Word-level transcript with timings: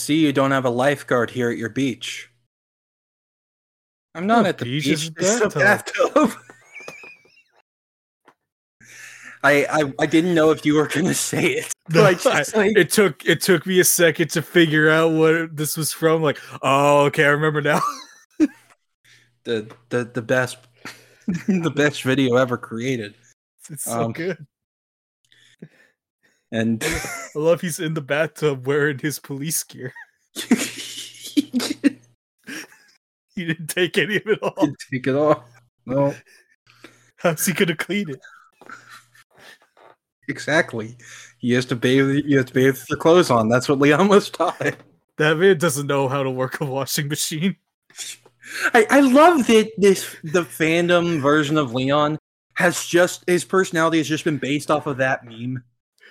I 0.00 0.02
see 0.02 0.20
you 0.24 0.32
don't 0.32 0.50
have 0.52 0.64
a 0.64 0.70
lifeguard 0.70 1.28
here 1.28 1.50
at 1.50 1.58
your 1.58 1.68
beach. 1.68 2.30
I'm 4.14 4.26
not 4.26 4.46
Oh, 4.46 4.48
at 4.48 4.56
the 4.56 4.64
beach 4.64 4.84
beach. 4.86 5.10
This 5.14 5.34
is 5.34 5.40
a 5.42 5.50
bathtub. 5.50 6.30
I, 9.44 9.66
I 9.70 9.92
I 9.98 10.06
didn't 10.06 10.34
know 10.34 10.52
if 10.52 10.64
you 10.64 10.74
were 10.76 10.86
gonna 10.88 11.12
say 11.12 11.44
it. 11.52 11.70
No, 11.92 12.02
Like, 12.02 12.22
just 12.22 12.54
like- 12.56 12.76
it 12.78 12.90
took 12.90 13.26
it 13.26 13.42
took 13.42 13.66
me 13.66 13.80
a 13.80 13.84
second 13.84 14.30
to 14.30 14.40
figure 14.42 14.88
out 14.88 15.10
what 15.12 15.54
this 15.56 15.76
was 15.76 15.92
from. 15.92 16.22
Like, 16.22 16.38
oh, 16.62 17.04
okay, 17.06 17.24
I 17.24 17.28
remember 17.28 17.60
now. 17.60 17.80
the 19.44 19.70
the 19.90 20.04
the 20.14 20.22
best 20.22 20.56
the 21.46 21.70
best 21.74 22.04
video 22.04 22.36
ever 22.36 22.56
created. 22.56 23.16
it's 23.68 23.84
so 23.84 24.04
Um, 24.04 24.12
good. 24.12 24.46
And 26.52 26.82
I 26.84 27.38
love 27.38 27.60
he's 27.60 27.78
in 27.78 27.94
the 27.94 28.00
bathtub 28.00 28.66
wearing 28.66 28.98
his 28.98 29.18
police 29.18 29.62
gear. 29.62 29.92
He 33.40 33.46
didn't 33.46 33.68
take 33.68 33.96
any 33.96 34.16
of 34.16 34.26
it 34.26 34.42
off. 34.42 34.54
Didn't 34.60 34.84
take 34.92 35.06
it 35.06 35.14
off. 35.14 35.44
No, 35.86 36.14
How's 37.16 37.46
he 37.46 37.54
gonna 37.54 37.74
clean 37.74 38.10
it? 38.10 38.20
exactly. 40.28 40.98
He 41.38 41.52
has 41.52 41.64
to 41.66 41.76
bathe. 41.76 42.26
He 42.26 42.34
has 42.34 42.44
to 42.46 42.52
bathe 42.52 42.78
the 42.90 42.96
clothes 42.96 43.30
on. 43.30 43.48
That's 43.48 43.66
what 43.66 43.78
Leon 43.78 44.08
was 44.08 44.28
taught. 44.28 44.76
That 45.16 45.38
man 45.38 45.56
doesn't 45.56 45.86
know 45.86 46.06
how 46.06 46.22
to 46.22 46.30
work 46.30 46.60
a 46.60 46.66
washing 46.66 47.08
machine. 47.08 47.56
I, 48.74 48.86
I 48.90 49.00
love 49.00 49.46
that 49.46 49.70
this 49.78 50.16
the 50.22 50.42
fandom 50.42 51.20
version 51.20 51.56
of 51.56 51.72
Leon 51.72 52.18
has 52.54 52.84
just 52.84 53.24
his 53.26 53.44
personality 53.44 53.96
has 53.96 54.08
just 54.08 54.24
been 54.24 54.36
based 54.38 54.70
off 54.70 54.86
of 54.86 54.98
that 54.98 55.24
meme, 55.24 55.64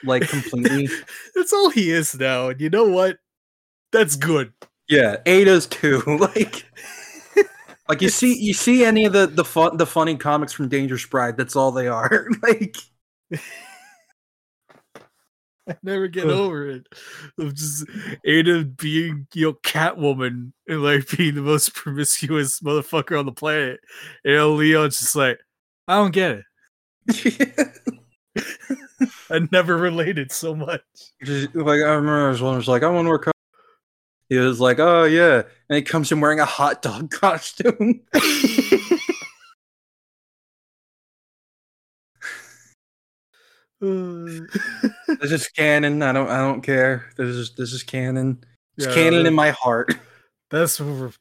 like 0.03 0.27
completely. 0.29 0.87
That's 1.35 1.53
all 1.53 1.69
he 1.69 1.91
is 1.91 2.17
now. 2.17 2.49
And 2.49 2.61
you 2.61 2.69
know 2.69 2.85
what? 2.85 3.17
That's 3.91 4.15
good. 4.15 4.53
yeah, 4.87 5.17
Ada's 5.25 5.67
too. 5.67 6.01
Like, 6.19 6.65
like 7.89 8.01
you 8.01 8.09
see 8.09 8.37
you 8.37 8.53
see 8.53 8.85
any 8.85 9.05
of 9.05 9.13
the 9.13 9.27
the 9.27 9.45
fun 9.45 9.77
the 9.77 9.85
funny 9.87 10.15
comics 10.15 10.53
from 10.53 10.69
Dangerous 10.69 11.05
Bride. 11.05 11.37
That's 11.37 11.55
all 11.55 11.71
they 11.71 11.87
are. 11.87 12.27
like, 12.43 12.75
I 15.67 15.75
never 15.83 16.07
get 16.07 16.25
Ugh. 16.25 16.31
over 16.31 16.67
it. 16.69 16.87
Of 17.37 17.53
just 17.53 17.85
Ada 18.25 18.65
being, 18.65 19.27
you 19.33 19.47
know, 19.47 19.53
Catwoman 19.63 20.51
and 20.67 20.83
like 20.83 21.07
being 21.15 21.35
the 21.35 21.41
most 21.41 21.73
promiscuous 21.75 22.59
motherfucker 22.61 23.17
on 23.17 23.25
the 23.25 23.31
planet. 23.31 23.79
And 24.25 24.55
Leon's 24.55 24.99
just 24.99 25.15
like, 25.15 25.39
I 25.87 25.95
don't 25.97 26.11
get 26.11 26.41
it. 27.07 27.95
I 29.29 29.47
never 29.51 29.77
related 29.77 30.31
so 30.31 30.55
much. 30.55 30.81
Just, 31.23 31.55
like 31.55 31.81
I 31.81 31.93
remember 31.93 32.43
one 32.43 32.57
was 32.57 32.67
like, 32.67 32.83
I 32.83 32.89
want 32.89 33.05
to 33.05 33.09
wear. 33.09 33.19
Co-. 33.19 33.31
He 34.29 34.37
was 34.37 34.59
like, 34.59 34.79
oh 34.79 35.05
yeah, 35.05 35.43
and 35.69 35.75
he 35.75 35.81
comes 35.81 36.11
in 36.11 36.21
wearing 36.21 36.39
a 36.39 36.45
hot 36.45 36.81
dog 36.81 37.11
costume. 37.11 38.01
This 43.81 45.31
is 45.31 45.47
canon. 45.47 46.01
I 46.01 46.11
don't. 46.11 46.29
I 46.29 46.39
don't 46.39 46.61
care. 46.61 47.09
This 47.15 47.29
is 47.29 47.55
this 47.55 47.71
is 47.71 47.81
canon. 47.81 48.43
It's 48.77 48.87
Yeah, 48.87 48.93
canon 48.93 49.25
in 49.25 49.33
my 49.33 49.51
heart. 49.51 49.95
That's 50.51 50.79
what 50.81 51.15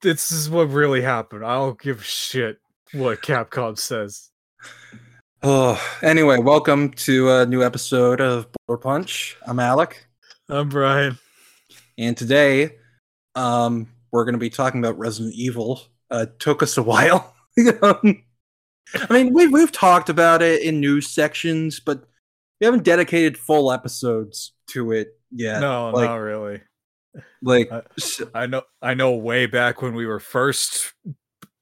this 0.00 0.32
is 0.32 0.48
what 0.48 0.70
really 0.70 1.02
happened. 1.02 1.44
I 1.44 1.56
don't 1.56 1.78
give 1.80 2.00
a 2.00 2.04
shit 2.04 2.58
what 2.92 3.20
Capcom 3.20 3.78
says. 3.78 4.30
Oh, 5.40 5.80
anyway, 6.02 6.38
welcome 6.38 6.90
to 6.90 7.30
a 7.30 7.46
new 7.46 7.62
episode 7.62 8.20
of 8.20 8.48
Boulder 8.66 8.82
Punch. 8.82 9.36
I'm 9.46 9.60
Alec, 9.60 10.04
I'm 10.48 10.68
Brian. 10.68 11.16
and 11.96 12.16
today, 12.16 12.72
um, 13.36 13.86
we're 14.10 14.24
going 14.24 14.32
to 14.32 14.40
be 14.40 14.50
talking 14.50 14.80
about 14.80 14.98
Resident 14.98 15.36
Evil. 15.36 15.80
Uh, 16.10 16.26
it 16.28 16.40
took 16.40 16.60
us 16.60 16.76
a 16.76 16.82
while. 16.82 17.36
I 17.56 18.22
mean, 19.10 19.32
we've 19.32 19.52
we've 19.52 19.70
talked 19.70 20.08
about 20.08 20.42
it 20.42 20.62
in 20.62 20.80
news 20.80 21.08
sections, 21.08 21.78
but 21.78 22.02
we 22.60 22.64
haven't 22.64 22.82
dedicated 22.82 23.38
full 23.38 23.70
episodes 23.70 24.54
to 24.70 24.90
it 24.90 25.20
yet. 25.30 25.60
no, 25.60 25.90
like, 25.90 26.08
not 26.08 26.16
really. 26.16 26.62
like 27.42 27.70
I 28.34 28.46
know 28.46 28.62
I 28.82 28.94
know 28.94 29.14
way 29.14 29.46
back 29.46 29.82
when 29.82 29.94
we 29.94 30.04
were 30.04 30.18
first 30.18 30.94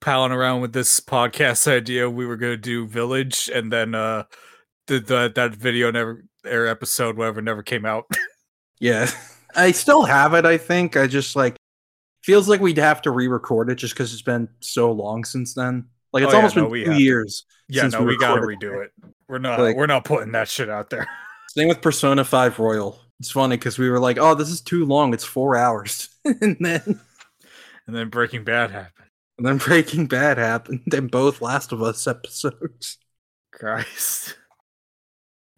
palling 0.06 0.30
around 0.32 0.60
with 0.60 0.72
this 0.72 1.00
podcast 1.00 1.66
idea, 1.70 2.08
we 2.08 2.24
were 2.26 2.36
gonna 2.36 2.56
do 2.56 2.86
Village 2.86 3.50
and 3.52 3.72
then 3.72 3.94
uh 3.94 4.22
the, 4.86 5.00
the 5.00 5.32
that 5.34 5.54
video 5.56 5.90
never 5.90 6.24
air 6.46 6.68
episode 6.68 7.16
whatever 7.16 7.42
never 7.42 7.62
came 7.62 7.84
out. 7.84 8.04
yeah, 8.80 9.10
I 9.56 9.72
still 9.72 10.04
have 10.04 10.32
it. 10.34 10.46
I 10.46 10.58
think 10.58 10.96
I 10.96 11.08
just 11.08 11.34
like 11.34 11.56
feels 12.22 12.48
like 12.48 12.60
we'd 12.60 12.78
have 12.78 13.02
to 13.02 13.10
re-record 13.10 13.68
it 13.68 13.74
just 13.76 13.94
because 13.94 14.12
it's 14.12 14.22
been 14.22 14.48
so 14.60 14.92
long 14.92 15.24
since 15.24 15.54
then. 15.54 15.86
Like 16.12 16.22
it's 16.22 16.30
Oh, 16.32 16.36
yeah, 16.36 16.38
almost 16.38 16.56
no, 16.56 16.68
been 16.70 16.84
two 16.84 16.90
have 16.90 16.96
to. 16.98 17.02
years. 17.02 17.44
yeah, 17.68 17.82
since 17.82 17.94
no, 17.94 18.00
we 18.02 18.06
we, 18.06 18.18
gotta 18.18 18.40
redo 18.42 18.84
it. 18.84 18.92
We're 19.28 19.38
not 19.38 19.58
Like- 19.58 19.76
we're 19.76 19.86
not 19.86 20.04
putting 20.04 20.32
that 20.32 20.48
shit 20.48 20.70
out 20.70 20.88
there. 20.88 21.06
Same 21.48 21.66
with 21.68 21.80
Persona 21.82 22.22
5 22.24 22.58
Royal. 22.60 23.00
It's 23.18 23.30
funny 23.30 23.56
because 23.56 23.78
we 23.78 23.88
were 23.90 23.98
like, 23.98 24.18
oh, 24.18 24.34
this 24.34 24.50
is 24.50 24.60
too 24.60 24.84
long. 24.84 25.14
It's 25.14 25.24
four 25.24 25.56
hours. 25.56 26.10
and 26.24 26.56
then 26.60 27.00
And 27.86 27.96
then 27.96 28.08
Breaking 28.10 28.44
Bad 28.44 28.70
happened. 28.70 29.05
And 29.38 29.46
then 29.46 29.58
Breaking 29.64 30.06
Bad 30.06 30.38
happened. 30.38 30.92
And 30.92 31.10
both 31.10 31.40
Last 31.40 31.72
of 31.72 31.82
Us 31.82 32.06
episodes. 32.06 32.98
Christ. 33.52 34.36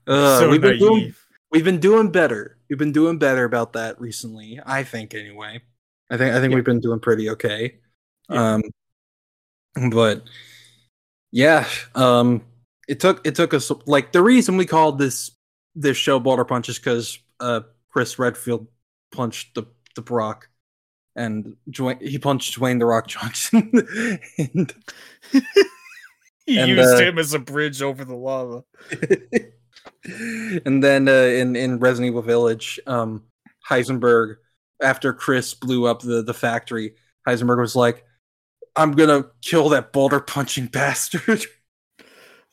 Uh, 0.07 0.39
so 0.41 0.49
we've, 0.51 0.61
been 0.61 0.79
doing, 0.79 1.15
we've 1.51 1.65
been 1.65 1.81
doing 1.81 2.11
better. 2.11 2.57
We've 2.69 2.79
been 2.79 2.93
doing 2.93 3.19
better 3.19 3.45
about 3.45 3.75
that 3.75 4.01
recently. 4.01 4.61
I 4.65 4.85
think 4.85 5.15
anyway. 5.15 5.61
I 6.11 6.17
think 6.17 6.35
I 6.35 6.41
think 6.41 6.51
Yeah. 6.51 6.57
we've 6.57 6.65
been 6.65 6.81
doing 6.81 7.01
pretty 7.01 7.29
okay. 7.31 7.79
Yeah. 8.31 8.55
Um 8.55 9.91
but 9.91 10.25
yeah, 11.31 11.67
um 11.95 12.43
it 12.89 13.01
took 13.01 13.27
it 13.27 13.35
took 13.35 13.53
us 13.53 13.71
like 13.87 14.13
the 14.13 14.23
reason 14.23 14.57
we 14.57 14.65
called 14.65 14.99
this 14.99 15.31
this 15.75 15.97
show 15.97 16.19
Boulder 16.19 16.45
Punch 16.45 16.69
is 16.71 16.79
because 16.79 17.19
uh 17.41 17.61
Chris 17.91 18.19
Redfield 18.19 18.67
punched 19.13 19.55
the 19.55 19.65
the 19.95 20.03
Brock 20.03 20.48
and 21.19 21.57
Dwayne, 21.71 22.01
he 22.01 22.19
punched 22.19 22.59
Dwayne 22.59 22.79
the 22.79 22.87
Rock 22.87 23.09
Johnson 23.09 23.71
and 24.39 24.75
He 26.47 26.59
And, 26.59 26.71
used 26.71 26.95
uh, 26.95 26.99
him 26.99 27.19
as 27.19 27.35
a 27.35 27.39
bridge 27.39 27.83
over 27.83 28.05
the 28.07 28.15
lava. 28.15 28.65
and 30.65 30.83
then 30.83 31.09
uh, 31.09 31.13
in 31.13 31.57
in 31.57 31.79
Resident 31.79 32.09
Evil 32.13 32.23
Village, 32.23 32.81
um, 32.87 33.25
Heisenberg, 33.69 34.37
after 34.83 35.13
Chris 35.13 35.53
blew 35.53 35.85
up 35.87 36.01
the 36.01 36.23
the 36.23 36.33
factory, 36.33 36.95
Heisenberg 37.27 37.61
was 37.61 37.77
like, 37.77 38.03
"I'm 38.77 38.93
gonna 38.93 39.27
kill 39.43 39.69
that 39.71 39.93
boulder 39.93 40.21
punching 40.21 40.67
bastard." 40.73 41.45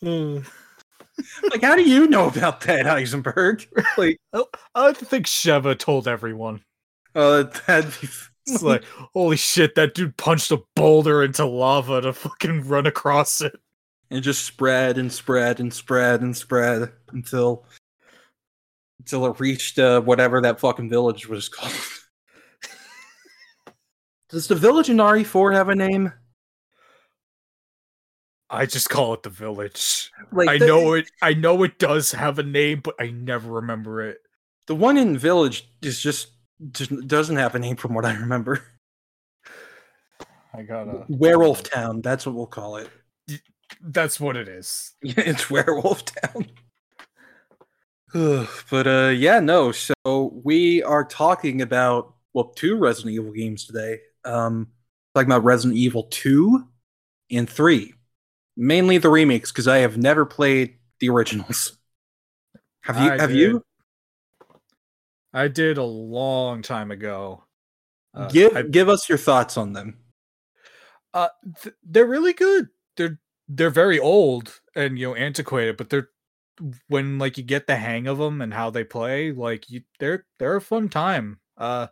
Uh, 0.05 0.41
like, 1.49 1.61
how 1.61 1.77
do 1.77 1.83
you 1.89 2.07
know 2.07 2.27
about 2.27 2.61
that, 2.61 2.85
Heisenberg? 2.85 3.65
Like, 3.97 4.19
I 4.75 4.91
think 4.91 5.25
Sheva 5.27 5.79
told 5.79 6.07
everyone. 6.09 6.65
uh, 7.15 7.43
that'd 7.65 7.93
be. 8.01 8.09
It's 8.47 8.61
like, 8.63 8.83
holy 9.13 9.37
shit, 9.37 9.75
that 9.75 9.95
dude 9.95 10.17
punched 10.17 10.51
a 10.51 10.61
boulder 10.75 11.23
into 11.23 11.45
lava 11.45 12.01
to 12.01 12.13
fucking 12.13 12.67
run 12.67 12.85
across 12.85 13.41
it. 13.41 13.55
and 14.11 14.23
just 14.23 14.45
spread 14.45 14.97
and 14.99 15.11
spread 15.11 15.59
and 15.59 15.73
spread 15.73 16.21
and 16.21 16.35
spread 16.37 16.91
until 17.11 17.65
until 18.99 19.25
it 19.25 19.39
reached 19.39 19.77
uh, 19.79 20.01
whatever 20.01 20.41
that 20.41 20.59
fucking 20.59 20.89
village 20.89 21.27
was 21.27 21.49
called. 21.49 21.73
Does 24.29 24.47
the 24.47 24.55
village 24.55 24.89
in 24.89 24.97
RE4 24.97 25.53
have 25.53 25.69
a 25.69 25.75
name? 25.75 26.11
I 28.49 28.65
just 28.65 28.89
call 28.89 29.13
it 29.13 29.23
the 29.23 29.29
village. 29.29 30.11
Like 30.31 30.49
I 30.49 30.57
the- 30.59 30.67
know 30.67 30.93
it 30.93 31.09
I 31.21 31.33
know 31.33 31.63
it 31.63 31.79
does 31.79 32.11
have 32.11 32.37
a 32.39 32.43
name, 32.43 32.81
but 32.83 32.95
I 32.99 33.09
never 33.09 33.51
remember 33.53 34.01
it. 34.01 34.19
The 34.67 34.75
one 34.75 34.97
in 34.97 35.15
Village 35.17 35.69
is 35.83 35.99
just, 35.99 36.29
just 36.71 37.07
doesn't 37.07 37.35
have 37.35 37.55
a 37.55 37.59
name 37.59 37.75
from 37.75 37.93
what 37.93 38.05
I 38.05 38.13
remember. 38.13 38.61
I 40.53 40.63
got 40.63 40.87
a 40.87 41.05
Werewolf 41.09 41.63
Town, 41.63 42.01
that's 42.01 42.25
what 42.25 42.35
we'll 42.35 42.47
call 42.47 42.77
it. 42.77 42.89
that's 43.81 44.19
what 44.19 44.37
it 44.37 44.47
is. 44.47 44.93
it's 45.01 45.49
Werewolf 45.49 46.03
Town. 46.05 46.47
but 48.69 48.87
uh 48.87 49.13
yeah, 49.15 49.39
no, 49.39 49.71
so 49.71 49.93
we 50.43 50.81
are 50.83 51.03
talking 51.03 51.61
about 51.61 52.13
well 52.33 52.53
two 52.55 52.77
Resident 52.77 53.13
Evil 53.13 53.31
games 53.31 53.65
today. 53.65 53.99
Um 54.23 54.67
talking 55.15 55.31
about 55.31 55.43
Resident 55.43 55.77
Evil 55.77 56.03
2 56.11 56.67
and 57.31 57.49
3. 57.49 57.93
Mainly 58.57 58.97
the 58.97 59.09
remakes 59.09 59.51
because 59.51 59.67
I 59.67 59.77
have 59.77 59.97
never 59.97 60.25
played 60.25 60.75
the 60.99 61.09
originals. 61.09 61.77
Have 62.81 62.97
you 62.97 63.11
I 63.11 63.17
have 63.17 63.29
did. 63.29 63.37
you? 63.37 63.63
I 65.35 65.49
did 65.49 65.77
a 65.77 65.83
long 65.83 66.61
time 66.61 66.91
ago. 66.91 67.43
Uh, 68.13 68.29
give 68.29 68.55
I- 68.55 68.63
give 68.63 68.89
us 68.89 69.07
your 69.09 69.17
thoughts 69.17 69.57
on 69.57 69.73
them. 69.73 69.99
uh 71.13 71.29
th- 71.61 71.75
they're 71.83 72.05
really 72.07 72.33
good. 72.33 72.69
They're 72.97 73.19
they're 73.47 73.69
very 73.69 73.99
old 73.99 74.59
and 74.75 74.97
you 74.97 75.07
know 75.09 75.15
antiquated, 75.15 75.77
but 75.77 75.89
they're 75.89 76.09
when 76.87 77.19
like 77.19 77.37
you 77.37 77.43
get 77.43 77.67
the 77.67 77.75
hang 77.75 78.07
of 78.07 78.17
them 78.17 78.41
and 78.41 78.53
how 78.53 78.69
they 78.69 78.85
play, 78.85 79.31
like 79.33 79.69
you 79.69 79.81
they're 79.99 80.25
they're 80.39 80.55
a 80.55 80.61
fun 80.61 80.89
time. 80.89 81.39
Uh, 81.57 81.87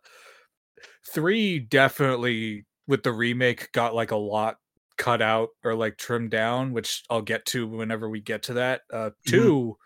three 1.14 1.60
definitely 1.60 2.66
with 2.88 3.04
the 3.04 3.12
remake 3.12 3.72
got 3.74 3.94
like 3.96 4.12
a 4.12 4.16
lot 4.16 4.58
cut 4.98 5.22
out 5.22 5.50
or 5.64 5.76
like 5.76 5.98
trimmed 5.98 6.32
down, 6.32 6.72
which 6.74 7.04
I'll 7.10 7.22
get 7.22 7.46
to 7.48 7.68
whenever 7.68 8.10
we 8.10 8.22
get 8.22 8.44
to 8.44 8.54
that. 8.56 8.82
Uh, 8.92 9.12
2 9.28 9.78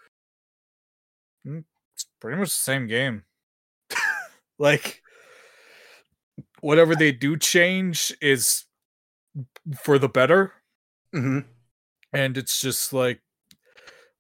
mm, 1.46 1.64
it's 1.96 2.06
pretty 2.20 2.38
much 2.38 2.50
the 2.50 2.54
same 2.54 2.88
game. 2.88 3.24
Like 4.58 5.02
whatever 6.62 6.96
they 6.96 7.12
do 7.12 7.38
change 7.38 8.14
is 8.22 8.66
for 9.84 10.00
the 10.00 10.10
better. 10.10 10.54
Hmm 11.14 11.40
and 12.14 12.38
it's 12.38 12.60
just 12.62 12.94
like 12.94 13.22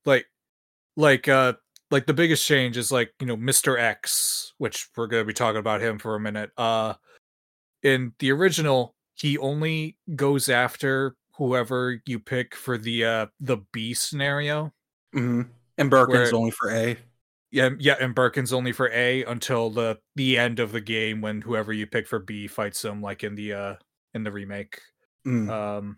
like 0.05 0.25
like 0.97 1.27
uh 1.29 1.53
like 1.89 2.05
the 2.05 2.13
biggest 2.13 2.45
change 2.45 2.75
is 2.75 2.91
like 2.91 3.13
you 3.21 3.25
know 3.25 3.37
mr 3.37 3.79
x 3.79 4.53
which 4.57 4.89
we're 4.97 5.07
going 5.07 5.21
to 5.21 5.25
be 5.25 5.33
talking 5.33 5.59
about 5.59 5.81
him 5.81 5.97
for 5.97 6.15
a 6.15 6.19
minute. 6.19 6.51
Uh 6.57 6.93
in 7.83 8.11
the 8.19 8.31
original 8.31 8.93
he 9.15 9.37
only 9.37 9.97
goes 10.15 10.49
after 10.49 11.15
whoever 11.37 12.01
you 12.05 12.19
pick 12.19 12.55
for 12.55 12.77
the 12.77 13.05
uh 13.05 13.25
the 13.39 13.57
b 13.71 13.93
scenario. 13.93 14.73
Hmm 15.13 15.43
And 15.77 15.89
Birkin's 15.89 16.31
Where- 16.31 16.35
only 16.35 16.51
for 16.51 16.69
A. 16.71 16.97
yeah 17.57 17.69
yeah 17.79 17.95
and 17.99 18.13
birkin's 18.13 18.53
only 18.53 18.71
for 18.71 18.89
a 18.91 19.23
until 19.23 19.71
the 19.71 19.97
the 20.15 20.37
end 20.37 20.59
of 20.59 20.71
the 20.71 20.81
game 20.81 21.21
when 21.21 21.41
whoever 21.41 21.73
you 21.73 21.87
pick 21.87 22.07
for 22.07 22.19
b 22.19 22.47
fights 22.47 22.85
him 22.85 23.01
like 23.01 23.23
in 23.23 23.33
the 23.35 23.51
uh 23.53 23.75
in 24.13 24.23
the 24.23 24.31
remake. 24.31 24.79
Mm. 25.25 25.49
um 25.49 25.97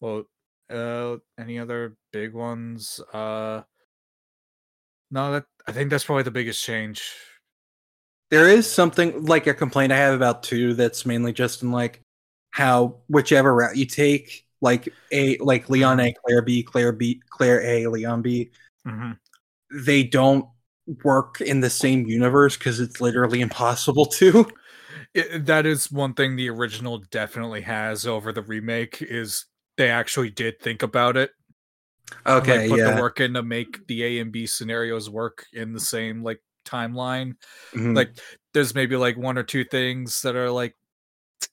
well 0.00 0.24
uh 0.70 1.16
any 1.40 1.58
other 1.58 1.96
big 2.12 2.34
ones? 2.34 3.00
Uh 3.12 3.62
no 5.10 5.32
that 5.32 5.44
i 5.66 5.72
think 5.72 5.90
that's 5.90 6.04
probably 6.04 6.24
the 6.24 6.30
biggest 6.30 6.62
change. 6.62 7.10
There 8.30 8.48
is 8.48 8.70
something 8.70 9.24
like 9.24 9.46
a 9.46 9.54
complaint 9.54 9.92
I 9.92 9.98
have 9.98 10.14
about 10.14 10.42
two 10.42 10.74
that's 10.74 11.06
mainly 11.06 11.32
just 11.32 11.62
in 11.62 11.70
like 11.70 12.02
how 12.50 12.96
whichever 13.08 13.54
route 13.54 13.76
you 13.76 13.86
take, 13.86 14.44
like 14.60 14.88
A 15.12 15.38
like 15.38 15.70
Leon 15.70 16.00
A, 16.00 16.12
Claire 16.24 16.42
B, 16.42 16.62
Claire 16.62 16.92
B, 16.92 17.22
Claire 17.30 17.62
A, 17.62 17.86
Leon 17.86 18.22
B, 18.22 18.50
hmm 18.84 19.12
they 19.72 20.04
don't 20.04 20.46
work 21.04 21.40
in 21.40 21.60
the 21.60 21.70
same 21.70 22.06
universe 22.06 22.56
because 22.56 22.80
it's 22.80 23.00
literally 23.00 23.40
impossible 23.40 24.06
to. 24.18 24.46
it, 25.14 25.46
that 25.46 25.66
is 25.66 25.90
one 25.90 26.14
thing 26.14 26.36
the 26.36 26.48
original 26.50 26.98
definitely 27.10 27.62
has 27.62 28.06
over 28.06 28.32
the 28.32 28.42
remake 28.42 29.02
is 29.02 29.46
they 29.76 29.90
actually 29.90 30.30
did 30.30 30.60
think 30.60 30.82
about 30.82 31.16
it 31.16 31.30
Okay, 32.26 32.58
like, 32.58 32.68
put 32.68 32.78
yeah. 32.78 32.84
the 32.84 32.92
work 32.92 33.20
in 33.20 33.34
to 33.34 33.42
make 33.42 33.86
the 33.88 34.02
a 34.04 34.18
and 34.20 34.32
b 34.32 34.46
scenarios 34.46 35.08
work 35.10 35.46
in 35.52 35.72
the 35.72 35.80
same 35.80 36.22
like 36.22 36.40
timeline 36.64 37.34
Mhm. 37.72 37.96
like 37.96 38.18
there's 38.54 38.74
maybe 38.74 38.96
like 38.96 39.16
one 39.16 39.38
or 39.38 39.44
two 39.44 39.64
things 39.64 40.22
that 40.22 40.36
are 40.36 40.50
like 40.50 40.76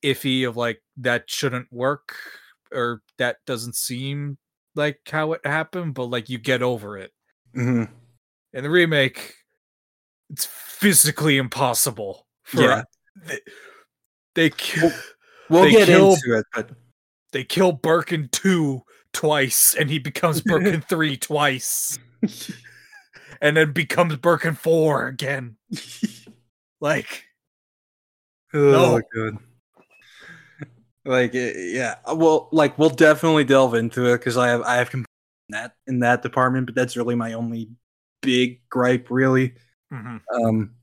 iffy 0.03 0.47
of 0.47 0.57
like 0.57 0.81
that 0.97 1.29
shouldn't 1.29 1.71
work 1.71 2.15
or 2.73 3.01
that 3.17 3.37
doesn't 3.45 3.75
seem 3.75 4.37
like 4.75 4.99
how 5.09 5.33
it 5.33 5.45
happened 5.45 5.93
but 5.95 6.05
like 6.05 6.29
you 6.29 6.37
get 6.39 6.63
over 6.63 6.97
it 6.97 7.11
Mhm. 7.53 8.02
In 8.53 8.63
the 8.63 8.69
remake 8.69 9.33
it's 10.29 10.45
physically 10.45 11.37
impossible 11.37 12.25
for 12.43 12.61
Yeah. 12.61 12.83
they, 13.25 13.39
they 14.35 14.49
ki- 14.49 14.81
Well- 14.81 14.93
We'll 15.49 15.63
they 15.65 15.71
get 15.71 15.87
kill- 15.87 16.13
into 16.13 16.37
it, 16.37 16.45
but 16.55 16.71
they 17.33 17.43
kill 17.43 17.73
Birkin 17.73 18.29
2 18.31 18.81
twice 19.11 19.75
and 19.75 19.89
he 19.89 19.99
becomes 19.99 20.41
Birkin 20.41 20.81
3 20.89 21.17
twice 21.17 21.99
and 23.41 23.57
then 23.57 23.73
becomes 23.73 24.15
Birkin 24.15 24.55
4 24.55 25.07
again 25.07 25.57
like 26.79 27.25
oh 28.53 28.71
No. 28.71 29.01
good. 29.13 29.37
Like 31.05 31.35
eh, 31.35 31.51
yeah, 31.57 31.95
well, 32.13 32.47
like 32.53 32.79
we'll 32.79 32.89
definitely 32.89 33.43
delve 33.43 33.73
into 33.73 34.05
it 34.13 34.19
because 34.19 34.37
I 34.37 34.47
have 34.47 34.61
I 34.61 34.75
have 34.77 34.93
in 34.93 35.03
that 35.49 35.73
in 35.85 35.99
that 35.99 36.21
department, 36.21 36.65
but 36.65 36.75
that's 36.75 36.95
really 36.95 37.15
my 37.15 37.33
only 37.33 37.69
big 38.23 38.61
gripe, 38.69 39.11
really. 39.11 39.53
mhm. 39.91 40.21
Um, 40.33 40.73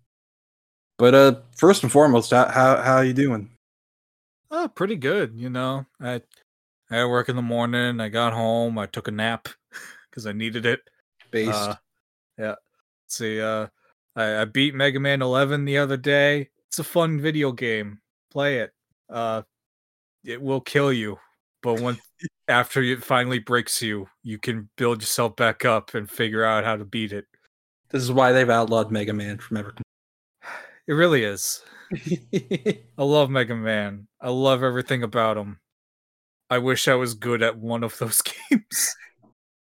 but 0.98 1.14
uh, 1.14 1.40
first 1.56 1.82
and 1.82 1.90
foremost, 1.90 2.30
how 2.30 2.46
how, 2.46 2.80
how 2.80 3.00
you 3.00 3.12
doing? 3.12 3.50
Oh, 4.50 4.68
pretty 4.68 4.96
good. 4.96 5.32
You 5.34 5.50
know, 5.50 5.86
I 6.00 6.20
I 6.90 7.04
work 7.06 7.28
in 7.28 7.36
the 7.36 7.42
morning. 7.42 8.00
I 8.00 8.08
got 8.08 8.32
home. 8.32 8.78
I 8.78 8.86
took 8.86 9.08
a 9.08 9.12
nap 9.12 9.48
because 10.10 10.26
I 10.26 10.32
needed 10.32 10.66
it. 10.66 10.80
Based. 11.30 11.52
Uh, 11.52 11.76
yeah. 12.38 12.54
Let's 13.04 13.16
see, 13.16 13.40
uh, 13.40 13.66
I, 14.14 14.42
I 14.42 14.44
beat 14.44 14.74
Mega 14.74 15.00
Man 15.00 15.22
11 15.22 15.64
the 15.64 15.78
other 15.78 15.96
day. 15.96 16.50
It's 16.68 16.78
a 16.78 16.84
fun 16.84 17.20
video 17.20 17.52
game. 17.52 18.00
Play 18.30 18.58
it. 18.58 18.72
Uh, 19.08 19.42
it 20.24 20.40
will 20.40 20.60
kill 20.60 20.92
you, 20.92 21.18
but 21.62 21.80
once 21.80 22.00
after 22.48 22.82
it 22.82 23.02
finally 23.02 23.38
breaks 23.38 23.82
you, 23.82 24.06
you 24.22 24.38
can 24.38 24.68
build 24.76 25.00
yourself 25.00 25.34
back 25.36 25.64
up 25.64 25.94
and 25.94 26.08
figure 26.10 26.44
out 26.44 26.64
how 26.64 26.76
to 26.76 26.84
beat 26.84 27.12
it. 27.12 27.26
This 27.90 28.02
is 28.02 28.12
why 28.12 28.32
they've 28.32 28.48
outlawed 28.50 28.90
Mega 28.90 29.12
Man 29.12 29.38
from 29.38 29.56
ever. 29.58 29.74
It 30.88 30.94
really 30.94 31.22
is. 31.22 31.62
I 31.94 32.78
love 33.04 33.30
Mega 33.30 33.54
Man. 33.54 34.08
I 34.20 34.30
love 34.30 34.64
everything 34.64 35.04
about 35.04 35.36
him. 35.36 35.60
I 36.48 36.58
wish 36.58 36.88
I 36.88 36.94
was 36.96 37.14
good 37.14 37.44
at 37.44 37.58
one 37.58 37.84
of 37.84 37.96
those 37.98 38.20
games. 38.50 38.96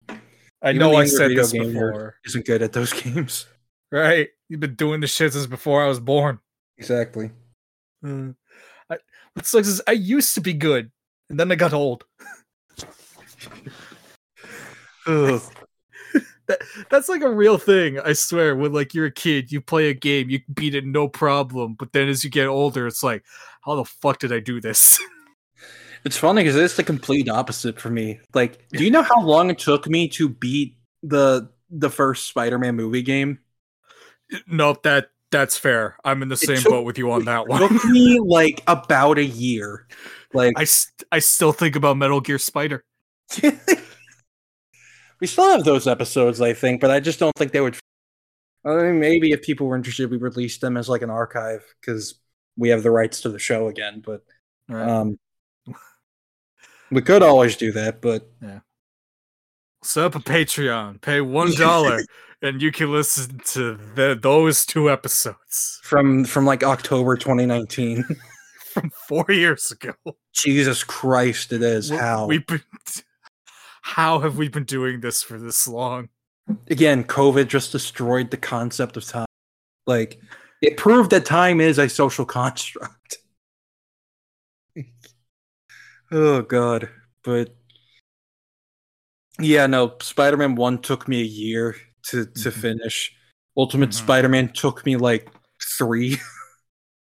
I 0.09 0.69
Even 0.69 0.77
know 0.79 0.95
I 0.95 1.05
said 1.05 1.29
this 1.31 1.51
before, 1.51 2.15
Isn't 2.25 2.45
good 2.47 2.63
at 2.63 2.73
those 2.73 2.91
games. 3.03 3.45
right? 3.91 4.29
You've 4.49 4.59
been 4.61 4.73
doing 4.75 4.99
this 5.01 5.13
shit 5.13 5.33
since 5.33 5.45
before 5.45 5.83
I 5.83 5.87
was 5.87 5.99
born. 5.99 6.39
Exactly. 6.79 7.29
Mm. 8.03 8.35
I, 8.89 8.97
what 9.33 9.45
sucks 9.45 9.67
is 9.67 9.81
I 9.87 9.91
used 9.91 10.33
to 10.35 10.41
be 10.41 10.53
good, 10.53 10.91
and 11.29 11.39
then 11.39 11.51
I 11.51 11.55
got 11.55 11.73
old. 11.73 12.03
Ugh. 15.07 15.41
That, 16.51 16.87
that's 16.89 17.09
like 17.09 17.21
a 17.21 17.29
real 17.29 17.57
thing, 17.57 17.99
I 17.99 18.13
swear. 18.13 18.55
When 18.55 18.73
like 18.73 18.93
you're 18.93 19.05
a 19.07 19.11
kid, 19.11 19.51
you 19.51 19.61
play 19.61 19.89
a 19.89 19.93
game, 19.93 20.29
you 20.29 20.39
beat 20.53 20.75
it 20.75 20.85
no 20.85 21.07
problem. 21.07 21.75
But 21.77 21.93
then 21.93 22.07
as 22.09 22.23
you 22.23 22.29
get 22.29 22.47
older, 22.47 22.87
it's 22.87 23.03
like, 23.03 23.23
how 23.61 23.75
the 23.75 23.85
fuck 23.85 24.19
did 24.19 24.31
I 24.33 24.39
do 24.39 24.59
this? 24.61 24.99
It's 26.03 26.17
funny 26.17 26.41
because 26.41 26.55
it's 26.55 26.75
the 26.77 26.83
complete 26.83 27.29
opposite 27.29 27.79
for 27.79 27.91
me. 27.91 28.19
Like, 28.33 28.67
do 28.69 28.83
you 28.83 28.89
know 28.89 29.03
how 29.03 29.21
long 29.21 29.51
it 29.51 29.59
took 29.59 29.87
me 29.87 30.07
to 30.07 30.27
beat 30.29 30.75
the 31.03 31.51
the 31.69 31.91
first 31.91 32.25
Spider-Man 32.27 32.75
movie 32.75 33.03
game? 33.03 33.37
nope, 34.47 34.81
that 34.81 35.11
that's 35.29 35.57
fair. 35.57 35.97
I'm 36.03 36.23
in 36.23 36.29
the 36.29 36.37
same 36.37 36.57
took- 36.57 36.71
boat 36.71 36.85
with 36.85 36.97
you 36.97 37.11
on 37.11 37.25
that 37.25 37.41
It 37.41 37.47
one. 37.49 37.59
took 37.61 37.85
me 37.85 38.19
like 38.19 38.63
about 38.65 39.19
a 39.19 39.23
year. 39.25 39.85
Like, 40.33 40.53
I 40.57 40.65
I 41.11 41.19
still 41.19 41.51
think 41.51 41.75
about 41.75 41.97
Metal 41.97 42.19
Gear 42.21 42.39
Spider. 42.39 42.83
we 45.21 45.27
still 45.27 45.49
have 45.51 45.63
those 45.63 45.87
episodes, 45.87 46.41
I 46.41 46.53
think, 46.53 46.81
but 46.81 46.91
I 46.91 46.99
just 46.99 47.19
don't 47.19 47.31
think 47.37 47.51
they 47.53 47.61
would. 47.61 47.77
I 48.65 48.75
mean, 48.75 48.99
maybe 48.99 49.31
if 49.31 49.41
people 49.41 49.67
were 49.67 49.75
interested, 49.77 50.11
we 50.11 50.17
release 50.17 50.57
them 50.59 50.75
as 50.77 50.89
like 50.89 51.01
an 51.01 51.09
archive 51.09 51.63
because 51.79 52.15
we 52.57 52.69
have 52.69 52.83
the 52.83 52.91
rights 52.91 53.21
to 53.21 53.29
the 53.29 53.39
show 53.39 53.67
again. 53.67 54.01
But 54.05 54.23
Right. 54.67 54.87
um, 54.89 55.17
we 56.91 57.01
could 57.01 57.23
always 57.23 57.55
do 57.55 57.71
that. 57.73 58.01
But 58.01 58.29
yeah, 58.41 58.59
Set 59.83 60.03
up 60.05 60.15
a 60.15 60.19
Patreon, 60.19 61.01
pay 61.01 61.21
one 61.21 61.53
dollar, 61.55 62.01
and 62.41 62.61
you 62.61 62.71
can 62.71 62.91
listen 62.91 63.39
to 63.45 63.77
the, 63.95 64.17
those 64.21 64.65
two 64.65 64.89
episodes 64.91 65.79
from 65.83 66.23
from 66.25 66.45
like 66.45 66.63
October 66.63 67.15
2019, 67.17 68.03
from 68.73 68.91
four 69.07 69.25
years 69.29 69.71
ago. 69.71 69.93
Jesus 70.33 70.83
Christ, 70.83 71.51
it 71.51 71.61
is 71.63 71.89
We- 71.91 71.97
how 71.97 72.27
we've 72.27 72.45
been. 72.45 72.61
How 73.81 74.19
have 74.19 74.37
we 74.37 74.47
been 74.47 74.63
doing 74.63 75.01
this 75.01 75.21
for 75.21 75.37
this 75.37 75.67
long? 75.67 76.09
again, 76.69 77.03
COVID 77.03 77.47
just 77.47 77.71
destroyed 77.71 78.29
the 78.31 78.37
concept 78.37 78.97
of 78.97 79.05
time. 79.05 79.25
Like, 79.87 80.19
it 80.61 80.75
proved 80.77 81.11
that 81.11 81.25
time 81.25 81.61
is 81.61 81.77
a 81.77 81.87
social 81.87 82.25
construct. 82.25 83.17
oh 86.11 86.41
god, 86.41 86.89
but 87.23 87.55
yeah, 89.39 89.65
no. 89.67 89.95
Spider-Man 90.01 90.55
One 90.55 90.79
took 90.81 91.07
me 91.07 91.21
a 91.21 91.25
year 91.25 91.75
to 92.07 92.25
to 92.25 92.49
Mhm. 92.49 92.53
finish. 92.53 93.15
Ultimate 93.57 93.89
Mhm. 93.91 93.93
Spider-Man 93.93 94.53
took 94.53 94.85
me 94.85 94.97
like 94.97 95.29
three. 95.77 96.17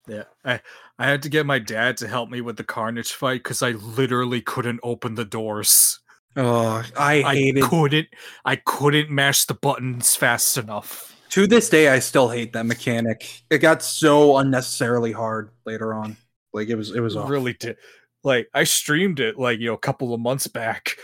Yeah, 0.09 0.23
I 0.45 0.61
I 1.01 1.07
had 1.09 1.23
to 1.25 1.29
get 1.29 1.47
my 1.47 1.59
dad 1.59 1.97
to 1.97 2.07
help 2.07 2.31
me 2.31 2.41
with 2.41 2.57
the 2.57 2.63
Carnage 2.63 3.11
fight 3.11 3.43
because 3.43 3.61
I 3.61 3.73
literally 3.73 4.41
couldn't 4.41 4.79
open 4.85 5.17
the 5.17 5.25
doors. 5.25 5.99
Oh, 6.37 6.85
I 6.97 7.23
I 7.57 7.61
couldn't. 7.63 8.09
I 8.45 8.57
couldn't 8.57 9.11
mash 9.11 9.45
the 9.47 9.55
buttons 9.55 10.15
fast 10.17 10.59
enough. 10.59 11.15
To 11.31 11.47
this 11.47 11.69
day, 11.69 11.89
I 11.89 11.99
still 11.99 12.29
hate 12.29 12.53
that 12.53 12.67
mechanic. 12.67 13.43
It 13.51 13.59
got 13.59 13.83
so 13.83 14.37
unnecessarily 14.37 15.13
hard 15.13 15.51
later 15.65 15.93
on. 15.95 16.17
Like 16.53 16.69
it 16.69 16.77
was, 16.77 16.95
it 16.95 17.01
was 17.01 17.17
really 17.17 17.55
did. 17.55 17.77
Like 18.23 18.49
I 18.55 18.65
streamed 18.65 19.21
it 19.21 19.39
like 19.39 19.59
you 19.61 19.67
know 19.69 19.75
a 19.75 19.79
couple 19.79 20.13
of 20.15 20.21
months 20.21 20.47
back. 20.47 20.97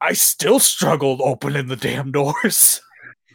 I- 0.00 0.12
still 0.12 0.58
struggled 0.60 1.20
opening 1.22 1.66
the 1.68 1.76
damn 1.76 2.12
doors. 2.12 2.80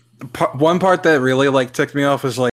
one 0.53 0.79
part 0.79 1.03
that 1.03 1.21
really 1.21 1.49
like 1.49 1.71
ticked 1.73 1.95
me 1.95 2.03
off 2.03 2.23
was 2.23 2.37
like 2.37 2.51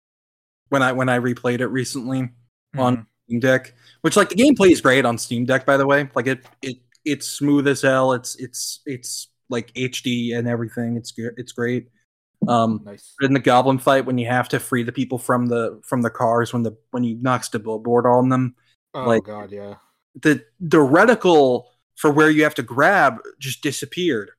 when 0.68 0.82
I 0.82 0.92
when 0.92 1.08
I 1.08 1.18
replayed 1.18 1.60
it 1.60 1.68
recently 1.68 2.30
on 2.76 2.96
Mhm. 2.98 3.06
Steam 3.26 3.40
Deck, 3.40 3.74
which 4.02 4.16
like 4.16 4.28
the 4.30 4.34
gameplay 4.36 4.70
is 4.70 4.80
great 4.80 5.04
on 5.04 5.16
Steam 5.18 5.44
Deck 5.46 5.64
by 5.66 5.76
the 5.76 5.86
way. 5.86 6.08
Like 6.14 6.26
it 6.26 6.44
it 6.62 6.76
it's 7.04 7.26
smooth 7.26 7.66
as 7.68 7.82
hell. 7.82 8.12
It's 8.12 8.36
it's 8.36 8.80
it's 8.86 9.28
like 9.50 9.72
HD 9.74 10.36
and 10.36 10.48
everything. 10.48 10.96
It's 10.96 11.12
good. 11.12 11.34
It's 11.36 11.52
great. 11.52 11.88
Um, 12.48 12.82
Nice. 12.84 13.14
in 13.22 13.32
the 13.32 13.40
goblin 13.40 13.78
fight 13.78 14.04
when 14.04 14.18
you 14.18 14.26
have 14.26 14.50
to 14.50 14.60
free 14.60 14.82
the 14.82 14.92
people 14.92 15.16
from 15.18 15.46
the 15.46 15.80
from 15.82 16.02
the 16.02 16.10
cars 16.10 16.52
when 16.52 16.62
the 16.62 16.76
when 16.90 17.02
he 17.02 17.14
knocks 17.14 17.48
the 17.48 17.58
billboard 17.58 18.04
on 18.06 18.28
them 18.28 18.54
Oh 18.92 19.04
like- 19.06 19.24
god, 19.24 19.50
yeah. 19.50 19.76
the 20.20 20.44
the 20.60 20.76
reticle 20.76 21.64
for 21.96 22.10
where 22.12 22.28
you 22.28 22.42
have 22.44 22.54
to 22.56 22.62
grab 22.62 23.16
just 23.38 23.62
disappeared 23.62 24.30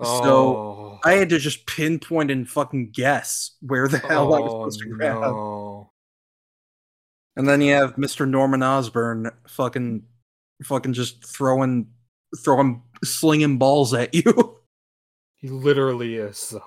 So, 0.00 0.06
Oh, 0.06 0.98
i 1.04 1.14
had 1.14 1.28
to 1.30 1.38
just 1.40 1.66
pinpoint 1.66 2.30
and 2.30 2.48
fucking 2.48 2.90
guess 2.92 3.56
where 3.62 3.88
the 3.88 3.98
hell 3.98 4.32
i 4.32 4.38
was 4.38 4.52
oh, 4.52 4.70
supposed 4.70 4.80
to 4.82 4.88
grab 4.90 5.20
no. 5.22 5.90
and 7.36 7.48
then 7.48 7.60
you 7.60 7.72
have 7.72 7.96
mr 7.96 8.28
norman 8.28 8.62
osborn 8.62 9.30
fucking 9.48 10.04
fucking 10.62 10.92
just 10.92 11.24
throwing 11.24 11.86
throwing 12.44 12.82
slinging 13.02 13.58
balls 13.58 13.92
at 13.94 14.14
you 14.14 14.58
He 15.36 15.50
literally 15.50 16.16
is. 16.16 16.38
So. 16.38 16.62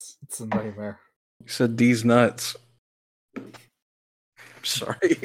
It's, 0.00 0.16
it's 0.22 0.40
a 0.40 0.46
nightmare. 0.46 1.00
he 1.44 1.50
said 1.50 1.76
these 1.76 2.02
nuts 2.02 2.56
I'm 3.36 3.52
sorry 4.62 5.16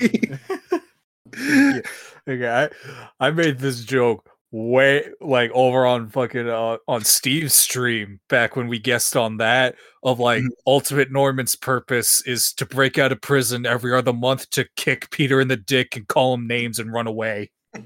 Yeah. 1.37 1.79
Okay, 2.29 2.49
I, 2.49 3.25
I 3.25 3.31
made 3.31 3.59
this 3.59 3.85
joke 3.85 4.29
way 4.51 5.03
like 5.19 5.51
over 5.53 5.85
on 5.85 6.09
fucking 6.09 6.47
uh, 6.49 6.77
on 6.87 7.03
Steve's 7.03 7.53
stream 7.53 8.19
back 8.29 8.55
when 8.55 8.67
we 8.69 8.79
guessed 8.79 9.17
on 9.17 9.37
that 9.37 9.75
of 10.03 10.19
like 10.19 10.41
Mhm. 10.41 10.47
ultimate 10.65 11.11
Norman's 11.11 11.55
purpose 11.55 12.25
is 12.25 12.53
to 12.53 12.65
break 12.65 12.97
out 12.97 13.11
of 13.11 13.19
prison 13.21 13.65
every 13.65 13.93
other 13.93 14.13
month 14.13 14.49
to 14.51 14.65
kick 14.77 15.09
Peter 15.11 15.41
in 15.41 15.49
the 15.49 15.57
dick 15.57 15.95
and 15.97 16.07
call 16.07 16.33
him 16.33 16.47
names 16.47 16.79
and 16.79 16.93
run 16.93 17.07
away. 17.07 17.51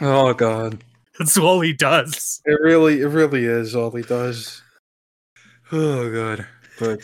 oh 0.00 0.32
god 0.34 0.82
That's 1.18 1.36
all 1.36 1.60
he 1.60 1.74
does. 1.74 2.40
It 2.46 2.58
really, 2.62 3.02
it 3.02 3.08
really 3.08 3.44
is 3.44 3.74
all 3.76 3.90
he 3.90 4.02
does. 4.02 4.62
Oh 5.74 6.12
god. 6.12 6.46
But 6.78 7.00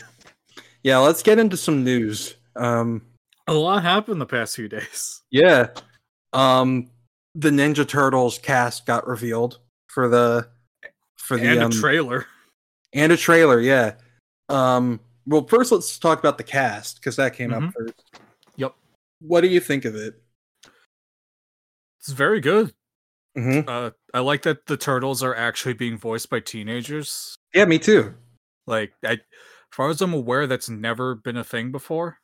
yeah, 0.83 0.97
let's 0.99 1.23
get 1.23 1.39
into 1.39 1.57
some 1.57 1.83
news. 1.83 2.35
Um 2.55 3.01
A 3.47 3.53
lot 3.53 3.81
happened 3.83 4.21
the 4.21 4.25
past 4.27 4.55
few 4.55 4.67
days. 4.69 5.21
yeah. 5.31 5.67
Um 6.33 6.89
the 7.35 7.49
Ninja 7.49 7.87
Turtles 7.87 8.37
cast 8.39 8.85
got 8.85 9.07
revealed 9.07 9.59
for 9.87 10.07
the 10.07 10.47
for 11.17 11.37
the 11.37 11.43
and 11.47 11.59
um, 11.63 11.71
a 11.71 11.73
trailer. 11.75 12.25
and 12.93 13.11
a 13.11 13.17
trailer, 13.17 13.59
yeah. 13.59 13.95
Um 14.49 14.99
well 15.25 15.45
first 15.45 15.71
let's 15.71 15.97
talk 15.99 16.19
about 16.19 16.37
the 16.37 16.43
cast 16.43 16.95
because 16.97 17.15
that 17.17 17.35
came 17.35 17.53
up 17.53 17.63
Mhm. 17.63 17.73
first. 17.73 18.03
Yep. 18.55 18.75
What 19.21 19.41
do 19.41 19.47
you 19.47 19.59
think 19.59 19.85
of 19.85 19.95
it? 19.95 20.21
It's 21.99 22.11
very 22.11 22.39
good. 22.39 22.73
hmm 23.35 23.61
Uh, 23.67 23.91
I 24.13 24.19
like 24.19 24.41
that 24.43 24.65
the 24.65 24.77
turtles 24.77 25.21
are 25.21 25.35
actually 25.35 25.73
being 25.73 25.97
voiced 25.97 26.29
by 26.29 26.39
teenagers. 26.39 27.35
Yeah, 27.53 27.65
me 27.65 27.77
too. 27.79 28.15
Like, 28.65 28.93
I, 29.03 29.13
as 29.13 29.19
far 29.71 29.89
as 29.89 30.01
I'm 30.01 30.13
aware, 30.13 30.47
that's 30.47 30.69
never 30.69 31.15
been 31.15 31.37
a 31.37 31.43
thing 31.43 31.71
before. 31.71 32.19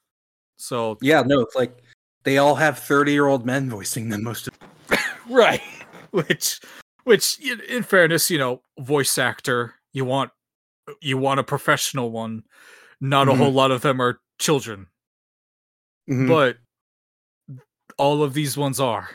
So 0.57 0.97
Yeah, 1.01 1.21
no, 1.25 1.41
it's 1.41 1.55
like 1.55 1.83
they 2.25 2.37
all 2.37 2.55
have 2.55 2.79
30 2.79 3.11
year 3.13 3.27
old 3.27 3.45
men 3.45 3.69
voicing 3.69 4.09
them 4.09 4.23
most 4.23 4.47
of 4.47 4.53
right, 5.29 5.61
which, 6.11 6.59
which, 7.05 7.39
in, 7.69 7.83
fairness, 7.83 8.29
you 8.29 8.37
know, 8.37 8.61
voice 8.79 9.17
actor, 9.17 9.75
you 9.93 10.03
want, 10.05 10.31
you 11.01 11.17
want 11.17 11.39
a 11.39 11.43
professional 11.43 12.11
one. 12.11 12.43
Not 13.01 13.27
Mhm. 13.27 13.33
a 13.33 13.35
whole 13.37 13.51
lot 13.53 13.71
of 13.71 13.81
them 13.81 14.01
are 14.01 14.19
children, 14.39 14.87
Mhm. 16.09 16.27
but 16.27 16.57
all 17.97 18.23
of 18.23 18.33
these 18.33 18.57
ones 18.57 18.79
are. 18.79 19.09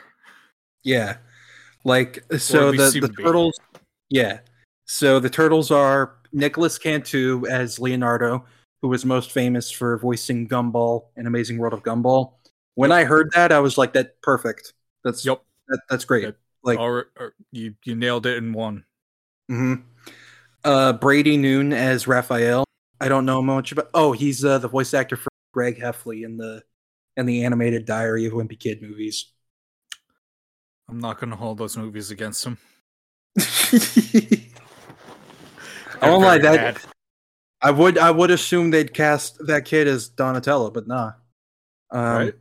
Yeah. 0.85 1.19
Like 1.85 2.25
so 2.39 2.73
the, 2.73 2.91
the 3.01 3.09
turtles 3.09 3.59
Yeah. 4.11 4.41
So 4.87 5.19
the 5.21 5.31
turtles 5.31 5.71
are 5.71 6.17
Nicolas 6.33 6.79
Cantu 6.79 7.45
as 7.49 7.79
Leonardo, 7.79 8.45
who 8.83 8.89
was 8.89 9.05
most 9.05 9.33
famous 9.33 9.71
for 9.71 9.99
voicing 9.99 10.49
Gumball 10.49 11.07
in 11.17 11.27
Amazing 11.27 11.59
World 11.59 11.75
of 11.75 11.83
Gumball. 11.83 12.35
When 12.81 12.93
I 12.93 13.05
heard 13.05 13.31
that, 13.35 13.53
I 13.53 13.61
was 13.61 13.77
like, 13.79 13.93
that 13.93 14.21
perfect. 14.23 14.73
That's 15.05 15.25
Yep. 15.25 15.43
that, 15.69 15.81
that's 15.89 16.05
great. 16.05 16.25
Yep. 16.25 16.37
Like 16.63 16.79
or, 16.79 17.07
or 17.19 17.35
you, 17.53 17.75
you 17.85 17.95
nailed 17.95 18.27
it 18.27 18.37
in 18.37 18.53
one. 18.53 18.85
mhm. 19.51 19.83
uh 20.65 20.93
Brady 20.95 21.37
Noon 21.37 21.73
as 21.73 22.07
Raphael. 22.07 22.65
I 23.01 23.09
don't 23.09 23.25
know 23.25 23.41
much 23.43 23.73
about 23.73 23.89
oh, 23.95 24.13
he's 24.13 24.45
uh, 24.45 24.59
the 24.59 24.69
voice 24.69 24.93
actor 24.93 25.17
for 25.17 25.31
Greg 25.55 25.79
Heffley 25.81 26.23
in 26.25 26.37
the 26.37 26.63
in 27.17 27.25
the 27.27 27.45
animated 27.45 27.87
Diary 27.87 28.27
of 28.27 28.35
Wimpy 28.35 28.59
Kid 28.59 28.83
movies. 28.83 29.33
I'm 30.89 30.99
not 31.01 31.19
going 31.19 31.31
to 31.31 31.37
hold 31.37 31.57
those 31.59 31.77
movies 31.77 32.11
against 32.11 32.45
him. 32.45 32.59
I 36.03 36.11
won't 36.11 36.23
lie, 36.23 36.39
that 36.39 36.57
bad. 36.57 36.79
I 37.63 37.71
would 37.71 37.97
I 37.99 38.11
would 38.11 38.31
assume 38.31 38.71
they'd 38.71 38.93
cast 38.93 39.47
that 39.47 39.65
kid 39.65 39.87
as 39.89 40.09
Donatello, 40.09 40.71
but 40.71 40.87
nah. 40.87 41.13
Um, 41.91 42.05
Right. 42.05 42.35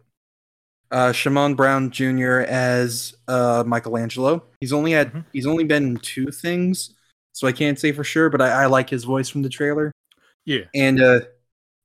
Uh, 0.91 1.11
Shamon 1.11 1.55
Brown 1.55 1.91
Jr. 1.91 2.39
as 2.47 3.15
uh, 3.27 3.63
Michelangelo. 3.65 4.43
He's 4.59 4.73
only 4.73 4.91
had 4.91 5.13
Mhm. 5.13 5.25
he's 5.33 5.45
only 5.45 5.63
been 5.63 5.83
in 5.83 5.97
two 5.97 6.31
things, 6.31 6.95
so 7.33 7.47
I 7.47 7.51
can't 7.51 7.77
say 7.79 7.91
for 7.91 8.03
sure. 8.03 8.29
But 8.29 8.41
I, 8.41 8.63
I 8.63 8.65
like 8.65 8.89
his 8.89 9.03
voice 9.03 9.29
from 9.29 9.43
the 9.43 9.49
trailer. 9.49 9.91
Yeah. 10.45 10.61
And 10.73 10.99
uh, 11.01 11.19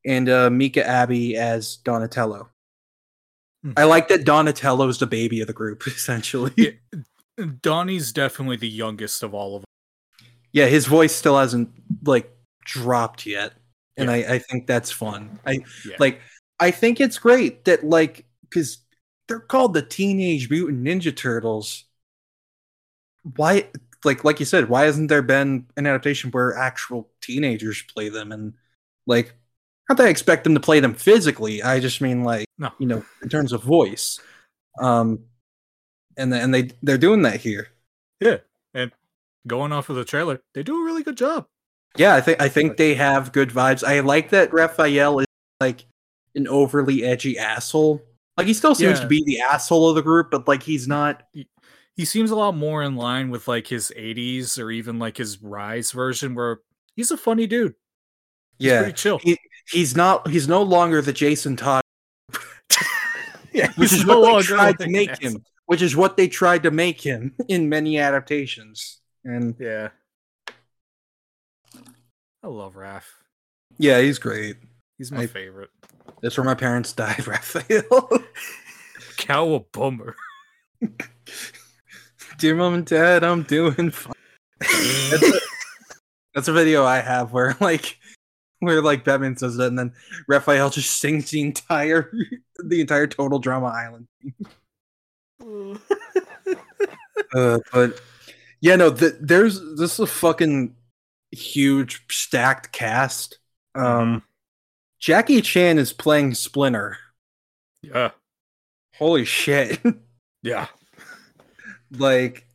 and 0.06 0.28
uh, 0.28 0.48
Micah 0.50 0.86
Abbey 0.86 1.36
as 1.36 1.76
Donatello. 1.76 2.48
Hmm. 3.62 3.72
I 3.76 3.84
like 3.84 4.08
that 4.08 4.24
Donatello's 4.24 4.98
the 4.98 5.06
baby 5.06 5.40
of 5.42 5.46
the 5.48 5.52
group, 5.52 5.82
essentially. 5.86 6.52
Yeah. 6.56 6.70
Donnie's 7.62 8.12
definitely 8.12 8.56
the 8.56 8.68
youngest 8.68 9.22
of 9.22 9.34
all 9.34 9.56
of 9.56 9.62
them. 9.62 9.68
yeah, 10.52 10.66
his 10.66 10.86
voice 10.86 11.14
still 11.14 11.36
hasn't 11.36 11.68
like 12.04 12.30
dropped 12.64 13.26
yet, 13.26 13.52
and 13.96 14.10
I, 14.10 14.16
I 14.34 14.38
think 14.38 14.66
that's 14.66 14.90
fun. 14.90 15.40
I 15.44 15.58
Yeah. 15.84 15.96
like 15.98 16.20
I 16.60 16.70
think 16.70 17.00
it's 17.00 17.18
great 17.18 17.64
that 17.64 17.84
like 17.84 18.24
because 18.48 18.78
they're 19.28 19.40
called 19.40 19.74
the 19.74 19.82
Teenage 19.82 20.50
Mutant 20.50 20.84
Ninja 20.84 21.14
Turtles. 21.14 21.84
Why, 23.36 23.68
like 24.04 24.24
like 24.24 24.38
you 24.40 24.46
said, 24.46 24.68
why 24.68 24.84
hasn't 24.84 25.08
there 25.08 25.22
been 25.22 25.66
an 25.76 25.86
adaptation 25.86 26.30
where 26.30 26.56
actual 26.56 27.08
teenagers 27.20 27.82
play 27.82 28.08
them 28.08 28.32
and 28.32 28.54
like? 29.06 29.34
Not 29.88 29.98
that 29.98 30.06
I 30.06 30.10
expect 30.10 30.44
them 30.44 30.54
to 30.54 30.60
play 30.60 30.80
them 30.80 30.94
physically. 30.94 31.62
I 31.62 31.78
just 31.78 32.00
mean 32.00 32.22
like 32.24 32.46
No. 32.58 32.72
you 32.78 32.86
know 32.86 33.04
in 33.22 33.28
terms 33.28 33.52
of 33.52 33.62
voice. 33.62 34.18
Um, 34.80 35.24
and 36.16 36.32
and 36.34 36.54
they 36.54 36.70
they're 36.82 36.98
doing 36.98 37.22
that 37.22 37.40
here. 37.40 37.68
Yeah. 38.20 38.38
And 38.72 38.92
going 39.46 39.72
off 39.72 39.90
of 39.90 39.96
the 39.96 40.04
trailer, 40.04 40.40
they 40.54 40.62
do 40.62 40.80
a 40.80 40.84
really 40.84 41.02
good 41.02 41.16
job. 41.16 41.46
Yeah, 41.96 42.14
I 42.14 42.20
think 42.20 42.42
I 42.42 42.48
think 42.48 42.76
they 42.76 42.94
have 42.94 43.32
good 43.32 43.50
vibes. 43.50 43.84
I 43.84 44.00
like 44.00 44.30
that 44.30 44.52
Raphael 44.52 45.20
is 45.20 45.26
like 45.60 45.86
an 46.34 46.48
overly 46.48 47.04
edgy 47.04 47.38
asshole. 47.38 48.02
Like 48.36 48.46
he 48.46 48.54
still 48.54 48.74
seems 48.74 48.98
Yeah. 48.98 49.02
to 49.02 49.06
be 49.08 49.22
the 49.24 49.40
asshole 49.40 49.88
of 49.90 49.94
the 49.94 50.02
group, 50.02 50.30
but 50.30 50.48
like 50.48 50.62
he's 50.62 50.88
not. 50.88 51.22
He 51.96 52.04
seems 52.04 52.32
a 52.32 52.36
lot 52.36 52.56
more 52.56 52.82
in 52.82 52.96
line 52.96 53.30
with 53.30 53.46
like 53.46 53.68
his 53.68 53.92
80s 53.96 54.58
or 54.58 54.70
even 54.72 54.98
like 54.98 55.16
his 55.16 55.40
Rise 55.40 55.92
version 55.92 56.34
where 56.34 56.58
he's 56.96 57.12
a 57.12 57.16
funny 57.16 57.46
dude. 57.46 57.74
He's 58.58 58.66
Yeah, 58.66 58.78
pretty 58.82 58.94
chill. 58.94 59.18
He- 59.18 59.38
he's 59.70 59.94
not. 59.94 60.26
He's 60.28 60.48
no 60.48 60.62
longer 60.62 61.00
the 61.00 61.12
Jason 61.12 61.54
Todd, 61.56 61.82
yeah, 63.52 63.68
which 63.76 63.90
he's 63.90 64.00
is 64.00 64.04
no 64.06 64.18
what 64.20 64.38
they 64.42 64.42
tried 64.42 64.78
to 64.80 64.88
make 64.88 65.16
him. 65.22 65.44
Which 65.66 65.80
is 65.82 65.94
what 65.96 66.16
they 66.16 66.26
tried 66.28 66.64
to 66.64 66.70
make 66.72 67.00
him 67.00 67.34
in 67.48 67.68
many 67.68 67.98
adaptations. 67.98 69.00
And 69.24 69.54
Yeah. 69.60 69.90
I 72.42 72.46
love 72.48 72.74
Raph. 72.74 73.04
yeah, 73.78 74.00
he's 74.00 74.18
great. 74.18 74.56
He's 74.98 75.10
my 75.12 75.22
I- 75.22 75.26
favorite. 75.26 75.70
That's 76.22 76.36
where 76.36 76.44
my 76.44 76.54
parents 76.54 76.92
died, 76.92 77.26
Raphael. 77.26 78.10
Cow 79.16 79.54
a 79.54 79.60
bummer. 79.60 80.16
Dear 82.38 82.56
mom 82.56 82.74
and 82.74 82.86
dad, 82.86 83.24
I'm 83.24 83.42
doing 83.42 83.90
fine. 83.90 84.12
That's 84.60 85.22
a, 85.22 85.40
that's 86.34 86.48
a 86.48 86.52
video 86.52 86.84
I 86.84 87.00
have 87.00 87.32
where 87.32 87.56
like 87.60 87.98
where 88.60 88.82
like 88.82 89.04
Batman 89.04 89.36
says 89.36 89.56
that 89.56 89.68
and 89.68 89.78
then 89.78 89.92
Raphael 90.26 90.70
just 90.70 90.98
sings 91.00 91.30
the 91.30 91.40
entire 91.42 92.10
the 92.58 92.80
entire 92.80 93.06
total 93.06 93.38
drama 93.38 93.66
island. 93.66 94.08
Uh, 97.32 97.58
but 97.72 98.00
yeah, 98.60 98.76
no, 98.76 98.92
th- 98.92 99.14
there's 99.20 99.60
this 99.76 99.94
is 99.94 100.00
a 100.00 100.06
fucking 100.06 100.74
huge 101.30 102.04
stacked 102.10 102.72
cast. 102.72 103.38
Um 103.74 104.22
Jackie 105.04 105.42
Chan 105.42 105.78
is 105.78 105.92
playing 105.92 106.32
Splinter. 106.32 106.96
yeah. 107.82 108.12
Holy 108.96 109.24
shit. 109.26 109.78
Yeah. 110.42 110.66
like 111.90 112.46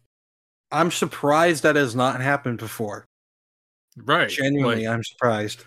I'm 0.71 0.89
surprised 0.91 1.61
that 1.63 1.75
has 1.75 1.95
not 1.95 2.21
happened 2.21 2.57
before. 2.59 3.05
Right. 3.97 4.29
Genuinely, 4.29 4.85
Like, 4.87 4.93
I'm 4.95 5.03
surprised. 5.03 5.63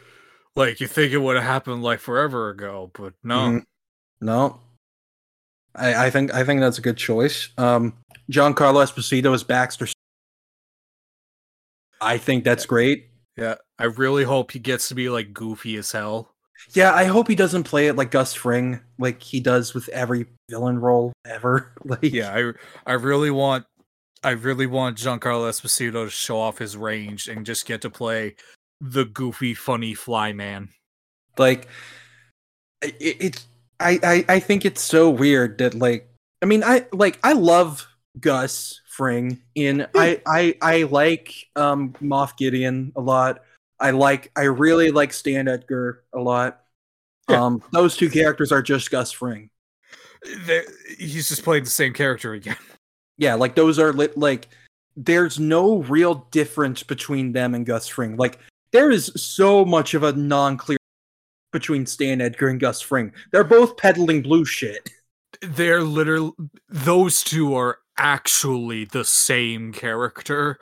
like 0.56 0.80
you 0.80 0.86
think 0.88 1.12
it 1.12 1.18
would 1.18 1.36
have 1.36 1.44
happened 1.44 1.82
like 1.84 1.98
forever 2.00 2.50
ago, 2.50 2.90
but 2.94 3.14
no. 3.22 3.38
Mhm. 3.38 3.62
No. 4.20 4.60
I, 5.74 6.06
I 6.06 6.10
think 6.10 6.32
I 6.34 6.42
think 6.44 6.60
that's 6.60 6.78
a 6.78 6.82
good 6.82 6.96
choice. 6.96 7.48
Um 7.58 7.94
Giancarlo 8.30 8.82
Esposito 8.84 9.32
is 9.34 9.44
Baxter. 9.44 9.86
I 12.00 12.18
think 12.18 12.42
that's 12.44 12.66
great. 12.66 13.08
Yeah. 13.36 13.54
I 13.78 13.84
really 13.84 14.24
hope 14.24 14.50
he 14.52 14.58
gets 14.58 14.88
to 14.88 14.94
be 14.96 15.08
like 15.08 15.32
goofy 15.32 15.76
as 15.76 15.92
hell. 15.92 16.31
Yeah, 16.70 16.92
I 16.92 17.04
hope 17.04 17.28
he 17.28 17.34
doesn't 17.34 17.64
play 17.64 17.88
it 17.88 17.96
like 17.96 18.10
Gus 18.10 18.34
Fring, 18.34 18.80
like 18.98 19.22
he 19.22 19.40
does 19.40 19.74
with 19.74 19.88
every 19.90 20.26
villain 20.50 20.78
role 20.78 21.12
ever. 21.26 21.72
like 21.84 22.00
Yeah, 22.02 22.32
I 22.86 22.90
I 22.90 22.94
really 22.94 23.30
want 23.30 23.66
I 24.24 24.30
really 24.30 24.66
want 24.66 24.98
Giancarlo 24.98 25.48
Esposito 25.48 26.04
to 26.04 26.10
show 26.10 26.38
off 26.38 26.58
his 26.58 26.76
range 26.76 27.28
and 27.28 27.44
just 27.44 27.66
get 27.66 27.82
to 27.82 27.90
play 27.90 28.36
the 28.80 29.04
goofy, 29.04 29.54
funny 29.54 29.94
fly 29.94 30.32
man. 30.32 30.68
like 31.38 31.68
it, 32.82 33.16
it's 33.20 33.46
I, 33.80 33.98
I 34.02 34.24
i 34.34 34.40
think 34.40 34.64
it's 34.64 34.80
so 34.80 35.10
weird 35.10 35.58
that 35.58 35.74
like 35.74 36.08
i 36.42 36.46
mean 36.46 36.62
i 36.64 36.86
like 36.92 37.18
i 37.24 37.32
love 37.32 37.86
gus 38.20 38.80
fring 38.88 39.40
in 39.54 39.86
i 39.94 40.20
i 40.26 40.54
i 40.60 40.82
like 40.84 41.32
um 41.56 41.94
moff 42.02 42.36
gideon 42.36 42.92
a 42.96 43.00
lot 43.00 43.42
i 43.82 43.90
like 43.90 44.30
i 44.36 44.42
really 44.44 44.90
like 44.90 45.12
stan 45.12 45.48
edgar 45.48 46.04
a 46.14 46.18
lot 46.18 46.62
Yeah. 47.28 47.44
um 47.44 47.62
those 47.72 47.96
two 47.96 48.08
characters 48.08 48.50
are 48.52 48.62
just 48.62 48.90
gus 48.90 49.12
fring 49.12 49.50
There- 50.46 50.64
He's 50.98 51.28
just 51.28 51.42
playing 51.42 51.64
the 51.64 51.70
same 51.70 51.92
character 51.92 52.32
again. 52.32 52.56
yeah 53.18 53.34
like 53.34 53.54
those 53.54 53.78
are 53.78 53.92
lit 53.92 54.16
like 54.16 54.48
there's 54.96 55.38
no 55.38 55.82
real 55.82 56.26
difference 56.30 56.82
between 56.82 57.32
them 57.32 57.54
and 57.54 57.66
gus 57.66 57.86
fring 57.88 58.16
like 58.16 58.38
there 58.72 58.90
is 58.90 59.12
so 59.16 59.64
much 59.64 59.92
of 59.94 60.02
a 60.02 60.12
non-clear 60.12 60.78
between 61.52 61.84
stan 61.84 62.20
edgar 62.22 62.48
and 62.48 62.60
gus 62.60 62.80
fring 62.80 63.12
they're 63.30 63.44
both 63.44 63.76
peddling 63.76 64.22
blue 64.22 64.44
shit 64.44 64.90
They're 65.40 65.82
literally 65.82 66.30
those 66.68 67.24
two 67.24 67.56
are 67.56 67.78
actually 67.98 68.84
the 68.84 69.04
same 69.04 69.72
character. 69.72 70.60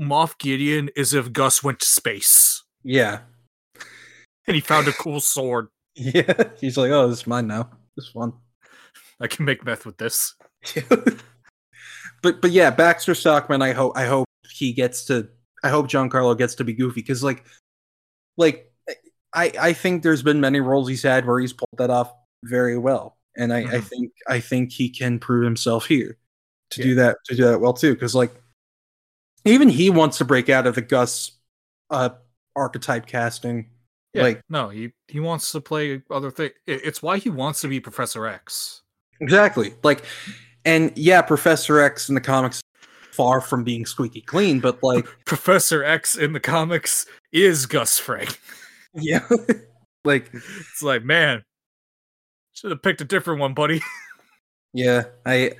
Moff 0.00 0.38
Gideon 0.38 0.90
is 0.96 1.14
if 1.14 1.32
Gus 1.32 1.62
went 1.62 1.80
to 1.80 1.86
space 1.86 2.62
yeah 2.82 3.20
and 4.46 4.54
he 4.54 4.60
found 4.60 4.86
a 4.88 4.92
cool 4.92 5.20
sword. 5.20 5.68
yeah 5.94 6.50
he's 6.60 6.76
like 6.76 6.90
oh 6.90 7.08
this 7.08 7.20
is 7.20 7.26
mine 7.26 7.46
now 7.46 7.70
this 7.96 8.14
one. 8.14 8.32
I 9.20 9.26
can 9.28 9.44
make 9.44 9.64
meth 9.64 9.86
with 9.86 9.96
this. 9.98 10.34
but 12.22 12.40
but 12.40 12.50
yeah 12.50 12.70
baxter 12.70 13.14
stockman 13.14 13.60
i 13.62 13.72
hope 13.72 13.92
i 13.96 14.04
hope 14.06 14.26
he 14.50 14.72
gets 14.72 15.04
to 15.04 15.28
i 15.62 15.68
hope 15.68 15.86
giancarlo 15.88 16.36
gets 16.36 16.54
to 16.54 16.64
be 16.64 16.72
goofy 16.72 17.00
because 17.02 17.22
like 17.22 17.44
like 18.38 18.72
i 19.34 19.52
i 19.60 19.72
think 19.74 20.02
there's 20.02 20.22
been 20.22 20.40
many 20.40 20.60
roles 20.60 20.88
he's 20.88 21.02
had 21.02 21.26
where 21.26 21.38
he's 21.38 21.52
pulled 21.52 21.68
that 21.76 21.90
off 21.90 22.12
very 22.44 22.78
well 22.78 23.18
and 23.36 23.52
i 23.52 23.58
i 23.58 23.64
Mhm. 23.64 23.84
think 23.84 24.12
i 24.28 24.40
think 24.40 24.72
he 24.72 24.88
can 24.88 25.18
prove 25.18 25.44
himself 25.44 25.84
here 25.86 26.16
to 26.70 26.80
Yeah. 26.80 26.84
do 26.86 26.94
that 26.96 27.16
to 27.26 27.36
do 27.36 27.44
that 27.44 27.60
well 27.60 27.74
too 27.74 27.92
because 27.94 28.14
like 28.14 28.34
even 29.44 29.68
he 29.68 29.90
wants 29.90 30.18
to 30.18 30.24
break 30.24 30.48
out 30.48 30.66
of 30.66 30.74
the 30.74 30.82
gus 30.82 31.32
uh 31.90 32.10
archetype 32.56 33.06
casting 33.06 33.68
Yeah, 34.12 34.22
like 34.22 34.42
no, 34.48 34.68
he 34.68 34.92
he 35.08 35.20
wants 35.20 35.50
to 35.52 35.60
play 35.60 36.02
other 36.10 36.30
things. 36.30 36.52
It's 36.66 37.02
why 37.02 37.18
he 37.18 37.30
wants 37.30 37.60
to 37.62 37.68
be 37.68 37.80
Professor 37.80 38.26
X. 38.26 38.82
Exactly. 39.20 39.74
Like, 39.82 40.04
and 40.64 40.92
yeah, 40.96 41.22
Professor 41.22 41.80
X 41.80 42.08
in 42.08 42.14
the 42.14 42.20
comics 42.20 42.60
far 43.12 43.40
from 43.40 43.64
being 43.64 43.86
squeaky 43.86 44.20
clean, 44.20 44.60
but 44.60 44.82
like, 44.82 45.06
Professor 45.24 45.84
X 45.84 46.16
in 46.16 46.32
the 46.32 46.40
comics 46.40 47.06
is 47.32 47.66
Gus 47.66 47.98
Frank. 47.98 48.40
yeah, 48.94 49.26
like, 50.04 50.30
It's 50.32 50.82
like, 50.82 51.04
man, 51.04 51.42
should 52.52 52.70
have 52.70 52.82
picked 52.82 53.00
a 53.00 53.04
different 53.04 53.40
one, 53.40 53.54
buddy. 53.54 53.82
yeah, 54.72 55.04
I, 55.24 55.52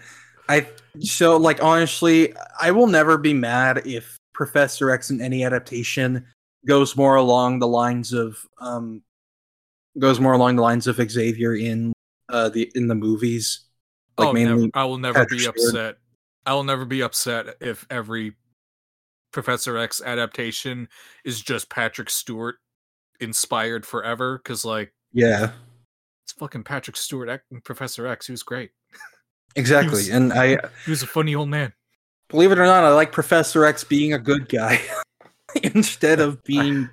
I, 0.49 0.67
so 1.01 1.37
like, 1.37 1.63
honestly, 1.63 2.35
I 2.61 2.71
will 2.71 2.87
never 2.87 3.19
be 3.19 3.35
mad 3.35 3.83
if 3.87 4.19
Professor 4.33 4.91
X 4.91 5.11
in 5.11 5.21
any 5.21 5.45
adaptation 5.45 6.27
goes 6.67 6.97
more 6.97 7.17
along 7.17 7.59
the 7.59 7.69
lines 7.69 8.13
of, 8.13 8.39
um, 8.59 9.03
goes 9.99 10.21
more 10.21 10.33
along 10.33 10.57
the 10.57 10.63
lines 10.63 10.87
of 10.87 10.97
Xavier 10.97 11.55
in, 11.55 11.93
uh, 12.29 12.49
the 12.49 12.71
in 12.75 12.89
the 12.89 12.95
movies, 12.95 13.65
like 14.19 14.29
oh, 14.29 14.33
never, 14.33 14.69
I 14.75 14.85
will 14.85 14.99
never 14.99 15.27
be 15.27 15.47
upset. 15.47 15.97
I 16.47 16.53
will 16.55 16.65
never 16.65 16.85
be 16.85 17.03
upset 17.03 17.57
if 17.61 17.87
every 17.91 18.35
Professor 19.33 19.77
X 19.77 20.01
adaptation 20.05 20.89
is 21.25 21.41
just 21.41 21.69
Patrick 21.69 22.11
Stewart 22.11 22.57
inspired 23.21 23.85
forever. 23.85 24.39
Because 24.39 24.65
like 24.65 24.93
Yeah, 25.13 25.53
it's 26.25 26.33
fucking 26.33 26.65
Patrick 26.65 26.97
Stewart, 26.97 27.41
Professor 27.65 28.07
X. 28.07 28.27
He 28.27 28.33
was 28.33 28.43
great. 28.43 28.71
exactly. 29.57 29.91
was- 29.91 30.09
And 30.09 30.33
I, 30.33 30.59
He 30.85 30.91
was 30.91 31.03
a 31.03 31.07
funny 31.07 31.35
old 31.35 31.49
man. 31.49 31.73
believe 32.29 32.53
it 32.53 32.59
or 32.59 32.67
not, 32.67 32.85
I 32.85 32.93
like 32.93 33.13
Professor 33.13 33.65
X 33.65 33.85
being 33.85 34.13
a 34.13 34.19
good 34.19 34.49
guy 34.49 34.81
instead 35.63 36.21
of 36.21 36.43
being 36.45 36.89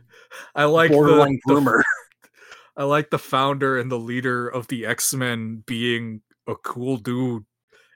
I 0.56 0.66
like 0.66 0.92
borderline 0.92 1.40
the, 1.46 1.56
the. 1.56 1.84
I 2.78 2.84
like 2.86 3.10
the 3.10 3.20
founder 3.20 3.78
and 3.80 3.92
the 3.92 4.00
leader 4.00 4.48
of 4.48 4.68
the 4.68 4.86
X 4.86 5.14
Men 5.14 5.64
being 5.66 6.22
a 6.48 6.56
cool 6.56 6.98
dude 6.98 7.46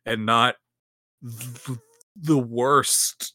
and 0.05 0.25
not 0.25 0.55
th- 1.23 1.79
the 2.15 2.37
worst. 2.37 3.33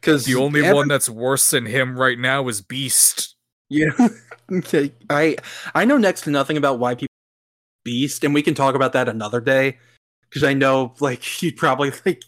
Because 0.00 0.24
The 0.24 0.34
only 0.36 0.70
one 0.70 0.86
that's 0.88 1.08
worse 1.08 1.50
than 1.50 1.66
him 1.66 1.98
right 1.98 2.18
now 2.18 2.46
is 2.48 2.60
Beast. 2.60 3.34
Yeah. 3.68 3.90
okay. 4.52 4.92
I 5.10 5.36
I 5.74 5.84
know 5.84 5.96
next 5.96 6.22
to 6.22 6.30
nothing 6.30 6.56
about 6.56 6.78
why 6.78 6.94
people 6.94 7.15
beast, 7.86 8.24
and 8.24 8.34
we 8.34 8.42
can 8.42 8.52
talk 8.54 8.74
about 8.74 8.92
that 8.94 9.08
another 9.08 9.40
day. 9.40 9.78
Because 10.28 10.42
I 10.42 10.52
know, 10.54 10.92
like, 11.00 11.22
you'd 11.42 11.56
probably 11.56 11.92
like. 12.04 12.22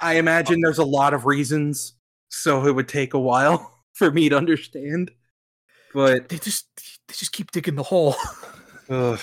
I 0.00 0.14
imagine 0.14 0.60
there's 0.60 0.78
a 0.78 0.84
lot 0.84 1.12
of 1.12 1.26
reasons, 1.26 1.94
so 2.28 2.64
it 2.66 2.72
would 2.74 2.86
take 2.88 3.14
a 3.14 3.18
while 3.18 3.82
for 3.94 4.12
me 4.12 4.28
to 4.28 4.36
understand. 4.36 5.10
But 5.92 6.28
They 6.28 6.38
just 6.38 6.68
they 7.08 7.14
just 7.14 7.32
keep 7.32 7.50
digging 7.50 7.74
the 7.74 7.82
hole. 7.82 8.14
ugh, 8.88 9.18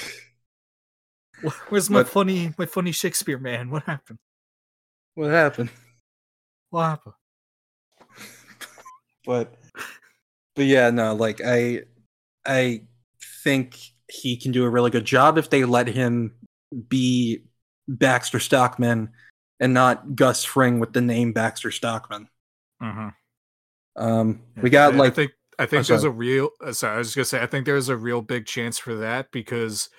Where's 1.70 1.90
my 1.90 2.02
But- 2.04 2.10
funny 2.10 2.54
my 2.58 2.66
funny 2.66 2.92
Shakespeare 2.92 3.40
man? 3.40 3.70
What 3.70 3.84
happened? 3.84 4.20
what 5.14 5.30
happened? 5.32 5.70
What 6.72 6.84
happened? 6.84 7.14
but 9.26 9.56
but 10.56 10.66
yeah 10.66 10.92
no 10.92 11.16
like 11.16 11.42
i 11.44 11.82
i 12.46 12.82
think 13.44 13.76
he 14.10 14.38
can 14.38 14.52
do 14.52 14.64
a 14.66 14.70
really 14.70 14.92
good 14.92 15.06
job 15.06 15.38
if 15.38 15.50
they 15.50 15.66
let 15.66 15.88
him 15.88 16.36
be 16.90 17.44
baxter 17.88 18.40
stockman 18.40 19.10
and 19.60 19.74
not 19.74 20.16
gus 20.16 20.44
fring 20.44 20.80
with 20.80 20.94
the 20.94 21.02
name 21.02 21.34
baxter 21.34 21.72
stockman 21.72 22.28
Mm-hmm. 22.82 24.04
um 24.04 24.42
we 24.62 24.70
got 24.70 24.94
I, 24.94 24.98
like 24.98 25.12
I 25.14 25.16
think 25.16 25.32
I 25.58 25.66
think 25.66 25.80
Oh, 25.82 25.84
there's 25.88 26.02
sorry. 26.02 26.12
a 26.14 26.16
real 26.16 26.50
uh, 26.64 26.74
sorry, 26.74 26.96
I 26.96 26.98
was 26.98 27.16
gonna 27.16 27.26
say 27.26 27.42
I 27.42 27.46
think 27.46 27.66
there's 27.66 27.88
a 27.90 27.96
real 27.96 28.22
big 28.22 28.46
chance 28.46 28.78
for 28.78 28.96
that 28.96 29.32
because 29.32 29.90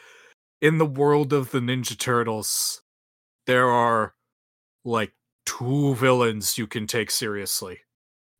in 0.60 0.76
the 0.78 0.84
world 0.86 1.32
of 1.32 1.50
the 1.50 1.60
Ninja 1.60 1.98
Turtles, 1.98 2.82
there 3.46 3.68
are 3.70 4.14
like 4.84 5.12
two 5.46 5.94
villains 5.94 6.58
you 6.58 6.66
can 6.66 6.86
take 6.86 7.10
seriously. 7.10 7.78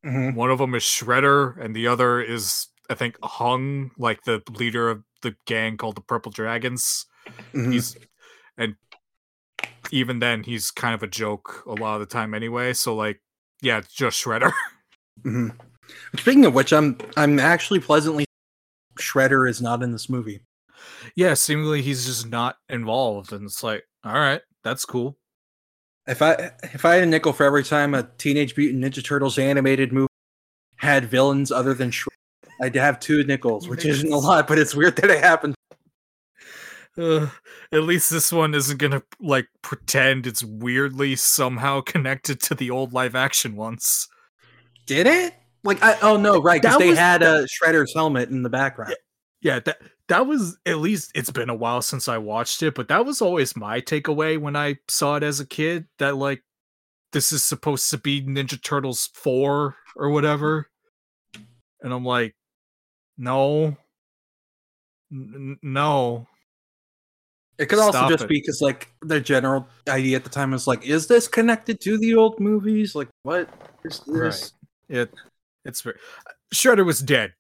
Mhm, 0.05 0.35
One 0.35 0.51
of 0.51 0.59
them 0.59 0.75
is 0.75 0.83
Shredder, 0.83 1.59
and 1.59 1.75
the 1.75 1.87
other 1.87 2.21
is 2.21 2.67
I 2.91 2.95
think 2.95 3.17
Hun, 3.23 3.91
like 3.99 4.23
the 4.25 4.43
leader 4.51 4.89
of 4.91 5.03
the 5.23 5.35
gang 5.47 5.77
called 5.77 5.97
the 5.97 6.01
Purple 6.03 6.33
Dragons. 6.33 7.07
mhm. 7.53 7.73
He's 7.73 7.97
and 8.57 8.77
even 9.91 10.19
then 10.19 10.43
he's 10.43 10.71
kind 10.71 10.95
of 10.95 11.03
a 11.03 11.07
joke 11.07 11.63
a 11.67 11.73
lot 11.73 11.95
of 11.95 12.01
the 12.01 12.07
time 12.07 12.35
anyway. 12.35 12.73
So 12.73 12.95
like, 12.95 13.21
yeah, 13.63 13.79
it's 13.79 13.93
just 13.93 14.23
Shredder. 14.23 14.53
Mhm. 15.25 15.57
speaking 16.19 16.45
of 16.45 16.53
which 16.55 16.75
i'm 16.75 16.99
i'm 17.17 17.39
actually 17.39 17.81
pleasantly 17.81 18.27
shredder 18.99 19.49
is 19.49 19.63
not 19.63 19.83
in 19.83 19.93
this 19.93 20.11
movie 20.11 20.41
yeah, 21.17 21.33
seemingly 21.33 21.81
he's 21.81 22.05
just 22.05 22.29
not 22.29 22.57
involved, 22.69 23.33
and 23.33 23.45
it's 23.47 23.63
like, 23.63 23.83
all 24.05 24.13
right, 24.13 24.43
that's 24.63 24.85
cool. 24.85 25.17
if 26.07 26.21
i 26.21 26.51
if 26.65 26.85
i 26.85 26.97
had 26.97 27.05
a 27.05 27.07
nickel 27.07 27.33
for 27.33 27.45
every 27.45 27.65
time 27.65 27.95
a 27.95 28.03
teenage 28.19 28.55
mutant 28.59 28.85
ninja 28.85 29.03
turtles 29.03 29.39
animated 29.39 29.91
movie 29.93 30.09
had 30.77 31.07
villains 31.07 31.51
other 31.51 31.73
than 31.73 31.91
shredder 31.91 32.09
i'd 32.63 32.75
have 32.75 32.99
two 33.01 33.23
nickels 33.25 33.69
which 33.69 33.85
isn't 33.85 34.13
a 34.13 34.17
lot 34.17 34.47
but 34.49 34.59
it's 34.59 34.75
weird 34.75 34.97
that 34.97 35.11
it 35.11 35.23
happened 35.23 35.55
Uh, 36.99 37.29
at 37.73 37.83
least 37.83 38.11
this 38.11 38.33
one 38.33 38.55
isn't 38.55 38.79
gonna 38.79 39.03
like 39.21 39.47
pretend 39.61 40.27
it's 40.27 40.43
weirdly 40.43 41.15
somehow 41.15 41.83
connected 41.83 42.41
to 42.41 42.55
the 42.55 42.71
old 42.71 42.95
live 42.95 43.15
action 43.15 43.55
ones. 43.55 44.09
Did 44.87 45.07
it? 45.07 45.35
Like, 45.63 45.83
I, 45.83 45.99
oh 46.01 46.17
no, 46.17 46.41
right? 46.41 46.63
Because 46.63 46.79
they 46.79 46.89
was- 46.89 46.99
had 46.99 47.23
a 47.23 47.45
Shredder's 47.47 47.93
helmet 47.93 48.31
in 48.31 48.43
the 48.43 48.49
background. 48.49 48.95
Yeah, 49.43 49.59
that 49.61 49.77
that 50.09 50.27
was 50.27 50.57
at 50.65 50.79
least 50.79 51.13
it's 51.15 51.31
been 51.31 51.51
a 51.51 51.55
while 51.55 51.83
since 51.83 52.09
I 52.09 52.17
watched 52.17 52.63
it, 52.63 52.75
but 52.75 52.89
that 52.89 53.05
was 53.05 53.21
always 53.21 53.55
my 53.57 53.83
takeaway 53.83 54.39
when 54.41 54.57
I 54.57 54.77
saw 54.89 55.17
it 55.17 55.23
as 55.23 55.39
a 55.39 55.47
kid. 55.47 55.85
That 55.99 56.17
like 56.17 56.43
this 57.13 57.31
is 57.31 57.45
supposed 57.45 57.91
to 57.91 57.99
be 57.99 58.23
Ninja 58.23 58.61
Turtles 58.63 59.11
4 59.13 59.77
or 59.97 60.11
whatever. 60.11 60.71
And 61.83 61.93
I'm 61.93 62.07
like, 62.07 62.35
no. 63.19 63.77
N- 65.13 65.59
no. 65.63 66.27
It 67.59 67.67
could 67.67 67.79
also 67.79 68.09
just 68.09 68.25
it. 68.25 68.29
be 68.29 68.41
because 68.41 68.61
like 68.61 68.91
the 69.01 69.21
general 69.21 69.67
idea 69.89 70.17
at 70.17 70.25
the 70.25 70.31
time 70.31 70.51
was 70.51 70.67
like, 70.67 70.85
is 70.85 71.07
this 71.07 71.27
connected 71.27 71.81
to 71.83 71.97
the 71.97 72.15
old 72.15 72.39
movies? 72.39 72.95
Like, 72.95 73.09
what 73.23 73.49
is 73.85 74.01
this? 74.01 74.53
Right. 74.91 75.01
It 75.01 75.15
it's 75.65 75.81
very 75.81 75.97
Shredder 76.55 76.85
was 76.85 77.01
dead, 77.01 77.33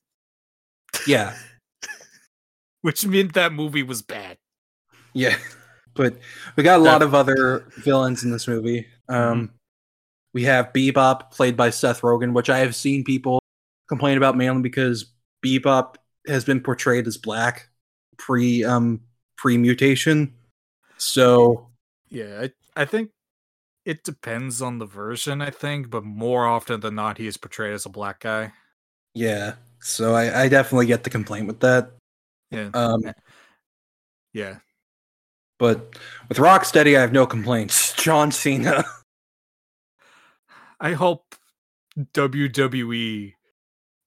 Yeah, 1.06 1.36
which 2.80 3.06
meant 3.06 3.34
that 3.34 3.52
movie 3.52 3.82
was 3.82 4.02
bad. 4.02 4.38
yeah. 5.12 5.36
But 5.94 6.18
we 6.56 6.62
got 6.62 6.78
a 6.78 6.82
lot 6.82 7.00
of 7.00 7.14
other 7.14 7.64
villains 7.78 8.22
in 8.22 8.30
this 8.30 8.46
movie. 8.46 8.86
Um, 9.08 9.52
we 10.34 10.42
have 10.42 10.70
Bebop, 10.74 11.30
played 11.30 11.56
by 11.56 11.70
Seth 11.70 12.02
Rogen, 12.02 12.34
which 12.34 12.50
I 12.50 12.58
have 12.58 12.76
seen 12.76 13.02
people 13.02 13.40
complain 13.88 14.18
about 14.18 14.36
mainly 14.36 14.60
because 14.60 15.06
Bebop 15.46 15.96
has 16.26 16.44
been 16.44 16.60
portrayed 16.60 17.06
as 17.06 17.16
black 17.18 17.68
pre 18.18 18.64
um 18.64 19.00
pre 19.36 19.56
mutation. 19.58 20.34
So 20.98 21.70
Yeah, 22.10 22.42
I, 22.76 22.82
I 22.82 22.84
think 22.84 23.10
it 23.84 24.04
depends 24.04 24.62
on 24.62 24.78
the 24.78 24.86
version, 24.86 25.40
I 25.42 25.50
think, 25.50 25.90
but 25.90 26.04
more 26.04 26.46
often 26.46 26.80
than 26.80 26.94
not, 26.96 27.18
he 27.18 27.26
is 27.28 27.36
portrayed 27.38 27.74
as 27.74 27.86
a 27.86 27.90
black 27.90 28.20
guy. 28.20 28.52
yeah, 29.14 29.54
so 29.80 30.14
I, 30.14 30.42
I 30.44 30.48
definitely 30.48 30.86
get 30.86 31.04
the 31.04 31.10
complaint 31.10 31.46
with 31.46 31.60
that. 31.60 31.92
Yeah. 32.50 32.70
Um, 32.74 33.00
yeah. 34.32 34.58
but 35.58 35.96
with 36.28 36.38
Rocksteady, 36.38 36.96
I 36.96 37.00
have 37.00 37.12
no 37.12 37.26
complaints. 37.26 37.92
John 37.96 38.30
Cena. 38.32 38.84
I 40.80 40.92
hope 40.94 41.34
WWE 42.14 43.35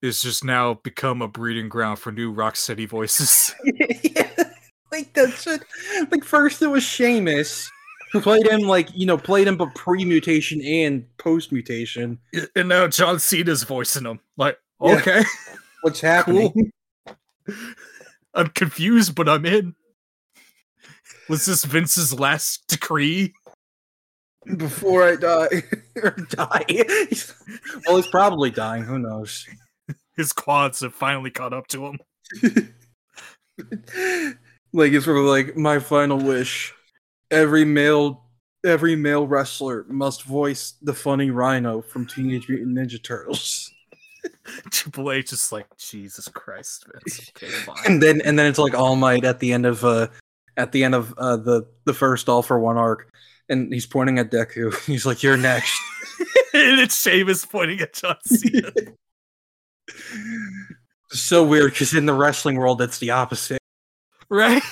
is 0.01 0.21
just 0.21 0.43
now 0.43 0.75
become 0.75 1.21
a 1.21 1.27
breeding 1.27 1.69
ground 1.69 1.99
for 1.99 2.11
new 2.11 2.33
Rocksteady 2.33 2.87
voices. 2.87 3.53
yeah, 4.03 4.51
like 4.91 5.13
that's 5.13 5.47
it. 5.47 5.63
Like 6.11 6.23
first 6.23 6.61
it 6.61 6.67
was 6.67 6.83
Sheamus 6.83 7.69
who 8.11 8.21
played 8.21 8.47
him 8.47 8.61
like 8.61 8.89
you 8.93 9.05
know 9.05 9.17
played 9.17 9.47
him 9.47 9.57
but 9.57 9.73
pre 9.75 10.03
mutation 10.05 10.61
and 10.61 11.05
post 11.17 11.51
mutation. 11.51 12.19
and 12.55 12.69
now 12.69 12.87
John 12.87 13.19
Cena's 13.19 13.63
voicing 13.63 14.05
him. 14.05 14.19
Like, 14.37 14.57
Yeah. 14.81 14.91
Oh, 14.91 14.97
okay, 14.97 15.23
What's 15.81 16.01
happening? 16.01 16.71
I'm 18.33 18.49
confused, 18.49 19.15
but 19.15 19.29
I'm 19.29 19.45
in. 19.45 19.75
Was 21.29 21.45
this 21.45 21.63
Vince's 21.63 22.17
last 22.17 22.67
decree? 22.67 23.33
Before 24.57 25.03
I 25.03 25.15
die 25.15 25.63
or 26.01 26.11
die. 26.11 26.65
well, 27.85 27.97
he's 27.97 28.07
probably 28.07 28.49
dying. 28.49 28.83
Who 28.83 28.97
knows? 28.97 29.45
His 30.19 30.33
quads 30.33 30.81
have 30.81 30.93
finally 30.93 31.31
caught 31.31 31.53
up 31.53 31.67
to 31.67 31.85
him. 31.85 31.99
like 34.73 34.91
it's 34.91 35.05
sort 35.05 35.17
of 35.17 35.23
like 35.23 35.55
my 35.55 35.79
final 35.79 36.17
wish. 36.17 36.73
Every 37.31 37.63
male, 37.63 38.25
every 38.65 38.97
male 38.97 39.25
wrestler 39.25 39.85
must 39.87 40.23
voice 40.23 40.73
the 40.81 40.93
funny 40.93 41.31
Rhino 41.31 41.81
from 41.81 42.05
Teenage 42.05 42.49
Mutant 42.49 42.77
Ninja 42.77 43.01
Turtles. 43.01 43.71
Triple 44.71 45.09
H 45.13 45.31
is 45.31 45.53
like, 45.53 45.67
Jesus 45.77 46.27
Christ, 46.27 46.85
Vince. 46.91 47.31
Okay, 47.37 47.53
and 47.87 48.03
then 48.03 48.19
and 48.19 48.37
then 48.37 48.47
it's 48.47 48.59
like 48.59 48.73
All 48.73 48.97
Might 48.97 49.23
at 49.23 49.39
the 49.39 49.53
end 49.53 49.65
of 49.65 49.85
uh 49.85 50.07
at 50.57 50.73
the 50.73 50.83
end 50.83 50.95
of 50.95 51.13
uh 51.17 51.37
the 51.37 51.65
the 51.85 51.93
first 51.93 52.27
All 52.27 52.41
for 52.41 52.59
One 52.59 52.75
arc, 52.75 53.09
and 53.47 53.71
he's 53.73 53.85
pointing 53.85 54.19
at 54.19 54.31
Deku. 54.31 54.77
He's 54.85 55.05
like, 55.05 55.23
"You're 55.23 55.37
next." 55.37 55.79
and 56.53 56.81
it's 56.81 57.01
Sheamus 57.01 57.45
pointing 57.45 57.79
at 57.79 57.93
John 57.93 58.17
Cena. 58.25 58.73
So 61.11 61.43
weird 61.43 61.71
because 61.73 61.93
in 61.93 62.05
the 62.05 62.13
wrestling 62.13 62.55
world, 62.57 62.77
that's 62.77 62.99
the 62.99 63.11
opposite. 63.11 63.59
right? 64.29 64.61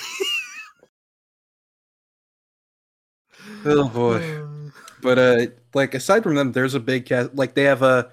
Oh 3.64 3.88
boy. 3.88 4.70
But 5.02 5.18
uh, 5.18 5.46
like 5.74 5.94
aside 5.94 6.22
from 6.22 6.34
them, 6.34 6.52
there's 6.52 6.74
a 6.74 6.80
big 6.80 7.06
cast. 7.06 7.34
Like 7.34 7.54
they 7.54 7.64
have 7.64 7.82
a 7.82 8.10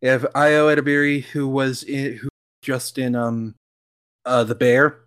they 0.00 0.08
have 0.08 0.22
Ayo 0.34 0.74
Edebiri 0.74 1.22
who 1.24 1.48
was 1.48 1.82
in 1.82 2.16
who 2.16 2.28
just 2.62 2.98
in 2.98 3.14
um 3.14 3.54
uh 4.24 4.44
the 4.44 4.54
Bear, 4.54 5.00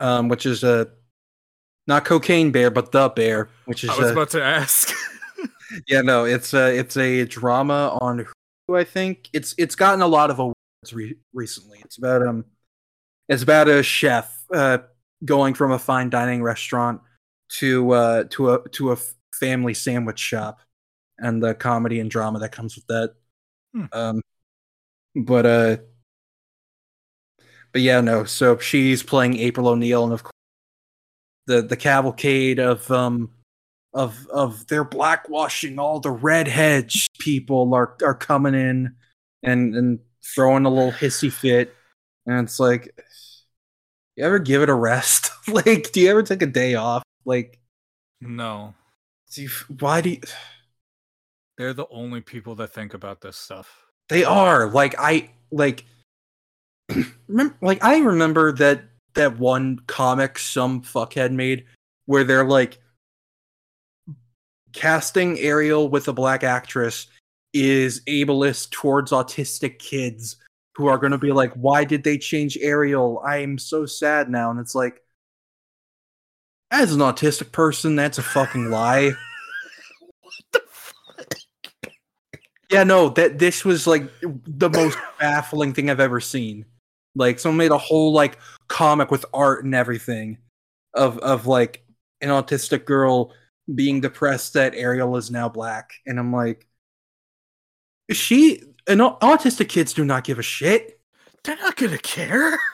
um 0.00 0.28
which 0.28 0.46
is 0.46 0.64
a 0.64 0.88
not 1.86 2.04
cocaine 2.04 2.50
bear 2.50 2.70
but 2.70 2.92
the 2.92 3.08
bear, 3.08 3.48
which 3.66 3.84
is 3.84 3.90
I 3.90 3.98
was 3.98 4.08
a- 4.10 4.12
about 4.12 4.30
to 4.30 4.42
ask. 4.42 4.92
yeah 5.88 6.00
no 6.02 6.24
it's 6.24 6.52
a 6.54 6.76
it's 6.76 6.96
a 6.96 7.24
drama 7.24 7.96
on 8.00 8.26
who 8.68 8.76
I 8.76 8.84
think 8.84 9.28
it's 9.32 9.54
it's 9.58 9.74
gotten 9.74 10.02
a 10.02 10.06
lot 10.06 10.30
of 10.30 10.38
awards 10.38 10.58
re- 10.92 11.16
recently. 11.32 11.80
It's 11.84 11.98
about 11.98 12.26
um 12.26 12.44
it's 13.28 13.42
about 13.42 13.68
a 13.68 13.82
chef 13.82 14.44
uh 14.52 14.78
going 15.24 15.54
from 15.54 15.72
a 15.72 15.78
fine 15.78 16.10
dining 16.10 16.42
restaurant 16.42 17.00
to 17.58 17.90
uh 17.92 18.24
to 18.30 18.54
a 18.54 18.68
to 18.70 18.92
a 18.92 18.96
family 19.32 19.74
sandwich 19.74 20.18
shop 20.18 20.60
and 21.18 21.42
the 21.42 21.54
comedy 21.54 22.00
and 22.00 22.10
drama 22.10 22.38
that 22.40 22.52
comes 22.52 22.76
with 22.76 22.86
that. 22.88 23.14
Hmm. 23.72 23.84
Um 23.92 24.22
but 25.14 25.46
uh 25.46 25.76
but 27.72 27.82
yeah 27.82 28.00
no 28.00 28.24
so 28.24 28.58
she's 28.58 29.02
playing 29.02 29.38
April 29.38 29.68
O'Neil 29.68 30.04
and 30.04 30.12
of 30.12 30.22
course 30.22 30.32
the 31.46 31.62
the 31.62 31.76
cavalcade 31.76 32.58
of 32.58 32.90
um 32.90 33.30
of 33.92 34.26
of 34.28 34.66
they're 34.66 34.84
blackwashing 34.84 35.78
all 35.78 36.00
the 36.00 36.10
redheads 36.10 37.08
people 37.20 37.72
are 37.74 37.96
are 38.02 38.14
coming 38.14 38.54
in 38.54 38.94
and 39.42 39.74
and 39.74 39.98
throwing 40.24 40.64
a 40.64 40.70
little 40.70 40.92
hissy 40.92 41.30
fit 41.30 41.74
and 42.26 42.40
it's 42.40 42.58
like 42.58 42.98
you 44.16 44.24
ever 44.24 44.38
give 44.38 44.62
it 44.62 44.68
a 44.68 44.74
rest 44.74 45.30
like 45.48 45.92
do 45.92 46.00
you 46.00 46.10
ever 46.10 46.22
take 46.22 46.42
a 46.42 46.46
day 46.46 46.74
off 46.74 47.02
like 47.24 47.58
no. 48.20 48.74
do 49.32 49.42
you, 49.42 49.50
why 49.78 50.00
do 50.00 50.10
you 50.10 50.20
They're 51.58 51.74
the 51.74 51.86
only 51.90 52.20
people 52.20 52.54
that 52.56 52.72
think 52.72 52.94
about 52.94 53.20
this 53.20 53.36
stuff. 53.36 53.84
they 54.08 54.24
are 54.24 54.68
like 54.68 54.94
i 54.98 55.30
like 55.50 55.84
remember 57.28 57.56
like 57.60 57.84
i 57.84 57.98
remember 57.98 58.52
that 58.52 58.84
that 59.14 59.38
one 59.38 59.78
comic 59.86 60.38
some 60.38 60.82
fuckhead 60.82 61.32
made 61.32 61.64
where 62.06 62.24
they're 62.24 62.44
like 62.44 62.78
casting 64.72 65.38
ariel 65.38 65.88
with 65.88 66.08
a 66.08 66.12
black 66.12 66.42
actress 66.42 67.06
is 67.54 68.02
ableist 68.08 68.70
towards 68.70 69.12
autistic 69.12 69.78
kids 69.78 70.36
who 70.74 70.88
are 70.88 70.98
going 70.98 71.12
to 71.12 71.18
be 71.18 71.32
like 71.32 71.52
why 71.54 71.84
did 71.84 72.04
they 72.04 72.18
change 72.18 72.58
ariel? 72.60 73.22
I'm 73.24 73.58
so 73.58 73.86
sad 73.86 74.28
now. 74.28 74.50
And 74.50 74.60
it's 74.60 74.74
like 74.74 75.00
as 76.70 76.92
an 76.92 77.00
autistic 77.00 77.52
person 77.52 77.96
that's 77.96 78.18
a 78.18 78.22
fucking 78.22 78.70
lie. 78.70 79.12
Yeah, 82.70 82.82
no, 82.82 83.10
that 83.10 83.38
this 83.38 83.64
was 83.64 83.86
like 83.86 84.10
the 84.22 84.68
most 84.68 84.98
baffling 85.20 85.74
thing 85.74 85.90
I've 85.90 86.00
ever 86.00 86.18
seen. 86.18 86.64
Like 87.14 87.38
someone 87.38 87.58
made 87.58 87.70
a 87.70 87.78
whole 87.78 88.12
like 88.12 88.38
comic 88.66 89.12
with 89.12 89.24
art 89.32 89.64
and 89.64 89.76
everything 89.76 90.38
of 90.92 91.18
of 91.18 91.46
like 91.46 91.84
an 92.20 92.30
autistic 92.30 92.84
girl 92.84 93.32
being 93.72 94.00
depressed 94.00 94.54
that 94.54 94.74
Ariel 94.74 95.16
is 95.16 95.30
now 95.30 95.48
black, 95.48 95.92
and 96.04 96.18
I'm 96.18 96.32
like, 96.32 96.66
she 98.10 98.62
and 98.86 99.00
autistic 99.00 99.68
kids 99.68 99.92
do 99.94 100.04
not 100.04 100.24
give 100.24 100.38
a 100.38 100.42
shit. 100.42 101.00
They're 101.42 101.56
not 101.56 101.76
gonna 101.76 101.98
care. 101.98 102.58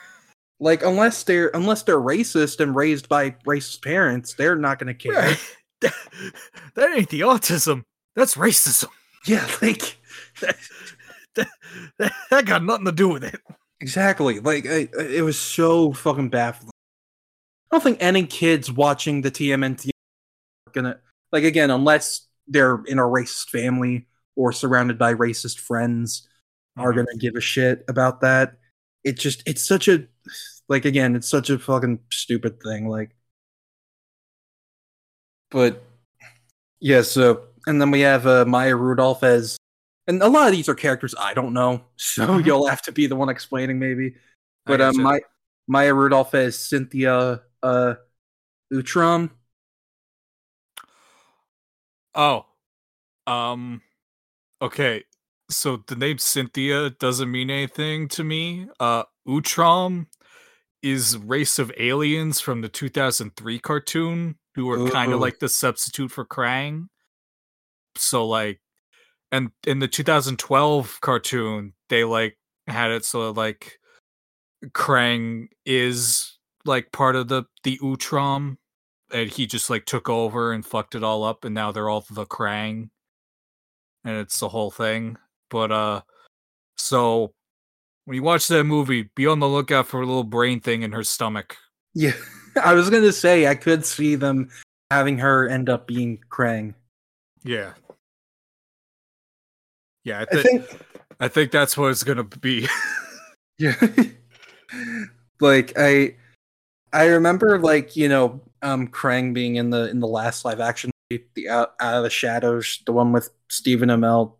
Like 0.62 0.82
unless 0.84 1.22
they're 1.22 1.50
unless 1.54 1.84
they're 1.84 1.98
racist 1.98 2.60
and 2.60 2.76
raised 2.76 3.08
by 3.08 3.30
racist 3.46 3.82
parents, 3.82 4.34
they're 4.34 4.56
not 4.56 4.78
gonna 4.78 4.92
care. 4.92 5.12
Right. 5.14 5.56
That, 5.80 5.94
that 6.74 6.98
ain't 6.98 7.08
the 7.08 7.20
autism. 7.20 7.84
That's 8.14 8.34
racism. 8.34 8.88
Yeah, 9.24 9.48
like 9.62 9.96
That, 11.34 11.48
that, 11.98 12.12
that 12.30 12.44
got 12.44 12.62
nothing 12.62 12.84
to 12.84 12.92
do 12.92 13.08
with 13.08 13.24
it. 13.24 13.40
Exactly. 13.80 14.40
Like 14.40 14.66
I, 14.66 14.86
I- 14.98 15.02
it 15.02 15.24
was 15.24 15.38
so 15.38 15.94
fucking 15.94 16.28
baffling. 16.28 16.72
I 17.72 17.76
don't 17.76 17.82
think 17.82 17.96
any 18.02 18.26
kids 18.26 18.70
watching 18.70 19.22
the 19.22 19.30
TMNT 19.30 19.88
are 20.66 20.72
gonna 20.72 21.00
like 21.32 21.44
again 21.44 21.70
unless 21.70 22.26
they're 22.48 22.82
in 22.84 22.98
a 22.98 23.02
racist 23.04 23.48
family 23.48 24.06
or 24.40 24.52
surrounded 24.52 24.96
by 24.98 25.12
racist 25.12 25.58
friends 25.60 26.26
are 26.78 26.92
Mhm. 26.92 26.96
gonna 26.96 27.18
give 27.18 27.34
a 27.36 27.40
shit 27.42 27.84
about 27.88 28.22
that. 28.22 28.56
It 29.04 29.18
just 29.18 29.42
it's 29.46 29.62
such 29.62 29.86
a 29.86 30.06
like 30.68 30.86
again 30.86 31.14
it's 31.14 31.28
such 31.28 31.50
a 31.50 31.58
fucking 31.58 31.98
stupid 32.10 32.62
thing 32.62 32.88
like. 32.88 33.10
But 35.50 35.82
yeah, 36.80 37.02
so 37.02 37.48
and 37.66 37.80
then 37.82 37.90
we 37.90 38.00
have 38.00 38.26
uh, 38.26 38.46
Maya 38.46 38.74
Rudolph 38.76 39.22
as 39.22 39.58
and 40.06 40.22
a 40.22 40.28
lot 40.28 40.46
of 40.46 40.52
these 40.52 40.68
are 40.70 40.74
characters 40.74 41.14
I 41.18 41.34
don't 41.34 41.52
know, 41.52 41.84
so 41.96 42.26
Mhm. 42.26 42.46
you'll 42.46 42.66
have 42.68 42.80
to 42.82 42.92
be 42.92 43.06
the 43.06 43.16
one 43.16 43.28
explaining 43.28 43.78
maybe. 43.78 44.16
But 44.64 44.80
um, 44.80 44.96
gotcha. 44.96 45.24
Maya 45.68 45.92
Rudolph 45.94 46.34
as 46.34 46.58
Cynthia 46.58 47.42
uh, 47.62 47.94
Utrom. 48.72 49.30
Oh. 52.14 52.46
Um, 53.26 53.82
okay, 54.62 55.04
so 55.48 55.82
the 55.86 55.96
name 55.96 56.18
Cynthia 56.18 56.90
doesn't 56.90 57.30
mean 57.30 57.50
anything 57.50 58.08
to 58.08 58.24
me. 58.24 58.68
Uh, 58.78 59.04
Utrom 59.26 60.06
is 60.82 61.16
race 61.18 61.58
of 61.58 61.72
aliens 61.76 62.40
from 62.40 62.62
the 62.62 62.68
2003 62.68 63.58
cartoon 63.58 64.36
who 64.54 64.70
are 64.70 64.90
kind 64.90 65.12
of 65.12 65.20
like 65.20 65.38
the 65.38 65.48
substitute 65.48 66.10
for 66.10 66.24
Krang. 66.24 66.86
So 67.96 68.26
like, 68.26 68.60
and 69.32 69.50
in 69.66 69.78
the 69.78 69.88
2012 69.88 70.98
cartoon, 71.00 71.74
they 71.88 72.04
like 72.04 72.38
had 72.66 72.90
it 72.90 73.04
so 73.04 73.30
like 73.30 73.78
Krang 74.68 75.48
is 75.64 76.38
like 76.64 76.92
part 76.92 77.16
of 77.16 77.28
the 77.28 77.44
the 77.64 77.78
Utrom, 77.78 78.56
and 79.12 79.30
he 79.30 79.46
just 79.46 79.70
like 79.70 79.86
took 79.86 80.08
over 80.08 80.52
and 80.52 80.64
fucked 80.64 80.94
it 80.94 81.04
all 81.04 81.24
up, 81.24 81.44
and 81.44 81.54
now 81.54 81.72
they're 81.72 81.88
all 81.88 82.04
the 82.10 82.26
Krang, 82.26 82.90
and 84.04 84.16
it's 84.16 84.40
the 84.40 84.48
whole 84.48 84.70
thing. 84.70 85.16
But 85.50 85.72
uh, 85.72 86.02
so 86.76 87.32
when 88.04 88.16
you 88.16 88.22
watch 88.22 88.48
that 88.48 88.64
movie, 88.64 89.08
be 89.14 89.26
on 89.26 89.40
the 89.40 89.48
lookout 89.48 89.86
for 89.86 90.00
a 90.00 90.06
little 90.06 90.24
brain 90.24 90.60
thing 90.60 90.82
in 90.82 90.92
her 90.92 91.04
stomach. 91.04 91.56
Yeah, 91.94 92.12
I 92.62 92.74
was 92.74 92.90
gonna 92.90 93.12
say 93.12 93.46
I 93.46 93.54
could 93.54 93.84
see 93.84 94.14
them 94.14 94.50
having 94.90 95.18
her 95.18 95.48
end 95.48 95.68
up 95.68 95.86
being 95.86 96.18
Krang. 96.30 96.74
Yeah. 97.44 97.72
Yeah, 100.04 100.20
I, 100.20 100.22
I 100.22 100.42
think, 100.42 100.82
I 101.20 101.28
think 101.28 101.50
that's 101.52 101.76
what 101.76 101.90
it's 101.90 102.02
gonna 102.02 102.24
be. 102.24 102.66
yeah, 103.58 103.76
like 105.40 105.74
I, 105.76 106.16
I 106.92 107.06
remember 107.06 107.58
like 107.58 107.96
you 107.96 108.08
know, 108.08 108.40
um, 108.62 108.88
Krang 108.88 109.34
being 109.34 109.56
in 109.56 109.70
the 109.70 109.90
in 109.90 110.00
the 110.00 110.08
last 110.08 110.44
live 110.44 110.60
action, 110.60 110.90
the 111.10 111.48
out, 111.48 111.74
out 111.80 111.96
of 111.96 112.02
the 112.04 112.10
shadows, 112.10 112.80
the 112.86 112.92
one 112.92 113.12
with 113.12 113.30
Stephen 113.48 113.88
Amell 113.88 114.34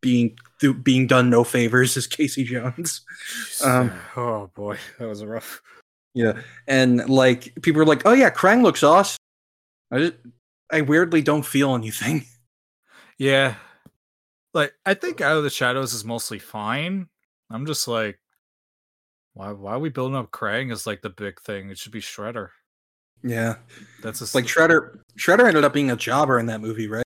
being 0.00 0.36
being 0.82 1.06
done 1.06 1.30
no 1.30 1.44
favors 1.44 1.96
is 1.96 2.06
Casey 2.06 2.44
Jones. 2.44 3.02
Um, 3.64 3.92
oh 4.16 4.50
boy, 4.54 4.76
that 4.98 5.08
was 5.08 5.24
rough. 5.24 5.62
Yeah, 6.12 6.40
and 6.66 7.08
like 7.08 7.54
people 7.62 7.80
are 7.80 7.86
like, 7.86 8.02
"Oh 8.04 8.12
yeah, 8.12 8.30
Krang 8.30 8.62
looks 8.62 8.82
awesome." 8.82 9.16
I 9.90 9.98
just, 9.98 10.14
I 10.70 10.82
weirdly 10.82 11.22
don't 11.22 11.46
feel 11.46 11.74
anything. 11.74 12.26
Yeah. 13.16 13.54
Like 14.52 14.74
I 14.84 14.94
think 14.94 15.20
Out 15.20 15.36
of 15.36 15.44
the 15.44 15.50
Shadows 15.50 15.94
is 15.94 16.04
mostly 16.04 16.38
fine. 16.38 17.08
I'm 17.50 17.64
just 17.64 17.86
like 17.86 18.18
why 19.34 19.52
why 19.52 19.72
are 19.72 19.78
we 19.78 19.88
building 19.88 20.16
up 20.16 20.30
Krang 20.30 20.72
as 20.72 20.86
like 20.86 21.02
the 21.02 21.10
big 21.10 21.40
thing? 21.40 21.70
It 21.70 21.78
should 21.78 21.92
be 21.92 22.00
Shredder. 22.00 22.50
Yeah, 23.26 23.56
That's 24.02 24.18
just 24.18 24.34
like 24.34 24.44
Shredder. 24.44 24.98
Shredder 25.18 25.48
ended 25.48 25.64
up 25.64 25.72
being 25.72 25.90
a 25.90 25.96
jobber 25.96 26.38
in 26.38 26.46
that 26.46 26.60
movie, 26.60 26.88
right? 26.88 27.04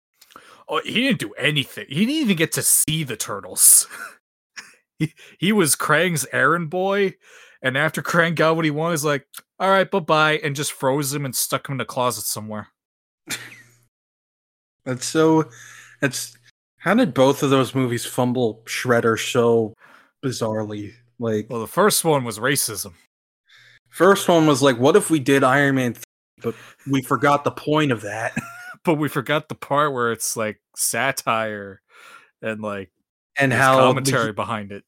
Oh, 0.70 0.80
he 0.84 1.02
didn't 1.02 1.20
do 1.20 1.34
anything. 1.34 1.86
He 1.90 2.06
didn't 2.06 2.22
even 2.22 2.38
get 2.38 2.54
to 2.54 2.62
see 2.62 3.04
the 3.04 3.18
turtles. 3.18 3.86
he, 5.00 5.14
he 5.38 5.52
was 5.52 5.76
Krang's 5.76 6.26
errand 6.32 6.70
boy, 6.70 7.16
and 7.62 7.78
after 7.78 8.02
Krang 8.02 8.34
got 8.34 8.56
what 8.56 8.64
he 8.66 8.72
wanted, 8.72 8.94
he's 8.94 9.06
like, 9.06 9.28
"All 9.60 9.70
right, 9.70 9.90
bye 9.92 10.00
bye," 10.00 10.38
and 10.38 10.56
just 10.56 10.72
froze 10.72 11.14
him 11.14 11.26
and 11.26 11.36
stuck 11.36 11.68
him 11.68 11.76
in 11.76 11.82
a 11.82 11.86
closet 11.86 12.24
somewhere. 12.24 12.70
That's 14.86 15.06
so. 15.06 15.50
That's 16.02 16.38
how 16.78 16.94
did 16.94 17.14
both 17.14 17.42
of 17.42 17.50
those 17.50 17.74
movies 17.74 18.06
fumble 18.06 18.62
Shredder 18.66 19.20
so 19.20 19.74
bizarrely? 20.24 20.94
Like 21.20 21.48
Well, 21.50 21.62
the 21.62 21.68
first 21.68 22.06
one 22.06 22.24
was 22.24 22.38
racism. 22.38 22.94
first 23.90 24.28
one 24.28 24.46
was 24.46 24.62
like, 24.62 24.78
what 24.78 24.96
if 24.96 25.10
we 25.10 25.20
did 25.20 25.44
Iron 25.44 25.76
Man, 25.76 25.96
3, 25.96 26.04
but 26.46 26.56
we 26.90 27.02
forgot 27.02 27.44
the 27.44 27.52
point 27.52 27.92
of 27.92 28.02
that. 28.02 28.34
but 28.86 28.96
we 28.96 29.10
forgot 29.10 29.50
the 29.50 29.56
part 29.56 29.94
where 29.94 30.12
it's 30.12 30.38
like 30.38 30.62
satire 30.76 31.82
and 32.42 32.62
like 32.62 32.92
and 33.38 33.52
how 33.52 33.78
the- 33.78 33.82
commentary 33.82 34.32
behind 34.32 34.72
it. 34.72 34.84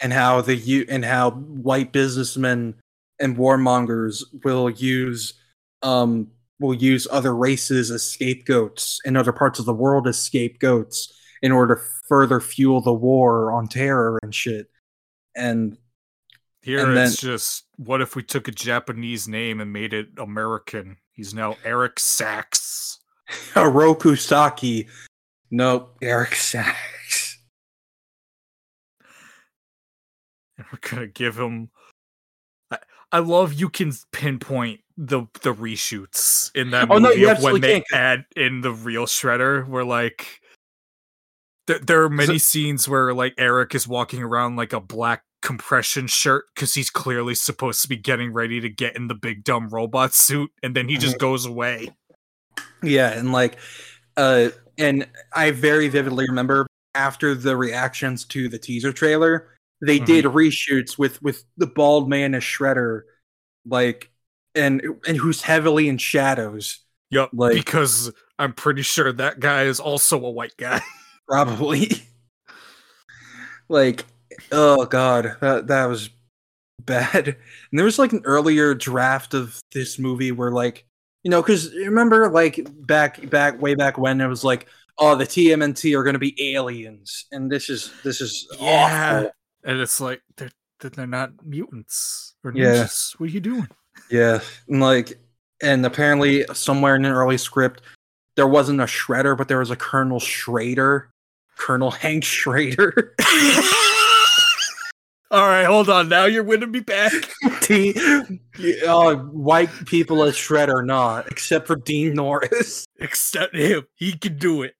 and 0.00 0.12
how 0.12 0.40
the 0.40 0.56
you 0.56 0.86
and 0.88 1.04
how 1.04 1.30
white 1.30 1.92
businessmen 1.92 2.74
and 3.20 3.36
warmongers 3.36 4.24
will 4.42 4.70
use 4.70 5.34
um 5.82 6.28
will 6.58 6.74
use 6.74 7.06
other 7.10 7.34
races 7.34 7.90
as 7.90 8.04
scapegoats 8.04 9.00
and 9.04 9.16
other 9.16 9.32
parts 9.32 9.58
of 9.58 9.66
the 9.66 9.74
world 9.74 10.08
as 10.08 10.18
scapegoats 10.18 11.12
in 11.42 11.52
order 11.52 11.74
to 11.74 11.82
further 12.08 12.40
fuel 12.40 12.80
the 12.80 12.92
war 12.92 13.52
on 13.52 13.66
terror 13.66 14.18
and 14.22 14.34
shit. 14.34 14.68
And 15.34 15.76
Here 16.62 16.78
And 16.86 16.96
it's 16.96 17.16
just 17.16 17.64
what 17.76 18.00
if 18.00 18.14
we 18.14 18.22
took 18.22 18.48
a 18.48 18.52
Japanese 18.52 19.26
name 19.26 19.60
and 19.60 19.72
made 19.72 19.92
it 19.92 20.08
American? 20.18 20.98
He's 21.12 21.34
now 21.34 21.56
Eric 21.64 21.98
Sacks. 22.00 22.98
Oroku 23.54 24.18
Saki, 24.18 24.88
nope, 25.50 25.96
Eric 26.02 26.34
Sacks. 26.34 27.38
and 30.58 30.66
we're 30.72 30.78
gonna 30.90 31.06
give 31.06 31.38
him. 31.38 31.70
I, 32.70 32.78
I 33.12 33.18
love 33.20 33.54
you 33.54 33.68
can 33.68 33.92
pinpoint 34.12 34.80
the 34.96 35.22
the 35.42 35.54
reshoots 35.54 36.50
in 36.54 36.70
that 36.70 36.88
Oh, 36.90 37.00
movie 37.00 37.22
no, 37.22 37.32
of 37.32 37.42
when 37.42 37.60
they 37.60 37.80
can, 37.80 37.98
add 37.98 38.24
in 38.36 38.60
the 38.60 38.72
real 38.72 39.06
Shredder, 39.06 39.66
where 39.66 39.84
like 39.84 40.40
th- 41.66 41.82
there 41.82 42.02
are 42.02 42.10
many 42.10 42.38
scenes 42.38 42.88
where 42.88 43.14
like 43.14 43.34
Eric 43.38 43.74
is 43.74 43.88
walking 43.88 44.22
around 44.22 44.56
like 44.56 44.72
a 44.72 44.80
black 44.80 45.22
compression 45.42 46.06
shirt 46.06 46.44
because 46.54 46.74
he's 46.74 46.88
clearly 46.90 47.34
supposed 47.34 47.82
to 47.82 47.88
be 47.88 47.96
getting 47.96 48.32
ready 48.32 48.60
to 48.60 48.68
get 48.68 48.96
in 48.96 49.08
the 49.08 49.14
big 49.14 49.44
dumb 49.44 49.68
robot 49.68 50.14
suit, 50.14 50.50
and 50.62 50.74
then 50.74 50.88
he 50.88 50.96
just 50.96 51.18
goes 51.18 51.44
away. 51.44 51.90
Yeah, 52.82 53.10
and 53.12 53.32
like, 53.32 53.58
uh, 54.16 54.48
and 54.78 55.06
I 55.34 55.50
very 55.50 55.88
vividly 55.88 56.26
remember 56.28 56.66
after 56.94 57.34
the 57.34 57.56
reactions 57.56 58.24
to 58.26 58.48
the 58.48 58.58
teaser 58.58 58.92
trailer, 58.92 59.48
they 59.80 59.98
Mhm. 59.98 60.06
did 60.06 60.24
reshoots 60.26 60.98
with 60.98 61.20
with 61.22 61.44
the 61.56 61.66
bald 61.66 62.08
man 62.08 62.34
as 62.34 62.42
Shredder, 62.42 63.02
like, 63.66 64.10
and 64.54 64.82
and 65.06 65.16
who's 65.16 65.42
heavily 65.42 65.88
in 65.88 65.98
shadows, 65.98 66.80
yep 67.10 67.30
Like- 67.32 67.54
because 67.54 68.12
I'm 68.38 68.52
pretty 68.52 68.82
sure 68.82 69.12
that 69.12 69.40
guy 69.40 69.64
is 69.64 69.78
also 69.80 70.24
a 70.24 70.30
white 70.30 70.56
guy. 70.56 70.80
probably. 71.28 71.88
like, 73.68 74.04
oh 74.52 74.84
god, 74.86 75.36
that 75.40 75.66
that 75.68 75.86
was 75.86 76.10
bad. 76.84 77.36
And 77.70 77.78
there 77.78 77.84
was 77.86 77.98
like 77.98 78.12
an 78.12 78.22
earlier 78.24 78.74
draft 78.74 79.32
of 79.34 79.58
this 79.72 79.98
movie 79.98 80.30
where 80.32 80.50
like, 80.50 80.84
you 81.22 81.30
know, 81.30 81.40
because 81.40 81.72
remember 81.74 82.28
like 82.30 82.66
back 82.86 83.30
back 83.30 83.60
way 83.62 83.74
back 83.74 83.96
when 83.96 84.20
it 84.20 84.26
was 84.26 84.44
like, 84.44 84.66
oh, 84.98 85.16
the 85.16 85.24
TMNT 85.24 85.96
are 85.98 86.02
going 86.02 86.12
to 86.14 86.18
be 86.18 86.54
aliens, 86.54 87.24
and 87.32 87.50
this 87.50 87.70
is 87.70 87.92
this 88.04 88.20
is 88.20 88.46
Yeah. 88.60 89.16
awful. 89.18 89.30
and 89.64 89.80
it's 89.80 90.00
like 90.00 90.20
they're 90.36 90.50
they're 90.80 91.06
not 91.06 91.30
mutants 91.46 92.34
or 92.44 92.52
Yeah. 92.54 92.72
ninjas. 92.84 93.18
What 93.18 93.30
are 93.30 93.32
you 93.32 93.40
doing? 93.40 93.68
Yeah, 94.10 94.40
and 94.68 94.80
like, 94.82 95.18
and 95.62 95.86
apparently 95.86 96.44
somewhere 96.52 96.96
in 96.96 97.04
an 97.06 97.12
early 97.12 97.38
script, 97.38 97.80
there 98.36 98.46
wasn't 98.48 98.80
a 98.80 98.84
Shredder, 98.84 99.36
but 99.38 99.48
there 99.48 99.60
was 99.60 99.70
a 99.70 99.76
Colonel 99.76 100.20
Schrader, 100.20 101.10
Colonel 101.56 101.90
Hank 102.02 102.24
Schrader. 102.24 103.14
All 105.32 105.48
right, 105.48 105.64
hold 105.64 105.88
on. 105.88 106.10
Now 106.10 106.26
you're 106.26 106.42
winning 106.44 106.70
me 106.70 106.80
back. 106.80 107.10
T- 107.62 107.94
uh, 108.86 109.14
white 109.14 109.70
people 109.86 110.22
as 110.24 110.34
Shredder 110.34 110.84
not, 110.84 111.26
except 111.32 111.66
for 111.66 111.76
Dean 111.76 112.12
Norris. 112.14 112.86
Except 112.98 113.56
him, 113.56 113.86
he 113.94 114.12
can 114.12 114.36
do 114.36 114.62
it. 114.62 114.74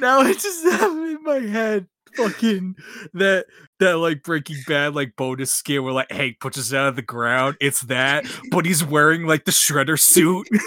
now 0.00 0.20
I 0.20 0.32
just 0.32 0.64
have 0.64 0.90
in 0.90 1.22
my 1.22 1.40
head 1.40 1.86
fucking 2.14 2.76
that 3.12 3.44
that 3.78 3.98
like 3.98 4.22
Breaking 4.22 4.56
Bad 4.66 4.94
like 4.94 5.14
bonus 5.14 5.52
skill 5.52 5.82
where 5.82 5.92
like 5.92 6.10
Hank 6.10 6.40
pushes 6.40 6.72
it 6.72 6.78
out 6.78 6.88
of 6.88 6.96
the 6.96 7.02
ground. 7.02 7.56
It's 7.60 7.82
that, 7.82 8.24
but 8.50 8.64
he's 8.64 8.82
wearing 8.82 9.26
like 9.26 9.44
the 9.44 9.52
shredder 9.52 10.00
suit. 10.00 10.48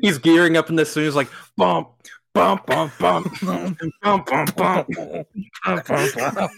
He's 0.00 0.18
gearing 0.18 0.56
up 0.56 0.70
in 0.70 0.76
this 0.76 0.92
thing. 0.94 1.04
He's 1.04 1.14
like 1.14 1.28
bump, 1.56 1.88
bump, 2.34 2.66
bump, 2.66 2.92
bump, 2.98 3.40
bump, 3.40 3.78
bump, 4.02 4.26
bump, 4.26 4.56
bump, 4.56 4.88
bump, 5.64 5.86
bump. 6.14 6.52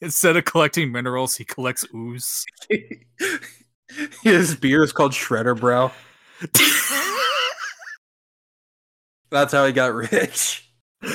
Instead 0.00 0.36
of 0.36 0.44
collecting 0.44 0.90
minerals, 0.90 1.36
he 1.36 1.44
collects 1.44 1.84
ooze. 1.94 2.44
His 4.22 4.56
beer 4.56 4.82
is 4.82 4.92
called 4.92 5.12
Shredder, 5.12 5.58
Brow. 5.58 5.92
That's 9.30 9.52
how 9.52 9.64
he 9.64 9.72
got 9.72 9.94
rich. 9.94 10.68
hey, 11.00 11.10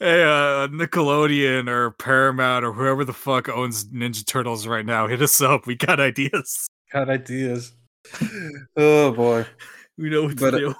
uh, 0.00 0.68
Nickelodeon 0.68 1.68
or 1.68 1.92
Paramount 1.92 2.64
or 2.64 2.72
whoever 2.72 3.04
the 3.04 3.12
fuck 3.12 3.48
owns 3.48 3.86
Ninja 3.86 4.26
Turtles 4.26 4.66
right 4.66 4.84
now, 4.84 5.06
hit 5.06 5.22
us 5.22 5.40
up. 5.40 5.66
We 5.66 5.76
got 5.76 5.98
ideas. 6.00 6.68
Got 6.92 7.08
ideas. 7.08 7.72
Oh 8.76 9.12
boy. 9.12 9.46
We 9.98 10.10
know 10.10 10.24
what 10.24 10.38
But, 10.38 10.50
to 10.52 10.56
uh, 10.56 10.60
do. 10.60 10.74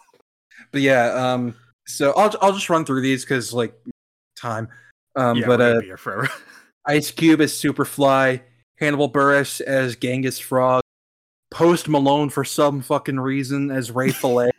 But 0.72 0.81
yeah, 0.83 1.07
um, 1.12 1.55
so 1.87 2.12
I'll 2.16 2.35
I'll 2.40 2.53
just 2.53 2.68
run 2.70 2.85
through 2.85 3.03
these 3.03 3.24
because 3.24 3.53
like 3.53 3.74
time. 4.37 4.68
Um, 5.16 5.37
yeah, 5.38 5.46
but 5.46 5.61
uh, 5.61 5.81
be 5.81 5.87
here 5.87 5.96
forever. 5.96 6.29
Ice 6.87 7.11
Cube 7.11 7.40
as 7.40 7.53
Superfly, 7.53 8.40
Hannibal 8.79 9.11
Buress 9.11 9.61
as 9.61 9.96
Genghis 9.96 10.38
Frog, 10.38 10.83
Post 11.50 11.88
Malone 11.88 12.29
for 12.31 12.44
some 12.44 12.83
fucking 12.83 13.18
reason 13.18 13.70
as 13.70 13.90
Ray 13.90 14.11
Fillet. 14.12 14.50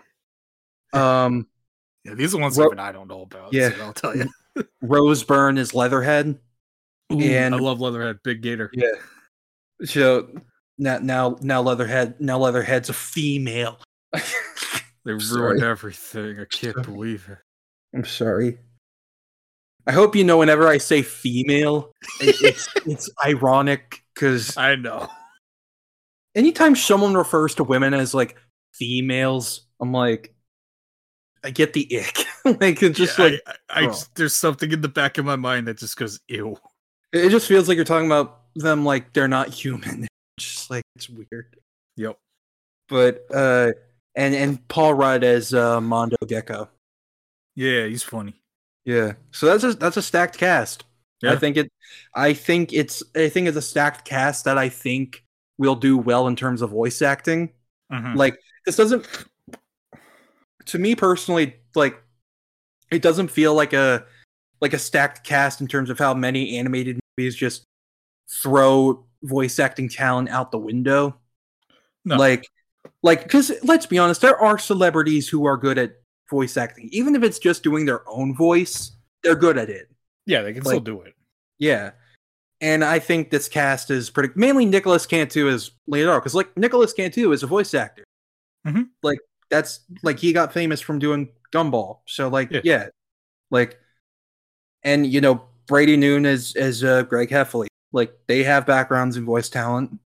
um, 0.93 1.47
Yeah, 2.03 2.13
these 2.15 2.33
are 2.33 2.39
ones 2.41 2.57
Ro- 2.57 2.65
even 2.67 2.79
I 2.79 2.91
don't 2.91 3.07
know 3.07 3.21
about. 3.23 3.53
Yeah. 3.53 3.69
so 3.75 3.83
I'll 3.83 3.93
tell 3.93 4.15
you. 4.15 4.29
Rose 4.81 5.23
Byrne 5.23 5.57
is 5.57 5.73
Leatherhead. 5.73 6.39
Ooh, 7.13 7.19
And- 7.19 7.53
I 7.53 7.57
love 7.57 7.81
Leatherhead, 7.81 8.19
Big 8.23 8.41
Gator. 8.41 8.71
Yeah. 8.73 8.87
So 9.83 10.29
now, 10.77 10.99
now, 10.99 11.37
now 11.41 11.61
Leatherhead, 11.61 12.19
now 12.21 12.39
Leatherhead's 12.39 12.89
a 12.89 12.93
female. 12.93 13.79
They 15.05 15.11
I'm 15.11 15.19
ruined 15.19 15.59
sorry. 15.59 15.61
everything. 15.63 16.39
I 16.39 16.45
can't 16.45 16.73
Sorry. 16.73 16.83
believe 16.83 17.27
it. 17.29 17.37
I'm 17.95 18.05
sorry. 18.05 18.57
I 19.85 19.91
hope 19.91 20.15
you 20.15 20.23
know 20.23 20.37
whenever 20.39 20.67
I 20.67 20.79
say 20.79 21.03
female, 21.03 21.91
it's 22.19 22.67
it's 22.87 23.09
ironic 23.23 24.01
because 24.15 24.57
I 24.57 24.75
know. 24.75 25.07
anytime 26.33 26.75
someone 26.75 27.13
refers 27.13 27.53
to 27.55 27.63
women 27.63 27.93
as 27.93 28.15
like 28.15 28.35
females, 28.73 29.67
I'm 29.79 29.91
like, 29.93 30.33
I 31.43 31.51
get 31.51 31.73
the 31.73 31.87
ick. 31.99 32.25
like 32.59 32.81
it's 32.81 32.97
just 32.97 33.19
Yeah, 33.19 33.25
like 33.25 33.41
I, 33.45 33.51
I, 33.51 33.81
I 33.81 33.83
oh. 33.83 33.87
just- 33.89 34.15
there's 34.15 34.33
something 34.33 34.71
in 34.71 34.81
the 34.81 34.89
back 34.89 35.19
of 35.19 35.25
my 35.25 35.35
mind 35.35 35.67
that 35.67 35.77
just 35.77 35.97
goes 35.97 36.19
ew. 36.27 36.57
it 37.13 37.29
just 37.29 37.47
feels 37.47 37.67
like 37.67 37.75
you're 37.75 37.85
talking 37.85 38.07
about 38.07 38.39
them 38.55 38.83
like 38.83 39.13
they're 39.13 39.27
not 39.27 39.49
human. 39.49 40.07
It's 40.37 40.51
just 40.51 40.69
like 40.71 40.83
it's 40.95 41.07
weird. 41.11 41.55
Yep. 41.97 42.17
But 42.89 43.25
uh, 43.31 43.71
and 44.15 44.33
and 44.35 44.67
Paul 44.67 44.93
Rudd 44.93 45.23
as 45.23 45.53
uh, 45.53 45.81
Mondo 45.81 46.17
Gecko. 46.27 46.69
Yeah, 47.55 47.85
he's 47.85 48.03
funny. 48.03 48.35
Yeah. 48.85 49.13
So 49.31 49.47
that's 49.47 49.63
a 49.63 49.73
that's 49.73 49.97
a 49.97 50.01
stacked 50.01 50.37
cast. 50.37 50.85
Yeah. 51.21 51.33
I 51.33 51.35
think 51.37 51.57
it 51.57 51.71
I 52.13 52.33
think 52.33 52.73
it's 52.73 53.01
I 53.15 53.29
think 53.29 53.47
it's 53.47 53.57
a 53.57 53.61
stacked 53.61 54.05
cast 54.05 54.45
that 54.45 54.57
I 54.57 54.69
think 54.69 55.23
will 55.57 55.75
do 55.75 55.97
well 55.97 56.27
in 56.27 56.35
terms 56.35 56.61
of 56.61 56.69
voice 56.69 57.01
acting. 57.01 57.51
Mhm. 57.91 58.15
Like 58.15 58.37
this 58.65 58.75
doesn't 58.75 59.07
to 60.65 60.79
me 60.79 60.95
personally 60.95 61.55
like 61.75 62.01
it 62.91 63.01
doesn't 63.01 63.29
feel 63.29 63.53
like 63.53 63.73
a 63.73 64.05
like 64.61 64.73
a 64.73 64.79
stacked 64.79 65.23
cast 65.23 65.61
in 65.61 65.67
terms 65.67 65.89
of 65.89 65.97
how 65.97 66.13
many 66.13 66.57
animated 66.57 66.99
movies 67.17 67.35
just 67.35 67.63
throw 68.29 69.05
voice 69.23 69.59
acting 69.59 69.89
talent 69.89 70.29
out 70.29 70.51
the 70.51 70.57
window. 70.57 71.17
No. 72.03 72.17
Like 72.17 72.47
like 73.01 73.23
because 73.23 73.51
let's 73.63 73.85
be 73.85 73.97
honest, 73.97 74.21
there 74.21 74.37
are 74.39 74.57
celebrities 74.57 75.27
who 75.29 75.45
are 75.45 75.57
good 75.57 75.77
at 75.77 75.93
voice 76.29 76.57
acting. 76.57 76.89
Even 76.91 77.15
if 77.15 77.23
it's 77.23 77.39
just 77.39 77.63
doing 77.63 77.85
their 77.85 78.07
own 78.09 78.35
voice, 78.35 78.91
they're 79.23 79.35
good 79.35 79.57
at 79.57 79.69
it. 79.69 79.89
Yeah, 80.25 80.41
they 80.41 80.53
can 80.53 80.63
like- 80.63 80.71
still 80.73 80.79
do 80.79 81.01
it. 81.01 81.13
Yeah. 81.59 81.91
And 82.61 82.83
I 82.83 82.99
think 82.99 83.29
this 83.29 83.47
cast 83.49 83.91
is 83.91 84.09
pretty 84.09 84.33
mainly 84.35 84.65
Nicolas 84.65 85.05
Cantu 85.05 85.49
as 85.49 85.71
Leonardo, 85.87 86.19
because 86.21 86.33
like 86.35 86.55
Nicolas 86.57 86.93
Cantu 86.93 87.31
is 87.31 87.43
a 87.43 87.47
voice 87.47 87.73
actor. 87.73 88.03
Mhm. 88.65 88.89
Like 89.03 89.19
that's 89.49 89.81
like 90.03 90.17
he 90.19 90.33
got 90.33 90.53
famous 90.53 90.81
from 90.81 90.97
doing 90.99 91.29
Gumball. 91.53 91.99
So 92.07 92.27
like 92.29 92.49
Yeah. 92.51 92.61
yeah. 92.63 92.87
Like 93.51 93.77
and 94.83 95.05
you 95.05 95.21
know, 95.21 95.43
Brady 95.67 95.97
Noon 95.97 96.25
as 96.25 96.55
as 96.55 96.83
uh, 96.83 97.03
Greg 97.03 97.29
Heffley. 97.29 97.67
Like 97.91 98.13
they 98.27 98.43
have 98.43 98.65
backgrounds 98.65 99.17
in 99.17 99.25
voice 99.25 99.49
talent. 99.49 99.99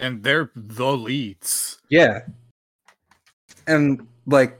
And 0.00 0.22
they're 0.22 0.50
the 0.56 0.96
leads. 0.96 1.78
Yeah. 1.88 2.20
And 3.66 4.06
like 4.26 4.58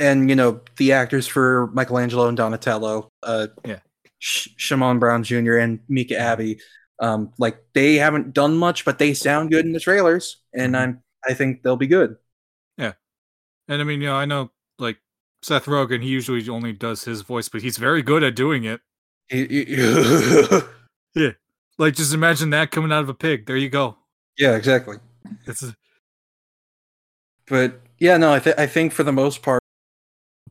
and 0.00 0.28
you 0.28 0.36
know, 0.36 0.60
the 0.76 0.92
actors 0.92 1.26
for 1.26 1.68
Michelangelo 1.72 2.28
and 2.28 2.36
Donatello, 2.36 3.08
uh 3.22 3.48
Yeah. 3.64 3.80
Sh- 4.18 4.48
Shamon 4.58 4.98
Brown 4.98 5.22
Jr. 5.22 5.56
and 5.58 5.80
Micah 5.88 6.18
Abbey, 6.18 6.60
um 7.00 7.32
like 7.38 7.62
they 7.74 7.94
haven't 7.96 8.34
done 8.34 8.56
much 8.56 8.84
but 8.84 8.98
they 8.98 9.14
sound 9.14 9.50
good 9.50 9.64
in 9.64 9.72
the 9.72 9.80
trailers 9.80 10.38
and 10.52 10.74
Mhm. 10.74 10.78
I'm 10.80 11.02
I 11.28 11.34
think 11.34 11.62
they'll 11.62 11.76
be 11.76 11.86
good. 11.86 12.16
Yeah. 12.76 12.92
And 13.68 13.80
I 13.80 13.84
mean, 13.84 14.00
you 14.00 14.06
know, 14.08 14.16
I 14.16 14.24
know 14.24 14.50
like 14.78 14.98
Seth 15.42 15.66
Rogen, 15.66 16.02
he 16.02 16.08
usually 16.08 16.48
only 16.48 16.72
does 16.72 17.04
his 17.04 17.22
voice, 17.22 17.48
but 17.48 17.62
he's 17.62 17.76
very 17.76 18.02
good 18.02 18.22
at 18.24 18.34
doing 18.34 18.64
it. 18.64 18.80
yeah, 21.14 21.30
Like, 21.76 21.94
just 21.94 22.14
imagine 22.14 22.48
that 22.50 22.70
coming 22.70 22.90
out 22.90 23.02
of 23.02 23.10
a 23.10 23.14
pig. 23.14 23.44
There 23.46 23.58
you 23.58 23.68
go. 23.68 23.97
Exactly. 24.38 24.96
It's 25.46 25.62
a, 25.62 25.74
But 27.48 27.80
yeah, 27.98 28.16
no, 28.16 28.32
I, 28.34 28.38
th- 28.38 28.56
I 28.58 28.66
think 28.66 28.92
for 28.92 29.02
the 29.02 29.12
most 29.12 29.42
part, 29.42 29.60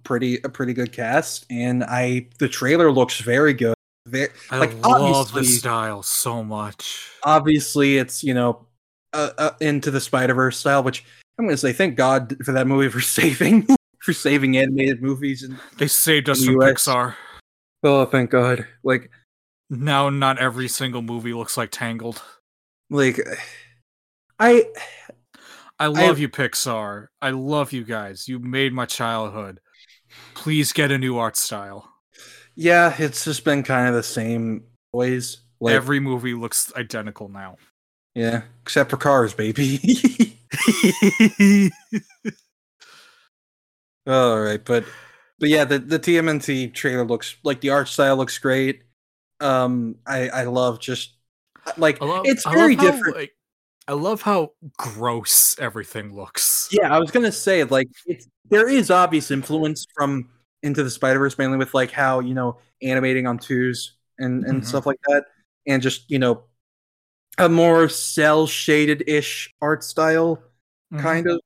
pretty 0.03 0.39
a 0.43 0.49
pretty 0.49 0.73
good 0.73 0.91
cast, 0.91 1.45
and 1.49 1.83
I 1.83 2.27
the 2.39 2.47
trailer 2.49 2.91
looks 2.91 3.19
very 3.19 3.53
good. 3.53 3.73
Very, 4.07 4.29
I 4.49 4.59
Like, 4.59 4.73
love 4.85 5.33
the 5.33 5.43
style 5.43 6.01
so 6.03 6.43
much. 6.43 7.09
obviously 7.23 7.97
it's 7.97 8.23
you 8.23 8.33
know 8.33 8.65
uh, 9.13 9.31
uh, 9.37 9.51
into 9.59 9.91
the 9.91 9.99
Spider 10.01 10.33
Verse 10.33 10.57
style, 10.57 10.81
which 10.83 11.03
I'm 11.37 11.45
gonna 11.45 11.57
say 11.57 11.73
thank 11.73 11.95
God 11.95 12.37
for 12.45 12.51
that 12.53 12.67
movie 12.67 12.89
for 12.89 13.01
saving 13.01 13.67
for 13.99 14.13
saving 14.13 14.55
animated 14.57 15.01
movies 15.01 15.43
and 15.43 15.59
They 15.77 15.87
saved 15.87 16.29
us 16.29 16.39
the 16.39 16.47
from 16.53 16.61
US. 16.61 16.85
Pixar. 16.85 17.15
oh 17.83 18.05
thank 18.05 18.29
God 18.31 18.65
like 18.83 19.11
Now, 19.69 20.09
not 20.09 20.39
every 20.39 20.67
single 20.69 21.01
movie 21.01 21.33
looks 21.33 21.57
like 21.57 21.69
Tangled. 21.71 22.21
like 22.89 23.19
I 24.39 24.65
I 25.79 25.87
love 25.87 26.19
you, 26.19 26.29
Pixar. 26.29 27.07
I 27.21 27.29
love 27.31 27.71
you 27.73 27.83
guys. 27.83 28.27
You 28.27 28.39
made 28.39 28.73
my 28.73 28.85
childhood. 28.85 29.59
Please 30.35 30.73
get 30.73 30.91
a 30.91 30.97
new 30.97 31.17
art 31.17 31.37
style. 31.37 31.89
yeah 32.55 32.95
it's 32.97 33.25
just 33.25 33.43
been 33.45 33.63
kind 33.63 33.87
of 33.87 33.93
the 33.93 34.03
same 34.03 34.63
always 34.91 35.41
like 35.59 35.73
Every 35.75 35.99
movie 35.99 36.33
looks 36.33 36.71
identical 36.75 37.29
now. 37.29 37.57
yeah 38.15 38.43
except 38.63 38.89
for 38.89 38.97
Cars 38.97 39.33
baby. 39.33 39.79
All 44.07 44.39
right, 44.39 44.63
but 44.63 44.85
but 45.39 45.49
yeah, 45.49 45.65
the 45.65 45.79
the 45.79 45.99
TMNT 45.99 46.73
trailer 46.73 47.05
looks 47.05 47.35
like 47.43 47.61
the 47.61 47.71
art 47.71 47.87
style 47.89 48.15
looks 48.17 48.37
great. 48.37 48.83
Um, 49.39 49.97
I 50.07 50.29
I 50.29 50.43
love 50.45 50.79
just 50.79 51.15
like 51.77 52.01
I 52.01 52.05
love, 52.05 52.27
it's 52.27 52.45
I 52.45 52.55
very 52.55 52.75
love 52.75 52.77
how, 52.77 52.91
different. 52.91 53.17
like, 53.17 53.36
I 53.87 53.93
love 53.93 54.21
how 54.21 54.51
gross 54.77 55.57
everything 55.59 56.13
looks. 56.15 56.67
Yeah, 56.71 56.93
I 56.93 56.99
was 56.99 57.09
gonna 57.11 57.31
say 57.31 57.63
like 57.63 57.87
it's 58.05 58.27
there 58.49 58.67
is 58.69 58.91
obvious 58.91 59.31
influence 59.31 59.85
from 59.95 60.29
Into 60.63 60.83
the 60.83 60.89
Spider 60.89 61.19
Verse 61.19 61.37
mainly 61.37 61.57
with 61.57 61.73
like 61.73 61.91
how 61.91 62.19
you 62.19 62.33
know 62.33 62.57
animating 62.81 63.27
on 63.27 63.37
twos 63.39 63.93
and 64.19 64.43
and 64.45 64.61
Mhm. 64.61 64.65
stuff 64.65 64.85
like 64.85 64.99
that, 65.07 65.25
and 65.67 65.81
just 65.81 66.09
you 66.11 66.19
know 66.19 66.43
a 67.37 67.47
more 67.47 67.87
cell 67.87 68.47
shaded 68.47 69.03
ish 69.07 69.53
art 69.61 69.83
style 69.83 70.41
Mhm. 70.93 70.99
kind 71.01 71.27
of. 71.29 71.39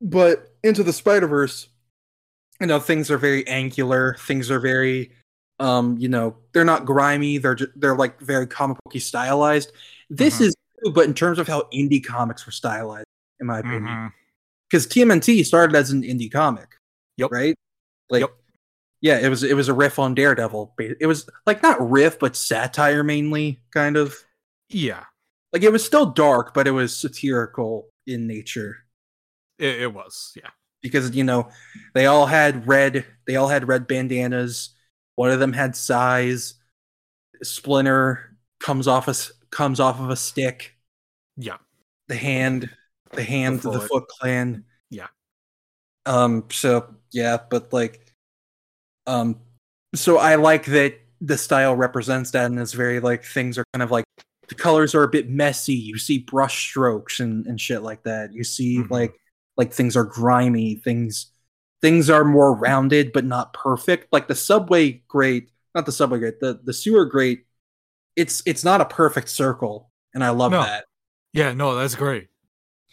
But 0.00 0.54
into 0.62 0.82
the 0.82 0.92
Spider 0.92 1.26
Verse, 1.26 1.68
you 2.60 2.66
know, 2.66 2.80
things 2.80 3.10
are 3.10 3.18
very 3.18 3.46
angular. 3.48 4.16
Things 4.20 4.50
are 4.50 4.60
very, 4.60 5.12
um, 5.58 5.96
you 5.98 6.08
know, 6.08 6.36
they're 6.52 6.64
not 6.64 6.84
grimy. 6.84 7.38
They're 7.38 7.54
ju- 7.54 7.72
they're 7.76 7.96
like 7.96 8.20
very 8.20 8.46
comic 8.46 8.76
booky 8.84 8.98
stylized. 8.98 9.72
This 10.10 10.38
Mhm. 10.38 10.46
is, 10.46 10.54
but 10.90 11.06
in 11.06 11.14
terms 11.14 11.38
of 11.38 11.48
how 11.48 11.68
indie 11.72 12.04
comics 12.04 12.44
were 12.46 12.52
stylized, 12.52 13.06
in 13.40 13.46
my 13.46 13.60
opinion, 13.60 13.84
mm-hmm. 13.84 14.06
because 14.68 14.86
TMNT 14.86 15.44
started 15.44 15.76
as 15.76 15.90
an 15.90 16.02
indie 16.02 16.30
comic. 16.30 16.68
Yep. 17.16 17.30
Right. 17.30 17.56
Like. 18.10 18.20
Yep. 18.20 18.30
Yeah, 19.02 19.18
it 19.18 19.28
was 19.28 19.44
it 19.44 19.54
was 19.54 19.68
a 19.68 19.74
riff 19.74 19.98
on 19.98 20.14
Daredevil. 20.14 20.74
It 20.78 21.06
was 21.06 21.28
like 21.44 21.62
not 21.62 21.90
riff, 21.90 22.18
but 22.18 22.34
satire 22.34 23.04
mainly, 23.04 23.60
kind 23.70 23.96
of. 23.96 24.16
Yeah, 24.70 25.04
Like 25.52 25.62
it 25.62 25.70
was 25.70 25.84
still 25.84 26.06
dark, 26.06 26.54
but 26.54 26.66
it 26.66 26.72
was 26.72 26.96
satirical 26.96 27.88
in 28.06 28.26
nature. 28.26 28.78
it, 29.58 29.82
it 29.82 29.94
was. 29.94 30.32
Yeah. 30.34 30.48
because 30.82 31.14
you 31.16 31.24
know 31.24 31.48
they 31.94 32.06
all 32.06 32.26
had 32.26 32.66
red 32.66 33.04
they 33.26 33.36
all 33.36 33.48
had 33.48 33.68
red 33.68 33.86
bandanas 33.86 34.70
one 35.16 35.30
of 35.30 35.40
them 35.40 35.52
had 35.52 35.74
size 35.74 36.54
splinter 37.42 38.36
comes 38.60 38.86
off 38.86 39.08
a 39.08 39.14
comes 39.50 39.80
off 39.80 40.00
of 40.00 40.10
a 40.10 40.16
stick 40.16 40.75
Yeah. 41.36 41.56
the 42.08 42.16
hand 42.16 42.70
the 43.12 43.22
hand 43.22 43.62
to 43.62 43.70
the 43.70 43.80
foot. 43.80 44.04
clan 44.08 44.64
Yeah. 44.90 45.06
um 46.06 46.44
so 46.50 46.94
yeah 47.12 47.38
but 47.50 47.72
like 47.72 48.12
um 49.06 49.40
so 49.94 50.18
i 50.18 50.34
like 50.34 50.66
that 50.66 50.98
the 51.20 51.38
style 51.38 51.74
represents 51.74 52.30
that 52.32 52.46
and 52.46 52.58
it's 52.58 52.72
very 52.72 53.00
like 53.00 53.24
things 53.24 53.56
are 53.58 53.64
kind 53.72 53.82
of 53.82 53.90
like 53.90 54.04
the 54.48 54.54
colors 54.54 54.94
are 54.94 55.02
a 55.04 55.08
bit 55.08 55.28
messy 55.30 55.74
you 55.74 55.98
see 55.98 56.18
brush 56.18 56.68
strokes 56.68 57.20
and 57.20 57.46
and 57.46 57.60
shit 57.60 57.82
like 57.82 58.02
that 58.04 58.32
you 58.32 58.44
see 58.44 58.78
Mhm. 58.78 58.90
like 58.90 59.14
like 59.56 59.72
things 59.72 59.96
are 59.96 60.04
grimy 60.04 60.74
things 60.76 61.32
things 61.82 62.10
are 62.10 62.24
more 62.24 62.54
rounded 62.54 63.12
but 63.12 63.24
not 63.24 63.52
perfect 63.52 64.12
like 64.12 64.28
the 64.28 64.34
subway 64.34 65.02
grate 65.08 65.50
not 65.74 65.86
the 65.86 65.92
subway 65.92 66.18
grate 66.18 66.40
the 66.40 66.60
the 66.64 66.72
sewer 66.74 67.04
grate 67.04 67.44
it's 68.16 68.42
it's 68.46 68.64
not 68.64 68.80
a 68.80 68.84
perfect 68.86 69.28
circle 69.28 69.90
and 70.14 70.24
i 70.24 70.30
love 70.30 70.52
No. 70.52 70.62
that 70.62 70.85
Yeah, 71.36 71.52
no, 71.52 71.74
that's 71.76 71.94
great. 71.94 72.28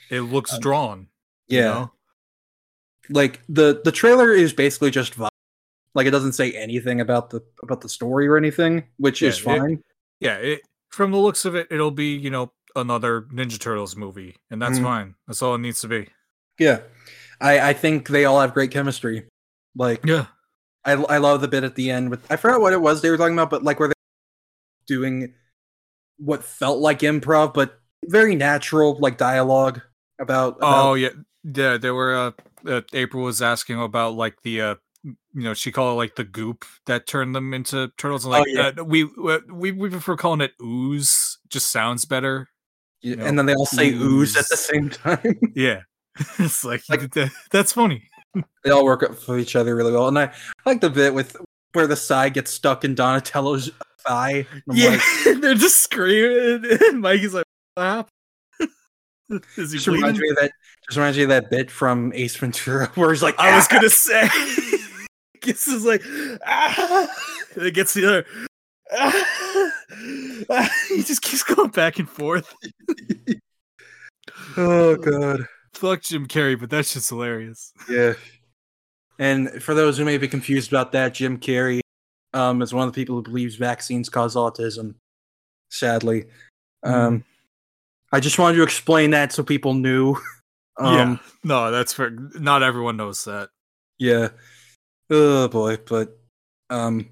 It 0.10 0.22
looks 0.22 0.54
Um, 0.54 0.60
drawn. 0.60 1.08
you 1.48 1.60
yeah 1.60 1.64
know? 1.66 1.92
like 3.10 3.42
the 3.50 3.82
the 3.84 3.92
trailer 3.92 4.32
is 4.32 4.54
basically 4.54 4.90
just 4.92 5.18
vibe. 5.18 5.30
like 5.96 6.08
it 6.08 6.12
doesn't 6.12 6.34
say 6.34 6.52
anything 6.54 7.02
about 7.02 7.30
the 7.30 7.42
about 7.62 7.82
the 7.82 7.90
story 7.90 8.28
or 8.28 8.38
anything 8.38 8.84
which 8.98 9.22
Yeah, 9.22 9.30
is 9.30 9.40
it- 9.40 9.44
fine 9.44 9.84
Yeah, 10.20 10.36
it, 10.38 10.62
from 10.90 11.12
the 11.12 11.18
looks 11.18 11.44
of 11.46 11.54
it, 11.56 11.68
it'll 11.70 11.92
be, 11.92 12.16
you 12.16 12.30
know, 12.30 12.54
another 12.76 13.24
Ninja 13.24 13.60
Turtles 13.60 13.96
movie, 13.98 14.38
and 14.50 14.62
that's 14.62 14.80
Mhm. 14.80 14.84
fine. 14.84 15.16
That's 15.28 15.42
all 15.42 15.56
it 15.56 15.58
needs 15.60 15.82
to 15.82 15.88
be. 15.90 16.10
Yeah, 16.60 16.82
I 17.42 17.70
I 17.70 17.74
think 17.74 18.08
they 18.10 18.24
all 18.26 18.40
have 18.40 18.54
great 18.54 18.72
chemistry. 18.72 19.28
Like 19.76 20.06
Yeah. 20.06 20.28
I 20.86 20.94
I 20.94 21.18
love 21.18 21.42
the 21.42 21.48
bit 21.50 21.64
at 21.64 21.76
the 21.76 21.92
end 21.92 22.10
with 22.10 22.30
I 22.32 22.36
forgot 22.38 22.62
what 22.62 22.74
it 22.74 22.82
was 22.82 23.02
they 23.02 23.10
were 23.10 23.18
talking 23.18 23.36
about, 23.36 23.50
but 23.50 23.64
like 23.64 23.80
where 23.80 23.90
they 23.90 23.94
doing 24.88 25.34
what 26.18 26.44
felt 26.44 26.80
like 26.80 27.00
improv, 27.00 27.54
but 27.54 27.80
very 28.08 28.36
natural 28.36 28.98
like 29.00 29.18
dialogue 29.18 29.82
about. 30.20 30.58
about 30.58 30.90
Oh 30.90 30.94
yeah, 30.96 31.10
yeah. 31.44 31.78
there 31.78 31.94
were. 31.94 32.16
Uh, 32.16 32.32
uh, 32.70 32.82
April 32.94 33.24
was 33.24 33.42
asking 33.42 33.82
about 33.82 34.16
like 34.16 34.42
the. 34.44 34.62
Uh, 34.62 34.76
you 35.06 35.44
know, 35.44 35.54
she 35.54 35.70
called 35.72 35.94
it 35.94 35.98
like 35.98 36.16
the 36.16 36.24
goop 36.24 36.64
that 36.86 37.08
turned 37.08 37.36
them 37.36 37.54
into 37.54 37.92
turtles. 37.98 38.24
And 38.26 38.34
Oh, 38.34 38.38
like, 38.40 38.48
yeah. 38.48 38.72
uh, 38.80 38.84
we 38.86 39.04
we 39.52 39.72
we 39.74 39.90
prefer 39.90 40.16
calling 40.16 40.40
it 40.42 40.54
ooze. 40.62 41.40
Just 41.50 41.72
sounds 41.72 42.06
better. 42.06 42.48
Yeah, 43.02 43.16
know, 43.16 43.26
and 43.26 43.38
then 43.38 43.46
they 43.48 43.54
all 43.54 43.66
say 43.66 43.92
ooze 43.94 44.38
at 44.38 44.46
the 44.50 44.56
same 44.56 44.90
time. 44.90 45.40
Yeah, 45.56 45.82
it's 46.40 46.64
like, 46.64 46.84
Like- 46.90 47.12
that- 47.12 47.32
that's 47.52 47.74
funny. 47.74 48.10
they 48.64 48.70
all 48.70 48.86
work 48.86 49.04
up 49.04 49.16
for 49.16 49.38
each 49.38 49.58
other 49.58 49.76
really 49.76 49.92
well. 49.92 50.08
And 50.08 50.18
I, 50.18 50.24
I 50.26 50.32
like 50.70 50.80
the 50.80 50.90
bit 50.90 51.14
with 51.14 51.36
where 51.74 51.86
the 51.86 51.98
side 51.98 52.34
gets 52.34 52.52
stuck 52.52 52.86
in 52.86 52.96
Donatello's 52.96 53.72
thigh. 54.08 54.48
yeah, 54.72 55.00
like, 55.26 55.42
they're 55.42 55.54
just 55.56 55.80
screaming, 55.84 56.64
and 56.90 57.02
Mikey's 57.02 57.34
like, 57.34 57.46
"What 57.46 57.53
happened? 57.78 58.10
Is 59.58 59.72
he 59.72 59.78
just 59.78 59.88
reminds 59.88 60.20
bleeding?" 60.20 60.22
me 60.22 60.30
of 60.32 60.36
that. 60.38 60.52
Just 60.88 60.98
reminds 60.98 61.18
me 61.18 61.24
of 61.24 61.30
that 61.30 61.50
bit 61.50 61.72
from 61.72 62.12
Ace 62.14 62.36
Ventura 62.36 62.88
where 62.96 63.12
he's 63.12 63.24
like, 63.24 63.38
I 63.40 63.56
was 63.56 63.68
"Ah!" 63.72 63.74
gonna 63.76 63.90
say, 63.90 64.30
Gets 65.42 65.68
is 65.68 65.86
like, 65.86 66.02
ah, 66.46 67.08
and 67.56 67.66
it 67.66 67.74
gets 67.74 67.94
the 67.94 68.06
other. 68.06 68.26
Ah, 68.92 69.72
ah. 70.50 70.70
he 70.90 71.04
just 71.04 71.22
keeps 71.22 71.44
going 71.44 71.70
back 71.72 72.00
and 72.00 72.10
forth. 72.10 72.54
oh 74.58 74.96
god, 74.96 75.48
Fuck 75.74 76.02
Jim 76.04 76.28
Carrey, 76.28 76.58
but 76.60 76.70
that's 76.70 76.94
just 76.94 77.10
hilarious. 77.10 77.74
yeah. 77.90 78.14
And 79.20 79.62
for 79.62 79.74
those 79.74 79.98
who 79.98 80.06
may 80.06 80.18
be 80.18 80.28
confused 80.28 80.72
about 80.72 80.92
that, 80.94 81.14
Jim 81.14 81.38
Carrey 81.38 81.82
um, 82.34 82.62
is 82.62 82.74
one 82.74 82.88
of 82.88 82.94
the 82.94 83.00
people 83.00 83.16
who 83.16 83.22
believes 83.22 83.56
vaccines 83.56 84.10
cause 84.10 84.36
autism. 84.36 84.96
Sadly, 85.70 86.26
um, 86.84 87.24
I 88.14 88.20
just 88.22 88.40
wanted 88.40 88.56
to 88.58 88.64
explain 88.64 89.10
that 89.12 89.34
so 89.34 89.44
people 89.44 89.74
knew. 89.74 90.16
Um, 90.76 90.96
yeah, 90.96 91.18
no, 91.44 91.70
that's 91.70 91.94
fair. 91.94 92.10
Not 92.10 92.64
everyone 92.64 92.98
knows 92.98 93.26
that. 93.26 93.50
Yeah. 94.00 94.30
Oh 95.12 95.48
boy, 95.48 95.78
but 95.88 96.18
um 96.72 97.10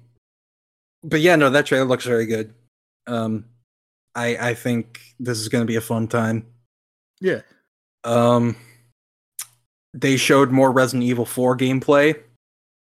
but 1.04 1.20
yeah, 1.20 1.36
no, 1.36 1.48
that 1.48 1.66
trailer 1.66 1.84
looks 1.86 2.04
very 2.04 2.26
good. 2.26 2.54
Um 3.06 3.44
I 4.16 4.36
I 4.50 4.54
think 4.54 4.98
this 5.20 5.38
is 5.38 5.48
going 5.48 5.62
to 5.62 5.70
be 5.70 5.76
a 5.76 5.80
fun 5.80 6.08
time. 6.08 6.44
Yeah, 7.20 7.42
Um 8.02 8.56
they 9.94 10.16
showed 10.16 10.50
more 10.50 10.72
Resident 10.72 11.04
Evil 11.04 11.24
4 11.24 11.56
gameplay 11.56 12.20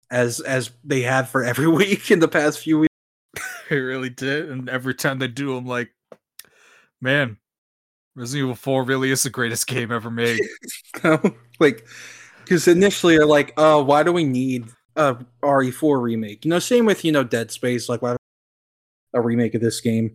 as 0.09 0.39
as 0.39 0.71
they 0.85 1.01
have 1.01 1.27
for 1.27 1.43
every 1.43 1.67
week 1.81 2.09
in 2.09 2.19
the 2.19 2.29
past 2.29 2.59
few 2.59 2.79
weeks. 2.79 2.95
they 3.69 3.79
really 3.79 4.11
did. 4.11 4.49
And 4.49 4.69
every 4.69 4.93
time 4.93 5.19
they 5.19 5.27
do, 5.27 5.57
I'm 5.57 5.65
like, 5.65 5.91
man, 7.01 7.37
Resident 8.15 8.45
Evil 8.45 8.55
4 8.55 8.83
really 8.83 9.11
is 9.11 9.23
the 9.23 9.29
greatest 9.29 9.67
game 9.67 9.91
ever 9.91 10.11
made. 10.11 10.41
like 11.59 11.85
cuz 12.45 12.67
initially 12.67 13.17
they're 13.17 13.25
like, 13.25 13.53
"Oh, 13.57 13.83
why 13.83 14.03
do 14.03 14.11
we 14.11 14.23
need 14.23 14.65
a 14.95 15.17
RE4 15.43 16.01
remake?" 16.01 16.45
You 16.45 16.49
know, 16.49 16.59
same 16.59 16.85
with, 16.85 17.05
you 17.05 17.11
know, 17.11 17.23
Dead 17.23 17.51
Space 17.51 17.89
like 17.89 18.01
why 18.01 18.15
a 19.13 19.21
remake 19.21 19.55
of 19.55 19.61
this 19.61 19.81
game. 19.81 20.09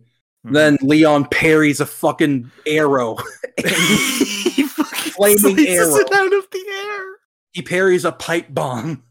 Mm-hmm. 0.45 0.53
Then 0.53 0.77
Leon 0.81 1.25
parries 1.31 1.79
a 1.79 1.85
fucking 1.85 2.51
arrow. 2.67 3.17
he 3.57 4.63
fucking 4.63 5.11
Flaming 5.11 5.67
arrow. 5.67 5.95
it 5.95 6.13
out 6.13 6.33
of 6.33 6.47
the 6.51 6.65
air. 6.69 7.05
he 7.51 7.61
parries 7.61 8.05
a 8.05 8.11
pipe 8.11 8.47
bomb. 8.53 9.03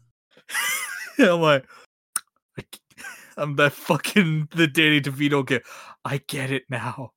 And 1.17 1.27
I'm 1.29 1.41
like, 1.41 1.65
I'm 3.37 3.55
that 3.57 3.73
fucking 3.73 4.49
the 4.55 4.67
Danny 4.67 5.01
DeVito 5.01 5.45
kid. 5.45 5.63
I 6.03 6.21
get 6.27 6.51
it 6.51 6.63
now. 6.69 7.11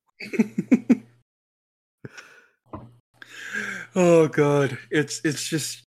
Oh 3.99 4.29
god, 4.29 4.79
it's 4.91 5.21
it's 5.25 5.47
just 5.47 5.85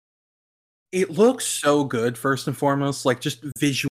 it 0.90 1.10
looks 1.10 1.46
so 1.46 1.84
good. 1.84 2.16
First 2.16 2.46
and 2.46 2.56
foremost, 2.56 3.04
like 3.04 3.20
just 3.20 3.44
visual. 3.58 3.90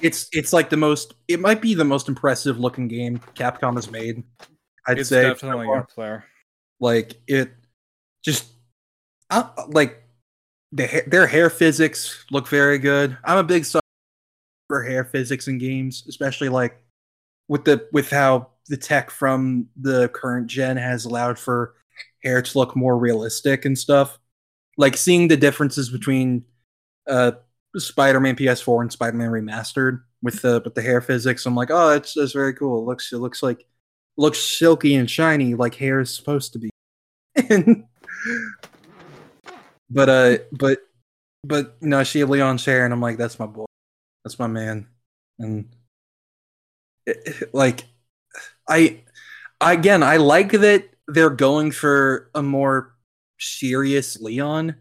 It's 0.00 0.28
it's 0.32 0.52
like 0.52 0.70
the 0.70 0.76
most. 0.76 1.14
It 1.26 1.40
might 1.40 1.60
be 1.60 1.74
the 1.74 1.84
most 1.84 2.08
impressive 2.08 2.58
looking 2.58 2.86
game 2.86 3.18
Capcom 3.34 3.74
has 3.74 3.90
made. 3.90 4.22
I'd 4.86 5.06
say 5.06 5.22
definitely 5.22 5.66
far. 5.66 5.84
player. 5.84 6.24
like 6.78 7.20
it 7.26 7.52
just 8.24 8.46
uh, 9.30 9.48
like 9.68 10.02
the 10.72 11.02
their 11.06 11.26
hair 11.26 11.50
physics 11.50 12.24
look 12.30 12.46
very 12.48 12.78
good 12.78 13.16
i'm 13.24 13.38
a 13.38 13.44
big 13.44 13.64
sucker 13.64 13.80
for 14.68 14.82
hair 14.82 15.04
physics 15.04 15.48
in 15.48 15.58
games 15.58 16.04
especially 16.08 16.48
like 16.48 16.80
with 17.48 17.64
the 17.64 17.88
with 17.92 18.10
how 18.10 18.48
the 18.68 18.76
tech 18.76 19.10
from 19.10 19.66
the 19.80 20.08
current 20.10 20.46
gen 20.46 20.76
has 20.76 21.04
allowed 21.04 21.38
for 21.38 21.74
hair 22.22 22.42
to 22.42 22.58
look 22.58 22.76
more 22.76 22.96
realistic 22.98 23.64
and 23.64 23.78
stuff. 23.78 24.18
Like 24.76 24.96
seeing 24.96 25.28
the 25.28 25.36
differences 25.36 25.90
between 25.90 26.44
uh 27.08 27.32
spider-man 27.76 28.36
ps4 28.36 28.82
and 28.82 28.92
spider-man 28.92 29.30
remastered 29.30 30.02
with 30.22 30.42
the 30.42 30.60
with 30.64 30.74
the 30.74 30.82
hair 30.82 31.00
physics 31.00 31.46
i'm 31.46 31.54
like 31.54 31.70
oh 31.70 31.90
that's, 31.90 32.14
that's 32.14 32.32
very 32.32 32.52
cool. 32.52 32.80
It 32.82 32.86
looks 32.86 33.12
it 33.12 33.18
looks 33.18 33.42
like 33.42 33.64
looks 34.16 34.38
silky 34.38 34.94
and 34.96 35.10
shiny 35.10 35.54
like 35.54 35.74
hair 35.76 36.00
is 36.00 36.14
supposed 36.14 36.52
to 36.52 36.58
be. 36.58 36.70
And 37.48 37.84
but 39.90 40.08
uh 40.08 40.38
but 40.52 40.78
but 41.44 41.76
you 41.80 41.88
know 41.88 41.98
I 42.00 42.02
see 42.02 42.22
Leon's 42.24 42.64
hair 42.64 42.84
and 42.84 42.92
I'm 42.92 43.00
like 43.00 43.16
that's 43.16 43.38
my 43.38 43.46
boy. 43.46 43.64
That's 44.24 44.38
my 44.38 44.46
man. 44.46 44.86
And 45.38 45.68
it- 47.06 47.22
it- 47.42 47.54
like 47.54 47.84
I 48.68 49.02
again 49.60 50.02
I 50.02 50.16
like 50.18 50.52
that 50.52 50.88
they're 51.08 51.30
going 51.30 51.70
for 51.72 52.30
a 52.34 52.42
more 52.42 52.94
serious 53.38 54.20
Leon 54.20 54.74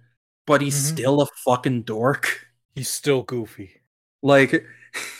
but 0.45 0.61
he's 0.61 0.75
Mhm. 0.75 0.93
still 0.97 1.21
a 1.21 1.25
fucking 1.45 1.83
dork 1.83 2.45
He's 2.75 2.89
still 2.89 3.23
goofy. 3.23 3.81
like 4.21 4.65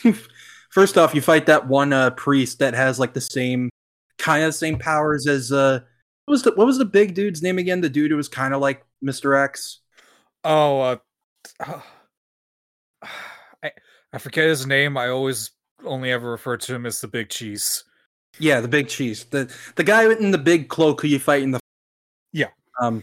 first 0.70 0.98
off 0.98 1.14
you 1.14 1.20
fight 1.20 1.46
that 1.46 1.66
one 1.68 1.92
uh 1.92 2.10
priest 2.10 2.58
that 2.58 2.74
has 2.74 2.98
like 2.98 3.14
the 3.14 3.20
same 3.20 3.70
kind 4.18 4.44
of 4.44 4.54
same 4.54 4.78
powers 4.78 5.26
as 5.26 5.50
uh 5.52 5.80
what 6.26 6.32
was 6.32 6.42
the 6.42 6.52
what 6.54 6.66
was 6.66 6.78
the 6.78 6.84
big 6.84 7.14
dude's 7.14 7.42
name 7.42 7.58
again 7.58 7.80
the 7.80 7.88
dude 7.88 8.10
who 8.10 8.16
was 8.16 8.28
kind 8.28 8.52
of 8.54 8.60
like 8.60 8.84
mr 9.04 9.42
x 9.42 9.80
Oh, 10.44 10.80
uh, 10.80 10.96
I 13.62 13.72
I 14.12 14.18
forget 14.18 14.48
his 14.48 14.66
name. 14.66 14.96
I 14.96 15.08
always 15.08 15.50
only 15.84 16.10
ever 16.12 16.30
refer 16.30 16.56
to 16.56 16.74
him 16.74 16.86
as 16.86 17.00
the 17.00 17.08
Big 17.08 17.28
Cheese. 17.28 17.84
Yeah 18.38 18.60
the 18.60 18.68
big 18.68 18.88
cheese. 18.88 19.24
The 19.24 19.52
the 19.76 19.84
guy 19.84 20.10
in 20.12 20.30
the 20.30 20.38
big 20.38 20.68
cloak 20.68 21.00
who 21.02 21.08
you 21.08 21.18
fight 21.18 21.42
in 21.42 21.50
the 21.50 21.60
Yeah. 22.32 22.48
um 22.80 23.02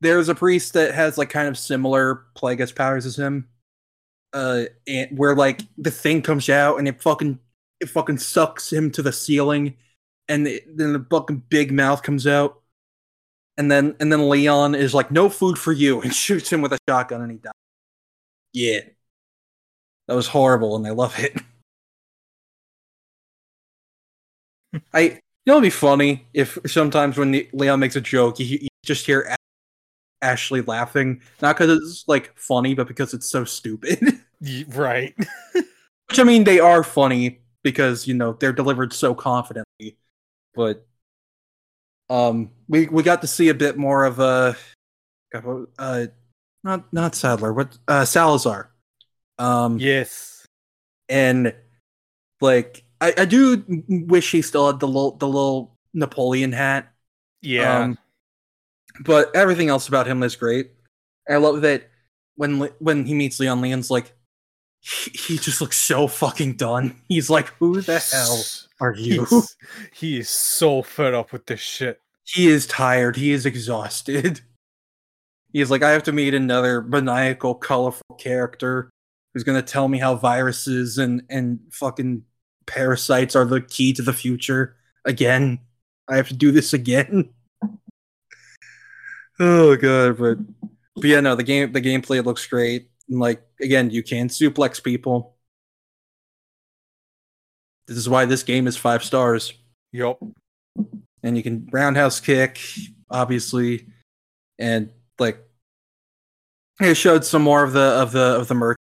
there's 0.00 0.28
a 0.28 0.34
priest 0.34 0.72
that 0.74 0.94
has 0.94 1.16
like 1.18 1.30
kind 1.30 1.48
of 1.48 1.56
similar 1.58 2.26
plagueis 2.36 2.74
powers 2.74 3.06
as 3.06 3.16
him. 3.18 3.48
Uh 4.32 4.64
and 4.86 5.16
where 5.18 5.36
like 5.36 5.62
the 5.78 5.90
thing 5.90 6.22
comes 6.22 6.48
out 6.48 6.78
and 6.78 6.88
it 6.88 7.02
fucking 7.02 7.38
it 7.80 7.88
fucking 7.88 8.18
sucks 8.18 8.72
him 8.72 8.90
to 8.92 9.02
the 9.02 9.12
ceiling. 9.12 9.76
And 10.28 10.46
it, 10.46 10.76
then 10.76 10.92
the 10.94 11.06
fucking 11.10 11.42
big 11.50 11.72
mouth 11.72 12.02
comes 12.02 12.26
out. 12.26 12.60
And 13.58 13.70
then 13.70 13.96
and 14.00 14.10
then 14.12 14.28
leon 14.28 14.74
is 14.74 14.94
like 14.94 15.10
no 15.10 15.28
food 15.28 15.58
for 15.58 15.72
you 15.72 16.00
and 16.02 16.14
shoots 16.14 16.50
him 16.52 16.62
with 16.62 16.72
a 16.72 16.78
shotgun 16.88 17.22
and 17.22 17.30
he 17.32 17.38
dies. 17.38 17.52
Yeah. 18.52 18.80
That 20.08 20.14
was 20.14 20.26
horrible 20.28 20.76
and 20.76 20.86
i 20.86 20.90
love 20.90 21.18
it 21.18 21.36
i 24.94 25.00
you 25.00 25.20
know 25.46 25.54
it'd 25.54 25.62
be 25.62 25.70
funny 25.70 26.26
if 26.34 26.58
sometimes 26.66 27.18
when 27.18 27.32
the, 27.32 27.48
leon 27.52 27.80
makes 27.80 27.96
a 27.96 28.00
joke 28.00 28.38
you, 28.38 28.46
you 28.46 28.68
just 28.84 29.06
hear 29.06 29.22
A- 29.22 29.36
ashley 30.24 30.60
laughing 30.62 31.20
not 31.40 31.56
because 31.56 31.82
it's 31.82 32.04
like 32.06 32.36
funny 32.36 32.74
but 32.74 32.86
because 32.86 33.14
it's 33.14 33.28
so 33.28 33.44
stupid 33.44 33.98
Right. 34.68 35.14
Which 36.08 36.18
I 36.18 36.24
mean, 36.24 36.44
they 36.44 36.60
are 36.60 36.82
funny 36.82 37.40
because 37.62 38.06
you 38.06 38.14
know 38.14 38.32
they're 38.34 38.52
delivered 38.52 38.92
so 38.92 39.14
confidently, 39.14 39.96
but 40.54 40.86
um, 42.10 42.50
we 42.68 42.86
we 42.88 43.02
got 43.02 43.22
to 43.22 43.26
see 43.26 43.48
a 43.48 43.54
bit 43.54 43.78
more 43.78 44.04
of 44.04 44.20
uh, 44.20 44.54
uh, 45.78 46.06
not 46.64 46.92
not 46.92 47.14
Sadler, 47.14 47.52
what 47.52 47.78
uh, 47.88 48.04
Salazar, 48.04 48.72
um, 49.38 49.78
yes. 49.78 50.44
and 51.08 51.54
like 52.40 52.84
I, 53.02 53.12
I 53.18 53.24
do 53.24 53.64
wish 53.88 54.30
he 54.30 54.42
still 54.42 54.68
had 54.70 54.80
the 54.80 54.86
little 54.86 55.16
the 55.16 55.26
little 55.26 55.76
Napoleon 55.92 56.52
hat, 56.52 56.92
Yeah. 57.42 57.80
um, 57.80 57.98
but 59.00 59.34
everything 59.34 59.68
else 59.68 59.88
about 59.88 60.06
him 60.06 60.22
is 60.22 60.36
great. 60.36 60.70
I 61.28 61.36
love 61.36 61.62
that 61.62 61.90
when 62.36 62.60
when 62.78 63.04
he 63.04 63.14
meets 63.14 63.40
Leon, 63.40 63.60
Leon's 63.60 63.90
like, 63.90 64.12
he, 64.80 65.10
he 65.10 65.38
just 65.38 65.60
looks 65.60 65.76
so 65.76 66.06
fucking 66.06 66.54
done. 66.54 66.96
He's 67.08 67.28
like, 67.28 67.48
who 67.58 67.80
the 67.80 67.98
hell 67.98 68.42
are 68.80 68.94
you? 68.94 69.24
He's, 69.26 69.56
he 69.92 70.18
is 70.20 70.28
so 70.30 70.82
fed 70.82 71.12
up 71.14 71.32
with 71.32 71.46
this 71.46 71.60
shit. 71.60 72.00
he 72.24 72.48
is 72.48 72.66
tired. 72.66 73.16
He 73.16 73.32
is 73.32 73.46
exhausted. 73.46 74.40
He's 75.52 75.70
like, 75.70 75.82
I 75.82 75.90
have 75.90 76.04
to 76.04 76.12
meet 76.12 76.32
another 76.34 76.80
maniacal, 76.82 77.54
colorful 77.56 78.16
character 78.18 78.90
who's 79.34 79.44
gonna 79.44 79.62
tell 79.62 79.88
me 79.88 79.98
how 79.98 80.14
viruses 80.14 80.98
and 80.98 81.22
and 81.28 81.58
fucking 81.70 82.22
parasites 82.66 83.36
are 83.36 83.44
the 83.44 83.60
key 83.60 83.92
to 83.94 84.02
the 84.02 84.12
future 84.12 84.76
again. 85.04 85.60
I 86.08 86.16
have 86.16 86.28
to 86.28 86.34
do 86.34 86.50
this 86.50 86.72
again. 86.72 87.30
oh 89.40 89.76
god, 89.76 90.18
but 90.18 90.38
but 90.96 91.04
yeah, 91.04 91.20
no, 91.20 91.34
the 91.34 91.42
game 91.42 91.72
the 91.72 91.80
gameplay 91.80 92.24
looks 92.24 92.46
great. 92.46 92.88
And 93.08 93.20
like 93.20 93.42
again, 93.60 93.90
you 93.90 94.02
can 94.02 94.28
suplex 94.28 94.82
people. 94.82 95.36
This 97.86 97.96
is 97.96 98.08
why 98.08 98.24
this 98.24 98.42
game 98.42 98.66
is 98.66 98.76
five 98.76 99.02
stars 99.02 99.52
Yup. 99.92 100.18
and 101.22 101.36
you 101.36 101.42
can 101.42 101.68
roundhouse 101.72 102.20
kick, 102.20 102.60
obviously, 103.10 103.88
and 104.58 104.90
like 105.18 105.38
it 106.80 106.94
showed 106.94 107.24
some 107.24 107.42
more 107.42 107.62
of 107.62 107.72
the 107.72 107.80
of 107.80 108.12
the 108.12 108.40
of 108.40 108.48
the 108.48 108.54
merch 108.54 108.78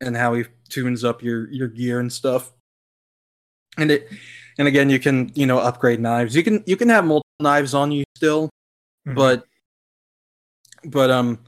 and 0.00 0.16
how 0.16 0.34
he 0.34 0.44
tunes 0.68 1.04
up 1.04 1.22
your 1.22 1.50
your 1.50 1.68
gear 1.68 2.00
and 2.00 2.12
stuff. 2.12 2.52
And 3.78 3.90
it 3.90 4.08
and 4.58 4.68
again, 4.68 4.90
you 4.90 4.98
can 4.98 5.30
you 5.34 5.46
know 5.46 5.58
upgrade 5.58 6.00
knives. 6.00 6.34
You 6.34 6.42
can 6.42 6.62
you 6.66 6.76
can 6.76 6.88
have 6.88 7.04
multiple 7.04 7.24
knives 7.40 7.74
on 7.74 7.92
you 7.92 8.04
still, 8.16 8.50
Mhm. 9.06 9.14
but 9.14 9.44
but 10.84 11.10
um 11.10 11.38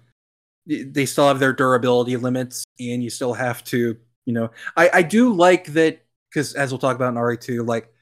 they 0.66 1.06
still 1.06 1.26
have 1.26 1.40
their 1.40 1.52
durability 1.52 2.16
limits 2.16 2.64
and 2.78 3.02
you 3.02 3.10
still 3.10 3.32
have 3.34 3.64
to 3.64 3.96
you 4.26 4.32
know 4.32 4.48
i 4.76 4.90
i 4.94 5.02
do 5.02 5.32
like 5.32 5.66
that 5.72 6.04
because 6.28 6.54
as 6.54 6.70
we'll 6.70 6.78
talk 6.78 6.94
about 6.94 7.08
in 7.08 7.14
re2 7.16 7.66
like 7.66 7.92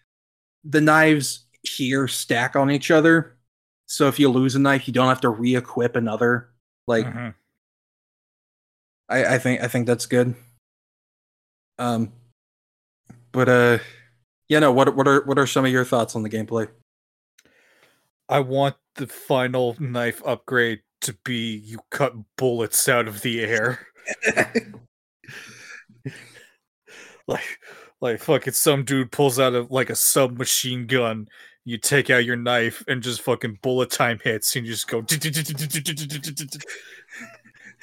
the 0.64 0.80
knives 0.80 1.46
here 1.62 2.06
stack 2.06 2.56
on 2.56 2.70
each 2.70 2.90
other 2.90 3.36
so 3.86 4.08
if 4.08 4.18
you 4.18 4.28
lose 4.28 4.54
a 4.56 4.58
knife 4.58 4.86
you 4.86 4.92
don't 4.92 5.08
have 5.08 5.20
to 5.22 5.30
re-equip 5.30 5.96
another 5.96 6.50
like 6.86 7.06
Mhm. 7.06 7.34
I, 9.08 9.34
I 9.34 9.38
think 9.38 9.60
I 9.62 9.68
think 9.68 9.86
that's 9.86 10.06
good. 10.06 10.34
Um, 11.78 12.12
but 13.32 13.48
uh, 13.48 13.78
yeah, 14.51 14.59
no. 14.59 14.72
What 14.72 14.96
what 14.96 15.07
are 15.07 15.22
what 15.24 15.38
are 15.38 15.46
some 15.46 15.64
of 15.64 15.70
your 15.70 15.84
thoughts 15.84 16.16
on 16.16 16.24
the 16.24 16.28
gameplay? 16.28 16.68
I 18.28 18.40
want 18.40 18.74
the 18.96 19.07
final 19.07 19.76
knife 19.78 20.20
upgrade 20.26 20.80
to 21.03 21.16
be 21.24 21.57
you 21.64 21.78
cut 21.90 22.14
bullets 22.36 22.88
out 22.88 23.07
of 23.07 23.22
the 23.22 23.42
air. 23.42 23.86
like 27.28 27.61
like 28.01 28.18
fucking 28.18 28.53
some 28.53 28.82
dude 28.84 29.12
pulls 29.12 29.38
out 29.38 29.55
of 29.55 29.70
like 29.70 29.88
a 29.88 29.94
submachine 29.94 30.88
gun 30.88 31.28
you 31.64 31.78
take 31.78 32.11
out 32.11 32.24
your 32.24 32.34
knife 32.34 32.82
and 32.88 33.05
just 33.05 33.20
fucking 33.20 33.57
bullet 33.62 33.88
time 33.90 34.18
hits 34.24 34.57
and 34.57 34.66
you 34.66 34.72
just 34.72 34.88
go 34.88 35.03
The 35.03 36.64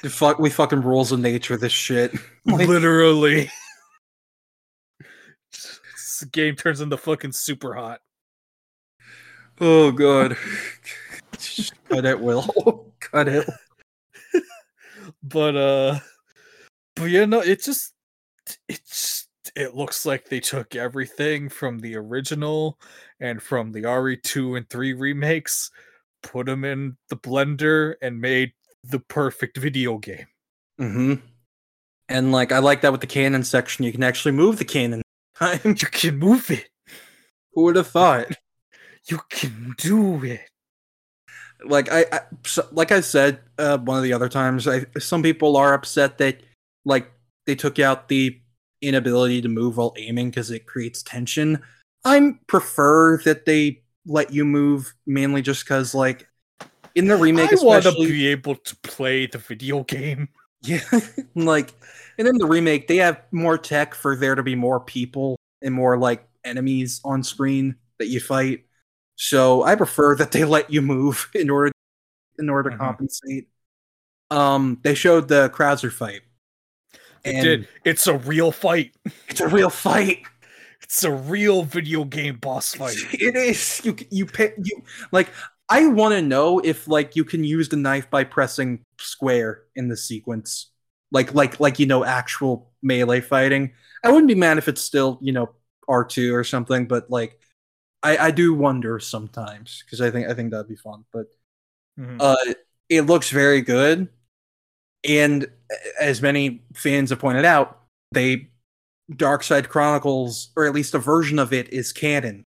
fuck, 0.10 0.38
we 0.38 0.50
fucking 0.50 0.82
rules 0.82 1.12
of 1.12 1.20
nature. 1.20 1.56
This 1.56 1.72
shit. 1.72 2.12
Literally 2.44 3.48
this 6.20 6.28
game 6.30 6.56
turns 6.56 6.80
into 6.80 6.96
fucking 6.96 7.30
Superhot 7.30 7.98
oh 9.60 9.90
god. 9.90 10.36
Cut 11.88 12.04
it, 12.04 12.20
Will. 12.20 12.86
Cut 13.00 13.28
it. 13.28 13.48
but 15.22 15.56
uh 15.56 15.98
but 16.96 17.04
yeah 17.06 17.24
no 17.24 17.40
it 17.40 17.62
just 17.62 17.92
it 18.68 18.80
just 18.86 19.28
it 19.56 19.74
looks 19.74 20.04
like 20.04 20.28
they 20.28 20.40
took 20.40 20.74
everything 20.74 21.48
from 21.48 21.78
the 21.78 21.96
original 21.96 22.78
and 23.20 23.42
from 23.42 23.72
the 23.72 23.82
re2 23.82 24.56
and 24.56 24.68
3 24.68 24.92
remakes 24.92 25.70
put 26.22 26.46
them 26.46 26.64
in 26.64 26.96
the 27.08 27.16
blender 27.16 27.94
and 28.02 28.20
made 28.20 28.52
the 28.84 29.00
perfect 29.00 29.56
video 29.56 29.98
game 29.98 30.26
Mm 30.80 30.92
hmm 30.92 31.14
And 32.08 32.32
like, 32.32 32.52
I 32.52 32.58
like 32.58 32.82
that 32.82 32.92
with 32.92 33.00
the 33.00 33.06
cannon 33.06 33.42
section. 33.42 33.84
You 33.84 33.92
can 33.92 34.02
actually 34.02 34.32
move 34.32 34.58
the 34.58 34.64
cannon. 34.64 35.02
Time. 35.38 35.60
you 35.64 35.74
can 35.74 36.18
move 36.18 36.50
it 36.50 36.68
Who 37.54 37.62
would 37.62 37.76
have 37.76 37.88
thought? 37.88 38.28
you 39.06 39.20
can 39.30 39.74
do 39.78 40.22
it 40.24 40.48
like 41.64 41.90
I, 41.90 42.06
I 42.12 42.20
so, 42.44 42.66
like 42.72 42.92
I 42.92 43.00
said 43.00 43.40
uh, 43.58 43.78
one 43.78 43.96
of 43.96 44.04
the 44.04 44.12
other 44.12 44.28
times, 44.28 44.68
I, 44.68 44.86
some 44.98 45.22
people 45.22 45.56
are 45.56 45.74
upset 45.74 46.18
that 46.18 46.40
like 46.84 47.10
they 47.46 47.54
took 47.54 47.78
out 47.78 48.08
the 48.08 48.40
inability 48.80 49.42
to 49.42 49.48
move 49.48 49.76
while 49.76 49.94
aiming 49.96 50.30
because 50.30 50.50
it 50.50 50.66
creates 50.66 51.02
tension. 51.02 51.60
I 52.04 52.34
prefer 52.46 53.18
that 53.24 53.44
they 53.44 53.82
let 54.06 54.32
you 54.32 54.44
move 54.44 54.94
mainly 55.06 55.42
just 55.42 55.64
because 55.64 55.94
like 55.94 56.28
in 56.94 57.06
the 57.06 57.16
remake, 57.16 57.52
i 57.52 57.56
want 57.62 57.84
to 57.84 57.92
be 57.92 58.26
able 58.28 58.54
to 58.54 58.76
play 58.76 59.26
the 59.26 59.38
video 59.38 59.84
game 59.84 60.28
yeah, 60.62 60.80
like 61.34 61.72
and 62.18 62.26
then 62.26 62.38
the 62.38 62.46
remake 62.46 62.88
they 62.88 62.96
have 62.96 63.20
more 63.32 63.58
tech 63.58 63.94
for 63.94 64.16
there 64.16 64.34
to 64.34 64.42
be 64.42 64.54
more 64.54 64.80
people 64.80 65.36
and 65.62 65.74
more 65.74 65.98
like 65.98 66.28
enemies 66.44 67.00
on 67.04 67.22
screen 67.22 67.76
that 67.98 68.06
you 68.08 68.20
fight. 68.20 68.64
So 69.16 69.62
I 69.64 69.74
prefer 69.74 70.14
that 70.16 70.32
they 70.32 70.44
let 70.44 70.70
you 70.70 70.82
move 70.82 71.30
in 71.34 71.50
order 71.50 71.72
in 72.38 72.48
order 72.48 72.70
to 72.70 72.76
Mhm. 72.76 72.80
compensate. 72.80 73.48
Um, 74.30 74.78
they 74.82 74.94
showed 74.94 75.28
the 75.28 75.50
Krauser 75.50 75.92
fight. 75.92 76.22
it 77.24 77.42
did 77.42 77.68
it's 77.84 78.06
a 78.06 78.16
real 78.18 78.52
fight 78.52 78.94
It's 79.28 79.40
a 79.40 79.48
real 79.48 79.70
fight. 79.70 80.22
it's 80.82 81.02
a 81.04 81.10
real 81.12 81.62
video 81.64 82.04
game 82.04 82.36
boss 82.36 82.74
fight 82.74 82.96
It 83.12 83.34
is. 83.36 83.80
You 83.84 83.96
you 84.10 84.26
pick 84.26 84.54
you 84.62 84.82
like. 85.12 85.28
I 85.68 85.86
want 85.86 86.14
to 86.14 86.22
know 86.22 86.60
if 86.60 86.88
like 86.88 87.16
you 87.16 87.24
can 87.24 87.44
use 87.44 87.68
the 87.68 87.76
knife 87.76 88.10
by 88.10 88.24
pressing 88.24 88.84
square 88.98 89.64
in 89.76 89.88
the 89.88 89.96
sequence, 89.96 90.70
like 91.10 91.34
like 91.34 91.60
like 91.60 91.78
you 91.78 91.86
know 91.86 92.04
actual 92.04 92.72
melee 92.82 93.20
fighting. 93.20 93.72
I 94.04 94.10
wouldn't 94.10 94.28
be 94.28 94.34
mad 94.34 94.58
if 94.58 94.68
it's 94.68 94.80
still 94.80 95.18
you 95.20 95.32
know 95.32 95.50
R 95.88 96.04
two 96.04 96.34
or 96.34 96.44
something, 96.44 96.86
but 96.86 97.10
like 97.10 97.38
I 98.02 98.16
I 98.18 98.30
do 98.30 98.54
wonder 98.54 98.98
sometimes 99.00 99.82
because 99.84 100.00
I 100.00 100.10
think 100.10 100.28
I 100.28 100.34
think 100.34 100.50
that'd 100.52 100.68
be 100.68 100.76
fun. 100.76 101.04
But 101.12 101.26
Mhm. 101.98 102.16
uh, 102.20 102.54
it 102.88 103.02
looks 103.02 103.30
very 103.30 103.60
good, 103.60 104.08
and 105.08 105.50
as 106.00 106.22
many 106.22 106.64
fans 106.74 107.10
have 107.10 107.18
pointed 107.18 107.44
out, 107.44 107.82
they 108.12 108.50
Dark 109.14 109.42
Side 109.42 109.68
Chronicles, 109.68 110.50
or 110.56 110.66
at 110.66 110.74
least 110.74 110.94
a 110.94 110.98
version 110.98 111.38
of 111.38 111.52
it, 111.52 111.72
is 111.72 111.92
canon 111.92 112.44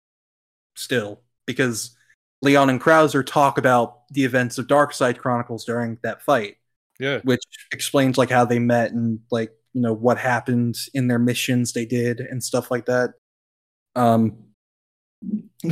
still 0.77 1.23
because 1.47 1.97
Leon 2.43 2.71
and 2.71 2.81
Krauser 2.81 3.25
talk 3.25 3.59
about 3.59 4.09
the 4.11 4.25
events 4.25 4.59
of 4.59 4.67
Dark 4.67 4.93
Side 4.93 5.19
Chronicles 5.19 5.65
during 5.65 5.99
that 6.03 6.23
fight, 6.23 6.57
yeah 6.99 7.21
which 7.25 7.43
explains 7.73 8.19
like 8.19 8.31
how 8.31 8.45
they 8.45 8.59
met 8.59 8.93
and 8.93 9.21
like 9.31 9.53
you 9.73 9.81
know 9.81 9.93
what 9.93 10.19
happened 10.19 10.77
in 10.95 11.09
their 11.09 11.19
missions 11.19 11.73
they 11.73 11.85
did 11.85 12.21
and 12.21 12.43
stuff 12.43 12.71
like 12.71 12.87
that. 12.87 13.15
Um, 13.95 14.37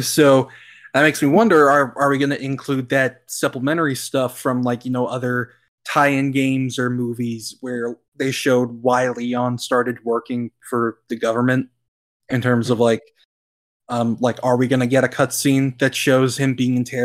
so 0.00 0.48
that 0.94 1.02
makes 1.02 1.22
me 1.22 1.28
wonder: 1.28 1.70
Are 1.70 1.94
are 1.96 2.10
we 2.10 2.18
going 2.18 2.30
to 2.30 2.42
include 2.42 2.88
that 2.90 3.22
supplementary 3.26 3.94
stuff 3.94 4.38
from 4.38 4.62
like 4.62 4.84
you 4.84 4.90
know 4.90 5.06
other 5.06 5.52
tie-in 5.84 6.32
games 6.32 6.78
or 6.78 6.90
movies 6.90 7.56
where 7.60 7.96
they 8.16 8.30
showed 8.30 8.82
why 8.82 9.08
Leon 9.08 9.58
started 9.58 10.04
working 10.04 10.50
for 10.68 10.98
the 11.08 11.16
government 11.16 11.68
in 12.28 12.42
terms 12.42 12.68
of 12.68 12.78
like 12.78 13.02
um 13.88 14.16
like 14.20 14.38
are 14.42 14.56
we 14.56 14.68
going 14.68 14.80
to 14.80 14.86
get 14.86 15.04
a 15.04 15.08
cutscene 15.08 15.78
that 15.78 15.94
shows 15.94 16.38
him 16.38 16.54
being 16.54 16.76
interrogated 16.76 17.04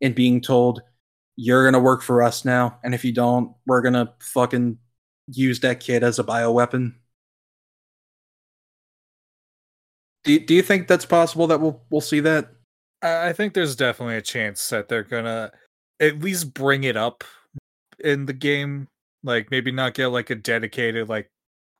and 0.00 0.14
being 0.14 0.40
told 0.40 0.82
you're 1.36 1.64
going 1.64 1.72
to 1.72 1.80
work 1.80 2.02
for 2.02 2.22
us 2.22 2.44
now 2.44 2.78
and 2.84 2.94
if 2.94 3.04
you 3.04 3.12
don't 3.12 3.54
we're 3.66 3.82
going 3.82 3.94
to 3.94 4.12
fucking 4.20 4.78
use 5.28 5.60
that 5.60 5.80
kid 5.80 6.02
as 6.02 6.18
a 6.18 6.24
bioweapon 6.24 6.94
do, 10.24 10.38
do 10.38 10.54
you 10.54 10.62
think 10.62 10.88
that's 10.88 11.06
possible 11.06 11.46
that 11.46 11.60
we'll 11.60 11.82
we'll 11.90 12.00
see 12.00 12.20
that 12.20 12.52
I 13.02 13.32
think 13.32 13.54
there's 13.54 13.74
definitely 13.74 14.16
a 14.16 14.22
chance 14.22 14.68
that 14.68 14.88
they're 14.88 15.02
gonna 15.02 15.50
at 16.00 16.20
least 16.20 16.54
bring 16.54 16.84
it 16.84 16.96
up 16.96 17.24
in 17.98 18.26
the 18.26 18.32
game. 18.32 18.88
Like 19.24 19.50
maybe 19.50 19.72
not 19.72 19.94
get 19.94 20.08
like 20.08 20.30
a 20.30 20.34
dedicated 20.36 21.08
like 21.08 21.30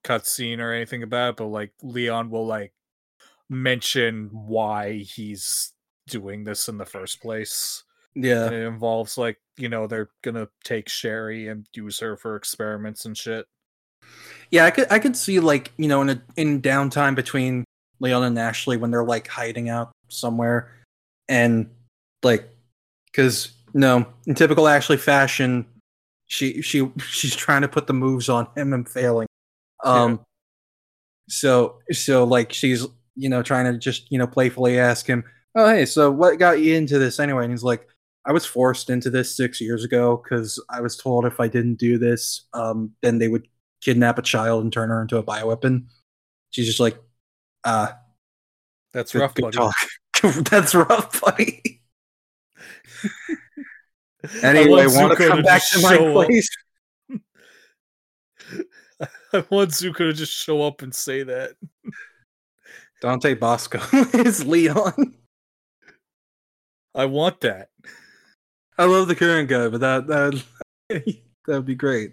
cutscene 0.04 0.58
or 0.58 0.72
anything 0.72 1.02
about 1.02 1.30
it, 1.30 1.36
but 1.36 1.46
like 1.46 1.72
Leon 1.82 2.30
will 2.30 2.46
like 2.46 2.72
mention 3.48 4.30
why 4.32 4.98
he's 4.98 5.72
doing 6.06 6.44
this 6.44 6.68
in 6.68 6.78
the 6.78 6.86
first 6.86 7.20
place. 7.20 7.84
yeah 8.14 8.46
And 8.46 8.54
it 8.54 8.66
involves 8.66 9.16
like, 9.18 9.38
you 9.56 9.68
know, 9.68 9.86
they're 9.86 10.10
gonna 10.22 10.48
take 10.64 10.88
Sherry 10.88 11.48
and 11.48 11.66
use 11.74 12.00
her 12.00 12.16
for 12.16 12.36
experiments 12.36 13.04
and 13.04 13.16
shit. 13.16 13.46
Yeah, 14.50 14.66
I 14.66 14.70
could 14.70 14.86
I 14.90 14.98
could 14.98 15.16
see 15.16 15.40
like 15.40 15.72
you 15.76 15.88
know 15.88 16.02
in 16.02 16.10
a 16.10 16.22
in 16.36 16.60
downtime 16.60 17.14
between 17.14 17.64
Leon 18.00 18.22
and 18.24 18.38
Ashley 18.38 18.76
when 18.76 18.90
they're 18.90 19.04
like 19.04 19.26
hiding 19.26 19.68
out 19.68 19.92
somewhere, 20.08 20.70
and 21.28 21.70
like 22.22 22.48
because 23.06 23.52
no 23.72 24.06
in 24.26 24.34
typical 24.34 24.68
Ashley 24.68 24.98
fashion, 24.98 25.64
she 26.26 26.60
she 26.60 26.90
she's 26.98 27.34
trying 27.34 27.62
to 27.62 27.68
put 27.68 27.86
the 27.86 27.94
moves 27.94 28.28
on 28.28 28.46
him 28.56 28.72
and 28.72 28.88
failing. 28.88 29.26
Um, 29.84 30.20
so 31.28 31.78
so 31.90 32.24
like 32.24 32.52
she's 32.52 32.86
you 33.16 33.28
know 33.28 33.42
trying 33.42 33.70
to 33.72 33.78
just 33.78 34.10
you 34.10 34.18
know 34.18 34.26
playfully 34.26 34.78
ask 34.78 35.06
him, 35.06 35.24
oh 35.54 35.68
hey, 35.68 35.84
so 35.86 36.10
what 36.10 36.38
got 36.38 36.60
you 36.60 36.74
into 36.74 36.98
this 36.98 37.20
anyway? 37.20 37.44
And 37.44 37.52
he's 37.52 37.62
like, 37.62 37.88
I 38.24 38.32
was 38.32 38.46
forced 38.46 38.90
into 38.90 39.10
this 39.10 39.36
six 39.36 39.60
years 39.60 39.84
ago 39.84 40.22
because 40.22 40.62
I 40.70 40.80
was 40.80 40.96
told 40.96 41.24
if 41.24 41.40
I 41.40 41.48
didn't 41.48 41.74
do 41.76 41.98
this, 41.98 42.46
um, 42.52 42.92
then 43.02 43.18
they 43.18 43.28
would 43.28 43.48
kidnap 43.80 44.18
a 44.18 44.22
child 44.22 44.62
and 44.62 44.72
turn 44.72 44.90
her 44.90 45.02
into 45.02 45.18
a 45.18 45.22
bioweapon. 45.22 45.86
She's 46.50 46.66
just 46.66 46.80
like, 46.80 46.98
ah, 47.64 47.96
That's 48.92 49.14
rough, 49.14 49.34
good 49.34 49.42
buddy. 49.42 49.56
talk. 49.56 49.74
That's 50.50 50.74
rough, 50.74 51.20
buddy. 51.20 51.80
Anyway, 54.40 54.86
want 54.86 55.18
to 55.18 55.28
come 55.28 55.42
back 55.42 55.62
to 55.72 55.80
my 55.80 55.96
place? 55.96 56.48
I 59.32 59.44
want 59.50 59.70
Zuko 59.70 59.96
to 59.96 60.12
just 60.12 60.32
show 60.32 60.62
up 60.62 60.82
and 60.82 60.94
say 60.94 61.24
that. 61.24 61.56
Dante 63.02 63.34
Basco 63.34 63.80
is 64.14 64.46
Leon. 64.46 65.14
I 66.94 67.04
want 67.06 67.40
that. 67.40 67.70
I 68.78 68.84
love 68.84 69.08
the 69.08 69.16
current 69.16 69.48
guy, 69.48 69.68
but 69.68 69.80
that 69.80 70.06
that 70.06 70.42
that 70.88 71.16
would 71.48 71.66
be 71.66 71.74
great. 71.74 72.12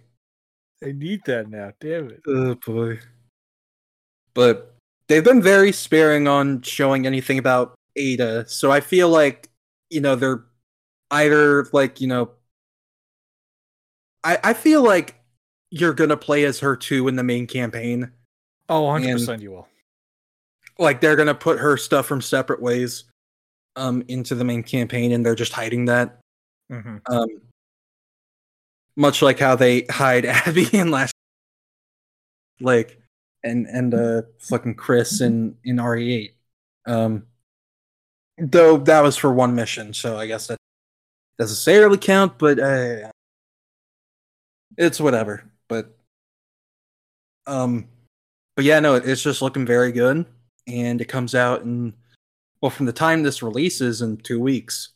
I 0.84 0.92
need 0.92 1.22
that 1.26 1.48
now. 1.48 1.74
Damn 1.80 2.10
it. 2.10 2.22
Oh 2.28 2.56
boy. 2.56 3.00
But 4.34 4.76
they've 5.08 5.24
been 5.24 5.44
very 5.44 5.72
sparing 5.72 6.28
on 6.28 6.64
showing 6.64 7.06
anything 7.06 7.38
about 7.38 7.76
Ada, 7.96 8.48
so 8.48 8.72
I 8.72 8.80
feel 8.80 9.10
like 9.10 9.48
you 9.92 10.02
know 10.02 10.16
they're 10.16 10.44
either 11.12 11.68
like 11.72 12.02
you 12.02 12.08
know. 12.08 12.32
I 14.24 14.40
I 14.44 14.54
feel 14.54 14.82
like 14.82 15.22
you're 15.70 15.94
gonna 15.94 16.18
play 16.18 16.46
as 16.46 16.60
her 16.62 16.76
too 16.76 17.08
in 17.08 17.16
the 17.16 17.24
main 17.24 17.46
campaign. 17.46 18.12
Oh, 18.70 18.86
100% 18.86 19.42
you 19.42 19.52
will. 19.52 19.68
Like 20.80 21.02
they're 21.02 21.18
gonna 21.18 21.36
put 21.36 21.60
her 21.60 21.78
stuff 21.78 22.08
from 22.08 22.22
separate 22.22 22.62
ways, 22.62 23.06
um, 23.78 24.04
into 24.10 24.36
the 24.36 24.46
main 24.46 24.64
campaign, 24.64 25.14
and 25.14 25.26
they're 25.26 25.36
just 25.36 25.54
hiding 25.54 25.86
that. 25.86 26.20
hmm 26.70 26.98
Um, 27.10 27.28
much 28.96 29.22
like 29.22 29.40
how 29.40 29.56
they 29.56 29.84
hide 29.90 30.26
Abby 30.26 30.68
in 30.74 30.92
last, 30.92 31.14
like, 32.62 33.00
and 33.44 33.66
and 33.68 33.94
uh, 33.94 34.22
fucking 34.40 34.76
Chris 34.76 35.22
in 35.22 35.56
in 35.64 35.80
RE8. 35.80 36.36
Um, 36.86 37.26
though 38.38 38.78
that 38.78 39.02
was 39.02 39.18
for 39.18 39.32
one 39.34 39.56
mission, 39.56 39.94
so 39.94 40.18
I 40.18 40.28
guess 40.28 40.48
that 40.48 40.58
doesn't 41.40 41.54
necessarily 41.54 41.98
count, 41.98 42.40
but 42.40 42.60
uh, 42.60 43.12
it's 44.78 45.00
whatever. 45.00 45.44
But 45.68 45.96
um, 47.48 47.88
but 48.56 48.66
yeah, 48.66 48.80
no, 48.80 48.96
it's 48.96 49.24
just 49.24 49.42
looking 49.42 49.66
very 49.66 49.92
good, 49.92 50.26
and 50.68 51.01
it 51.01 51.05
comes 51.05 51.36
out 51.36 51.62
in 51.62 51.93
well 52.62 52.70
from 52.70 52.86
the 52.86 52.93
time 52.93 53.24
this 53.24 53.41
releases 53.41 54.01
in 54.01 54.18
two 54.18 54.39
weeks. 54.39 54.89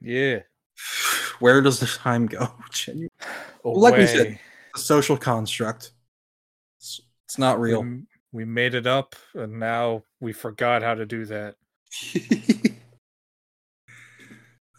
Yeah. 0.00 0.40
Where 1.40 1.62
does 1.62 1.80
the 1.80 1.86
time 1.86 2.26
go? 2.26 2.52
Genu- 2.70 3.08
Like 3.64 3.96
we 3.96 4.06
said, 4.06 4.38
a 4.74 4.78
social 4.78 5.16
construct. 5.16 5.92
It's, 6.78 7.00
it's 7.26 7.38
not 7.38 7.60
real. 7.60 7.80
m- 7.80 8.06
we 8.32 8.44
made 8.44 8.74
it 8.74 8.86
up, 8.86 9.16
and 9.34 9.58
now 9.58 10.04
we 10.20 10.32
forgot 10.32 10.82
how 10.82 10.94
to 10.94 11.04
do 11.04 11.24
that. 11.26 11.56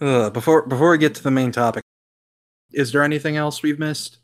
uh, 0.01 0.29
before 0.29 0.65
before 0.67 0.91
we 0.91 0.97
get 0.97 1.15
to 1.15 1.23
the 1.23 1.31
main 1.31 1.51
topic, 1.51 1.83
is 2.71 2.91
there 2.91 3.03
anything 3.03 3.35
else 3.37 3.61
we've 3.61 3.79
missed? 3.79 4.19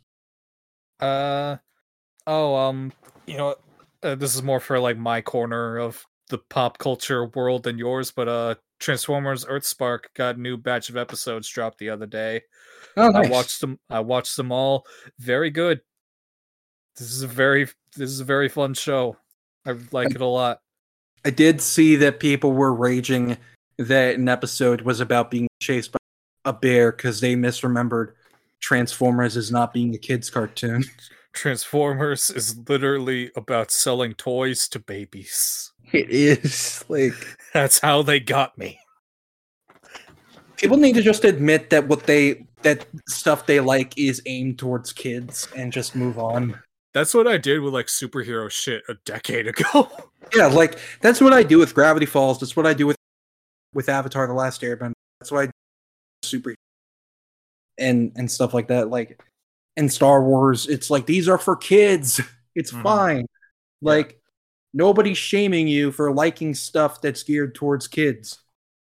Uh 1.00 1.58
oh, 2.26 2.56
um, 2.56 2.94
you 3.26 3.38
know, 3.38 3.56
uh, 4.04 4.16
this 4.16 4.36
is 4.36 4.44
more 4.44 4.60
for 4.60 4.80
like 4.80 4.98
my 4.98 5.22
corner 5.22 5.78
of 5.78 6.06
the 6.30 6.38
pop 6.38 6.78
culture 6.78 7.26
world 7.26 7.64
than 7.64 7.78
yours, 7.78 8.12
but 8.12 8.28
uh, 8.28 8.56
Transformers 8.80 9.46
Earthspark 9.46 10.06
got 10.14 10.36
a 10.36 10.42
new 10.42 10.58
batch 10.58 10.90
of 10.90 10.98
episodes 10.98 11.48
dropped 11.48 11.80
the 11.80 11.90
other 11.90 12.06
day. 12.06 12.42
Oh, 12.96 13.10
nice. 13.10 13.28
I 13.28 13.30
watched 13.30 13.62
them. 13.62 13.80
I 13.90 14.00
watched 14.02 14.38
them 14.38 14.52
all. 14.52 14.86
Very 15.20 15.50
good. 15.50 15.82
This 16.98 17.12
is 17.12 17.22
a 17.22 17.28
very 17.28 17.68
this 17.96 18.10
is 18.10 18.20
a 18.20 18.26
very 18.26 18.50
fun 18.50 18.74
show. 18.74 19.18
I 19.66 19.76
like 19.92 20.12
it 20.12 20.22
a 20.22 20.26
lot. 20.26 20.60
I 21.26 21.30
did 21.30 21.62
see 21.62 21.96
that 21.98 22.20
people 22.20 22.54
were 22.54 22.74
raging 22.74 23.38
that 23.78 24.16
an 24.16 24.30
episode 24.30 24.82
was 24.82 25.00
about 25.00 25.30
being 25.30 25.48
chased 25.62 25.92
by 25.92 25.98
a 26.46 26.54
bear 26.54 26.92
because 26.92 27.20
they 27.20 27.36
misremembered 27.36 28.14
Transformers 28.60 29.38
as 29.38 29.52
not 29.52 29.74
being 29.74 29.94
a 29.94 29.98
kids' 29.98 30.30
cartoon. 30.30 30.84
Transformers 31.38 32.30
is 32.32 32.58
literally 32.68 33.32
about 33.36 33.70
selling 33.70 34.14
toys 34.16 34.68
to 34.70 34.80
babies. 34.80 35.72
It 35.94 36.10
is 36.10 36.84
like 36.90 37.14
That's 37.54 37.80
how 37.80 38.02
they 38.02 38.20
got 38.20 38.58
me. 38.58 38.80
people 40.58 40.78
need 40.78 40.96
to 40.96 41.02
just 41.04 41.24
admit 41.24 41.70
that 41.70 41.88
what 41.88 42.08
they 42.08 42.46
that 42.64 42.88
stuff 43.08 43.46
they 43.46 43.60
like 43.60 43.96
is 43.98 44.22
aimed 44.26 44.58
towards 44.58 44.92
kids 44.92 45.48
and 45.56 45.72
just 45.72 45.96
move 45.96 46.18
on. 46.18 46.60
That's 46.94 47.14
what 47.14 47.28
I 47.28 47.38
did 47.38 47.60
with 47.62 47.74
like 47.74 47.86
superhero 47.86 48.50
shit 48.50 48.82
a 48.90 48.96
decade 49.06 49.48
ago. 49.48 49.90
Yeah, 50.36 50.48
like 50.48 50.78
that's 51.00 51.22
what 51.22 51.32
I 51.32 51.42
do 51.42 51.58
with 51.58 51.74
Gravity 51.74 52.06
Falls. 52.06 52.38
That's 52.38 52.54
what 52.58 52.68
I 52.68 52.74
do 52.74 52.86
with 52.86 52.98
with 53.74 53.88
Avatar: 53.88 54.28
The 54.28 54.34
Last 54.34 54.62
Airbender. 54.62 54.92
That's 55.22 55.32
what 55.32 55.44
I 55.44 55.46
do 55.46 55.52
super 56.22 56.54
and 57.78 58.12
and 58.18 58.30
stuff 58.30 58.54
like 58.54 58.68
that. 58.68 58.90
Like 58.90 59.24
in 59.78 59.88
Star 59.90 60.22
Wars, 60.24 60.68
it's 60.68 60.90
like 60.90 61.06
these 61.06 61.30
are 61.30 61.38
for 61.38 61.56
kids. 61.56 62.20
It's 62.56 62.72
Mhm. 62.74 62.82
fine. 62.84 63.26
Like 63.84 64.20
nobody's 64.74 65.18
shaming 65.20 65.68
you 65.68 65.92
for 65.92 66.12
liking 66.12 66.56
stuff 66.56 67.02
that's 67.02 67.22
geared 67.22 67.54
towards 67.54 67.88
kids 67.88 68.40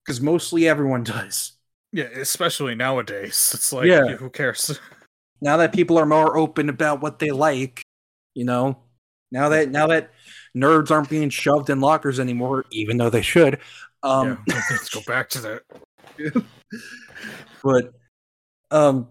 because 0.04 0.20
mostly 0.20 0.68
everyone 0.68 1.02
does. 1.16 1.52
yeah, 1.90 2.04
especially 2.14 2.74
nowadays. 2.74 3.50
It's 3.54 3.72
like, 3.72 3.86
Yeah. 3.86 4.16
who 4.16 4.28
cares? 4.30 4.78
Now 5.40 5.56
that 5.56 5.72
people 5.72 5.98
are 5.98 6.06
more 6.06 6.36
open 6.36 6.68
about 6.68 7.00
what 7.00 7.18
they 7.18 7.30
like, 7.32 7.82
you 8.34 8.44
know, 8.44 8.78
now 9.32 9.48
that 9.48 9.70
now 9.70 9.86
that 9.88 10.10
nerds 10.54 10.90
aren't 10.92 11.08
being 11.08 11.30
shoved 11.30 11.68
in 11.70 11.80
lockers 11.80 12.20
anymore, 12.20 12.64
even 12.70 12.96
though 12.98 13.10
they 13.10 13.22
should. 13.22 13.58
Um, 14.04 14.38
yeah, 14.46 14.62
let's 14.70 14.88
go 14.90 15.00
back 15.06 15.28
to 15.30 15.40
that. 15.40 16.44
but 17.62 17.92
um 18.70 19.08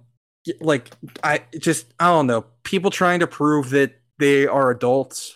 like 0.60 0.90
i 1.24 1.42
just 1.60 1.94
i 2.00 2.08
don't 2.08 2.28
know 2.28 2.46
people 2.64 2.90
trying 2.90 3.20
to 3.20 3.28
prove 3.28 3.70
that 3.70 3.94
they 4.18 4.48
are 4.48 4.72
adults 4.72 5.36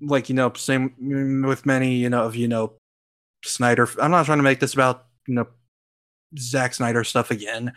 like 0.00 0.28
you 0.28 0.34
know 0.34 0.52
same 0.54 0.94
mm, 1.02 1.46
with 1.48 1.64
many 1.64 1.96
you 1.96 2.10
know 2.10 2.24
of 2.24 2.36
you 2.36 2.46
know 2.46 2.72
snyder 3.44 3.88
i'm 4.00 4.10
not 4.10 4.26
trying 4.26 4.38
to 4.38 4.44
make 4.44 4.60
this 4.60 4.74
about 4.74 5.06
you 5.26 5.34
know 5.34 5.46
Zack 6.38 6.74
Snyder 6.74 7.04
stuff 7.04 7.30
again. 7.30 7.72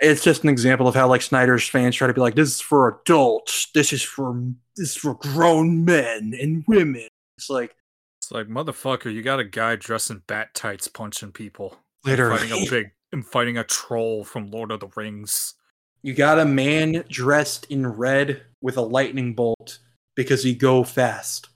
It's 0.00 0.22
just 0.22 0.44
an 0.44 0.48
example 0.48 0.86
of 0.86 0.94
how 0.94 1.08
like 1.08 1.22
Snyder's 1.22 1.68
fans 1.68 1.96
try 1.96 2.06
to 2.06 2.14
be 2.14 2.20
like, 2.20 2.36
this 2.36 2.48
is 2.48 2.60
for 2.60 3.00
adults, 3.00 3.68
this 3.74 3.92
is 3.92 4.02
for 4.02 4.40
this 4.76 4.90
is 4.90 4.96
for 4.96 5.14
grown 5.14 5.84
men 5.84 6.34
and 6.40 6.64
women. 6.68 7.08
It's 7.36 7.50
like 7.50 7.74
It's 8.18 8.30
like, 8.30 8.46
motherfucker, 8.46 9.12
you 9.12 9.22
got 9.22 9.40
a 9.40 9.44
guy 9.44 9.76
dressed 9.76 10.10
in 10.10 10.22
bat 10.26 10.54
tights 10.54 10.86
punching 10.86 11.32
people. 11.32 11.76
literally 12.04 12.48
Fighting 12.48 12.66
a 12.66 12.70
big 12.70 12.90
and 13.12 13.26
fighting 13.26 13.58
a 13.58 13.64
troll 13.64 14.24
from 14.24 14.50
Lord 14.50 14.70
of 14.70 14.80
the 14.80 14.88
Rings. 14.94 15.54
You 16.02 16.14
got 16.14 16.38
a 16.38 16.44
man 16.44 17.04
dressed 17.08 17.66
in 17.66 17.86
red 17.86 18.42
with 18.60 18.76
a 18.76 18.82
lightning 18.82 19.34
bolt 19.34 19.78
because 20.14 20.42
he 20.42 20.54
go 20.54 20.84
fast. 20.84 21.48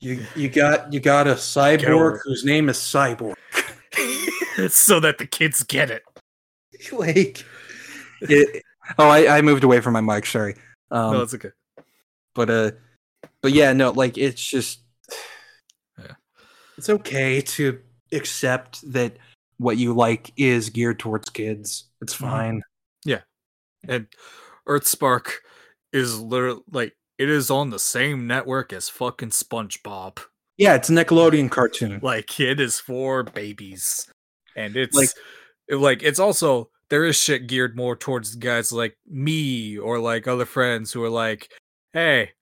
You 0.00 0.24
you 0.36 0.48
got 0.48 0.92
you 0.92 1.00
got 1.00 1.26
a 1.26 1.34
cyborg 1.34 2.18
whose 2.24 2.44
name 2.44 2.68
is 2.68 2.76
Cyborg. 2.76 3.36
it's 4.58 4.76
so 4.76 5.00
that 5.00 5.16
the 5.16 5.26
kids 5.26 5.62
get 5.62 5.90
it. 5.90 6.02
like 6.92 7.44
it, 8.20 8.62
oh 8.98 9.08
I, 9.08 9.38
I 9.38 9.40
moved 9.40 9.64
away 9.64 9.80
from 9.80 9.94
my 9.94 10.02
mic, 10.02 10.26
sorry. 10.26 10.56
Um 10.90 11.12
no, 11.12 11.22
it's 11.22 11.32
okay. 11.32 11.52
but 12.34 12.50
uh 12.50 12.70
but 13.40 13.52
yeah, 13.52 13.72
no, 13.74 13.90
like 13.90 14.16
it's 14.16 14.42
just. 14.42 14.80
It's 16.76 16.88
okay 16.90 17.40
to 17.40 17.80
accept 18.12 18.80
that 18.92 19.16
what 19.58 19.76
you 19.76 19.94
like 19.94 20.32
is 20.36 20.70
geared 20.70 20.98
towards 20.98 21.30
kids. 21.30 21.84
It's 22.02 22.16
Mhm. 22.16 22.60
Yeah. 23.04 23.22
And 23.88 24.06
Earthspark 24.68 25.30
is 25.92 26.18
literally 26.20 26.62
like 26.70 26.96
it 27.18 27.28
is 27.28 27.50
on 27.50 27.70
the 27.70 27.78
same 27.78 28.26
network 28.26 28.72
as 28.72 28.88
fucking 28.88 29.30
SpongeBob. 29.30 30.18
Yeah, 30.56 30.74
it's 30.74 30.88
a 30.90 30.92
Nickelodeon 30.92 31.50
cartoon. 31.50 32.00
Like 32.02 32.38
it 32.40 32.60
is 32.60 32.80
for 32.80 33.22
babies. 33.22 34.08
And 34.56 34.76
it's 34.76 34.96
Like- 34.96 35.10
like 35.70 35.80
like 35.80 36.02
it's 36.02 36.18
also 36.18 36.70
there 36.90 37.04
is 37.04 37.16
shit 37.16 37.46
geared 37.46 37.76
more 37.76 37.96
towards 37.96 38.34
guys 38.36 38.70
like 38.72 38.96
me 39.06 39.78
or 39.78 39.98
like 39.98 40.26
other 40.28 40.44
friends 40.44 40.92
who 40.92 41.02
are 41.02 41.08
like, 41.10 41.50
"Hey, 41.92 42.32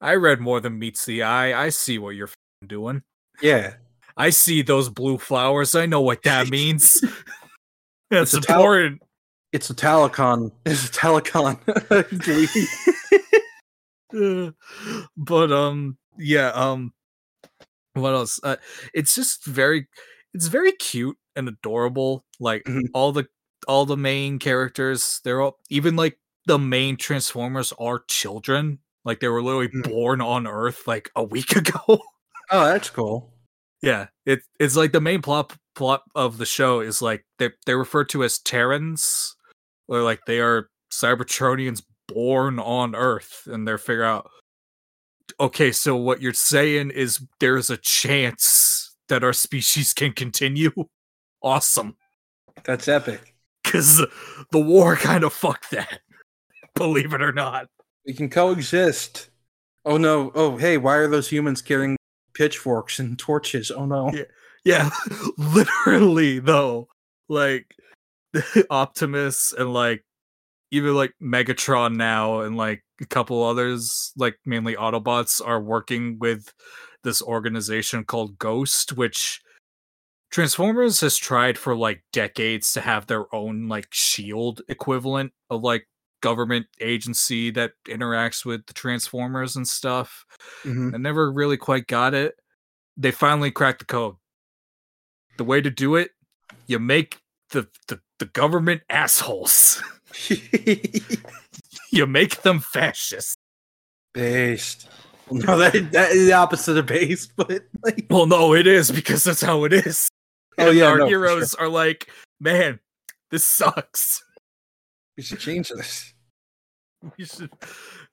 I 0.00 0.14
read 0.14 0.40
more 0.40 0.60
than 0.60 0.78
meets 0.78 1.04
the 1.04 1.22
eye. 1.24 1.58
I 1.60 1.70
see 1.70 1.98
what 1.98 2.10
you're 2.10 2.30
doing. 2.66 3.02
Yeah. 3.42 3.74
I 4.16 4.30
see 4.30 4.62
those 4.62 4.88
blue 4.88 5.18
flowers. 5.18 5.74
I 5.74 5.86
know 5.86 6.00
what 6.00 6.22
that 6.24 6.48
means." 6.50 7.00
That's 8.10 8.34
It's 8.34 8.46
important. 8.48 9.02
It's 9.52 9.70
a 9.70 9.74
Telecon. 9.74 10.52
It's 10.64 10.86
a 10.88 10.92
Telecon. 10.92 11.58
Uh, 14.12 14.50
but 15.16 15.52
um 15.52 15.98
yeah 16.18 16.48
um 16.54 16.92
what 17.94 18.14
else 18.14 18.38
uh, 18.44 18.56
it's 18.94 19.14
just 19.14 19.44
very 19.44 19.86
it's 20.34 20.46
very 20.46 20.72
cute 20.72 21.16
and 21.34 21.48
adorable 21.48 22.24
like 22.38 22.62
Mhm. 22.64 22.82
all 22.94 23.12
the 23.12 23.26
all 23.68 23.84
the 23.86 23.96
main 23.96 24.38
characters 24.38 25.20
they're 25.24 25.40
all 25.40 25.58
even 25.70 25.96
like 25.96 26.18
the 26.46 26.58
main 26.58 26.96
transformers 26.96 27.72
are 27.78 28.04
children 28.08 28.78
like 29.04 29.20
they 29.20 29.28
were 29.28 29.42
literally 29.42 29.68
Mhm. 29.68 29.90
born 29.90 30.20
on 30.20 30.46
earth 30.46 30.86
like 30.86 31.10
a 31.16 31.24
week 31.24 31.56
ago 31.56 32.00
oh, 32.50 32.64
that's 32.66 32.90
cool. 32.90 33.32
yeah 33.82 34.06
it, 34.24 34.40
it's 34.60 34.76
like 34.76 34.92
the 34.92 35.00
main 35.00 35.22
plot 35.22 35.56
plot 35.74 36.02
of 36.14 36.38
the 36.38 36.46
show 36.46 36.80
is 36.80 37.02
like 37.02 37.24
they 37.38 37.50
they're 37.66 37.78
referred 37.78 38.08
to 38.08 38.24
as 38.24 38.38
terrans 38.38 39.34
or 39.88 40.02
like 40.02 40.20
they 40.26 40.40
are 40.40 40.68
cybertronians 40.92 41.82
born 42.08 42.58
on 42.58 42.94
earth 42.94 43.42
and 43.46 43.66
they're 43.68 43.76
figure 43.78 44.04
out 44.04 44.30
okay 45.40 45.70
so 45.72 45.94
what 45.96 46.22
you're 46.22 46.32
saying 46.32 46.90
is 46.90 47.20
there's 47.40 47.68
a 47.68 47.76
chance 47.76 48.96
that 49.08 49.22
our 49.24 49.32
species 49.32 49.92
can 49.92 50.12
continue 50.12 50.70
awesome 51.42 51.96
That's 52.64 52.88
epic. 52.88 53.34
because 53.62 54.02
the 54.52 54.58
war 54.60 54.96
kind 54.96 55.24
of 55.24 55.32
fucked 55.32 55.70
that 55.72 56.00
believe 56.74 57.12
it 57.12 57.20
or 57.22 57.32
not 57.32 57.68
We 58.06 58.14
can 58.14 58.30
coexist. 58.30 59.28
Oh 59.84 59.96
no. 59.98 60.30
Oh 60.34 60.56
hey, 60.56 60.78
why 60.78 60.94
are 60.96 61.08
those 61.08 61.28
humans 61.28 61.60
carrying 61.62 61.95
pitchforks 62.36 62.98
and 62.98 63.18
torches? 63.18 63.70
Oh 63.70 63.86
no. 63.86 64.12
Yeah. 64.12 64.24
yeah 64.64 64.90
literally 65.38 66.38
though 66.38 66.88
like 67.28 67.74
optimus 68.70 69.54
and 69.56 69.72
like 69.72 70.04
even 70.70 70.94
like 70.94 71.14
megatron 71.22 71.96
now 71.96 72.40
and 72.40 72.56
like 72.56 72.84
a 73.00 73.06
couple 73.06 73.42
others 73.42 74.12
like 74.16 74.36
mainly 74.44 74.74
autobots 74.74 75.40
are 75.44 75.60
working 75.60 76.18
with 76.18 76.52
this 77.04 77.22
organization 77.22 78.04
called 78.04 78.38
ghost 78.38 78.96
which 78.96 79.40
transformers 80.30 81.00
has 81.00 81.16
tried 81.16 81.56
for 81.56 81.74
like 81.76 82.02
decades 82.12 82.72
to 82.72 82.80
have 82.80 83.06
their 83.06 83.32
own 83.34 83.68
like 83.68 83.86
shield 83.92 84.60
equivalent 84.68 85.32
of 85.50 85.62
like 85.62 85.86
government 86.22 86.66
agency 86.80 87.50
that 87.50 87.72
interacts 87.88 88.44
with 88.44 88.66
the 88.66 88.72
transformers 88.72 89.54
and 89.56 89.66
stuff 89.68 90.24
Mhm. 90.64 90.94
I 90.94 90.98
never 90.98 91.30
really 91.30 91.56
quite 91.56 91.86
got 91.86 92.14
it. 92.14 92.34
They 92.96 93.10
finally 93.10 93.50
cracked 93.50 93.80
the 93.80 93.84
code. 93.84 94.16
The 95.36 95.44
way 95.44 95.60
to 95.60 95.70
do 95.70 95.96
it, 95.96 96.10
you 96.66 96.78
make 96.78 97.18
the 97.50 97.68
the, 97.88 98.00
the 98.18 98.26
government 98.26 98.82
assholes. 98.90 99.82
you 101.90 102.06
make 102.06 102.42
them 102.42 102.60
fascist. 102.60 103.36
based. 104.14 104.88
No, 105.30 105.58
that 105.58 105.90
that 105.92 106.12
is 106.12 106.26
the 106.26 106.32
opposite 106.32 106.76
of 106.76 106.86
base, 106.86 107.26
but 107.36 107.62
like 107.82 108.06
Well, 108.08 108.26
no, 108.26 108.54
it 108.54 108.66
is 108.66 108.90
because 108.90 109.24
that's 109.24 109.42
how 109.42 109.64
it 109.64 109.72
is. 109.72 110.08
Oh, 110.58 110.68
And 110.68 110.78
yeah, 110.78 110.86
our 110.86 110.98
no, 110.98 111.06
heroes 111.06 111.54
are 111.54 111.68
like, 111.68 112.08
man, 112.40 112.80
this 113.30 113.44
sucks. 113.44 114.22
We 115.16 115.22
should 115.22 115.38
change 115.38 115.70
this. 115.70 116.12
We 117.16 117.24
should. 117.24 117.50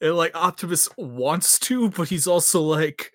And 0.01 0.16
like 0.16 0.36
Optimus 0.36 0.89
wants 0.97 1.60
to, 1.60 1.89
but 1.89 2.10
he's 2.10 2.28
also 2.28 2.62
like, 2.62 3.12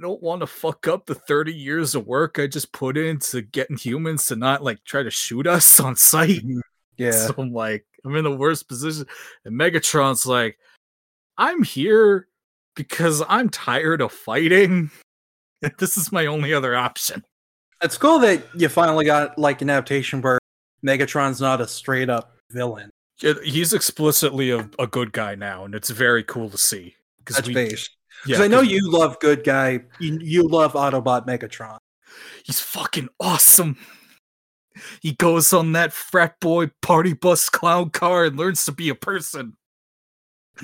I 0.00 0.02
don't 0.02 0.22
want 0.22 0.40
to 0.40 0.46
fuck 0.46 0.88
up 0.88 1.06
the 1.06 1.14
30 1.14 1.54
years 1.54 1.94
of 1.94 2.06
work 2.06 2.38
I 2.38 2.46
just 2.46 2.72
put 2.72 2.96
into 2.96 3.42
getting 3.42 3.76
humans 3.76 4.26
to 4.26 4.36
not 4.36 4.62
like 4.62 4.82
try 4.84 5.02
to 5.02 5.10
shoot 5.10 5.46
us 5.46 5.80
on 5.80 5.96
sight. 5.96 6.44
Mm-hmm. 6.44 6.60
Yeah. 6.98 7.12
So 7.12 7.34
I'm 7.38 7.54
like, 7.54 7.86
I'm 8.04 8.14
in 8.16 8.22
the 8.22 8.36
worst 8.36 8.68
position. 8.68 9.06
And 9.46 9.58
Megatron's 9.58 10.26
like, 10.26 10.58
I'm 11.38 11.62
here 11.62 12.28
because 12.76 13.22
I'm 13.26 13.48
tired 13.48 14.02
of 14.02 14.12
fighting. 14.12 14.90
This 15.78 15.96
is 15.96 16.12
my 16.12 16.26
only 16.26 16.52
other 16.52 16.76
option. 16.76 17.24
It's 17.82 17.96
cool 17.96 18.18
that 18.18 18.44
you 18.54 18.68
finally 18.68 19.04
got 19.04 19.38
like 19.38 19.62
an 19.62 19.70
adaptation 19.70 20.20
where 20.20 20.38
Megatron's 20.84 21.40
not 21.40 21.60
a 21.60 21.66
straight 21.66 22.10
up 22.10 22.31
villain. 22.52 22.90
He's 23.44 23.72
explicitly 23.72 24.50
a, 24.50 24.68
a 24.78 24.86
good 24.86 25.12
guy 25.12 25.34
now, 25.34 25.64
and 25.64 25.74
it's 25.74 25.90
very 25.90 26.24
cool 26.24 26.50
to 26.50 26.58
see. 26.58 26.96
That's 27.26 27.46
we- 27.46 27.54
based. 27.54 27.90
yeah, 28.26 28.36
Because 28.36 28.40
I 28.40 28.48
know 28.48 28.60
you 28.62 28.90
love 28.90 29.18
good 29.20 29.44
guy. 29.44 29.80
You, 30.00 30.18
you 30.20 30.42
love 30.48 30.72
Autobot 30.72 31.26
Megatron. 31.26 31.78
he's 32.44 32.60
fucking 32.60 33.08
awesome. 33.20 33.76
He 35.02 35.12
goes 35.12 35.52
on 35.52 35.72
that 35.72 35.92
frat 35.92 36.40
boy 36.40 36.70
party 36.80 37.12
bus 37.12 37.48
clown 37.48 37.90
car 37.90 38.24
and 38.24 38.36
learns 38.36 38.64
to 38.64 38.72
be 38.72 38.88
a 38.88 38.94
person. 38.94 39.56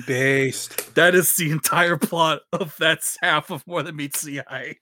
Based. 0.05 0.93
That 0.95 1.15
is 1.15 1.35
the 1.37 1.51
entire 1.51 1.97
plot 1.97 2.41
of 2.53 2.75
that 2.77 2.99
half 3.21 3.51
of 3.51 3.65
More 3.67 3.83
Than 3.83 3.95
Meets 3.95 4.21
the 4.21 4.41
Eye. 4.41 4.75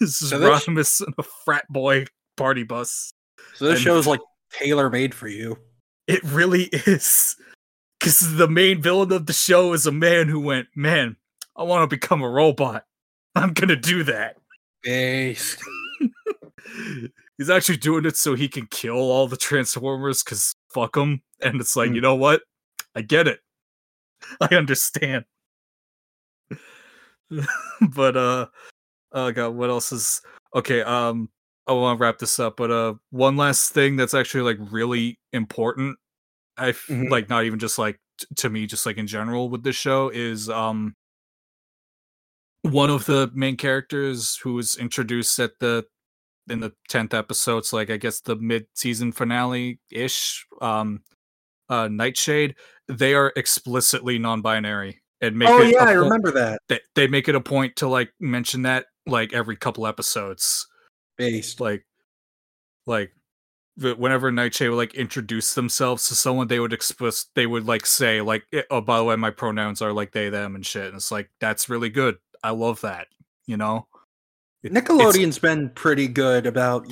This 0.00 0.22
is 0.22 0.30
So 0.30 0.38
this- 0.38 0.48
Rodimus 0.66 1.00
and 1.04 1.14
a 1.18 1.22
frat 1.44 1.64
boy 1.68 2.04
party 2.36 2.62
bus. 2.62 3.12
So 3.54 3.66
this 3.66 3.74
And- 3.76 3.82
show's 3.84 4.06
like 4.06 4.20
tailor 4.58 4.90
made 4.90 5.14
for 5.14 5.28
you. 5.28 5.58
It 6.06 6.22
really 6.24 6.64
is. 6.72 7.36
Because 7.98 8.36
the 8.36 8.48
main 8.48 8.82
villain 8.82 9.12
of 9.12 9.26
the 9.26 9.32
show 9.32 9.72
is 9.72 9.86
a 9.86 9.92
man 9.92 10.28
who 10.28 10.40
went, 10.40 10.66
Man, 10.74 11.16
I 11.56 11.62
want 11.62 11.88
to 11.88 11.96
become 11.96 12.22
a 12.22 12.28
robot. 12.28 12.84
I'm 13.34 13.52
going 13.52 13.68
to 13.68 13.76
do 13.76 14.02
that. 14.04 14.36
Based. 14.82 15.58
He's 17.38 17.50
actually 17.50 17.78
doing 17.78 18.04
it 18.04 18.16
so 18.16 18.34
he 18.34 18.48
can 18.48 18.66
kill 18.66 18.96
all 18.96 19.26
the 19.28 19.36
Transformers 19.36 20.22
because 20.22 20.54
fuck 20.72 20.94
them. 20.94 21.22
And 21.40 21.60
it's 21.60 21.76
like, 21.76 21.90
Mm. 21.90 21.94
you 21.94 22.00
know 22.00 22.14
what? 22.14 22.42
I 22.94 23.02
get 23.02 23.26
it. 23.28 23.40
I 24.40 24.54
understand. 24.54 25.24
but 27.94 28.16
uh 28.16 28.46
oh 29.12 29.32
god, 29.32 29.50
what 29.54 29.70
else 29.70 29.92
is 29.92 30.20
okay, 30.54 30.82
um 30.82 31.28
I 31.66 31.72
want 31.72 31.98
to 31.98 32.02
wrap 32.02 32.18
this 32.18 32.38
up, 32.40 32.56
but 32.56 32.70
uh 32.70 32.94
one 33.10 33.36
last 33.36 33.72
thing 33.72 33.96
that's 33.96 34.14
actually 34.14 34.42
like 34.54 34.72
really 34.72 35.18
important. 35.32 35.96
I 36.56 36.70
f- 36.70 36.86
Mhm. 36.88 37.10
like 37.10 37.28
not 37.28 37.44
even 37.44 37.58
just 37.58 37.78
like 37.78 38.00
t- 38.18 38.26
to 38.36 38.50
me, 38.50 38.66
just 38.66 38.84
like 38.86 38.98
in 38.98 39.06
general 39.06 39.48
with 39.48 39.62
this 39.62 39.76
show 39.76 40.08
is 40.08 40.48
um 40.48 40.94
one 42.62 42.90
of 42.90 43.06
the 43.06 43.30
main 43.34 43.56
characters 43.56 44.36
who 44.36 44.54
was 44.54 44.76
introduced 44.76 45.38
at 45.38 45.52
the 45.60 45.84
in 46.48 46.60
the 46.60 46.72
10th 46.90 47.14
episode 47.14 47.58
it's 47.58 47.72
like 47.72 47.88
i 47.88 47.96
guess 47.96 48.20
the 48.20 48.34
mid-season 48.36 49.12
finale 49.12 49.78
ish 49.92 50.44
um 50.60 51.00
uh 51.68 51.86
nightshade 51.88 52.54
they 52.88 53.14
are 53.14 53.32
explicitly 53.36 54.18
non-binary 54.18 55.00
and 55.20 55.36
make 55.36 55.48
oh 55.48 55.62
yeah, 55.62 55.84
I 55.84 55.92
remember 55.92 56.32
that. 56.32 56.60
they, 56.68 56.80
they 56.96 57.06
make 57.06 57.28
it 57.28 57.36
a 57.36 57.40
point 57.40 57.76
to 57.76 57.86
like 57.88 58.12
mention 58.18 58.62
that 58.62 58.86
like 59.06 59.32
every 59.32 59.56
couple 59.56 59.86
episodes 59.86 60.66
Based. 61.22 61.60
like 61.60 61.84
like 62.86 63.12
whenever 63.76 64.30
nightshade 64.30 64.68
would 64.70 64.76
like 64.76 64.94
introduce 64.94 65.54
themselves 65.54 66.08
to 66.08 66.14
someone 66.14 66.48
they 66.48 66.60
would 66.60 66.72
express 66.72 67.26
they 67.34 67.46
would 67.46 67.64
like 67.66 67.86
say 67.86 68.20
like 68.20 68.44
eh, 68.52 68.62
oh 68.70 68.80
by 68.80 68.98
the 68.98 69.04
way 69.04 69.16
my 69.16 69.30
pronouns 69.30 69.80
are 69.80 69.92
like 69.92 70.12
they 70.12 70.28
them 70.28 70.54
and 70.54 70.66
shit 70.66 70.86
and 70.86 70.96
it's 70.96 71.10
like 71.10 71.30
that's 71.40 71.68
really 71.70 71.88
good 71.88 72.16
i 72.44 72.50
love 72.50 72.80
that 72.82 73.06
you 73.46 73.56
know 73.56 73.86
It- 74.62 74.72
Nickelodeon's 74.72 75.38
been 75.38 75.70
pretty 75.70 76.06
good 76.08 76.46
about 76.46 76.86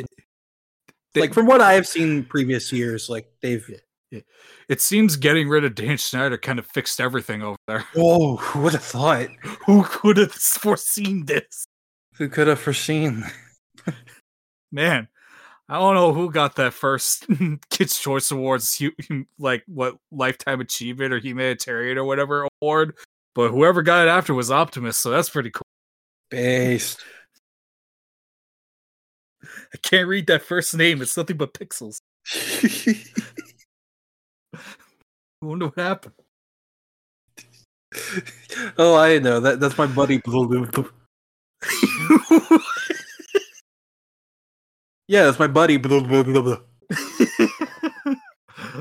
they- 1.13 1.21
like 1.21 1.35
from 1.35 1.47
what 1.47 1.61
I 1.61 1.73
have 1.73 1.89
seen 1.89 2.25
previous 2.25 2.73
years, 2.73 3.09
like 3.11 3.27
they've 3.43 3.69
it 4.69 4.81
seems 4.81 5.17
getting 5.17 5.49
rid 5.49 5.65
of 5.65 5.75
Dan 5.75 5.97
Schneider 5.97 6.39
kind 6.39 6.59
of 6.61 6.67
fixed 6.67 7.01
everything 7.01 7.43
over 7.43 7.57
there. 7.67 7.81
Whoa, 7.95 8.37
who 8.37 8.61
would 8.63 8.73
have 8.75 8.85
thought? 8.85 9.29
Who 9.67 9.83
could 9.83 10.17
have 10.19 10.33
foreseen 10.33 11.27
this? 11.27 11.67
Who 12.15 12.29
could 12.29 12.47
have 12.47 12.61
foreseen? 12.61 13.25
Man, 14.73 15.09
I 15.69 15.75
don't 15.75 15.95
know 15.95 16.13
who 16.13 16.31
got 16.31 16.57
that 16.57 16.75
first 16.75 17.27
Kids 17.71 17.99
Choice 17.99 18.31
Awards, 18.31 18.83
like 19.39 19.63
what 19.67 19.97
Lifetime 20.11 20.61
Achievement 20.61 21.13
or 21.13 21.19
Humanitarian 21.19 21.97
or 21.97 22.05
whatever 22.05 22.49
award, 22.61 22.97
but 23.35 23.51
whoever 23.51 23.83
got 23.83 24.07
it 24.07 24.11
after 24.11 24.35
was 24.35 24.51
Optimus, 24.51 24.97
so 24.97 25.11
that's 25.11 25.31
pretty 25.31 25.51
cool. 25.51 25.63
Based. 26.31 27.01
I 29.45 29.79
can't 29.83 30.09
read 30.09 30.27
that 30.27 30.43
first 30.43 30.77
name; 30.77 31.03
it's 31.03 31.17
nothing 31.17 31.37
but 31.37 31.55
pixels. 31.55 32.01
I 35.43 35.47
wonder 35.47 35.67
what 35.67 35.79
happened. 35.79 36.15
oh, 38.79 38.97
I 38.97 39.19
know 39.19 39.41
that. 39.41 39.61
That's 39.61 39.79
my 39.79 39.87
buddy. 39.87 40.21
Yeah, 45.11 45.25
that's 45.25 45.41
my 45.41 45.49
buddy. 45.49 45.77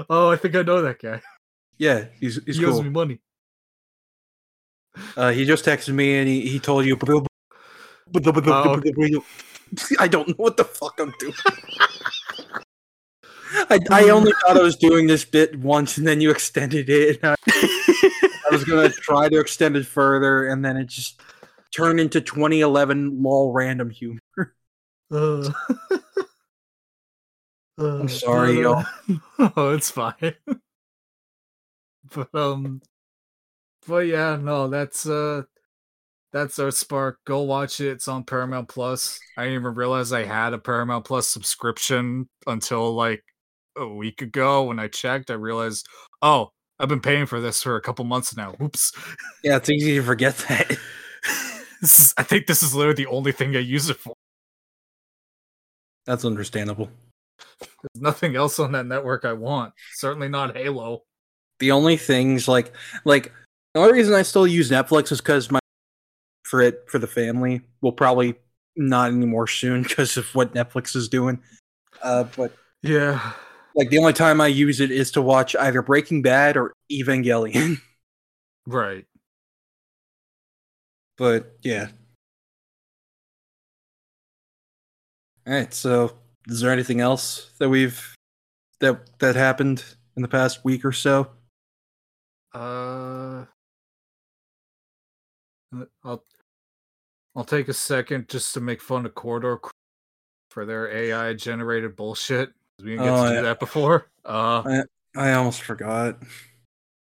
oh, 0.08 0.30
I 0.30 0.36
think 0.36 0.56
I 0.56 0.62
know 0.62 0.84
that 0.84 1.02
guy. 1.02 1.24
Yeah, 1.80 2.06
he's 2.20 2.40
he's 2.46 2.58
he 2.58 2.66
owes 2.66 2.84
me 2.84 2.90
money. 2.90 3.20
Uh, 5.18 5.32
he 5.32 5.44
just 5.44 5.66
texted 5.66 5.96
me 5.96 6.20
and 6.20 6.28
he, 6.28 6.42
he 6.42 6.60
told 6.60 6.86
you. 6.86 7.00
Oh. 7.08 7.26
I 10.00 10.08
don't 10.08 10.28
know 10.28 10.36
what 10.38 10.56
the 10.56 10.66
fuck 10.66 11.00
I'm 11.00 11.12
doing. 11.18 11.34
I, 13.72 13.80
I 13.90 14.10
only 14.10 14.32
thought 14.34 14.58
I 14.58 14.62
was 14.62 14.76
doing 14.76 15.08
this 15.08 15.26
bit 15.26 15.60
once, 15.60 15.98
and 15.98 16.06
then 16.06 16.22
you 16.22 16.30
extended 16.30 16.92
it. 16.92 17.18
And 17.24 17.32
I, 17.32 17.36
I 17.48 18.50
was 18.52 18.64
gonna 18.66 18.90
try 18.90 19.30
to 19.30 19.40
extend 19.40 19.76
it 19.78 19.88
further, 19.88 20.46
and 20.46 20.64
then 20.64 20.78
it 20.78 20.86
just 20.86 21.24
turned 21.76 22.00
into 22.00 22.22
2011 22.22 23.24
lol 23.24 23.52
random 23.52 23.90
humor. 23.90 24.20
Uh, 25.12 25.50
I'm 27.80 28.10
sorry, 28.10 28.64
but, 28.64 28.86
uh, 29.40 29.50
oh, 29.56 29.74
it's 29.74 29.90
fine. 29.90 30.14
but 32.14 32.34
um, 32.34 32.82
but 33.88 34.08
yeah, 34.08 34.36
no, 34.36 34.68
that's 34.68 35.06
uh, 35.08 35.44
that's 36.34 36.58
Earthspark. 36.58 37.16
Go 37.26 37.42
watch 37.42 37.80
it. 37.80 37.88
It's 37.88 38.08
on 38.08 38.24
Paramount 38.24 38.68
Plus. 38.68 39.20
I 39.38 39.44
didn't 39.44 39.62
even 39.62 39.76
realize 39.76 40.12
I 40.12 40.26
had 40.26 40.54
a 40.54 40.58
Paramount 40.60 41.06
Plus 41.06 41.28
subscription 41.28 42.30
until 42.46 42.94
like 42.94 43.24
a 43.78 43.88
week 43.88 44.22
ago 44.22 44.64
when 44.64 44.80
I 44.80 44.88
checked. 44.88 45.32
I 45.32 45.36
realized, 45.36 45.88
oh, 46.22 46.50
I've 46.80 46.90
been 46.90 47.02
paying 47.02 47.26
for 47.26 47.40
this 47.42 47.64
for 47.64 47.76
a 47.76 47.82
couple 47.82 48.06
months 48.06 48.36
now. 48.36 48.56
Oops. 48.62 48.92
Yeah, 49.44 49.58
it's 49.58 49.70
easy 49.70 49.96
to 49.96 50.04
forget 50.04 50.38
that. 50.50 50.68
this 51.82 52.00
is, 52.00 52.14
I 52.18 52.24
think 52.24 52.46
this 52.46 52.62
is 52.62 52.76
literally 52.76 53.04
the 53.04 53.10
only 53.10 53.32
thing 53.32 53.56
I 53.56 53.60
use 53.60 53.90
it 53.90 53.98
for. 53.98 54.14
That's 56.06 56.26
understandable. 56.26 56.90
There's 57.60 58.02
nothing 58.02 58.36
else 58.36 58.60
on 58.60 58.72
that 58.74 58.86
network 58.86 59.26
I 59.26 59.34
want. 59.34 59.74
Certainly 59.96 60.30
not 60.30 60.56
Halo. 60.56 61.04
The 61.60 61.72
only 61.72 61.98
things 61.98 62.48
like 62.48 62.74
like 63.06 63.32
the 63.74 63.82
only 63.82 63.94
reason 63.94 64.14
I 64.14 64.22
still 64.22 64.48
use 64.48 64.70
Netflix 64.72 65.12
is 65.12 65.20
because 65.22 65.52
my 65.52 65.60
for 66.44 66.62
it 66.62 66.86
for 66.88 67.00
the 67.00 67.08
family 67.08 67.62
will 67.82 67.92
probably 67.92 68.36
not 68.76 69.12
anymore 69.12 69.48
soon 69.48 69.84
because 69.84 70.18
of 70.18 70.34
what 70.34 70.54
Netflix 70.54 70.96
is 70.96 71.10
doing. 71.10 71.42
Uh, 72.02 72.24
but 72.36 72.56
Yeah. 72.82 73.34
like 73.76 73.90
the 73.90 73.98
only 74.00 74.14
time 74.14 74.40
I 74.42 74.48
use 74.48 74.80
it 74.80 74.90
is 74.90 75.12
to 75.12 75.22
watch 75.22 75.56
either 75.56 75.82
Breaking 75.82 76.22
Bad 76.22 76.58
or 76.58 76.74
Evangelion. 76.92 77.78
Right. 78.68 79.06
but 81.18 81.54
yeah. 81.64 81.88
All 85.48 85.54
right. 85.54 85.74
So, 85.74 86.19
is 86.50 86.60
there 86.62 86.72
anything 86.72 87.00
else 87.00 87.52
that 87.60 87.70
we've 87.70 88.14
that 88.80 89.20
that 89.20 89.36
happened 89.36 89.84
in 90.16 90.22
the 90.22 90.28
past 90.28 90.64
week 90.66 90.84
or 90.84 90.92
so? 90.92 91.30
Uh, 92.54 93.46
I'll 96.04 96.24
I'll 97.36 97.44
take 97.46 97.68
a 97.68 97.74
second 97.74 98.28
just 98.28 98.54
to 98.56 98.60
make 98.62 98.82
fun 98.82 99.06
of 99.06 99.14
Corridor 99.16 99.60
for 100.50 100.66
their 100.66 100.92
AI 100.92 101.34
generated 101.34 101.96
bullshit. 101.96 102.52
We 102.80 102.92
didn't 102.92 103.04
get 103.06 103.14
Oh, 103.14 103.24
to 103.26 103.30
yeah. 103.30 103.36
do 103.42 103.46
that 103.46 103.60
before. 103.60 104.10
Uh, 104.26 104.84
I 105.16 105.34
almost 105.34 105.62
forgot. 105.62 106.18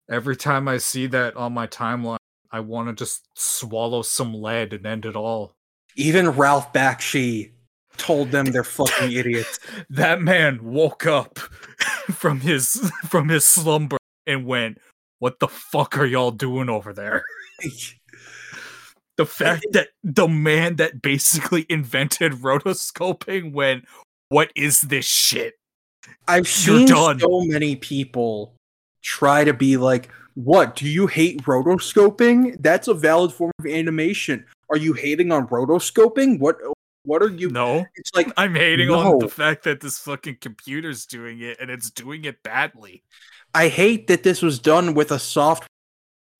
every 0.09 0.35
time 0.35 0.67
I 0.67 0.77
see 0.77 1.07
that 1.07 1.37
on 1.37 1.53
my 1.53 1.67
timeline, 1.67 2.17
I 2.51 2.59
want 2.59 2.89
to 2.89 2.93
just 2.93 3.27
swallow 3.35 4.01
some 4.01 4.33
lead 4.33 4.73
and 4.73 4.85
end 4.85 5.05
it 5.05 5.15
all. 5.15 5.53
Even 5.95 6.29
Ralph 6.31 6.73
Bakshi 6.73 7.51
told 7.97 8.31
them 8.31 8.45
they're 8.47 8.63
fucking 8.63 9.11
idiots. 9.11 9.59
That 9.89 10.21
man 10.21 10.63
woke 10.63 11.05
up 11.05 11.37
from 12.11 12.39
his 12.39 12.91
from 13.07 13.29
his 13.29 13.45
slumber 13.45 13.97
and 14.25 14.45
went, 14.45 14.79
"What 15.19 15.39
the 15.39 15.47
fuck 15.47 15.97
are 15.97 16.05
y'all 16.05 16.31
doing 16.31 16.69
over 16.69 16.93
there?" 16.93 17.23
the 19.17 19.25
fact 19.25 19.65
that 19.71 19.89
the 20.03 20.27
man 20.27 20.77
that 20.77 21.01
basically 21.01 21.65
invented 21.69 22.33
rotoscoping 22.33 23.53
went, 23.53 23.85
"What 24.29 24.51
is 24.55 24.81
this 24.81 25.05
shit?" 25.05 25.55
I've 26.27 26.45
You're 26.65 26.79
seen 26.79 26.87
done. 26.87 27.19
so 27.19 27.41
many 27.41 27.75
people 27.75 28.55
try 29.03 29.43
to 29.43 29.53
be 29.53 29.77
like, 29.77 30.09
"What? 30.35 30.75
Do 30.75 30.87
you 30.87 31.07
hate 31.07 31.43
rotoscoping? 31.43 32.57
That's 32.61 32.87
a 32.87 32.93
valid 32.93 33.33
form 33.33 33.51
of 33.59 33.65
animation. 33.65 34.45
Are 34.69 34.77
you 34.77 34.93
hating 34.93 35.31
on 35.31 35.47
rotoscoping? 35.47 36.39
What? 36.39 36.57
What 37.03 37.21
are 37.21 37.29
you?" 37.29 37.49
No, 37.49 37.85
It's 37.95 38.11
like 38.15 38.31
I'm 38.37 38.55
hating 38.55 38.89
on 38.89 39.19
the 39.19 39.27
fact 39.27 39.63
that 39.63 39.81
this 39.81 39.99
fucking 39.99 40.37
computer's 40.41 41.05
doing 41.05 41.41
it 41.41 41.57
and 41.59 41.69
it's 41.69 41.89
doing 41.89 42.25
it 42.25 42.43
badly. 42.43 43.03
I 43.53 43.67
hate 43.67 44.07
that 44.07 44.23
this 44.23 44.41
was 44.41 44.59
done 44.59 44.93
with 44.93 45.11
a 45.11 45.19
soft 45.19 45.67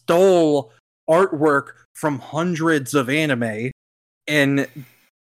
stole 0.02 0.72
artwork 1.10 1.74
from 1.94 2.20
hundreds 2.20 2.94
of 2.94 3.10
anime 3.10 3.72
and 4.28 4.68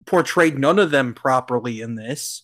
portrayed 0.05 0.57
none 0.57 0.79
of 0.79 0.91
them 0.91 1.13
properly 1.13 1.81
in 1.81 1.95
this. 1.95 2.43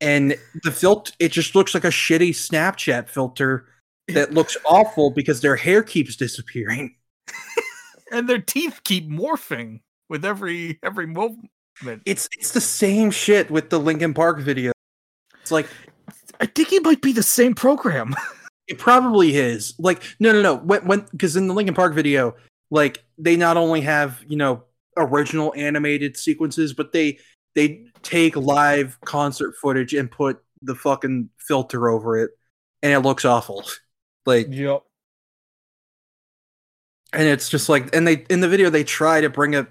And 0.00 0.36
the 0.62 0.72
filter, 0.72 1.12
it 1.18 1.30
just 1.30 1.54
looks 1.54 1.74
like 1.74 1.84
a 1.84 1.88
shitty 1.88 2.30
Snapchat 2.30 3.08
filter 3.08 3.66
that 4.08 4.32
looks 4.34 4.56
awful 4.64 5.10
because 5.10 5.40
their 5.40 5.56
hair 5.56 5.82
keeps 5.82 6.16
disappearing. 6.16 6.96
And 8.12 8.28
their 8.28 8.40
teeth 8.40 8.80
keep 8.82 9.08
morphing 9.08 9.82
with 10.08 10.24
every 10.24 10.80
every 10.82 11.06
movement. 11.82 12.02
It's 12.06 12.28
it's 12.38 12.52
the 12.52 12.60
same 12.60 13.10
shit 13.10 13.50
with 13.50 13.70
the 13.70 13.78
Linkin 13.78 14.14
Park 14.14 14.40
video. 14.40 14.72
It's 15.40 15.50
like 15.50 15.68
I 16.40 16.46
think 16.46 16.72
it 16.72 16.82
might 16.84 17.02
be 17.02 17.12
the 17.12 17.22
same 17.22 17.54
program. 17.54 18.14
It 18.68 18.78
probably 18.78 19.34
is. 19.34 19.74
Like, 19.80 20.00
no, 20.20 20.30
no, 20.30 20.40
no. 20.42 20.54
When, 20.54 20.86
when, 20.86 21.00
because 21.10 21.34
in 21.34 21.48
the 21.48 21.54
Linkin 21.54 21.74
Park 21.74 21.92
video, 21.92 22.36
like, 22.70 23.02
they 23.18 23.34
not 23.34 23.56
only 23.56 23.80
have 23.80 24.22
you 24.28 24.36
know 24.36 24.62
original 24.96 25.52
animated 25.56 26.16
sequences, 26.16 26.72
but 26.72 26.92
they 26.92 27.18
they 27.56 27.86
take 28.04 28.36
live 28.36 28.96
concert 29.04 29.56
footage 29.60 29.92
and 29.92 30.08
put 30.08 30.40
the 30.62 30.76
fucking 30.76 31.30
filter 31.36 31.88
over 31.88 32.16
it, 32.16 32.30
and 32.80 32.92
it 32.92 33.00
looks 33.00 33.24
awful. 33.24 33.64
Like, 34.24 34.46
Yep. 34.50 34.82
and 37.12 37.22
it's 37.26 37.48
just 37.48 37.68
like, 37.68 37.92
and 37.92 38.06
they 38.06 38.24
in 38.30 38.40
the 38.40 38.48
video 38.48 38.70
they 38.70 38.84
try 38.84 39.20
to 39.20 39.28
bring 39.30 39.54
it 39.54 39.66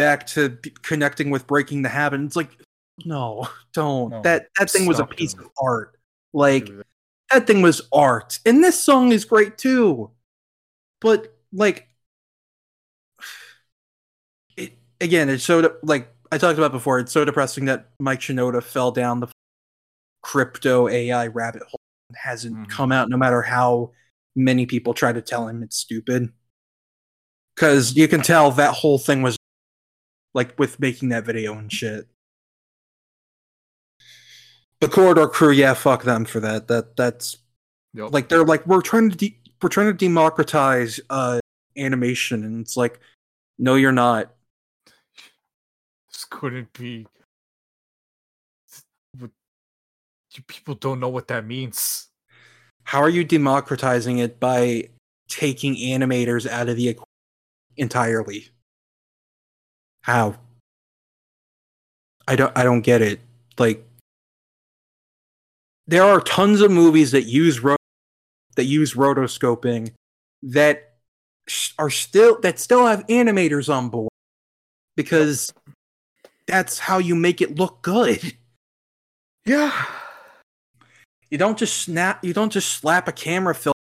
back 0.00 0.26
to 0.28 0.56
connecting 0.82 1.30
with 1.30 1.46
breaking 1.46 1.82
the 1.82 1.88
habit. 1.90 2.20
It's 2.22 2.36
like, 2.36 2.56
no, 3.04 3.48
don't. 3.74 4.10
No, 4.10 4.22
that 4.22 4.46
that 4.58 4.70
thing 4.70 4.86
was 4.86 4.98
a 4.98 5.06
piece 5.06 5.34
of 5.34 5.48
art. 5.62 5.96
Like, 6.32 6.70
that. 7.30 7.46
thing 7.46 7.60
was 7.62 7.82
art 7.92 8.38
and 8.44 8.62
this 8.64 8.82
song 8.82 9.12
is 9.12 9.24
great 9.24 9.56
too 9.56 10.10
but 11.00 11.32
like 11.52 11.86
it 14.56 14.72
again 15.00 15.28
it's 15.28 15.44
so 15.44 15.62
de- 15.62 15.72
like 15.84 16.08
i 16.32 16.38
talked 16.38 16.58
about 16.58 16.72
before 16.72 16.98
it's 16.98 17.12
so 17.12 17.24
depressing 17.24 17.66
that 17.66 17.90
mike 18.00 18.18
shinoda 18.20 18.60
fell 18.62 18.90
down 18.90 19.20
the 19.20 19.28
crypto 20.22 20.88
ai 20.88 21.28
rabbit 21.28 21.62
hole 21.62 21.80
and 22.08 22.16
hasn't 22.16 22.56
Mhm. 22.56 22.68
come 22.68 22.90
out 22.92 23.08
no 23.08 23.16
matter 23.16 23.42
how 23.42 23.92
many 24.34 24.66
people 24.66 24.92
try 24.92 25.12
to 25.12 25.22
tell 25.22 25.46
him 25.48 25.62
it's 25.62 25.76
stupid 25.76 26.32
because 27.54 27.94
you 27.96 28.08
can 28.08 28.22
tell 28.22 28.50
that 28.52 28.74
whole 28.74 28.98
thing 28.98 29.22
was 29.22 29.36
like 30.34 30.58
with 30.58 30.78
making 30.80 31.08
that 31.10 31.24
video 31.24 31.56
and 31.56 31.72
shit 31.72 32.06
the 34.80 34.88
corridor 34.88 35.26
crew 35.28 35.50
yeah 35.50 35.74
fuck 35.74 36.04
them 36.04 36.24
for 36.24 36.40
that 36.40 36.68
that 36.68 36.96
that's 36.96 37.36
Yep. 37.92 38.12
like 38.12 38.28
they're 38.28 38.44
like 38.44 38.64
we're 38.68 38.82
trying 38.82 39.10
to 39.10 39.16
de- 39.16 39.36
we're 39.60 39.68
trying 39.68 39.88
to 39.88 39.92
democratize 39.92 41.00
uh 41.10 41.40
animation 41.76 42.44
and 42.44 42.60
it's 42.60 42.76
like 42.76 43.00
no 43.58 43.74
you're 43.74 43.90
not 43.90 44.32
this 46.12 46.24
couldn't 46.24 46.72
be. 46.72 47.06
You 49.18 50.42
people 50.46 50.74
don't 50.76 51.00
know 51.00 51.08
what 51.08 51.26
that 51.28 51.44
means. 51.44 52.06
how 52.84 53.00
are 53.00 53.08
you 53.08 53.24
democratizing 53.24 54.18
it 54.18 54.38
by 54.38 54.88
taking 55.28 55.74
animators 55.74 56.48
out 56.48 56.68
of 56.68 56.76
the 56.76 56.94
equ- 56.94 57.02
entirely 57.76 58.48
how 60.02 60.34
i 62.28 62.36
don't 62.36 62.56
i 62.56 62.62
don't 62.62 62.82
get 62.82 63.02
it 63.02 63.20
like 63.58 63.84
there 65.86 66.04
are 66.04 66.20
tons 66.20 66.60
of 66.60 66.70
movies 66.70 67.10
that 67.10 67.24
use 67.24 67.60
ro- 67.60 67.76
that 68.56 68.64
use 68.64 68.94
rotoscoping 68.94 69.92
that 70.42 70.94
sh- 71.46 71.72
are 71.78 71.90
still 71.90 72.40
that 72.40 72.58
still 72.58 72.86
have 72.86 73.06
animators 73.08 73.72
on 73.72 73.88
board 73.88 74.10
because 74.96 75.52
that's 76.46 76.78
how 76.78 76.98
you 76.98 77.14
make 77.14 77.40
it 77.40 77.56
look 77.56 77.82
good 77.82 78.34
Yeah. 79.46 79.86
You 81.30 81.38
don't 81.38 81.58
just 81.58 81.78
snap. 81.78 82.24
You 82.24 82.32
don't 82.32 82.52
just 82.52 82.74
slap 82.74 83.08
a 83.08 83.12
camera 83.12 83.54
film. 83.54 83.74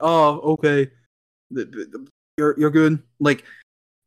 Oh, 0.00 0.40
okay. 0.54 0.90
You're 1.50 2.58
you're 2.58 2.70
good. 2.70 3.02
Like 3.20 3.44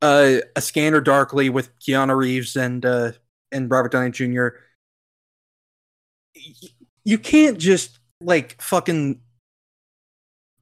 uh, 0.05 0.41
a 0.55 0.61
Scanner 0.61 1.01
Darkly 1.01 1.49
with 1.49 1.77
Keanu 1.79 2.15
Reeves 2.15 2.55
and 2.55 2.85
uh, 2.85 3.13
and 3.51 3.69
Robert 3.71 3.91
Downey 3.91 4.11
Jr. 4.11 4.49
You 7.03 7.17
can't 7.17 7.57
just 7.57 7.97
like 8.21 8.61
fucking 8.61 9.19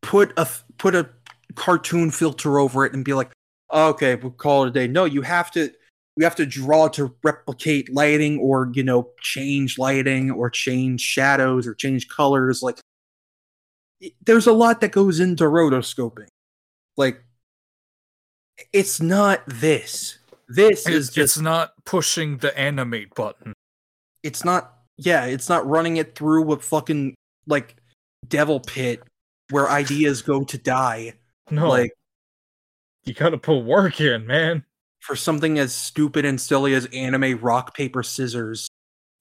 put 0.01 0.31
a 0.37 0.47
put 0.77 0.95
a 0.95 1.09
cartoon 1.55 2.11
filter 2.11 2.57
over 2.57 2.85
it 2.85 2.93
and 2.93 3.03
be 3.03 3.13
like, 3.13 3.31
okay, 3.71 4.15
we'll 4.15 4.31
call 4.31 4.63
it 4.63 4.69
a 4.69 4.71
day. 4.71 4.87
No, 4.87 5.03
you 5.03 5.21
have 5.23 5.51
to 5.51 5.71
you 6.15 6.23
have 6.23 6.35
to 6.35 6.45
draw 6.45 6.87
to 6.89 7.13
replicate 7.23 7.93
lighting 7.93 8.39
or 8.39 8.71
you 8.73 8.83
know 8.83 9.09
change 9.19 9.77
lighting 9.77 10.31
or 10.31 10.49
change 10.49 11.01
shadows 11.01 11.67
or 11.67 11.73
change 11.73 12.07
colors 12.07 12.61
like 12.61 12.79
there's 14.23 14.45
a 14.45 14.51
lot 14.51 14.79
that 14.81 14.91
goes 14.91 15.19
into 15.19 15.45
rotoscoping 15.45 16.27
like 16.97 17.23
it's 18.71 19.01
not 19.01 19.41
this 19.47 20.17
this 20.49 20.87
is 20.87 21.07
It's, 21.07 21.15
just 21.15 21.37
it's 21.37 21.41
not 21.41 21.73
pushing 21.85 22.37
the 22.37 22.57
animate 22.57 23.13
button. 23.15 23.53
it's 24.23 24.43
not 24.45 24.73
yeah 24.97 25.25
it's 25.25 25.49
not 25.49 25.65
running 25.67 25.97
it 25.97 26.15
through 26.15 26.51
a 26.53 26.59
fucking 26.59 27.15
like 27.47 27.75
devil 28.27 28.59
pit 28.59 29.01
where 29.49 29.69
ideas 29.69 30.21
go 30.21 30.43
to 30.43 30.57
die 30.57 31.13
No, 31.49 31.67
like 31.69 31.91
you 33.05 33.13
gotta 33.13 33.37
put 33.37 33.59
work 33.65 33.99
in, 33.99 34.25
man. 34.27 34.63
for 35.01 35.15
something 35.15 35.57
as 35.59 35.73
stupid 35.75 36.23
and 36.25 36.39
silly 36.39 36.73
as 36.73 36.85
anime 36.93 37.37
rock 37.39 37.73
paper 37.75 38.03
scissors 38.03 38.67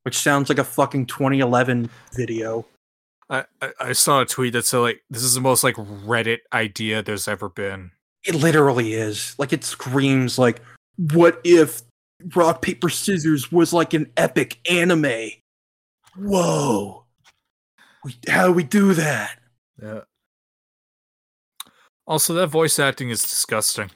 which 0.05 0.19
sounds 0.19 0.49
like 0.49 0.59
a 0.59 0.65
fucking 0.65 1.07
2011 1.07 1.89
video 2.15 2.67
I, 3.31 3.45
I, 3.63 3.73
I 3.81 3.93
saw 3.93 4.21
a 4.21 4.27
tweet 4.27 4.53
that 4.53 4.67
said 4.67 4.79
like 4.79 5.03
this 5.09 5.23
is 5.23 5.35
the 5.35 5.41
most 5.41 5.65
like 5.65 5.77
Reddit 5.77 6.41
idea 6.53 7.03
there's 7.03 7.27
ever 7.29 7.49
been. 7.49 7.93
It 8.25 8.35
literally 8.35 8.95
is 8.95 9.35
like 9.39 9.53
it 9.53 9.65
screams 9.65 10.39
like 10.39 10.61
what 11.13 11.41
if 11.45 11.83
rock 12.35 12.63
paper 12.63 12.89
scissors 12.89 13.51
was 13.51 13.73
like 13.73 13.95
an 13.95 14.11
epic 14.17 14.59
anime 14.71 15.31
whoa 16.17 17.05
we, 18.05 18.15
how 18.29 18.47
do 18.47 18.53
we 18.53 18.63
do 18.65 18.95
that 18.95 19.39
Yeah. 19.83 20.01
Also, 22.07 22.35
that 22.35 22.49
voice 22.49 22.79
acting 22.81 23.11
is 23.11 23.23
disgusting. 23.23 23.91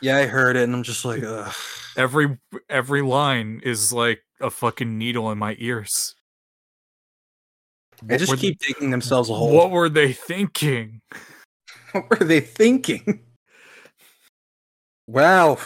yeah 0.00 0.16
i 0.16 0.26
heard 0.26 0.56
it 0.56 0.62
and 0.64 0.74
i'm 0.74 0.82
just 0.82 1.04
like 1.04 1.22
Ugh. 1.26 1.52
Every 1.96 2.38
every 2.70 3.02
line 3.02 3.60
is 3.64 3.92
like 3.92 4.22
a 4.40 4.50
fucking 4.50 4.96
needle 4.98 5.32
in 5.32 5.38
my 5.38 5.56
ears. 5.58 6.14
they 8.04 8.16
just 8.16 8.36
keep 8.38 8.58
digging 8.60 8.90
themselves 8.92 9.28
a 9.28 9.34
hole 9.34 9.52
What 9.52 9.70
were 9.72 9.88
they 9.88 10.12
thinking? 10.12 11.00
What 11.92 12.08
were 12.20 12.26
they 12.26 12.40
thinking? 12.40 13.20
Wow. 15.08 15.58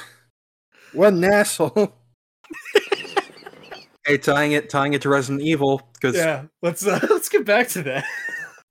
What 0.92 1.12
an 1.12 1.24
asshole. 1.24 1.92
hey, 4.06 4.16
tying 4.16 4.52
it 4.52 4.70
tying 4.70 4.94
it 4.94 5.02
to 5.02 5.08
Resident 5.08 5.42
Evil, 5.42 5.82
because 5.94 6.16
yeah. 6.16 6.44
let's 6.62 6.86
uh, 6.86 7.00
let's 7.10 7.28
get 7.28 7.44
back 7.44 7.68
to 7.68 7.82
that. 7.82 8.04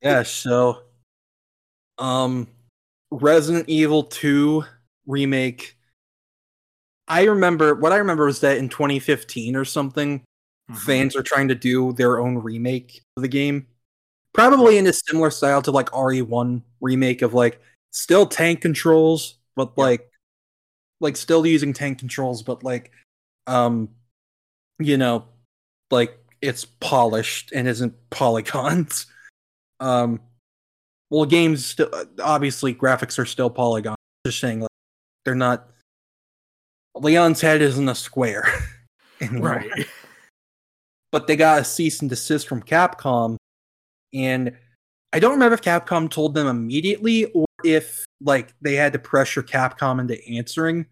Yeah, 0.03 0.23
so 0.23 0.79
um 1.99 2.47
Resident 3.11 3.69
Evil 3.69 4.01
2 4.01 4.63
remake. 5.05 5.77
I 7.07 7.25
remember 7.25 7.75
what 7.75 7.91
I 7.91 7.97
remember 7.97 8.25
was 8.25 8.39
that 8.39 8.57
in 8.57 8.67
2015 8.67 9.55
or 9.55 9.63
something, 9.63 10.23
Mm-hmm. 10.71 10.79
fans 10.85 11.15
are 11.15 11.23
trying 11.23 11.49
to 11.49 11.55
do 11.55 11.91
their 11.93 12.19
own 12.19 12.37
remake 12.37 13.01
of 13.17 13.23
the 13.23 13.27
game. 13.27 13.67
Probably 14.33 14.77
in 14.77 14.87
a 14.87 14.93
similar 14.93 15.29
style 15.29 15.61
to 15.63 15.71
like 15.71 15.89
RE1 15.91 16.61
remake 16.79 17.21
of 17.21 17.33
like 17.33 17.61
still 17.91 18.25
tank 18.25 18.61
controls, 18.61 19.35
but 19.55 19.77
like 19.77 20.09
like 21.01 21.17
still 21.17 21.45
using 21.45 21.73
tank 21.73 21.99
controls, 21.99 22.41
but 22.43 22.63
like 22.63 22.91
um 23.47 23.89
you 24.79 24.97
know, 24.97 25.25
like 25.89 26.17
it's 26.41 26.63
polished 26.65 27.51
and 27.51 27.67
isn't 27.67 27.93
polygons. 28.09 29.07
Um 29.81 30.21
well 31.09 31.25
games 31.25 31.65
still 31.65 31.89
obviously 32.23 32.73
graphics 32.73 33.19
are 33.19 33.25
still 33.25 33.49
polygons. 33.49 33.97
Just 34.25 34.39
saying 34.39 34.61
like 34.61 34.69
they're 35.25 35.35
not 35.35 35.67
Leon's 36.95 37.41
head 37.41 37.61
isn't 37.61 37.89
a 37.89 37.95
square. 37.95 38.47
Right. 39.31 39.69
but 41.11 41.27
they 41.27 41.35
got 41.35 41.61
a 41.61 41.63
cease 41.63 42.01
and 42.01 42.09
desist 42.09 42.47
from 42.47 42.63
Capcom. 42.63 43.37
And 44.15 44.57
I 45.13 45.19
don't 45.19 45.33
remember 45.33 45.53
if 45.53 45.61
Capcom 45.61 46.09
told 46.09 46.33
them 46.33 46.47
immediately 46.47 47.25
or 47.25 47.45
if 47.63 48.03
like 48.23 48.53
they 48.61 48.75
had 48.75 48.93
to 48.93 48.99
pressure 48.99 49.43
Capcom 49.43 49.99
into 49.99 50.23
answering. 50.27 50.85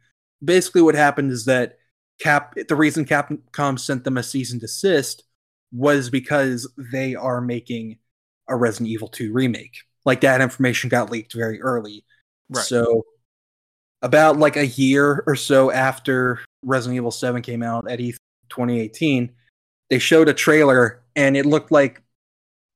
Basically, 0.43 0.81
what 0.81 0.95
happened 0.95 1.31
is 1.31 1.45
that 1.45 1.77
Cap 2.19 2.55
the 2.67 2.75
reason 2.75 3.05
Capcom 3.05 3.79
sent 3.79 4.03
them 4.03 4.17
a 4.17 4.23
cease 4.23 4.51
and 4.51 4.59
desist 4.59 5.23
was 5.71 6.09
because 6.09 6.67
they 6.91 7.15
are 7.15 7.41
making 7.41 7.97
a 8.47 8.55
Resident 8.55 8.89
Evil 8.89 9.07
2 9.07 9.31
remake. 9.31 9.83
Like 10.05 10.21
that 10.21 10.41
information 10.41 10.89
got 10.89 11.11
leaked 11.11 11.33
very 11.33 11.61
early. 11.61 12.03
Right. 12.49 12.65
So 12.65 13.05
about 14.01 14.37
like 14.37 14.57
a 14.57 14.67
year 14.67 15.23
or 15.27 15.35
so 15.35 15.71
after 15.71 16.39
Resident 16.63 16.97
Evil 16.97 17.11
7 17.11 17.41
came 17.41 17.63
out 17.63 17.89
at 17.89 17.99
E3 17.99 18.17
2018, 18.49 19.31
they 19.89 19.99
showed 19.99 20.27
a 20.27 20.33
trailer 20.33 21.03
and 21.15 21.37
it 21.37 21.45
looked 21.45 21.71
like 21.71 22.01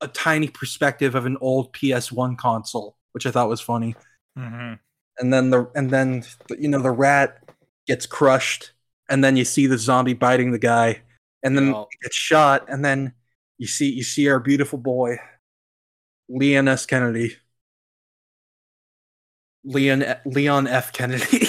a 0.01 0.07
tiny 0.07 0.47
perspective 0.47 1.15
of 1.15 1.25
an 1.25 1.37
old 1.41 1.73
PS1 1.73 2.37
console, 2.37 2.97
which 3.13 3.25
I 3.25 3.31
thought 3.31 3.49
was 3.49 3.61
funny. 3.61 3.95
Mhm. 4.37 4.79
And 5.19 5.33
then 5.33 5.49
the 5.51 5.69
and 5.75 5.89
then 5.91 6.23
you 6.57 6.67
know 6.67 6.81
the 6.81 6.91
rat 6.91 7.43
gets 7.87 8.05
crushed, 8.05 8.71
and 9.09 9.23
then 9.23 9.37
you 9.37 9.45
see 9.45 9.67
the 9.67 9.77
zombie 9.77 10.13
biting 10.13 10.51
the 10.51 10.59
guy, 10.59 11.01
and 11.43 11.55
then 11.57 11.67
Yeah. 11.67 11.81
it 11.83 12.01
gets 12.01 12.15
shot, 12.15 12.65
and 12.69 12.83
then 12.83 13.13
you 13.57 13.67
see 13.67 13.91
you 13.91 14.03
see 14.03 14.27
our 14.29 14.39
beautiful 14.39 14.79
boy, 14.79 15.17
Leon 16.29 16.67
S. 16.67 16.85
Kennedy, 16.87 17.37
Leon 19.63 20.03
Leon 20.25 20.67
F. 20.67 20.91
Kennedy, 20.93 21.47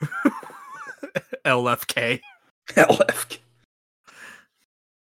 LFK. 1.44 2.20
LF. 2.68 3.38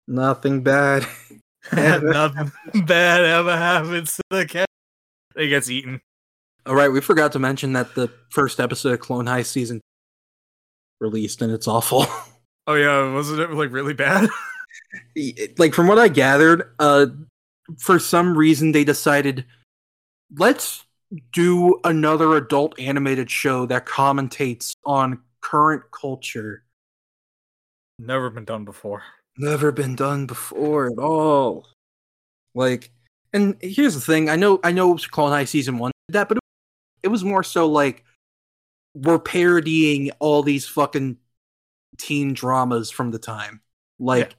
Nothing 0.07 0.61
bad. 0.63 1.05
Nothing 1.71 2.51
bad 2.85 3.21
ever 3.23 3.55
happens 3.57 4.15
to 4.17 4.21
the 4.29 4.45
cat. 4.45 4.67
He 5.35 5.47
gets 5.49 5.69
eaten. 5.69 6.01
All 6.65 6.73
right, 6.73 6.91
we 6.91 6.99
forgot 6.99 7.31
to 7.33 7.39
mention 7.39 7.73
that 7.73 7.93
the 7.93 8.11
first 8.29 8.59
episode 8.59 8.93
of 8.93 8.99
Clone 8.99 9.27
High 9.27 9.43
season 9.43 9.81
released, 10.99 11.41
and 11.41 11.51
it's 11.51 11.67
awful. 11.67 12.05
Oh 12.67 12.73
yeah, 12.73 13.13
wasn't 13.13 13.41
it 13.41 13.51
like 13.51 13.71
really 13.71 13.93
bad? 13.93 14.27
like 15.59 15.75
from 15.75 15.87
what 15.87 15.99
I 15.99 16.07
gathered, 16.07 16.73
uh, 16.79 17.05
for 17.77 17.99
some 17.99 18.35
reason 18.35 18.71
they 18.71 18.83
decided 18.83 19.45
let's 20.35 20.83
do 21.31 21.79
another 21.83 22.35
adult 22.35 22.79
animated 22.79 23.29
show 23.29 23.67
that 23.67 23.85
commentates 23.85 24.73
on 24.83 25.21
current 25.41 25.83
culture. 25.91 26.63
Never 27.99 28.31
been 28.31 28.45
done 28.45 28.65
before. 28.65 29.03
Never 29.37 29.71
been 29.71 29.95
done 29.95 30.25
before 30.25 30.87
at 30.87 30.97
all. 30.97 31.67
Like, 32.55 32.89
and 33.31 33.57
here's 33.61 33.93
the 33.93 34.01
thing: 34.01 34.27
I 34.27 34.37
know, 34.37 34.59
I 34.63 34.71
know, 34.71 34.97
Clone 34.97 35.29
High 35.29 35.45
season 35.45 35.77
one 35.77 35.91
did 36.07 36.13
that, 36.13 36.29
but 36.29 36.39
it 37.05 37.09
was 37.09 37.23
more 37.23 37.43
so 37.43 37.67
like 37.69 38.03
we're 38.95 39.19
parodying 39.19 40.09
all 40.19 40.41
these 40.43 40.67
fucking 40.67 41.17
teen 41.97 42.33
dramas 42.33 42.89
from 42.89 43.11
the 43.11 43.19
time. 43.19 43.61
Like, 43.99 44.35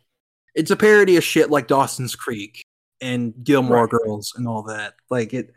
it's 0.55 0.71
a 0.71 0.77
parody 0.77 1.17
of 1.17 1.23
shit 1.25 1.49
like 1.51 1.69
Dawson's 1.69 2.15
Creek 2.17 2.65
and 3.01 3.33
Gilmore 3.45 3.83
Right. 3.83 3.91
Girls 3.91 4.33
and 4.37 4.49
all 4.49 4.63
that. 4.65 4.95
Like 5.11 5.33
it, 5.33 5.55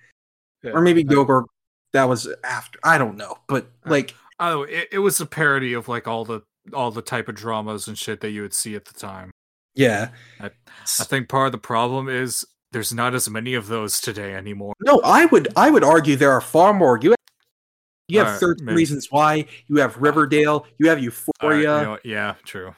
Yeah. 0.63 0.71
or 0.71 0.81
maybe 0.81 1.03
Gilmore. 1.03 1.45
That 1.93 2.03
was 2.05 2.27
after. 2.43 2.77
I 2.83 2.97
don't 2.99 3.17
know, 3.17 3.37
but 3.47 3.65
Uh, 3.85 3.89
like, 3.89 4.13
Oh, 4.39 4.61
it, 4.63 4.89
it 4.91 4.99
was 4.99 5.19
a 5.19 5.25
parody 5.25 5.73
of 5.73 5.87
like 5.87 6.07
all 6.07 6.23
the 6.23 6.41
all 6.73 6.91
the 6.91 7.01
type 7.01 7.27
of 7.27 7.35
dramas 7.35 7.87
and 7.87 7.97
shit 7.97 8.21
that 8.21 8.29
you 8.29 8.41
would 8.43 8.53
see 8.53 8.75
at 8.75 8.85
the 8.85 8.93
time. 8.93 9.31
yeah. 9.73 10.09
I 10.39 10.51
think 11.05 11.27
part 11.29 11.47
of 11.47 11.51
the 11.53 11.57
problem 11.57 12.07
is 12.07 12.45
there's 12.71 12.93
not 12.93 13.15
as 13.15 13.29
many 13.29 13.53
of 13.53 13.67
those 13.67 13.99
today 13.99 14.33
anymore. 14.33 14.73
No, 14.81 15.01
I 15.03 15.25
would 15.25 15.47
I 15.55 15.69
would 15.69 15.83
argue 15.83 16.15
there 16.15 16.31
are 16.31 16.41
far 16.41 16.73
more. 16.73 16.99
You 17.01 17.11
have, 17.11 17.17
you 18.07 18.19
have 18.19 18.39
13 18.39 18.65
maybe. 18.65 18.75
Reasons 18.75 19.07
Why. 19.09 19.45
You 19.67 19.77
have 19.77 19.97
Riverdale. 19.97 20.65
You 20.77 20.89
have 20.89 20.99
uh, 20.99 21.01
Euphoria. 21.01 21.79
you 21.79 21.85
know 21.85 21.97
yeah, 22.03 22.35
true. 22.43 22.75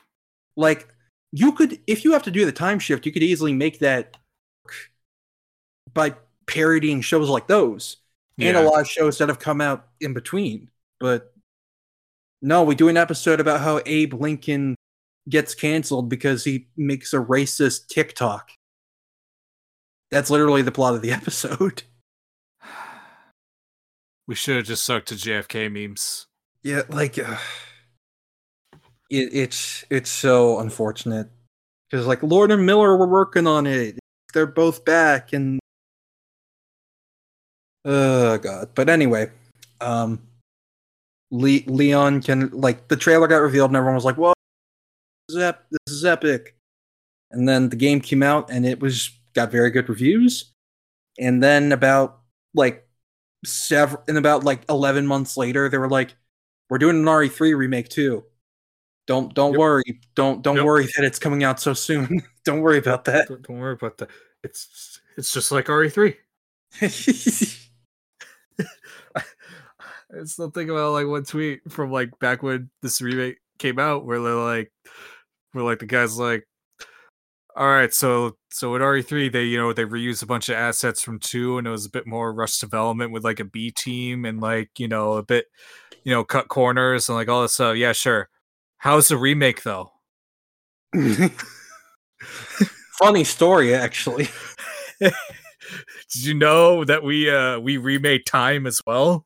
Like 0.56 0.88
you 1.32 1.54
could, 1.54 1.80
if 1.88 2.04
you 2.04 2.12
have 2.14 2.24
to 2.24 2.32
do 2.32 2.46
the 2.46 2.52
time 2.52 2.80
shift, 2.80 3.06
you 3.06 3.12
could 3.12 3.24
easily 3.24 3.54
make 3.54 3.80
that 3.80 4.18
by 5.94 6.16
parodying 6.46 7.02
shows 7.02 7.30
like 7.30 7.48
those 7.48 7.98
and 8.38 8.58
a 8.58 8.62
lot 8.62 8.82
of 8.82 8.88
shows 8.88 9.18
that 9.18 9.30
have 9.30 9.40
come 9.40 9.62
out 9.62 9.88
in 10.00 10.14
between. 10.14 10.70
But 11.00 11.34
no, 12.42 12.64
we 12.64 12.76
do 12.76 12.88
an 12.88 12.98
episode 12.98 13.40
about 13.40 13.62
how 13.62 13.82
Abe 13.86 14.14
Lincoln 14.14 14.76
gets 15.30 15.54
canceled 15.54 16.10
because 16.10 16.44
he 16.44 16.68
makes 16.76 17.14
a 17.14 17.18
racist 17.18 17.88
TikTok. 17.88 18.52
That's 20.12 20.30
literally 20.30 20.62
the 20.62 20.72
plot 20.72 20.96
of 20.96 21.02
the 21.02 21.12
episode. 21.12 21.84
We 24.28 24.36
should 24.36 24.58
have 24.58 24.66
just 24.66 24.84
stuck 24.84 25.06
to 25.06 25.16
JFK 25.16 25.72
memes. 25.72 26.28
Yeah, 26.64 26.84
like 26.90 27.18
uh, 27.18 27.38
it, 29.10 29.30
it's 29.34 29.84
it's 29.90 30.10
so 30.10 30.60
unfortunate 30.60 31.30
because 31.90 32.06
like 32.06 32.22
Lord 32.22 32.52
and 32.52 32.66
Miller 32.66 32.96
were 32.96 33.08
working 33.08 33.48
on 33.48 33.66
it. 33.66 33.98
They're 34.34 34.46
both 34.46 34.86
back, 34.86 35.34
and 35.34 35.60
oh 37.84 38.38
god. 38.38 38.70
But 38.76 38.90
anyway, 38.90 39.32
um, 39.82 40.22
Le- 41.32 41.66
Leon 41.66 42.22
can 42.22 42.50
like 42.52 42.88
the 42.90 42.96
trailer 42.96 43.28
got 43.28 43.38
revealed 43.38 43.72
and 43.72 43.78
everyone 43.78 43.96
was 43.96 44.06
like, 44.06 44.18
"Whoa, 44.18 44.34
this 45.28 45.38
is, 45.38 45.44
ep- 45.44 45.66
this 45.72 45.96
is 45.96 46.06
epic!" 46.06 46.56
And 47.32 47.50
then 47.50 47.70
the 47.70 47.76
game 47.76 48.02
came 48.02 48.22
out 48.22 48.52
and 48.52 48.66
it 48.66 48.80
was 48.80 49.10
got 49.34 49.52
very 49.52 49.72
good 49.72 49.90
reviews. 49.90 50.54
And 51.20 51.44
then 51.44 51.72
about 51.72 52.20
like 52.54 52.88
several, 53.46 54.04
and 54.08 54.18
about 54.18 54.44
like 54.44 54.62
eleven 54.70 55.06
months 55.08 55.38
later, 55.38 55.70
they 55.70 55.78
were 55.78 55.90
like, 55.90 56.16
"We're 56.70 56.78
doing 56.80 56.98
an 56.98 57.06
RE3 57.08 57.54
remake 57.58 57.90
too. 57.90 58.26
Don't 59.08 59.34
don't 59.34 59.52
Yep. 59.54 59.60
worry, 59.60 60.02
don't 60.16 60.42
don't 60.42 60.58
Yep. 60.58 60.66
worry 60.66 60.86
that 60.96 61.04
it's 61.06 61.20
coming 61.20 61.44
out 61.44 61.60
so 61.60 61.74
soon. 61.74 62.22
don't 62.46 62.62
worry 62.62 62.78
about 62.78 63.06
that." 63.06 63.28
Don't, 63.28 63.42
don't 63.42 63.60
worry 63.60 63.74
about 63.74 63.98
that. 64.00 64.10
It's 64.44 65.00
it's 65.18 65.34
just 65.34 65.52
like 65.52 65.68
RE3. 65.70 66.16
I 70.14 70.24
still 70.26 70.52
think 70.52 70.70
about 70.70 70.92
like 70.94 71.08
one 71.08 71.24
tweet 71.24 71.62
from 71.72 71.92
like 71.92 72.18
back 72.20 72.44
when 72.44 72.70
this 72.82 73.02
remake 73.02 73.38
came 73.60 73.80
out 73.80 74.06
where 74.06 74.20
they're 74.22 74.36
like 74.36 74.72
where 75.54 75.64
like 75.64 75.80
the 75.80 75.86
guy's 75.86 76.18
like 76.18 76.48
all 77.56 77.68
right 77.68 77.94
so 77.94 78.38
so 78.50 78.72
with 78.72 78.82
re3 78.82 79.32
they 79.32 79.44
you 79.44 79.58
know 79.58 79.74
they 79.74 79.84
reused 79.84 80.24
a 80.24 80.26
bunch 80.26 80.48
of 80.50 80.56
assets 80.56 81.02
from 81.02 81.20
two 81.20 81.58
and 81.58 81.68
it 81.68 81.72
was 81.72 81.86
a 81.86 81.90
bit 81.90 82.08
more 82.08 82.34
rush 82.34 82.60
development 82.60 83.12
with 83.12 83.24
like 83.24 83.40
a 83.40 83.46
b 83.46 83.72
team 83.72 84.26
and 84.26 84.40
like 84.40 84.70
you 84.78 84.88
know 84.88 85.14
a 85.14 85.24
bit 85.24 85.48
you 86.04 86.12
know 86.12 86.24
cut 86.24 86.48
corners 86.48 87.10
and 87.10 87.16
like 87.16 87.28
all 87.30 87.42
this 87.42 87.54
stuff. 87.54 87.76
Yeah 87.76 87.94
sure. 87.94 88.30
How's 88.78 89.08
the 89.08 89.18
remake 89.18 89.64
though? 89.64 89.92
Funny 93.00 93.24
story, 93.24 93.74
actually. 93.74 94.28
did 95.00 95.14
you 96.16 96.34
know 96.34 96.84
that 96.84 97.04
we 97.04 97.30
uh 97.30 97.60
we 97.60 97.78
remade 97.78 98.26
time 98.26 98.68
as 98.68 98.82
well? 98.86 99.26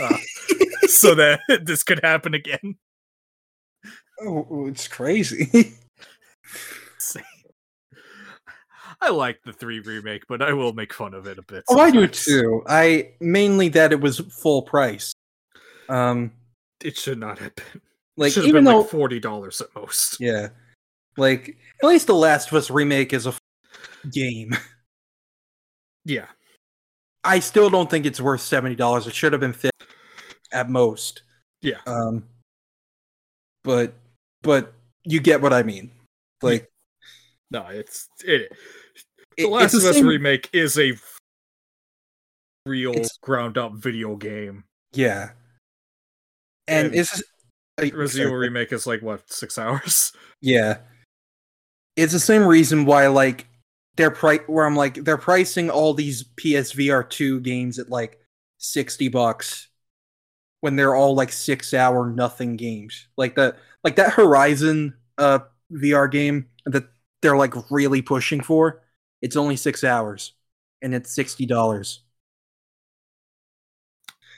Uh, 0.00 0.16
so 0.86 1.14
that 1.14 1.40
this 1.62 1.82
could 1.82 2.00
happen 2.02 2.34
again? 2.34 2.76
Oh, 4.20 4.66
it's 4.68 4.88
crazy. 4.88 5.74
I 9.04 9.10
like 9.10 9.42
the 9.44 9.52
three 9.52 9.80
remake, 9.80 10.22
but 10.28 10.40
I 10.42 10.52
will 10.52 10.72
make 10.72 10.92
fun 10.92 11.12
of 11.14 11.26
it 11.26 11.38
a 11.38 11.42
bit. 11.42 11.64
oh, 11.68 11.78
I 11.78 11.90
do 11.90 12.06
too. 12.06 12.62
I 12.66 13.10
mainly 13.20 13.68
that 13.70 13.92
it 13.92 14.00
was 14.00 14.18
full 14.20 14.62
price. 14.62 15.12
Um, 15.88 16.32
It 16.82 16.96
should 16.96 17.18
not 17.18 17.38
have 17.38 17.54
been. 17.54 17.80
like 18.16 18.32
should 18.32 18.44
have 18.44 18.48
even 18.48 18.64
been 18.64 18.72
though, 18.72 18.80
like 18.80 18.90
forty 18.90 19.20
dollars 19.20 19.60
at 19.60 19.68
most. 19.74 20.18
yeah, 20.20 20.48
like 21.16 21.56
at 21.82 21.86
least 21.88 22.06
the 22.06 22.14
Last 22.14 22.48
of 22.48 22.54
Us 22.54 22.70
remake 22.70 23.12
is 23.12 23.26
a 23.26 23.30
f- 23.30 23.40
game. 24.10 24.56
Yeah, 26.06 26.26
I 27.24 27.40
still 27.40 27.70
don't 27.70 27.88
think 27.90 28.04
it's 28.06 28.20
worth 28.20 28.40
seventy 28.40 28.76
dollars. 28.76 29.06
It 29.06 29.14
should 29.14 29.32
have 29.32 29.40
been 29.40 29.52
fifty 29.52 29.70
at 30.52 30.68
most. 30.70 31.22
Yeah. 31.62 31.78
Um, 31.86 32.24
but 33.62 33.94
but 34.42 34.72
you 35.04 35.20
get 35.20 35.40
what 35.40 35.52
I 35.52 35.62
mean. 35.62 35.90
Like 36.42 36.70
no, 37.50 37.66
it's 37.68 38.08
it. 38.24 38.52
The 39.36 39.46
Last 39.46 39.74
it's 39.74 39.84
of 39.84 39.96
Us 39.96 40.00
remake 40.00 40.48
is 40.52 40.78
a 40.78 40.92
real 42.66 42.94
ground 43.20 43.58
up 43.58 43.74
video 43.74 44.16
game. 44.16 44.64
Yeah. 44.92 45.30
And, 46.66 46.86
And 46.86 46.94
it's 46.94 47.22
like, 47.78 47.94
Resident 47.94 48.28
Evil 48.28 48.38
remake 48.38 48.72
is 48.72 48.86
like 48.86 49.02
what 49.02 49.30
six 49.30 49.58
hours? 49.58 50.12
Yeah. 50.40 50.78
It's 51.96 52.12
the 52.12 52.20
same 52.20 52.44
reason 52.44 52.84
why 52.84 53.06
like 53.06 53.46
they're 53.96 54.10
pri- 54.10 54.40
where 54.46 54.66
I'm 54.66 54.76
like 54.76 54.96
they're 55.04 55.16
pricing 55.16 55.70
all 55.70 55.94
these 55.94 56.22
PSVR 56.22 57.08
2 57.08 57.40
games 57.40 57.78
at 57.78 57.88
like 57.88 58.18
60 58.58 59.08
bucks 59.08 59.68
when 60.60 60.76
they're 60.76 60.94
all 60.94 61.14
like 61.14 61.32
6 61.32 61.72
hour 61.72 62.10
nothing 62.10 62.56
games. 62.56 63.08
Like 63.16 63.36
that 63.36 63.56
like 63.84 63.96
that 63.96 64.12
Horizon 64.12 64.94
uh 65.16 65.38
VR 65.72 66.10
game 66.10 66.48
that 66.66 66.84
they're 67.22 67.38
like 67.38 67.54
really 67.70 68.02
pushing 68.02 68.42
for. 68.42 68.82
It's 69.24 69.36
only 69.36 69.56
6 69.56 69.82
hours 69.84 70.34
and 70.82 70.94
it's 70.94 71.16
$60. 71.16 71.98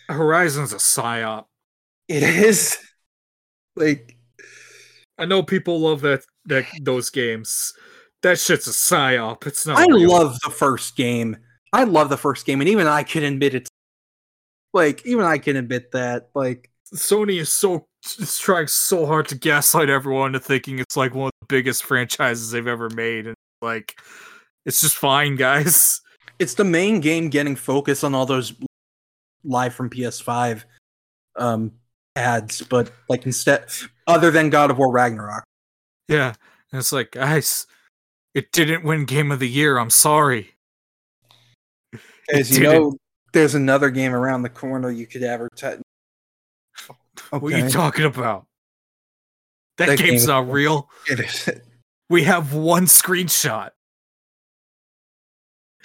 Horizon's 0.09 0.73
a 0.73 0.77
psyop. 0.77 1.47
It 2.09 2.23
is 2.23 2.79
like 3.75 4.17
I 5.19 5.25
know 5.25 5.43
people 5.43 5.81
love 5.81 6.03
that 6.03 6.25
that 6.45 6.67
those 6.81 7.11
games. 7.11 7.75
That 8.23 8.39
shit's 8.39 8.69
a 8.69 8.71
psyop. 8.71 9.47
It's 9.47 9.67
not. 9.67 9.79
I 9.79 9.87
real. 9.93 10.09
love 10.09 10.39
the 10.45 10.51
first 10.51 10.97
game. 10.97 11.37
I 11.73 11.85
love 11.85 12.09
the 12.09 12.17
first 12.17 12.47
game, 12.47 12.61
and 12.61 12.69
even 12.71 12.87
I 12.87 13.03
can 13.03 13.25
admit 13.25 13.55
it. 13.55 13.69
Like, 14.73 15.05
even 15.05 15.25
I 15.25 15.39
can 15.39 15.57
admit 15.57 15.91
that. 15.93 16.31
Like, 16.35 16.71
Sony 16.95 17.41
is 17.41 17.53
so 17.53 17.87
is 18.19 18.39
trying 18.39 18.69
so 18.69 19.05
hard 19.05 19.29
to 19.29 19.35
gaslight 19.35 19.91
everyone 19.91 20.29
into 20.29 20.41
thinking 20.41 20.79
it's 20.79 20.97
like 20.97 21.15
one 21.15 21.27
of 21.27 21.33
the 21.41 21.47
biggest 21.47 21.83
franchises 21.85 22.53
they've 22.53 22.67
ever 22.67 22.89
made, 22.91 23.27
and 23.27 23.37
like 23.61 23.97
it's 24.67 24.81
just 24.81 24.97
fine, 24.97 25.37
guys. 25.37 26.03
it's 26.39 26.55
the 26.55 26.65
main 26.65 27.01
game 27.01 27.31
getting 27.31 27.57
focus 27.57 28.05
on 28.05 28.15
all 28.15 28.27
those 28.27 28.53
live 29.45 29.75
from 29.75 29.89
PS5 29.89 30.65
um 31.37 31.73
ads, 32.17 32.63
but 32.63 32.91
like 33.09 33.25
instead, 33.27 33.67
other 34.07 34.31
than 34.31 34.51
God 34.51 34.71
of 34.71 34.79
War 34.79 34.93
Ragnarok. 34.93 35.45
Yeah, 36.09 36.35
and 36.73 36.79
it's 36.79 36.93
like, 36.93 37.13
guys, 37.13 37.67
it 38.35 38.53
didn't 38.53 38.85
win 38.85 39.05
Game 39.05 39.33
of 39.33 39.39
the 39.39 39.49
Year. 39.49 39.79
I'm 39.79 39.91
sorry. 39.91 40.55
As 42.33 42.51
you 42.51 42.61
didn't. 42.65 42.83
know, 42.83 42.97
there's 43.33 43.55
another 43.55 43.91
game 43.91 44.15
around 44.15 44.43
the 44.43 44.49
corner 44.49 44.91
you 44.91 45.07
could 45.07 45.23
advertise. 45.23 45.81
What 47.31 47.53
are 47.53 47.59
you 47.59 47.69
talking 47.71 48.05
about? 48.05 48.47
That, 49.79 49.89
That 49.89 49.99
game's 49.99 50.23
game- 50.23 50.29
not 50.29 50.51
real. 50.51 50.89
It 51.11 51.21
is. 51.21 51.51
We 52.09 52.23
have 52.23 52.55
one 52.55 52.87
screenshot. 52.87 53.71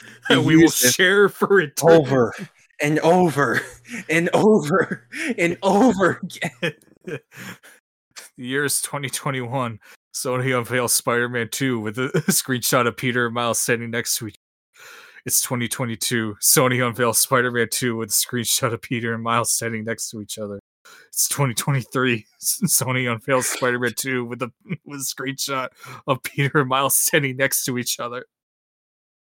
We 0.29 0.57
will 0.57 0.69
share 0.69 1.29
for 1.29 1.59
eternity. 1.59 2.09
over 2.09 2.33
and 2.81 2.99
over 2.99 3.61
and 4.09 4.29
over 4.33 5.07
and 5.37 5.57
over 5.61 6.21
again. 6.23 6.73
the 7.05 7.21
year 8.37 8.65
is 8.65 8.81
2021. 8.81 9.79
Sony 10.13 10.57
unveils 10.57 10.93
Spider-Man 10.93 11.49
2 11.51 11.79
with 11.79 11.97
a, 11.97 12.09
screenshot 12.29 12.87
of 12.87 12.97
Peter 12.97 13.25
and 13.25 13.33
Miles 13.33 13.59
standing 13.59 13.91
next 13.91 14.17
to 14.17 14.27
each. 14.27 14.35
It's 15.25 15.41
2022. 15.41 16.35
Sony 16.41 16.85
unveils 16.85 17.19
Spider-Man 17.19 17.67
2 17.71 17.95
with 17.95 18.09
a 18.09 18.13
screenshot 18.13 18.73
of 18.73 18.81
Peter 18.81 19.13
and 19.13 19.23
Miles 19.23 19.53
standing 19.53 19.83
next 19.83 20.09
to 20.09 20.21
each 20.21 20.37
other. 20.37 20.59
It's 21.09 21.29
2023. 21.29 22.25
Sony 22.41 23.11
unveils 23.11 23.47
Spider-Man 23.47 23.93
2 23.95 24.25
with 24.25 24.41
a 24.41 24.51
with 24.85 25.01
a 25.01 25.03
screenshot 25.03 25.69
of 26.07 26.23
Peter 26.23 26.59
and 26.59 26.69
Miles 26.69 26.97
standing 26.97 27.37
next 27.37 27.63
to 27.65 27.77
each 27.77 27.99
other. 27.99 28.25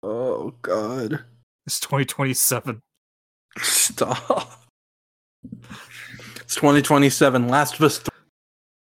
Oh 0.03 0.53
God. 0.61 1.23
It's 1.65 1.79
2027. 1.79 2.81
Stop. 3.59 4.63
It's 6.41 6.55
2027. 6.55 7.47
Last 7.47 7.75
of 7.75 7.81
Us, 7.81 7.97
th- 7.99 8.07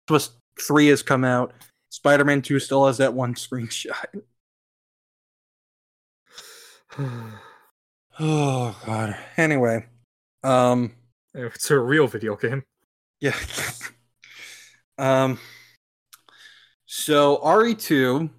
Last 0.08 0.10
of 0.10 0.16
Us 0.16 0.30
3 0.66 0.86
has 0.88 1.02
come 1.02 1.24
out. 1.24 1.52
Spider 1.90 2.24
Man 2.24 2.42
2 2.42 2.58
still 2.58 2.86
has 2.86 2.98
that 2.98 3.14
one 3.14 3.34
screenshot. 3.34 4.22
Oh, 8.20 8.80
God. 8.86 9.16
Anyway. 9.36 9.86
Um, 10.44 10.92
it's 11.34 11.68
a 11.72 11.78
real 11.80 12.06
video 12.06 12.36
game. 12.36 12.62
yeah. 13.20 13.34
um, 14.98 15.40
so 16.86 17.38
RE2 17.38 18.30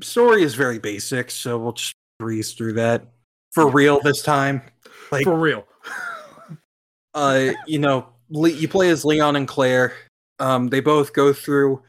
story 0.00 0.42
is 0.42 0.54
very 0.54 0.78
basic, 0.78 1.30
so 1.30 1.58
we'll 1.58 1.72
just 1.72 1.94
breeze 2.18 2.52
through 2.52 2.74
that 2.74 3.06
for 3.52 3.70
real 3.70 4.00
this 4.00 4.22
time. 4.22 4.62
Like, 5.10 5.24
For 5.24 5.38
real. 5.38 5.66
uh, 7.14 7.52
you 7.66 7.78
know, 7.78 8.08
Le- 8.30 8.50
you 8.50 8.68
play 8.68 8.90
as 8.90 9.04
Leon 9.04 9.36
and 9.36 9.46
Claire. 9.48 9.94
Um, 10.38 10.68
they 10.68 10.80
both 10.80 11.12
go 11.12 11.32
through. 11.32 11.82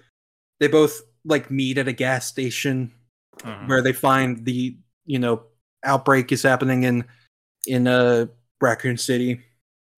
They 0.60 0.68
both 0.68 1.02
like 1.26 1.52
meet 1.52 1.78
at 1.78 1.88
a 1.88 1.94
gas 1.94 2.28
station 2.28 2.92
Mhm. 3.40 3.68
where 3.68 3.82
they 3.84 3.94
find 3.94 4.44
the 4.46 4.76
you 5.06 5.20
know 5.20 5.44
outbreak 5.84 6.32
is 6.32 6.42
happening 6.42 6.84
in 6.84 7.06
in 7.68 7.88
uh 7.88 8.26
Raccoon 8.62 8.98
City. 8.98 9.42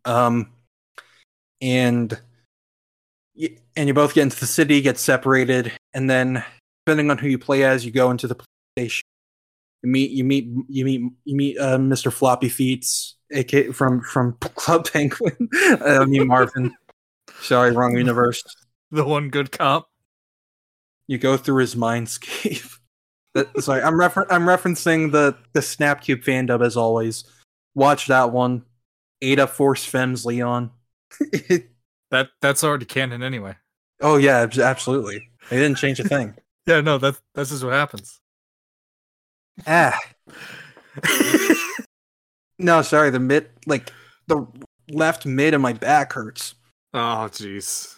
Um, 0.05 0.51
and 1.61 2.19
and 3.75 3.87
you 3.87 3.93
both 3.93 4.13
get 4.13 4.23
into 4.23 4.39
the 4.39 4.45
city, 4.45 4.81
get 4.81 4.97
separated, 4.97 5.71
and 5.93 6.09
then 6.09 6.43
depending 6.89 7.11
on 7.11 7.19
who 7.19 7.27
you 7.27 7.37
play 7.37 7.63
as, 7.63 7.85
you 7.85 7.91
go 7.91 8.09
into 8.09 8.25
the 8.27 8.33
police 8.33 8.47
station. 8.75 9.05
You 9.83 9.91
meet 9.91 10.09
you 10.09 10.23
meet 10.23 10.49
you 10.67 10.85
meet 10.85 11.01
you 11.23 11.35
meet 11.35 11.57
uh, 11.59 11.77
Mr. 11.77 12.11
Floppy 12.11 12.49
Feets, 12.49 13.13
aka 13.31 13.71
from 13.71 14.01
from 14.01 14.33
Club 14.39 14.89
Penguin. 14.91 15.49
I 15.85 16.03
mean 16.05 16.27
Marvin. 16.27 16.75
Sorry, 17.41 17.71
wrong 17.71 17.95
universe. 17.95 18.43
The 18.89 19.05
one 19.05 19.29
good 19.29 19.51
cop. 19.51 19.87
You 21.05 21.19
go 21.19 21.37
through 21.37 21.61
his 21.61 21.75
mindscape. 21.75 22.75
That, 23.35 23.61
sorry, 23.61 23.83
I'm 23.83 23.99
refer- 23.99 24.25
I'm 24.31 24.45
referencing 24.45 25.11
the 25.11 25.37
the 25.53 25.59
Snapcube 25.59 26.23
fan 26.23 26.47
dub 26.47 26.63
as 26.63 26.75
always. 26.75 27.25
Watch 27.75 28.07
that 28.07 28.31
one. 28.31 28.63
Ada 29.21 29.45
Force 29.45 29.85
Fems 29.85 30.25
Leon. 30.25 30.71
That 32.09 32.29
that's 32.41 32.63
already 32.63 32.85
canon 32.85 33.21
anyway. 33.21 33.55
oh 34.01 34.17
yeah, 34.17 34.47
absolutely. 34.59 35.29
They 35.51 35.57
didn't 35.57 35.77
change 35.77 35.99
a 35.99 36.03
thing. 36.05 36.33
Yeah, 36.69 36.81
no, 36.81 36.99
that's 36.99 37.19
that's 37.33 37.49
just 37.49 37.63
what 37.63 37.73
happens. 37.73 38.19
ah, 39.65 39.97
no, 42.59 42.83
sorry. 42.83 43.09
The 43.09 43.19
mid, 43.19 43.49
like 43.65 43.91
the 44.27 44.45
left 44.91 45.25
mid 45.25 45.55
of 45.55 45.61
my 45.61 45.73
back 45.73 46.13
hurts. 46.13 46.53
oh, 46.93 47.27
jeez. 47.31 47.95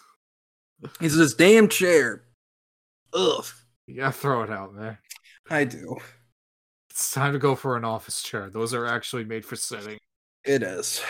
It's 1.02 1.14
this 1.16 1.34
damn 1.34 1.68
chair. 1.68 2.24
Ugh, 3.12 3.44
You 3.86 3.96
gotta 3.96 4.12
throw 4.12 4.42
it 4.42 4.50
out, 4.50 4.74
there. 4.74 5.00
I 5.50 5.64
do. 5.64 5.98
It's 6.90 7.12
time 7.12 7.34
to 7.34 7.38
go 7.38 7.54
for 7.54 7.76
an 7.76 7.84
office 7.84 8.22
chair. 8.22 8.48
Those 8.48 8.72
are 8.72 8.86
actually 8.86 9.24
made 9.24 9.44
for 9.44 9.54
sitting. 9.56 9.98
It 10.44 10.62
is. 10.62 11.02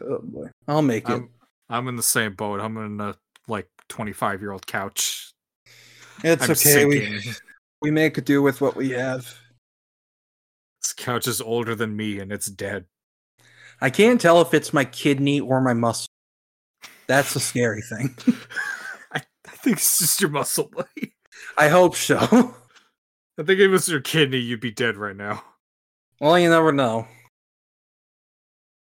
Oh 0.00 0.20
boy, 0.22 0.46
I'll 0.66 0.80
make 0.80 1.10
it. 1.10 1.12
I'm 1.12 1.28
I'm 1.68 1.88
in 1.88 1.96
the 1.96 2.02
same 2.02 2.32
boat. 2.32 2.58
I'm 2.58 2.78
in 2.78 2.98
a 3.02 3.14
like 3.48 3.68
25 3.90 4.40
year 4.40 4.52
old 4.52 4.66
couch. 4.66 5.34
It's 6.24 6.44
I'm 6.44 6.50
okay. 6.52 6.84
We 6.84 7.06
sinking. 7.06 7.34
we 7.82 7.90
make 7.90 8.22
do 8.24 8.42
with 8.42 8.60
what 8.60 8.76
we 8.76 8.90
have. 8.90 9.32
This 10.82 10.92
couch 10.92 11.26
is 11.26 11.40
older 11.40 11.74
than 11.74 11.96
me 11.96 12.20
and 12.20 12.32
it's 12.32 12.46
dead. 12.46 12.86
I 13.80 13.90
can't 13.90 14.20
tell 14.20 14.40
if 14.40 14.54
it's 14.54 14.72
my 14.72 14.84
kidney 14.84 15.40
or 15.40 15.60
my 15.60 15.74
muscle. 15.74 16.08
That's 17.06 17.36
a 17.36 17.40
scary 17.40 17.82
thing. 17.82 18.16
I, 19.12 19.22
I 19.46 19.50
think 19.50 19.76
it's 19.76 19.98
just 19.98 20.20
your 20.20 20.30
muscle, 20.30 20.70
buddy. 20.72 21.14
I 21.58 21.68
hope 21.68 21.94
so. 21.96 22.16
I 23.38 23.42
think 23.42 23.60
if 23.60 23.66
it 23.66 23.68
was 23.68 23.88
your 23.88 24.00
kidney, 24.00 24.38
you'd 24.38 24.60
be 24.60 24.70
dead 24.70 24.96
right 24.96 25.16
now. 25.16 25.44
well, 26.20 26.38
you 26.38 26.48
never 26.48 26.72
know. 26.72 27.06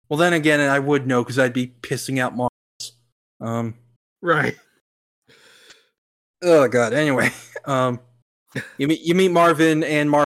Well, 0.09 0.19
then 0.19 0.35
again, 0.35 0.61
I 0.61 0.79
would 0.79 1.07
know 1.07 1.23
because 1.23 1.39
I'd 1.39 1.55
be 1.55 1.69
pissing 1.81 2.19
out 2.19 2.37
Mars. 2.37 2.51
Um. 3.41 3.75
Right. 4.21 4.57
Oh 6.45 6.69
god. 6.69 6.93
Anyway, 6.93 7.31
um, 7.65 7.99
you 8.79 8.87
meet 8.87 9.01
you 9.01 9.15
meet 9.15 9.31
Marvin 9.31 9.83
and 9.83 10.11
Mar 10.11 10.25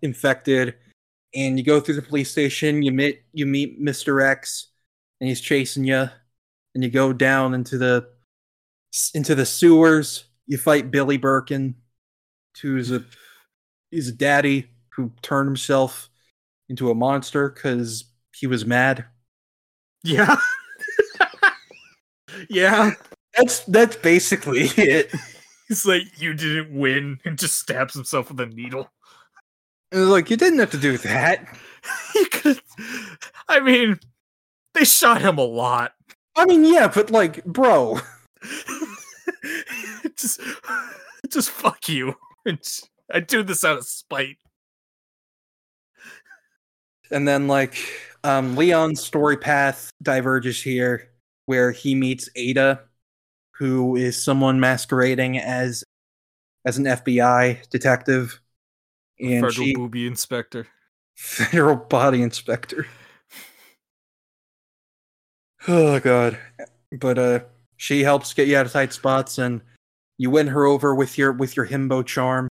infected, 0.00 0.74
and 1.34 1.58
you 1.58 1.64
go 1.64 1.80
through 1.80 1.96
the 1.96 2.02
police 2.02 2.30
station. 2.30 2.82
You 2.82 2.92
meet 2.92 3.22
you 3.32 3.44
meet 3.44 3.80
Mister 3.80 4.20
X, 4.20 4.68
and 5.20 5.28
he's 5.28 5.40
chasing 5.40 5.84
you, 5.84 6.08
and 6.74 6.84
you 6.84 6.90
go 6.90 7.12
down 7.12 7.54
into 7.54 7.76
the 7.76 8.08
into 9.14 9.34
the 9.34 9.44
sewers. 9.44 10.24
You 10.46 10.58
fight 10.58 10.90
Billy 10.90 11.16
Birkin, 11.16 11.74
who's 12.60 12.92
a 12.92 13.04
he's 13.90 14.08
a 14.08 14.12
daddy 14.12 14.68
who 14.90 15.10
turned 15.22 15.48
himself 15.48 16.08
into 16.68 16.90
a 16.90 16.94
monster 16.94 17.50
because 17.50 18.04
he 18.34 18.46
was 18.46 18.64
mad. 18.64 19.06
Yeah. 20.04 20.36
yeah. 22.48 22.92
That's 23.36 23.60
that's 23.60 23.96
basically 23.96 24.62
it. 24.76 25.12
He's 25.72 25.86
like, 25.86 26.20
you 26.20 26.34
didn't 26.34 26.78
win, 26.78 27.18
and 27.24 27.38
just 27.38 27.58
stabs 27.58 27.94
himself 27.94 28.28
with 28.30 28.38
a 28.40 28.44
needle. 28.44 28.90
Was 29.90 30.06
like 30.06 30.28
you 30.28 30.36
didn't 30.36 30.58
have 30.58 30.70
to 30.72 30.76
do 30.76 30.98
that. 30.98 31.46
You 32.14 32.26
could. 32.26 32.60
I 33.48 33.60
mean, 33.60 33.98
they 34.74 34.84
shot 34.84 35.22
him 35.22 35.38
a 35.38 35.44
lot. 35.44 35.92
I 36.36 36.44
mean, 36.44 36.62
yeah, 36.62 36.88
but 36.94 37.10
like, 37.10 37.42
bro. 37.46 38.00
just, 40.16 40.40
just 41.30 41.50
fuck 41.50 41.88
you. 41.88 42.14
I 43.10 43.20
do 43.20 43.42
this 43.42 43.64
out 43.64 43.78
of 43.78 43.86
spite. 43.86 44.36
And 47.10 47.26
then 47.26 47.48
like 47.48 47.78
um 48.24 48.56
Leon's 48.56 49.02
story 49.02 49.38
path 49.38 49.90
diverges 50.02 50.62
here 50.62 51.08
where 51.46 51.72
he 51.72 51.94
meets 51.94 52.28
Ada, 52.36 52.82
who 53.62 53.94
is 53.94 54.20
someone 54.20 54.58
masquerading 54.58 55.38
as 55.38 55.84
as 56.64 56.78
an 56.78 56.84
FBI 56.84 57.68
detective. 57.70 58.40
And 59.20 59.44
Federal 59.44 59.66
she 59.66 59.74
booby 59.76 60.04
inspector. 60.04 60.66
federal 61.16 61.76
body 61.76 62.22
inspector. 62.22 62.86
Oh 65.68 66.00
god. 66.00 66.38
But 66.90 67.18
uh 67.18 67.40
she 67.76 68.02
helps 68.02 68.34
get 68.34 68.48
you 68.48 68.56
out 68.56 68.66
of 68.66 68.72
tight 68.72 68.92
spots 68.92 69.38
and 69.38 69.60
you 70.18 70.28
win 70.28 70.48
her 70.48 70.66
over 70.66 70.92
with 70.92 71.16
your 71.16 71.30
with 71.30 71.56
your 71.56 71.68
himbo 71.68 72.04
charm 72.04 72.48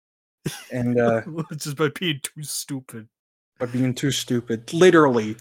and 0.70 1.00
uh 1.00 1.22
just 1.56 1.76
by 1.76 1.88
being 1.98 2.20
too 2.22 2.42
stupid. 2.42 3.08
by 3.58 3.64
being 3.64 3.94
too 3.94 4.10
stupid. 4.10 4.74
Literally. 4.74 5.36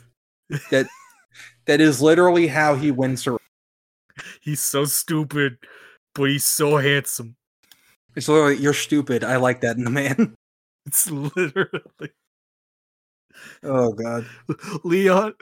That 0.72 0.88
that 1.66 1.82
is 1.82 2.02
literally 2.02 2.48
how 2.48 2.76
he 2.76 2.90
wins 2.90 3.26
her. 3.26 3.36
He's 4.48 4.62
so 4.62 4.86
stupid, 4.86 5.58
but 6.16 6.30
he's 6.30 6.46
so 6.46 6.78
handsome. 6.78 7.36
It's 8.16 8.30
literally 8.30 8.56
you're 8.56 8.74
stupid. 8.74 9.26
I 9.26 9.36
like 9.36 9.60
that 9.60 9.76
in 9.76 9.86
a 9.86 9.90
man. 9.90 10.36
It's 10.86 11.12
literally 11.12 11.82
Oh 13.62 13.92
god. 13.92 14.26
Leon. 14.86 15.34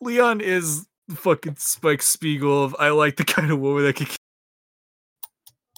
Leon 0.00 0.40
is 0.40 0.86
the 1.08 1.16
fucking 1.16 1.56
Spike 1.56 2.02
Spiegel 2.02 2.62
of 2.62 2.76
I 2.78 2.90
like 2.90 3.16
the 3.16 3.24
kind 3.24 3.50
of 3.50 3.58
woman 3.58 3.82
that 3.82 3.96
can. 3.96 4.06
Kick. 4.06 4.16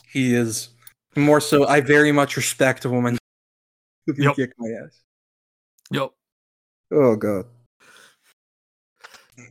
He 0.07 0.35
is 0.35 0.69
more 1.17 1.41
so 1.41 1.67
I 1.67 1.81
very 1.81 2.13
much 2.13 2.37
respect 2.37 2.85
a 2.85 2.91
woman 2.91 3.17
who 4.07 4.13
can 4.13 4.25
Yep. 4.25 4.37
kick 4.37 4.53
my 4.59 4.69
ass. 4.85 5.01
Yep. 5.91 6.11
Oh 6.93 7.17
god. 7.17 7.47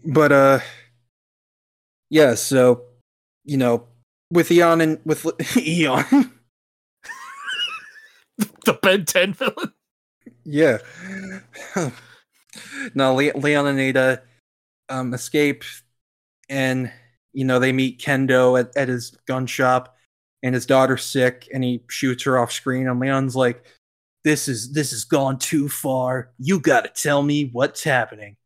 But 0.05 0.31
uh 0.31 0.59
yeah, 2.11 2.35
so 2.35 2.92
you 3.45 3.57
know, 3.57 3.87
with 4.31 4.51
Eon 4.51 4.81
and 4.81 4.99
with 5.05 5.25
Eon, 5.57 6.05
The 8.65 8.73
Ben 8.81 9.05
10 9.05 9.33
villain. 9.33 9.73
yeah. 10.43 10.77
no, 12.95 13.13
Le- 13.15 13.37
Leon 13.37 13.67
and 13.67 13.79
Ada 13.79 14.21
um 14.89 15.13
escape 15.13 15.63
and 16.49 16.91
you 17.33 17.45
know, 17.45 17.57
they 17.59 17.71
meet 17.71 17.99
Kendo 17.99 18.59
at, 18.59 18.75
at 18.77 18.87
his 18.87 19.11
gun 19.27 19.47
shop 19.47 19.97
and 20.43 20.53
his 20.53 20.65
daughter's 20.65 21.03
sick 21.03 21.47
and 21.53 21.63
he 21.63 21.81
shoots 21.89 22.23
her 22.23 22.37
off 22.37 22.51
screen 22.51 22.87
and 22.87 22.99
Leon's 22.99 23.35
like 23.35 23.65
this 24.23 24.47
is 24.47 24.71
this 24.71 24.91
has 24.91 25.03
gone 25.03 25.37
too 25.37 25.67
far. 25.67 26.31
You 26.39 26.59
got 26.59 26.81
to 26.85 27.01
tell 27.01 27.21
me 27.23 27.49
what's 27.51 27.83
happening. 27.83 28.37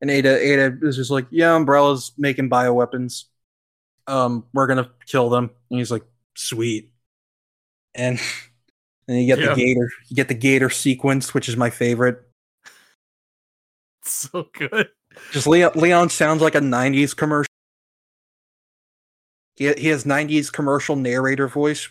And 0.00 0.10
Ada 0.10 0.36
Ada 0.38 0.78
is 0.82 0.96
just 0.96 1.10
like, 1.10 1.26
"Yeah, 1.30 1.54
Umbrella's 1.54 2.12
making 2.18 2.50
bioweapons. 2.50 3.24
Um 4.06 4.44
we're 4.52 4.66
going 4.66 4.82
to 4.84 4.90
kill 5.06 5.28
them." 5.30 5.50
And 5.70 5.78
he's 5.78 5.90
like, 5.90 6.04
"Sweet." 6.36 6.90
And 7.94 8.18
and 9.08 9.20
you 9.20 9.26
get 9.26 9.38
Yeah. 9.38 9.54
the 9.54 9.60
gator, 9.60 9.90
you 10.08 10.16
get 10.16 10.28
the 10.28 10.34
gator 10.34 10.70
sequence, 10.70 11.34
which 11.34 11.48
is 11.48 11.56
my 11.56 11.70
favorite. 11.70 12.22
So 14.04 14.48
good. 14.52 14.88
Just 15.32 15.46
Leon, 15.46 15.72
Leon 15.74 16.08
sounds 16.08 16.40
like 16.40 16.54
a 16.54 16.60
90s 16.60 17.14
commercial. 17.16 17.50
He, 19.56 19.72
he 19.74 19.88
has 19.88 20.04
90s 20.04 20.52
commercial 20.52 20.96
narrator 20.96 21.48
voice. 21.48 21.88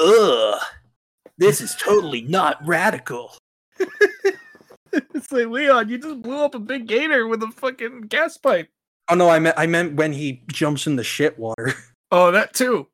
Ugh. 0.00 0.60
This 1.38 1.60
is 1.60 1.74
totally 1.74 2.22
not 2.22 2.64
radical. 2.66 3.36
it's 4.92 5.32
like 5.32 5.48
Leon, 5.48 5.88
you 5.88 5.98
just 5.98 6.22
blew 6.22 6.38
up 6.38 6.54
a 6.54 6.58
big 6.60 6.86
gator 6.86 7.26
with 7.26 7.42
a 7.42 7.50
fucking 7.50 8.02
gas 8.02 8.36
pipe. 8.36 8.68
Oh 9.08 9.14
no, 9.14 9.28
I 9.28 9.38
meant 9.38 9.58
I 9.58 9.66
meant 9.66 9.94
when 9.94 10.12
he 10.12 10.42
jumps 10.52 10.86
in 10.86 10.96
the 10.96 11.04
shit 11.04 11.38
water. 11.38 11.74
Oh, 12.14 12.30
that 12.30 12.52
too. 12.52 12.88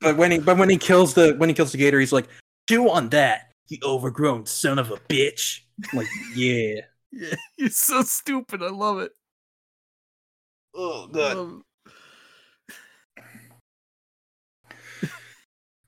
But 0.00 0.16
when 0.16 0.32
he 0.32 0.38
but 0.40 0.58
when 0.58 0.68
he 0.68 0.76
kills 0.76 1.14
the 1.14 1.34
when 1.38 1.48
he 1.48 1.54
kills 1.54 1.70
the 1.70 1.78
gator, 1.78 2.00
he's 2.00 2.12
like, 2.12 2.26
"Chew 2.68 2.90
on 2.90 3.08
that, 3.10 3.52
you 3.68 3.78
overgrown 3.84 4.46
son 4.46 4.80
of 4.80 4.90
a 4.90 4.96
bitch." 4.96 5.60
I'm 5.92 5.98
like, 5.98 6.08
yeah. 6.34 6.80
Yeah, 7.12 7.36
you're 7.56 7.70
so 7.70 8.02
stupid. 8.02 8.64
I 8.64 8.70
love 8.70 8.98
it. 8.98 9.12
Oh 10.74 11.08
Um, 11.14 11.64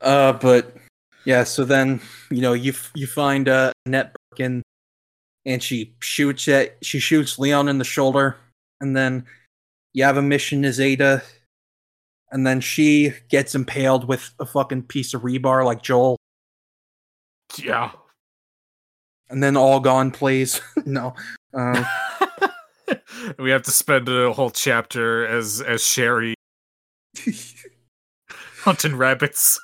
Uh, 0.01 0.33
but 0.35 0.77
yeah. 1.25 1.43
So 1.43 1.65
then 1.65 2.01
you 2.31 2.41
know 2.41 2.53
you 2.53 2.71
f- 2.71 2.93
you 2.95 3.09
find 3.09 3.49
uh 3.49 3.73
Annette 3.85 4.15
Birkin, 4.31 4.63
and 5.47 5.63
she 5.63 5.95
shoots 6.01 6.49
at 6.49 6.77
she 6.83 6.99
shoots 6.99 7.39
Leon 7.39 7.69
in 7.69 7.79
the 7.79 7.85
shoulder, 7.85 8.37
and 8.81 8.95
then 8.97 9.25
you 9.95 10.05
have 10.05 10.19
a 10.19 10.23
mission 10.23 10.65
as 10.67 10.79
Ada, 10.81 11.23
and 12.31 12.47
then 12.47 12.61
she 12.61 13.13
gets 13.31 13.55
impaled 13.55 14.07
with 14.07 14.35
a 14.39 14.45
fucking 14.45 14.83
piece 14.83 15.15
of 15.15 15.23
rebar 15.23 15.65
like 15.65 15.81
Joel, 15.83 16.17
yeah. 17.57 17.93
and 19.31 19.43
then 19.43 19.57
all 19.57 19.81
gone 19.81 20.11
plays. 20.11 20.61
no. 20.85 21.15
Um, 21.55 21.87
we 23.39 23.51
have 23.51 23.63
to 23.63 23.71
spend 23.71 24.09
a 24.09 24.33
whole 24.33 24.51
chapter 24.51 25.27
as 25.27 25.63
as 25.63 25.87
Sherry 25.87 26.35
hunting 28.65 28.97
rabbits. 28.97 29.59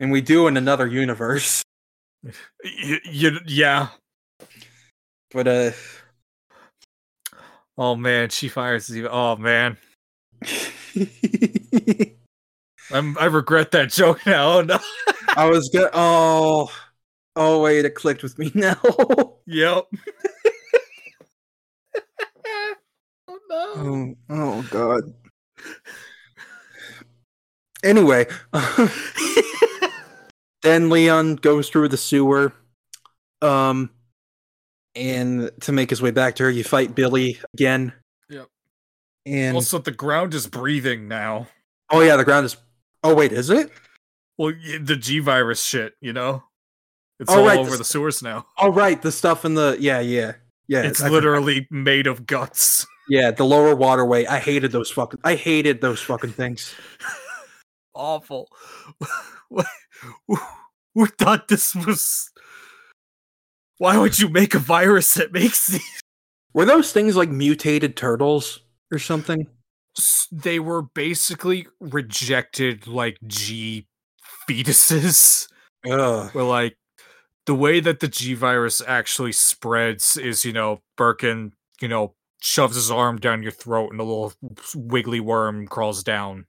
and 0.00 0.10
we 0.12 0.20
do 0.20 0.46
in 0.46 0.56
another 0.56 0.86
universe. 0.86 1.62
Y- 2.22 3.00
y- 3.04 3.38
yeah. 3.46 3.88
But 5.34 5.48
uh 5.48 5.72
Oh 7.76 7.96
man, 7.96 8.28
she 8.30 8.48
fires 8.48 8.96
even. 8.96 9.10
Oh 9.12 9.34
man, 9.36 9.76
I'm. 12.92 13.18
I 13.18 13.24
regret 13.24 13.72
that 13.72 13.90
joke 13.90 14.24
now. 14.26 14.58
Oh, 14.58 14.62
no. 14.62 14.78
I 15.36 15.46
was 15.46 15.68
good. 15.70 15.90
Oh, 15.92 16.70
oh 17.34 17.62
wait, 17.62 17.84
it 17.84 17.96
clicked 17.96 18.22
with 18.22 18.38
me 18.38 18.52
now. 18.54 18.76
yep. 19.46 19.86
oh 23.28 23.38
no. 23.50 23.74
oh, 23.76 24.14
oh 24.30 24.68
god. 24.70 25.02
Anyway, 27.82 28.26
then 30.62 30.90
Leon 30.90 31.36
goes 31.36 31.68
through 31.68 31.88
the 31.88 31.96
sewer. 31.96 32.52
Um, 33.42 33.90
and 34.96 35.50
to 35.62 35.72
make 35.72 35.90
his 35.90 36.00
way 36.02 36.10
back 36.10 36.36
to 36.36 36.44
her, 36.44 36.50
you 36.50 36.64
fight 36.64 36.94
Billy 36.94 37.38
again. 37.54 37.92
Yep. 38.28 38.48
And 39.26 39.56
Also, 39.56 39.78
the 39.78 39.90
ground 39.92 40.34
is 40.34 40.46
breathing 40.46 41.08
now. 41.08 41.48
oh 41.90 42.00
yeah, 42.00 42.16
the 42.16 42.24
ground 42.24 42.46
is. 42.46 42.56
Oh 43.02 43.14
wait, 43.14 43.32
is 43.32 43.50
it? 43.50 43.70
Well, 44.38 44.52
the 44.80 44.96
G 44.96 45.18
virus 45.20 45.62
shit, 45.62 45.94
you 46.00 46.12
know, 46.12 46.42
it's 47.20 47.30
Oh, 47.30 47.40
all 47.40 47.46
right, 47.46 47.58
over 47.58 47.70
this- 47.70 47.78
the 47.78 47.84
sewers 47.84 48.22
now. 48.22 48.46
Oh 48.58 48.68
right, 48.72 49.00
the 49.00 49.12
stuff 49.12 49.44
in 49.44 49.54
the 49.54 49.76
yeah 49.78 50.00
yeah 50.00 50.32
yeah. 50.68 50.82
It's 50.82 51.02
I- 51.02 51.08
literally 51.08 51.66
made 51.70 52.06
of 52.06 52.26
guts. 52.26 52.86
yeah 53.08 53.30
the 53.30 53.44
lower 53.44 53.74
waterway. 53.76 54.26
I 54.26 54.38
hated 54.38 54.72
those 54.72 54.90
fucking. 54.90 55.20
I 55.24 55.34
hated 55.36 55.80
those 55.80 56.00
fucking 56.00 56.32
things. 56.32 56.74
Awful. 57.94 58.48
Who 60.94 61.06
thought 61.06 61.48
this 61.48 61.74
was? 61.74 62.30
Why 63.84 63.98
would 63.98 64.18
you 64.18 64.30
make 64.30 64.54
a 64.54 64.58
virus 64.58 65.12
that 65.12 65.30
makes 65.30 65.66
these? 65.66 66.00
Were 66.54 66.64
those 66.64 66.90
things 66.90 67.16
like 67.16 67.28
mutated 67.28 67.98
turtles 67.98 68.60
or 68.90 68.98
something? 68.98 69.46
They 70.32 70.58
were 70.58 70.80
basically 70.80 71.66
rejected 71.80 72.86
like 72.86 73.18
G 73.26 73.86
fetuses. 74.48 75.48
Ugh. 75.86 76.34
where 76.34 76.44
like 76.44 76.78
the 77.44 77.54
way 77.54 77.78
that 77.78 78.00
the 78.00 78.08
G 78.08 78.32
virus 78.32 78.80
actually 78.86 79.32
spreads 79.32 80.16
is, 80.16 80.46
you 80.46 80.54
know, 80.54 80.80
Birkin, 80.96 81.52
you 81.82 81.88
know, 81.88 82.14
shoves 82.40 82.76
his 82.76 82.90
arm 82.90 83.18
down 83.18 83.42
your 83.42 83.52
throat 83.52 83.90
and 83.92 84.00
a 84.00 84.04
little 84.04 84.32
wiggly 84.74 85.20
worm 85.20 85.66
crawls 85.66 86.02
down 86.02 86.46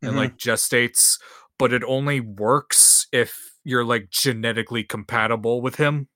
and 0.00 0.12
Mhm. 0.12 0.16
like 0.16 0.38
gestates, 0.38 1.18
but 1.58 1.74
it 1.74 1.84
only 1.84 2.20
works 2.20 3.06
if 3.12 3.38
you're 3.64 3.84
like 3.84 4.08
genetically 4.08 4.82
compatible 4.82 5.60
with 5.60 5.76
him. 5.76 6.08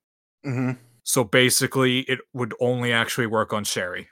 Hmm 0.45 0.73
So 1.03 1.25
basically, 1.25 2.01
it 2.01 2.21
would 2.33 2.55
only 2.61 2.93
actually 2.93 3.27
work 3.27 3.53
on 3.53 3.65
Sherry. 3.65 4.09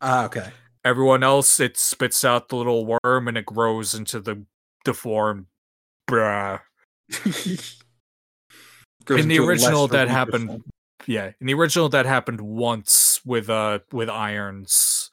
Ah, 0.00 0.24
okay. 0.24 0.50
Everyone 0.84 1.22
else, 1.22 1.60
it 1.60 1.76
spits 1.76 2.24
out 2.24 2.48
the 2.48 2.56
little 2.56 2.86
worm 2.86 3.28
and 3.28 3.38
it 3.38 3.46
grows 3.46 3.94
into 3.94 4.20
the 4.20 4.44
deformed. 4.84 5.46
Bruh. 6.08 6.60
In 9.10 9.26
the 9.28 9.38
original, 9.40 9.88
that 9.88 10.08
happened 10.08 10.62
yeah 11.06 11.32
in 11.40 11.46
the 11.46 11.54
original 11.54 11.88
that 11.88 12.06
happened 12.06 12.40
once 12.40 13.20
with 13.24 13.50
uh 13.50 13.80
with 13.92 14.08
irons 14.08 15.10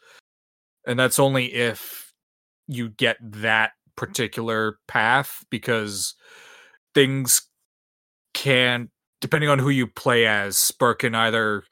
and 0.85 0.99
that's 0.99 1.19
only 1.19 1.53
if 1.53 2.13
you 2.67 2.89
get 2.89 3.17
that 3.21 3.71
particular 3.95 4.77
path 4.87 5.43
because 5.49 6.15
things 6.93 7.43
can 8.33 8.89
depending 9.21 9.49
on 9.49 9.59
who 9.59 9.69
you 9.69 9.87
play 9.87 10.25
as 10.25 10.71
Birkin 10.79 11.15
either 11.15 11.63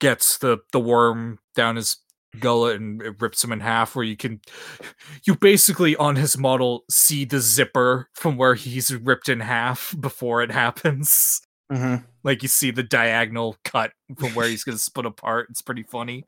gets 0.00 0.38
the 0.38 0.58
the 0.72 0.80
worm 0.80 1.38
down 1.54 1.76
his 1.76 1.96
gullet 2.40 2.80
and 2.80 3.02
it 3.02 3.14
rips 3.20 3.44
him 3.44 3.52
in 3.52 3.60
half 3.60 3.94
where 3.94 4.04
you 4.04 4.16
can 4.16 4.40
you 5.26 5.36
basically 5.36 5.94
on 5.96 6.16
his 6.16 6.36
model 6.38 6.82
see 6.90 7.24
the 7.24 7.38
zipper 7.40 8.08
from 8.14 8.36
where 8.36 8.54
he's 8.54 8.90
ripped 8.96 9.28
in 9.28 9.38
half 9.40 9.94
before 10.00 10.42
it 10.42 10.50
happens 10.50 11.40
Mhm. 11.70 12.04
like 12.22 12.42
you 12.42 12.48
see 12.48 12.70
the 12.70 12.82
diagonal 12.82 13.56
cut 13.64 13.92
from 14.18 14.34
where 14.34 14.46
he's 14.46 14.62
gonna 14.64 14.76
split 14.76 15.06
apart. 15.06 15.46
It's 15.50 15.62
pretty 15.62 15.84
funny, 15.84 16.26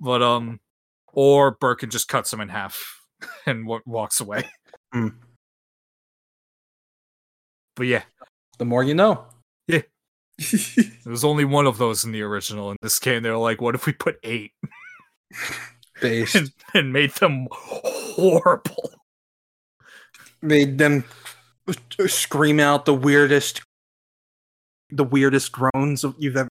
but 0.00 0.22
um, 0.22 0.60
or 1.14 1.52
Birkin 1.52 1.88
just 1.88 2.06
cuts 2.08 2.30
him 2.32 2.40
in 2.40 2.50
half 2.50 3.00
and 3.46 3.64
w- 3.64 3.80
walks 3.86 4.20
away. 4.20 4.42
Hmm. 4.92 5.08
But 7.76 7.86
yeah, 7.86 8.02
The 8.58 8.64
more 8.64 8.84
you 8.84 8.94
know. 8.94 9.24
Yeah. 9.68 9.82
There 10.38 11.10
was 11.12 11.24
only 11.24 11.44
one 11.44 11.66
of 11.66 11.78
those 11.78 12.04
in 12.04 12.12
the 12.12 12.22
original. 12.22 12.70
In 12.70 12.76
this 12.82 12.98
game, 12.98 13.22
they 13.22 13.30
were 13.30 13.36
like, 13.36 13.60
"What 13.60 13.74
if 13.74 13.86
we 13.86 13.92
put 13.92 14.18
eight 14.22 14.52
Based. 16.00 16.34
and, 16.34 16.52
and 16.74 16.92
made 16.92 17.12
them 17.12 17.48
horrible?" 17.52 18.90
Made 20.42 20.78
them 20.78 21.04
scream 22.06 22.60
out 22.60 22.84
the 22.84 22.94
weirdest, 22.94 23.62
the 24.90 25.04
weirdest 25.04 25.52
groans 25.52 26.04
you've 26.18 26.36
ever. 26.36 26.48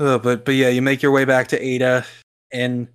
Uh, 0.00 0.18
but 0.18 0.44
but 0.44 0.54
yeah, 0.56 0.68
you 0.68 0.82
make 0.82 1.00
your 1.02 1.12
way 1.12 1.24
back 1.24 1.46
to 1.48 1.62
Ada, 1.62 2.04
and 2.52 2.88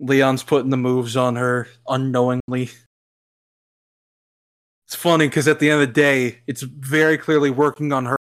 Leon's 0.00 0.42
putting 0.42 0.70
the 0.70 0.76
moves 0.76 1.14
on 1.16 1.36
her 1.36 1.68
unknowingly. 1.88 2.70
It's 4.86 4.94
funny 4.94 5.26
because 5.26 5.48
at 5.48 5.58
the 5.58 5.70
end 5.70 5.82
of 5.82 5.88
the 5.88 5.92
day, 5.92 6.38
it's 6.46 6.62
very 6.62 7.18
clearly 7.18 7.50
working 7.50 7.92
on 7.92 8.06
her, 8.06 8.16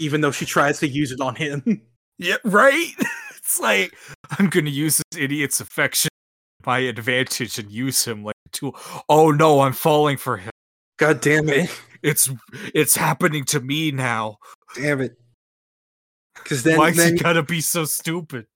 even 0.00 0.20
though 0.20 0.32
she 0.32 0.44
tries 0.44 0.80
to 0.80 0.88
use 0.88 1.12
it 1.12 1.20
on 1.20 1.34
him. 1.34 1.82
Yeah, 2.16 2.36
right. 2.44 2.92
It's 3.36 3.58
like 3.60 3.92
I'm 4.38 4.48
gonna 4.48 4.70
use 4.70 5.02
this 5.10 5.20
idiot's 5.20 5.60
affection 5.60 6.08
to 6.08 6.66
my 6.66 6.78
advantage 6.78 7.58
and 7.58 7.70
use 7.70 8.02
him 8.02 8.24
like 8.24 8.36
a 8.46 8.48
tool. 8.50 8.74
Oh 9.06 9.32
no, 9.32 9.60
I'm 9.60 9.74
falling 9.74 10.16
for 10.16 10.38
him. 10.38 10.50
God 10.96 11.20
damn 11.20 11.50
it! 11.50 11.68
It's 12.02 12.30
it's 12.74 12.96
happening 12.96 13.44
to 13.46 13.60
me 13.60 13.90
now. 13.90 14.38
Damn 14.76 15.02
it! 15.02 15.18
Because 16.36 16.62
then, 16.62 16.78
Why's 16.78 16.96
then 16.96 17.16
he 17.16 17.22
gotta 17.22 17.42
be 17.42 17.60
so 17.60 17.84
stupid? 17.84 18.46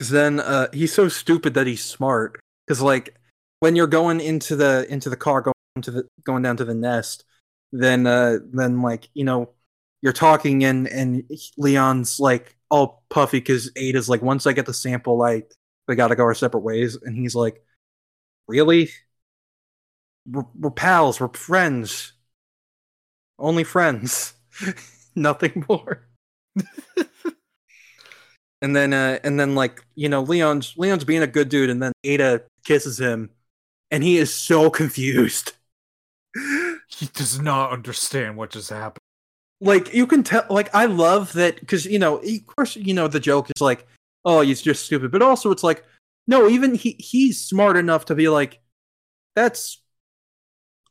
Cause 0.00 0.10
then 0.10 0.40
uh, 0.40 0.68
he's 0.72 0.92
so 0.92 1.08
stupid 1.08 1.54
that 1.54 1.66
he's 1.66 1.84
smart. 1.84 2.40
Because 2.66 2.80
like 2.80 3.16
when 3.60 3.76
you're 3.76 3.86
going 3.86 4.20
into 4.20 4.56
the 4.56 4.86
into 4.88 5.10
the 5.10 5.16
car, 5.16 5.40
going 5.40 5.53
to 5.82 5.90
the 5.90 6.08
going 6.24 6.42
down 6.42 6.56
to 6.58 6.64
the 6.64 6.74
nest, 6.74 7.24
then 7.72 8.06
uh, 8.06 8.38
then 8.52 8.82
like 8.82 9.08
you 9.14 9.24
know 9.24 9.50
you're 10.02 10.12
talking 10.12 10.64
and 10.64 10.86
and 10.88 11.24
Leon's 11.56 12.20
like 12.20 12.56
all 12.70 13.02
puffy 13.10 13.38
because 13.38 13.70
Ada's 13.76 14.08
like 14.08 14.22
once 14.22 14.46
I 14.46 14.52
get 14.52 14.66
the 14.66 14.74
sample, 14.74 15.18
like 15.18 15.52
we 15.88 15.96
gotta 15.96 16.16
go 16.16 16.24
our 16.24 16.34
separate 16.34 16.60
ways, 16.60 16.96
and 17.02 17.16
he's 17.16 17.34
like, 17.34 17.62
really? 18.48 18.90
We're, 20.26 20.46
we're 20.58 20.70
pals. 20.70 21.20
We're 21.20 21.28
friends. 21.28 22.12
Only 23.38 23.64
friends. 23.64 24.34
Nothing 25.14 25.64
more 25.68 26.08
and 28.62 28.74
then 28.74 28.92
uh 28.92 29.18
and 29.24 29.38
then 29.38 29.54
like 29.54 29.84
you 29.94 30.08
know 30.08 30.22
leon's 30.22 30.74
leon's 30.76 31.04
being 31.04 31.22
a 31.22 31.26
good 31.26 31.48
dude 31.48 31.70
and 31.70 31.82
then 31.82 31.92
ada 32.04 32.42
kisses 32.64 32.98
him 32.98 33.30
and 33.90 34.02
he 34.02 34.16
is 34.16 34.34
so 34.34 34.70
confused 34.70 35.52
He 36.98 37.06
does 37.06 37.40
not 37.40 37.72
understand 37.72 38.36
what 38.36 38.50
just 38.50 38.70
happened. 38.70 39.00
like 39.60 39.92
you 39.94 40.06
can 40.06 40.22
tell 40.22 40.44
like 40.50 40.74
i 40.74 40.86
love 40.86 41.32
that 41.34 41.60
because 41.60 41.86
you 41.86 41.98
know 41.98 42.18
of 42.18 42.46
course 42.46 42.76
you 42.76 42.94
know 42.94 43.08
the 43.08 43.20
joke 43.20 43.50
is 43.54 43.60
like 43.60 43.86
oh 44.24 44.40
he's 44.42 44.60
just 44.62 44.84
stupid 44.86 45.10
but 45.12 45.22
also 45.22 45.50
it's 45.50 45.62
like 45.64 45.84
no 46.26 46.48
even 46.48 46.74
he 46.74 46.92
he's 46.98 47.40
smart 47.40 47.76
enough 47.76 48.04
to 48.06 48.14
be 48.14 48.28
like 48.28 48.60
that's 49.36 49.80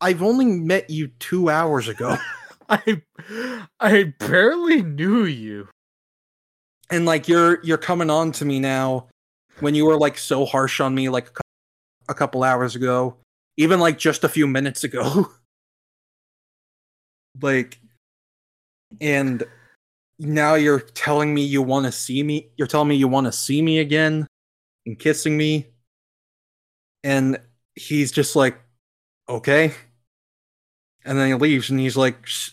i've 0.02 0.22
only 0.24 0.46
met 0.46 0.90
you 0.90 1.08
two 1.20 1.50
hours 1.50 1.88
ago 1.88 2.18
I 2.70 3.02
I 3.80 4.14
barely 4.20 4.82
knew 4.82 5.26
you. 5.26 5.68
and 6.90 7.06
like 7.06 7.28
you're 7.28 7.60
you're 7.64 7.78
coming 7.78 8.10
on 8.10 8.32
to 8.34 8.46
me 8.46 8.60
now 8.60 9.08
when 9.60 9.76
you 9.76 9.86
were 9.86 9.98
like 9.98 10.18
so 10.18 10.46
harsh 10.46 10.80
on 10.80 10.96
me 10.96 11.10
like 11.10 11.30
a 11.30 11.42
a 12.10 12.14
couple 12.14 12.44
hours 12.44 12.76
ago 12.76 13.16
even 13.58 13.80
like 13.80 13.98
just 13.98 14.24
a 14.24 14.30
few 14.30 14.48
minutes 14.48 14.84
ago 14.84 15.28
like 17.42 17.80
and 19.02 19.44
now 20.20 20.56
you're 20.56 20.80
telling 20.80 21.34
me 21.34 21.44
you 21.44 21.62
want 21.62 21.86
to 21.86 21.92
see 21.92 22.24
me 22.24 22.50
you're 22.58 22.68
telling 22.68 22.88
me 22.88 22.96
you 22.96 23.08
want 23.08 23.26
to 23.26 23.32
see 23.32 23.62
me 23.62 23.80
again 23.80 24.28
and 24.86 25.00
kissing 25.00 25.38
me. 25.38 25.68
And 27.04 27.40
he's 27.76 28.12
just 28.12 28.36
like 28.36 28.60
okay. 29.28 29.74
And 31.06 31.18
then 31.18 31.28
he 31.28 31.34
leaves 31.34 31.70
and 31.70 31.80
he's 31.80 31.98
like 31.98 32.26
"Sh-" 32.28 32.52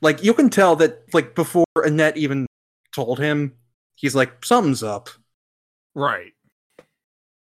like 0.00 0.24
you 0.24 0.34
can 0.34 0.50
tell 0.50 0.76
that 0.76 1.12
like 1.14 1.34
before 1.34 1.64
annette 1.76 2.16
even 2.16 2.46
told 2.94 3.18
him 3.20 3.54
he's 3.94 4.14
like 4.14 4.44
something's 4.44 4.82
up. 4.82 5.08
Right. 5.94 6.32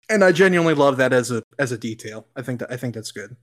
and 0.09 0.23
i 0.23 0.31
genuinely 0.31 0.75
love 0.75 0.97
that 0.97 1.13
as 1.13 1.31
a 1.31 1.43
as 1.59 1.71
a 1.71 1.77
detail. 1.77 2.27
I 2.35 2.41
think 2.41 2.59
that 2.59 2.71
i 2.71 2.77
think 2.77 2.95
that's 2.95 3.11
good. 3.11 3.35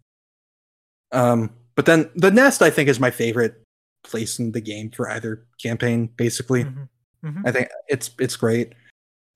Um 1.13 1.51
but 1.75 1.87
then 1.87 2.11
the 2.15 2.31
nest 2.31 2.63
i 2.63 2.71
think 2.71 2.89
is 2.89 3.01
my 3.01 3.11
favorite 3.11 3.63
place 4.05 4.39
in 4.39 4.53
the 4.53 4.61
game 4.61 4.91
for 4.91 5.09
either 5.11 5.47
campaign 5.63 6.09
basically 6.17 6.65
Mhm. 6.65 6.89
Mhm. 7.25 7.43
I 7.47 7.53
think 7.53 7.69
it's 7.89 8.11
it's 8.19 8.35
great. 8.37 8.73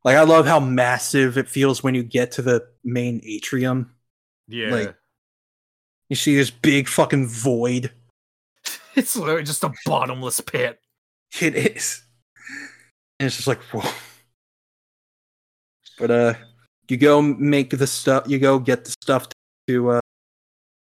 Like 0.04 0.16
I 0.16 0.22
love 0.22 0.46
how 0.46 0.58
massive 0.60 1.38
it 1.38 1.48
feels 1.48 1.82
when 1.84 1.94
you 1.94 2.02
get 2.02 2.32
to 2.32 2.42
the 2.42 2.66
main 2.84 3.20
atrium. 3.24 3.94
Yeah. 4.48 4.70
Like- 4.70 4.96
You 6.08 6.16
see 6.16 6.34
this 6.36 6.50
big 6.50 6.88
fucking 6.88 7.26
void. 7.28 7.92
it's 8.96 9.16
literally 9.16 9.44
just 9.44 9.62
a 9.64 9.72
bottomless 9.84 10.40
pit. 10.40 10.80
It 11.40 11.54
is. 11.54 12.02
And 13.18 13.26
it's 13.26 13.36
just 13.36 13.46
like, 13.48 13.62
whoa. 13.72 13.88
But 15.98 16.10
uh 16.10 16.34
you 16.88 16.96
go 16.96 17.20
make 17.22 17.70
the 17.70 17.86
stuff 17.86 18.24
you 18.28 18.38
go 18.38 18.58
get 18.58 18.84
the 18.84 18.94
stuff 19.02 19.26
to 19.68 19.90
uh 19.90 20.00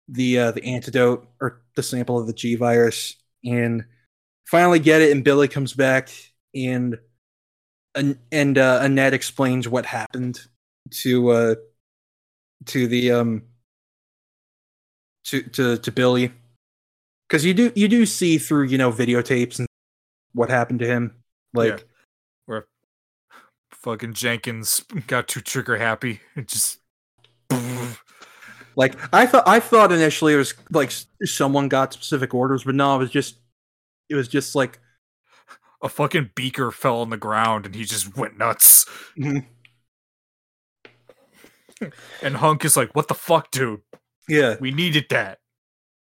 the 0.08 0.38
uh 0.38 0.50
the 0.50 0.64
antidote 0.64 1.26
or 1.40 1.62
the 1.76 1.82
sample 1.82 2.18
of 2.18 2.26
the 2.26 2.32
G 2.32 2.56
virus 2.56 3.16
and 3.44 3.84
finally 4.46 4.78
get 4.78 5.00
it 5.00 5.12
and 5.12 5.24
Billy 5.24 5.48
comes 5.48 5.72
back 5.72 6.10
and 6.54 6.98
and, 7.94 8.18
and 8.30 8.58
uh 8.58 8.80
Annette 8.82 9.14
explains 9.14 9.68
what 9.68 9.86
happened 9.86 10.40
to 10.90 11.30
uh 11.30 11.54
to 12.66 12.86
the 12.86 13.12
um 13.12 13.42
to 15.24 15.42
to 15.42 15.78
to 15.78 15.92
Billy 15.92 16.32
because 17.28 17.44
you 17.44 17.54
do 17.54 17.72
you 17.74 17.88
do 17.88 18.04
see 18.04 18.36
through 18.38 18.64
you 18.64 18.76
know 18.78 18.92
videotapes 18.92 19.58
and 19.58 19.66
what 20.34 20.50
happened 20.50 20.80
to 20.80 20.86
him 20.86 21.14
like 21.54 21.78
Yeah. 21.78 21.84
Where 22.46 22.66
fucking 23.70 24.14
Jenkins 24.14 24.84
got 25.06 25.28
too 25.28 25.40
trigger 25.40 25.78
happy. 25.78 26.20
It 26.36 26.48
just 26.48 26.80
like 28.76 28.96
I 29.12 29.26
thought 29.26 29.44
I 29.46 29.60
thought 29.60 29.92
initially 29.92 30.34
it 30.34 30.38
was 30.38 30.54
like 30.70 30.92
someone 31.24 31.68
got 31.68 31.92
specific 31.92 32.34
orders 32.34 32.64
but 32.64 32.74
no 32.74 32.94
it 32.96 32.98
was 32.98 33.10
just 33.10 33.36
it 34.08 34.14
was 34.14 34.28
just 34.28 34.54
like 34.54 34.80
a 35.82 35.88
fucking 35.88 36.30
beaker 36.34 36.70
fell 36.70 37.00
on 37.00 37.10
the 37.10 37.16
ground 37.16 37.66
and 37.66 37.74
he 37.74 37.84
just 37.84 38.16
went 38.16 38.38
nuts. 38.38 38.86
And 42.22 42.36
Hunk 42.36 42.64
is 42.64 42.76
like, 42.76 42.94
"What 42.94 43.08
the 43.08 43.14
fuck, 43.14 43.50
dude? 43.50 43.82
yeah 44.28 44.56
We 44.60 44.70
needed 44.70 45.06
that." 45.10 45.40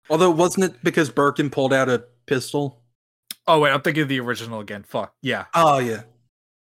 although 0.09 0.29
wasn't 0.29 0.63
it 0.65 0.83
because 0.83 1.09
Birkin 1.09 1.49
pulled 1.49 1.73
out 1.73 1.89
a 1.89 2.05
pistol 2.25 2.81
Oh 3.47 3.59
wait, 3.59 3.71
I'm 3.71 3.81
thinking 3.81 4.03
of 4.03 4.09
the 4.09 4.19
original 4.21 4.61
again. 4.61 4.83
Fuck 4.83 5.13
yeah. 5.21 5.45
oh 5.53 5.79
yeah 5.79 6.03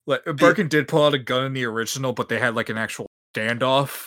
Like 0.06 0.24
Birkin 0.24 0.66
did 0.68 0.88
pull 0.88 1.04
out 1.04 1.14
a 1.14 1.18
gun 1.18 1.44
in 1.46 1.52
the 1.52 1.64
original, 1.66 2.12
but 2.12 2.28
they 2.28 2.38
had 2.38 2.56
like 2.56 2.68
an 2.68 2.78
actual 2.78 3.06
standoff 3.36 4.06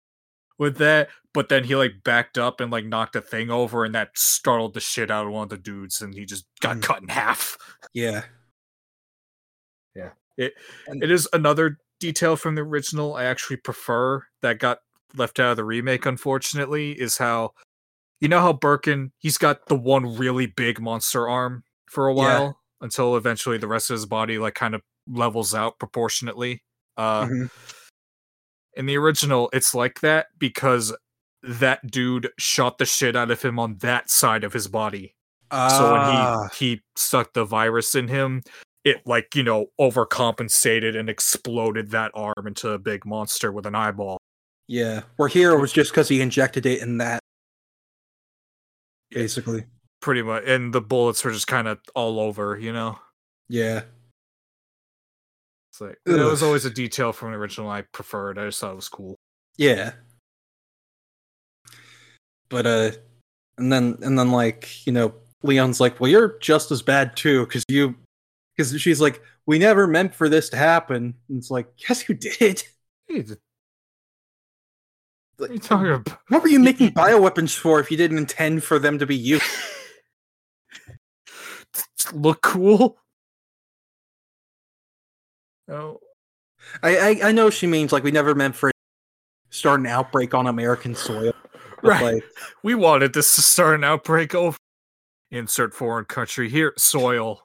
with 0.58 0.78
that. 0.78 1.10
But 1.34 1.50
then 1.50 1.64
he 1.66 1.76
like 1.76 2.04
backed 2.04 2.38
up 2.38 2.62
and 2.62 2.72
like 2.72 2.86
knocked 2.86 3.16
a 3.16 3.22
thing 3.22 3.50
over, 3.50 3.84
and 3.86 3.94
that 3.96 4.18
startled 4.18 4.74
the 4.74 4.80
shit 4.80 5.12
out 5.12 5.26
of 5.28 5.34
one 5.34 5.44
of 5.44 5.50
the 5.50 5.58
dudes, 5.58 6.02
and 6.02 6.14
he 6.14 6.26
just 6.26 6.46
got 6.62 6.78
Mm. 6.78 6.84
cut 6.84 7.02
in 7.02 7.08
half. 7.10 7.58
yeah 7.94 8.24
Yeah. 9.96 10.12
It 10.38 10.54
It 10.88 11.12
is 11.12 11.28
another 11.34 11.78
detail 12.00 12.36
from 12.36 12.56
the 12.56 12.62
original 12.62 13.16
I 13.16 13.24
actually 13.26 13.58
prefer 13.58 14.24
that 14.42 14.60
got 14.60 14.80
left 15.16 15.40
out 15.40 15.52
of 15.52 15.58
the 15.58 15.64
remake, 15.64 16.06
unfortunately, 16.06 16.92
is 17.00 17.18
how 17.18 17.52
you 18.22 18.28
know 18.28 18.40
how 18.42 18.54
Birkin 18.54 19.12
he's 19.20 19.38
got 19.38 19.68
the 19.68 19.76
one 19.76 20.18
really 20.18 20.46
big 20.48 20.80
monster 20.82 21.28
arm 21.30 21.64
for 21.90 22.08
a 22.10 22.14
Yeah. 22.16 22.20
while 22.40 22.62
until 22.82 23.16
eventually 23.16 23.58
the 23.58 23.68
rest 23.68 23.90
of 23.90 23.96
his 23.96 24.06
body 24.06 24.38
like 24.38 24.56
kind 24.56 24.76
of 24.76 24.82
levels 25.08 25.54
out 25.54 25.80
proportionately. 25.80 26.64
Uh 26.98 27.26
Mhm. 27.26 27.52
In 28.76 28.86
the 28.86 28.98
original, 28.98 29.50
it's 29.54 29.74
like 29.76 30.02
that 30.02 30.28
because 30.38 30.96
that 31.44 31.86
dude 31.92 32.30
shot 32.40 32.78
the 32.78 32.86
shit 32.86 33.16
out 33.16 33.32
of 33.32 33.42
him 33.42 33.60
on 33.60 33.78
that 33.78 34.10
side 34.10 34.44
of 34.44 34.54
his 34.54 34.68
body. 34.68 35.14
So 35.52 35.92
when 35.94 36.02
Ah, 36.02 36.50
he 36.58 36.76
he 36.76 36.82
stuck 36.96 37.34
the 37.34 37.46
virus 37.46 37.94
in 37.96 38.08
him, 38.08 38.42
it 38.84 39.06
like 39.06 39.36
you 39.36 39.44
know 39.44 39.68
overcompensated 39.80 40.98
and 40.98 41.10
exploded 41.10 41.92
that 41.92 42.12
arm 42.14 42.46
into 42.48 42.72
a 42.72 42.80
big 42.80 43.06
monster 43.06 43.52
with 43.52 43.66
an 43.66 43.76
eyeball. 43.76 44.18
yeah 44.68 45.04
where 45.18 45.28
here 45.30 45.52
it 45.54 45.62
was 45.62 45.72
just 45.72 45.92
because 45.92 46.10
he 46.10 46.20
injected 46.22 46.66
it 46.66 46.82
in 46.82 46.98
that 46.98 47.20
basically 49.12 49.66
Pretty 50.02 50.22
much, 50.22 50.44
and 50.46 50.72
the 50.74 50.82
bullets 50.82 51.24
were 51.24 51.32
just 51.32 51.48
kind 51.48 51.68
of 51.68 51.80
all 51.96 52.20
over. 52.20 52.58
You 52.60 52.74
know, 52.74 53.00
yeah 53.50 53.84
it's 55.76 55.82
like 55.82 55.98
it 56.06 56.24
was 56.24 56.42
always 56.42 56.64
a 56.64 56.70
detail 56.70 57.12
from 57.12 57.32
the 57.32 57.38
original 57.38 57.70
I 57.70 57.82
preferred. 57.82 58.40
I 58.40 58.46
just 58.46 58.62
thought 58.62 58.72
it 58.72 58.76
was 58.78 58.88
cool. 58.88 59.18
Yeah. 59.58 59.92
But 62.50 62.66
uh 62.66 62.92
and 63.58 63.72
then 63.72 63.98
and 64.02 64.18
then 64.18 64.32
like, 64.32 64.86
you 64.88 64.94
know, 64.94 65.14
Leon's 65.44 65.80
like, 65.82 66.00
"Well, 66.00 66.10
you're 66.10 66.38
just 66.40 66.72
as 66.72 66.82
bad 66.82 67.16
too 67.18 67.46
cuz 67.48 67.64
you 67.68 67.96
cuz 68.58 68.80
she's 68.80 69.02
like, 69.02 69.22
"We 69.46 69.60
never 69.60 69.86
meant 69.88 70.16
for 70.16 70.30
this 70.30 70.50
to 70.50 70.58
happen." 70.58 71.16
And 71.28 71.38
it's 71.38 71.52
like, 71.52 71.68
"Yes, 71.90 72.08
you 72.08 72.16
did." 72.16 72.64
Th- 73.10 73.38
What 75.38 75.50
are 75.50 75.54
you 75.54 75.60
talking 75.60 75.88
about? 75.92 76.20
what 76.30 76.42
were 76.42 76.48
you 76.50 76.60
making 76.60 76.92
bioweapons 76.92 77.58
for 77.58 77.82
if 77.82 77.92
you 77.92 77.98
didn't 77.98 78.18
intend 78.18 78.64
for 78.64 78.80
them 78.80 78.98
to 79.00 79.06
be 79.06 79.16
used? 79.34 79.44
Look 82.14 82.42
cool. 82.42 82.98
Oh, 85.70 86.00
I, 86.84 86.98
I 86.98 87.30
I 87.30 87.32
know 87.32 87.50
she 87.50 87.68
means 87.68 87.92
like 87.92 88.04
we 88.04 88.12
never 88.12 88.34
meant 88.36 88.56
for 88.56 88.70
it 88.70 88.76
to 89.52 89.58
start 89.58 89.80
an 89.80 89.88
outbreak 89.88 90.34
on 90.34 90.48
American 90.48 90.96
soil. 90.96 91.34
Right. 91.84 92.16
like 92.16 92.24
we 92.64 92.74
wanted 92.74 93.14
this 93.14 93.36
to 93.36 93.44
start 93.44 93.76
an 93.76 93.84
outbreak 93.84 94.34
over. 94.34 94.58
Insert 95.30 95.72
foreign 95.72 96.06
country 96.06 96.50
here. 96.50 96.74
Soil. 96.78 97.42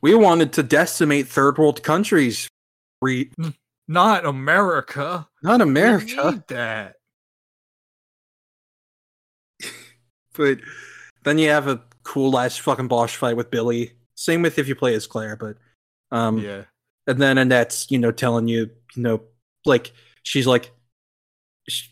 we 0.00 0.14
wanted 0.14 0.52
to 0.52 0.62
decimate 0.62 1.26
third 1.26 1.58
world 1.58 1.82
countries. 1.82 2.48
We 3.00 3.32
Not 3.88 4.24
America. 4.24 5.26
not 5.42 5.60
America. 5.60 6.44
that. 6.46 6.94
but 10.34 10.58
then 11.24 11.38
you 11.38 11.48
have 11.48 11.66
a 11.66 11.82
cool 12.04 12.30
last 12.30 12.60
fucking 12.60 12.86
boss 12.88 13.12
fight 13.12 13.36
with 13.36 13.50
Billy. 13.50 13.92
Same 14.14 14.42
with 14.42 14.58
if 14.60 14.68
you 14.68 14.76
play 14.76 14.94
as 14.94 15.08
Claire, 15.08 15.34
but 15.36 15.56
um, 16.16 16.38
yeah. 16.38 16.64
And 17.06 17.20
then 17.20 17.38
Annette's 17.38 17.90
you 17.90 17.98
know 17.98 18.12
telling 18.12 18.48
you 18.48 18.70
you 18.94 19.02
know 19.02 19.22
like 19.64 19.92
she's 20.22 20.46
like 20.46 20.72
sh 21.68 21.88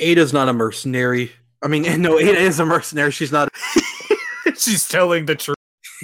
Ada's 0.00 0.32
not 0.32 0.48
a 0.48 0.52
mercenary. 0.52 1.32
I 1.62 1.68
mean, 1.68 1.82
no, 2.02 2.18
Ada 2.18 2.38
is 2.38 2.60
a 2.60 2.66
mercenary. 2.66 3.10
She's 3.10 3.32
not. 3.32 3.48
She's 4.56 4.88
telling 4.88 5.26
the 5.26 5.34
truth. 5.34 5.56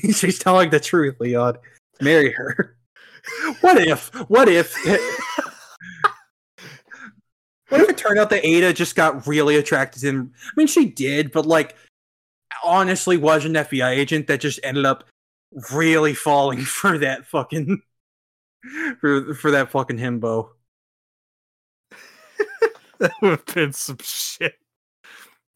she's 0.14 0.38
telling 0.38 0.70
the 0.70 0.80
truth, 0.80 1.16
Leon. 1.18 1.56
Marry 2.00 2.32
her. 2.32 2.76
What 3.60 3.78
if? 3.78 4.08
What 4.28 4.48
if? 4.48 4.76
What 7.68 7.80
if 7.80 7.88
it 7.88 7.96
turned 7.96 8.18
out 8.18 8.30
that 8.30 8.46
Ada 8.46 8.72
just 8.72 8.94
got 8.94 9.26
really 9.26 9.56
attracted 9.56 10.00
to 10.00 10.08
him? 10.08 10.32
I 10.46 10.50
mean, 10.56 10.66
she 10.66 10.86
did, 10.86 11.32
but 11.32 11.46
like, 11.46 11.76
honestly, 12.62 13.16
was 13.16 13.44
an 13.44 13.54
FBI 13.54 13.90
agent 13.90 14.26
that 14.26 14.40
just 14.40 14.60
ended 14.62 14.84
up 14.84 15.04
really 15.72 16.14
falling 16.14 16.60
for 16.60 16.98
that 16.98 17.26
fucking 17.26 17.82
for 19.00 19.34
for 19.34 19.50
that 19.52 19.70
fucking 19.70 19.98
himbo. 19.98 20.50
that 22.98 23.12
would 23.22 23.30
have 23.30 23.46
been 23.54 23.72
some 23.72 23.98
shit. 24.02 24.54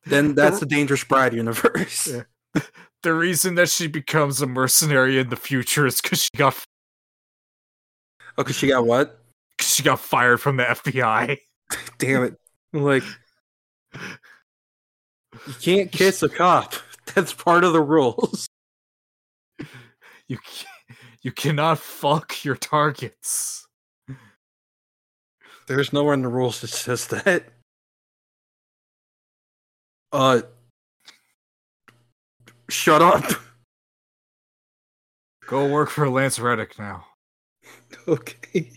Then 0.06 0.34
that's 0.34 0.60
the 0.60 0.66
Dangerous 0.66 1.04
Bride 1.04 1.34
universe. 1.34 2.06
Yeah. 2.06 2.22
The 3.04 3.14
reason 3.14 3.54
that 3.54 3.68
she 3.68 3.86
becomes 3.86 4.42
a 4.42 4.46
mercenary 4.48 5.20
in 5.20 5.28
the 5.28 5.36
future 5.36 5.86
is 5.86 6.00
because 6.00 6.20
she 6.24 6.30
got 6.36 6.56
Oh, 8.36 8.44
cause 8.44 8.56
she 8.56 8.68
got 8.68 8.86
what? 8.86 9.18
'cause 9.58 9.74
she 9.74 9.82
got 9.82 10.00
fired 10.00 10.40
from 10.40 10.56
the 10.56 10.68
FBI. 10.68 11.38
Damn 11.98 12.24
it! 12.24 12.36
Like, 12.72 13.02
you 15.46 15.54
can't 15.60 15.92
kiss 15.92 16.22
a 16.22 16.28
cop. 16.28 16.74
That's 17.14 17.32
part 17.32 17.64
of 17.64 17.72
the 17.72 17.80
rules. 17.82 18.48
You 20.28 20.38
ca- 20.38 20.77
you 21.22 21.32
cannot 21.32 21.78
fuck 21.78 22.44
your 22.44 22.56
targets. 22.56 23.66
There's 25.66 25.92
nowhere 25.92 26.14
in 26.14 26.22
the 26.22 26.28
rules 26.28 26.60
that 26.62 26.68
says 26.68 27.06
that. 27.08 27.44
Uh, 30.12 30.40
shut 32.70 33.02
up. 33.02 33.24
Go 35.46 35.66
work 35.66 35.90
for 35.90 36.08
Lance 36.08 36.38
Reddick 36.38 36.78
now. 36.78 37.04
Okay. 38.06 38.70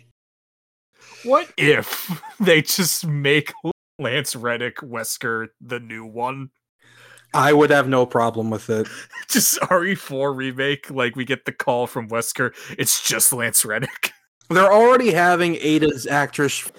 What 1.24 1.54
if 1.58 2.22
they 2.40 2.62
just 2.62 3.06
make 3.06 3.54
Lance 3.98 4.36
Reddick 4.36 4.78
Wesker 4.78 5.48
the 5.62 5.80
new 5.80 6.06
one? 6.06 6.50
I 7.34 7.54
would 7.54 7.70
have 7.70 7.88
no 7.88 8.06
problem 8.06 8.50
with 8.50 8.70
it. 8.70 8.88
Just 9.30 9.60
RE4 9.62 10.36
remake, 10.36 10.90
like 10.90 11.16
we 11.16 11.26
get 11.26 11.46
the 11.46 11.52
call 11.52 11.88
from 11.88 12.10
Wesker, 12.10 12.54
it's 12.78 13.08
just 13.08 13.32
Lance 13.32 13.64
Reddick. 13.64 14.12
They're 14.50 14.72
already 14.72 15.12
having 15.14 15.56
Ada's 15.56 16.06
actress, 16.06 16.70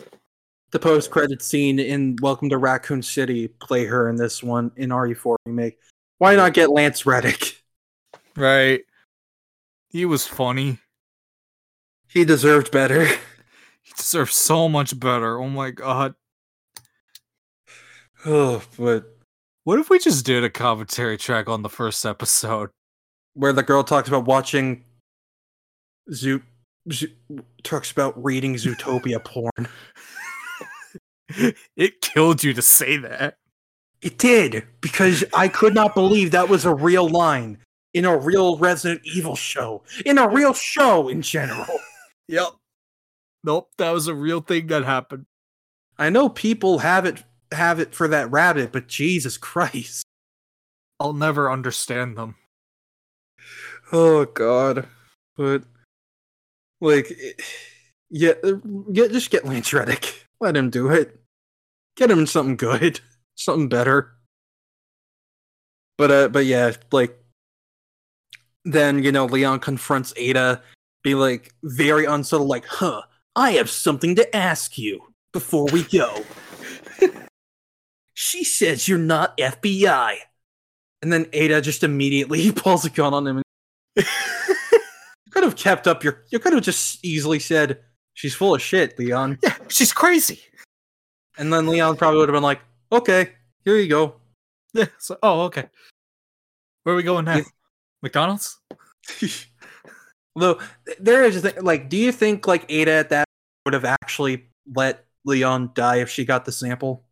the 0.70 0.78
post 0.78 1.10
credit 1.10 1.40
scene 1.40 1.78
in 1.78 2.16
Welcome 2.20 2.50
to 2.50 2.58
Raccoon 2.58 3.00
City, 3.00 3.48
play 3.48 3.86
her 3.86 4.10
in 4.10 4.16
this 4.16 4.42
one 4.42 4.70
in 4.76 4.90
RE4 4.90 5.36
remake. 5.46 5.78
Why 6.18 6.36
not 6.36 6.52
get 6.52 6.70
Lance 6.70 7.06
Reddick? 7.06 7.58
Right. 8.34 8.80
He 9.90 10.06
was 10.06 10.26
funny. 10.26 10.78
He 12.08 12.24
deserved 12.24 12.70
better. 12.70 13.04
He 13.82 13.92
deserves 13.94 14.34
so 14.34 14.70
much 14.70 14.98
better. 14.98 15.38
Oh 15.38 15.50
my 15.50 15.70
god. 15.70 16.14
Oh, 18.24 18.62
but 18.78 19.04
What 19.64 19.78
if 19.78 19.90
we 19.90 19.98
just 19.98 20.26
did 20.26 20.44
a 20.44 20.50
commentary 20.50 21.16
track 21.16 21.48
on 21.48 21.62
the 21.62 21.68
first 21.68 22.04
episode? 22.04 22.70
where 23.34 23.52
the 23.52 23.62
girl 23.62 23.82
talks 23.82 24.08
about 24.08 24.24
watching 24.24 24.84
Zoo, 26.12 26.42
Zoo 26.92 27.08
talks 27.62 27.90
about 27.90 28.22
reading 28.22 28.54
Zootopia 28.54 29.22
porn. 29.24 29.68
it 31.76 32.00
killed 32.00 32.44
you 32.44 32.52
to 32.52 32.62
say 32.62 32.96
that. 32.98 33.36
It 34.00 34.18
did 34.18 34.66
because 34.80 35.24
I 35.32 35.48
could 35.48 35.74
not 35.74 35.94
believe 35.94 36.32
that 36.32 36.48
was 36.48 36.64
a 36.64 36.74
real 36.74 37.08
line 37.08 37.58
in 37.94 38.04
a 38.04 38.16
real 38.16 38.58
Resident 38.58 39.00
Evil 39.04 39.36
show, 39.36 39.82
in 40.04 40.18
a 40.18 40.28
real 40.28 40.54
show 40.54 41.08
in 41.08 41.22
general. 41.22 41.66
Yep. 42.28 42.52
Nope, 43.44 43.68
that 43.76 43.90
was 43.90 44.06
a 44.06 44.14
real 44.14 44.40
thing 44.40 44.68
that 44.68 44.84
happened. 44.84 45.26
I 45.98 46.08
know 46.08 46.30
people 46.30 46.78
have 46.78 47.04
it 47.04 47.22
have 47.52 47.78
it 47.80 47.94
for 47.94 48.08
that 48.08 48.30
rabbit, 48.30 48.72
but 48.72 48.88
Jesus 48.88 49.36
Christ. 49.36 50.04
I'll 51.00 51.12
never 51.12 51.50
understand 51.50 52.16
them. 52.16 52.36
Oh 53.92 54.24
God. 54.24 54.86
But 55.36 55.64
like 56.80 57.10
it- 57.10 57.40
yeah, 58.10 58.34
get 58.92 59.10
just 59.10 59.30
get 59.30 59.46
Lance 59.46 59.72
Reddick. 59.72 60.26
Let 60.40 60.56
him 60.56 60.70
do 60.70 60.90
it. 60.90 61.18
Get 61.96 62.10
him 62.10 62.26
something 62.26 62.56
good. 62.56 63.00
Something 63.34 63.68
better. 63.70 64.12
But 65.96 66.10
uh 66.10 66.28
but 66.28 66.44
yeah, 66.44 66.72
like 66.92 67.18
then, 68.64 69.02
you 69.02 69.10
know, 69.10 69.24
Leon 69.26 69.60
confronts 69.60 70.12
Ada, 70.16 70.62
be 71.02 71.14
like 71.14 71.52
very 71.64 72.04
unsubtle, 72.04 72.46
like, 72.46 72.66
huh, 72.66 73.02
I 73.34 73.52
have 73.52 73.70
something 73.70 74.14
to 74.16 74.36
ask 74.36 74.78
you 74.78 75.02
before 75.32 75.66
we 75.72 75.84
go. 75.84 76.22
she 78.22 78.44
says 78.44 78.86
you're 78.86 78.98
not 78.98 79.36
FBI. 79.36 80.14
And 81.02 81.12
then 81.12 81.26
Ada 81.32 81.60
just 81.60 81.82
immediately 81.82 82.52
pulls 82.56 82.84
a 82.84 82.90
gun 82.90 83.12
on 83.12 83.26
him 83.26 83.36
and 83.38 83.44
you 83.96 85.32
could 85.32 85.42
have 85.42 85.56
kept 85.56 85.88
up 85.88 86.04
your 86.04 86.22
you 86.30 86.38
could 86.38 86.52
have 86.52 86.62
just 86.62 87.04
easily 87.04 87.40
said 87.40 87.80
she's 88.14 88.34
full 88.34 88.54
of 88.54 88.62
shit, 88.62 88.96
Leon. 88.98 89.38
Yeah, 89.42 89.56
she's 89.68 89.92
crazy. 89.92 90.40
And 91.36 91.52
then 91.52 91.66
Leon 91.66 91.96
probably 91.96 92.20
would 92.20 92.28
have 92.28 92.34
been 92.34 92.44
like, 92.44 92.60
Okay, 92.92 93.30
here 93.64 93.76
you 93.76 93.88
go. 93.88 94.14
Yeah. 94.72 94.86
So, 94.98 95.18
oh, 95.22 95.42
okay. 95.42 95.68
Where 96.84 96.94
are 96.94 96.96
we 96.96 97.02
going 97.02 97.24
now? 97.24 97.38
You- 97.38 97.44
McDonald's? 98.02 98.60
Though 100.36 100.60
there 100.98 101.24
is 101.24 101.36
a 101.36 101.40
thing, 101.40 101.64
like, 101.64 101.88
do 101.88 101.96
you 101.96 102.12
think 102.12 102.46
like 102.46 102.64
Ada 102.70 102.92
at 102.92 103.10
that 103.10 103.24
would 103.64 103.74
have 103.74 103.84
actually 103.84 104.48
let 104.74 105.04
Leon 105.24 105.72
die 105.74 105.96
if 105.96 106.08
she 106.08 106.24
got 106.24 106.44
the 106.44 106.52
sample? 106.52 107.04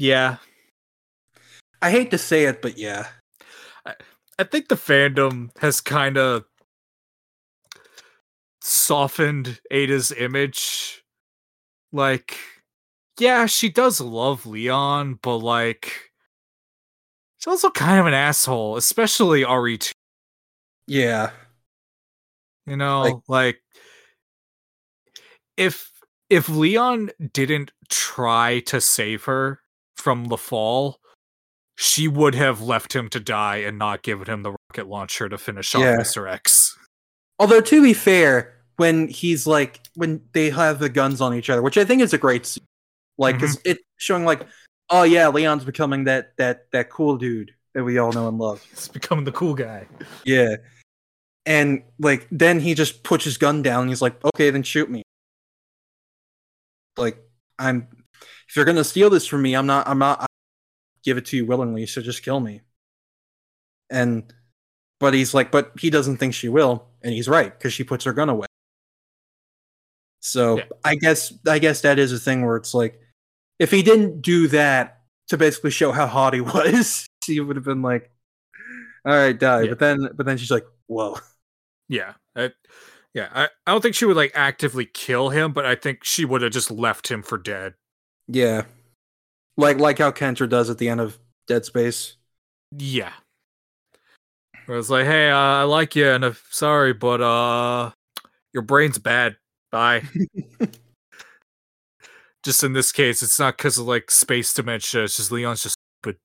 Yeah. 0.00 0.38
I 1.82 1.90
hate 1.90 2.10
to 2.10 2.18
say 2.18 2.44
it, 2.44 2.62
but 2.62 2.78
yeah. 2.78 3.06
I 3.86 4.44
think 4.44 4.68
the 4.68 4.74
fandom 4.74 5.50
has 5.58 5.82
kind 5.82 6.16
of 6.16 6.44
softened 8.62 9.60
Ada's 9.70 10.10
image. 10.12 11.04
Like, 11.92 12.38
yeah, 13.18 13.44
she 13.44 13.68
does 13.68 14.00
love 14.00 14.46
Leon, 14.46 15.18
but 15.22 15.36
like, 15.38 16.10
she's 17.38 17.46
also 17.48 17.68
kind 17.70 18.00
of 18.00 18.06
an 18.06 18.14
asshole, 18.14 18.76
especially 18.78 19.42
RE2. 19.42 19.92
Yeah. 20.86 21.30
You 22.66 22.76
know, 22.76 23.02
Like- 23.02 23.28
like, 23.28 23.62
if 25.58 25.90
if 26.30 26.48
Leon 26.48 27.10
didn't 27.32 27.72
try 27.90 28.60
to 28.60 28.80
save 28.80 29.24
her 29.24 29.59
from 30.00 30.26
the 30.26 30.36
fall, 30.36 30.98
she 31.76 32.08
would 32.08 32.34
have 32.34 32.60
left 32.60 32.94
him 32.94 33.08
to 33.10 33.20
die 33.20 33.58
and 33.58 33.78
not 33.78 34.02
given 34.02 34.26
him 34.26 34.42
the 34.42 34.52
rocket 34.52 34.88
launcher 34.88 35.28
to 35.28 35.38
finish 35.38 35.74
off 35.74 35.82
Yeah. 35.82 35.96
Mr. 35.96 36.30
X. 36.30 36.76
Although 37.38 37.60
to 37.60 37.82
be 37.82 37.94
fair, 37.94 38.54
when 38.76 39.08
he's 39.08 39.46
like 39.46 39.80
when 39.94 40.22
they 40.32 40.50
have 40.50 40.78
the 40.78 40.88
guns 40.88 41.20
on 41.20 41.34
each 41.34 41.50
other, 41.50 41.62
which 41.62 41.78
I 41.78 41.84
think 41.84 42.02
is 42.02 42.12
a 42.12 42.18
great 42.18 42.46
scene. 42.46 42.64
Like 43.18 43.36
because 43.36 43.56
mm-hmm. 43.56 43.72
it's 43.72 43.82
showing 43.98 44.24
like, 44.24 44.46
oh 44.88 45.02
yeah, 45.02 45.28
Leon's 45.28 45.64
becoming 45.64 46.04
that 46.04 46.36
that 46.38 46.70
that 46.72 46.90
cool 46.90 47.16
dude 47.16 47.52
that 47.74 47.84
we 47.84 47.98
all 47.98 48.12
know 48.12 48.28
and 48.28 48.38
love. 48.38 48.64
He's 48.70 48.88
becoming 48.88 49.24
the 49.24 49.32
cool 49.32 49.54
guy. 49.54 49.86
Yeah. 50.24 50.56
And 51.46 51.82
like 51.98 52.26
then 52.30 52.60
he 52.60 52.74
just 52.74 53.02
puts 53.02 53.24
his 53.24 53.38
gun 53.38 53.62
down 53.62 53.82
and 53.82 53.90
he's 53.90 54.02
like, 54.02 54.22
okay, 54.24 54.50
then 54.50 54.62
shoot 54.62 54.90
me. 54.90 55.02
Like, 56.96 57.18
I'm 57.58 57.88
if 58.50 58.56
you're 58.56 58.66
gonna 58.66 58.84
steal 58.84 59.10
this 59.10 59.26
from 59.26 59.42
me, 59.42 59.54
I'm 59.54 59.66
not 59.66 59.88
I'm 59.88 59.98
not 59.98 60.22
I 60.22 60.26
give 61.04 61.18
it 61.18 61.26
to 61.26 61.36
you 61.38 61.46
willingly, 61.46 61.86
so 61.86 62.02
just 62.02 62.22
kill 62.24 62.40
me. 62.40 62.62
And 63.90 64.32
but 65.00 65.14
he's 65.14 65.34
like, 65.34 65.50
but 65.50 65.72
he 65.80 65.90
doesn't 65.90 66.18
think 66.18 66.34
she 66.34 66.48
will, 66.48 66.88
and 67.02 67.12
he's 67.14 67.28
right, 67.28 67.56
because 67.56 67.72
she 67.72 67.84
puts 67.84 68.04
her 68.04 68.12
gun 68.12 68.28
away. 68.28 68.46
So 70.20 70.58
Yeah. 70.58 70.64
I 70.84 70.94
guess 70.96 71.32
I 71.46 71.58
guess 71.58 71.80
that 71.82 71.98
is 71.98 72.12
a 72.12 72.18
thing 72.18 72.44
where 72.44 72.56
it's 72.56 72.74
like 72.74 73.00
if 73.58 73.70
he 73.70 73.82
didn't 73.82 74.22
do 74.22 74.48
that 74.48 75.00
to 75.28 75.38
basically 75.38 75.70
show 75.70 75.92
how 75.92 76.06
hot 76.06 76.34
he 76.34 76.40
was, 76.42 77.06
she 77.24 77.40
would 77.40 77.56
have 77.56 77.64
been 77.64 77.82
like, 77.82 78.10
all 79.04 79.14
right, 79.14 79.38
die. 79.38 79.62
Yeah. 79.62 79.68
But 79.70 79.78
then 79.78 80.08
but 80.14 80.26
then 80.26 80.38
she's 80.38 80.50
like, 80.50 80.66
whoa. 80.86 81.18
Yeah. 81.88 82.14
I, 82.36 82.52
yeah. 83.14 83.28
I, 83.34 83.48
I 83.66 83.72
don't 83.72 83.80
think 83.82 83.94
she 83.96 84.06
would 84.06 84.16
like 84.16 84.32
actively 84.34 84.86
kill 84.86 85.30
him, 85.30 85.52
but 85.52 85.66
I 85.66 85.74
think 85.76 86.04
she 86.04 86.24
would 86.24 86.42
have 86.42 86.52
just 86.52 86.70
left 86.70 87.10
him 87.10 87.22
for 87.22 87.38
dead. 87.38 87.74
Yeah. 88.30 88.64
Like 89.56 89.78
like 89.78 89.98
how 89.98 90.12
Kendra 90.12 90.48
does 90.48 90.70
at 90.70 90.78
the 90.78 90.88
end 90.88 91.00
of 91.00 91.18
Dead 91.46 91.64
Space. 91.64 92.16
Yeah. 92.76 93.12
Where 94.66 94.78
it's 94.78 94.88
like, 94.88 95.06
hey, 95.06 95.30
uh, 95.30 95.36
I 95.36 95.62
like 95.64 95.96
you, 95.96 96.08
and 96.08 96.24
if 96.24 96.46
sorry, 96.50 96.92
but 96.92 97.20
uh, 97.20 97.90
your 98.52 98.62
brain's 98.62 98.98
bad. 98.98 99.36
Bye. 99.72 100.02
just 102.44 102.62
in 102.62 102.72
this 102.72 102.92
case, 102.92 103.22
it's 103.22 103.38
not 103.38 103.56
because 103.56 103.78
of 103.78 103.86
like 103.86 104.10
space 104.10 104.52
dementia. 104.54 105.04
It's 105.04 105.16
just 105.16 105.32
Leon's 105.32 105.62
just 105.62 105.76
stupid. 106.02 106.18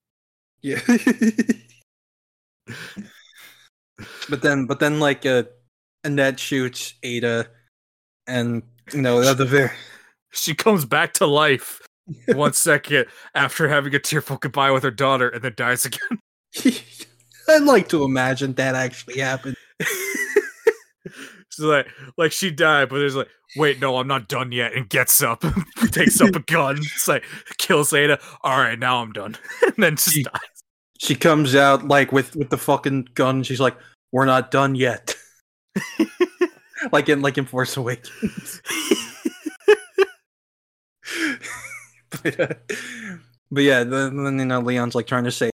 Yeah. 0.62 0.80
but 4.28 4.42
then 4.42 4.66
but 4.66 4.80
then 4.80 5.00
like 5.00 5.24
uh 5.26 5.44
Annette 6.04 6.38
shoots 6.38 6.94
Ada 7.02 7.48
and 8.26 8.62
you 8.92 9.02
know 9.02 9.22
at 9.22 9.38
the 9.38 9.44
very 9.44 9.70
she 10.32 10.54
comes 10.54 10.84
back 10.84 11.12
to 11.14 11.26
life 11.26 11.80
one 12.28 12.52
second 12.52 13.06
after 13.34 13.68
having 13.68 13.94
a 13.94 13.98
tearful 13.98 14.36
goodbye 14.36 14.70
with 14.70 14.82
her 14.82 14.90
daughter, 14.90 15.28
and 15.28 15.42
then 15.42 15.54
dies 15.56 15.84
again. 15.84 16.18
I'd 17.48 17.62
like 17.62 17.88
to 17.90 18.04
imagine 18.04 18.54
that 18.54 18.74
actually 18.74 19.20
happened. 19.20 19.56
She's 21.04 21.64
like, 21.64 21.86
like 22.16 22.32
she 22.32 22.50
died, 22.50 22.88
but 22.88 22.98
there's 22.98 23.14
like, 23.16 23.28
wait, 23.56 23.80
no, 23.80 23.96
I'm 23.98 24.08
not 24.08 24.28
done 24.28 24.52
yet, 24.52 24.74
and 24.74 24.88
gets 24.88 25.22
up, 25.22 25.44
takes 25.90 26.20
up 26.20 26.34
a 26.34 26.40
gun, 26.40 26.78
it's 26.78 27.08
like 27.08 27.24
kills 27.58 27.92
Ada. 27.92 28.18
All 28.42 28.58
right, 28.58 28.78
now 28.78 29.00
I'm 29.00 29.12
done, 29.12 29.36
and 29.62 29.74
then 29.78 29.96
just 29.96 30.10
She- 30.12 30.22
dies. 30.24 30.40
She 30.98 31.14
comes 31.14 31.54
out 31.54 31.86
like 31.86 32.10
with 32.10 32.34
with 32.36 32.48
the 32.48 32.56
fucking 32.56 33.08
gun. 33.12 33.42
She's 33.42 33.60
like, 33.60 33.76
"We're 34.12 34.24
not 34.24 34.50
done 34.50 34.74
yet." 34.74 35.14
like 36.90 37.10
in 37.10 37.20
like 37.20 37.36
in 37.36 37.44
Force 37.44 37.76
Awakens. 37.76 38.62
but, 43.50 43.62
yeah, 43.62 43.84
then, 43.84 44.24
then 44.24 44.38
you 44.38 44.44
know 44.44 44.60
Leon's 44.60 44.94
like 44.94 45.06
trying 45.06 45.24
to 45.24 45.30
say, 45.30 45.50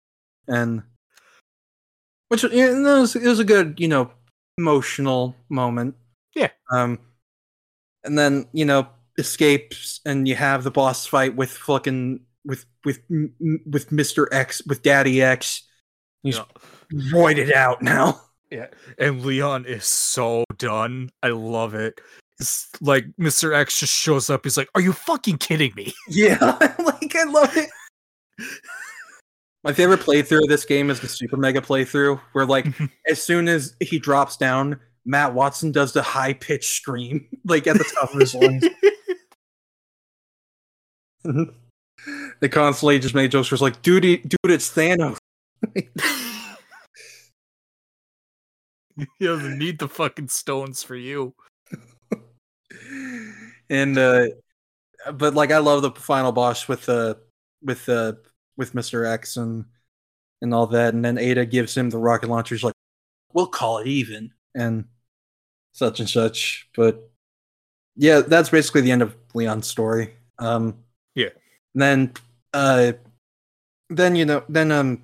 and 0.47 0.82
which 2.28 2.43
you 2.43 2.51
know, 2.51 2.97
it, 2.97 3.01
was, 3.01 3.16
it 3.16 3.27
was 3.27 3.39
a 3.39 3.45
good 3.45 3.78
you 3.78 3.89
know 3.89 4.11
emotional 4.59 5.35
moment. 5.49 5.95
Yeah. 6.35 6.51
Um, 6.70 6.99
and 8.05 8.19
then 8.19 8.47
you 8.53 8.65
know 8.65 8.89
escapes, 9.19 10.01
and 10.05 10.28
you 10.28 10.35
have 10.36 10.65
the 10.65 10.70
boss 10.70 11.07
fight 11.07 11.36
with 11.36 11.51
fucking 11.51 12.20
with 12.45 12.65
with 12.85 13.01
with 13.66 13.93
Mister 13.93 14.32
X 14.32 14.62
with 14.66 14.82
Daddy 14.82 15.23
X. 15.23 15.62
He's 16.23 16.36
Yeah. 16.36 16.45
roided 17.12 17.53
out 17.53 17.82
now. 17.82 18.20
Yeah, 18.51 18.69
and 18.99 19.23
Leon 19.27 19.66
is 19.66 19.85
so 19.85 20.43
done. 20.57 21.11
I 21.23 21.28
love 21.28 21.74
it. 21.74 22.01
It's 22.40 22.69
like 22.81 23.05
Mr. 23.19 23.55
X 23.55 23.81
just 23.81 23.93
shows 23.93 24.31
up. 24.31 24.44
He's 24.44 24.56
like, 24.56 24.69
"Are 24.74 24.81
you 24.81 24.93
fucking 24.93 25.39
kidding 25.39 25.73
me?" 25.74 25.93
Yeah, 26.09 26.36
like 26.78 27.16
I 27.16 27.24
love 27.24 27.56
it. 27.56 27.70
My 29.65 29.73
favorite 29.73 30.01
playthrough 30.06 30.43
of 30.43 30.48
this 30.48 30.65
game 30.65 30.90
is 30.90 31.01
the 31.01 31.09
Super 31.09 31.36
Mega 31.36 31.60
playthrough, 31.60 32.20
where 32.32 32.47
like 32.47 32.66
mm-hmm. 32.66 32.86
as 33.09 33.23
soon 33.23 33.48
as 33.48 33.74
he 33.81 33.98
drops 33.98 34.36
down, 34.36 34.78
Matt 35.05 35.35
Watson 35.35 35.73
does 35.73 35.93
the 35.93 36.02
high 36.02 36.32
pitched 36.32 36.77
scream, 36.77 37.27
like 37.44 37.66
at 37.66 37.77
the 37.77 37.85
top 37.85 38.15
of 38.15 38.20
his 38.20 38.35
lungs. 38.35 38.65
they 42.40 42.48
constantly 42.48 43.01
just 43.01 43.15
made 43.16 43.32
jokes 43.32 43.51
where 43.51 43.56
it's 43.56 43.62
like, 43.62 43.82
dude, 43.82 44.02
dude, 44.02 44.39
it's 44.44 44.70
Thanos. 44.73 45.19
he 45.74 45.89
doesn't 49.20 49.59
need 49.59 49.81
the 49.81 49.89
fucking 49.89 50.28
stones 50.28 50.85
for 50.85 50.94
you. 50.94 51.35
and 53.70 53.99
uh 53.99 54.27
but 55.12 55.35
like 55.35 55.53
I 55.53 55.59
love 55.59 55.82
the 55.82 55.93
final 55.93 56.32
boss 56.32 56.69
with 56.69 56.86
the 56.86 57.19
with 57.62 57.86
the 57.86 58.19
with 58.57 58.74
Mr. 58.74 59.07
X 59.07 59.36
and 59.36 59.65
and 60.43 60.55
all 60.55 60.66
that, 60.69 60.95
and 60.95 61.05
then 61.05 61.19
Ada 61.19 61.47
gives 61.47 61.77
him 61.77 61.90
the 61.90 61.99
rocket 61.99 62.28
launcher. 62.28 62.55
He's 62.55 62.65
like, 62.65 62.74
"We'll 63.32 63.49
call 63.49 63.78
it 63.78 63.89
even," 63.89 64.32
and 64.55 64.86
such 65.73 66.01
and 66.01 66.09
such. 66.09 66.69
But 66.77 67.11
yeah, 67.97 68.20
that's 68.20 68.51
basically 68.51 68.82
the 68.82 68.93
end 68.93 69.03
of 69.03 69.16
Leon's 69.35 69.66
story. 69.66 70.15
Um, 70.39 70.85
Yeah. 71.15 71.31
Then, 71.74 72.12
uh, 72.55 72.93
then 73.90 74.16
you 74.16 74.24
know, 74.24 74.45
then 74.49 74.73
um, 74.73 75.03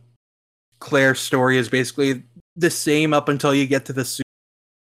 Claire's 0.80 1.20
story 1.20 1.58
is 1.58 1.68
basically 1.68 2.24
the 2.56 2.70
same 2.70 3.14
up 3.14 3.28
until 3.28 3.54
you 3.54 3.66
get 3.66 3.86
to 3.86 3.92
the. 3.92 4.23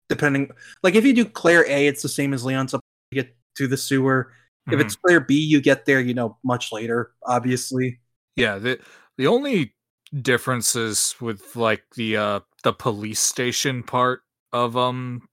Depending, 0.08 0.50
like 0.82 0.94
if 0.94 1.04
you 1.04 1.12
do 1.12 1.24
Claire 1.24 1.66
A, 1.68 1.86
it's 1.86 2.02
the 2.02 2.08
same 2.08 2.32
as 2.32 2.44
Leon's 2.44 2.72
up 2.74 2.80
you 3.10 3.22
get 3.22 3.36
to 3.56 3.66
the 3.66 3.76
sewer. 3.76 4.32
If 4.66 4.74
Mhm. 4.74 4.80
it's 4.80 4.96
Claire 4.96 5.20
B, 5.20 5.34
you 5.38 5.60
get 5.60 5.84
there, 5.86 6.00
you 6.00 6.14
know, 6.14 6.38
much 6.42 6.72
later, 6.72 7.12
obviously. 7.26 8.00
Yeah, 8.36 8.58
the 8.58 8.78
the 9.16 9.26
only 9.26 9.74
differences 10.22 11.14
with 11.20 11.56
like 11.56 11.84
the 11.96 12.16
uh 12.16 12.40
the 12.62 12.72
police 12.72 13.20
station 13.20 13.82
part 13.82 14.22
of 14.52 14.76
um 14.76 15.28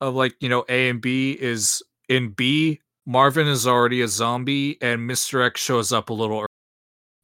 of 0.00 0.14
like 0.14 0.34
you 0.40 0.48
know 0.48 0.64
A 0.68 0.88
and 0.88 1.00
B 1.00 1.32
is 1.40 1.82
in 2.08 2.30
B 2.30 2.80
Marvin 3.06 3.46
is 3.46 3.66
already 3.66 4.00
a 4.02 4.08
zombie 4.08 4.78
and 4.80 5.08
Mr. 5.10 5.44
X 5.44 5.60
shows 5.60 5.92
up 5.92 6.10
a 6.10 6.12
little 6.14 6.38
early. 6.38 6.46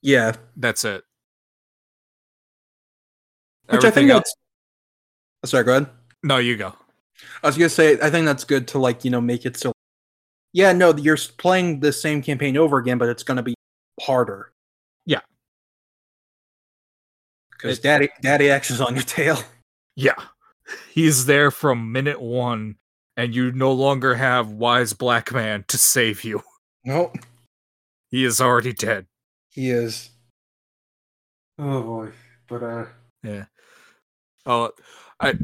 Yeah, 0.02 0.36
That's 0.56 0.85
it. 0.85 1.05
which 3.68 3.85
I 3.85 3.90
think 3.90 4.10
else- 4.10 4.35
that's. 5.43 5.51
Sorry, 5.52 5.64
go 5.64 5.77
ahead. 5.77 5.90
No, 6.22 6.36
you 6.38 6.56
go. 6.56 6.74
I 7.42 7.47
was 7.47 7.56
gonna 7.56 7.68
say, 7.68 7.98
I 8.01 8.10
think 8.10 8.26
that's 8.26 8.44
good 8.44 8.68
to 8.68 8.78
like 8.78 9.05
you 9.05 9.10
know 9.10 9.20
make 9.20 9.44
it 9.47 9.56
so. 9.56 9.72
Yeah, 10.52 10.72
no, 10.72 10.94
you're 10.97 11.16
playing 11.38 11.80
the 11.80 11.92
same 11.92 12.22
campaign 12.22 12.56
over 12.56 12.78
again, 12.78 12.98
but 12.98 13.09
it's 13.09 13.22
gonna 13.22 13.42
be 13.42 13.55
harder. 14.01 14.52
Yeah. 15.06 15.20
because 17.51 17.78
Daddy 17.78 18.09
Daddy 18.22 18.51
X 18.51 18.70
is 18.70 18.80
on 18.80 18.94
your 18.94 19.05
tail. 19.05 19.38
Yeah. 19.97 20.14
He's 20.92 21.26
there 21.26 21.51
from 21.51 21.92
minute 21.92 22.20
1 22.22 22.76
and 23.18 23.34
you 23.34 23.52
no 23.52 23.72
longer 23.72 24.14
have 24.14 24.51
wise 24.52 24.92
black 24.94 25.30
man 25.32 25.64
to 25.68 25.76
save 25.76 26.24
you. 26.24 26.42
Nope, 26.84 27.16
He 28.10 28.24
is 28.24 28.40
already 28.40 28.72
dead. 28.72 29.06
he 29.51 29.68
is. 29.70 30.09
Oh 31.59 31.82
boy, 31.82 32.12
but 32.48 32.62
uh, 32.62 32.86
Yeah. 33.22 33.44
Oh, 34.47 34.70
I. 35.20 35.34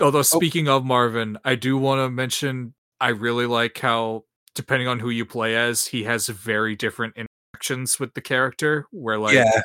Although 0.00 0.18
oh. 0.18 0.22
speaking 0.22 0.68
of 0.68 0.84
Marvin, 0.84 1.38
I 1.44 1.54
do 1.54 1.76
want 1.76 2.00
to 2.00 2.10
mention 2.10 2.74
I 3.00 3.08
really 3.08 3.46
like 3.46 3.78
how, 3.78 4.24
depending 4.54 4.88
on 4.88 4.98
who 5.00 5.10
you 5.10 5.26
play 5.26 5.56
as, 5.56 5.86
he 5.86 6.04
has 6.04 6.28
very 6.28 6.76
different 6.76 7.14
interactions 7.16 7.98
with 7.98 8.14
the 8.14 8.20
character. 8.20 8.86
Where 8.90 9.18
like 9.18 9.34
yeah, 9.34 9.62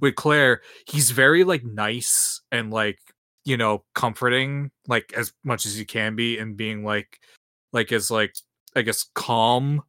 with 0.00 0.14
Claire, 0.14 0.62
he's 0.86 1.10
very 1.10 1.44
like 1.44 1.64
nice 1.64 2.40
and 2.52 2.70
like 2.70 2.98
you 3.44 3.56
know 3.56 3.84
comforting, 3.94 4.70
like 4.86 5.12
as 5.14 5.32
much 5.44 5.66
as 5.66 5.76
he 5.76 5.84
can 5.84 6.16
be, 6.16 6.38
and 6.38 6.56
being 6.56 6.84
like 6.84 7.18
like 7.72 7.92
as 7.92 8.10
like 8.10 8.34
I 8.76 8.82
guess 8.82 9.04
calm 9.14 9.82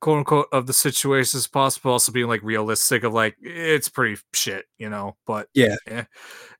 quote 0.00 0.18
unquote 0.18 0.46
of 0.52 0.66
the 0.66 0.72
situation 0.72 1.36
as 1.36 1.46
possible 1.46 1.92
also 1.92 2.10
being 2.10 2.26
like 2.26 2.42
realistic 2.42 3.04
of 3.04 3.12
like 3.12 3.36
it's 3.42 3.88
pretty 3.88 4.20
shit 4.32 4.64
you 4.78 4.88
know 4.88 5.16
but 5.26 5.48
Yeah. 5.54 5.76
Eh, 5.86 6.04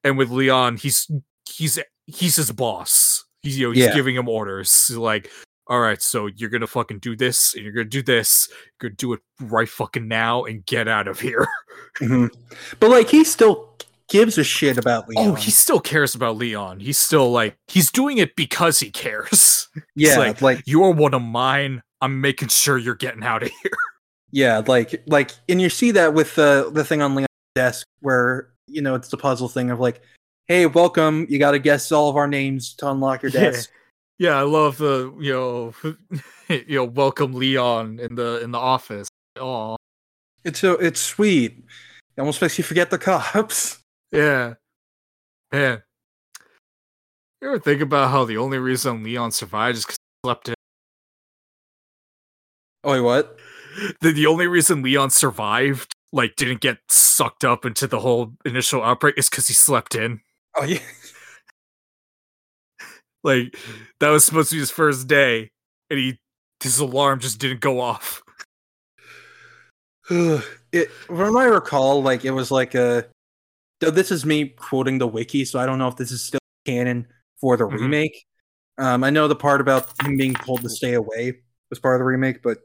and 0.04 0.18
with 0.18 0.30
leon 0.30 0.76
he's 0.76 1.10
he's 1.50 1.78
he's 2.06 2.36
his 2.36 2.52
boss. 2.52 3.24
He's 3.42 3.58
you 3.58 3.68
know 3.68 3.72
he's 3.72 3.84
Yeah. 3.84 3.94
giving 3.94 4.14
him 4.16 4.28
orders. 4.28 4.90
Like 4.90 5.30
all 5.66 5.80
right 5.80 6.02
so 6.02 6.26
you're 6.26 6.50
gonna 6.50 6.66
fucking 6.66 6.98
do 6.98 7.14
this 7.16 7.54
and 7.54 7.62
you're 7.64 7.72
gonna 7.72 7.84
do 7.84 8.02
this. 8.02 8.48
You're 8.50 8.88
gonna 8.90 8.96
do 8.96 9.12
it 9.12 9.20
right 9.40 9.68
fucking 9.68 10.08
now 10.08 10.44
and 10.44 10.64
get 10.66 10.88
out 10.88 11.08
of 11.08 11.20
here. 11.20 11.46
Mhm. 12.00 12.30
but 12.78 12.90
like 12.90 13.08
he 13.08 13.24
still 13.24 13.74
gives 14.08 14.36
a 14.38 14.44
shit 14.44 14.76
about 14.78 15.08
Leon. 15.08 15.28
oh 15.28 15.34
he 15.34 15.50
still 15.50 15.80
cares 15.80 16.14
about 16.14 16.36
leon. 16.36 16.78
He's 16.80 16.98
still 16.98 17.30
like 17.32 17.56
he's 17.68 17.90
doing 17.90 18.18
it 18.18 18.36
because 18.36 18.80
he 18.80 18.90
cares. 18.90 19.68
Yeah, 19.96 20.18
like- 20.18 20.42
like 20.42 20.62
you're 20.66 20.90
one 20.92 21.14
of 21.14 21.22
mine. 21.22 21.82
I'm 22.00 22.20
making 22.20 22.48
sure 22.48 22.76
you're 22.78 22.94
getting 22.96 23.22
out 23.22 23.42
of 23.42 23.50
here. 23.62 23.70
Yeah, 24.32 24.62
like 24.66 25.02
like 25.06 25.32
and 25.48 25.60
you 25.60 25.68
see 25.70 25.90
that 25.92 26.14
with 26.14 26.34
the 26.36 26.70
the 26.72 26.84
thing 26.84 27.02
on 27.02 27.16
Leon's 27.16 27.26
desk 27.56 27.84
where 28.00 28.50
you 28.68 28.80
know 28.80 28.94
it's 28.94 29.08
the 29.08 29.16
puzzle 29.16 29.48
thing 29.48 29.70
of 29.70 29.80
like, 29.80 30.00
hey, 30.50 30.66
welcome, 30.66 31.28
you 31.30 31.38
gotta 31.38 31.60
guess 31.60 31.92
all 31.92 32.10
of 32.10 32.16
our 32.16 32.26
names 32.26 32.74
to 32.74 32.90
unlock 32.90 33.22
your 33.22 33.30
Yeah. 33.30 33.50
desk. 33.52 33.70
Yeah, 34.18 34.36
I 34.36 34.42
love 34.42 34.78
the 34.78 35.14
you 35.20 35.32
know 35.32 35.72
you 36.48 36.74
know 36.74 36.84
welcome 36.84 37.34
Leon 37.34 38.00
in 38.00 38.16
the 38.16 38.40
in 38.42 38.50
the 38.50 38.58
office. 38.58 39.06
Oh 39.36 39.76
It's 40.42 40.58
so 40.58 40.72
it's 40.72 41.00
sweet. 41.00 41.64
It 42.16 42.20
almost 42.20 42.42
makes 42.42 42.58
you 42.58 42.64
forget 42.64 42.90
the 42.90 42.98
cops. 42.98 43.78
yeah, 44.12 44.54
man. 45.52 45.84
You 47.40 47.48
ever 47.48 47.60
think 47.60 47.80
about 47.80 48.10
how 48.10 48.24
the 48.24 48.36
only 48.36 48.58
reason 48.58 49.04
Leon 49.04 49.30
survived 49.30 49.78
is 49.78 49.84
because 49.84 49.98
he 49.98 50.26
slept 50.26 50.48
in? 50.48 50.54
Oh 52.82 52.90
wait, 52.92 53.00
what? 53.02 53.38
The, 54.00 54.10
the 54.10 54.26
only 54.26 54.48
reason 54.48 54.82
Leon 54.82 55.10
survived, 55.10 55.92
like 56.12 56.34
didn't 56.34 56.60
get 56.60 56.78
sucked 56.88 57.44
up 57.44 57.64
into 57.64 57.86
the 57.86 58.00
whole 58.00 58.32
initial 58.44 58.82
outbreak, 58.82 59.16
is 59.16 59.30
because 59.30 59.46
he 59.46 59.54
slept 59.54 59.94
in. 59.94 60.20
Oh 60.56 60.64
yeah. 60.64 60.78
Like 63.22 63.56
that 64.00 64.08
was 64.08 64.24
supposed 64.24 64.48
to 64.50 64.56
be 64.56 64.60
his 64.60 64.70
first 64.70 65.06
day, 65.06 65.50
and 65.90 65.98
he 65.98 66.18
his 66.62 66.78
alarm 66.78 67.20
just 67.20 67.38
didn't 67.38 67.60
go 67.60 67.80
off. 67.80 68.22
it 70.10 70.90
from 71.06 71.36
I 71.36 71.44
recall, 71.44 72.02
like 72.02 72.24
it 72.24 72.30
was 72.32 72.50
like 72.50 72.74
a. 72.74 73.06
Though 73.80 73.90
this 73.90 74.10
is 74.10 74.26
me 74.26 74.48
quoting 74.48 74.98
the 74.98 75.06
wiki, 75.06 75.44
so 75.44 75.58
I 75.58 75.66
don't 75.66 75.78
know 75.78 75.88
if 75.88 75.96
this 75.96 76.10
is 76.12 76.22
still 76.22 76.40
canon 76.66 77.06
for 77.40 77.56
the 77.56 77.64
Mhm. 77.64 77.80
remake. 77.80 78.26
Um, 78.78 79.04
I 79.04 79.10
know 79.10 79.28
the 79.28 79.36
part 79.36 79.60
about 79.60 79.90
him 80.02 80.16
being 80.16 80.34
told 80.34 80.62
to 80.62 80.68
stay 80.70 80.94
away 80.94 81.40
was 81.70 81.78
part 81.78 81.96
of 81.96 82.00
the 82.00 82.04
remake, 82.06 82.42
but 82.42 82.58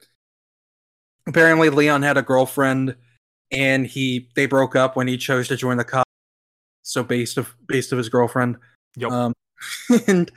apparently 1.27 1.69
Leon 1.69 2.01
had 2.01 2.17
a 2.17 2.21
girlfriend, 2.21 2.95
and 3.51 3.85
he 3.85 4.29
they 4.35 4.45
broke 4.45 4.75
up 4.75 4.95
when 4.95 5.07
he 5.07 5.17
chose 5.17 5.47
to 5.49 5.55
join 5.57 5.77
the 5.77 5.83
cop. 5.85 6.05
So 6.85 7.03
based 7.03 7.37
of 7.37 7.53
based 7.67 7.91
of 7.91 7.97
his 7.97 8.09
girlfriend. 8.09 8.57
Yep. 8.95 9.11
Um, 9.11 9.33
and 10.07 10.31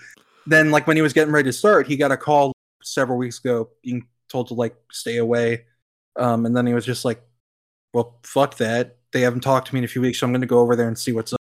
then 0.46 0.70
like 0.70 0.86
when 0.86 0.96
he 0.96 1.02
was 1.02 1.12
getting 1.12 1.32
ready 1.32 1.48
to 1.48 1.52
start, 1.52 1.86
he 1.86 1.96
got 1.96 2.10
a 2.10 2.16
call 2.16 2.52
several 2.82 3.18
weeks 3.18 3.38
ago 3.38 3.68
being 3.82 4.06
told 4.30 4.48
to 4.48 4.54
like 4.54 4.74
stay 4.90 5.18
away. 5.18 5.64
Um, 6.16 6.46
and 6.46 6.56
then 6.56 6.66
he 6.66 6.74
was 6.74 6.86
just 6.86 7.04
like, 7.04 7.22
"Well, 7.92 8.18
fuck 8.24 8.56
that. 8.56 8.96
They 9.12 9.20
haven't 9.20 9.40
talked 9.40 9.68
to 9.68 9.74
me 9.74 9.78
in 9.78 9.84
a 9.84 9.88
few 9.88 10.00
weeks, 10.02 10.18
so 10.18 10.26
I'm 10.26 10.32
going 10.32 10.40
to 10.40 10.46
go 10.46 10.58
over 10.60 10.74
there 10.74 10.88
and 10.88 10.98
see 10.98 11.12
what's 11.12 11.32
up." 11.32 11.38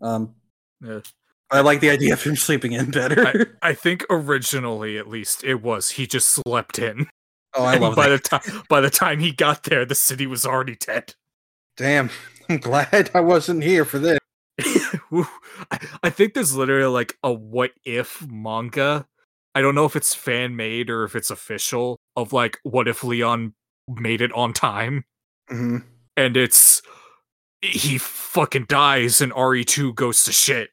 Um, 0.00 0.34
Yeah. 0.80 1.00
I 1.50 1.60
like 1.60 1.80
the 1.80 1.90
idea 1.90 2.12
of 2.12 2.22
him 2.22 2.36
sleeping 2.48 2.72
in 2.72 2.90
better. 2.90 3.56
I 3.62 3.74
think 3.74 4.04
originally, 4.10 4.98
at 4.98 5.08
least, 5.08 5.44
it 5.44 5.62
was 5.62 5.90
he 5.90 6.06
just 6.06 6.28
slept 6.28 6.78
in. 6.78 7.06
oh, 7.54 7.64
I 7.64 7.74
And 7.74 7.82
love 7.82 7.96
by 7.96 8.08
that. 8.08 8.22
the 8.22 8.28
time 8.28 8.62
by 8.68 8.80
the 8.80 8.90
time 8.90 9.20
he 9.20 9.32
got 9.32 9.62
there, 9.64 9.84
the 9.84 9.94
city 9.94 10.26
was 10.26 10.44
already 10.44 10.76
dead. 10.76 11.14
Damn, 11.76 12.10
I'm 12.48 12.58
glad 12.58 13.10
I 13.14 13.20
wasn't 13.20 13.62
here 13.62 13.84
for 13.84 13.98
this. 13.98 14.18
I, 16.02 16.10
think 16.10 16.34
there's 16.34 16.54
literally 16.54 16.86
like 16.86 17.16
a 17.22 17.32
what 17.32 17.72
if 17.84 18.26
manga. 18.26 19.06
I 19.54 19.60
don't 19.60 19.74
know 19.74 19.84
if 19.84 19.96
it's 19.96 20.14
fan 20.14 20.56
made 20.56 20.90
or 20.90 21.04
if 21.04 21.14
it's 21.14 21.30
official 21.30 21.98
of 22.16 22.32
like 22.32 22.58
what 22.62 22.88
if 22.88 23.02
Leon 23.04 23.54
made 23.88 24.20
it 24.20 24.32
on 24.32 24.52
time 24.54 25.04
hmm 25.48 25.76
and 26.16 26.38
it's 26.38 26.80
he 27.60 27.98
fucking 27.98 28.64
dies 28.64 29.20
and 29.20 29.30
RE2 29.32 29.94
goes 29.94 30.24
to 30.24 30.32
shit 30.32 30.70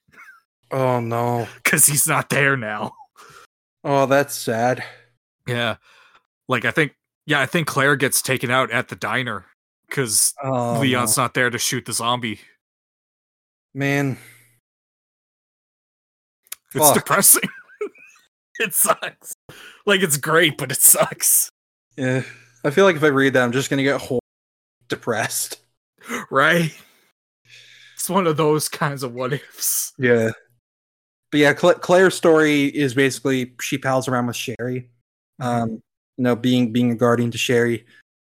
Oh 0.71 0.99
no. 0.99 1.47
because 1.63 1.85
he's 1.85 2.07
not 2.07 2.29
there 2.29 2.55
now. 2.57 2.93
Oh, 3.83 4.05
that's 4.05 4.35
sad. 4.35 4.83
Yeah. 5.47 5.77
Like 6.47 6.65
I 6.65 6.71
think 6.71 6.95
yeah, 7.25 7.39
I 7.39 7.45
think 7.45 7.67
Claire 7.67 7.95
gets 7.95 8.21
taken 8.21 8.49
out 8.49 8.71
at 8.71 8.87
the 8.87 8.95
diner 8.95 9.45
because 9.91 10.33
Oh, 10.43 10.79
Leon's 10.79 11.17
no. 11.17 11.23
not 11.23 11.33
there 11.35 11.49
to 11.51 11.57
shoot 11.59 11.85
the 11.85 11.93
zombie. 11.93 12.39
man. 13.75 14.17
It's 16.73 16.85
Fuck. 16.85 16.93
depressing. 16.95 17.49
it 18.59 18.73
sucks. 18.73 19.33
Like 19.85 20.01
it's 20.01 20.17
great, 20.17 20.57
but 20.57 20.71
it 20.71 20.79
sucks. 20.81 21.49
Yeah, 21.97 22.23
I 22.63 22.69
feel 22.69 22.85
like 22.85 22.95
if 22.95 23.03
I 23.03 23.07
read 23.07 23.33
that, 23.33 23.43
I'm 23.43 23.51
just 23.51 23.69
gonna 23.69 23.83
get 23.83 23.99
whole 23.99 24.21
depressed. 24.87 25.59
Right? 26.29 26.73
It's 27.95 28.09
one 28.09 28.25
of 28.25 28.37
those 28.37 28.67
kinds 28.69 29.03
of 29.03 29.13
what 29.13 29.33
ifs. 29.33 29.93
Yeah. 29.99 30.31
But 31.31 31.39
yeah, 31.39 31.53
Cla- 31.53 31.75
Claire's 31.79 32.15
story 32.15 32.65
is 32.65 32.93
basically 32.93 33.53
she 33.61 33.77
pals 33.77 34.07
around 34.07 34.27
with 34.27 34.35
Sherry. 34.35 34.89
Um, 35.39 35.81
you 36.17 36.23
know, 36.23 36.35
being 36.35 36.71
being 36.71 36.91
a 36.91 36.95
guardian 36.95 37.31
to 37.31 37.37
Sherry. 37.37 37.85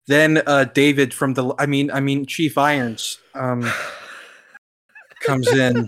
Then 0.08 0.42
uh 0.46 0.66
David 0.66 1.14
from 1.14 1.34
the 1.34 1.54
I 1.58 1.66
mean 1.66 1.90
I 1.92 2.00
mean 2.00 2.26
Chief 2.26 2.58
Irons 2.58 3.18
um 3.34 3.70
comes 5.22 5.48
in 5.52 5.88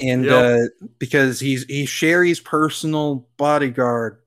and 0.00 0.24
Yep. 0.24 0.32
uh, 0.32 0.86
because 0.98 1.40
he's 1.40 1.64
he's 1.64 1.88
Sherry's 1.88 2.40
personal 2.40 3.26
bodyguard. 3.36 4.18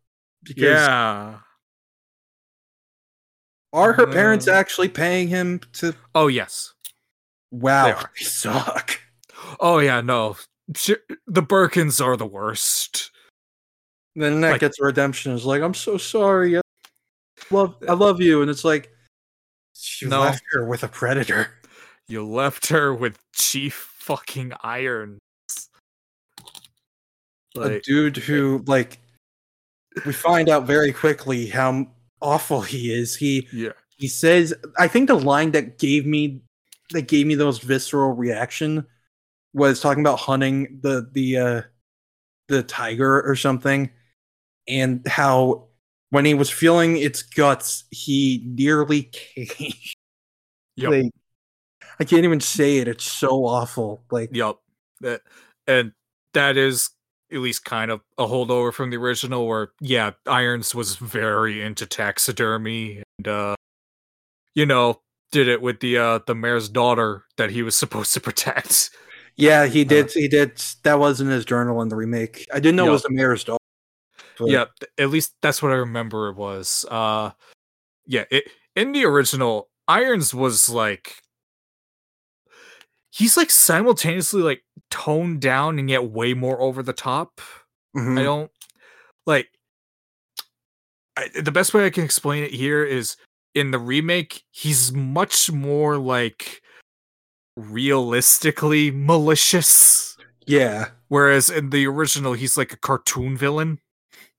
Because 0.44 0.64
Yeah. 0.64 1.40
are 3.74 3.94
her 3.94 4.08
parents 4.08 4.48
Uh, 4.48 4.52
actually 4.54 4.90
paying 4.90 5.28
him 5.28 5.60
to? 5.74 5.94
Oh 6.14 6.28
yes. 6.28 6.74
Wow, 7.52 7.88
are. 7.92 8.12
they 8.20 8.26
suck. 8.26 9.00
Oh 9.60 9.80
yeah. 9.80 10.02
No. 10.02 10.36
The 10.68 11.44
Birkins 11.44 12.04
are 12.04 12.18
the 12.18 12.26
worst. 12.26 13.12
Then 14.16 14.42
that 14.42 14.52
Like- 14.54 14.62
gets 14.62 14.80
redemption. 14.82 15.32
Is 15.34 15.46
like, 15.46 15.62
I'm 15.62 15.74
so 15.74 15.98
sorry. 15.98 16.60
Love, 17.52 17.76
I 17.88 17.94
love 17.94 18.22
you, 18.22 18.42
and 18.42 18.50
it's 18.50 18.66
like, 18.66 18.92
you 20.02 20.08
No. 20.10 20.22
left 20.22 20.44
her 20.52 20.66
with 20.66 20.84
a 20.84 20.88
predator. 20.88 21.48
You 22.08 22.26
left 22.26 22.68
her 22.68 22.94
with 22.94 23.18
Chief 23.34 23.74
fucking 23.74 24.54
Iron. 24.62 25.20
a 27.58 27.80
dude 27.80 28.18
who, 28.18 28.64
like, 28.68 29.00
we 30.06 30.12
find 30.14 30.50
out 30.50 30.66
very 30.68 30.92
quickly 30.92 31.48
how 31.48 31.88
awful 32.22 32.62
he 32.62 32.94
is. 32.94 33.16
He 33.16 33.48
yeah. 33.54 33.72
he 33.98 34.08
says, 34.08 34.54
I 34.78 34.88
think 34.88 35.08
the 35.08 35.16
line 35.16 35.52
that 35.52 35.78
gave 35.80 36.06
me 36.06 36.42
that 36.92 37.04
gave 37.08 37.26
me 37.26 37.36
the 37.36 37.46
most 37.46 37.62
visceral 37.64 38.12
reaction 38.12 38.86
was 39.54 39.80
talking 39.80 40.02
about 40.04 40.20
hunting 40.20 40.80
the 40.82 41.10
the 41.14 41.38
uh 41.38 41.62
the 42.50 42.62
tiger 42.64 43.22
or 43.22 43.36
something, 43.36 43.90
and 44.68 45.08
how 45.08 45.68
when 46.10 46.26
he 46.26 46.34
was 46.34 46.50
feeling 46.50 46.98
its 46.98 47.22
guts, 47.24 47.84
he 47.92 48.44
nearly 48.46 49.04
caged. 49.04 49.96
Yep. 50.78 50.92
Like, 50.92 51.12
I 52.02 52.04
can't 52.04 52.26
even 52.26 52.42
say 52.42 52.80
it. 52.80 52.90
It's 52.90 53.06
so 53.06 53.46
awful. 53.46 54.04
Like, 54.12 54.30
Yep. 54.34 54.58
That 55.00 55.22
and 55.68 55.94
that 56.34 56.58
is 56.58 56.90
at 57.32 57.40
least 57.40 57.64
kind 57.64 57.90
of 57.92 58.02
a 58.18 58.26
holdover 58.28 58.74
from 58.74 58.90
the 58.90 58.98
original 58.98 59.48
where 59.48 59.70
yeah, 59.80 60.12
Irons 60.28 60.76
was 60.76 60.98
very 60.98 61.62
into 61.62 61.86
taxidermy 61.86 63.04
and 63.20 63.28
uh 63.30 63.56
you 64.54 64.66
know, 64.66 65.00
did 65.32 65.48
it 65.48 65.62
with 65.62 65.80
the 65.80 65.98
uh 65.98 66.20
the 66.28 66.36
mayor's 66.36 66.68
daughter 66.68 67.24
that 67.38 67.52
he 67.52 67.64
was 67.64 67.76
supposed 67.84 68.14
to 68.14 68.20
protect. 68.20 68.90
yeah, 69.38 69.66
he 69.68 69.86
did. 69.86 70.12
he 70.12 70.28
did. 70.28 70.62
That 70.84 71.00
was 71.00 71.22
in 71.22 71.28
his 71.28 71.46
journal 71.46 71.82
in 71.82 71.88
the 71.88 71.96
remake. 71.96 72.46
I 72.54 72.60
didn't 72.60 72.76
know 72.76 72.88
it 72.88 72.92
was 72.92 73.04
the 73.04 73.12
mayor's 73.12 73.46
daughter. 73.46 73.60
But- 74.38 74.50
yeah, 74.50 74.66
at 74.98 75.10
least 75.10 75.36
that's 75.42 75.62
what 75.62 75.72
I 75.72 75.76
remember 75.76 76.30
it 76.30 76.36
was. 76.36 76.86
Uh 76.90 77.32
yeah, 78.06 78.26
it 78.32 78.46
in 78.76 78.92
the 78.92 79.06
original 79.06 79.70
Irons 79.88 80.34
was 80.34 80.70
like 80.70 81.22
he's 83.12 83.38
like 83.38 83.50
simultaneously 83.50 84.42
like 84.42 84.64
toned 84.92 85.42
down 85.42 85.80
and 85.80 85.90
yet 85.90 86.10
way 86.12 86.34
more 86.34 86.60
over 86.62 86.84
the 86.84 86.94
top. 86.94 87.40
Mhm. 87.96 88.20
I 88.20 88.24
don't 88.24 88.52
like. 89.26 89.48
I, 91.18 91.30
the 91.42 91.52
best 91.52 91.74
way 91.74 91.86
I 91.86 91.90
can 91.90 92.04
explain 92.04 92.44
it 92.44 92.52
here 92.54 92.84
is 92.84 93.16
in 93.54 93.72
the 93.72 93.80
remake, 93.80 94.44
he's 94.52 94.92
much 94.92 95.50
more 95.50 95.98
like 95.98 96.62
realistically 97.56 98.92
malicious, 98.92 100.18
Yeah, 100.46 100.90
whereas 101.08 101.50
in 101.50 101.70
the 101.70 101.88
original, 101.88 102.34
he's 102.34 102.58
like 102.58 102.74
a 102.74 102.78
cartoon 102.78 103.38
villain. 103.38 103.80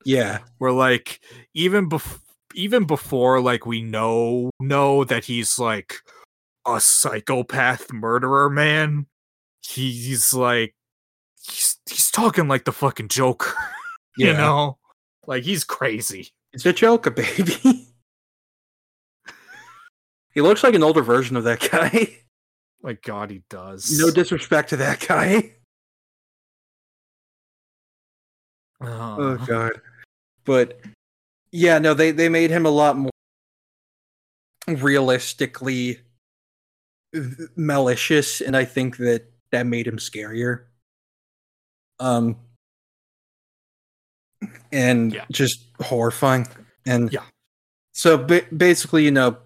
Yeah, 0.07 0.39
Where 0.59 0.73
like 0.73 1.20
even 1.55 1.89
bef- 1.91 2.20
even 2.55 2.85
before 2.85 3.41
like 3.41 3.66
we 3.66 3.83
know 3.83 4.51
know 4.61 5.03
that 5.05 5.24
he's 5.24 5.59
like 5.59 5.95
a 6.66 6.81
psychopath 6.81 7.93
murderer 7.93 8.49
man, 8.49 9.07
he's 9.62 10.33
like 10.33 10.74
he's 11.43 11.77
he's 11.91 12.11
talking 12.11 12.47
like 12.49 12.65
the 12.65 12.73
fucking 12.73 13.09
Joker. 13.09 13.53
yeah. 14.16 14.27
you 14.28 14.33
know 14.33 14.78
like 15.27 15.43
he's 15.43 15.65
crazy 15.65 16.31
It's 16.53 16.65
a 16.65 16.73
Joker, 16.73 17.11
baby. 17.11 17.55
he 20.33 20.41
looks 20.41 20.62
like 20.62 20.74
an 20.74 20.83
older 20.85 21.03
version 21.03 21.37
of 21.37 21.45
that 21.45 21.69
guy. 21.70 22.16
like 22.83 23.03
god 23.03 23.31
he 23.31 23.43
does 23.51 23.99
no 23.99 24.11
disrespect 24.11 24.69
to 24.70 24.77
that 24.77 25.01
guy. 25.07 25.51
Oh 28.81 28.87
Uh, 28.87 29.37
god. 29.47 29.73
But 30.47 30.81
yeah, 31.52 31.78
no, 31.78 31.93
they 31.93 32.12
they 32.12 32.31
made 32.31 32.51
him 32.51 32.64
a 32.64 32.70
lot 32.70 32.97
more 32.97 33.10
realistically 34.68 36.01
malicious 37.56 38.40
and 38.40 38.56
I 38.56 38.64
think 38.64 38.97
that 38.98 39.31
that 39.52 39.66
made 39.66 39.86
him 39.86 39.97
scarier. 39.98 40.64
Um 42.01 42.36
and 44.73 45.12
Yeah. 45.14 45.24
just 45.31 45.62
horrifying 45.81 46.47
and 46.86 47.12
Yeah. 47.12 47.24
So 47.93 48.18
ba- 48.18 48.47
basically, 48.55 49.05
you 49.05 49.10
know, 49.10 49.39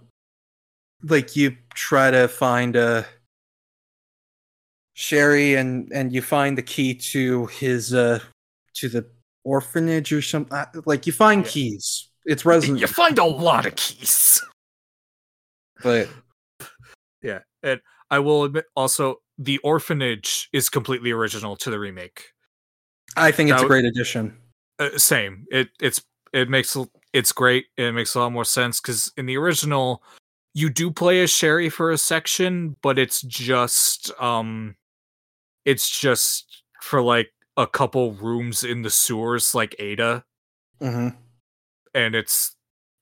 like 1.02 1.36
you 1.36 1.56
try 1.74 2.10
to 2.10 2.28
find 2.28 2.76
a 2.76 3.06
Sherry 4.94 5.54
and 5.54 5.90
and 5.92 6.12
you 6.12 6.20
find 6.20 6.58
the 6.58 6.62
key 6.62 6.94
to 6.94 7.46
his 7.46 7.94
uh 7.94 8.18
to 8.74 8.88
the 8.88 9.06
orphanage 9.44 10.12
or 10.12 10.22
something. 10.22 10.58
Like 10.86 11.06
you 11.06 11.12
find 11.12 11.44
Yeah. 11.44 11.50
keys. 11.50 12.08
It's 12.26 12.44
Resident, 12.44 12.78
you 12.80 12.86
find 12.86 13.18
a 13.18 13.24
lot 13.24 13.66
of 13.66 13.74
keys 13.76 14.42
but 15.82 16.08
yeah 17.22 17.38
and 17.62 17.80
i 18.10 18.18
will 18.18 18.44
admit 18.44 18.66
also 18.76 19.16
the 19.38 19.56
orphanage 19.64 20.50
is 20.52 20.68
completely 20.68 21.10
original 21.10 21.56
to 21.56 21.70
the 21.70 21.78
remake 21.78 22.26
I 23.16 23.32
think 23.32 23.48
it's 23.50 23.60
That 23.60 23.64
a 23.64 23.68
w- 23.68 23.80
great 23.82 23.84
addition. 23.90 24.36
uh, 24.78 24.98
same 24.98 25.46
it 25.50 25.70
it's 25.80 26.02
it 26.34 26.50
makes 26.50 26.76
it's 27.14 27.32
great 27.32 27.64
it 27.78 27.92
makes 27.92 28.14
a 28.14 28.20
lot 28.20 28.30
more 28.32 28.44
sense 28.44 28.78
because 28.80 29.10
in 29.16 29.24
the 29.24 29.38
original 29.38 30.02
you 30.52 30.68
do 30.68 30.90
play 30.90 31.22
as 31.22 31.30
sherry 31.30 31.70
for 31.70 31.90
a 31.90 31.96
section 31.98 32.76
but 32.82 32.98
it's 32.98 33.22
just 33.22 34.12
um 34.20 34.76
it's 35.64 35.88
just 35.88 36.62
for 36.82 37.00
like 37.00 37.30
a 37.60 37.66
couple 37.66 38.12
rooms 38.12 38.64
in 38.64 38.82
the 38.82 38.90
sewers 38.90 39.54
like 39.54 39.74
ada 39.78 40.24
hmm 40.80 41.08
and 41.94 42.14
it's 42.14 42.54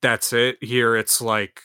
that's 0.02 0.32
it 0.32 0.56
here 0.62 0.96
it's 0.96 1.20
like 1.20 1.62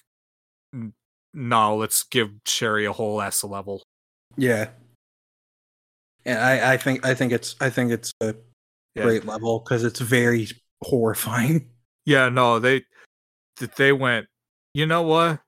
no 1.33 1.75
let's 1.75 2.03
give 2.03 2.29
sherry 2.45 2.85
a 2.85 2.91
whole 2.93 3.21
ass 3.21 3.43
level 3.43 3.81
Yeah. 4.37 4.69
And 6.25 6.39
I, 6.39 6.73
I 6.73 6.77
think 6.77 7.05
I 7.05 7.13
think 7.13 7.31
it's 7.33 7.55
I 7.59 7.69
think 7.69 7.91
it's 7.91 8.13
a 8.21 8.33
Yeah. 8.95 9.03
great 9.03 9.25
level 9.25 9.59
because 9.59 9.83
it's 9.83 9.99
very 9.99 10.47
horrifying. 10.81 11.69
Yeah, 12.05 12.27
no, 12.29 12.59
they 12.59 12.83
th- 13.57 13.71
they 13.77 13.93
went. 13.93 14.27
You 14.73 14.85
know 14.85 15.03
what? 15.03 15.39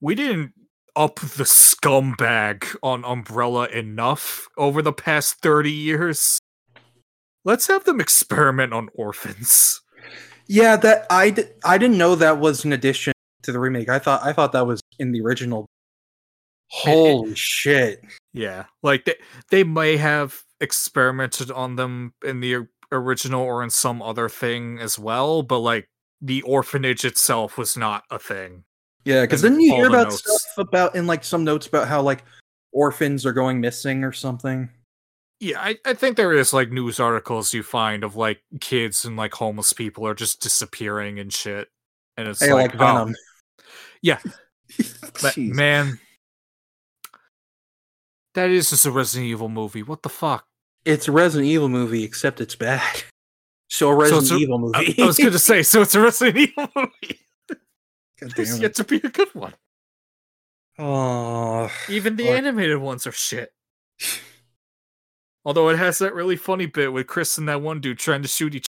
We 0.00 0.14
didn't 0.14 0.52
up 0.96 1.16
the 1.20 1.44
scumbag 1.44 2.64
on 2.82 3.04
Umbrella 3.04 3.66
enough 3.68 4.48
over 4.56 4.80
the 4.80 4.92
past 4.92 5.36
thirty 5.42 5.70
years. 5.72 6.38
Let's 7.48 7.66
have 7.68 7.84
them 7.84 7.98
experiment 7.98 8.74
on 8.74 8.90
orphans. 8.94 9.80
Yeah, 10.48 10.76
that 10.76 11.06
I 11.08 11.34
I 11.64 11.78
didn't 11.78 11.96
know 11.96 12.14
that 12.14 12.40
was 12.40 12.62
an 12.66 12.74
addition 12.74 13.14
to 13.42 13.52
the 13.52 13.58
remake. 13.58 13.88
I 13.88 13.98
thought 13.98 14.22
I 14.22 14.34
thought 14.34 14.52
that 14.52 14.66
was 14.66 14.82
in 14.98 15.12
the 15.12 15.22
original. 15.22 15.64
Holy 16.66 17.34
shit! 17.34 18.04
Yeah, 18.34 18.64
like 18.82 19.06
they 19.06 19.14
they 19.50 19.64
may 19.64 19.96
have 19.96 20.42
experimented 20.60 21.50
on 21.50 21.76
them 21.76 22.12
in 22.22 22.40
the 22.40 22.66
original 22.92 23.42
or 23.44 23.62
in 23.62 23.70
some 23.70 24.02
other 24.02 24.28
thing 24.28 24.78
as 24.78 24.98
well, 24.98 25.42
but 25.42 25.60
like 25.60 25.88
the 26.20 26.42
orphanage 26.42 27.06
itself 27.06 27.56
was 27.56 27.78
not 27.78 28.04
a 28.10 28.18
thing. 28.18 28.64
Yeah, 29.06 29.22
because 29.22 29.40
didn't 29.40 29.62
you 29.62 29.74
hear 29.74 29.88
about 29.88 30.08
notes. 30.08 30.20
stuff 30.20 30.66
about 30.68 30.94
in 30.94 31.06
like 31.06 31.24
some 31.24 31.44
notes 31.44 31.66
about 31.66 31.88
how 31.88 32.02
like 32.02 32.24
orphans 32.72 33.24
are 33.24 33.32
going 33.32 33.58
missing 33.58 34.04
or 34.04 34.12
something? 34.12 34.68
Yeah, 35.40 35.60
I, 35.60 35.76
I 35.86 35.94
think 35.94 36.16
there 36.16 36.32
is 36.32 36.52
like 36.52 36.70
news 36.72 36.98
articles 36.98 37.54
you 37.54 37.62
find 37.62 38.02
of 38.02 38.16
like 38.16 38.40
kids 38.60 39.04
and 39.04 39.16
like 39.16 39.34
homeless 39.34 39.72
people 39.72 40.06
are 40.06 40.14
just 40.14 40.40
disappearing 40.42 41.18
and 41.20 41.32
shit. 41.32 41.68
And 42.16 42.26
it's 42.26 42.40
Hey, 42.40 42.52
like, 42.52 42.74
like, 42.74 42.80
oh, 42.80 43.04
Venom. 43.04 43.14
yeah. 44.02 44.18
but 45.22 45.36
man, 45.36 46.00
that 48.34 48.50
is 48.50 48.70
just 48.70 48.86
a 48.86 48.90
Resident 48.90 49.28
Evil 49.28 49.48
movie. 49.48 49.82
What 49.82 50.02
the 50.02 50.08
fuck? 50.08 50.44
it's 50.84 51.06
a 51.08 51.12
Resident 51.12 51.46
Evil 51.48 51.68
movie, 51.68 52.02
except 52.04 52.40
it's 52.40 52.54
bad. 52.56 52.82
So 53.70 53.90
a 53.90 53.94
Resident 53.94 54.22
it's 54.22 54.30
a- 54.32 54.36
Evil 54.36 54.58
movie. 54.58 54.94
I 55.02 55.04
was 55.04 55.18
going 55.18 55.30
to 55.32 55.38
say, 55.38 55.62
so 55.62 55.82
it's 55.82 55.94
a 55.94 56.00
Resident 56.00 56.38
Evil 56.58 56.68
movie. 56.74 57.20
God 58.18 58.32
There's 58.34 58.52
damn 58.54 58.62
yet 58.62 58.74
to 58.76 58.84
be 58.84 58.96
a 58.96 59.10
good 59.10 59.28
one. 59.34 59.52
Oh, 60.78 61.70
Even 61.90 62.16
the 62.16 62.30
animated 62.30 62.78
ones 62.78 63.06
are 63.06 63.12
shit. 63.12 63.52
Although 65.48 65.70
it 65.70 65.78
has 65.78 65.96
that 66.00 66.12
really 66.12 66.36
funny 66.36 66.66
bit 66.66 66.92
with 66.92 67.06
Chris 67.06 67.38
and 67.38 67.48
that 67.48 67.62
one 67.62 67.80
dude 67.80 67.98
trying 67.98 68.20
to 68.20 68.28
shoot 68.28 68.54
each 68.54 68.66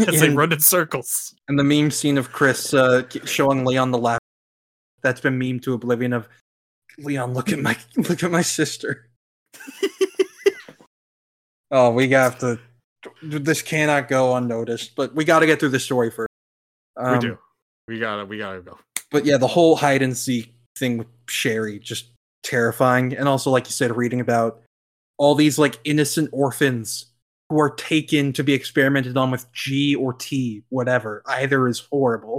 other 0.00 0.10
as 0.10 0.20
they 0.20 0.28
run 0.30 0.50
in 0.52 0.58
circles. 0.58 1.36
and 1.46 1.56
the 1.56 1.62
meme 1.62 1.92
scene 1.92 2.18
of 2.18 2.32
Chris 2.32 2.74
uh, 2.74 3.04
showing 3.24 3.64
Leon 3.64 3.92
the 3.92 3.98
lap. 3.98 4.18
That's 5.02 5.20
been 5.20 5.38
meme 5.38 5.60
to 5.60 5.74
oblivion 5.74 6.12
of 6.12 6.26
Leon. 6.98 7.32
Look 7.32 7.52
at 7.52 7.60
my 7.60 7.76
look 7.96 8.24
at 8.24 8.30
my 8.32 8.42
sister. 8.42 9.08
Oh, 11.70 11.90
we 11.90 12.08
have 12.10 12.38
to. 12.38 12.58
This 13.22 13.60
cannot 13.60 14.08
go 14.08 14.34
unnoticed, 14.36 14.96
but 14.96 15.14
we 15.14 15.24
got 15.26 15.40
to 15.40 15.46
get 15.46 15.60
through 15.60 15.68
the 15.68 15.78
story 15.78 16.10
first. 16.10 16.30
we 16.96 17.02
Um, 17.04 17.20
do. 17.20 17.38
We 17.86 17.98
gotta. 17.98 18.24
We 18.24 18.38
gotta 18.38 18.62
go. 18.62 18.78
But 19.10 19.26
yeah, 19.26 19.36
the 19.36 19.46
whole 19.48 19.76
hide 19.76 20.00
and 20.00 20.16
seek 20.16 20.54
thing 20.78 20.96
with 20.96 21.08
Sherry 21.28 21.78
just 21.78 22.10
terrifying, 22.42 23.14
and 23.14 23.28
also 23.28 23.50
like 23.50 23.66
you 23.66 23.72
said, 23.72 23.94
reading 23.94 24.20
about 24.20 24.62
all 25.18 25.34
these 25.34 25.58
like 25.58 25.78
innocent 25.84 26.30
orphans 26.32 27.06
who 27.50 27.60
are 27.60 27.70
taken 27.70 28.32
to 28.34 28.44
be 28.44 28.52
experimented 28.54 29.16
on 29.16 29.30
with 29.30 29.50
G 29.52 29.94
or 29.94 30.12
T, 30.14 30.62
whatever. 30.68 31.22
Either 31.26 31.66
is 31.68 31.80
horrible. 31.90 32.38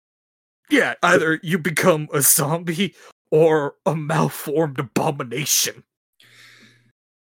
Yeah, 0.70 0.94
either 1.04 1.40
you 1.44 1.58
become 1.58 2.08
a 2.14 2.22
zombie 2.22 2.96
or 3.32 3.76
a 3.86 3.96
malformed 3.96 4.80
abomination. 4.80 5.84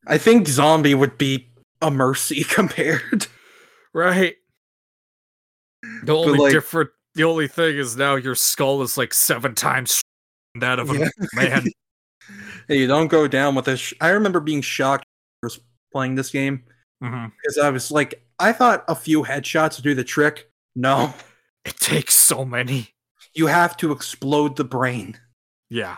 I 0.05 0.17
think 0.17 0.47
zombie 0.47 0.95
would 0.95 1.17
be 1.17 1.49
a 1.81 1.89
mercy 1.91 2.43
compared. 2.49 3.27
Right. 3.93 4.35
The 6.03 6.15
only 6.15 6.39
like- 6.39 6.51
different 6.51 6.89
the 7.15 7.23
only 7.23 7.47
thing 7.47 7.77
is 7.77 7.97
now 7.97 8.15
your 8.15 8.35
skull 8.35 8.84
is 8.84 8.95
like 8.97 9.11
seven 9.13 9.55
times 9.55 10.01
that 10.59 10.77
of 10.77 10.91
a 10.91 10.99
Yeah. 10.99 11.09
man. 11.34 11.67
hey, 12.67 12.77
you 12.79 12.88
don't 12.88 13.07
go 13.07 13.27
down 13.27 13.55
with 13.55 13.65
this. 13.65 13.79
Sh- 13.79 13.93
I 14.01 14.09
remember 14.09 14.39
being 14.39 14.61
shocked 14.61 15.05
when 15.05 15.06
I 15.06 15.06
was 15.43 15.59
playing 15.91 16.15
this 16.15 16.30
game 16.30 16.64
Mhm. 17.03 17.31
because 17.41 17.57
I 17.57 17.69
was 17.69 17.91
like, 17.91 18.23
I 18.39 18.51
thought 18.53 18.84
a 18.88 18.95
few 18.95 19.23
headshots 19.23 19.77
would 19.77 19.84
do 19.84 19.95
the 19.95 20.03
trick. 20.03 20.51
No, 20.76 21.14
It 21.65 21.76
takes 21.80 22.15
so 22.15 22.45
many. 22.45 22.93
you 23.34 23.47
have 23.47 23.76
to 23.77 23.91
explode 23.91 24.55
the 24.55 24.64
brain. 24.64 25.19
Yeah. 25.69 25.97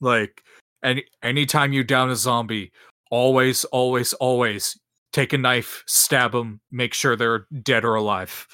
Like 0.00 0.42
any 0.82 1.06
anytime 1.22 1.72
you 1.72 1.82
down 1.82 2.10
a 2.10 2.16
zombie, 2.16 2.72
always, 3.10 3.64
always, 3.64 4.12
always 4.14 4.78
take 5.12 5.32
a 5.32 5.38
knife, 5.38 5.82
stab 5.86 6.32
them, 6.32 6.60
make 6.70 6.92
sure 6.94 7.16
they're 7.16 7.46
dead 7.62 7.84
or 7.84 7.94
alive. 7.94 8.46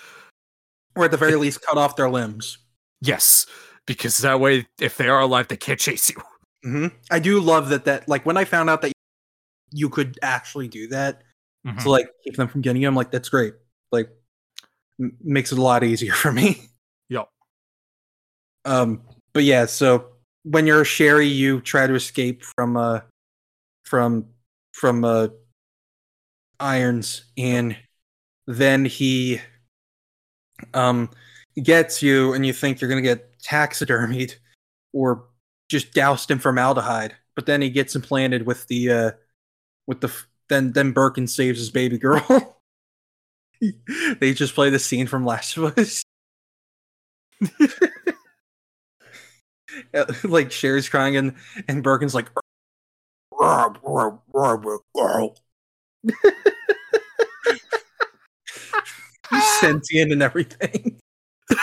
Or 0.95 1.05
at 1.07 1.11
the 1.11 1.17
very 1.17 1.35
least, 1.37 1.63
cut 1.63 1.77
off 1.79 1.97
their 1.97 2.11
limbs. 2.11 2.59
Yes, 3.01 3.47
because 3.87 4.19
that 4.19 4.39
way, 4.39 4.69
if 4.81 4.97
they 4.97 5.09
are 5.09 5.21
alive, 5.21 5.49
they 5.49 5.57
can't 5.57 5.81
chase 5.81 6.09
you. 6.11 6.23
hmm 6.63 6.87
I 7.11 7.19
do 7.19 7.41
love 7.41 7.69
that. 7.71 7.85
That 7.87 8.09
like 8.09 8.25
when 8.25 8.37
I 8.37 8.45
found 8.45 8.71
out 8.71 8.83
that 8.83 8.93
you 9.73 9.89
could 9.89 10.19
actually 10.23 10.69
do 10.69 10.87
that 10.89 11.23
Mhm. 11.67 11.83
to 11.83 11.91
like 11.91 12.09
keep 12.25 12.37
them 12.37 12.49
from 12.49 12.61
getting 12.61 12.83
you, 12.83 12.89
I'm 12.89 12.95
like, 12.97 13.11
that's 13.11 13.29
great. 13.29 13.55
Like, 13.93 14.11
m- 15.01 15.17
makes 15.23 15.53
it 15.53 15.59
a 15.59 15.63
lot 15.63 15.85
easier 15.85 16.13
for 16.23 16.33
me. 16.33 16.69
Yup. 17.09 17.31
Um, 18.65 19.03
but 19.33 19.45
yeah, 19.45 19.67
so 19.67 20.09
when 20.45 20.67
you're 20.67 20.85
Sherry, 20.85 21.27
you 21.27 21.61
try 21.61 21.87
to 21.87 21.95
escape 21.95 22.43
from 22.43 22.77
uh 22.77 23.01
from 23.85 24.27
from 24.73 25.05
uh 25.05 25.29
irons, 26.61 27.25
and 27.37 27.77
then 28.47 28.85
he 28.85 29.41
um 30.75 31.11
gets 31.63 32.03
you, 32.03 32.33
and 32.35 32.45
you 32.47 32.53
think 32.53 32.81
you're 32.81 32.91
gonna 32.91 33.03
get 33.03 33.39
taxidermied 33.41 34.35
or 34.93 35.27
just 35.69 35.93
doused 35.93 36.31
in 36.31 36.39
formaldehyde, 36.39 37.15
but 37.35 37.47
then 37.47 37.63
he 37.63 37.71
gets 37.71 37.95
implanted 37.97 38.47
with 38.47 38.67
the 38.69 38.91
uh 38.91 39.11
with 39.87 40.01
the 40.01 40.13
then 40.49 40.73
then 40.73 40.93
Birkin 40.93 41.27
saves 41.27 41.59
his 41.59 41.71
baby 41.71 41.99
girl. 41.99 42.59
they 44.21 44.35
just 44.35 44.55
play 44.55 44.71
the 44.71 44.79
scene 44.79 45.07
from 45.07 45.25
Last 45.25 45.57
of 45.57 45.79
Us. 45.79 46.03
Like 50.23 50.53
Sherry's 50.53 50.89
crying 50.89 51.17
and 51.17 51.35
and 51.67 51.83
Birkin's 51.83 52.15
like 52.15 52.29
"Rob, 53.33 53.79
rob, 53.83 54.21
rob, 54.33 54.65
rob, 54.65 54.81
girl." 54.95 55.35
He's 59.31 59.61
sentient 59.61 60.13
and 60.13 60.23
everything. 60.23 61.01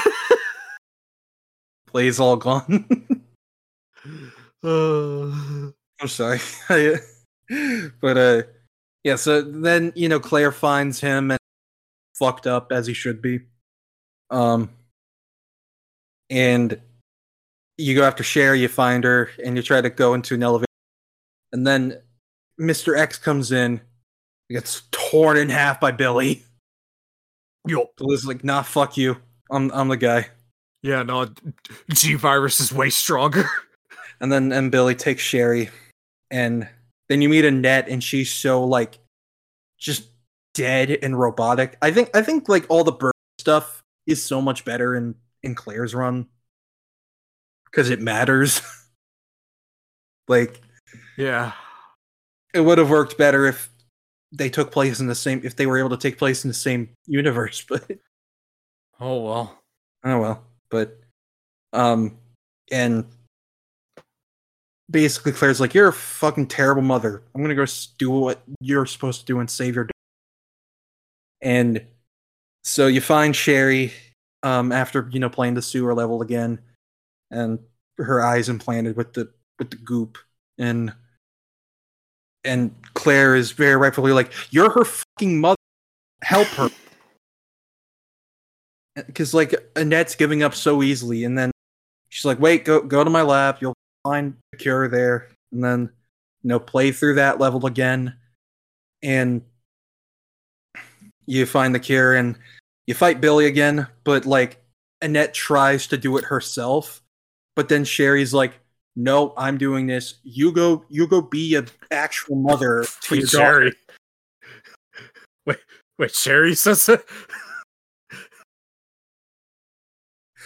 Plays 1.88 2.20
all 2.20 2.36
gone. 2.36 2.86
Uh, 4.64 5.28
I'm 6.02 6.08
sorry. 6.08 6.40
but 8.02 8.18
uh 8.18 8.44
yeah, 9.04 9.16
so 9.16 9.42
then 9.42 9.94
you 9.96 10.10
know 10.10 10.20
Claire 10.20 10.52
finds 10.52 11.00
him 11.00 11.32
and 11.32 11.40
fucked 12.18 12.48
up 12.48 12.72
as 12.72 12.88
he 12.88 12.94
should 12.94 13.22
be. 13.22 13.42
Um 14.30 14.70
and 16.30 16.80
you 17.78 17.96
go 17.96 18.04
after 18.04 18.24
Sherry, 18.24 18.60
you 18.60 18.68
find 18.68 19.04
her, 19.04 19.30
and 19.44 19.56
you 19.56 19.64
try 19.64 19.82
to 19.82 19.90
go 19.90 20.14
into 20.14 20.36
an 20.36 20.44
elevator. 20.44 20.66
And 21.54 21.66
then 21.66 22.00
Mr. 22.60 22.98
X 22.98 23.18
comes 23.18 23.52
in, 23.52 23.82
gets 24.50 24.84
torn 24.92 25.38
in 25.38 25.50
half 25.50 25.80
by 25.80 25.92
Billy. 25.92 26.44
yo, 27.68 27.90
Billy's 27.98 28.26
like, 28.26 28.44
nah, 28.44 28.62
fuck 28.62 28.98
you. 28.98 29.18
I'm 29.50 29.72
I'm 29.72 29.88
the 29.88 29.98
guy. 29.98 30.28
yeah, 30.84 31.04
no, 31.04 31.28
G 31.92 32.14
virus 32.16 32.60
is 32.60 32.72
way 32.72 32.90
stronger. 32.90 33.46
And 34.22 34.30
then 34.30 34.52
and 34.52 34.70
Billy 34.70 34.96
takes 34.96 35.24
Sherry, 35.24 35.70
and 36.30 36.68
then 37.10 37.22
you 37.22 37.30
meet 37.30 37.44
Annette, 37.44 37.90
and 37.90 38.04
she's 38.04 38.32
so 38.32 38.64
like 38.64 39.00
just 39.78 40.10
dead 40.54 40.98
and 41.02 41.20
robotic. 41.20 41.78
I 41.82 41.92
think 41.92 42.16
I 42.16 42.22
think 42.22 42.48
like 42.48 42.66
all 42.70 42.84
the 42.84 42.92
bird 42.92 43.14
stuff 43.40 43.84
is 44.06 44.24
so 44.24 44.42
much 44.42 44.64
better 44.64 44.96
in 44.96 45.16
in 45.44 45.56
Claire's 45.56 45.96
run 45.96 46.28
because 47.66 47.90
it 47.90 48.00
matters. 48.00 48.62
like 50.28 50.62
yeah, 51.18 51.54
it 52.54 52.62
would 52.62 52.78
have 52.78 52.90
worked 52.90 53.18
better 53.18 53.48
if 53.48 53.70
they 54.32 54.50
took 54.50 54.72
place 54.72 55.00
in 55.00 55.08
the 55.08 55.16
same 55.16 55.42
if 55.44 55.56
they 55.56 55.66
were 55.66 55.80
able 55.80 55.90
to 55.90 55.98
take 55.98 56.18
place 56.18 56.46
in 56.46 56.50
the 56.50 56.54
same 56.54 56.90
universe, 57.08 57.66
but 57.70 57.90
oh 59.00 59.22
well. 59.22 59.56
Oh 60.04 60.20
well, 60.22 60.44
but 60.70 60.98
um, 61.74 62.18
and 62.72 63.06
basically 64.90 65.32
Claire's 65.32 65.60
like, 65.60 65.74
"You're 65.74 65.90
a 65.90 65.94
fucking 65.94 66.48
terrible 66.48 66.82
mother. 66.82 67.22
I'm 67.34 67.42
gonna 67.42 67.56
go 67.56 67.66
do 67.98 68.10
what 68.10 68.42
you're 68.60 68.86
supposed 68.86 69.22
to 69.22 69.26
do 69.26 69.40
and 69.40 69.50
save 69.50 69.76
your." 69.76 69.86
daughter." 69.86 69.94
And 71.42 71.86
so 72.64 72.88
you 72.88 73.02
find 73.02 73.36
Sherry, 73.36 73.94
um, 74.44 74.72
after 74.72 75.10
you 75.12 75.20
know 75.20 75.30
playing 75.30 75.56
the 75.56 75.62
sewer 75.62 75.94
level 75.94 76.22
again, 76.22 76.60
and 77.32 77.60
her 77.98 78.22
eyes 78.22 78.50
implanted 78.50 78.96
with 78.98 79.14
the 79.14 79.32
with 79.58 79.70
the 79.72 79.78
goop, 79.78 80.18
and 80.58 80.94
and 82.44 82.74
Claire 82.94 83.36
is 83.36 83.52
very 83.52 83.76
rightfully 83.76 84.12
like, 84.12 84.32
"You're 84.52 84.72
her 84.72 84.86
fucking 84.86 85.40
mother. 85.40 85.58
Help 86.24 86.48
her." 86.50 86.70
because 88.96 89.34
like 89.34 89.56
Annette's 89.76 90.16
giving 90.16 90.44
up 90.44 90.56
so 90.56 90.84
easily, 90.84 91.24
and 91.24 91.38
then 91.38 91.52
she's 92.10 92.26
like, 92.26 92.40
"Wait, 92.40 92.66
go 92.66 92.82
go 92.82 93.04
to 93.04 93.10
my 93.10 93.22
lab. 93.22 93.58
You'll 93.62 93.76
find 94.04 94.36
the 94.52 94.58
cure 94.58 94.88
there." 94.88 95.28
And 95.52 95.64
then 95.64 95.90
you 96.44 96.50
know, 96.50 96.60
play 96.60 96.92
through 96.92 97.16
that 97.16 97.40
level 97.40 97.66
again, 97.66 98.16
and 99.04 99.42
you 101.26 101.46
find 101.46 101.76
the 101.76 101.80
cure, 101.80 102.16
and 102.16 102.38
you 102.88 102.94
fight 102.94 103.22
Billy 103.22 103.46
again. 103.46 103.88
But 104.04 104.26
like 104.26 104.64
Annette 105.02 105.34
tries 105.34 105.88
to 105.88 105.98
do 105.98 106.18
it 106.18 106.26
herself, 106.26 107.02
but 107.56 107.70
then 107.70 107.84
Sherry's 107.84 108.34
like, 108.34 108.60
"No, 108.96 109.34
I'm 109.38 109.58
doing 109.58 109.88
this. 109.88 110.16
You 110.24 110.52
go. 110.52 110.86
You 110.90 111.08
go. 111.08 111.22
Be 111.22 111.56
a 111.56 111.66
actual 111.92 112.36
mother 112.36 112.86
to 113.04 113.16
your 113.16 113.24
Wait, 113.24 113.32
daughter." 113.32 113.62
Sherry. 113.62 113.74
Wait, 115.46 115.58
wait, 115.98 116.14
Sherry 116.14 116.56
says 116.56 116.86
that? 116.86 117.04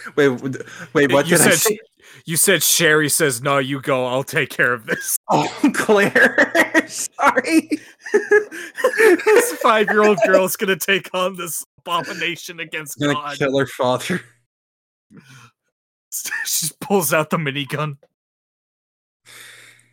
Wait, 0.16 0.28
wait. 0.92 1.12
What 1.12 1.28
you 1.28 1.36
said 1.36 1.76
you 2.26 2.36
said 2.36 2.62
Sherry 2.62 3.08
says 3.08 3.42
no, 3.42 3.58
you 3.58 3.80
go, 3.80 4.06
I'll 4.06 4.24
take 4.24 4.50
care 4.50 4.72
of 4.72 4.86
this. 4.86 5.16
Oh, 5.30 5.48
Claire. 5.74 6.84
Sorry. 6.86 7.70
this 8.12 9.52
five 9.62 9.88
year 9.88 10.04
old 10.04 10.18
girl 10.26 10.44
is 10.44 10.56
gonna 10.56 10.76
take 10.76 11.08
on 11.14 11.36
this 11.36 11.64
abomination 11.78 12.60
against 12.60 12.98
gonna 13.00 13.14
God. 13.14 13.38
kill 13.38 13.58
her 13.58 13.66
father. 13.66 14.20
she 16.44 16.68
pulls 16.80 17.12
out 17.12 17.30
the 17.30 17.38
minigun. 17.38 17.96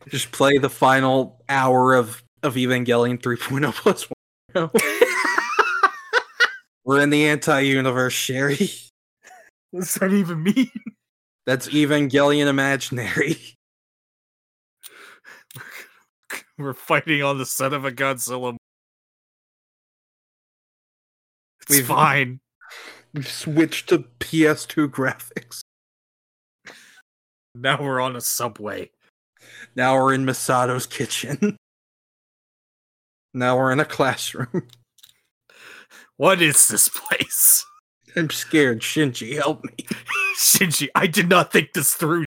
Just 0.10 0.32
play 0.32 0.58
the 0.58 0.70
final 0.70 1.42
hour 1.48 1.94
of 1.96 2.22
of 2.44 2.56
Evangelion 2.56 3.22
3.0 3.22 3.74
plus 3.74 4.08
one. 4.54 4.70
We're 6.84 7.00
in 7.00 7.10
the 7.12 7.28
anti-universe, 7.28 8.14
Sherry. 8.14 8.70
What 9.74 9.82
does 9.82 9.96
that 9.96 10.12
even 10.12 10.44
mean? 10.44 10.70
That's 11.46 11.70
Evangelion 11.70 12.48
imaginary. 12.48 13.38
We're 16.58 16.74
fighting 16.74 17.24
on 17.24 17.38
the 17.38 17.46
set 17.46 17.72
of 17.74 17.86
a 17.86 17.92
Godzilla. 17.92 18.58
It's 21.62 21.70
We've- 21.78 21.84
fine. 21.84 22.40
We've 23.14 23.28
switched 23.28 23.90
to 23.90 24.00
PS2 24.20 24.88
graphics. 24.90 25.62
Now 27.56 27.82
we're 27.82 28.00
on 28.00 28.16
a 28.16 28.22
subway. 28.22 28.92
Now 29.76 29.96
we're 29.96 30.14
in 30.14 30.26
Misato's 30.26 30.86
kitchen. 30.86 31.58
Now 33.34 33.58
we're 33.58 33.72
in 33.72 33.80
a 33.80 33.86
classroom. 33.86 34.68
What 36.18 36.42
is 36.42 36.68
this 36.68 36.90
place? 36.90 37.66
I'm 38.16 38.30
scared. 38.30 38.82
Shinji, 38.82 39.36
help 39.36 39.64
me. 39.64 39.72
Shinji, 40.38 40.90
I 40.96 41.08
did 41.08 41.30
not 41.30 41.52
think 41.52 41.74
this 41.74 41.94
through. 41.94 42.26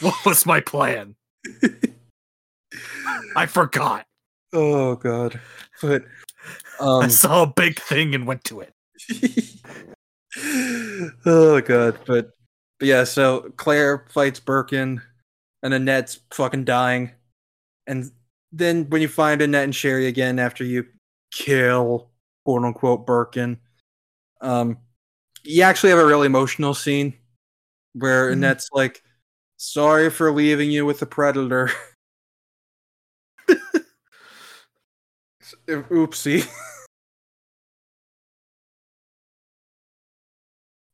What 0.00 0.14
was 0.24 0.44
my 0.46 0.60
plan? 0.60 1.14
I 3.36 3.46
forgot. 3.46 4.06
oh 4.52 4.96
god. 4.96 5.40
But 5.80 6.04
I 6.80 7.04
um 7.04 7.10
saw 7.10 7.44
a 7.44 7.46
big 7.46 7.78
thing 7.78 8.14
and 8.14 8.26
went 8.26 8.44
to 8.44 8.60
it. 8.60 8.72
oh 11.26 11.60
god, 11.60 11.98
but 12.06 12.30
but 12.78 12.88
yeah, 12.88 13.04
so 13.04 13.52
Claire 13.56 14.06
fights 14.10 14.40
Birkin 14.40 15.00
and 15.62 15.74
Annette's 15.74 16.20
fucking 16.32 16.64
dying. 16.64 17.12
And 17.86 18.10
then 18.52 18.88
when 18.90 19.02
you 19.02 19.08
find 19.08 19.40
Annette 19.42 19.64
and 19.64 19.74
Sherry 19.74 20.06
again 20.06 20.38
after 20.38 20.64
you 20.64 20.86
kill 21.32 22.10
quote 22.44 22.64
unquote 22.64 23.06
Birkin, 23.06 23.58
um 24.44 24.78
you 25.44 25.62
actually 25.62 25.90
have 25.90 25.98
a 26.00 26.06
really 26.06 26.26
emotional 26.26 26.74
scene 26.74 27.14
where 27.94 28.30
Mhm. 28.30 28.34
Annette's 28.34 28.68
like, 28.72 29.02
sorry 29.58 30.10
for 30.10 30.32
leaving 30.32 30.70
you 30.70 30.86
with 30.86 31.00
the 31.00 31.06
predator. 31.06 31.70
Oopsie. 35.68 36.46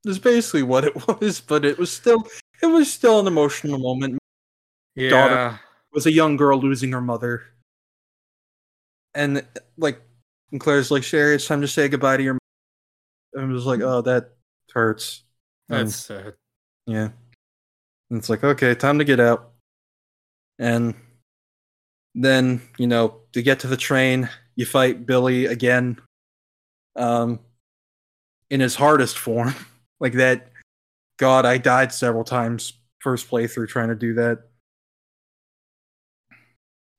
It's 0.04 0.18
basically 0.18 0.62
what 0.62 0.84
it 0.84 0.94
was, 1.20 1.40
but 1.40 1.64
it 1.64 1.78
was 1.78 1.92
still 1.92 2.26
it 2.62 2.66
was 2.66 2.92
still 2.92 3.20
an 3.20 3.26
emotional 3.26 3.78
moment. 3.78 4.18
Yeah. 4.96 5.10
Daughter. 5.10 5.60
Was 5.94 6.06
a 6.06 6.12
young 6.12 6.36
girl 6.36 6.60
losing 6.60 6.92
her 6.92 7.02
mother. 7.02 7.44
And 9.14 9.44
like 9.76 10.00
and 10.52 10.60
Claire's 10.60 10.90
like, 10.90 11.04
Sherry, 11.04 11.34
it's 11.36 11.46
time 11.46 11.60
to 11.60 11.68
say 11.68 11.88
goodbye 11.88 12.16
to 12.16 12.22
your 12.22 12.38
mother. 13.34 13.44
And 13.44 13.52
I 13.52 13.54
was 13.54 13.66
like, 13.66 13.80
oh, 13.80 14.02
that 14.02 14.30
hurts. 14.72 15.22
And- 15.68 15.88
That's 15.88 15.96
sad. 15.96 16.34
yeah. 16.86 17.10
And 18.10 18.18
it's 18.18 18.28
like, 18.28 18.42
okay, 18.42 18.74
time 18.74 18.98
to 18.98 19.04
get 19.04 19.20
out. 19.20 19.52
And 20.58 20.94
then, 22.14 22.60
you 22.76 22.86
know, 22.88 23.20
to 23.32 23.42
get 23.42 23.60
to 23.60 23.68
the 23.68 23.76
train, 23.76 24.28
you 24.56 24.66
fight 24.66 25.06
Billy 25.06 25.46
again. 25.46 25.98
Um 26.96 27.38
in 28.50 28.58
his 28.60 28.74
hardest 28.74 29.16
form. 29.16 29.54
like 30.00 30.14
that 30.14 30.50
God, 31.18 31.46
I 31.46 31.56
died 31.58 31.92
several 31.92 32.24
times 32.24 32.72
first 32.98 33.30
playthrough 33.30 33.68
trying 33.68 33.88
to 33.90 33.94
do 33.94 34.14
that. 34.14 34.40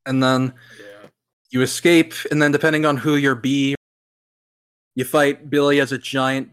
And 0.05 0.23
then 0.23 0.53
Yeah. 0.79 1.07
you 1.51 1.61
escape, 1.61 2.13
and 2.31 2.41
then 2.41 2.51
depending 2.51 2.85
on 2.85 2.97
who 2.97 3.15
you're 3.15 3.35
B, 3.35 3.75
you 5.01 5.05
fight 5.05 5.49
Billy 5.49 5.79
as 5.79 5.91
a 5.91 5.97
giant 5.97 6.51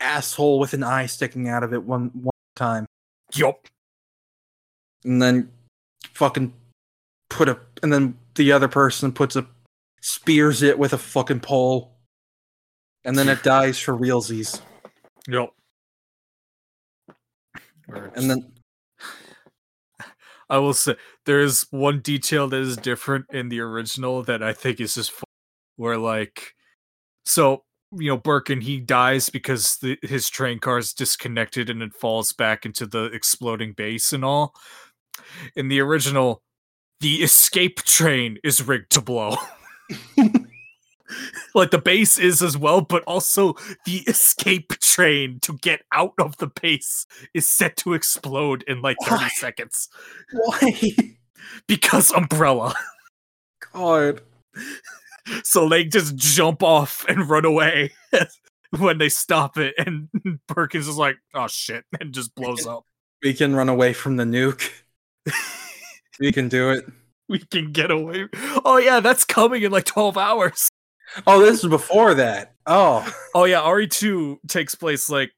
asshole 0.00 0.58
with 0.58 0.72
an 0.72 0.82
eye 0.82 1.04
sticking 1.04 1.46
out 1.46 1.62
of 1.62 1.74
it 1.74 1.82
one 1.82 2.10
one 2.14 2.32
time. 2.54 2.86
Yup. 3.34 3.66
and 5.04 5.20
then 5.20 5.50
fucking 6.14 6.54
put 7.28 7.50
a 7.50 7.58
and 7.82 7.92
then 7.92 8.16
the 8.36 8.50
other 8.50 8.68
person 8.68 9.12
puts 9.12 9.36
a 9.36 9.46
spears 10.00 10.62
it 10.62 10.78
with 10.78 10.94
a 10.94 10.98
fucking 10.98 11.40
pole 11.40 11.92
and 13.04 13.18
then 13.18 13.28
it 13.28 13.42
dies 13.42 13.78
for 13.78 13.92
realsies 13.94 14.60
Yup. 15.28 15.52
and 18.14 18.30
then 18.30 18.52
I 20.48 20.58
will 20.58 20.72
say 20.72 20.96
there 21.26 21.40
is 21.40 21.66
one 21.70 22.00
detail 22.00 22.48
that 22.48 22.60
is 22.60 22.76
different 22.76 23.26
in 23.32 23.48
the 23.50 23.60
original 23.60 24.22
that 24.22 24.42
I 24.42 24.54
think 24.54 24.80
is 24.80 24.94
just 24.94 25.12
where 25.76 25.98
like 25.98 26.54
so 27.26 27.64
you 27.96 28.10
know 28.10 28.16
Birkin 28.16 28.60
he 28.60 28.80
dies 28.80 29.30
because 29.30 29.78
the, 29.78 29.98
his 30.02 30.28
train 30.28 30.58
car 30.58 30.78
is 30.78 30.92
disconnected 30.92 31.70
and 31.70 31.82
it 31.82 31.94
falls 31.94 32.32
back 32.32 32.64
into 32.64 32.86
the 32.86 33.04
exploding 33.06 33.72
base 33.72 34.12
and 34.12 34.24
all. 34.24 34.54
In 35.54 35.68
the 35.68 35.80
original, 35.80 36.42
the 37.00 37.22
escape 37.22 37.82
train 37.82 38.38
is 38.44 38.66
rigged 38.66 38.90
to 38.92 39.00
blow. 39.00 39.36
like 41.54 41.70
the 41.70 41.78
base 41.78 42.18
is 42.18 42.42
as 42.42 42.56
well, 42.56 42.80
but 42.80 43.02
also 43.04 43.54
the 43.84 43.98
escape 44.06 44.72
train 44.80 45.38
to 45.40 45.58
get 45.58 45.82
out 45.92 46.14
of 46.18 46.36
the 46.38 46.46
base 46.46 47.06
is 47.34 47.46
set 47.46 47.76
to 47.76 47.92
explode 47.92 48.62
in 48.66 48.80
like 48.80 48.96
30 49.04 49.28
seconds 49.28 49.88
why 50.32 50.72
because 51.66 52.10
umbrella. 52.12 52.74
god 53.72 54.22
So 55.42 55.68
they 55.68 55.84
just 55.84 56.16
jump 56.16 56.62
off 56.62 57.04
and 57.08 57.28
run 57.28 57.44
away 57.44 57.92
when 58.78 58.98
they 58.98 59.08
stop 59.08 59.58
it, 59.58 59.74
and 59.78 60.08
Birkins 60.48 60.88
is 60.88 60.96
like, 60.96 61.16
"Oh 61.34 61.48
shit!" 61.48 61.84
and 62.00 62.12
just 62.14 62.34
blows 62.34 62.66
up. 62.66 62.84
we 63.22 63.34
can 63.34 63.54
run 63.54 63.68
away 63.68 63.92
from 63.92 64.16
the 64.16 64.24
nuke 64.24 64.70
we 66.20 66.30
can 66.32 66.48
do 66.48 66.70
it 66.70 66.84
We 67.28 67.40
can 67.40 67.72
get 67.72 67.90
away. 67.90 68.26
Oh 68.64 68.78
yeah, 68.78 69.00
that's 69.00 69.24
coming 69.24 69.62
in 69.62 69.72
like 69.72 69.84
twelve 69.84 70.16
hours. 70.16 70.68
oh 71.26 71.40
this 71.40 71.62
is 71.64 71.70
before 71.70 72.14
that 72.14 72.54
oh 72.66 73.06
Oh 73.34 73.44
yeah, 73.44 73.68
RE 73.68 73.86
two 73.88 74.40
takes 74.48 74.74
place 74.74 75.08
like 75.10 75.32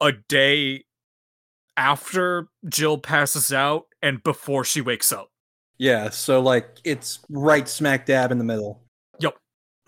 a 0.00 0.12
day 0.12 0.84
after 1.76 2.48
Jill 2.68 2.98
passes 2.98 3.52
out 3.52 3.84
and 4.02 4.22
before 4.22 4.64
she 4.64 4.80
wakes 4.80 5.12
up. 5.12 5.28
Yeah 5.78 6.08
so 6.10 6.40
like 6.40 6.78
it's 6.84 7.18
right 7.28 7.68
smack 7.68 8.06
dab 8.06 8.30
in 8.32 8.38
the 8.38 8.44
middle 8.44 8.80
Yep. 9.20 9.36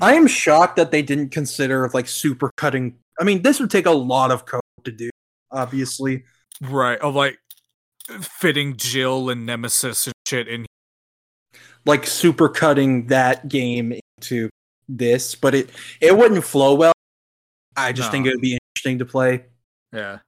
i 0.00 0.14
am 0.14 0.26
shocked 0.26 0.76
that 0.76 0.90
they 0.90 1.02
didn't 1.02 1.30
consider 1.30 1.90
like 1.94 2.06
super 2.08 2.50
cutting 2.56 2.96
i 3.20 3.24
mean 3.24 3.42
this 3.42 3.58
would 3.60 3.70
take 3.70 3.86
a 3.86 3.90
lot 3.90 4.30
of 4.30 4.44
code 4.46 4.60
to 4.84 4.92
do 4.92 5.10
obviously 5.50 6.24
Right, 6.60 6.98
of 6.98 7.14
like 7.14 7.38
fitting 8.20 8.76
Jill 8.76 9.30
and 9.30 9.46
Nemesis 9.46 10.06
and 10.08 10.14
shit 10.26 10.48
in. 10.48 10.66
like 11.86 12.04
super 12.04 12.48
cutting 12.48 13.06
that 13.06 13.48
game 13.48 13.92
into 14.16 14.50
this, 14.88 15.36
but 15.36 15.54
it 15.54 15.70
it 16.00 16.16
wouldn't 16.16 16.42
flow 16.42 16.74
well. 16.74 16.92
I 17.76 17.92
just 17.92 18.10
think 18.10 18.26
it 18.26 18.30
would 18.30 18.40
be 18.40 18.58
interesting 18.74 18.98
to 18.98 19.04
play. 19.04 19.44
Yeah. 19.92 20.18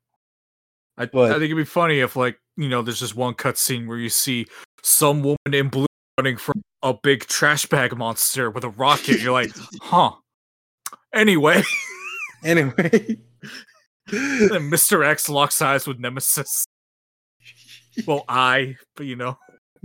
I, 0.97 1.07
But- 1.07 1.31
I 1.33 1.35
think 1.35 1.45
it'd 1.47 1.57
be 1.57 1.65
funny 1.65 1.99
if 1.99 2.15
like, 2.15 2.39
you 2.57 2.69
know, 2.69 2.81
there's 2.83 3.01
just 3.01 3.17
one 3.17 3.35
cutscene 3.35 3.89
where 3.89 3.99
you 3.99 4.09
see 4.11 4.47
some 4.83 5.23
woman 5.23 5.37
in 5.53 5.69
blue 5.69 5.87
running 6.19 6.37
from 6.37 6.63
a 6.83 6.95
big 6.95 7.27
trash 7.27 7.67
bag 7.67 7.97
monster 7.97 8.51
with 8.51 8.65
a 8.65 8.71
rocket. 8.71 9.21
You're 9.21 9.33
like, 9.33 9.53
huh. 9.83 10.13
Anyway, 11.13 11.63
Anyway, 12.45 12.73
then 14.07 14.71
Mr. 14.71 15.05
X 15.05 15.29
locks 15.29 15.61
eyes 15.61 15.87
with 15.87 15.99
Nemesis. 15.99 16.65
Well, 18.07 18.25
I, 18.29 18.77
but 18.97 19.07
you 19.07 19.17
know. 19.17 19.37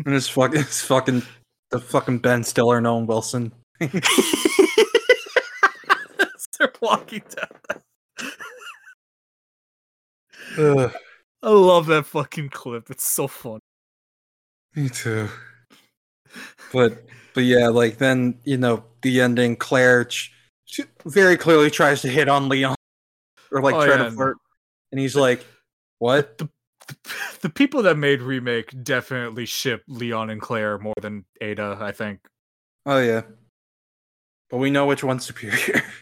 and 0.06 0.16
it's 0.16 0.30
fucking 0.30 0.62
it's 0.62 0.82
fucking 0.82 1.24
the 1.72 1.80
fucking 1.80 2.20
Ben 2.20 2.44
Stiller 2.44 2.78
and 2.78 2.88
Owen 2.88 3.08
Wilson. 3.08 3.52
They're 3.80 3.92
walking 6.82 7.24
down. 7.36 7.50
Ugh, 10.58 10.94
I 11.44 11.50
love 11.50 11.88
that 11.88 12.06
fucking 12.06 12.50
clip. 12.50 12.90
It's 12.90 13.06
so 13.06 13.28
fun. 13.28 13.60
Me 14.76 14.90
too. 14.90 15.30
But 16.74 17.04
but 17.34 17.44
yeah, 17.44 17.70
like 17.70 17.98
then 17.98 18.40
you 18.44 18.58
know 18.58 18.84
the 19.02 19.22
ending. 19.22 19.56
Claire 19.56 20.06
ch- 20.06 20.32
she 20.66 20.84
very 21.06 21.38
clearly 21.38 21.72
tries 21.72 22.02
to 22.02 22.10
hit 22.10 22.28
on 22.28 22.50
Leon 22.50 22.76
or 23.52 23.62
like 23.62 23.76
Oh, 23.76 23.86
try 23.86 23.96
yeah, 23.96 24.04
to 24.04 24.12
flirt, 24.12 24.38
and 24.92 25.00
he's 25.00 25.16
like, 25.16 25.46
"What?" 26.00 26.38
The, 26.38 26.50
the 27.42 27.50
people 27.50 27.84
that 27.84 27.98
made 27.98 28.22
remake 28.22 28.84
definitely 28.84 29.46
ship 29.46 29.84
Leon 29.88 30.30
and 30.30 30.42
Claire 30.42 30.78
more 30.78 30.94
than 31.02 31.26
Ada, 31.42 31.78
I 31.80 31.92
think. 31.92 32.20
Oh 32.86 33.00
yeah, 33.00 33.22
but 34.50 34.58
we 34.58 34.70
know 34.70 34.86
which 34.86 35.04
one's 35.04 35.26
superior. 35.26 35.82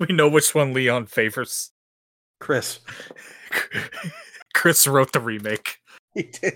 We 0.00 0.06
know 0.14 0.30
which 0.30 0.54
one 0.54 0.72
Leon 0.72 1.06
favors. 1.06 1.72
Chris. 2.40 2.80
Chris 4.54 4.86
wrote 4.86 5.12
the 5.12 5.20
remake. 5.20 5.79
He 6.14 6.22
did. 6.22 6.54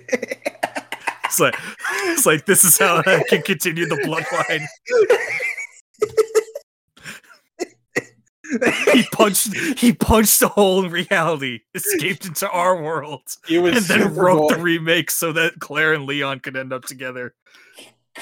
It's 1.24 1.40
like, 1.40 1.56
it's 2.06 2.26
like 2.26 2.46
this 2.46 2.64
is 2.64 2.78
how 2.78 3.02
I 3.06 3.22
can 3.28 3.42
continue 3.42 3.86
the 3.86 3.96
bloodline. 3.96 4.64
He 8.92 9.02
punched, 9.10 9.52
he 9.78 9.92
punched 9.92 10.40
a 10.42 10.48
hole 10.48 10.84
in 10.84 10.90
reality, 10.92 11.60
escaped 11.74 12.24
into 12.24 12.48
our 12.48 12.80
world, 12.80 13.22
was 13.50 13.50
and 13.50 13.84
then 13.86 14.14
wrote 14.14 14.50
the 14.50 14.58
remake 14.60 15.10
so 15.10 15.32
that 15.32 15.58
Claire 15.58 15.94
and 15.94 16.06
Leon 16.06 16.40
could 16.40 16.56
end 16.56 16.72
up 16.72 16.84
together. 16.84 17.34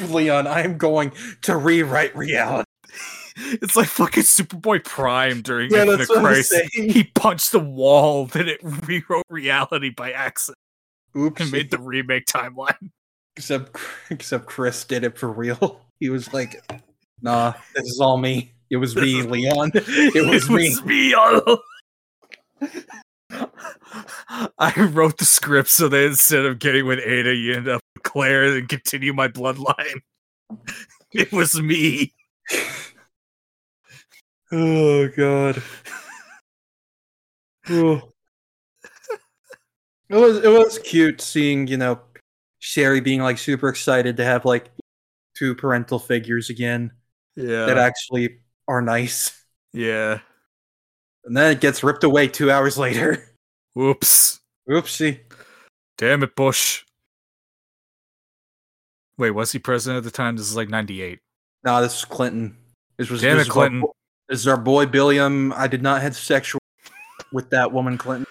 Leon, 0.01 0.47
I 0.47 0.63
am 0.63 0.79
going 0.79 1.13
to 1.43 1.57
rewrite 1.57 2.17
reality. 2.17 2.65
It's 3.37 3.77
like 3.77 3.89
fucking 3.89 4.23
Superboy 4.23 4.85
Prime 4.85 5.43
during 5.43 5.71
Yeah, 5.71 5.81
Infinite 5.81 5.99
that's 5.99 6.09
what 6.11 6.19
I'm 6.19 6.25
Crisis. 6.25 6.69
He 6.73 7.05
punched 7.15 7.53
the 7.53 7.59
wall, 7.59 8.27
then 8.27 8.49
it 8.49 8.61
rewrote 8.63 9.25
reality 9.29 9.91
by 9.91 10.13
accident 10.13 10.59
Oops. 11.17 11.41
and 11.41 11.53
made 11.53 11.71
the 11.71 11.79
remake 11.79 12.27
timeline. 12.27 12.91
except 13.37 13.77
except 14.11 14.47
Chris 14.47 14.85
did 14.85 15.05
it 15.05 15.19
for 15.19 15.31
real. 15.31 15.81
He 16.01 16.09
was 16.11 16.33
like, 16.33 16.61
"Nah, 17.21 17.53
this 17.77 17.85
is 17.85 18.01
all 18.01 18.17
me. 18.17 18.55
It 18.71 18.79
was 18.79 18.97
me, 18.97 19.23
Leon. 19.23 19.71
It 19.75 20.29
was 20.29 20.51
me." 20.51 20.75
me. 20.85 21.15
all- 21.15 21.59
I 24.59 24.89
wrote 24.93 25.19
the 25.19 25.25
script 25.25 25.69
so 25.69 25.89
that 25.89 26.05
instead 26.05 26.45
of 26.45 26.59
getting 26.59 26.87
with 26.87 26.99
Ada, 26.99 27.33
you 27.37 27.55
end 27.55 27.69
up 27.69 27.81
with 27.95 28.03
Claire 28.03 28.57
and 28.57 28.69
continue 28.69 29.13
my 29.13 29.29
bloodline. 29.29 30.01
It 31.13 31.31
was 31.31 31.61
me. 31.63 32.13
Oh 34.51 35.07
god. 35.17 35.63
Oh. 37.69 38.13
It 40.13 40.17
was 40.17 40.37
it 40.45 40.49
was 40.49 40.79
cute 40.79 41.21
seeing, 41.23 41.67
you 41.67 41.79
know, 41.79 41.99
Sherry 42.59 43.01
being 43.01 43.23
like 43.23 43.39
super 43.39 43.69
excited 43.69 44.19
to 44.19 44.25
have 44.25 44.45
like 44.45 44.71
two 45.35 45.55
parental 45.55 45.99
figures 45.99 46.51
again 46.51 46.93
Yeah. 47.35 47.65
that 47.67 47.79
actually 47.79 48.41
are 48.69 48.83
nice. 48.83 49.43
yeah. 49.73 50.19
And 51.25 51.37
then 51.37 51.53
it 51.53 51.61
gets 51.61 51.83
ripped 51.83 52.05
away 52.05 52.29
two 52.29 52.51
hours 52.51 52.77
later. 52.77 53.25
Whoops. 53.75 54.41
Oopsie. 54.69 55.21
Damn 55.97 56.23
it, 56.25 56.35
Bush. 56.37 56.85
Wait, 59.19 59.31
was 59.31 59.53
he 59.53 59.59
president 59.59 59.99
at 59.99 60.05
the 60.05 60.11
time? 60.11 60.37
This 60.37 60.47
is 60.51 60.57
like 60.57 60.69
98. 60.69 61.21
Nah, 61.65 61.81
this 61.81 61.99
is 61.99 62.05
Clinton. 62.05 62.57
This 62.99 63.09
was 63.09 63.21
Damn 63.21 63.37
this 63.39 63.47
it, 63.47 63.51
our 63.51 63.55
Clinton. 63.55 63.85
this 64.29 64.41
is 64.41 64.49
our 64.49 64.57
boy 64.57 64.85
Billiam. 64.87 65.53
I 65.53 65.69
did 65.69 65.81
not 65.83 66.03
have 66.03 66.17
sexual 66.17 66.61
with 67.33 67.51
that 67.51 67.73
woman, 67.73 67.97
Clinton. 67.99 68.27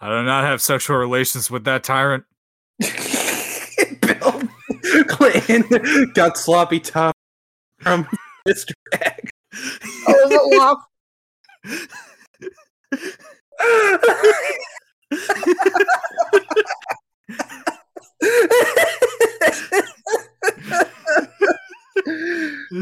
I 0.00 0.08
do 0.08 0.22
not 0.24 0.44
have 0.44 0.62
sexual 0.62 0.96
relations 0.96 1.50
with 1.50 1.64
that 1.64 1.84
tyrant. 1.84 2.24
Bill 2.78 4.42
Clinton 5.08 6.12
got 6.14 6.38
sloppy 6.38 6.80
top 6.80 7.14
from 7.80 8.08
Mr. 8.48 8.72
X. 8.92 9.30
oh, 10.08 10.76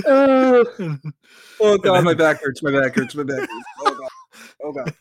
oh, 0.07 0.99
oh 1.61 1.79
god, 1.79 2.05
my 2.05 2.15
back 2.15 2.41
hurts. 2.41 2.63
My 2.63 2.71
back 2.71 2.95
hurts. 2.95 3.17
My 3.17 3.25
back 3.25 3.41
hurts. 3.41 3.53
Oh 3.81 3.91
god. 3.91 4.09
Oh 4.63 4.73
god. 4.73 4.95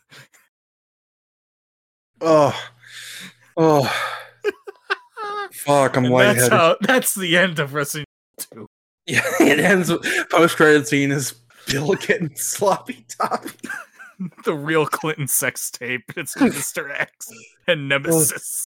Oh. 2.20 2.70
Oh. 3.56 4.12
Fuck, 5.52 5.96
I'm 5.96 6.06
And 6.06 6.14
that's 6.14 6.48
how 6.48 6.76
that's 6.80 7.14
the 7.14 7.36
end 7.36 7.58
of 7.58 7.74
Resident 7.74 8.06
Yeah, 9.06 9.22
it 9.40 9.58
ends 9.58 9.92
post 10.30 10.56
credit 10.56 10.86
scene 10.88 11.10
is 11.10 11.34
Bill 11.66 11.94
getting 11.94 12.34
sloppy 12.36 13.04
top. 13.08 13.44
the 14.44 14.54
real 14.54 14.86
Clinton 14.86 15.28
sex 15.28 15.70
tape. 15.70 16.02
It's 16.16 16.34
Mr. 16.36 16.90
X 16.98 17.28
and 17.66 17.88
Nemesis. 17.88 18.66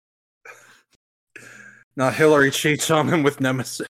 Now 1.96 2.10
Hillary 2.10 2.52
cheats 2.52 2.90
on 2.92 3.08
him 3.08 3.24
with 3.24 3.42
Nemesis. 3.42 3.88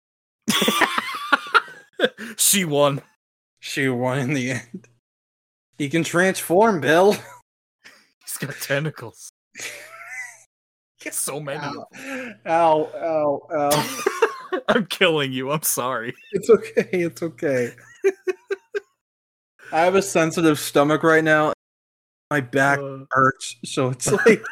she 2.37 2.65
won. 2.65 3.01
She 3.59 3.89
won 3.89 4.19
in 4.19 4.33
the 4.33 4.51
end. 4.51 4.87
He 5.77 5.89
can 5.89 6.03
transform, 6.03 6.81
Bill. 6.81 7.13
He's 7.13 8.37
got 8.39 8.55
tentacles. 8.55 9.31
so 11.11 11.39
many. 11.39 11.59
Ow, 11.59 12.35
ow, 12.45 12.91
ow, 12.95 13.41
ow. 13.53 14.59
I'm 14.67 14.85
killing 14.87 15.31
you. 15.31 15.51
I'm 15.51 15.63
sorry. 15.63 16.13
It's 16.31 16.49
okay. 16.49 16.87
It's 16.91 17.21
okay. 17.21 17.71
I 19.71 19.81
have 19.81 19.95
a 19.95 20.01
sensitive 20.01 20.59
stomach 20.59 21.03
right 21.03 21.23
now. 21.23 21.53
My 22.31 22.41
back 22.41 22.79
Uh, 22.79 23.05
hurts, 23.11 23.55
so 23.65 23.89
it's 23.89 24.11
like 24.25 24.43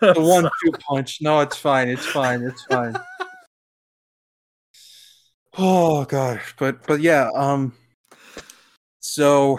the 0.00 0.14
one-two 0.16 0.72
punch. 0.80 1.18
No, 1.20 1.40
it's 1.40 1.56
fine. 1.56 1.88
It's 1.88 2.06
fine. 2.06 2.42
It's 2.42 2.64
fine. 2.64 2.96
Oh 5.58 6.04
gosh, 6.04 6.54
but 6.58 6.86
but 6.86 7.00
yeah. 7.00 7.28
Um. 7.34 7.74
So, 9.00 9.58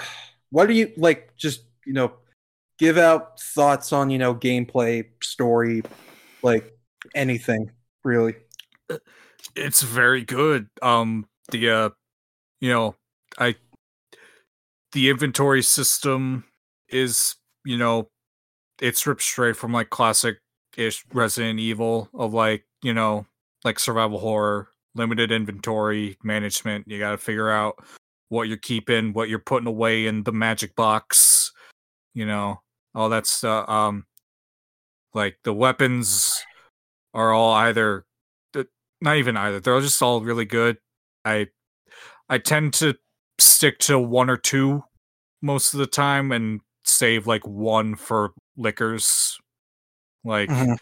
what 0.49 0.67
do 0.67 0.73
you 0.73 0.91
like? 0.97 1.35
Just 1.35 1.63
you 1.85 1.93
know, 1.93 2.13
give 2.79 2.97
out 2.97 3.39
thoughts 3.39 3.93
on 3.93 4.09
you 4.09 4.17
know 4.17 4.33
gameplay, 4.33 5.05
story, 5.21 5.83
like 6.41 6.75
anything 7.13 7.69
really. 8.03 8.35
it's 9.55 9.81
very 9.83 10.23
good. 10.23 10.67
Um, 10.81 11.27
the 11.51 11.69
uh, 11.69 11.89
you 12.61 12.71
know, 12.71 12.95
I 13.37 13.55
the 14.93 15.09
inventory 15.09 15.61
system 15.61 16.45
is 16.89 17.35
you 17.65 17.77
know, 17.77 18.09
it's 18.81 19.05
ripped 19.05 19.21
straight 19.21 19.55
from 19.55 19.73
like 19.73 19.91
classic 19.91 20.37
ish 20.77 21.05
Resident 21.13 21.59
Evil 21.59 22.09
of 22.13 22.33
like 22.33 22.65
you 22.81 22.93
know, 22.93 23.25
like 23.63 23.79
survival 23.79 24.19
horror, 24.19 24.69
limited 24.95 25.31
inventory 25.31 26.17
management. 26.23 26.87
You 26.87 26.97
got 26.97 27.11
to 27.11 27.17
figure 27.17 27.51
out 27.51 27.75
what 28.29 28.47
you're 28.47 28.57
keeping, 28.57 29.13
what 29.13 29.27
you're 29.27 29.39
putting 29.39 29.67
away 29.67 30.07
in 30.07 30.23
the 30.23 30.31
magic 30.31 30.75
box. 30.75 31.51
You 32.15 32.25
know, 32.25 32.61
all 32.95 33.09
that 33.09 33.25
stuff. 33.27 33.69
Um, 33.69 34.05
like 35.13 35.37
the 35.43 35.53
weapons 35.53 36.43
are 37.13 37.33
all 37.33 37.53
either 37.53 38.05
not 39.01 39.15
even 39.17 39.37
either. 39.37 39.59
They're 39.59 39.79
just 39.79 40.01
all 40.01 40.21
really 40.21 40.45
good. 40.45 40.77
I 41.23 41.47
I 42.27 42.37
tend 42.37 42.73
to 42.75 42.95
stick 43.39 43.79
to 43.79 43.97
one 43.97 44.29
or 44.29 44.37
two 44.37 44.83
most 45.41 45.73
of 45.73 45.79
the 45.79 45.87
time 45.87 46.31
and 46.31 46.59
save 46.83 47.25
like 47.27 47.47
one 47.47 47.95
for 47.95 48.33
lickers. 48.57 49.37
Like 50.23 50.49
Mhm. 50.49 50.77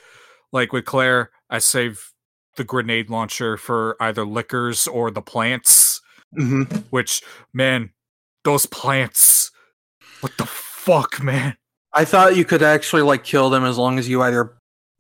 like 0.51 0.73
with 0.73 0.85
Claire, 0.85 1.31
I 1.49 1.59
save 1.59 2.11
the 2.55 2.63
grenade 2.63 3.09
launcher 3.09 3.55
for 3.55 3.95
either 3.99 4.25
lickers 4.25 4.87
or 4.87 5.11
the 5.11 5.21
plants, 5.21 6.01
hmm 6.35 6.63
which 6.89 7.21
man, 7.53 7.91
those 8.43 8.65
plants 8.65 9.51
what 10.21 10.35
the 10.37 10.45
fuck, 10.47 11.21
man? 11.21 11.55
I 11.97 12.05
thought 12.05 12.35
you 12.35 12.45
could 12.45 12.61
actually 12.61 13.01
like 13.01 13.23
kill 13.23 13.49
them 13.49 13.65
as 13.65 13.75
long 13.75 13.97
as 13.97 14.07
you 14.07 14.21
either 14.21 14.53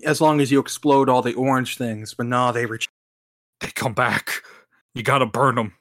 as 0.03 0.19
long 0.19 0.41
as 0.41 0.51
you 0.51 0.59
explode 0.59 1.09
all 1.09 1.21
the 1.21 1.35
orange 1.35 1.77
things, 1.77 2.15
but 2.15 2.25
no, 2.25 2.51
they 2.51 2.65
reach 2.65 2.87
They 3.61 3.67
come 3.67 3.93
back. 3.93 4.41
You 4.95 5.03
gotta 5.03 5.27
burn 5.27 5.53
them. 5.53 5.75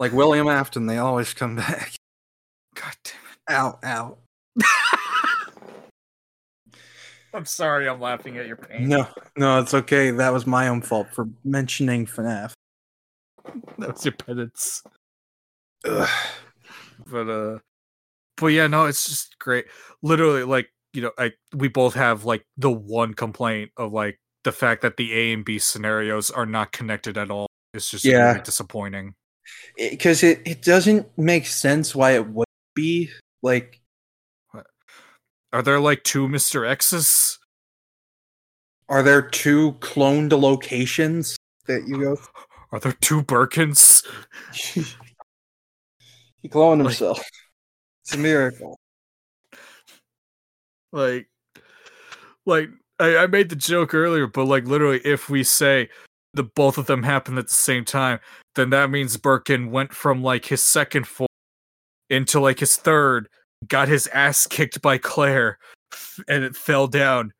like 0.00 0.10
William 0.10 0.48
Afton, 0.48 0.86
they 0.86 0.98
always 0.98 1.32
come 1.34 1.54
back. 1.54 1.94
God 2.74 2.94
damn 3.04 3.14
it! 3.14 3.38
Ow, 3.48 3.78
ow. 3.84 4.18
I'm 7.32 7.44
sorry 7.44 7.88
I'm 7.88 8.00
laughing 8.00 8.36
at 8.36 8.48
your 8.48 8.56
pain. 8.56 8.88
No, 8.88 9.06
no, 9.36 9.60
it's 9.60 9.72
okay. 9.72 10.10
That 10.10 10.32
was 10.32 10.48
my 10.48 10.66
own 10.66 10.82
fault 10.82 11.06
for 11.12 11.28
mentioning 11.44 12.06
FNAF. 12.06 12.54
That 13.78 13.92
was 13.92 14.04
your 14.04 14.14
penance. 14.14 14.82
Ugh. 15.84 16.08
but 17.06 17.28
uh 17.28 17.58
but 18.36 18.48
yeah 18.48 18.66
no 18.66 18.86
it's 18.86 19.08
just 19.08 19.38
great. 19.38 19.66
Literally 20.02 20.44
like 20.44 20.68
you 20.92 21.02
know 21.02 21.10
i 21.18 21.30
we 21.54 21.68
both 21.68 21.94
have 21.94 22.24
like 22.24 22.44
the 22.56 22.70
one 22.70 23.12
complaint 23.14 23.70
of 23.76 23.92
like 23.92 24.18
the 24.44 24.52
fact 24.52 24.82
that 24.82 24.96
the 24.96 25.12
a 25.12 25.32
and 25.32 25.44
b 25.44 25.58
scenarios 25.58 26.30
are 26.30 26.46
not 26.46 26.72
connected 26.72 27.18
at 27.18 27.30
all. 27.30 27.46
It's 27.74 27.90
just 27.90 28.04
Yeah. 28.04 28.28
really 28.32 28.42
disappointing 28.42 29.14
Because 29.76 30.22
it, 30.22 30.40
it 30.46 30.62
doesn't 30.62 31.06
make 31.18 31.46
sense 31.46 31.94
why 31.94 32.12
it 32.12 32.26
would 32.28 32.46
be 32.74 33.10
like 33.42 33.80
are 35.52 35.62
there 35.62 35.80
like 35.80 36.02
two 36.04 36.26
mr 36.28 36.68
x's? 36.68 37.38
Are 38.88 39.02
there 39.02 39.22
two 39.22 39.72
cloned 39.80 40.32
locations 40.32 41.36
that 41.66 41.86
you 41.88 41.98
go 42.00 42.16
are 42.72 42.80
there 42.80 42.92
two 43.00 43.22
birkins? 43.22 44.04
He 46.42 46.48
cloned 46.48 46.78
Like- 46.78 46.88
himself. 46.90 47.20
It's 48.06 48.14
a 48.14 48.18
miracle. 48.18 48.78
like 50.92 51.28
like 52.46 52.68
I, 53.00 53.16
I 53.16 53.26
made 53.26 53.48
the 53.48 53.56
joke 53.56 53.94
earlier 53.94 54.28
but 54.28 54.44
like 54.44 54.64
literally 54.64 55.00
if 55.04 55.28
we 55.28 55.42
say 55.42 55.88
the 56.34 56.44
both 56.44 56.78
of 56.78 56.86
them 56.86 57.02
happened 57.02 57.38
at 57.38 57.48
the 57.48 57.54
same 57.54 57.84
time 57.84 58.20
then 58.54 58.70
that 58.70 58.90
means 58.90 59.16
birkin 59.16 59.72
went 59.72 59.92
from 59.92 60.22
like 60.22 60.44
his 60.44 60.62
second 60.62 61.08
form 61.08 61.26
into 62.08 62.38
like 62.38 62.60
his 62.60 62.76
third 62.76 63.28
got 63.66 63.88
his 63.88 64.06
ass 64.14 64.46
kicked 64.46 64.80
by 64.80 64.98
claire 64.98 65.58
and 66.28 66.44
it 66.44 66.54
fell 66.54 66.86
down 66.86 67.32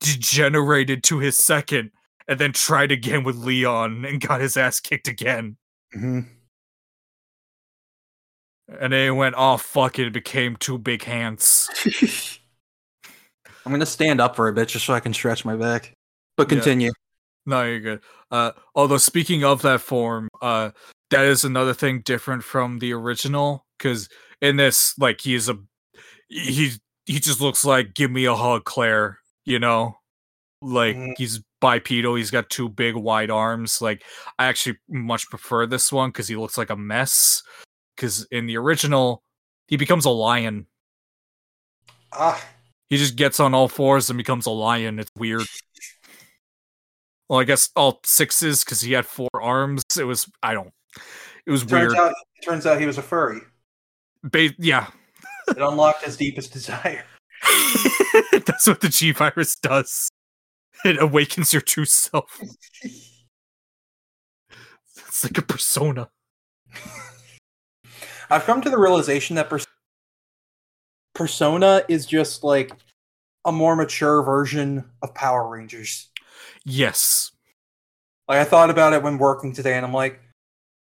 degenerated 0.00 1.02
to 1.02 1.18
his 1.18 1.38
second 1.38 1.90
and 2.28 2.38
then 2.38 2.52
tried 2.52 2.92
again 2.92 3.24
with 3.24 3.36
leon 3.36 4.04
and 4.04 4.20
got 4.20 4.42
his 4.42 4.58
ass 4.58 4.80
kicked 4.80 5.08
again 5.08 5.56
hmm 5.94 6.20
and 8.80 8.92
then 8.92 9.08
it 9.08 9.10
went 9.10 9.34
oh 9.36 9.56
fuck 9.56 9.98
it, 9.98 10.06
it 10.06 10.12
became 10.12 10.56
two 10.56 10.78
big 10.78 11.02
hands 11.02 11.68
I'm 13.66 13.72
gonna 13.72 13.86
stand 13.86 14.20
up 14.20 14.36
for 14.36 14.48
a 14.48 14.52
bit 14.52 14.68
just 14.68 14.86
so 14.86 14.94
I 14.94 15.00
can 15.00 15.12
stretch 15.12 15.44
my 15.44 15.54
back. 15.56 15.92
But 16.36 16.44
Yeah. 16.50 16.56
continue. 16.56 16.90
No, 17.46 17.64
you're 17.64 17.80
good. 17.80 18.00
Uh, 18.30 18.52
although 18.74 18.96
speaking 18.96 19.44
of 19.44 19.62
that 19.62 19.80
form, 19.80 20.28
uh, 20.40 20.70
that 21.10 21.24
is 21.26 21.44
another 21.44 21.74
thing 21.74 22.00
different 22.00 22.42
from 22.44 22.78
the 22.78 22.92
original 22.92 23.66
because 23.78 24.08
in 24.40 24.56
this, 24.56 24.94
like, 24.98 25.20
he's 25.20 25.48
a 25.48 25.58
he 26.28 26.72
he 27.06 27.18
just 27.20 27.40
looks 27.40 27.64
like 27.64 27.94
give 27.94 28.10
me 28.10 28.24
a 28.24 28.34
hug, 28.34 28.64
Claire. 28.64 29.18
You 29.44 29.58
know, 29.58 29.98
like 30.62 30.96
Mhm. 30.96 31.14
he's 31.18 31.40
bipedal. 31.60 32.14
He's 32.14 32.30
got 32.30 32.48
two 32.50 32.68
big 32.68 32.94
wide 32.94 33.30
arms. 33.30 33.82
Like 33.82 34.04
I 34.38 34.46
actually 34.46 34.78
much 34.88 35.28
prefer 35.28 35.66
this 35.66 35.92
one 35.92 36.10
because 36.10 36.28
he 36.28 36.36
looks 36.36 36.56
like 36.56 36.70
a 36.70 36.76
mess. 36.76 37.42
Because 38.00 38.26
in 38.30 38.46
the 38.46 38.56
original, 38.56 39.22
he 39.68 39.76
becomes 39.76 40.06
a 40.06 40.10
lion. 40.10 40.64
Ah, 42.14 42.42
He 42.88 42.96
just 42.96 43.14
gets 43.14 43.38
on 43.38 43.52
all 43.52 43.68
fours 43.68 44.08
and 44.08 44.16
becomes 44.16 44.46
a 44.46 44.50
lion. 44.50 44.98
It's 44.98 45.10
weird. 45.18 45.42
Well, 47.28 47.40
I 47.40 47.44
guess 47.44 47.68
all 47.76 48.00
sixes 48.06 48.64
because 48.64 48.80
he 48.80 48.92
had 48.94 49.04
four 49.04 49.28
arms. 49.34 49.82
It 49.98 50.04
was 50.04 50.26
I 50.42 50.54
don't. 50.54 50.72
It 51.44 51.50
was 51.50 51.60
turns 51.66 51.92
weird. 51.92 51.94
out 51.94 52.14
turns 52.42 52.64
out 52.64 52.80
he 52.80 52.86
was 52.86 52.96
a 52.96 53.02
furry. 53.02 53.42
Ba- 54.22 54.54
yeah, 54.58 54.86
It 55.48 55.58
unlocked 55.58 56.02
his 56.04 56.16
deepest 56.16 56.54
desire. 56.54 57.04
that's 58.46 58.66
what 58.66 58.80
the 58.80 58.88
G 58.88 59.12
virus 59.12 59.56
does. 59.56 60.08
It 60.86 61.00
awakens 61.00 61.52
your 61.52 61.60
true 61.62 61.84
self. 61.84 62.40
It's 65.06 65.24
like 65.24 65.36
a 65.38 65.42
persona. 65.42 66.08
I've 68.30 68.44
come 68.44 68.60
to 68.62 68.70
the 68.70 68.78
realization 68.78 69.36
that 69.36 69.48
pers- 69.48 69.66
Persona 71.14 71.82
is 71.88 72.06
just 72.06 72.44
like 72.44 72.72
a 73.44 73.52
more 73.52 73.74
mature 73.76 74.22
version 74.22 74.84
of 75.02 75.14
Power 75.14 75.48
Rangers. 75.48 76.08
Yes. 76.64 77.32
Like 78.28 78.38
I 78.38 78.44
thought 78.44 78.70
about 78.70 78.92
it 78.92 79.02
when 79.02 79.18
working 79.18 79.52
today, 79.52 79.74
and 79.76 79.84
I'm 79.84 79.92
like, 79.92 80.20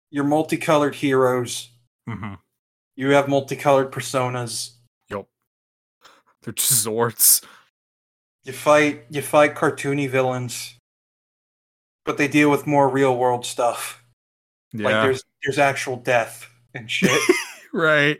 you're 0.09 0.23
multicolored 0.23 0.95
heroes. 0.95 1.69
hmm 2.07 2.35
You 2.95 3.11
have 3.11 3.27
multicolored 3.27 3.91
personas. 3.91 4.71
Yep. 5.09 5.27
They're 6.41 6.53
just 6.53 6.85
Zords. 6.85 7.43
You 8.45 8.53
fight 8.53 9.05
you 9.09 9.21
fight 9.21 9.55
cartoony 9.55 10.09
villains, 10.09 10.75
but 12.05 12.17
they 12.17 12.27
deal 12.27 12.49
with 12.49 12.67
more 12.67 12.87
real 12.87 13.17
world 13.17 13.45
stuff. 13.45 14.03
Yeah. 14.71 14.85
Like 14.85 15.03
there's 15.03 15.23
there's 15.43 15.59
actual 15.59 15.97
death 15.97 16.47
and 16.75 16.91
shit. 16.91 17.21
right. 17.73 18.19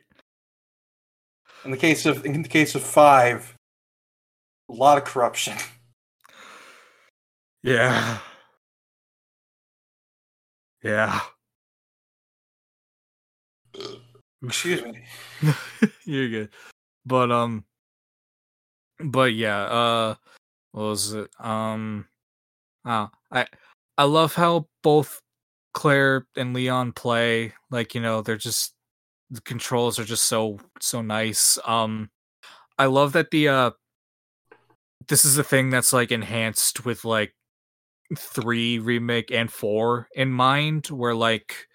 in 1.64 1.72
the 1.72 1.77
case 1.77 2.06
of 2.06 2.26
in 2.26 2.41
the 2.41 2.49
case 2.49 2.76
of 2.76 2.84
five, 2.84 3.56
a 4.69 4.73
lot 4.73 4.98
of 4.98 5.03
corruption. 5.03 5.57
Yeah. 7.61 8.19
Yeah. 10.84 11.19
Excuse 14.44 14.84
me. 14.84 15.03
You're 16.06 16.30
good. 16.30 16.49
But 17.06 17.32
um 17.32 17.65
but 19.03 19.34
yeah, 19.34 19.64
uh 19.64 20.15
what 20.72 20.84
was 20.84 21.14
it? 21.14 21.30
Um 21.40 22.07
oh, 22.86 23.10
I 23.32 23.48
I 23.98 24.03
love 24.03 24.36
how 24.36 24.68
both 24.84 25.22
Claire 25.76 26.26
and 26.35 26.53
Leon 26.53 26.93
play. 26.93 27.53
Like, 27.69 27.93
you 27.93 28.02
know, 28.02 28.22
they're 28.22 28.38
just 28.38 28.73
the 29.30 29.41
controls 29.41 29.99
are 29.99 30.06
just 30.06 30.23
so 30.26 30.60
so 30.81 31.02
nice. 31.03 31.60
Um 31.65 32.10
I 32.80 32.85
love 32.85 33.14
that 33.14 33.30
the 33.30 33.49
uh 33.49 33.72
this 35.07 35.26
is 35.26 35.38
a 35.38 35.43
thing 35.43 35.69
that's 35.69 35.93
like 35.93 36.11
enhanced 36.11 36.85
with 36.85 37.06
like 37.06 37.35
3 38.18 38.80
remake 38.80 39.30
and 39.31 39.52
4 39.52 40.07
in 40.15 40.31
mind 40.31 40.88
where 40.88 41.14
like 41.14 41.68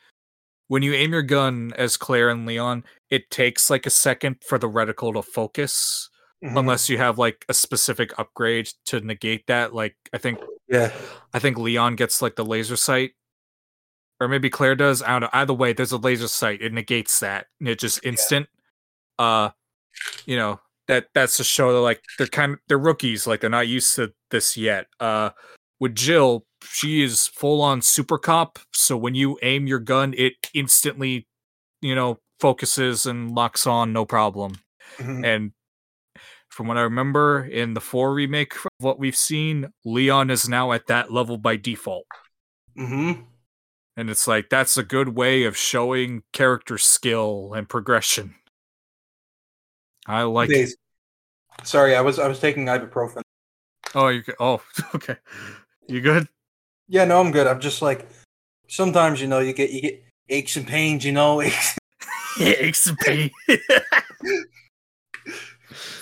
when 0.69 0.83
you 0.83 0.95
aim 0.95 1.13
your 1.13 1.23
gun 1.23 1.73
as 1.77 1.97
Claire 1.97 2.31
and 2.31 2.47
Leon, 2.47 2.85
it 3.11 3.31
takes 3.31 3.69
like 3.71 3.87
a 3.87 3.91
second 3.91 4.37
for 4.47 4.57
the 4.59 4.69
reticle 4.69 5.13
to 5.15 5.23
focus 5.23 6.09
Mhm. 6.43 6.59
unless 6.59 6.89
you 6.89 6.97
have 6.97 7.19
like 7.19 7.45
a 7.51 7.55
specific 7.55 8.19
upgrade 8.19 8.71
to 8.87 8.99
negate 9.01 9.47
that 9.47 9.75
like 9.75 9.95
i 10.15 10.17
think 10.17 10.39
yeah, 10.69 10.91
i 11.35 11.39
think 11.39 11.59
leon 11.59 11.97
gets 11.97 12.23
like 12.23 12.35
the 12.35 12.45
laser 12.47 12.77
sight 12.77 13.11
or 14.21 14.29
maybe 14.29 14.51
claire 14.51 14.75
does 14.75 15.03
i 15.03 15.09
don't 15.09 15.23
know 15.23 15.31
either 15.33 15.55
way 15.55 15.73
there's 15.73 15.93
a 15.93 15.97
laser 15.97 16.29
sight 16.29 16.61
it 16.63 16.73
negates 16.73 17.21
that 17.21 17.47
and 17.59 17.69
it 17.69 17.79
just 17.79 18.05
instant 18.05 18.47
uh 19.19 19.51
you 20.27 20.37
know 20.37 20.61
that 20.89 21.07
that's 21.15 21.37
to 21.37 21.45
show 21.45 21.73
that 21.73 21.81
like 21.81 22.03
they're 22.19 22.27
kind 22.27 22.53
of 22.55 22.59
they're 22.69 22.79
rookies 22.79 23.27
like 23.27 23.41
they're 23.41 23.51
not 23.51 23.69
used 23.69 23.95
to 23.97 24.13
this 24.31 24.57
yet 24.57 24.87
uh 25.01 25.31
with 25.79 25.95
jill 25.95 26.45
she 26.65 27.03
is 27.03 27.27
full 27.29 27.63
on 27.63 27.81
super 27.81 28.19
cop 28.19 28.59
so 28.73 28.97
when 28.97 29.15
you 29.15 29.39
aim 29.43 29.67
your 29.67 29.79
gun 29.79 30.15
it 30.19 30.35
instantly 30.55 31.27
you 31.81 31.95
know 31.95 32.19
focuses 32.41 33.07
and 33.07 33.35
locks 33.35 33.67
on 33.67 33.93
no 33.93 34.05
problem 34.05 34.53
Mhm. 34.99 35.25
and 35.25 35.53
from 36.49 36.67
what 36.67 36.77
I 36.77 36.81
remember 36.83 37.45
in 37.45 37.75
the 37.75 37.81
4 37.81 38.13
remake 38.13 38.55
of 38.57 38.67
what 38.79 38.99
we've 38.99 39.17
seen, 39.17 39.73
Leon 39.85 40.31
is 40.31 40.49
now 40.49 40.73
at 40.73 40.89
that 40.89 41.13
level 41.13 41.39
by 41.39 41.55
default. 41.57 42.07
Mhm. 42.77 43.25
And 44.01 44.09
it's 44.09 44.27
like 44.27 44.49
that's 44.49 44.79
a 44.79 44.83
good 44.83 45.11
way 45.11 45.45
of 45.45 45.59
showing 45.59 46.23
character 46.33 46.79
skill 46.79 47.53
and 47.55 47.69
progression. 47.69 48.35
I 50.07 50.23
like. 50.23 50.51
Sorry, 51.65 51.95
I 51.95 52.01
was 52.01 52.19
I 52.19 52.27
was 52.27 52.41
taking 52.41 52.65
ibuprofen. 52.65 53.21
Oh, 53.95 54.09
you 54.09 54.23
oh, 54.41 54.63
okay. 54.95 55.17
You 55.87 56.01
good? 56.01 56.29
Yeah, 56.89 57.05
no, 57.05 57.21
I'm 57.21 57.31
good. 57.31 57.47
I'm 57.47 57.61
just 57.61 57.83
like 57.83 58.09
sometimes 58.69 59.21
you 59.21 59.29
know 59.29 59.41
you 59.41 59.53
get 59.53 59.69
you 59.69 59.83
get 59.83 60.03
aches 60.31 60.57
and 60.57 60.67
pains, 60.67 61.05
you 61.05 61.13
know. 61.13 61.43
Aches 62.41 62.87
and 62.87 62.97
pain. 63.01 63.31
but, 63.47 63.61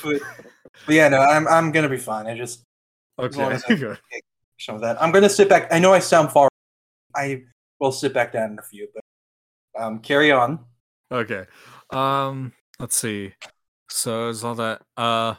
but 0.04 0.94
yeah, 0.94 1.08
no, 1.08 1.18
I'm 1.18 1.48
I'm 1.48 1.72
gonna 1.72 1.88
be 1.88 1.96
fine. 1.96 2.28
I 2.28 2.36
just 2.36 2.62
okay. 3.18 3.42
as 3.42 3.64
I- 3.68 3.74
good. 3.74 3.98
some 4.56 4.76
of 4.76 4.82
that. 4.82 5.02
I'm 5.02 5.10
gonna 5.10 5.28
sit 5.28 5.48
back. 5.48 5.66
I 5.72 5.80
know 5.80 5.92
I 5.92 5.98
sound 5.98 6.30
far. 6.30 6.48
I 7.16 7.42
will 7.80 7.92
sit 7.92 8.12
back 8.12 8.32
down 8.32 8.52
in 8.52 8.59
a 8.59 8.62
few, 8.62 8.88
but 8.94 9.82
um, 9.82 10.00
carry 10.00 10.30
on. 10.32 10.64
Okay. 11.12 11.44
Um, 11.90 12.52
let's 12.78 12.96
see. 12.96 13.32
So 13.90 14.28
is 14.28 14.44
all 14.44 14.55
that 14.56 14.82
uh 14.96 15.34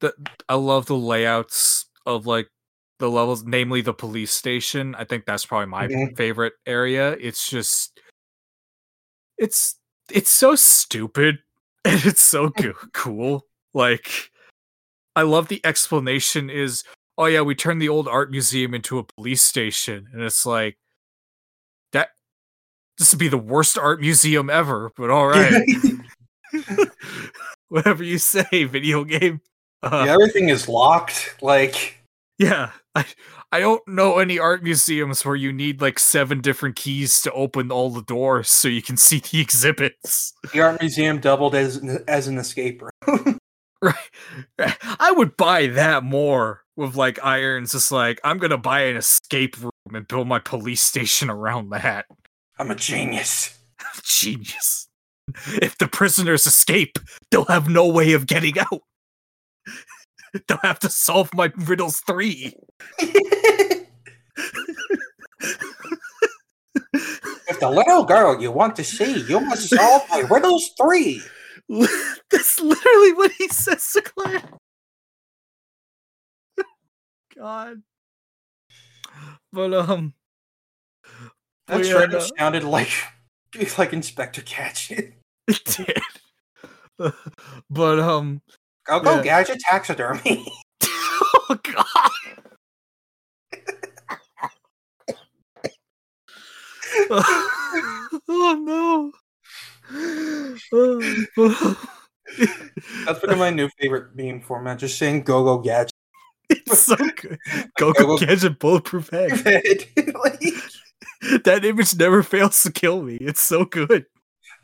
the 0.00 0.14
I 0.48 0.54
love 0.54 0.86
the 0.86 0.96
layouts 0.96 1.86
of 2.06 2.26
like 2.26 2.48
the 2.98 3.10
levels, 3.10 3.44
namely 3.44 3.80
the 3.82 3.92
police 3.92 4.32
station. 4.32 4.94
I 4.94 5.04
think 5.04 5.24
that's 5.26 5.44
probably 5.44 5.66
my 5.66 5.88
Mhm. 5.88 6.16
favorite 6.16 6.54
area. 6.66 7.12
It's 7.20 7.48
just 7.48 8.00
it's 9.38 9.76
it's 10.10 10.30
so 10.30 10.54
stupid 10.54 11.38
and 11.84 12.04
it's 12.04 12.22
so 12.22 12.48
go- 12.62 12.74
cool. 12.92 13.46
Like 13.74 14.30
I 15.16 15.22
love 15.22 15.48
the 15.48 15.60
explanation 15.64 16.48
is 16.50 16.82
oh 17.18 17.26
yeah, 17.26 17.42
we 17.42 17.54
turned 17.54 17.82
the 17.82 17.88
old 17.88 18.08
art 18.08 18.30
museum 18.30 18.74
into 18.74 18.98
a 18.98 19.04
police 19.04 19.42
station 19.42 20.08
and 20.12 20.22
it's 20.22 20.46
like 20.46 20.78
this 23.00 23.12
would 23.12 23.18
be 23.18 23.28
the 23.28 23.38
worst 23.38 23.78
art 23.78 23.98
museum 23.98 24.50
ever, 24.50 24.92
but 24.94 25.08
all 25.08 25.26
right. 25.26 25.66
Whatever 27.68 28.04
you 28.04 28.18
say, 28.18 28.64
video 28.64 29.04
game. 29.04 29.40
Uh, 29.82 30.04
Yeah, 30.06 30.12
everything 30.12 30.50
is 30.50 30.68
locked. 30.68 31.36
Like 31.40 31.96
yeah, 32.38 32.72
I 32.94 33.06
I 33.52 33.60
don't 33.60 33.80
know 33.88 34.18
any 34.18 34.38
art 34.38 34.62
museums 34.62 35.24
where 35.24 35.34
you 35.34 35.50
need 35.50 35.80
like 35.80 35.98
seven 35.98 36.42
different 36.42 36.76
keys 36.76 37.22
to 37.22 37.32
open 37.32 37.72
all 37.72 37.88
the 37.88 38.02
doors 38.02 38.50
so 38.50 38.68
you 38.68 38.82
can 38.82 38.96
see 38.98 39.18
the 39.20 39.40
exhibits. 39.40 40.34
the 40.52 40.60
art 40.60 40.78
museum 40.80 41.20
doubled 41.20 41.54
as 41.54 41.78
as 42.06 42.28
an 42.28 42.36
escape 42.38 42.82
room. 43.06 43.38
Right. 43.82 44.76
I 44.98 45.10
would 45.10 45.38
buy 45.38 45.68
that 45.68 46.04
more 46.04 46.64
with 46.76 46.96
like 46.96 47.18
irons. 47.24 47.72
Just 47.72 47.90
like 47.90 48.20
I'm 48.22 48.36
gonna 48.36 48.58
buy 48.58 48.82
an 48.82 48.96
escape 48.98 49.56
room 49.58 49.70
and 49.94 50.06
build 50.06 50.28
my 50.28 50.38
police 50.38 50.82
station 50.82 51.30
around 51.30 51.70
that. 51.70 52.04
I'm 52.60 52.70
a 52.70 52.74
genius. 52.74 53.58
Genius. 54.04 54.86
If 55.46 55.78
the 55.78 55.88
prisoners 55.88 56.46
escape, 56.46 56.98
they'll 57.30 57.46
have 57.46 57.70
no 57.70 57.88
way 57.88 58.12
of 58.12 58.26
getting 58.26 58.58
out. 58.58 58.82
They'll 60.46 60.58
have 60.62 60.78
to 60.80 60.90
solve 60.90 61.32
my 61.34 61.50
riddles 61.56 62.00
three. 62.00 62.54
If 67.48 67.58
the 67.58 67.68
little 67.68 68.04
girl 68.04 68.40
you 68.40 68.52
want 68.52 68.76
to 68.76 68.84
see, 68.84 69.22
you 69.22 69.40
must 69.40 69.70
solve 69.70 70.02
my 70.08 70.20
riddles 70.20 70.70
three. 70.80 71.20
That's 72.30 72.60
literally 72.60 73.12
what 73.14 73.32
he 73.32 73.48
says 73.48 73.90
to 73.92 74.02
Claire. 74.02 74.42
God. 77.34 77.82
But 79.52 79.74
um 79.74 80.14
That 81.70 81.84
trailer 81.84 82.08
no- 82.08 82.26
sounded 82.36 82.64
like 82.64 82.90
like 83.78 83.92
Inspector 83.92 84.42
Gadget. 84.42 85.14
it 85.48 85.64
did. 85.64 86.02
but 87.70 87.98
um 87.98 88.42
Go 88.86 89.00
go 89.00 89.16
Yeah. 89.16 89.22
gadget 89.22 89.60
taxidermy. 89.60 90.46
oh 90.82 91.58
god. 91.62 92.10
oh 98.28 98.62
no. 98.64 99.12
That's 103.06 103.20
become 103.20 103.38
my 103.38 103.50
new 103.50 103.68
favorite 103.80 104.14
meme 104.14 104.40
format. 104.40 104.78
Just 104.78 104.98
saying 104.98 105.22
"Go 105.22 105.44
Go 105.44 105.58
Gadget." 105.58 105.92
it's 106.48 106.80
so 106.80 106.96
good. 106.96 107.38
Go 107.78 107.92
go 107.92 108.18
gadget 108.18 108.58
bulletproof 108.58 109.10
head. 109.10 109.30
like, 110.24 110.42
That 111.44 111.64
image 111.64 111.94
never 111.96 112.22
fails 112.34 112.62
to 112.62 112.72
kill 112.72 113.02
me. 113.02 113.16
It's 113.20 113.42
so 113.42 113.64
good. 113.64 114.06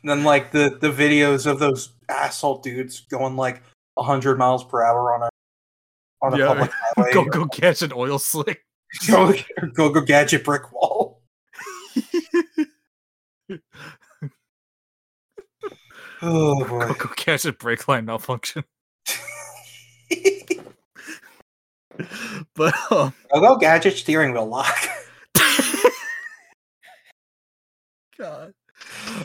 and 0.01 0.09
then 0.09 0.23
like 0.23 0.51
the 0.51 0.77
the 0.81 0.89
videos 0.91 1.45
of 1.45 1.59
those 1.59 1.93
asshole 2.09 2.59
dudes 2.61 3.01
going 3.09 3.35
like 3.35 3.61
hundred 3.97 4.37
miles 4.37 4.63
per 4.63 4.83
hour 4.83 5.13
on 5.13 5.23
a 5.23 5.29
on 6.21 6.33
a 6.33 6.37
Yeah. 6.37 6.47
public 6.47 6.71
highway. 6.95 7.13
Go 7.13 7.25
go 7.25 7.45
gadget 7.45 7.93
oil 7.93 8.17
slick. 8.19 8.63
go, 9.07 9.33
go 9.73 9.89
go 9.91 10.01
gadget 10.01 10.43
brick 10.43 10.71
wall. 10.71 11.21
Oh 16.21 16.65
boy. 16.65 16.79
Go 16.87 16.93
go 16.93 17.09
gadget 17.15 17.59
brake 17.59 17.87
line 17.87 18.05
malfunction. 18.05 18.63
But 22.55 22.73
um 22.91 23.13
go 23.33 23.39
go 23.41 23.57
gadget 23.57 23.97
steering 23.97 24.33
wheel 24.33 24.47
lock. 24.47 24.75
God. 28.19 28.53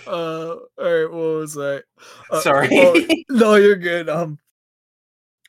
Uh 0.06 0.55
all 0.56 0.66
right, 0.78 1.10
what 1.10 1.36
was 1.36 1.59
I? 1.59 1.81
Uh, 2.31 2.40
Sorry. 2.40 2.69
oh, 2.73 3.06
no, 3.31 3.55
you're 3.56 3.77
good. 3.77 4.09
Um 4.09 4.39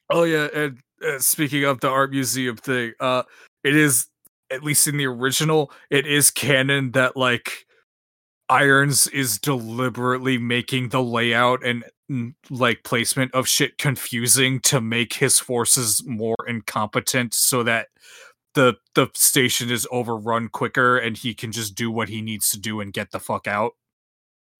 Oh 0.09 0.23
yeah, 0.23 0.47
and 0.53 0.79
uh, 1.05 1.19
speaking 1.19 1.63
of 1.63 1.79
the 1.79 1.89
art 1.89 2.11
museum 2.11 2.57
thing, 2.57 2.93
uh 2.99 3.23
it 3.63 3.75
is 3.75 4.07
at 4.51 4.63
least 4.63 4.87
in 4.87 4.97
the 4.97 5.07
original, 5.07 5.71
it 5.89 6.05
is 6.05 6.29
canon 6.29 6.91
that 6.91 7.17
like 7.17 7.65
Irons 8.49 9.07
is 9.07 9.39
deliberately 9.39 10.37
making 10.37 10.89
the 10.89 11.01
layout 11.01 11.65
and 11.65 11.83
mm, 12.11 12.35
like 12.49 12.83
placement 12.83 13.33
of 13.33 13.47
shit 13.47 13.77
confusing 13.77 14.59
to 14.61 14.79
make 14.81 15.13
his 15.13 15.39
forces 15.39 16.03
more 16.05 16.35
incompetent 16.47 17.33
so 17.33 17.63
that 17.63 17.87
the 18.55 18.75
the 18.95 19.07
station 19.13 19.69
is 19.71 19.87
overrun 19.91 20.49
quicker 20.49 20.97
and 20.97 21.17
he 21.17 21.33
can 21.33 21.51
just 21.51 21.75
do 21.75 21.91
what 21.91 22.09
he 22.09 22.21
needs 22.21 22.49
to 22.51 22.59
do 22.59 22.79
and 22.79 22.93
get 22.93 23.11
the 23.11 23.19
fuck 23.19 23.47
out. 23.47 23.73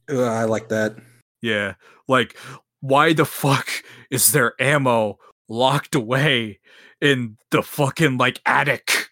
Ugh, 0.10 0.20
I 0.20 0.44
like 0.46 0.70
that. 0.70 0.96
Yeah. 1.42 1.76
Like, 2.08 2.38
why 2.82 3.14
the 3.14 3.26
fuck 3.26 3.70
is 4.10 4.32
there 4.32 4.54
ammo 4.60 5.20
locked 5.48 5.96
away 5.96 6.60
in 7.02 7.38
the 7.52 7.62
fucking 7.62 8.18
like 8.18 8.42
attic 8.46 9.10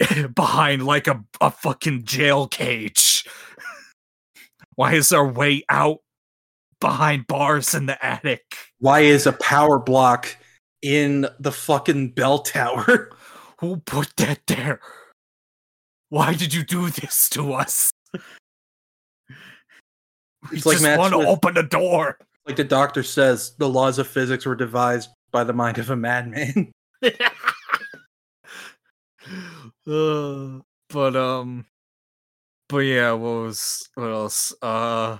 behind 0.34 0.84
like 0.84 1.06
a, 1.06 1.22
a 1.40 1.50
fucking 1.50 2.04
jail 2.04 2.46
cage? 2.46 3.24
Why 4.76 4.94
is 4.94 5.10
there 5.10 5.24
way 5.24 5.64
out 5.68 5.98
behind 6.80 7.26
bars 7.26 7.74
in 7.74 7.84
the 7.86 8.02
attic? 8.04 8.42
Why 8.78 9.00
is 9.00 9.26
a 9.26 9.32
power 9.32 9.78
block 9.78 10.36
in 10.80 11.26
the 11.38 11.52
fucking 11.52 12.12
bell 12.12 12.38
tower? 12.38 13.10
Who 13.62 13.76
put 13.76 14.16
that 14.16 14.40
there? 14.48 14.80
Why 16.08 16.34
did 16.34 16.52
you 16.52 16.64
do 16.64 16.90
this 16.90 17.28
to 17.30 17.52
us? 17.54 17.92
We 18.12 18.20
It's 20.56 20.66
like 20.66 20.78
just 20.78 20.98
want 20.98 21.12
to 21.12 21.18
with- 21.18 21.28
open 21.28 21.54
the 21.54 21.62
door. 21.62 22.18
Like 22.44 22.56
the 22.56 22.64
doctor 22.64 23.04
says, 23.04 23.54
the 23.58 23.68
laws 23.68 24.00
of 24.00 24.08
physics 24.08 24.44
were 24.44 24.56
devised 24.56 25.10
by 25.30 25.44
the 25.44 25.52
mind 25.52 25.78
of 25.78 25.90
a 25.90 25.96
madman. 25.96 26.72
uh, 29.86 29.86
but 30.90 31.14
um 31.16 31.64
but 32.68 32.78
yeah 32.78 33.12
what 33.12 33.42
was 33.44 33.88
what 33.94 34.08
else 34.10 34.52
uh 34.60 35.18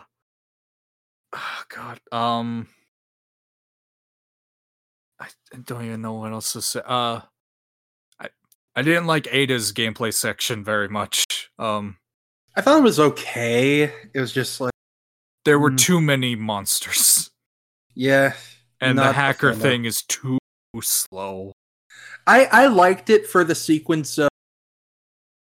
oh 1.32 1.62
god 1.68 2.00
um 2.10 2.66
i 5.20 5.28
don't 5.64 5.84
even 5.84 6.02
know 6.02 6.14
what 6.14 6.32
else 6.32 6.52
to 6.52 6.60
say 6.60 6.80
uh 6.84 7.20
i 8.76 8.82
didn't 8.82 9.06
like 9.06 9.26
ada's 9.32 9.72
gameplay 9.72 10.12
section 10.12 10.62
very 10.64 10.88
much 10.88 11.24
um 11.58 11.96
I 12.54 12.60
thought 12.60 12.80
it 12.80 12.82
was 12.82 13.00
okay. 13.00 13.84
It 14.12 14.20
was 14.20 14.30
just 14.30 14.60
like, 14.60 14.72
there 15.46 15.58
were 15.58 15.70
Mm. 15.70 15.78
too 15.78 16.00
many 16.02 16.36
monsters 16.36 17.30
yeah. 17.94 18.34
and 18.82 18.98
the 18.98 19.10
hacker 19.12 19.54
thing 19.54 19.86
is 19.86 20.02
too 20.02 20.38
slow 20.82 21.52
I 22.26 22.44
I 22.52 22.66
liked 22.66 23.08
it 23.10 23.26
for 23.26 23.42
the 23.42 23.54
sequence 23.54 24.18
of, 24.18 24.28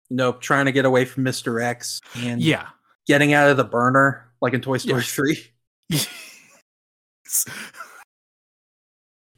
you 0.10 0.18
know, 0.18 0.34
trying 0.34 0.66
to 0.66 0.72
get 0.74 0.84
away 0.86 1.06
from 1.06 1.24
Mister 1.24 1.62
X 1.62 2.02
and 2.18 2.42
yeah 2.42 2.68
getting 3.08 3.32
out 3.34 3.50
of 3.50 3.56
the 3.58 3.64
burner, 3.64 4.30
like 4.42 4.54
in 4.54 4.60
Toy 4.62 4.78
Story 4.78 5.02
Yeah. 5.02 5.08
Three. 5.08 5.48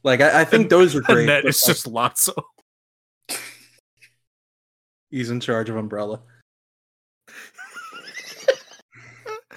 Like 0.04 0.22
I, 0.22 0.42
I 0.42 0.46
think 0.46 0.70
those 0.70 0.96
are 0.96 1.02
great. 1.02 1.26
that 1.28 1.46
is 1.46 1.62
like, 1.68 1.76
just 1.76 1.86
Lotso. 1.86 2.42
He's 5.10 5.30
in 5.30 5.40
charge 5.40 5.70
of 5.70 5.76
Umbrella. 5.76 6.22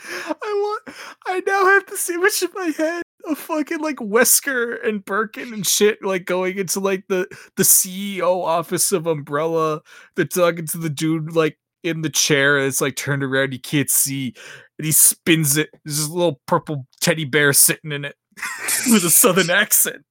I 0.05 0.35
want. 0.41 0.83
I 1.27 1.43
now 1.47 1.67
have 1.67 1.87
this 1.87 2.09
image 2.11 2.43
in 2.43 2.51
my 2.55 2.73
head 2.77 3.03
of 3.25 3.39
fucking 3.39 3.81
like 3.81 3.97
Wesker 3.97 4.87
and 4.87 5.05
Birkin 5.05 5.53
and 5.53 5.67
shit, 5.67 6.03
like 6.05 6.25
going 6.25 6.59
into 6.59 6.81
like 6.81 7.05
the 7.09 7.27
the 7.57 7.63
CEO 7.63 8.45
office 8.45 8.93
of 8.93 9.07
Umbrella. 9.07 9.81
They're 10.17 10.25
talking 10.25 10.67
to 10.67 10.79
the 10.79 10.91
dude 10.91 11.35
like 11.35 11.59
in 11.83 12.03
the 12.03 12.11
chair. 12.11 12.59
It's 12.59 12.81
like 12.81 12.97
turned 12.97 13.23
around, 13.23 13.53
you 13.53 13.61
can't 13.61 13.91
see, 13.91 14.35
and 14.79 14.87
he 14.87 14.93
spins 14.93 15.57
it. 15.57 15.71
There's 15.85 15.99
this 15.99 16.09
little 16.09 16.41
purple 16.47 16.87
teddy 17.01 17.25
bear 17.25 17.53
sitting 17.53 17.93
in 17.93 18.05
it 18.05 18.17
with 18.91 19.05
a 19.05 19.11
southern 19.11 19.51
accent. 19.51 20.05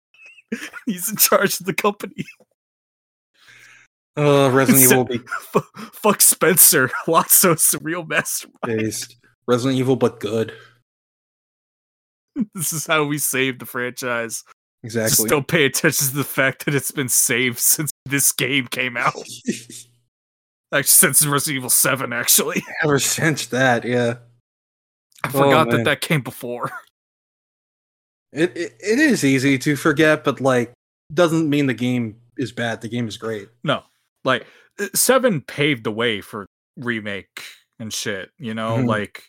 He's 0.86 1.10
in 1.10 1.16
charge 1.16 1.60
of 1.60 1.66
the 1.66 1.74
company. 1.74 2.24
Uh, 4.16 4.50
Resident 4.52 4.84
Evil 4.84 5.04
be 5.04 5.20
F- 5.54 5.64
fuck 5.94 6.20
Spencer. 6.20 6.88
Lotso's 7.06 7.70
the 7.70 7.78
real 7.82 8.04
mastermind. 8.04 8.58
based. 8.64 9.16
Resident 9.46 9.78
Evil, 9.78 9.96
but 9.96 10.20
good. 10.20 10.52
This 12.54 12.72
is 12.72 12.86
how 12.86 13.04
we 13.04 13.18
save 13.18 13.58
the 13.58 13.66
franchise. 13.66 14.42
Exactly. 14.82 15.10
Just 15.24 15.28
don't 15.28 15.46
pay 15.46 15.66
attention 15.66 16.08
to 16.08 16.14
the 16.14 16.24
fact 16.24 16.64
that 16.64 16.74
it's 16.74 16.90
been 16.90 17.10
saved 17.10 17.58
since 17.58 17.90
this 18.06 18.32
game 18.32 18.66
came 18.68 18.96
out. 18.96 19.14
Actually, 20.72 20.82
since 20.84 21.26
Resident 21.26 21.58
Evil 21.58 21.68
7, 21.70 22.10
actually. 22.12 22.62
Ever 22.82 22.98
since 22.98 23.46
that, 23.48 23.84
yeah. 23.84 24.14
I 25.22 25.28
Oh, 25.28 25.30
forgot 25.30 25.68
man. 25.68 25.76
that 25.78 25.84
that 25.84 26.00
came 26.00 26.22
before. 26.22 26.70
It, 28.32 28.56
it 28.56 28.72
it 28.80 28.98
is 28.98 29.24
easy 29.26 29.58
to 29.58 29.76
forget, 29.76 30.24
but 30.24 30.40
like 30.40 30.72
doesn't 31.12 31.50
mean 31.50 31.66
the 31.66 31.74
game 31.74 32.16
is 32.38 32.50
bad. 32.50 32.80
The 32.80 32.88
game 32.88 33.06
is 33.06 33.18
great. 33.18 33.48
No. 33.62 33.82
Like, 34.24 34.46
uh, 34.80 34.88
7 34.94 35.40
paved 35.42 35.84
the 35.84 35.92
way 35.92 36.20
for 36.20 36.46
remake 36.76 37.42
and 37.78 37.92
shit, 37.92 38.30
you 38.38 38.54
know? 38.54 38.76
Mhm. 38.78 38.86
Like, 38.86 39.24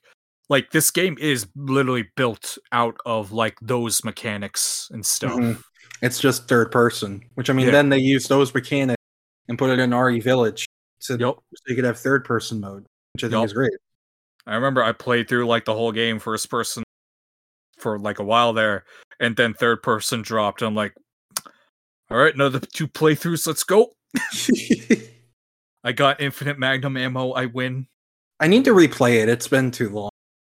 like 0.49 0.71
this 0.71 0.91
game 0.91 1.17
is 1.19 1.47
literally 1.55 2.09
built 2.15 2.57
out 2.71 2.95
of 3.05 3.31
like 3.31 3.57
those 3.61 4.03
mechanics 4.03 4.87
and 4.91 5.05
stuff. 5.05 5.33
Mhm. 5.33 5.61
It's 6.01 6.19
just 6.19 6.47
third 6.47 6.71
person, 6.71 7.21
which 7.35 7.49
I 7.49 7.53
mean, 7.53 7.67
Yeah. 7.67 7.71
then 7.71 7.89
they 7.89 7.97
use 7.99 8.27
those 8.27 8.53
mechanics 8.53 9.01
and 9.47 9.57
put 9.57 9.69
it 9.71 9.79
in 9.79 9.93
RE 9.93 10.19
Village 10.19 10.65
so, 10.99 11.13
Yep. 11.15 11.35
so 11.37 11.63
you 11.67 11.75
could 11.75 11.85
have 11.85 11.97
third 11.99 12.25
person 12.25 12.59
mode, 12.59 12.85
which 13.13 13.23
I 13.23 13.27
think 13.27 13.33
Yup. 13.39 13.45
is 13.45 13.53
great. 13.53 13.73
I 14.45 14.55
remember 14.55 14.83
I 14.83 14.91
played 14.91 15.27
through 15.29 15.47
like 15.47 15.65
the 15.65 15.73
whole 15.73 15.91
game 15.93 16.19
first 16.19 16.49
person 16.49 16.83
for 17.79 17.97
like 17.97 18.19
a 18.19 18.23
while 18.23 18.51
there, 18.53 18.83
and 19.19 19.35
then 19.37 19.53
third 19.53 19.81
person 19.81 20.21
dropped. 20.21 20.61
I'm 20.61 20.75
like, 20.75 20.93
all 22.11 22.17
right, 22.17 22.33
another 22.33 22.59
two 22.59 22.87
playthroughs. 22.87 23.47
Let's 23.47 23.63
go. 23.63 23.95
I 25.83 25.91
got 25.91 26.21
infinite 26.21 26.59
magnum 26.59 26.97
ammo. 26.97 27.31
I 27.31 27.45
win. 27.47 27.87
I 28.39 28.47
need 28.47 28.65
to 28.65 28.71
replay 28.73 29.21
it. 29.21 29.29
It's 29.29 29.47
been 29.47 29.71
too 29.71 29.89
long. 29.89 30.09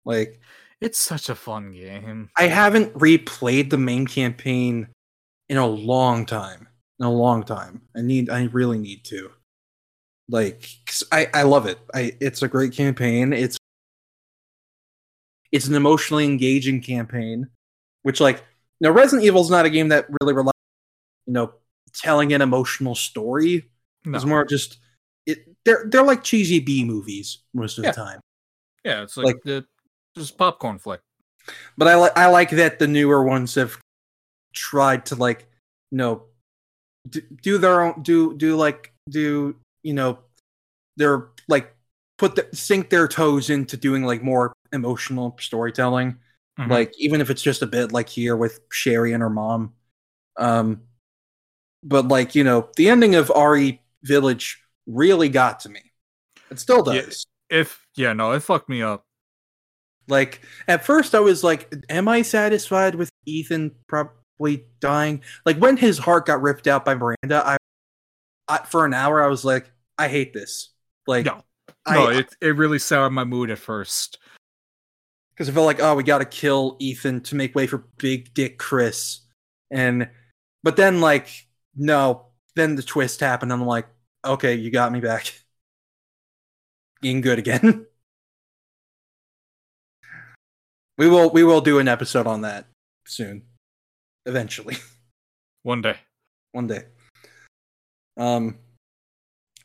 Like 0.06 0.42
It's 0.82 1.00
such 1.00 1.30
a 1.30 1.36
fun 1.36 1.72
game. 1.72 2.30
I 2.38 2.48
haven't 2.48 2.94
replayed 2.94 3.70
the 3.70 3.78
main 3.78 4.08
campaign 4.08 4.88
in 5.50 5.58
a 5.58 5.68
long 5.68 6.26
time. 6.26 6.68
In 7.00 7.06
a 7.06 7.12
long 7.12 7.44
time. 7.44 7.82
I 7.96 8.02
need 8.02 8.30
I 8.30 8.44
really 8.46 8.78
need 8.80 9.04
to. 9.06 9.32
Like 10.30 10.70
I 11.12 11.28
I 11.34 11.44
love 11.44 11.66
it. 11.66 11.80
I 11.94 12.14
it's 12.20 12.42
a 12.42 12.48
great 12.48 12.74
campaign. 12.74 13.34
It's 13.34 13.58
it's 15.52 15.68
an 15.68 15.76
emotionally 15.76 16.26
engaging 16.26 16.82
campaign, 16.82 17.48
which 18.04 18.20
like 18.20 18.44
now 18.82 18.92
Resident 18.92 19.26
Evil 19.26 19.42
is 19.42 19.50
not 19.50 19.66
a 19.66 19.70
game 19.70 19.90
that 19.90 20.08
really 20.22 20.34
relies 20.34 20.52
you 21.26 21.34
know 21.34 21.54
telling 22.00 22.34
an 22.34 22.42
emotional 22.42 22.96
story. 22.96 23.70
No. 24.06 24.16
It's 24.16 24.26
more 24.26 24.46
just 24.46 24.78
it 25.26 25.40
they're 25.66 25.86
they're 25.90 26.04
like 26.04 26.24
cheesy 26.24 26.60
B 26.60 26.84
movies 26.86 27.40
most 27.54 27.78
of 27.78 27.84
Yeah. 27.84 27.92
the 27.92 27.96
time. 27.96 28.20
Yeah, 28.84 29.04
it's 29.04 29.18
like, 29.18 29.26
like- 29.26 29.44
the 29.44 29.66
just 30.16 30.38
popcorn 30.38 30.80
flick. 30.80 31.02
But 31.78 31.88
I 31.88 31.96
like 31.96 32.18
I 32.18 32.28
like 32.28 32.50
that 32.52 32.80
the 32.80 32.88
newer 32.88 33.24
ones 33.24 33.56
have 33.56 33.78
tried 34.54 35.06
to 35.08 35.16
like 35.16 35.48
you 35.92 35.98
know 35.98 36.24
do, 37.10 37.22
do 37.42 37.58
their 37.58 37.82
own 37.82 38.02
do 38.02 38.36
do 38.36 38.56
like 38.58 38.92
do 39.10 39.56
you 39.84 39.94
know 39.94 40.20
they're 40.98 41.28
like 41.48 41.74
put 42.18 42.36
the, 42.36 42.48
sink 42.54 42.90
their 42.90 43.08
toes 43.08 43.50
into 43.50 43.78
doing 43.78 44.04
like 44.04 44.22
more 44.24 44.52
emotional 44.74 45.38
storytelling 45.40 46.18
Mhm. 46.60 46.70
like 46.70 46.94
even 46.98 47.22
if 47.22 47.30
it's 47.30 47.42
just 47.44 47.62
a 47.62 47.68
bit 47.68 47.92
like 47.92 48.10
here 48.10 48.36
with 48.36 48.60
Sherry 48.72 49.14
and 49.14 49.22
her 49.22 49.30
mom. 49.30 49.74
Um 50.38 50.82
but 51.88 52.08
like, 52.08 52.36
you 52.36 52.44
know, 52.44 52.70
the 52.76 52.90
ending 52.90 53.16
of 53.16 53.30
RE 53.30 53.82
Village 54.04 54.62
really 54.86 55.30
got 55.30 55.60
to 55.62 55.70
me. 55.70 55.82
It 56.52 56.60
still 56.60 56.84
Yeah. 56.94 57.02
does. 57.02 57.26
if 57.50 57.86
yeah, 57.96 58.14
no, 58.14 58.34
it 58.34 58.42
fucked 58.42 58.70
me 58.70 58.82
up. 58.82 59.06
Like 60.08 60.42
at 60.68 60.86
first 60.86 61.16
I 61.16 61.20
was 61.20 61.44
like, 61.44 61.74
am 61.90 62.08
I 62.08 62.22
satisfied 62.22 62.96
with 62.96 63.10
Ethan 63.26 63.72
probably 63.88 64.66
dying? 64.80 65.22
Like 65.46 65.58
when 65.58 65.78
his 65.78 65.98
heart 65.98 66.26
got 66.26 66.42
ripped 66.42 66.68
out 66.68 66.86
by 66.86 66.96
Miranda, 66.96 67.46
I, 67.46 67.58
I 68.48 68.60
for 68.66 68.86
an 68.86 68.94
hour 68.94 69.22
I 69.24 69.28
was 69.28 69.44
like, 69.44 69.70
I 69.98 70.08
hate 70.08 70.34
this. 70.34 70.70
Like 71.08 71.26
No. 71.26 71.44
I, 71.86 71.94
No, 71.96 72.10
it 72.10 72.36
it 72.42 72.56
really 72.56 72.80
soured 72.80 73.14
my 73.14 73.24
mood 73.24 73.50
at 73.50 73.60
first. 73.60 74.20
because 75.32 75.50
I 75.50 75.54
felt 75.54 75.66
like, 75.66 75.82
oh, 75.82 75.96
we 75.96 76.04
got 76.04 76.18
to 76.20 76.26
kill 76.26 76.76
Ethan 76.80 77.22
to 77.24 77.36
make 77.36 77.56
way 77.56 77.68
for 77.68 77.80
Big 77.98 78.34
Dick 78.34 78.58
Chris, 78.58 79.22
and 79.72 80.10
but 80.64 80.76
then 80.76 81.00
like, 81.02 81.47
no, 81.78 82.28
then 82.56 82.76
the 82.76 82.84
twist 82.84 83.20
happened. 83.20 83.54
I'm 83.54 83.66
like, 83.66 83.88
okay, 84.26 84.56
you 84.56 84.72
got 84.72 84.92
me 84.92 85.00
back, 85.00 85.34
being 87.02 87.22
good 87.22 87.40
again. 87.40 87.86
we 90.98 91.08
will 91.08 91.30
we 91.30 91.44
will 91.44 91.62
do 91.62 91.80
an 91.80 91.88
episode 91.88 92.28
on 92.28 92.42
that 92.42 92.66
soon, 93.06 93.44
eventually, 94.26 94.78
One 95.64 95.82
day. 95.82 95.98
one 96.52 96.68
day. 96.68 96.86
Um, 98.18 98.58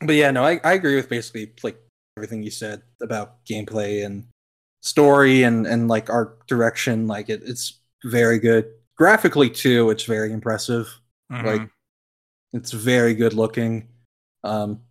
but 0.01 0.15
yeah, 0.15 0.31
no, 0.31 0.43
I 0.43 0.59
I 0.63 0.73
agree 0.73 0.95
with 0.95 1.09
basically 1.09 1.53
like 1.63 1.79
everything 2.17 2.43
you 2.43 2.51
said 2.51 2.83
about 3.01 3.43
gameplay 3.45 4.05
and 4.05 4.27
story 4.81 5.43
and 5.43 5.65
and 5.65 5.87
like 5.87 6.09
art 6.09 6.45
direction 6.45 7.07
like 7.07 7.29
it, 7.29 7.41
it's 7.45 7.79
very 8.03 8.37
good 8.37 8.65
graphically 8.97 9.49
too 9.49 9.89
it's 9.89 10.03
very 10.03 10.33
impressive 10.33 10.93
like 11.31 11.61
Mhm. 11.61 11.69
It's 12.53 12.71
very 12.71 13.13
good 13.13 13.33
looking. 13.33 13.87
Um 14.43 14.81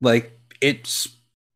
like 0.00 0.38
it's 0.60 1.08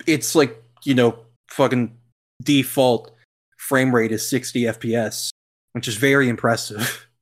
it's 0.06 0.34
like 0.34 0.62
you 0.84 0.94
know 0.94 1.18
fucking 1.50 1.96
default 2.42 3.10
frame 3.58 3.94
rate 3.94 4.12
is 4.12 4.28
60 4.28 4.62
fps 4.64 5.30
which 5.72 5.88
is 5.88 5.96
very 5.96 6.28
impressive. 6.28 7.06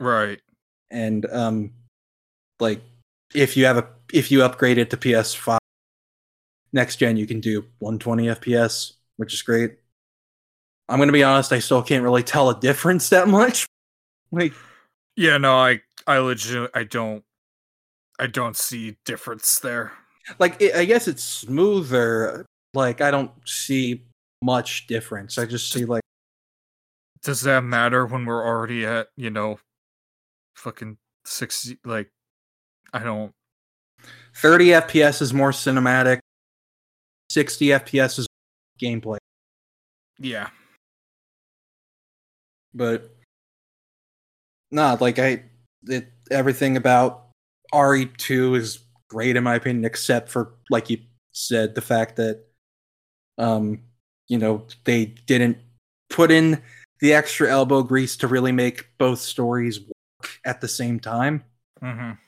Right. 0.00 0.40
and 0.90 1.26
um 1.30 1.72
like 2.58 2.80
if 3.34 3.54
you 3.54 3.66
have 3.66 3.76
a 3.76 3.86
if 4.14 4.30
you 4.30 4.42
upgrade 4.42 4.78
it 4.78 4.88
to 4.90 4.96
ps5 4.96 5.58
next 6.72 6.96
gen 6.96 7.18
you 7.18 7.26
can 7.26 7.40
do 7.40 7.66
120 7.80 8.26
fps 8.28 8.94
which 9.18 9.34
is 9.34 9.42
great. 9.42 9.76
I'm 10.88 10.98
gonna 10.98 11.12
be 11.12 11.22
honest 11.22 11.52
i 11.52 11.58
still 11.58 11.82
can't 11.82 12.02
really 12.02 12.22
tell 12.22 12.48
a 12.48 12.58
difference 12.58 13.10
that 13.10 13.28
much. 13.28 13.66
Like 14.32 14.54
Yeah, 15.16 15.36
no, 15.36 15.58
I 15.58 15.80
I 16.06 16.18
legit 16.18 16.70
I 16.74 16.84
don't 16.84 17.24
I 18.18 18.26
don't 18.26 18.56
see 18.56 18.96
difference 19.04 19.58
there. 19.60 19.92
like 20.38 20.60
it, 20.60 20.74
i 20.76 20.84
guess 20.84 21.08
it's 21.08 21.24
smoother 21.24 22.44
like 22.74 23.00
i 23.00 23.10
don't 23.10 23.32
see 23.46 24.04
much 24.42 24.86
difference 24.86 25.38
i 25.38 25.44
just 25.46 25.72
see 25.72 25.84
like 25.84 26.02
Does 27.22 27.40
that 27.42 27.64
matter 27.64 28.06
when 28.06 28.24
we're 28.26 28.44
already 28.46 28.86
at, 28.86 29.08
you 29.16 29.30
know, 29.30 29.58
fucking 30.56 30.96
60 31.24 31.78
like 31.84 32.08
I 32.92 33.00
don't 33.00 33.32
30 34.36 34.68
fps 34.68 35.20
is 35.22 35.32
more 35.34 35.50
cinematic 35.50 36.20
60 37.30 37.66
fps 37.68 38.18
is 38.20 38.26
gameplay 38.80 39.18
yeah. 40.18 40.48
but 42.74 43.10
nah, 44.70 44.96
like 45.00 45.18
I, 45.18 45.44
it, 45.86 46.08
everything 46.30 46.76
about 46.76 47.26
RE2 47.72 48.54
is 48.54 48.80
great 49.08 49.36
in 49.36 49.44
my 49.44 49.54
opinion, 49.56 49.84
except 49.84 50.28
for 50.28 50.54
like 50.70 50.90
you 50.90 50.98
said, 51.32 51.74
the 51.74 51.80
fact 51.80 52.16
that, 52.16 52.44
um, 53.38 53.82
you 54.28 54.38
know, 54.38 54.66
they 54.84 55.06
didn't 55.06 55.58
put 56.10 56.30
in 56.30 56.62
the 57.00 57.14
extra 57.14 57.48
elbow 57.50 57.82
grease 57.82 58.16
to 58.16 58.28
really 58.28 58.52
make 58.52 58.86
both 58.98 59.20
stories 59.20 59.80
work 59.80 60.30
at 60.44 60.60
the 60.60 60.68
same 60.68 61.00
time. 61.00 61.44
Mhm. 61.82 62.18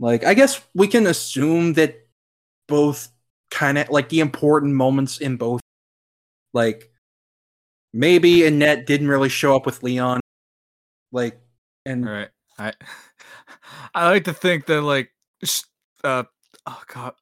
Like, 0.00 0.24
I 0.24 0.34
guess 0.34 0.60
we 0.74 0.88
can 0.88 1.06
assume 1.06 1.74
that 1.74 2.06
both 2.66 3.08
kind 3.50 3.78
of 3.78 3.88
like 3.90 4.08
the 4.08 4.20
important 4.20 4.74
moments 4.74 5.18
in 5.18 5.36
both, 5.36 5.60
like 6.52 6.90
maybe 7.92 8.46
Annette 8.46 8.86
didn't 8.86 9.08
really 9.08 9.28
show 9.28 9.54
up 9.54 9.66
with 9.66 9.82
Leon, 9.82 10.20
like, 11.12 11.40
and 11.86 12.04
Right. 12.06 12.30
I 12.58 12.72
I 13.94 14.10
like 14.10 14.24
to 14.24 14.32
think 14.32 14.66
that 14.66 14.82
like 14.82 15.10
uh 16.02 16.24
oh 16.66 16.82
god 16.92 17.14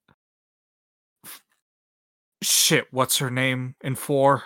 shit 2.43 2.87
what's 2.91 3.19
her 3.19 3.31
name 3.31 3.75
in 3.83 3.95
4 3.95 4.43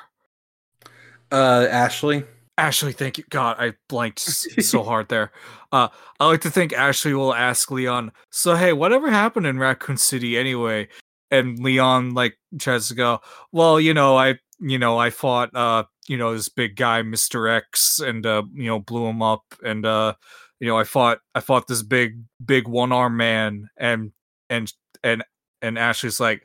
uh 1.32 1.66
Ashley. 1.70 2.24
Ashley, 2.58 2.92
thank 2.92 3.18
you. 3.18 3.24
God, 3.28 3.56
I 3.58 3.74
blanked 3.88 4.20
so 4.64 4.82
hard 4.82 5.08
there. 5.08 5.32
Uh, 5.72 5.88
I 6.18 6.26
like 6.26 6.40
to 6.42 6.50
think 6.50 6.72
Ashley 6.72 7.12
will 7.12 7.34
ask 7.34 7.70
Leon, 7.70 8.12
"So 8.30 8.54
hey, 8.56 8.72
whatever 8.72 9.10
happened 9.10 9.46
in 9.46 9.58
Raccoon 9.58 9.98
City 9.98 10.38
anyway?" 10.38 10.88
And 11.30 11.58
Leon 11.58 12.14
like 12.14 12.38
tries 12.58 12.88
to 12.88 12.94
go, 12.94 13.20
"Well, 13.52 13.78
you 13.78 13.92
know, 13.92 14.16
I, 14.16 14.38
you 14.58 14.78
know, 14.78 14.96
I 14.98 15.10
fought, 15.10 15.54
uh, 15.54 15.84
you 16.08 16.16
know, 16.16 16.34
this 16.34 16.48
big 16.48 16.76
guy, 16.76 17.02
Mister 17.02 17.46
X, 17.48 18.00
and 18.00 18.24
uh, 18.24 18.44
you 18.54 18.66
know, 18.66 18.78
blew 18.78 19.06
him 19.06 19.20
up, 19.22 19.42
and 19.62 19.84
uh, 19.84 20.14
you 20.60 20.68
know, 20.68 20.78
I 20.78 20.84
fought, 20.84 21.18
I 21.34 21.40
fought 21.40 21.66
this 21.66 21.82
big, 21.82 22.22
big 22.44 22.68
one 22.68 22.92
arm 22.92 23.16
man, 23.16 23.68
and 23.76 24.12
and 24.50 24.72
and 25.02 25.24
and 25.62 25.78
Ashley's 25.78 26.20
like." 26.20 26.42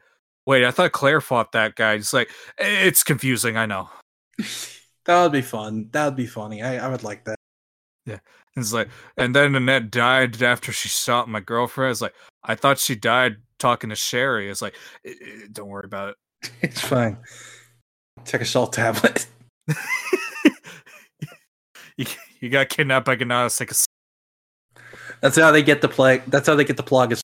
Wait, 0.48 0.66
I 0.66 0.72
thought 0.72 0.92
Claire 0.92 1.22
fought 1.22 1.52
that 1.52 1.76
guy. 1.76 1.94
It's 1.94 2.14
like 2.14 2.32
"Eh, 2.58 2.88
it's 2.88 3.04
confusing. 3.04 3.58
I 3.58 3.68
know. 3.68 3.90
That 5.06 5.24
would 5.24 5.32
be 5.32 5.42
fun. 5.42 5.90
That 5.92 6.06
would 6.06 6.16
be 6.16 6.28
funny. 6.28 6.62
I, 6.62 6.86
I 6.86 6.88
would 6.88 7.04
like 7.04 7.26
that. 7.26 7.36
Yeah, 8.06 8.20
it's 8.56 8.74
like, 8.74 8.90
and 9.18 9.36
then 9.36 9.56
Annette 9.56 9.92
died 9.92 10.42
after 10.42 10.72
she 10.72 10.90
shot 10.90 11.30
my 11.30 11.40
girlfriend. 11.40 11.92
It's 11.92 12.02
like, 12.02 12.14
I 12.44 12.56
thought 12.56 12.80
she 12.80 12.96
died 12.96 13.38
talking 13.60 13.90
to 13.90 13.96
Sherry. 13.96 14.50
It's 14.50 14.62
like, 14.62 14.76
"Eh, 15.06 15.14
eh, 15.22 15.48
don't 15.52 15.70
worry 15.70 15.86
about 15.86 16.10
it. 16.10 16.16
It's 16.62 16.82
fine. 16.82 17.18
Take 18.26 18.42
a 18.42 18.46
salt 18.46 18.74
tablet. 18.74 19.28
you, 21.98 22.06
you 22.40 22.50
got 22.50 22.70
kidnapped 22.70 23.06
by 23.06 23.16
Ganados. 23.16 23.58
Take 23.58 23.72
a. 23.72 23.76
That's 25.22 25.38
how 25.38 25.52
they 25.52 25.64
get 25.64 25.82
the 25.82 25.88
plague. 25.88 26.24
That's 26.28 26.48
how 26.48 26.56
they 26.56 26.64
get 26.64 26.78
the 26.78 26.84
plug. 26.84 27.12
Is 27.12 27.24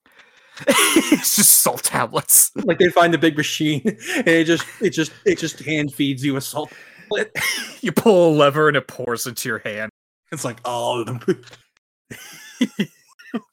it's 0.67 1.35
just 1.35 1.59
salt 1.59 1.83
tablets. 1.83 2.51
like 2.55 2.79
they 2.79 2.89
find 2.89 3.13
the 3.13 3.17
big 3.17 3.37
machine 3.37 3.81
and 3.85 4.27
it 4.27 4.45
just 4.45 4.65
it 4.81 4.89
just 4.91 5.11
it 5.25 5.37
just 5.37 5.59
hand 5.59 5.93
feeds 5.93 6.23
you 6.23 6.35
a 6.37 6.41
salt 6.41 6.71
tablet. 7.03 7.35
You 7.81 7.91
pull 7.91 8.33
a 8.33 8.33
lever 8.35 8.67
and 8.67 8.75
it 8.75 8.87
pours 8.87 9.27
into 9.27 9.47
your 9.47 9.59
hand. 9.59 9.91
It's 10.31 10.43
like 10.43 10.59
oh 10.65 11.05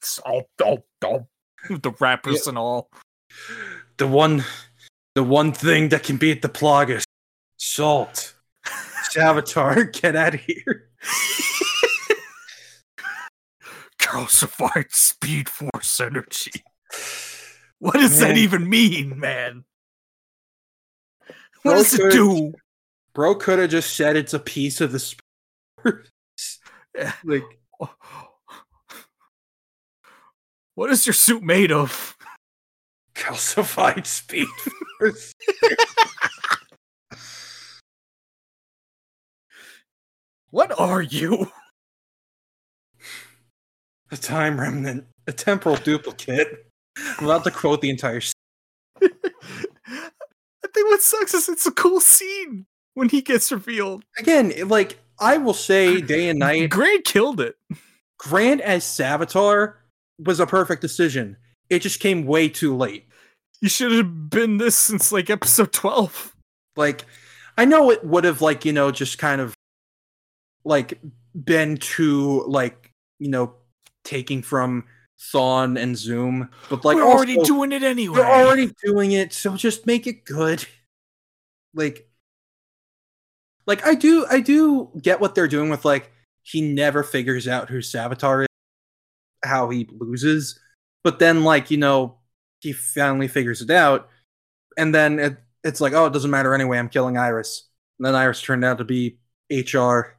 Salt, 0.00 0.46
oh, 0.62 0.82
oh, 1.04 1.26
the 1.68 1.92
wrappers 2.00 2.46
and 2.46 2.56
all. 2.56 2.88
the 3.98 4.06
one 4.06 4.44
the 5.14 5.22
one 5.22 5.52
thing 5.52 5.90
that 5.90 6.02
can 6.02 6.16
beat 6.16 6.42
the 6.42 6.48
Plagas. 6.48 7.04
Salt. 7.58 8.34
Savitar, 9.14 9.92
get 9.92 10.16
out 10.16 10.34
of 10.34 10.40
here. 10.40 10.88
Calcified 14.14 14.92
speed 14.92 15.48
force 15.48 16.00
energy. 16.00 16.52
What 17.80 17.94
does 17.94 18.18
that 18.20 18.38
even 18.38 18.70
mean, 18.70 19.18
man? 19.18 19.64
What 21.64 21.72
Bro 21.72 21.74
does 21.74 21.98
it 21.98 22.12
do? 22.12 22.54
Bro 23.12 23.34
could 23.34 23.58
have 23.58 23.68
just 23.68 23.94
said 23.94 24.16
it's 24.16 24.32
a 24.32 24.38
piece 24.38 24.80
of 24.80 24.92
the 24.92 24.98
spore. 25.00 26.04
like 27.24 27.42
What 30.76 30.90
is 30.90 31.04
your 31.04 31.12
suit 31.12 31.42
made 31.42 31.72
of? 31.72 32.16
calcified 33.14 34.06
speed 34.06 34.48
force. 34.98 35.34
What 40.50 40.78
are 40.78 41.02
you? 41.02 41.50
A 44.14 44.16
time 44.16 44.58
remnant, 44.58 45.04
a 45.26 45.32
temporal 45.32 45.76
duplicate. 45.76 46.66
I'm 47.18 47.24
about 47.24 47.44
to 47.44 47.50
quote 47.50 47.80
the 47.80 47.90
entire. 47.90 48.20
I 49.02 49.08
think 50.72 50.88
what 50.88 51.02
sucks 51.02 51.34
is 51.34 51.48
it's 51.48 51.66
a 51.66 51.72
cool 51.72 52.00
scene 52.00 52.66
when 52.94 53.08
he 53.08 53.20
gets 53.20 53.50
revealed. 53.50 54.04
Again, 54.18 54.52
like 54.68 54.98
I 55.18 55.36
will 55.36 55.54
say, 55.54 56.00
day 56.00 56.28
and 56.28 56.38
night, 56.38 56.70
Grant 56.70 57.04
killed 57.04 57.40
it. 57.40 57.56
Grant 58.18 58.60
as 58.60 58.84
Savitar 58.84 59.74
was 60.24 60.38
a 60.38 60.46
perfect 60.46 60.80
decision. 60.80 61.36
It 61.68 61.80
just 61.80 61.98
came 61.98 62.24
way 62.24 62.48
too 62.48 62.76
late. 62.76 63.08
You 63.60 63.68
should 63.68 63.92
have 63.92 64.30
been 64.30 64.58
this 64.58 64.76
since 64.76 65.10
like 65.10 65.28
episode 65.28 65.72
twelve. 65.72 66.34
Like, 66.76 67.04
I 67.58 67.64
know 67.64 67.90
it 67.90 68.04
would 68.04 68.24
have 68.24 68.40
like 68.40 68.64
you 68.64 68.72
know 68.72 68.92
just 68.92 69.18
kind 69.18 69.40
of 69.40 69.54
like 70.64 71.00
been 71.34 71.76
too 71.76 72.44
like 72.46 72.92
you 73.18 73.28
know 73.28 73.54
taking 74.04 74.42
from 74.42 74.84
Thawne 75.32 75.78
and 75.80 75.96
Zoom, 75.96 76.50
but 76.68 76.84
like 76.84 76.96
We're 76.96 77.04
already 77.06 77.36
also- 77.38 77.54
doing 77.54 77.72
it 77.72 77.82
anyway. 77.82 78.18
We're 78.18 78.26
already 78.26 78.72
doing 78.84 79.12
it, 79.12 79.32
so 79.32 79.56
just 79.56 79.86
make 79.86 80.06
it 80.06 80.24
good. 80.24 80.64
Like, 81.74 82.08
like 83.66 83.86
I 83.86 83.94
do, 83.94 84.26
I 84.30 84.40
do 84.40 84.90
get 85.00 85.20
what 85.20 85.34
they're 85.34 85.48
doing 85.48 85.70
with 85.70 85.84
like 85.84 86.12
he 86.42 86.60
never 86.60 87.02
figures 87.02 87.48
out 87.48 87.70
who 87.70 87.78
Savitar 87.78 88.42
is, 88.42 88.48
how 89.44 89.70
he 89.70 89.88
loses, 89.98 90.60
but 91.02 91.18
then 91.18 91.44
like 91.44 91.70
you 91.70 91.78
know 91.78 92.18
he 92.60 92.72
finally 92.72 93.28
figures 93.28 93.62
it 93.62 93.70
out, 93.70 94.08
and 94.76 94.94
then 94.94 95.18
it, 95.18 95.36
it's 95.62 95.80
like 95.80 95.94
oh 95.94 96.06
it 96.06 96.12
doesn't 96.12 96.30
matter 96.30 96.54
anyway. 96.54 96.78
I'm 96.78 96.88
killing 96.90 97.16
Iris, 97.16 97.66
and 97.98 98.06
then 98.06 98.14
Iris 98.14 98.42
turned 98.42 98.64
out 98.64 98.78
to 98.78 98.84
be 98.84 99.18
HR, 99.50 100.16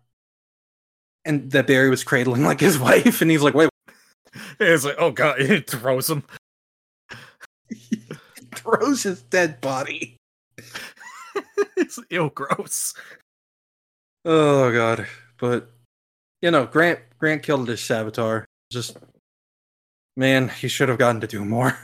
and 1.23 1.51
that 1.51 1.67
Barry 1.67 1.89
was 1.89 2.03
cradling 2.03 2.43
like 2.43 2.59
his 2.59 2.79
wife, 2.79 3.21
and 3.21 3.29
he's 3.29 3.43
like 3.43 3.53
wait, 3.53 3.69
It's 4.59 4.83
like, 4.85 4.95
oh 4.97 5.11
god, 5.11 5.39
it 5.39 5.69
throws 5.69 6.09
him. 6.09 6.23
he 7.69 8.01
throws 8.55 9.03
his 9.03 9.21
dead 9.23 9.61
body. 9.61 10.17
it's 11.77 11.99
ill 12.09 12.29
gross. 12.29 12.93
Oh 14.23 14.71
god. 14.71 15.07
But 15.37 15.71
you 16.41 16.51
know, 16.51 16.65
Grant 16.65 16.99
Grant 17.19 17.43
killed 17.43 17.67
his 17.67 17.79
Savitar. 17.79 18.45
Just 18.71 18.97
man, 20.17 20.49
he 20.49 20.67
should 20.67 20.89
have 20.89 20.97
gotten 20.97 21.21
to 21.21 21.27
do 21.27 21.43
more. 21.45 21.77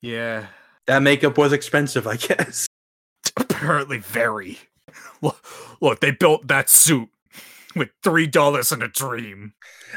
Yeah, 0.00 0.46
That 0.88 1.02
makeup 1.02 1.38
was 1.38 1.52
expensive, 1.52 2.08
I 2.08 2.16
guess. 2.16 2.66
apparently 3.36 3.98
very. 3.98 4.58
Look, 5.20 5.46
look, 5.80 6.00
they 6.00 6.10
built 6.10 6.48
that 6.48 6.68
suit 6.68 7.08
with 7.76 7.90
three 8.02 8.26
dollars 8.26 8.72
and 8.72 8.82
a 8.82 8.88
dream. 8.88 9.52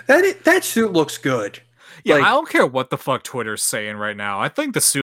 That 0.08 0.44
that 0.44 0.64
suit 0.64 0.94
looks 0.94 1.18
good. 1.18 1.62
Yeah, 2.04 2.16
Like- 2.16 2.26
I 2.26 2.30
don't 2.32 2.50
care 2.50 2.66
what 2.66 2.90
the 2.90 2.98
fuck 2.98 3.24
Twitter's 3.24 3.64
saying 3.64 3.98
right 3.98 4.16
now. 4.18 4.40
I 4.40 4.50
think 4.50 4.74
the 4.74 4.82
suit. 4.82 5.04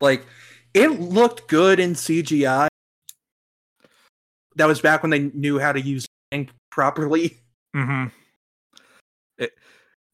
Like 0.00 0.24
it 0.74 1.00
looked 1.00 1.48
good 1.48 1.80
in 1.80 1.94
CGI. 1.94 2.68
That 4.56 4.66
was 4.66 4.80
back 4.80 5.02
when 5.02 5.10
they 5.10 5.20
knew 5.34 5.58
how 5.58 5.72
to 5.72 5.80
use 5.80 6.06
ink 6.30 6.50
properly. 6.70 7.38
hmm 7.74 8.06
It, 9.38 9.52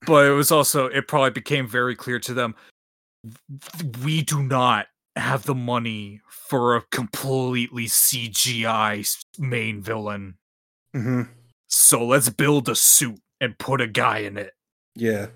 but 0.06 0.26
it 0.26 0.30
was 0.32 0.50
also. 0.50 0.86
It 0.86 1.08
probably 1.08 1.30
became 1.30 1.66
very 1.66 1.96
clear 1.96 2.18
to 2.20 2.34
them. 2.34 2.54
We 4.02 4.22
do 4.22 4.42
not 4.42 4.86
have 5.16 5.44
the 5.44 5.54
money 5.54 6.20
for 6.28 6.76
a 6.76 6.82
completely 6.90 7.86
CGI 7.86 9.06
main 9.38 9.80
villain. 9.80 10.36
Mm-hmm. 10.94 11.22
So 11.76 12.06
let's 12.06 12.28
build 12.28 12.68
a 12.68 12.76
suit 12.76 13.20
and 13.40 13.58
put 13.58 13.80
a 13.80 13.88
guy 13.88 14.18
in 14.18 14.36
it. 14.38 14.52
Yeah. 14.94 15.26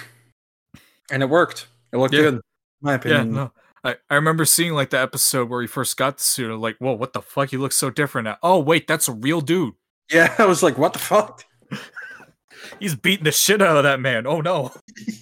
And 1.11 1.23
it 1.23 1.27
worked. 1.29 1.69
It 1.93 1.99
looked 1.99 2.15
Yeah. 2.15 2.23
good. 2.23 2.35
in 2.35 2.41
My 2.81 2.93
Yeah, 2.93 2.97
opinion. 2.97 3.33
no. 3.35 3.53
I, 3.85 3.95
I 4.11 4.17
remember 4.17 4.45
seeing 4.45 4.73
like 4.73 4.91
the 4.91 4.99
episode 4.99 5.49
where 5.49 5.61
he 5.61 5.69
first 5.69 5.97
got 5.97 6.17
the 6.17 6.23
suit. 6.25 6.51
I'm 6.51 6.61
like, 6.61 6.77
whoa, 6.79 6.95
what 6.95 7.13
the 7.13 7.23
fuck? 7.23 7.51
He 7.51 7.57
looks 7.57 7.77
so 7.77 7.91
different 7.91 8.25
now. 8.25 8.39
Oh, 8.43 8.59
wait, 8.59 8.89
that's 8.89 9.07
a 9.07 9.13
real 9.13 9.41
dude. 9.41 9.75
Yeah, 10.11 10.35
I 10.39 10.47
was 10.47 10.65
like, 10.65 10.77
what 10.79 10.95
the 10.95 10.99
fuck? 10.99 11.45
He's 12.81 12.97
beating 12.97 13.23
the 13.25 13.31
shit 13.31 13.63
out 13.63 13.77
of 13.77 13.85
that 13.85 14.01
man. 14.01 14.27
Oh 14.27 14.41
no. 14.41 14.73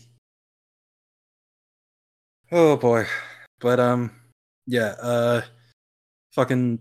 Oh 2.52 2.76
boy. 2.76 3.06
But 3.60 3.80
um 3.80 4.12
yeah, 4.66 4.94
uh 5.02 5.42
fucking 6.32 6.78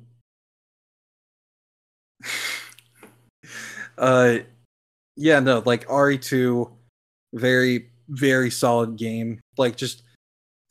uh 3.98 4.40
yeah, 5.16 5.40
no, 5.40 5.64
like 5.66 5.90
RE2 5.90 6.72
very 7.34 7.90
very 8.10 8.52
solid 8.52 8.98
game. 8.98 9.42
Like 9.58 9.78
just 9.78 10.04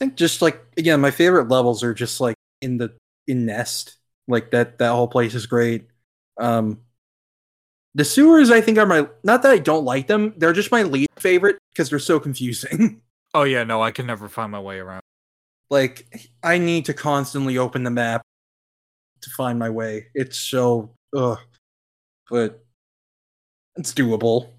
I 0.01 0.07
think 0.07 0.17
just 0.17 0.43
like 0.43 0.63
again, 0.79 1.01
my 1.01 1.11
favorite 1.11 1.49
levels 1.49 1.83
are 1.85 1.95
just 1.95 2.21
like 2.21 2.37
in 2.63 2.79
the 2.79 2.95
in 3.29 3.47
Nest. 3.47 3.97
Like 4.29 4.51
that 4.53 4.79
that 4.79 4.93
whole 4.93 5.09
place 5.09 5.35
is 5.35 5.47
great. 5.47 5.89
Um 6.41 6.81
the 7.95 8.05
sewers 8.05 8.51
I 8.51 8.61
think 8.61 8.79
are 8.79 8.87
my 8.87 9.09
not 9.23 9.43
that 9.43 9.53
I 9.53 9.59
don't 9.59 9.85
like 9.85 10.07
them, 10.07 10.35
they're 10.37 10.53
just 10.53 10.71
my 10.73 10.83
least 10.83 11.09
favorite 11.19 11.59
because 11.73 11.91
they're 11.91 11.99
so 11.99 12.21
confusing. 12.21 13.03
Oh 13.35 13.45
yeah, 13.45 13.65
no, 13.65 13.81
I 13.81 13.93
can 13.93 14.07
never 14.07 14.29
find 14.29 14.53
my 14.53 14.61
way 14.61 14.79
around. 14.79 15.01
like 15.71 16.07
I 16.43 16.59
need 16.59 16.87
to 16.87 16.95
constantly 16.95 17.59
open 17.59 17.85
the 17.85 17.91
map 17.91 18.23
to 19.23 19.31
find 19.31 19.59
my 19.59 19.71
way. 19.71 20.09
It's 20.15 20.39
so 20.39 20.93
ugh, 21.17 21.39
but 22.31 22.62
it's 23.77 23.93
doable. 23.93 24.51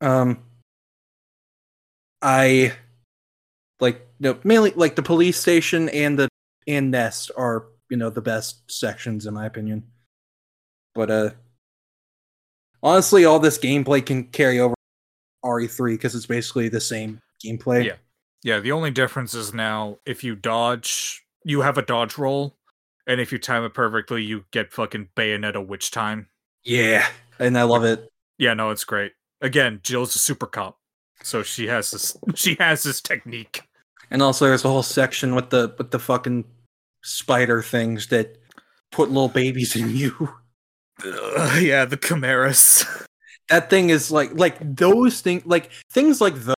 Um, 0.00 0.38
I 2.22 2.72
like 3.80 4.06
no 4.20 4.38
mainly 4.44 4.72
like 4.76 4.96
the 4.96 5.02
police 5.02 5.38
station 5.38 5.88
and 5.90 6.18
the 6.18 6.28
and 6.66 6.90
Nest 6.90 7.30
are 7.36 7.66
you 7.90 7.96
know 7.96 8.10
the 8.10 8.22
best 8.22 8.70
sections 8.70 9.26
in 9.26 9.34
my 9.34 9.46
opinion. 9.46 9.84
But 10.94 11.10
uh, 11.10 11.30
honestly, 12.82 13.24
all 13.24 13.40
this 13.40 13.58
gameplay 13.58 14.04
can 14.04 14.24
carry 14.24 14.60
over 14.60 14.74
RE3 15.44 15.94
because 15.94 16.14
it's 16.14 16.26
basically 16.26 16.68
the 16.68 16.80
same 16.80 17.20
gameplay. 17.44 17.84
Yeah. 17.84 17.96
Yeah, 18.44 18.60
the 18.60 18.72
only 18.72 18.90
difference 18.90 19.32
is 19.32 19.54
now 19.54 19.96
if 20.04 20.22
you 20.22 20.36
dodge, 20.36 21.24
you 21.44 21.62
have 21.62 21.78
a 21.78 21.82
dodge 21.82 22.18
roll, 22.18 22.54
and 23.06 23.18
if 23.18 23.32
you 23.32 23.38
time 23.38 23.64
it 23.64 23.72
perfectly, 23.72 24.22
you 24.22 24.44
get 24.50 24.70
fucking 24.70 25.08
Bayonetta 25.16 25.66
witch 25.66 25.90
time. 25.90 26.28
Yeah, 26.62 27.06
and 27.38 27.56
I 27.56 27.62
love 27.62 27.84
it. 27.84 28.06
Yeah, 28.38 28.54
no, 28.54 28.70
it's 28.70 28.84
great. 28.84 29.12
Again, 29.40 29.80
Jill's 29.82 30.14
a 30.14 30.18
super 30.18 30.46
cop, 30.46 30.78
so 31.22 31.42
she 31.42 31.66
has 31.68 31.90
this. 31.90 32.16
She 32.34 32.56
has 32.58 32.82
this 32.82 33.00
technique. 33.00 33.62
And 34.10 34.22
also, 34.22 34.46
there's 34.46 34.64
a 34.64 34.68
whole 34.68 34.82
section 34.82 35.34
with 35.34 35.50
the 35.50 35.74
with 35.78 35.90
the 35.90 35.98
fucking 35.98 36.44
spider 37.02 37.62
things 37.62 38.08
that 38.08 38.38
put 38.90 39.08
little 39.08 39.28
babies 39.28 39.76
in 39.76 39.94
you. 39.94 40.30
Ugh, 41.04 41.62
yeah, 41.62 41.84
the 41.84 41.96
chimeras. 41.96 42.84
That 43.50 43.68
thing 43.68 43.90
is 43.90 44.10
like 44.10 44.32
like 44.32 44.56
those 44.74 45.20
things 45.20 45.44
like 45.44 45.70
things 45.90 46.18
like 46.18 46.34
the 46.34 46.54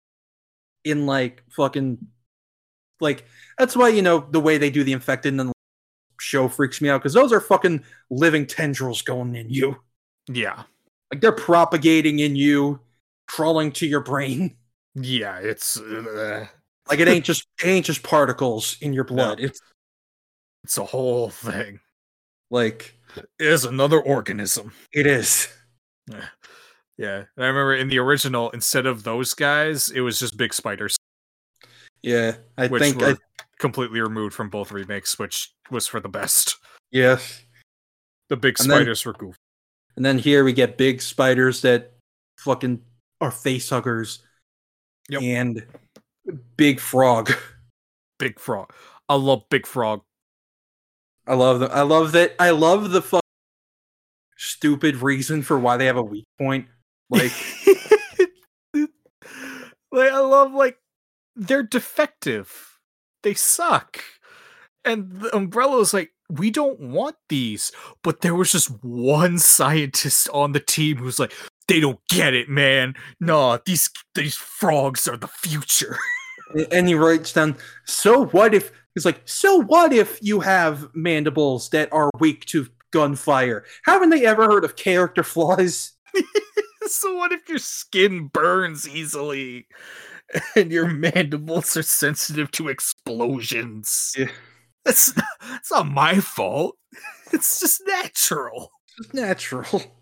in 0.84 1.06
like 1.06 1.42
fucking 1.50 1.96
like 3.00 3.24
that's 3.58 3.74
why 3.74 3.88
you 3.88 4.02
know 4.02 4.26
the 4.30 4.38
way 4.38 4.58
they 4.58 4.68
do 4.68 4.84
the 4.84 4.92
infected 4.92 5.32
and 5.32 5.40
the 5.40 5.52
show 6.20 6.46
freaks 6.46 6.82
me 6.82 6.90
out 6.90 7.00
because 7.00 7.14
those 7.14 7.32
are 7.32 7.40
fucking 7.40 7.82
living 8.10 8.46
tendrils 8.46 9.00
going 9.00 9.34
in 9.34 9.48
you. 9.48 9.76
yeah, 10.28 10.64
Like 11.14 11.20
they're 11.20 11.30
propagating 11.30 12.18
in 12.18 12.34
you, 12.34 12.80
crawling 13.28 13.70
to 13.72 13.86
your 13.86 14.00
brain. 14.00 14.56
yeah, 14.96 15.38
it's 15.38 15.78
uh, 15.78 16.46
Like 16.88 16.98
it 16.98 17.06
ain't 17.06 17.24
just 17.30 17.46
it 17.62 17.68
ain't 17.68 17.86
just 17.86 18.02
particles 18.02 18.76
in 18.80 18.92
your 18.92 19.04
blood. 19.04 19.38
It's 19.38 19.60
it's 20.64 20.76
a 20.76 20.84
whole 20.84 21.30
thing. 21.30 21.78
like 22.50 22.96
It 23.16 23.28
is 23.38 23.64
another 23.64 24.00
organism. 24.00 24.72
it 24.92 25.06
is. 25.06 25.46
Yeah, 26.98 27.24
and 27.36 27.44
I 27.44 27.46
remember 27.46 27.74
in 27.76 27.86
the 27.88 27.98
original, 28.00 28.50
instead 28.50 28.86
of 28.86 29.04
those 29.04 29.34
guys, 29.34 29.90
it 29.90 30.00
was 30.00 30.18
just 30.18 30.36
big 30.36 30.52
spiders, 30.52 30.96
Yeah, 32.02 32.36
I 32.58 32.66
which 32.66 32.82
think 32.82 33.00
were 33.00 33.06
I, 33.10 33.16
completely 33.60 34.00
removed 34.00 34.34
from 34.34 34.48
both 34.48 34.72
remakes, 34.72 35.16
which 35.18 35.52
was 35.70 35.86
for 35.86 36.00
the 36.00 36.08
best. 36.08 36.56
yes. 36.90 37.42
The 38.30 38.36
big 38.36 38.58
And 38.58 38.68
then- 38.70 38.78
spiders 38.78 39.04
were 39.06 39.12
goofy. 39.12 39.38
And 39.96 40.04
then 40.04 40.18
here 40.18 40.44
we 40.44 40.52
get 40.52 40.76
big 40.76 41.00
spiders 41.00 41.62
that 41.62 41.92
fucking 42.38 42.82
are 43.20 43.30
face 43.30 43.70
huggers. 43.70 44.20
Yep. 45.08 45.22
And 45.22 45.66
big 46.56 46.80
frog. 46.80 47.32
Big 48.18 48.38
frog. 48.38 48.72
I 49.08 49.16
love 49.16 49.48
Big 49.50 49.66
Frog. 49.66 50.02
I 51.26 51.34
love 51.34 51.60
them. 51.60 51.70
I 51.72 51.82
love 51.82 52.12
that. 52.12 52.34
I 52.38 52.50
love 52.50 52.90
the 52.90 53.02
fuck 53.02 53.22
stupid 54.36 54.96
reason 54.96 55.42
for 55.42 55.58
why 55.58 55.76
they 55.76 55.86
have 55.86 55.96
a 55.96 56.02
weak 56.02 56.26
point. 56.38 56.66
Like, 57.10 57.32
like 58.74 60.10
I 60.10 60.18
love 60.18 60.52
like 60.52 60.78
they're 61.36 61.62
defective. 61.62 62.78
They 63.22 63.34
suck. 63.34 64.02
And 64.84 65.20
the 65.20 65.34
umbrella's 65.34 65.94
like, 65.94 66.12
we 66.30 66.50
don't 66.50 66.80
want 66.80 67.16
these. 67.28 67.72
But 68.02 68.20
there 68.20 68.34
was 68.34 68.52
just 68.52 68.68
one 68.84 69.38
scientist 69.38 70.28
on 70.32 70.52
the 70.52 70.60
team 70.60 70.96
who's 70.98 71.18
like, 71.18 71.32
they 71.68 71.80
don't 71.80 72.00
get 72.08 72.34
it, 72.34 72.48
man. 72.48 72.94
Nah, 73.20 73.58
these 73.64 73.90
these 74.14 74.36
frogs 74.36 75.08
are 75.08 75.16
the 75.16 75.28
future. 75.28 75.96
and 76.72 76.88
he 76.88 76.94
writes 76.94 77.32
down, 77.32 77.56
so 77.84 78.26
what 78.26 78.54
if, 78.54 78.70
he's 78.94 79.06
like, 79.06 79.22
so 79.24 79.62
what 79.62 79.92
if 79.92 80.18
you 80.22 80.40
have 80.40 80.94
mandibles 80.94 81.70
that 81.70 81.92
are 81.92 82.10
weak 82.18 82.44
to 82.46 82.66
gunfire? 82.90 83.64
Haven't 83.84 84.10
they 84.10 84.26
ever 84.26 84.44
heard 84.44 84.64
of 84.64 84.76
character 84.76 85.22
flaws? 85.22 85.92
so 86.86 87.14
what 87.14 87.32
if 87.32 87.48
your 87.48 87.58
skin 87.58 88.28
burns 88.28 88.86
easily? 88.86 89.66
and 90.56 90.72
your 90.72 90.88
mandibles 90.88 91.76
are 91.76 91.82
sensitive 91.82 92.50
to 92.52 92.68
explosions. 92.68 94.14
Yeah. 94.16 94.28
That's 94.86 95.16
not, 95.16 95.26
that's 95.50 95.70
not 95.70 95.86
my 95.86 96.20
fault. 96.20 96.76
It's 97.32 97.58
just 97.58 97.82
natural. 97.86 98.70
It's 98.98 99.14
natural. 99.14 99.82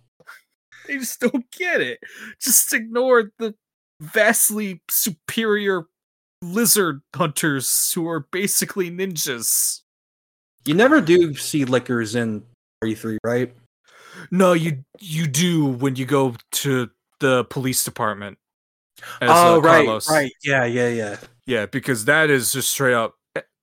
They 0.89 0.99
just 0.99 1.21
don't 1.21 1.49
get 1.53 1.81
it. 1.81 2.01
Just 2.41 2.73
ignore 2.73 3.31
the 3.39 3.55
vastly 4.01 4.83
superior 4.91 5.85
lizard 6.43 7.03
hunters 7.15 7.93
who 7.93 8.09
are 8.09 8.27
basically 8.33 8.91
ninjas. 8.91 9.83
You 10.67 10.75
never 10.75 11.01
do 11.01 11.35
see 11.35 11.65
lickers 11.65 12.17
in 12.17 12.43
RE3, 12.83 13.19
right? 13.25 13.55
No, 14.31 14.53
you 14.53 14.85
you 14.99 15.27
do 15.27 15.67
when 15.67 15.97
you 15.97 16.05
go 16.05 16.35
to 16.53 16.91
the 17.21 17.45
police 17.45 17.85
department. 17.85 18.39
as, 19.21 19.31
oh, 19.31 19.57
uh, 19.57 19.59
right, 19.61 19.85
Carlos. 19.85 20.11
right. 20.11 20.33
Yeah, 20.43 20.65
yeah, 20.65 20.89
yeah. 20.89 21.17
Yeah, 21.47 21.67
because 21.67 22.05
that 22.05 22.31
is 22.31 22.53
just 22.53 22.71
straight 22.71 22.95
up. 22.95 23.15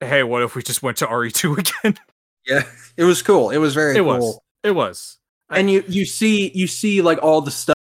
"Eh, 0.02 0.08
Hey, 0.08 0.24
what 0.24 0.42
if 0.44 0.56
we 0.56 0.64
just 0.64 0.82
went 0.84 0.98
to 0.98 1.08
RE2 1.08 1.58
again? 1.84 1.98
Yeah, 2.46 2.64
it 2.98 3.04
was 3.04 3.22
cool. 3.22 3.50
It 3.52 3.58
was 3.58 3.74
very 3.74 3.96
it 3.96 4.00
cool. 4.00 4.06
was. 4.06 4.40
It 4.64 4.72
was. 4.72 5.18
And 5.50 5.70
you 5.70 5.84
you 5.88 6.06
see 6.06 6.52
you 6.54 6.68
see 6.68 7.02
like 7.02 7.22
all 7.24 7.42
the 7.42 7.52
stuff 7.52 7.76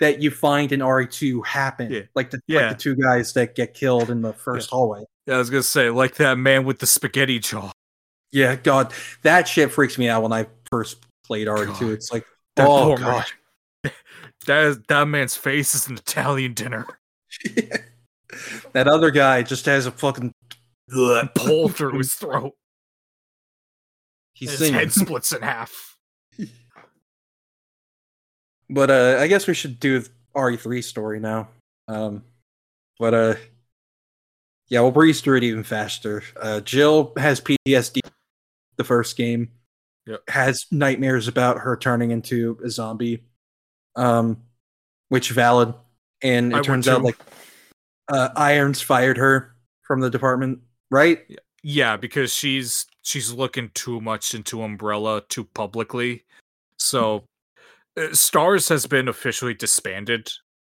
that 0.00 0.20
you 0.22 0.30
find 0.30 0.72
in 0.72 0.80
RE2 0.80 1.44
happen. 1.46 1.90
Yeah. 1.92 2.02
Like 2.14 2.30
the 2.30 2.40
Yeah. 2.46 2.68
like 2.68 2.78
the 2.78 2.82
two 2.82 2.96
guys 2.96 3.32
that 3.34 3.54
get 3.54 3.74
killed 3.74 4.10
in 4.10 4.22
the 4.22 4.32
first 4.32 4.70
hallway. 4.70 5.04
Yeah, 5.26 5.34
I 5.34 5.38
was 5.38 5.50
gonna 5.50 5.62
say 5.62 5.90
like 5.90 6.16
that 6.16 6.38
man 6.38 6.64
with 6.64 6.78
the 6.80 6.86
spaghetti 6.86 7.38
jaw. 7.38 7.70
Yeah, 8.32 8.56
God, 8.56 8.92
that 9.22 9.48
shit 9.48 9.72
freaks 9.72 9.96
me 9.96 10.08
out 10.08 10.22
when 10.22 10.32
I 10.32 10.46
first 10.70 10.98
played 11.24 11.46
RE2. 11.48 11.66
God. 11.80 11.90
It's 11.90 12.12
like, 12.12 12.26
That 12.56 12.66
oh 12.68 12.96
god, 12.96 13.24
man. 13.84 13.92
That 14.46 14.64
is, 14.64 14.78
that 14.88 15.04
man's 15.08 15.36
face 15.36 15.74
is 15.74 15.88
an 15.88 15.96
Italian 15.96 16.54
dinner. 16.54 16.86
that 18.72 18.88
other 18.88 19.10
guy 19.10 19.42
just 19.42 19.66
has 19.66 19.86
a 19.86 19.90
fucking 19.90 20.32
Pole 21.34 21.68
through 21.68 21.98
his 21.98 22.14
throat. 22.14 22.54
He's 24.32 24.50
His 24.50 24.58
singing. 24.60 24.74
head 24.74 24.92
splits 24.92 25.32
in 25.32 25.42
half. 25.42 25.96
But 28.70 28.90
uh, 28.90 29.16
I 29.18 29.28
guess 29.28 29.46
we 29.46 29.54
should 29.54 29.80
do 29.80 30.02
RE3 30.36 30.84
story 30.84 31.20
now. 31.20 31.48
Um, 31.88 32.22
but 32.98 33.14
uh, 33.14 33.34
yeah, 34.68 34.80
we'll 34.80 34.90
breeze 34.90 35.20
through 35.22 35.38
it 35.38 35.44
even 35.44 35.64
faster. 35.64 36.22
Uh, 36.38 36.60
Jill 36.60 37.12
has 37.16 37.40
PTSD. 37.40 38.00
The 38.76 38.84
first 38.84 39.16
game 39.16 39.50
Yep. 40.06 40.22
has 40.28 40.66
nightmares 40.70 41.28
about 41.28 41.58
her 41.60 41.76
turning 41.76 42.10
into 42.12 42.58
a 42.64 42.70
zombie, 42.70 43.24
um, 43.96 44.42
which 45.08 45.30
valid. 45.30 45.74
And 46.22 46.52
it 46.52 46.56
I 46.56 46.60
turns 46.60 46.88
out 46.88 47.02
like 47.02 47.16
uh, 48.12 48.28
Irons 48.36 48.80
fired 48.80 49.16
her 49.18 49.54
from 49.82 50.00
the 50.00 50.10
department, 50.10 50.60
right? 50.90 51.20
Yeah, 51.62 51.96
because 51.96 52.32
she's 52.32 52.86
she's 53.02 53.32
looking 53.32 53.70
too 53.74 54.00
much 54.00 54.34
into 54.34 54.62
Umbrella 54.62 55.22
too 55.28 55.44
publicly. 55.44 56.24
So 56.78 57.24
uh, 57.96 58.12
Stars 58.12 58.68
has 58.68 58.86
been 58.86 59.08
officially 59.08 59.54
disbanded, 59.54 60.30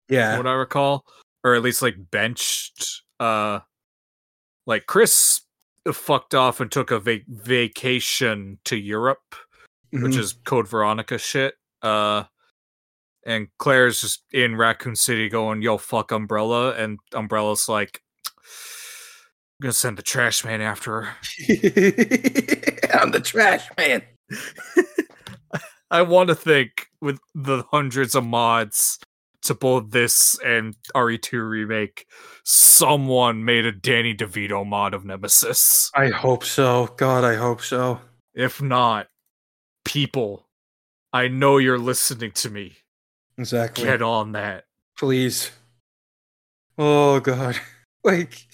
Yeah, 0.08 0.36
what 0.36 0.46
I 0.46 0.52
recall, 0.52 1.04
or 1.44 1.54
at 1.54 1.62
least 1.62 1.82
like 1.82 1.96
benched. 2.10 3.02
Uh, 3.18 3.60
like 4.66 4.86
Chris 4.86 5.40
fucked 5.92 6.34
off 6.34 6.60
and 6.60 6.70
took 6.70 6.90
a 6.90 6.98
va- 7.00 7.20
vacation 7.28 8.58
to 8.64 8.76
Europe, 8.76 9.34
which 9.90 10.12
Mhm. 10.14 10.18
is 10.18 10.32
Code 10.44 10.68
Veronica 10.68 11.18
shit. 11.18 11.54
Uh, 11.82 12.24
and 13.24 13.48
Claire's 13.58 14.00
just 14.00 14.22
in 14.32 14.56
Raccoon 14.56 14.94
City 14.96 15.28
going, 15.28 15.62
"Yo, 15.62 15.78
fuck 15.78 16.12
Umbrella," 16.12 16.74
and 16.74 16.98
Umbrella's 17.12 17.68
like, 17.68 18.02
"I'm 18.02 18.05
gonna 19.60 19.72
send 19.72 19.96
the 19.96 20.02
trash 20.02 20.44
man 20.44 20.60
after 20.60 21.02
her." 21.02 21.16
I'm 22.94 23.10
the 23.10 23.22
trash 23.22 23.66
man. 23.76 24.02
I 25.90 26.02
want 26.02 26.28
to 26.28 26.34
think 26.34 26.88
with 27.00 27.18
the 27.34 27.62
hundreds 27.70 28.14
of 28.14 28.24
mods 28.24 28.98
to 29.42 29.54
both 29.54 29.90
this 29.90 30.38
and 30.44 30.74
RE2 30.94 31.48
remake, 31.48 32.06
someone 32.44 33.44
made 33.44 33.64
a 33.64 33.72
Danny 33.72 34.14
DeVito 34.14 34.66
mod 34.66 34.94
of 34.94 35.04
Nemesis. 35.04 35.90
I 35.94 36.08
hope 36.08 36.44
so. 36.44 36.88
God, 36.96 37.22
I 37.24 37.36
hope 37.36 37.62
so. 37.62 38.00
If 38.34 38.60
not, 38.60 39.06
people, 39.84 40.48
I 41.12 41.28
know 41.28 41.58
you're 41.58 41.78
listening 41.78 42.32
to 42.32 42.50
me. 42.50 42.76
Exactly. 43.38 43.84
Get 43.84 44.02
on 44.02 44.32
that. 44.32 44.64
Please. 44.98 45.50
Oh 46.78 47.20
god. 47.20 47.56
Like 48.04 48.46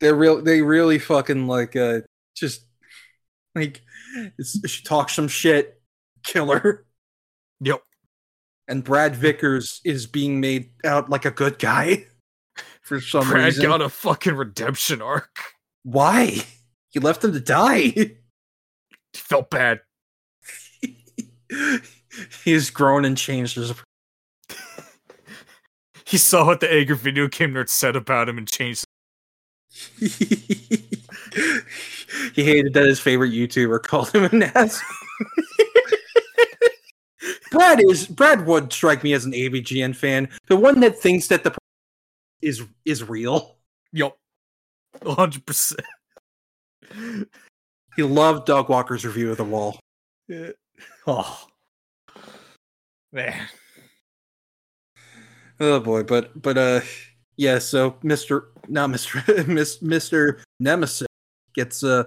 they're 0.00 0.14
real 0.14 0.42
they 0.42 0.62
really 0.62 0.98
fucking 0.98 1.46
like 1.46 1.76
uh 1.76 2.00
just 2.36 2.64
like 3.54 3.82
it's, 4.38 4.68
she 4.68 4.82
talks 4.82 5.14
some 5.14 5.28
shit, 5.28 5.80
killer. 6.24 6.86
Yep. 7.60 7.82
And 8.66 8.84
Brad 8.84 9.16
Vickers 9.16 9.80
is 9.84 10.06
being 10.06 10.40
made 10.40 10.70
out 10.84 11.08
like 11.10 11.24
a 11.24 11.30
good 11.30 11.58
guy 11.58 12.06
for 12.82 13.00
some 13.00 13.28
Brad 13.28 13.46
reason. 13.46 13.64
got 13.64 13.82
a 13.82 13.88
fucking 13.88 14.34
redemption 14.34 15.02
arc. 15.02 15.38
Why? 15.82 16.38
He 16.90 17.00
left 17.00 17.24
him 17.24 17.32
to 17.32 17.40
die. 17.40 17.78
He 17.78 18.16
felt 19.14 19.50
bad. 19.50 19.80
He's 22.44 22.70
grown 22.70 23.04
and 23.04 23.16
changed 23.16 23.56
as 23.58 23.70
a 23.70 23.74
He 26.04 26.16
saw 26.16 26.46
what 26.46 26.60
the 26.60 26.70
Angry 26.72 26.96
video 26.96 27.28
game 27.28 27.52
nerd 27.52 27.68
said 27.68 27.96
about 27.96 28.28
him 28.28 28.38
and 28.38 28.48
changed. 28.48 28.84
he 32.34 32.44
hated 32.44 32.74
that 32.74 32.86
his 32.86 33.00
favorite 33.00 33.32
YouTuber 33.32 33.82
called 33.84 34.10
him 34.12 34.24
an 34.24 34.42
ass. 34.44 34.80
Brad 37.50 37.82
is 37.82 38.06
Brad 38.06 38.46
would 38.46 38.72
strike 38.72 39.02
me 39.02 39.12
as 39.14 39.24
an 39.24 39.32
AVGN 39.32 39.96
fan, 39.96 40.28
the 40.48 40.56
one 40.56 40.80
that 40.80 40.98
thinks 40.98 41.28
that 41.28 41.44
the 41.44 41.56
is 42.42 42.62
is 42.84 43.08
real. 43.08 43.56
Yup. 43.92 44.16
100%. 45.00 45.78
He 47.96 48.02
loved 48.02 48.46
Doug 48.46 48.68
Walker's 48.68 49.04
review 49.04 49.30
of 49.30 49.36
the 49.36 49.44
wall. 49.44 49.78
Oh. 51.06 51.46
Man. 53.12 53.48
Oh 55.60 55.80
boy, 55.80 56.02
but 56.04 56.40
but 56.40 56.56
uh 56.56 56.80
yeah, 57.38 57.58
so 57.58 57.92
Mr. 58.02 58.48
not 58.68 58.90
Mr. 58.90 59.22
Mr. 59.80 60.40
Nemesis 60.60 61.08
gets 61.54 61.82
uh 61.82 62.04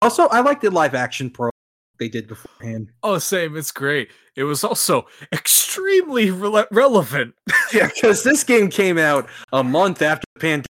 also 0.00 0.28
I 0.28 0.40
like 0.40 0.60
the 0.60 0.70
live 0.70 0.94
action 0.94 1.30
pro 1.30 1.50
they 1.98 2.08
did 2.08 2.26
beforehand. 2.26 2.90
Oh, 3.02 3.18
same. 3.18 3.56
It's 3.56 3.70
great. 3.70 4.10
It 4.36 4.44
was 4.44 4.64
also 4.64 5.06
extremely 5.32 6.28
rele- 6.28 6.68
relevant. 6.70 7.34
Yeah, 7.72 7.88
because 7.92 8.22
this 8.22 8.44
game 8.44 8.70
came 8.70 8.98
out 8.98 9.28
a 9.52 9.64
month 9.64 10.00
after 10.00 10.24
the 10.34 10.40
pandemic. 10.40 10.66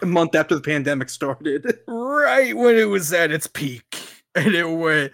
A 0.00 0.06
month 0.06 0.36
after 0.36 0.54
the 0.54 0.60
pandemic 0.60 1.10
started. 1.10 1.80
right 1.88 2.56
when 2.56 2.76
it 2.76 2.84
was 2.84 3.12
at 3.12 3.32
its 3.32 3.48
peak. 3.48 3.98
And 4.36 4.54
it 4.54 4.64
went 4.64 5.12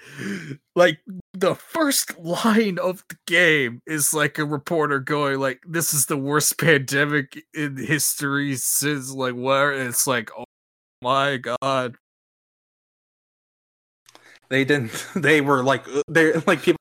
like 0.74 0.98
the 1.38 1.54
first 1.54 2.18
line 2.18 2.78
of 2.78 3.04
the 3.10 3.16
game 3.26 3.82
is 3.86 4.14
like 4.14 4.38
a 4.38 4.44
reporter 4.44 4.98
going 4.98 5.38
like 5.38 5.60
this 5.68 5.92
is 5.92 6.06
the 6.06 6.16
worst 6.16 6.58
pandemic 6.60 7.42
in 7.52 7.76
history 7.76 8.56
since 8.56 9.12
like 9.12 9.34
where 9.34 9.72
it's 9.72 10.06
like 10.06 10.30
oh 10.36 10.44
my 11.02 11.36
god. 11.36 11.96
They 14.48 14.64
didn't. 14.64 15.06
They 15.14 15.40
were 15.40 15.62
like 15.62 15.86
uh, 15.88 16.02
they're 16.08 16.40
like 16.46 16.62
people. 16.62 16.78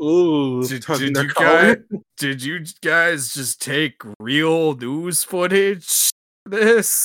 Ooh, 0.00 0.64
Did, 0.64 0.84
did 0.86 1.16
you 1.16 1.28
guys, 1.34 1.76
did 2.16 2.42
you 2.42 2.64
guys 2.82 3.34
just 3.34 3.60
take 3.60 4.00
real 4.20 4.76
news 4.76 5.24
footage 5.24 6.10
this? 6.46 7.04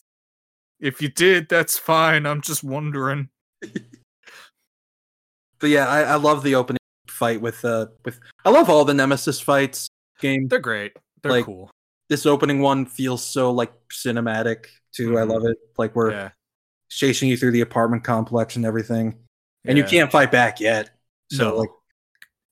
If 0.79 1.01
you 1.01 1.09
did, 1.09 1.49
that's 1.49 1.77
fine. 1.79 2.27
I'm 2.27 2.41
just 2.41 2.63
wondering. 2.63 3.29
But 5.63 5.69
yeah, 5.69 5.87
I, 5.87 6.01
I 6.01 6.15
love 6.15 6.43
the 6.43 6.55
opening 6.55 6.77
fight 7.07 7.39
with 7.39 7.63
uh 7.63 7.87
with. 8.03 8.19
I 8.43 8.49
love 8.49 8.69
all 8.69 8.83
the 8.83 8.93
Nemesis 8.93 9.39
fights 9.39 9.87
game. 10.19 10.49
They're 10.49 10.59
great. 10.59 10.91
They're 11.21 11.31
Like, 11.31 11.45
cool. 11.45 11.71
This 12.09 12.25
opening 12.25 12.59
one 12.59 12.85
feels 12.85 13.23
so 13.25 13.49
like 13.51 13.71
cinematic 13.89 14.65
too. 14.91 15.17
I 15.17 15.21
Mhm. 15.21 15.29
love 15.29 15.45
it. 15.45 15.57
Like 15.77 15.95
we're 15.95 16.11
Yeah. 16.11 16.29
chasing 16.89 17.29
you 17.29 17.37
through 17.37 17.51
the 17.51 17.61
apartment 17.61 18.03
complex 18.03 18.57
and 18.57 18.65
everything, 18.65 19.17
and 19.63 19.77
you 19.77 19.85
can't 19.85 20.11
fight 20.11 20.31
back 20.33 20.59
yet. 20.59 20.89
So 21.31 21.43
no. 21.51 21.55
like, 21.55 21.69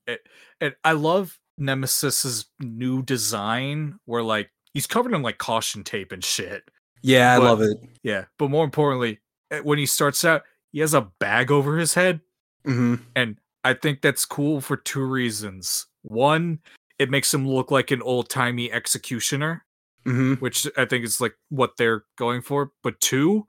It- 0.06 0.26
and 0.62 0.74
I 0.82 0.92
love 0.92 1.38
Nemesis's 1.60 2.46
new 2.60 3.02
design 3.02 3.98
where 4.06 4.22
like 4.22 4.50
he's 4.72 4.86
covered 4.86 5.12
in 5.12 5.20
like 5.20 5.36
caution 5.36 5.84
tape 5.84 6.12
and 6.12 6.24
shit. 6.24 6.62
yeah, 7.02 7.34
I 7.34 7.38
But- 7.38 7.44
love 7.44 7.60
it. 7.60 7.76
Yeah. 8.02 8.24
But 8.38 8.48
more 8.48 8.64
importantly, 8.64 9.20
eh, 9.50 9.60
when 9.60 9.76
he 9.78 9.84
starts 9.84 10.24
out, 10.24 10.44
he 10.72 10.80
has 10.80 10.94
a 10.94 11.10
bag 11.20 11.50
over 11.50 11.76
his 11.76 11.92
head. 11.92 12.22
Hmm 12.64 12.96
And 13.16 13.36
I 13.64 13.74
think 13.74 14.00
that's 14.02 14.24
cool 14.24 14.60
for 14.60 14.76
two 14.76 15.04
reasons. 15.04 15.86
One, 16.02 16.58
it 16.98 17.10
makes 17.10 17.32
him 17.32 17.48
look 17.48 17.70
like 17.70 17.90
an 17.90 18.02
old 18.02 18.28
timey 18.28 18.70
executioner. 18.72 19.64
hmm 20.04 20.34
which 20.34 20.66
I 20.76 20.84
think 20.84 21.04
is 21.04 21.20
like 21.20 21.34
what 21.48 21.76
they're 21.76 22.04
going 22.18 22.42
for. 22.42 22.70
But 22.82 23.00
two, 23.00 23.46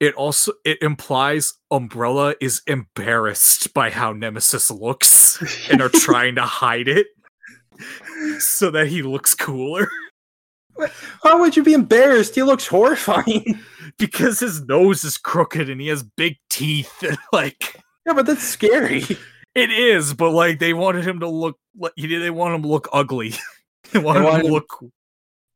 it 0.00 0.14
also 0.14 0.52
it 0.64 0.78
implies 0.82 1.54
Umbrella 1.70 2.34
is 2.40 2.60
embarrassed 2.66 3.72
by 3.72 3.90
how 3.90 4.12
Nemesis 4.12 4.70
looks 4.70 5.68
and 5.70 5.80
are 5.80 5.88
trying 5.88 6.34
to 6.36 6.42
hide 6.42 6.88
it 6.88 7.06
so 8.38 8.70
that 8.70 8.88
he 8.88 9.02
looks 9.02 9.34
cooler 9.34 9.88
How 11.22 11.38
would 11.38 11.54
you 11.54 11.62
be 11.62 11.74
embarrassed? 11.74 12.34
He 12.34 12.42
looks 12.42 12.66
horrifying. 12.66 13.60
because 13.98 14.40
his 14.40 14.62
nose 14.66 15.04
is 15.04 15.18
crooked 15.18 15.68
and 15.68 15.80
he 15.80 15.88
has 15.88 16.02
big 16.02 16.36
teeth 16.48 17.02
and 17.02 17.18
like 17.32 17.81
yeah, 18.06 18.12
but 18.14 18.26
that's 18.26 18.42
scary. 18.42 19.04
it 19.54 19.70
is, 19.70 20.14
but 20.14 20.30
like 20.30 20.58
they 20.58 20.72
wanted 20.72 21.06
him 21.06 21.20
to 21.20 21.28
look 21.28 21.58
like 21.76 21.92
they 21.96 22.30
want 22.30 22.54
him 22.54 22.62
to 22.62 22.68
look 22.68 22.88
ugly. 22.92 23.34
they 23.92 23.98
wanted, 23.98 24.20
him 24.20 24.24
wanted 24.24 24.40
to 24.42 24.46
him- 24.48 24.52
look 24.52 24.84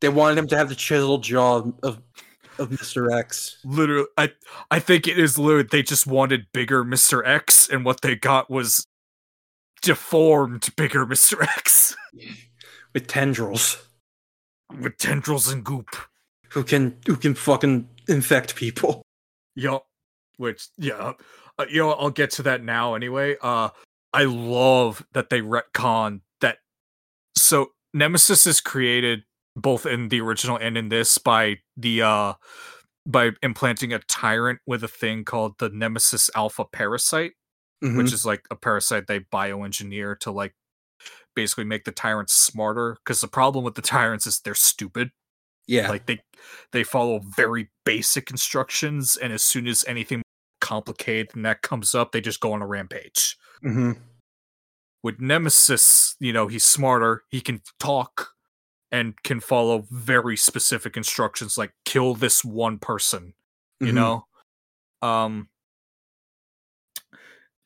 They 0.01 0.09
wanted 0.09 0.39
him 0.39 0.49
to 0.49 0.57
have 0.57 0.69
the 0.69 0.75
chiseled 0.75 1.23
jaw 1.23 1.63
of 1.83 2.03
of 2.59 2.71
Mr. 2.71 3.13
X. 3.13 3.59
literally 3.65 4.07
I 4.17 4.33
I 4.71 4.79
think 4.79 5.07
it 5.07 5.19
is 5.19 5.39
literally 5.39 5.69
they 5.71 5.83
just 5.83 6.07
wanted 6.07 6.47
bigger 6.53 6.85
Mr. 6.85 7.27
X 7.27 7.69
and 7.69 7.85
what 7.85 8.01
they 8.01 8.17
got 8.17 8.51
was 8.51 8.87
deformed 9.83 10.69
bigger 10.77 11.05
Mr. 11.05 11.43
X 11.43 11.95
with 12.95 13.07
tendrils 13.07 13.87
with 14.81 14.97
tendrils 14.99 15.49
and 15.49 15.65
goop. 15.65 15.97
who 16.51 16.65
can 16.65 16.97
who 17.07 17.17
can 17.17 17.35
fucking 17.35 17.89
infect 18.09 18.57
people. 18.57 19.03
Yup. 19.55 19.87
Which 20.39 20.69
yeah, 20.77 21.13
uh, 21.59 21.67
you 21.69 21.79
know 21.81 21.93
I'll 21.93 22.11
get 22.11 22.31
to 22.33 22.43
that 22.45 22.63
now 22.63 22.95
anyway. 22.95 23.37
Uh 23.41 23.71
I 24.13 24.25
love 24.25 25.05
that 25.13 25.31
they 25.31 25.41
retcon 25.43 26.21
that 26.41 26.59
so 27.37 27.73
Nemesis 27.95 28.47
is 28.47 28.61
created 28.61 29.25
both 29.57 29.87
in 29.87 30.09
the 30.09 30.21
original 30.21 30.57
and 30.57 30.77
in 30.77 30.89
this 30.89 31.19
by 31.19 31.59
the 31.77 32.03
uh 32.03 32.35
by 33.07 33.31
implanting 33.43 33.93
a 33.93 33.99
tyrant 34.01 34.59
with 34.67 34.83
a 34.85 34.89
thing 34.89 35.25
called 35.25 35.55
the 35.59 35.69
Nemesis 35.69 36.31
Alpha 36.35 36.65
parasite. 36.65 37.33
Mhm. 37.85 37.99
which 37.99 38.13
is 38.13 38.25
like 38.25 38.47
a 38.51 38.57
parasite 38.57 39.07
they 39.07 39.21
bioengineer 39.21 40.19
to 40.21 40.31
like 40.31 40.55
basically 41.35 41.65
make 41.65 41.85
the 41.85 41.93
tyrants 41.93 42.33
smarter 42.33 42.97
because 43.05 43.21
the 43.21 43.29
problem 43.29 43.63
with 43.65 43.75
the 43.75 43.83
tyrants 43.83 44.27
is 44.27 44.41
they're 44.41 44.55
stupid 44.55 45.11
yeah, 45.69 45.89
like 45.91 46.07
they 46.07 46.21
they 46.73 46.83
follow 46.85 47.21
very 47.37 47.69
basic 47.85 48.31
instructions 48.31 49.17
and 49.17 49.31
as 49.33 49.43
soon 49.45 49.67
as 49.67 49.85
anything 49.87 50.23
complicated 50.61 51.31
and 51.35 51.45
that 51.45 51.63
comes 51.63 51.95
up 51.95 52.13
they 52.13 52.21
just 52.21 52.41
go 52.41 52.53
on 52.53 52.63
a 52.63 52.67
rampage 52.67 53.37
hmm 53.63 53.93
with 55.03 55.21
nemesis 55.21 56.17
you 56.21 56.33
know 56.33 56.49
he's 56.49 56.65
smarter 56.65 57.23
he 57.31 57.41
can 57.41 57.61
talk 57.79 58.31
and 58.91 59.21
can 59.23 59.41
follow 59.41 59.85
very 59.91 60.37
specific 60.37 60.97
instructions 60.97 61.57
like 61.59 61.73
kill 61.85 62.15
this 62.15 62.45
one 62.45 62.79
person 62.79 63.35
you 63.81 63.89
Mhm. 63.93 63.95
know 63.95 64.27
um 65.03 65.49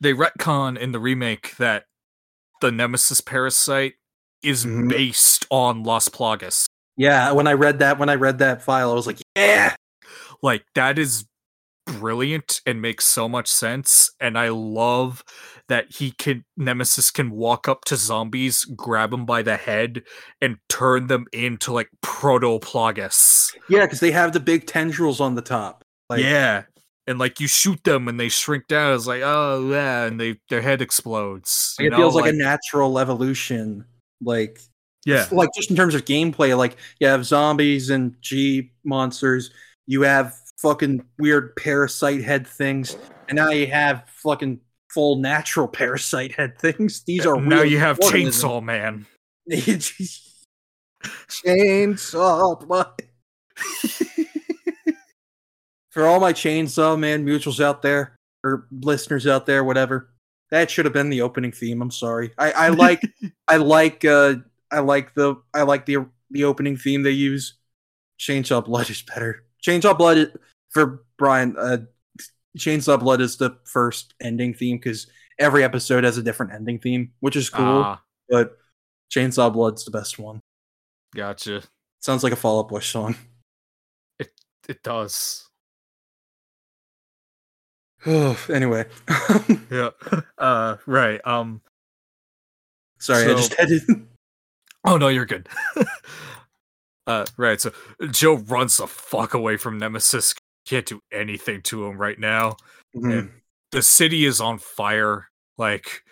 they 0.00 0.12
retcon 0.12 0.78
in 0.78 0.92
the 0.92 0.98
remake 1.00 1.56
that 1.58 1.84
the 2.60 2.72
nemesis 2.72 3.20
parasite 3.20 3.94
is 4.42 4.64
Mhm. 4.66 4.88
based 4.88 5.46
on 5.50 5.82
las 5.82 6.08
plagas 6.08 6.66
Yeah, 6.96 7.32
when 7.32 7.46
I 7.46 7.52
read 7.54 7.78
that 7.78 7.98
when 7.98 8.08
I 8.10 8.14
read 8.16 8.38
that 8.38 8.62
file, 8.62 8.90
I 8.90 8.94
was 8.94 9.06
like, 9.06 9.18
yeah. 9.36 9.74
like 10.42 10.64
that 10.74 10.98
is 10.98 11.24
brilliant 11.98 12.60
and 12.66 12.80
makes 12.80 13.04
so 13.04 13.28
much 13.28 13.48
sense 13.48 14.10
and 14.20 14.38
i 14.38 14.48
love 14.48 15.24
that 15.68 15.92
he 15.92 16.10
can 16.12 16.44
nemesis 16.56 17.10
can 17.10 17.30
walk 17.30 17.68
up 17.68 17.84
to 17.84 17.96
zombies 17.96 18.64
grab 18.64 19.10
them 19.10 19.24
by 19.24 19.42
the 19.42 19.56
head 19.56 20.02
and 20.40 20.56
turn 20.68 21.06
them 21.06 21.26
into 21.32 21.72
like 21.72 21.88
protoplagus 22.02 23.54
Yeah, 23.68 23.86
because 23.86 24.00
they 24.00 24.10
have 24.10 24.32
the 24.32 24.40
big 24.40 24.66
tendrils 24.66 25.20
on 25.20 25.34
the 25.34 25.42
top. 25.42 25.84
Like, 26.08 26.22
yeah 26.22 26.64
and 27.06 27.18
like 27.18 27.40
you 27.40 27.48
shoot 27.48 27.82
them 27.84 28.08
and 28.08 28.18
they 28.20 28.28
shrink 28.28 28.66
down 28.68 28.94
it's 28.94 29.06
like 29.06 29.22
oh 29.24 29.70
yeah 29.70 30.06
and 30.06 30.20
they 30.20 30.38
their 30.48 30.60
head 30.60 30.82
explodes 30.82 31.74
you 31.78 31.86
it 31.86 31.90
know? 31.90 31.96
feels 31.96 32.14
like, 32.14 32.32
a 32.32 32.36
natural 32.36 32.98
evolution. 32.98 33.84
Like 34.22 34.60
yeah 35.06 35.26
like 35.32 35.48
just 35.56 35.70
in 35.70 35.76
terms 35.76 35.94
of 35.94 36.04
gameplay, 36.04 36.56
like 36.56 36.76
you 37.00 37.06
have 37.06 37.24
zombies 37.24 37.90
and 37.90 38.14
G 38.20 38.70
monsters, 38.84 39.50
you 39.86 40.02
have 40.02 40.34
fucking 40.60 41.04
weird 41.18 41.56
parasite 41.56 42.22
head 42.22 42.46
things, 42.46 42.96
and 43.28 43.36
now 43.36 43.50
you 43.50 43.66
have 43.66 44.04
fucking 44.08 44.60
full 44.88 45.16
natural 45.16 45.68
parasite 45.80 46.32
head 46.32 46.58
things. 46.58 47.02
These 47.02 47.26
are 47.26 47.40
now 47.40 47.62
you 47.62 47.78
have 47.78 47.98
organisms. 48.02 48.44
chainsaw 48.44 48.62
man 48.62 49.06
chainsaw 51.28 52.66
blood. 52.66 53.02
For 55.90 56.06
all 56.06 56.20
my 56.20 56.32
chainsaw 56.32 56.96
man 56.98 57.26
mutuals 57.26 57.62
out 57.62 57.82
there 57.82 58.16
or 58.44 58.68
listeners 58.70 59.26
out 59.26 59.44
there, 59.46 59.64
whatever, 59.64 60.10
that 60.50 60.70
should 60.70 60.84
have 60.84 60.94
been 60.94 61.10
the 61.10 61.22
opening 61.22 61.50
theme. 61.52 61.82
I'm 61.82 61.90
sorry. 61.90 62.32
I, 62.38 62.52
I 62.52 62.68
like 62.68 63.02
I 63.48 63.56
like 63.56 64.04
uh 64.04 64.36
I 64.70 64.80
like 64.80 65.14
the 65.14 65.36
I 65.52 65.62
like 65.62 65.86
the 65.86 66.06
the 66.30 66.44
opening 66.44 66.76
theme 66.76 67.02
they 67.02 67.10
use. 67.10 67.54
Chainsaw 68.20 68.64
Blood 68.64 68.90
is 68.90 69.02
better. 69.02 69.44
Chainsaw 69.66 69.96
Blood 69.96 70.18
is, 70.18 70.28
for 70.70 71.04
Brian. 71.18 71.56
Uh, 71.58 71.78
Chainsaw 72.58 72.98
Blood 72.98 73.20
is 73.20 73.36
the 73.36 73.56
first 73.64 74.14
ending 74.20 74.54
theme 74.54 74.76
because 74.78 75.06
every 75.38 75.62
episode 75.62 76.02
has 76.04 76.18
a 76.18 76.22
different 76.22 76.52
ending 76.52 76.78
theme, 76.78 77.12
which 77.20 77.36
is 77.36 77.48
cool. 77.48 77.82
ah 77.82 78.02
But 78.28 78.56
Chainsaw 79.14 79.52
Blood's 79.52 79.84
the 79.84 79.90
best 79.92 80.18
one. 80.18 80.40
gotcha 81.14 81.62
Sounds 82.00 82.24
like 82.24 82.32
a 82.32 82.36
Fall 82.36 82.60
Out 82.60 82.68
Boy 82.68 82.80
song. 82.80 83.14
it 84.18 84.30
it 84.68 84.82
does 84.82 85.46
anyway, 88.48 88.86
yeah 89.70 89.90
uh 90.38 90.76
right 90.86 91.20
um 91.26 91.60
sorry, 92.98 93.24
I 93.24 93.34
just 93.34 93.54
had 93.54 93.68
to. 93.68 94.06
Oh 94.82 94.96
no, 94.96 95.08
you're 95.08 95.26
good. 95.26 95.46
uh, 97.06 97.26
right. 97.36 97.60
So 97.60 97.70
Joe 98.10 98.36
runs 98.36 98.78
the 98.78 98.86
fuck 98.86 99.34
away 99.34 99.58
from 99.58 99.76
Nemesis. 99.76 100.34
Can't 100.66 100.86
do 100.86 101.00
anything 101.12 101.62
to 101.62 101.86
him 101.86 101.98
right 101.98 102.18
now. 102.18 102.56
Mhm. 102.94 103.30
The 103.72 103.82
city 103.82 104.24
is 104.24 104.40
on 104.40 104.58
fire. 104.58 105.30
Like, 105.56 106.02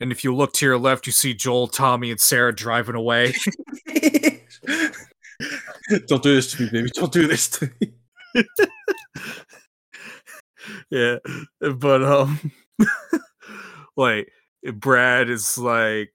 and 0.00 0.12
if 0.12 0.24
you 0.24 0.34
look 0.34 0.52
to 0.54 0.66
your 0.66 0.78
left, 0.78 1.06
you 1.06 1.12
see 1.12 1.34
Joel, 1.34 1.68
Tommy, 1.68 2.10
and 2.10 2.20
Sarah 2.20 2.54
driving 2.54 2.94
away. 2.94 3.34
Don't 6.06 6.22
do 6.22 6.34
this 6.34 6.52
to 6.52 6.62
me, 6.62 6.70
baby. 6.70 6.90
Don't 6.94 7.12
do 7.12 7.26
this 7.26 7.48
to 7.50 7.70
me. 7.80 7.92
yeah, 10.90 11.16
but 11.60 12.02
um, 12.02 12.52
like 13.96 14.28
Brad 14.74 15.28
is 15.30 15.58
like, 15.58 16.12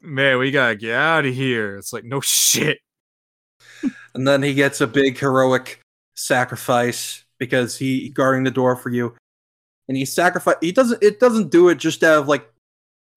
man, 0.00 0.38
we 0.38 0.50
gotta 0.50 0.76
get 0.76 0.94
out 0.94 1.26
of 1.26 1.34
here. 1.34 1.76
It's 1.76 1.92
like, 1.92 2.04
no 2.04 2.20
shit. 2.20 2.78
And 4.14 4.26
then 4.26 4.42
he 4.42 4.54
gets 4.54 4.80
a 4.80 4.86
big 4.86 5.18
heroic 5.18 5.79
sacrifice 6.20 7.24
because 7.38 7.76
he 7.76 8.10
guarding 8.10 8.44
the 8.44 8.50
door 8.50 8.76
for 8.76 8.90
you. 8.90 9.16
And 9.88 9.96
he 9.96 10.04
sacrifice 10.04 10.56
he 10.60 10.70
doesn't 10.72 11.02
it 11.02 11.18
doesn't 11.18 11.50
do 11.50 11.68
it 11.68 11.76
just 11.78 12.04
out 12.04 12.18
of 12.20 12.28
like 12.28 12.48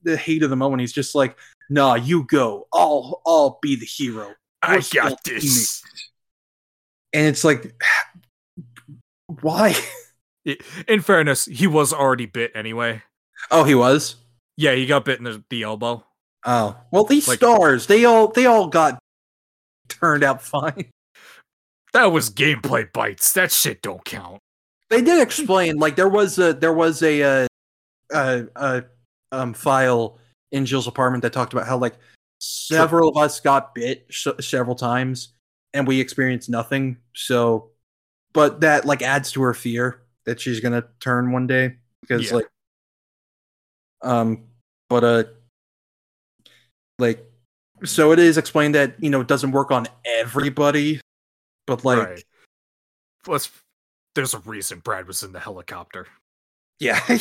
the 0.02 0.18
hate 0.18 0.42
of 0.44 0.50
the 0.50 0.56
moment. 0.56 0.82
He's 0.82 0.94
just 0.94 1.14
like, 1.14 1.38
nah, 1.70 1.96
you 1.96 2.24
go. 2.26 2.68
I'll 2.74 3.22
I'll 3.26 3.60
be 3.62 3.76
the 3.76 3.86
hero. 3.86 4.34
I 4.62 4.78
We're 4.78 4.84
got 5.10 5.24
this. 5.24 5.84
And 7.14 7.28
it's 7.28 7.44
like 7.44 7.76
why? 9.42 9.76
In 10.88 11.02
fairness, 11.02 11.46
he 11.46 11.68
was 11.68 11.94
already 11.94 12.26
bit 12.26 12.52
anyway. 12.56 13.04
Oh, 13.52 13.64
he 13.64 13.76
was? 13.76 14.16
Yeah, 14.58 14.74
he 14.76 14.86
got 14.86 15.06
bit 15.06 15.20
in 15.20 15.26
the, 15.26 15.44
the 15.50 15.64
elbow. 15.64 16.04
Oh. 16.46 16.76
Well 16.92 17.04
these 17.06 17.28
Like- 17.28 17.38
stars, 17.38 17.88
they 17.88 18.06
all 18.06 18.30
they 18.30 18.46
all 18.46 18.68
got 18.68 19.00
turned 19.90 20.24
out 20.24 20.42
fine. 20.42 20.90
That 21.94 22.06
was 22.06 22.30
gameplay 22.30 22.92
bites. 22.92 23.34
That 23.34 23.52
shit 23.52 23.82
don't 23.82 24.04
count. 24.04 24.40
They 24.90 25.02
did 25.02 25.22
explain 25.22 25.78
like 25.78 25.96
there 25.96 26.10
was 26.10 26.38
a 26.40 26.54
there 26.54 26.74
was 26.74 27.02
a 27.02 27.24
uh, 27.24 27.48
uh, 28.14 28.44
uh 28.56 28.82
um 29.32 29.54
file 29.54 30.20
in 30.52 30.66
Jill's 30.66 30.88
apartment 30.88 31.22
that 31.24 31.34
talked 31.34 31.54
about 31.54 31.68
how 31.68 31.78
like 31.78 31.96
several 32.40 33.10
of 33.10 33.18
us 33.18 33.40
got 33.40 33.74
bit 33.74 34.06
sh- 34.10 34.28
several 34.42 34.76
times 34.76 35.34
and 35.74 35.88
we 35.88 36.00
experienced 36.00 36.50
nothing. 36.50 36.98
So, 37.16 37.72
but 38.34 38.62
that 38.62 38.86
like 38.86 39.02
adds 39.02 39.32
to 39.32 39.42
her 39.44 39.54
fear 39.54 40.02
that 40.26 40.40
she's 40.40 40.60
gonna 40.60 40.86
turn 41.00 41.32
one 41.32 41.48
day 41.48 41.78
because 42.02 42.30
Yeah. 42.30 42.38
like 42.38 42.48
um 44.02 44.44
but 44.90 45.04
uh 45.04 45.24
like 47.00 47.24
so 47.84 48.12
it 48.12 48.20
is 48.20 48.38
explained 48.38 48.76
that 48.76 48.96
you 49.02 49.10
know 49.10 49.22
it 49.22 49.28
doesn't 49.28 49.52
work 49.52 49.72
on 49.72 49.88
everybody 50.06 51.00
but 51.68 51.84
like 51.86 52.00
right. 52.00 52.24
Plus, 53.24 53.50
there's 54.16 54.34
a 54.34 54.40
reason 54.40 54.80
Brad 54.80 55.08
was 55.08 55.24
in 55.24 55.32
the 55.32 55.40
helicopter. 55.40 56.08
yeah 56.80 57.00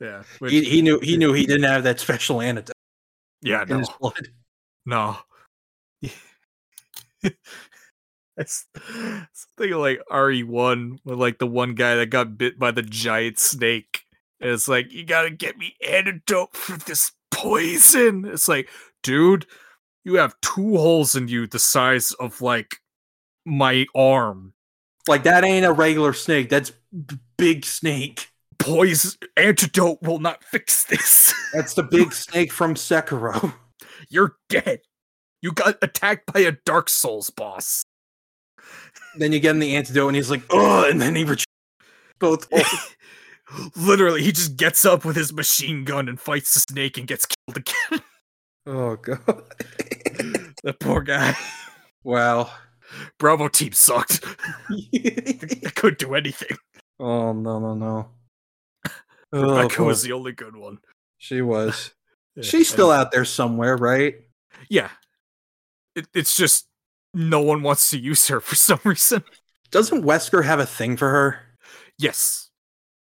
Yeah. 0.00 0.22
which- 0.38 0.52
he, 0.52 0.64
he 0.64 0.82
knew 0.82 1.00
he 1.00 1.16
knew 1.16 1.32
he 1.32 1.46
didn't 1.46 1.64
have 1.70 1.84
that 1.84 2.00
special 2.00 2.40
antidote 2.40 2.74
yeah, 3.42 3.64
no. 3.68 3.78
his 3.78 3.90
blood. 4.00 4.28
No. 4.84 5.16
It's 8.38 8.66
something 9.32 9.72
like 9.72 10.02
RE1 10.10 10.98
with 11.04 11.18
like 11.18 11.38
the 11.38 11.46
one 11.46 11.74
guy 11.74 11.94
that 11.94 12.10
got 12.10 12.36
bit 12.36 12.58
by 12.58 12.70
the 12.70 12.82
giant 12.82 13.38
snake. 13.38 14.02
And 14.40 14.50
it's 14.50 14.68
like, 14.68 14.92
you 14.92 15.04
gotta 15.06 15.30
get 15.30 15.56
me 15.56 15.74
antidote 15.88 16.54
for 16.54 16.76
this 16.76 17.12
poison. 17.30 18.26
It's 18.26 18.46
like, 18.46 18.68
dude, 19.02 19.46
you 20.06 20.14
have 20.14 20.40
two 20.40 20.76
holes 20.76 21.16
in 21.16 21.26
you 21.26 21.48
the 21.48 21.58
size 21.58 22.12
of 22.12 22.40
like 22.40 22.76
my 23.44 23.86
arm. 23.92 24.54
Like 25.08 25.24
that 25.24 25.42
ain't 25.42 25.66
a 25.66 25.72
regular 25.72 26.12
snake. 26.12 26.48
That's 26.48 26.70
b- 26.92 27.18
big 27.36 27.66
snake. 27.66 28.28
Poison 28.58 29.18
antidote 29.36 30.00
will 30.02 30.20
not 30.20 30.44
fix 30.44 30.84
this. 30.84 31.34
That's 31.52 31.74
the 31.74 31.82
big 31.82 32.12
snake 32.12 32.52
from 32.52 32.76
Sekiro. 32.76 33.52
You're 34.08 34.36
dead. 34.48 34.80
You 35.42 35.50
got 35.50 35.76
attacked 35.82 36.32
by 36.32 36.40
a 36.40 36.52
Dark 36.52 36.88
Souls 36.88 37.28
boss. 37.30 37.82
Then 39.16 39.32
you 39.32 39.40
get 39.40 39.50
him 39.50 39.58
the 39.58 39.74
antidote, 39.74 40.08
and 40.08 40.16
he's 40.16 40.30
like, 40.30 40.42
"Oh!" 40.50 40.88
And 40.88 41.00
then 41.00 41.16
he 41.16 41.24
reach 41.24 41.44
both. 42.20 42.48
Literally, 43.76 44.22
he 44.22 44.30
just 44.30 44.56
gets 44.56 44.84
up 44.84 45.04
with 45.04 45.16
his 45.16 45.32
machine 45.32 45.84
gun 45.84 46.08
and 46.08 46.20
fights 46.20 46.54
the 46.54 46.60
snake 46.60 46.96
and 46.96 47.06
gets 47.08 47.26
killed 47.26 47.56
again. 47.56 48.02
oh 48.66 48.96
god! 48.96 49.42
That 50.62 50.80
poor 50.80 51.00
guy. 51.00 51.36
wow. 52.04 52.50
Bravo 53.18 53.48
team 53.48 53.72
sucked. 53.72 54.24
I 54.70 55.70
couldn't 55.74 55.98
do 55.98 56.14
anything. 56.14 56.56
oh 57.00 57.32
no 57.32 57.58
no 57.58 57.74
no. 57.74 58.08
Oh, 59.32 59.56
Rebecca 59.56 59.78
boy. 59.82 59.86
was 59.86 60.04
oh. 60.04 60.06
the 60.06 60.12
only 60.14 60.32
good 60.32 60.54
one. 60.54 60.78
she 61.18 61.42
was. 61.42 61.92
Yeah, 62.36 62.44
She's 62.44 62.68
still 62.68 62.92
out 62.92 63.10
there 63.10 63.24
somewhere, 63.24 63.76
right? 63.76 64.14
Yeah. 64.70 64.90
It, 65.96 66.06
it's 66.14 66.36
just 66.36 66.68
no 67.12 67.40
one 67.40 67.62
wants 67.62 67.90
to 67.90 67.98
use 67.98 68.28
her 68.28 68.40
for 68.40 68.54
some 68.54 68.78
reason. 68.84 69.24
Doesn't 69.72 70.04
Wesker 70.04 70.44
have 70.44 70.60
a 70.60 70.66
thing 70.66 70.96
for 70.96 71.10
her? 71.10 71.40
Yes. 71.98 72.50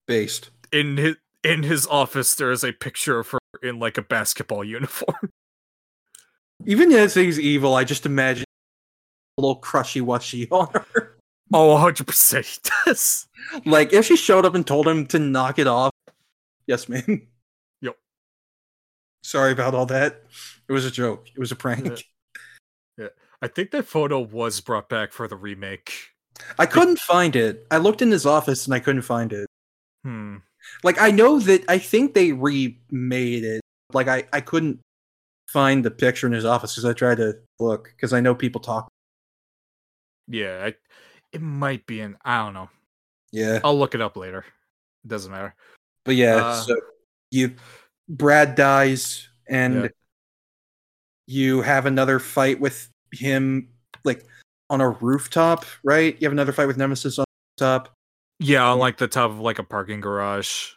Based. 0.07 0.51
In 0.73 0.97
his 0.97 1.17
in 1.45 1.63
his 1.63 1.87
office 1.87 2.35
there 2.35 2.51
is 2.51 2.65
a 2.65 2.73
picture 2.73 3.21
of 3.21 3.31
her 3.31 3.39
in 3.63 3.79
like 3.79 3.97
a 3.97 4.03
basketball 4.03 4.65
uniform. 4.65 5.31
Even 6.67 6.93
if 6.93 7.15
he's 7.15 7.41
evil, 7.41 7.75
I 7.75 7.85
just 7.85 8.07
imagine 8.07 8.45
a 9.39 9.41
little 9.41 9.57
crushy 9.57 10.01
washy 10.01 10.49
on 10.51 10.69
her. 10.73 11.17
Oh, 11.53 11.77
100% 11.77 12.45
he 12.45 12.71
does. 12.87 13.27
Like 13.65 13.93
if 13.93 14.07
she 14.07 14.17
showed 14.17 14.45
up 14.45 14.55
and 14.55 14.67
told 14.67 14.87
him 14.87 15.07
to 15.09 15.19
knock 15.19 15.59
it 15.59 15.67
off. 15.67 15.93
Yes, 16.67 16.89
ma'am. 16.89 17.27
Yep. 17.83 17.97
Sorry 19.25 19.53
about 19.53 19.75
all 19.75 19.87
that. 19.87 20.25
It 20.69 20.73
was 20.73 20.85
a 20.85 20.91
joke. 20.91 21.29
It 21.35 21.39
was 21.39 21.51
a 21.51 21.57
prank. 21.57 22.05
Yeah. 22.97 23.09
I 23.43 23.49
think 23.49 23.73
that 23.73 23.87
photo 23.87 24.21
was 24.21 24.61
brought 24.61 24.89
back 24.89 25.13
for 25.13 25.27
the 25.27 25.37
remake. 25.37 26.11
I 26.59 26.67
couldn't 26.67 26.99
find 27.01 27.35
it. 27.35 27.67
I 27.71 27.79
looked 27.79 28.03
in 28.03 28.11
his 28.11 28.27
office 28.27 28.67
and 28.67 28.75
I 28.75 28.79
couldn't 28.79 29.03
find 29.03 29.33
it. 29.33 29.47
Hmm. 30.05 30.37
Like 30.85 31.01
I 31.01 31.11
know 31.11 31.39
that 31.41 31.65
I 31.69 31.79
think 31.79 32.15
they 32.15 32.33
remade 32.33 33.45
it. 33.45 33.61
Like 33.93 34.09
I 34.09 34.25
I 34.33 34.41
couldn't 34.41 34.81
find 35.53 35.85
the 35.85 35.91
picture 35.91 36.27
in 36.27 36.33
his 36.33 36.45
office 36.45 36.73
because 36.75 36.85
I 36.85 36.93
tried 36.93 37.17
to 37.19 37.35
look 37.59 37.93
because 37.97 38.13
I 38.13 38.21
know 38.21 38.35
people 38.35 38.61
talk. 38.61 38.89
Yeah, 40.29 40.67
I, 40.67 40.75
it 41.33 41.41
might 41.43 41.87
be 41.87 42.01
in 42.01 42.17
I 42.25 42.39
don't 42.45 42.55
know. 42.55 42.69
Yeah, 43.33 43.61
I'll 43.65 43.79
look 43.79 43.95
it 43.95 44.01
up 44.01 44.17
later. 44.17 44.45
It 45.05 45.09
doesn't 45.09 45.31
matter. 45.33 45.55
but 46.05 46.15
yeah. 46.17 46.37
Uh, 46.37 46.61
so 46.61 46.77
you 47.31 47.55
Brad 48.09 48.55
dies 48.55 49.29
and 49.49 49.75
Yeah. 49.85 49.89
you 51.27 51.63
have 51.63 51.87
another 51.87 52.19
fight 52.19 52.61
with 52.61 52.91
him 53.13 53.69
like 54.05 54.25
on 54.69 54.81
a 54.81 54.91
rooftop, 54.91 55.65
right? 55.85 56.17
You 56.21 56.27
have 56.27 56.33
another 56.33 56.53
fight 56.53 56.67
with 56.67 56.77
Nemesis 56.77 57.19
on 57.19 57.25
top, 57.57 57.89
Yeah, 58.39 58.65
on 58.65 58.79
like 58.79 58.99
the 58.99 59.09
top 59.09 59.31
of 59.31 59.41
like 59.41 59.59
a 59.59 59.65
parking 59.65 60.01
garage. 60.01 60.73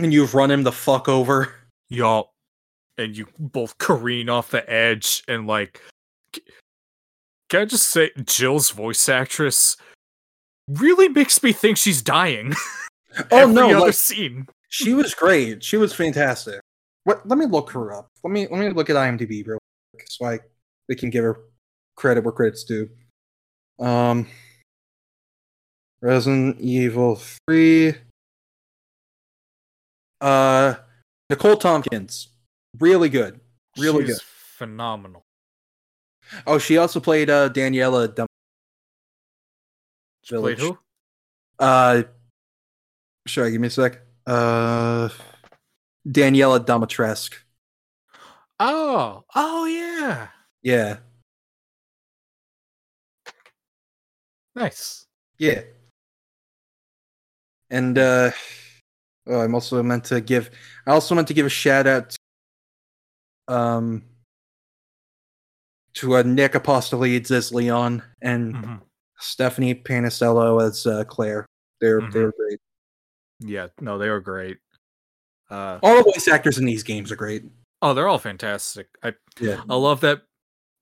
and 0.00 0.12
you've 0.12 0.34
run 0.34 0.50
him 0.50 0.62
the 0.62 0.72
fuck 0.72 1.08
over. 1.08 1.52
Yup. 1.88 2.30
And 2.98 3.16
you 3.16 3.26
both 3.38 3.78
careen 3.78 4.28
off 4.28 4.50
the 4.50 4.68
edge 4.68 5.22
and 5.28 5.46
like 5.46 5.80
can 7.48 7.62
I 7.62 7.64
just 7.64 7.88
say 7.88 8.10
Jill's 8.26 8.70
voice 8.70 9.08
actress 9.08 9.76
really 10.68 11.08
makes 11.08 11.42
me 11.42 11.52
think 11.52 11.76
she's 11.76 12.02
dying. 12.02 12.54
Oh 13.32 13.50
no, 13.50 13.70
other 13.70 13.86
like, 13.86 13.94
scene. 13.94 14.46
she 14.68 14.94
was 14.94 15.12
great. 15.12 15.64
She 15.64 15.76
was 15.76 15.92
fantastic. 15.92 16.60
What? 17.02 17.26
Let 17.26 17.38
me 17.38 17.46
look 17.46 17.70
her 17.70 17.92
up. 17.92 18.10
Let 18.22 18.30
me 18.30 18.46
let 18.48 18.60
me 18.60 18.68
look 18.68 18.90
at 18.90 18.96
IMDb 18.96 19.44
real 19.44 19.58
quick 19.92 20.06
so 20.08 20.26
I 20.26 20.38
we 20.88 20.94
can 20.94 21.10
give 21.10 21.24
her 21.24 21.40
credit 21.96 22.22
where 22.22 22.32
credit's 22.32 22.62
due. 22.64 22.88
Um, 23.80 24.28
Resident 26.00 26.60
Evil 26.60 27.20
Three. 27.46 27.94
Uh, 30.20 30.74
Nicole 31.30 31.56
Tompkins, 31.56 32.28
really 32.80 33.08
good, 33.08 33.40
really 33.78 34.06
She's 34.06 34.18
good. 34.18 34.22
phenomenal. 34.56 35.24
Oh, 36.46 36.58
she 36.58 36.76
also 36.76 37.00
played 37.00 37.30
uh 37.30 37.48
Daniela. 37.50 38.14
Dum- 38.14 38.26
She 40.22 40.36
played 40.36 40.58
who? 40.58 40.78
uh, 41.58 42.02
sorry, 43.26 43.52
give 43.52 43.60
me 43.60 43.68
a 43.68 43.70
sec. 43.70 44.00
Uh, 44.26 45.08
Daniela 46.06 46.64
Dimitrescu. 46.64 47.36
Oh, 48.60 49.24
oh 49.34 49.64
yeah. 49.66 50.28
Yeah, 50.62 50.98
Nice. 54.54 55.06
Yeah. 55.38 55.62
And 57.70 57.96
uh 57.96 58.32
oh, 59.28 59.40
I'm 59.40 59.54
also 59.54 59.80
meant 59.84 60.04
to 60.06 60.20
give 60.20 60.50
I 60.86 60.90
also 60.92 61.14
meant 61.14 61.28
to 61.28 61.34
give 61.34 61.46
a 61.46 61.50
shout 61.50 61.86
out 61.86 62.10
to, 62.10 62.18
um 63.48 64.02
to 65.94 66.16
uh, 66.16 66.22
Nick 66.22 66.54
Apostolides 66.54 67.30
as 67.30 67.52
Leon 67.52 68.02
and 68.22 68.54
Mhm. 68.54 68.80
Stephanie 69.18 69.74
Panisello 69.74 70.62
as 70.64 70.86
uh, 70.86 71.04
Claire. 71.04 71.46
They're 71.80 72.00
Mhm. 72.00 72.12
they're 72.12 72.32
great. 72.32 72.60
Yeah, 73.40 73.68
no, 73.80 73.98
they 73.98 74.08
were 74.08 74.20
great. 74.20 74.58
Uh, 75.50 75.78
All 75.82 75.96
the 75.96 76.02
voice 76.12 76.28
actors 76.28 76.58
in 76.58 76.66
these 76.66 76.82
games 76.82 77.10
are 77.10 77.16
great. 77.16 77.44
oh, 77.80 77.94
they're 77.94 78.08
all 78.08 78.18
fantastic. 78.18 78.88
I 79.02 79.14
Yeah. 79.40 79.62
I 79.68 79.76
love 79.76 80.00
that 80.02 80.22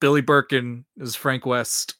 Billy 0.01 0.21
Birkin 0.23 0.85
is 0.97 1.15
Frank 1.15 1.47
West. 1.47 1.95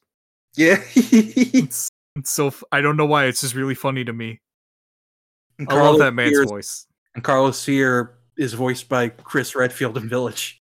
Yeah. 0.57 0.83
It's, 0.97 1.89
it's 2.17 2.31
so 2.31 2.49
f- 2.49 2.65
I 2.73 2.81
don't 2.81 2.97
know 2.97 3.07
why 3.07 3.27
it's 3.27 3.41
just 3.43 3.55
really 3.55 3.75
funny 3.75 4.05
to 4.05 4.13
me. 4.13 4.41
I 5.69 5.75
love 5.75 5.99
that 5.99 6.13
man's 6.13 6.35
Sear- 6.35 6.45
voice. 6.47 6.87
And 7.15 7.23
Carlos 7.25 7.59
Sear 7.59 8.19
is 8.37 8.55
voiced 8.55 8.89
by 8.89 9.09
Chris 9.09 9.55
Redfield 9.55 9.97
in 9.97 10.09
Village. 10.09 10.61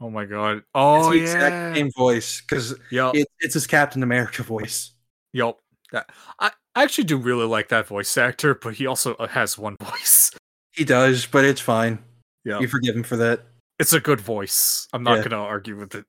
Oh 0.00 0.10
my 0.10 0.24
god. 0.24 0.62
Oh 0.74 0.96
it's 0.96 1.08
the 1.08 1.16
yeah. 1.16 1.22
exact 1.22 1.76
same 1.76 1.90
voice 1.96 2.40
because 2.40 2.74
Yup. 2.90 3.14
it, 3.14 3.28
it's 3.40 3.54
his 3.54 3.66
Captain 3.66 4.02
America 4.02 4.42
voice. 4.42 4.92
Yup. 5.32 5.60
That 5.92 6.10
I, 6.40 6.50
actually 6.74 7.04
do 7.04 7.18
really 7.18 7.46
like 7.46 7.68
that 7.68 7.86
voice 7.86 8.16
actor, 8.16 8.54
but 8.54 8.74
he 8.74 8.86
also 8.86 9.14
uh, 9.14 9.28
has 9.28 9.56
one 9.56 9.76
voice. 9.82 10.30
He 10.72 10.84
does, 10.84 11.26
but 11.26 11.44
it's 11.44 11.60
fine. 11.60 11.98
Yeah. 12.44 12.58
You 12.58 12.66
forgive 12.66 12.96
him 12.96 13.04
for 13.04 13.16
that. 13.18 13.42
It's 13.78 13.92
a 13.92 14.00
good 14.00 14.20
voice. 14.20 14.88
I'm 14.92 15.02
not 15.02 15.18
Yeah. 15.18 15.24
gonna 15.28 15.42
argue 15.42 15.76
with 15.76 15.94
it. 15.94 16.04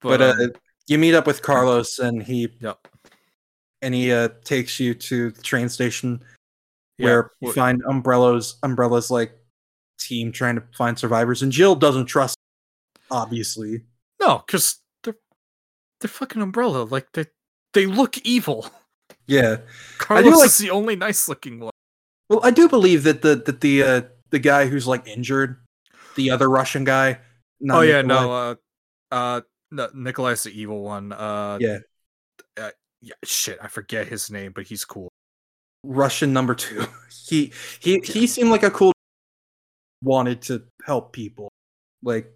But, 0.00 0.22
um, 0.22 0.40
uh, 0.40 0.46
you 0.86 0.98
meet 0.98 1.14
up 1.14 1.26
with 1.26 1.42
Carlos, 1.42 1.98
and 1.98 2.22
he 2.22 2.48
Yep. 2.60 2.88
and 3.82 3.94
he 3.94 4.10
uh, 4.12 4.28
takes 4.44 4.80
you 4.80 4.94
to 4.94 5.30
the 5.30 5.42
train 5.42 5.68
station 5.68 6.24
yeah, 6.98 7.04
where 7.06 7.30
you 7.40 7.52
find 7.52 7.82
Umbrella's 7.88 8.58
Umbrella's 8.62 9.10
like 9.10 9.32
team 9.98 10.32
trying 10.32 10.56
to 10.56 10.62
find 10.76 10.98
survivors, 10.98 11.42
and 11.42 11.52
Jill 11.52 11.74
doesn't 11.74 12.06
trust. 12.06 12.36
Obviously, 13.10 13.82
no, 14.20 14.42
because 14.46 14.80
they're 15.04 15.16
they're 16.00 16.08
fucking 16.08 16.42
umbrella. 16.42 16.84
Like 16.84 17.08
they 17.12 17.26
they 17.72 17.86
look 17.86 18.18
evil. 18.18 18.68
yeah. 19.26 19.58
Carlos 19.98 20.36
like- 20.38 20.46
is 20.46 20.58
the 20.58 20.70
only 20.70 20.96
nice 20.96 21.28
looking 21.28 21.60
one. 21.60 21.72
Well, 22.28 22.40
I 22.42 22.50
do 22.50 22.68
believe 22.68 23.04
that 23.04 23.22
the 23.22 23.36
that 23.46 23.60
the 23.62 23.82
uh, 23.82 24.00
the 24.30 24.38
guy 24.38 24.66
who's 24.66 24.86
like 24.86 25.06
injured, 25.08 25.56
the 26.16 26.30
other 26.30 26.50
Russian 26.50 26.84
guy. 26.84 27.20
not 27.60 27.78
oh 27.78 27.80
yeah, 27.80 28.02
Nikolai, 28.02 28.22
no, 28.22 28.32
uh, 28.32 28.54
uh, 29.10 29.40
no, 29.70 29.88
Nikolai's 29.94 30.42
the 30.42 30.50
evil 30.50 30.82
one. 30.82 31.12
Uh, 31.12 31.56
Yeah. 31.60 31.78
uh, 32.58 32.70
yeah, 33.00 33.14
shit, 33.24 33.58
I 33.62 33.68
forget 33.68 34.06
his 34.08 34.30
name, 34.30 34.52
but 34.54 34.66
he's 34.66 34.84
cool. 34.84 35.08
Russian 35.84 36.32
number 36.32 36.54
two. 36.54 36.84
He 37.28 37.52
he 37.80 38.00
he 38.04 38.26
seemed 38.26 38.48
like 38.48 38.62
a 38.62 38.70
cool. 38.70 38.92
Wanted 40.02 40.40
to 40.42 40.62
help 40.82 41.12
people, 41.12 41.50
like 42.02 42.32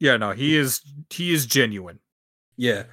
Yeah, 0.00 0.16
no, 0.16 0.32
he 0.32 0.56
is 0.56 0.80
he 1.08 1.32
is 1.32 1.46
genuine. 1.46 2.00
yeah. 2.56 2.84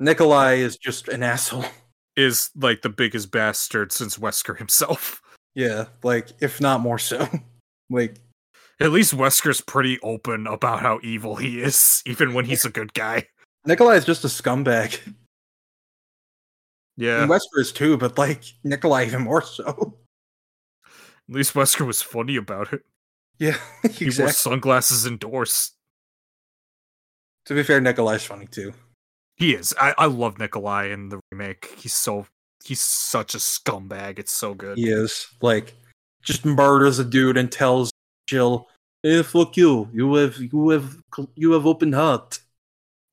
Nikolai 0.00 0.54
is 0.54 0.76
just 0.78 1.08
an 1.08 1.22
asshole. 1.22 1.64
Is 2.16 2.50
like 2.56 2.80
the 2.82 2.88
biggest 2.88 3.30
bastard 3.32 3.90
since 3.92 4.16
Wesker 4.18 4.56
himself. 4.56 5.20
Yeah, 5.54 5.86
like 6.02 6.30
if 6.40 6.60
not 6.60 6.80
more 6.80 6.98
so. 6.98 7.28
like 7.90 8.20
At 8.80 8.92
least 8.92 9.14
Wesker's 9.16 9.60
pretty 9.60 9.98
open 10.00 10.46
about 10.46 10.80
how 10.80 10.98
evil 11.02 11.36
he 11.36 11.60
is, 11.60 12.02
even 12.06 12.32
when 12.32 12.44
he's 12.46 12.64
a 12.64 12.70
good 12.70 12.94
guy. 12.94 13.26
Nikolai 13.66 13.96
is 13.96 14.04
just 14.04 14.24
a 14.24 14.28
scumbag. 14.28 14.98
Yeah. 16.96 17.22
And 17.22 17.30
Wesker 17.30 17.58
is 17.58 17.72
too, 17.72 17.96
but 17.96 18.18
like 18.18 18.44
Nikolai 18.62 19.06
even 19.06 19.22
more 19.22 19.42
so. 19.42 19.96
At 21.28 21.34
least 21.34 21.54
Wesker 21.54 21.86
was 21.86 22.02
funny 22.02 22.36
about 22.36 22.72
it. 22.72 22.82
Yeah, 23.38 23.56
He 23.90 24.10
wore 24.16 24.30
sunglasses 24.30 25.06
indoors. 25.06 25.72
To 27.46 27.54
be 27.54 27.62
fair, 27.62 27.80
Nikolai's 27.80 28.24
funny 28.24 28.46
too. 28.46 28.72
He 29.36 29.54
is. 29.54 29.74
I, 29.80 29.94
I 29.98 30.06
love 30.06 30.38
Nikolai 30.38 30.86
in 30.86 31.08
the 31.08 31.20
remake. 31.30 31.74
He's 31.76 31.94
so 31.94 32.26
he's 32.64 32.80
such 32.80 33.34
a 33.34 33.38
scumbag. 33.38 34.18
It's 34.18 34.32
so 34.32 34.54
good. 34.54 34.78
He 34.78 34.88
is 34.88 35.26
like 35.42 35.74
just 36.22 36.44
murders 36.44 36.98
a 36.98 37.04
dude 37.04 37.36
and 37.36 37.50
tells 37.50 37.90
Jill, 38.28 38.68
"Hey, 39.02 39.22
fuck 39.22 39.56
you. 39.56 39.88
You 39.92 40.14
have 40.14 40.36
you 40.38 40.68
have 40.70 40.96
you 41.34 41.52
have 41.52 41.66
open 41.66 41.92
heart. 41.92 42.38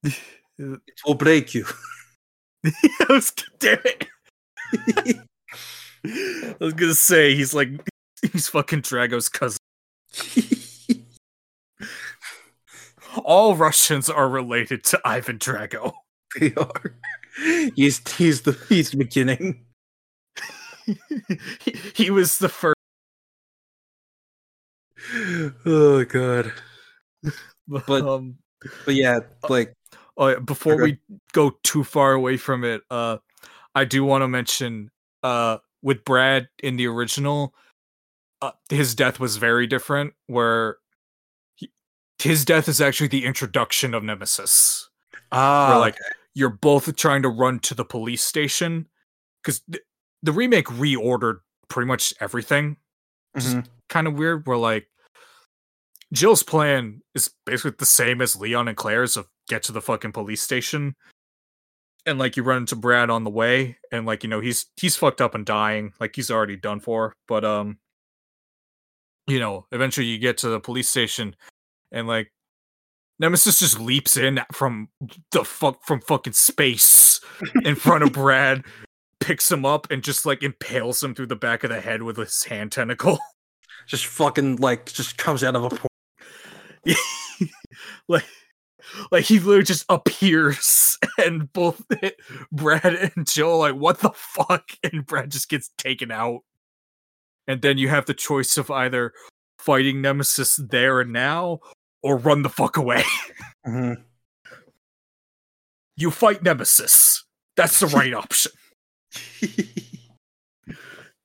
It 0.59 0.79
will 1.07 1.15
break 1.15 1.55
you." 1.55 1.65
I 2.65 3.05
was 3.09 3.33
damn 3.59 3.79
it. 3.85 4.07
I 6.05 6.55
was 6.59 6.73
gonna 6.73 6.93
say 6.93 7.35
he's 7.35 7.53
like 7.53 7.69
he's 8.31 8.47
fucking 8.47 8.81
Drago's 8.81 9.29
cousin. 9.29 9.57
All 13.25 13.55
Russians 13.55 14.09
are 14.09 14.29
related 14.29 14.83
to 14.85 15.01
Ivan 15.03 15.37
Drago. 15.37 15.93
they 16.39 16.53
are. 16.55 16.95
He's 17.75 18.01
he's 18.17 18.41
the 18.41 18.57
he's 18.69 18.91
the 18.91 18.97
beginning. 18.97 19.65
he, 21.59 21.75
he 21.95 22.09
was 22.11 22.37
the 22.39 22.49
first. 22.49 22.75
Oh 25.65 26.05
god. 26.05 26.53
But- 27.67 28.01
um, 28.05 28.37
But 28.85 28.95
yeah, 28.95 29.19
like 29.49 29.73
oh, 30.21 30.39
before 30.39 30.73
Okay. 30.75 30.83
we 30.83 30.97
go 31.33 31.57
too 31.63 31.83
far 31.83 32.13
away 32.13 32.37
from 32.37 32.63
it, 32.63 32.81
uh, 32.89 33.17
I 33.75 33.83
do 33.85 34.05
want 34.05 34.21
to 34.21 34.27
mention 34.29 34.89
uh, 35.23 35.57
with 35.81 36.05
Brad 36.05 36.47
in 36.63 36.77
the 36.77 36.87
original, 36.87 37.53
uh, 38.41 38.51
his 38.69 38.95
death 38.95 39.19
was 39.19 39.35
very 39.37 39.67
different. 39.67 40.13
Where 40.27 40.77
he, 41.55 41.71
his 42.19 42.45
death 42.45 42.69
is 42.69 42.79
actually 42.79 43.07
the 43.09 43.25
introduction 43.25 43.93
of 43.93 44.03
Nemesis. 44.03 44.89
ah 45.33 45.69
where 45.69 45.79
like 45.79 45.97
you're 46.33 46.49
both 46.49 46.95
trying 46.95 47.21
to 47.23 47.29
run 47.29 47.59
to 47.59 47.73
the 47.75 47.83
police 47.85 48.23
station 48.23 48.87
because 49.43 49.59
th- 49.71 49.83
the 50.23 50.31
remake 50.31 50.67
reordered 50.67 51.39
pretty 51.67 51.87
much 51.87 52.13
everything. 52.21 52.77
mhm. 53.35 53.65
Kind 53.89 54.07
of 54.07 54.13
weird. 54.15 54.45
Where 54.47 54.57
like 54.57 54.87
Jill's 56.13 56.43
plan 56.43 57.01
is 57.15 57.29
basically 57.45 57.75
the 57.77 57.85
same 57.85 58.21
as 58.21 58.35
Leon 58.35 58.67
and 58.67 58.75
Claire's 58.77 59.15
of 59.17 59.27
get 59.47 59.63
to 59.63 59.71
the 59.71 59.81
fucking 59.81 60.11
police 60.11 60.41
station. 60.41 60.95
And 62.05 62.17
like 62.17 62.35
you 62.35 62.43
run 62.43 62.57
into 62.57 62.75
Brad 62.75 63.09
on 63.09 63.23
the 63.23 63.29
way, 63.29 63.77
and 63.91 64.07
like 64.07 64.23
you 64.23 64.29
know 64.29 64.39
he's 64.39 64.65
he's 64.75 64.95
fucked 64.95 65.21
up 65.21 65.35
and 65.35 65.45
dying, 65.45 65.93
like 65.99 66.15
he's 66.15 66.31
already 66.31 66.55
done 66.55 66.79
for. 66.79 67.13
But 67.27 67.45
um, 67.45 67.77
you 69.27 69.39
know, 69.39 69.67
eventually 69.71 70.07
you 70.07 70.17
get 70.17 70.39
to 70.39 70.49
the 70.49 70.59
police 70.59 70.89
station, 70.89 71.35
and 71.91 72.07
like 72.07 72.31
Nemesis 73.19 73.59
just 73.59 73.79
leaps 73.79 74.17
in 74.17 74.41
from 74.51 74.89
the 75.31 75.45
fuck 75.45 75.83
from 75.85 76.01
fucking 76.01 76.33
space 76.33 77.21
in 77.63 77.75
front 77.75 78.03
of 78.03 78.11
Brad, 78.13 78.65
picks 79.19 79.51
him 79.51 79.63
up, 79.63 79.91
and 79.91 80.03
just 80.03 80.25
like 80.25 80.41
impales 80.41 81.03
him 81.03 81.13
through 81.13 81.27
the 81.27 81.35
back 81.35 81.63
of 81.63 81.69
the 81.69 81.81
head 81.81 82.01
with 82.01 82.17
his 82.17 82.43
hand 82.45 82.71
tentacle. 82.71 83.19
just 83.87 84.07
fucking 84.07 84.55
like 84.55 84.91
just 84.91 85.19
comes 85.19 85.43
out 85.43 85.55
of 85.55 85.65
a 85.65 85.69
port. 85.69 85.91
like 88.07 88.25
like 89.11 89.25
he 89.25 89.39
literally 89.39 89.63
just 89.63 89.85
appears 89.89 90.97
and 91.17 91.51
both 91.53 91.83
Brad 92.51 93.11
and 93.15 93.27
Joe 93.27 93.53
are 93.53 93.71
like 93.71 93.75
what 93.75 93.99
the 93.99 94.11
fuck 94.15 94.69
and 94.83 95.05
Brad 95.05 95.31
just 95.31 95.49
gets 95.49 95.69
taken 95.77 96.11
out. 96.11 96.41
And 97.47 97.61
then 97.61 97.77
you 97.77 97.89
have 97.89 98.05
the 98.05 98.13
choice 98.13 98.57
of 98.57 98.69
either 98.71 99.13
fighting 99.59 100.01
Nemesis 100.01 100.55
there 100.57 101.01
and 101.01 101.11
now 101.11 101.59
or 102.03 102.17
run 102.17 102.41
the 102.43 102.49
fuck 102.49 102.77
away. 102.77 103.03
Mhm. 103.67 104.03
You 105.95 106.09
fight 106.09 106.41
Nemesis. 106.41 107.25
That's 107.55 107.79
the 107.79 107.85
right 107.87 108.13
option 108.13 108.51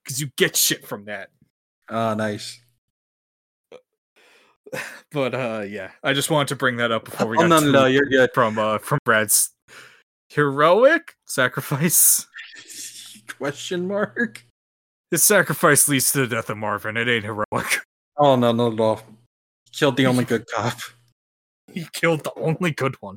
cuz 0.04 0.20
you 0.20 0.30
get 0.36 0.54
shit 0.56 0.86
from 0.86 1.04
that. 1.06 1.30
Ah, 1.88 2.14
nice. 2.14 2.60
But 5.12 5.34
uh 5.34 5.64
yeah, 5.66 5.92
I 6.02 6.12
just 6.12 6.30
wanted 6.30 6.48
to 6.48 6.56
bring 6.56 6.76
that 6.78 6.90
up 6.92 7.04
before 7.04 7.28
we 7.28 7.36
Oh 7.38 7.42
got 7.42 7.48
no, 7.48 7.60
no, 7.60 7.70
no, 7.70 7.86
you're 7.86 8.06
good. 8.06 8.30
from 8.34 8.58
uh 8.58 8.78
from 8.78 8.98
Brad's 9.04 9.50
heroic 10.28 11.14
sacrifice. 11.26 12.26
Question 13.38 13.86
mark? 13.88 14.44
His 15.10 15.22
sacrifice 15.22 15.88
leads 15.88 16.10
to 16.12 16.26
the 16.26 16.34
death 16.36 16.50
of 16.50 16.58
Marvin. 16.58 16.96
It 16.96 17.08
ain't 17.08 17.24
heroic. 17.24 17.80
Oh 18.18 18.34
no, 18.36 18.52
no, 18.52 18.70
no. 18.70 19.00
Killed 19.72 19.96
the 19.96 20.06
only 20.06 20.24
good 20.24 20.44
cop. 20.54 20.78
He 21.72 21.86
killed 21.92 22.24
the 22.24 22.32
only 22.36 22.72
good 22.72 22.96
one. 23.00 23.16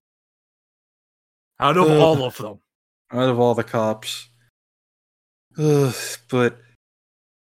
Out 1.59 1.77
of 1.77 1.89
all 1.89 2.23
of 2.23 2.37
them. 2.37 2.59
out 3.11 3.29
of 3.29 3.39
all 3.39 3.55
the 3.55 3.63
cops. 3.63 4.29
Ugh, 5.57 5.95
but 6.29 6.57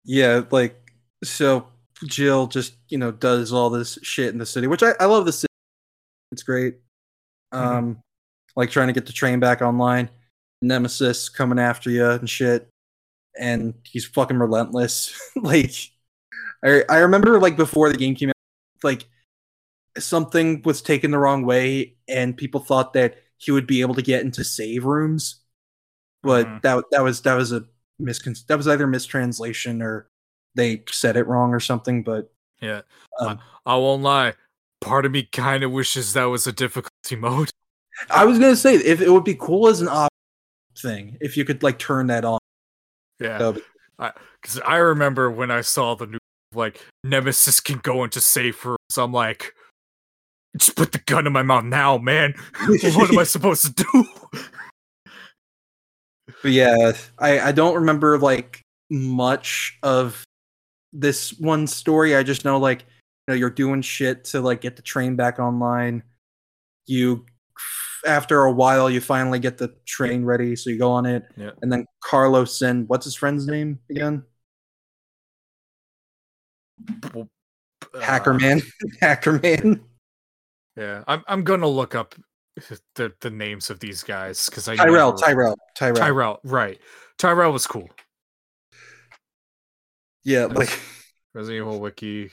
yeah, 0.04 0.42
like 0.50 0.76
so 1.24 1.66
Jill 2.06 2.46
just, 2.46 2.74
you 2.88 2.98
know, 2.98 3.10
does 3.12 3.52
all 3.52 3.70
this 3.70 3.98
shit 4.02 4.32
in 4.32 4.38
the 4.38 4.46
city, 4.46 4.66
which 4.66 4.82
I, 4.82 4.92
I 5.00 5.06
love 5.06 5.24
the 5.26 5.32
city. 5.32 5.52
It's 6.32 6.42
great. 6.42 6.76
Um 7.52 8.00
like 8.56 8.70
trying 8.70 8.86
to 8.88 8.92
get 8.92 9.06
the 9.06 9.12
train 9.12 9.40
back 9.40 9.62
online. 9.62 10.10
Nemesis 10.62 11.28
coming 11.28 11.58
after 11.58 11.90
you 11.90 12.08
and 12.08 12.28
shit. 12.28 12.68
And 13.38 13.74
he's 13.84 14.04
fucking 14.06 14.38
relentless. 14.38 15.18
like 15.36 15.74
I 16.64 16.84
I 16.88 16.98
remember 16.98 17.38
like 17.40 17.56
before 17.56 17.90
the 17.90 17.98
game 17.98 18.14
came 18.14 18.30
out, 18.30 18.34
like 18.82 19.06
something 19.98 20.62
was 20.64 20.82
taken 20.82 21.10
the 21.10 21.18
wrong 21.18 21.44
way 21.44 21.94
and 22.08 22.36
people 22.36 22.60
thought 22.60 22.92
that 22.94 23.16
he 23.36 23.50
would 23.50 23.66
be 23.66 23.80
able 23.80 23.94
to 23.94 24.02
get 24.02 24.22
into 24.22 24.42
save 24.42 24.84
rooms 24.84 25.40
but 26.22 26.46
Mhm. 26.46 26.62
that 26.62 26.84
that 26.90 27.02
was 27.02 27.20
that 27.22 27.34
was 27.34 27.52
a 27.52 27.64
miscon 28.00 28.44
that 28.46 28.56
was 28.56 28.66
either 28.66 28.86
mistranslation 28.88 29.82
or 29.82 30.08
they 30.54 30.82
said 30.90 31.16
it 31.16 31.26
wrong 31.26 31.52
or 31.54 31.60
something 31.60 32.02
but 32.02 32.30
Yeah. 32.60 32.82
Um, 33.20 33.38
I 33.66 33.76
won't 33.76 34.02
lie. 34.02 34.34
Part 34.80 35.06
of 35.06 35.12
me 35.12 35.24
kind 35.32 35.62
of 35.64 35.72
wishes 35.72 36.12
that 36.14 36.24
was 36.24 36.46
a 36.46 36.52
difficulty 36.52 37.16
mode. 37.18 37.50
i 38.10 38.24
was 38.24 38.38
gonna 38.38 38.56
say 38.56 38.74
if 38.74 39.00
it 39.00 39.10
would 39.10 39.24
be 39.24 39.34
cool 39.34 39.68
as 39.68 39.80
an 39.80 39.88
op 39.88 40.10
thing 40.78 41.16
if 41.20 41.36
you 41.36 41.44
could 41.44 41.62
like 41.62 41.78
turn 41.78 42.06
that 42.08 42.24
on 42.24 42.38
Yeah. 43.20 43.52
Be- 43.52 43.62
Because 44.42 44.60
I 44.66 44.76
remember 44.78 45.30
when 45.30 45.50
I 45.52 45.60
saw 45.62 45.94
the 45.94 46.06
new, 46.06 46.18
like, 46.52 46.80
Nemesis 47.04 47.60
can 47.60 47.78
go 47.78 48.02
into 48.04 48.20
safe 48.20 48.64
rooms. 48.66 48.98
I'm 48.98 49.12
like, 49.12 49.54
just 50.56 50.74
put 50.76 50.90
the 50.92 50.98
gun 50.98 51.26
in 51.26 51.32
my 51.32 51.42
mouth 51.42 51.64
now, 51.64 51.96
man. 51.98 52.34
what 52.66 53.10
am 53.10 53.18
I 53.18 53.24
supposed 53.24 53.64
to 53.64 53.72
do? 53.84 54.04
but 56.42 56.50
yeah 56.52 56.92
i 57.18 57.38
i 57.40 57.52
don't 57.52 57.74
remember 57.74 58.18
like 58.18 58.60
much 58.90 59.78
of 59.82 60.24
this 60.96 61.30
one 61.40 61.66
story 61.66 62.14
i 62.16 62.22
just 62.22 62.44
know 62.44 62.56
like 62.58 62.80
you 62.82 62.86
know 63.28 63.34
you're 63.34 63.50
doing 63.50 63.82
shit 63.82 64.24
to 64.24 64.40
like 64.40 64.60
get 64.60 64.76
the 64.76 64.82
train 64.82 65.16
back 65.16 65.38
online 65.38 66.02
you 66.86 67.26
after 68.06 68.42
a 68.44 68.52
while 68.52 68.88
you 68.88 69.00
finally 69.00 69.38
get 69.38 69.58
the 69.58 69.74
train 69.86 70.24
ready 70.24 70.54
so 70.54 70.70
you 70.70 70.78
go 70.78 70.90
on 70.92 71.04
it 71.06 71.24
Yeah. 71.36 71.50
and 71.62 71.70
then 71.72 71.84
carlos 72.02 72.62
and 72.62 72.88
what's 72.88 73.04
his 73.04 73.14
friend's 73.16 73.46
name 73.46 73.78
again 73.90 74.22
hacker 78.00 78.32
Uh, 78.32 78.38
man 78.38 78.62
hacker 79.00 79.40
man 79.42 79.80
Yeah, 80.76 81.04
I'm 81.06 81.22
I'm 81.28 81.44
gonna 81.44 81.68
look 81.68 81.94
up 81.94 82.14
the 82.94 83.12
the 83.20 83.30
names 83.30 83.70
of 83.70 83.80
these 83.80 84.02
guys 84.02 84.48
because 84.48 84.68
I 84.68 84.76
tyrell 84.76 85.10
never- 85.12 85.22
tyrell 85.26 85.56
tyrell 85.76 85.96
Tyrell, 85.96 86.40
right? 86.44 86.78
Tyrell 87.18 87.52
was 87.52 87.66
cool. 87.66 87.88
Yeah 90.24 90.46
like 90.46 90.80
Resident 91.34 91.62
Evil 91.66 91.80
Wiki. 91.80 92.30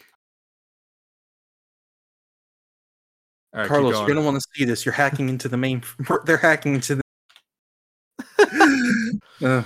All 3.53 3.61
right, 3.61 3.63
keep 3.63 3.67
carlos 3.67 3.91
you're 3.91 4.07
going. 4.07 4.15
gonna 4.15 4.25
want 4.25 4.41
to 4.41 4.47
see 4.55 4.65
this 4.65 4.85
you're 4.85 4.93
hacking 4.93 5.27
into 5.29 5.49
the 5.49 5.57
main 5.57 5.83
they're 6.25 6.37
hacking 6.37 6.75
into 6.75 6.95
the 6.95 7.01
Uh, 9.41 9.63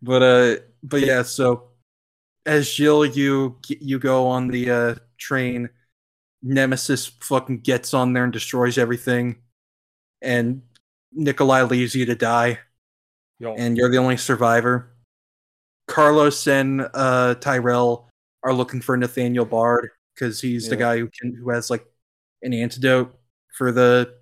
but 0.00 0.22
uh 0.22 0.56
but 0.82 1.00
yeah 1.00 1.22
so 1.22 1.70
as 2.46 2.70
jill 2.70 3.04
you 3.04 3.58
you 3.68 3.98
go 3.98 4.28
on 4.28 4.48
the 4.48 4.70
uh 4.70 4.94
train 5.18 5.68
nemesis 6.42 7.06
fucking 7.20 7.60
gets 7.60 7.94
on 7.94 8.12
there 8.12 8.24
and 8.24 8.32
destroys 8.32 8.78
everything 8.78 9.36
and 10.22 10.62
nikolai 11.12 11.62
leaves 11.62 11.94
you 11.94 12.06
to 12.06 12.14
die 12.14 12.58
Yo, 13.40 13.54
and 13.54 13.76
you're 13.76 13.90
the 13.90 13.98
only 13.98 14.16
survivor 14.16 14.93
carlos 15.86 16.46
and 16.46 16.88
uh 16.94 17.34
tyrell 17.36 18.08
are 18.42 18.52
looking 18.52 18.80
for 18.80 18.96
nathaniel 18.96 19.44
bard 19.44 19.90
because 20.14 20.40
he's 20.40 20.68
the 20.68 20.76
guy 20.76 20.98
who 20.98 21.08
can 21.20 21.34
who 21.34 21.50
has 21.50 21.70
like 21.70 21.84
an 22.42 22.52
antidote 22.52 23.18
for 23.56 23.72
the 23.72 24.14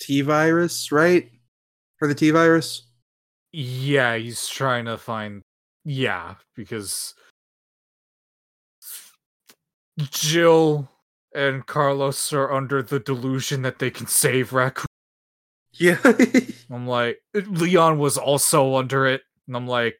T 0.00 0.22
virus, 0.22 0.90
right? 0.90 1.30
For 1.98 2.08
the 2.08 2.14
T 2.14 2.30
virus. 2.30 2.86
Yeah, 3.52 4.16
he's 4.16 4.48
trying 4.48 4.86
to 4.86 4.96
find. 4.96 5.42
Yeah, 5.84 6.36
because 6.56 7.14
Jill 9.98 10.88
and 11.34 11.66
Carlos 11.66 12.32
are 12.32 12.52
under 12.52 12.82
the 12.82 13.00
delusion 13.00 13.62
that 13.62 13.78
they 13.78 13.90
can 13.90 14.06
save 14.06 14.52
Raccoon. 14.52 14.86
Yeah. 15.72 15.98
I'm 16.70 16.86
like, 16.86 17.20
Leon 17.34 17.98
was 17.98 18.16
also 18.18 18.76
under 18.76 19.06
it, 19.06 19.22
and 19.46 19.56
I'm 19.56 19.66
like, 19.66 19.94
"You 19.94 19.99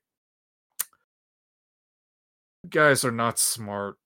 guys 2.68 3.05
are 3.05 3.10
not 3.12 3.39
smart. 3.39 3.97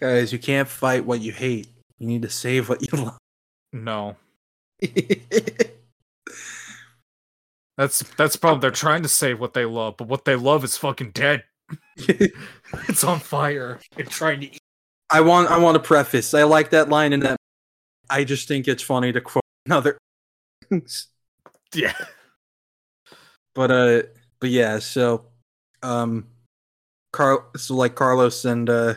Guys, 0.00 0.32
you 0.32 0.38
can't 0.38 0.68
fight 0.68 1.04
what 1.04 1.20
you 1.20 1.32
hate. 1.32 1.68
You 1.98 2.06
need 2.06 2.22
to 2.22 2.30
save 2.30 2.68
what 2.68 2.82
you 2.82 2.98
love. 3.04 3.18
No, 3.72 4.16
that's 7.76 8.02
that's 8.16 8.34
the 8.34 8.38
problem. 8.38 8.60
They're 8.60 8.70
trying 8.70 9.02
to 9.02 9.08
save 9.08 9.40
what 9.40 9.54
they 9.54 9.64
love, 9.64 9.96
but 9.96 10.08
what 10.08 10.24
they 10.24 10.36
love 10.36 10.64
is 10.64 10.76
fucking 10.76 11.12
dead. 11.12 11.44
It's 12.88 13.04
on 13.04 13.18
fire 13.18 13.78
and 13.98 14.08
trying 14.08 14.40
to 14.40 14.46
eat. 14.46 14.58
I 15.10 15.20
want 15.20 15.50
I 15.50 15.58
want 15.58 15.74
to 15.76 15.82
preface. 15.82 16.32
I 16.34 16.42
like 16.44 16.70
that 16.70 16.88
line 16.88 17.12
in 17.12 17.20
that. 17.20 17.36
I 18.08 18.24
just 18.24 18.48
think 18.48 18.66
it's 18.66 18.82
funny 18.82 19.12
to 19.12 19.20
quote 19.20 19.44
another. 19.66 19.98
Yeah, 21.74 21.94
but 23.54 23.70
uh, 23.70 24.02
but 24.40 24.50
yeah. 24.50 24.78
So, 24.78 25.26
um, 25.82 26.26
Carl. 27.12 27.46
So 27.56 27.74
like 27.74 27.94
Carlos 27.94 28.44
and 28.44 28.68
uh, 28.68 28.94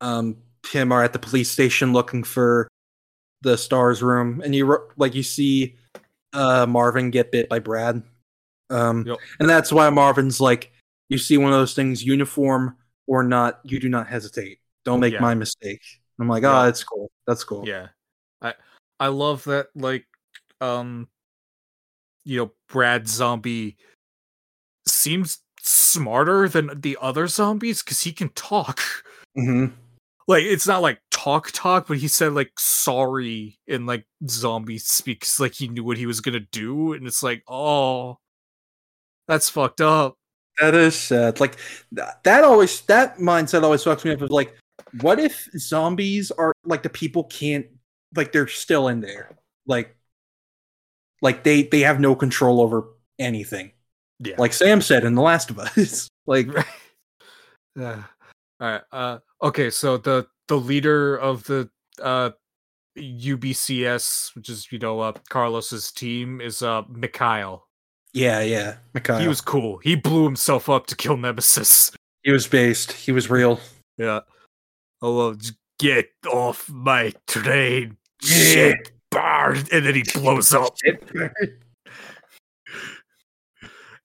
um, 0.00 0.36
Tim 0.64 0.92
are 0.92 1.02
at 1.02 1.12
the 1.12 1.18
police 1.18 1.50
station 1.50 1.92
looking 1.92 2.22
for 2.24 2.68
the 3.42 3.58
stars 3.58 4.02
room, 4.02 4.40
and 4.44 4.54
you 4.54 4.78
like 4.96 5.14
you 5.14 5.22
see 5.22 5.76
uh 6.32 6.64
Marvin 6.66 7.10
get 7.10 7.32
bit 7.32 7.48
by 7.48 7.58
Brad. 7.58 8.02
Um, 8.70 9.04
Yep. 9.06 9.18
and 9.40 9.48
that's 9.50 9.70
why 9.72 9.90
Marvin's 9.90 10.40
like, 10.40 10.72
you 11.10 11.18
see 11.18 11.36
one 11.36 11.52
of 11.52 11.58
those 11.58 11.74
things, 11.74 12.02
uniform 12.02 12.76
or 13.06 13.22
not, 13.22 13.60
you 13.64 13.78
do 13.78 13.88
not 13.90 14.06
hesitate. 14.06 14.60
Don't 14.84 15.00
make 15.00 15.12
Yeah. 15.12 15.20
my 15.20 15.34
mistake. 15.34 15.82
I'm 16.18 16.28
like, 16.28 16.42
Yeah. 16.42 16.60
oh, 16.60 16.64
that's 16.64 16.82
cool. 16.84 17.10
That's 17.26 17.44
cool. 17.44 17.68
yeah. 17.68 17.88
I 18.40 18.54
I 18.98 19.08
love 19.08 19.44
that. 19.44 19.68
Like, 19.74 20.06
um, 20.60 21.08
you 22.24 22.38
know, 22.38 22.52
Brad 22.68 23.08
Zombie 23.08 23.76
seems 24.86 25.40
smarter 25.62 26.48
than 26.48 26.80
the 26.80 26.98
other 27.00 27.26
zombies 27.26 27.82
because 27.82 28.02
he 28.02 28.12
can 28.12 28.28
talk. 28.30 28.80
hmm 29.34 29.66
like 30.28 30.44
it's 30.44 30.68
not 30.68 30.82
like 30.82 31.00
talk 31.10 31.50
talk 31.52 31.88
but 31.88 31.96
he 31.98 32.06
said 32.06 32.32
like 32.32 32.52
sorry 32.56 33.58
in 33.66 33.86
like 33.86 34.06
zombie 34.28 34.78
speaks 34.78 35.40
like 35.40 35.52
he 35.52 35.66
knew 35.66 35.82
what 35.82 35.96
he 35.98 36.06
was 36.06 36.20
gonna 36.20 36.38
do 36.52 36.92
and 36.92 37.08
it's 37.08 37.24
like 37.24 37.42
oh 37.48 38.16
that's 39.26 39.48
fucked 39.50 39.80
up 39.80 40.16
That 40.60 40.74
is 40.74 40.94
sad. 40.96 41.40
Like 41.40 41.56
th- 41.94 42.08
that 42.22 42.44
always 42.44 42.82
that 42.82 43.16
mindset 43.18 43.62
always 43.62 43.82
fucks 43.82 44.04
me 44.04 44.12
up. 44.12 44.20
Of 44.20 44.30
like, 44.30 44.54
what 45.00 45.18
if 45.18 45.48
zombies 45.56 46.30
are 46.30 46.52
like 46.64 46.82
the 46.82 46.90
people 46.90 47.24
can't 47.24 47.66
like 48.14 48.32
they're 48.32 48.46
still 48.48 48.88
in 48.88 49.00
there, 49.00 49.30
like, 49.66 49.96
like 51.22 51.42
they 51.42 51.62
they 51.64 51.80
have 51.80 52.00
no 52.00 52.14
control 52.14 52.60
over 52.60 52.84
anything. 53.18 53.72
Yeah 54.24 54.34
Like 54.38 54.52
Sam 54.52 54.80
said 54.80 55.04
in 55.04 55.14
The 55.14 55.22
Last 55.22 55.50
of 55.50 55.58
Us. 55.58 56.08
like, 56.26 56.48
yeah 57.76 58.02
all 58.60 58.68
right 58.70 58.82
uh 58.92 59.18
okay 59.42 59.70
so 59.70 59.96
the 59.96 60.26
the 60.48 60.56
leader 60.56 61.16
of 61.16 61.42
the 61.44 61.68
uh 62.02 62.30
ubcs 62.98 64.34
which 64.36 64.48
is 64.48 64.70
you 64.70 64.78
know 64.78 65.00
uh 65.00 65.12
carlos's 65.30 65.90
team 65.90 66.40
is 66.40 66.62
uh 66.62 66.82
mikhail 66.88 67.66
yeah, 68.14 68.40
yeah, 68.42 68.76
Mikhail. 68.92 69.18
he 69.20 69.26
was 69.26 69.40
cool 69.40 69.78
he 69.78 69.94
blew 69.96 70.24
himself 70.24 70.68
up 70.68 70.86
to 70.88 70.96
kill 70.96 71.16
nemesis 71.16 71.90
he 72.22 72.30
was 72.30 72.46
based. 72.46 72.92
He 72.92 73.10
was 73.10 73.28
real. 73.30 73.58
yeah 73.96 74.20
hello 75.00 75.34
just 75.34 75.54
get 75.78 76.10
off 76.30 76.68
my 76.68 77.12
train 77.26 77.96
Yeah. 78.22 78.28
shit 78.36 78.92
bar 79.10 79.52
and 79.54 79.86
then 79.86 79.94
he 79.94 80.04
blows 80.14 80.52
up 80.52 80.76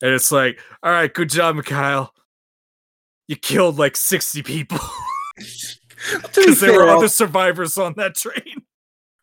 And 0.01 0.13
it's 0.13 0.31
like, 0.31 0.59
all 0.83 0.91
right, 0.91 1.13
good 1.13 1.29
job, 1.29 1.55
Mikhail. 1.55 2.13
You 3.27 3.35
killed 3.35 3.77
like 3.77 3.97
60 3.97 4.43
people 4.43 4.77
because 5.35 6.59
there 6.59 6.73
were 6.73 6.87
all- 6.89 6.97
other 6.99 7.07
survivors 7.07 7.77
on 7.77 7.93
that 7.97 8.15
train. 8.15 8.63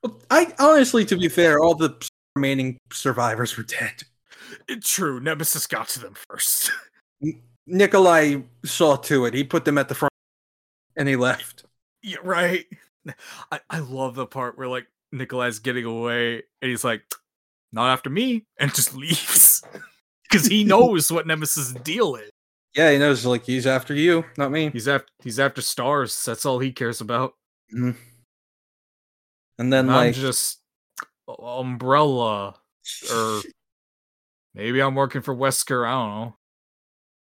I 0.30 0.52
honestly, 0.58 1.04
to 1.06 1.16
be 1.16 1.28
fair, 1.28 1.58
all 1.60 1.74
the 1.74 1.94
remaining 2.36 2.76
survivors 2.92 3.56
were 3.56 3.62
dead. 3.62 4.02
It- 4.68 4.84
True, 4.84 5.20
Nemesis 5.20 5.66
got 5.66 5.88
to 5.88 6.00
them 6.00 6.14
first. 6.28 6.70
Nikolai 7.66 8.42
saw 8.64 8.96
to 8.96 9.24
it. 9.24 9.32
He 9.34 9.42
put 9.44 9.64
them 9.64 9.78
at 9.78 9.88
the 9.88 9.94
front, 9.94 10.12
and 10.96 11.08
he 11.08 11.16
left. 11.16 11.64
yeah, 12.02 12.18
right. 12.22 12.66
I, 13.50 13.60
I 13.70 13.78
love 13.78 14.14
the 14.16 14.26
part 14.26 14.58
where 14.58 14.68
like 14.68 14.86
Nikolai's 15.12 15.58
getting 15.60 15.84
away 15.86 16.42
and 16.60 16.70
he's 16.70 16.84
like, 16.84 17.02
not 17.72 17.90
after 17.92 18.10
me, 18.10 18.44
and 18.58 18.74
just 18.74 18.94
leaves. 18.94 19.62
Because 20.34 20.48
he 20.48 20.64
knows 20.64 21.12
what 21.12 21.28
Nemesis' 21.28 21.72
deal 21.84 22.16
is. 22.16 22.30
Yeah, 22.74 22.90
he 22.90 22.98
knows. 22.98 23.24
Like 23.24 23.44
he's 23.44 23.68
after 23.68 23.94
you, 23.94 24.24
not 24.36 24.50
me. 24.50 24.70
He's 24.70 24.88
after 24.88 25.06
he's 25.22 25.38
after 25.38 25.62
stars. 25.62 26.24
That's 26.24 26.44
all 26.44 26.58
he 26.58 26.72
cares 26.72 27.00
about. 27.00 27.34
Mm-hmm. 27.72 27.92
And 29.58 29.72
then 29.72 29.88
I'm 29.88 29.94
like, 29.94 30.14
just 30.14 30.58
umbrella 31.28 32.56
or 33.12 33.42
maybe 34.54 34.82
I'm 34.82 34.96
working 34.96 35.22
for 35.22 35.34
Wesker. 35.34 35.86
I 35.86 35.92
don't 35.92 36.10
know. 36.10 36.36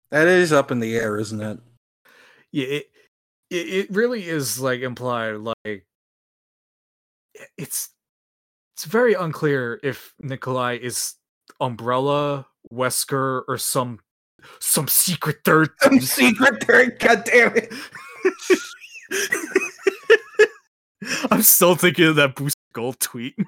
that 0.09 0.27
is 0.27 0.51
up 0.51 0.71
in 0.71 0.79
the 0.79 0.95
air, 0.95 1.19
isn't 1.19 1.41
it? 1.41 1.59
Yeah, 2.51 2.65
it, 2.65 2.85
it 3.51 3.67
it 3.67 3.91
really 3.91 4.27
is 4.27 4.59
like 4.59 4.81
implied. 4.81 5.35
Like 5.35 5.85
it's 7.59 7.89
it's 8.75 8.85
very 8.85 9.13
unclear 9.13 9.79
if 9.83 10.15
Nikolai 10.19 10.79
is 10.81 11.13
umbrella, 11.61 12.47
Wesker, 12.71 13.43
or 13.47 13.57
some 13.57 13.99
some 14.59 14.87
secret 14.87 15.37
third. 15.43 15.69
Some 15.81 15.99
secret 16.01 16.63
third. 16.63 16.99
God 16.99 17.23
damn 17.23 17.53
it! 17.55 17.73
I'm 21.31 21.41
still 21.41 21.75
thinking 21.75 22.05
of 22.05 22.15
that 22.17 22.35
Booster 22.35 22.59
Gold 22.73 22.99
tweet. 22.99 23.35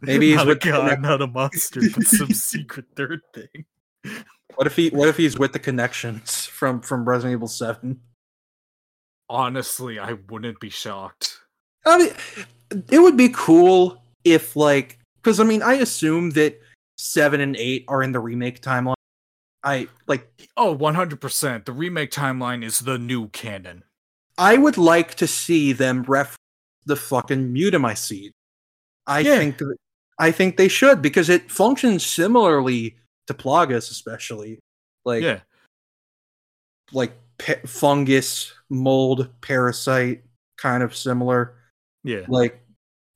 Maybe 0.00 0.28
he's 0.28 0.36
not 0.36 0.46
a 0.46 0.50
with 0.50 0.60
the 0.60 0.70
god, 0.70 1.00
not 1.00 1.22
a 1.22 1.26
monster, 1.28 1.80
but 1.94 2.04
some 2.04 2.30
secret 2.32 2.86
third 2.96 3.20
thing. 3.32 3.66
What 4.56 4.66
if 4.66 4.74
he? 4.74 4.88
What 4.90 5.08
if 5.08 5.16
he's 5.16 5.38
with 5.38 5.52
the 5.52 5.58
connections 5.58 6.46
from 6.46 6.80
from 6.80 7.04
Resident 7.04 7.38
Evil 7.38 7.48
Seven? 7.48 8.00
Honestly, 9.28 9.98
I 9.98 10.14
wouldn't 10.28 10.58
be 10.60 10.70
shocked. 10.70 11.38
I 11.86 11.98
mean, 11.98 12.10
it 12.90 12.98
would 12.98 13.16
be 13.16 13.30
cool 13.30 14.02
if 14.24 14.56
like, 14.56 14.98
because 15.16 15.38
I 15.40 15.44
mean, 15.44 15.62
I 15.62 15.74
assume 15.74 16.30
that 16.30 16.60
seven 17.02 17.40
and 17.40 17.56
eight 17.56 17.84
are 17.88 18.02
in 18.02 18.12
the 18.12 18.20
remake 18.20 18.60
timeline. 18.60 18.94
I 19.64 19.88
like. 20.06 20.28
Oh, 20.56 20.76
100%. 20.76 21.64
The 21.64 21.72
remake 21.72 22.10
timeline 22.10 22.64
is 22.64 22.80
the 22.80 22.98
new 22.98 23.28
canon. 23.28 23.84
I 24.38 24.56
would 24.56 24.78
like 24.78 25.14
to 25.16 25.26
see 25.26 25.72
them 25.72 26.02
ref 26.02 26.36
the 26.84 26.96
fucking 26.96 27.54
Megamycete. 27.54 28.30
I 29.06 29.20
Yeah. 29.20 29.38
think 29.38 29.58
th- 29.58 29.70
I 30.18 30.30
think 30.30 30.56
they 30.56 30.68
should 30.68 31.02
because 31.02 31.28
it 31.28 31.50
functions 31.50 32.04
similarly 32.04 32.96
to 33.26 33.34
Plagas, 33.34 33.90
especially 33.90 34.58
like 35.04 35.22
yeah. 35.22 35.40
like 36.92 37.12
pe- 37.38 37.62
fungus, 37.62 38.52
mold, 38.68 39.28
parasite, 39.40 40.22
kind 40.58 40.82
of 40.82 40.94
similar. 40.94 41.54
Yeah. 42.04 42.24
Like, 42.28 42.60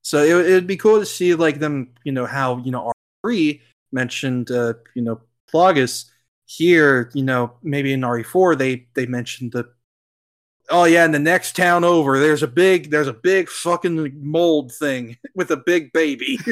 so 0.03 0.23
it, 0.23 0.47
it'd 0.47 0.67
be 0.67 0.77
cool 0.77 1.01
to 1.01 1.07
see 1.07 1.35
like 1.35 1.59
them, 1.59 1.91
you 2.05 2.13
know, 2.13 2.27
how 2.27 2.59
you 2.59 2.71
know 2.71 2.87
R 2.87 2.93
three 3.25 3.63
mentioned, 3.93 4.51
uh, 4.51 4.75
you 4.95 5.03
know, 5.03 5.21
Plagas 5.53 6.07
here, 6.47 7.11
you 7.15 7.23
know, 7.23 7.55
maybe 7.63 7.93
in 7.93 8.05
RE 8.05 8.23
four 8.23 8.55
they 8.57 8.87
they 8.95 9.07
mentioned 9.07 9.53
the. 9.53 9.69
Oh 10.69 10.85
yeah, 10.85 11.05
in 11.05 11.13
the 11.13 11.19
next 11.21 11.55
town 11.55 11.85
over, 11.85 12.19
there's 12.19 12.43
a 12.43 12.49
big, 12.49 12.91
there's 12.91 13.07
a 13.07 13.13
big 13.13 13.49
fucking 13.49 14.13
mold 14.21 14.73
thing 14.73 15.17
with 15.35 15.51
a 15.53 15.57
big 15.57 15.93
baby. 15.93 16.39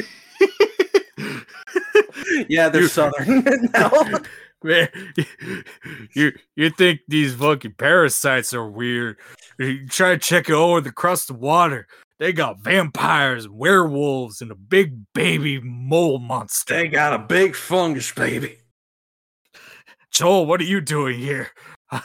yeah, 2.47 2.69
they're 2.69 2.83
You- 2.83 2.87
southern 2.87 3.43
now. 3.73 3.91
Man, 4.63 4.89
you 6.13 6.31
you 6.55 6.69
think 6.71 7.01
these 7.07 7.35
fucking 7.35 7.73
parasites 7.73 8.51
are 8.53 8.67
weird? 8.67 9.17
You 9.59 9.85
try 9.87 10.11
to 10.13 10.17
check 10.17 10.49
it 10.49 10.53
over 10.53 10.81
the 10.81 10.91
water. 11.29 11.87
They 12.19 12.31
got 12.31 12.59
vampires, 12.59 13.49
werewolves, 13.49 14.41
and 14.41 14.51
a 14.51 14.55
big 14.55 15.11
baby 15.13 15.59
mole 15.59 16.19
monster. 16.19 16.73
they 16.73 16.87
got 16.87 17.13
a 17.13 17.19
big 17.19 17.55
fungus 17.55 18.11
baby. 18.11 18.57
Joel, 20.11 20.45
what 20.45 20.61
are 20.61 20.65
you 20.65 20.79
doing 20.79 21.19
here? 21.19 21.51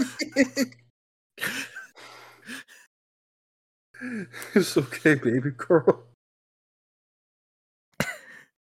It's 4.55 4.77
okay, 4.77 5.15
baby 5.15 5.51
girl. 5.51 6.05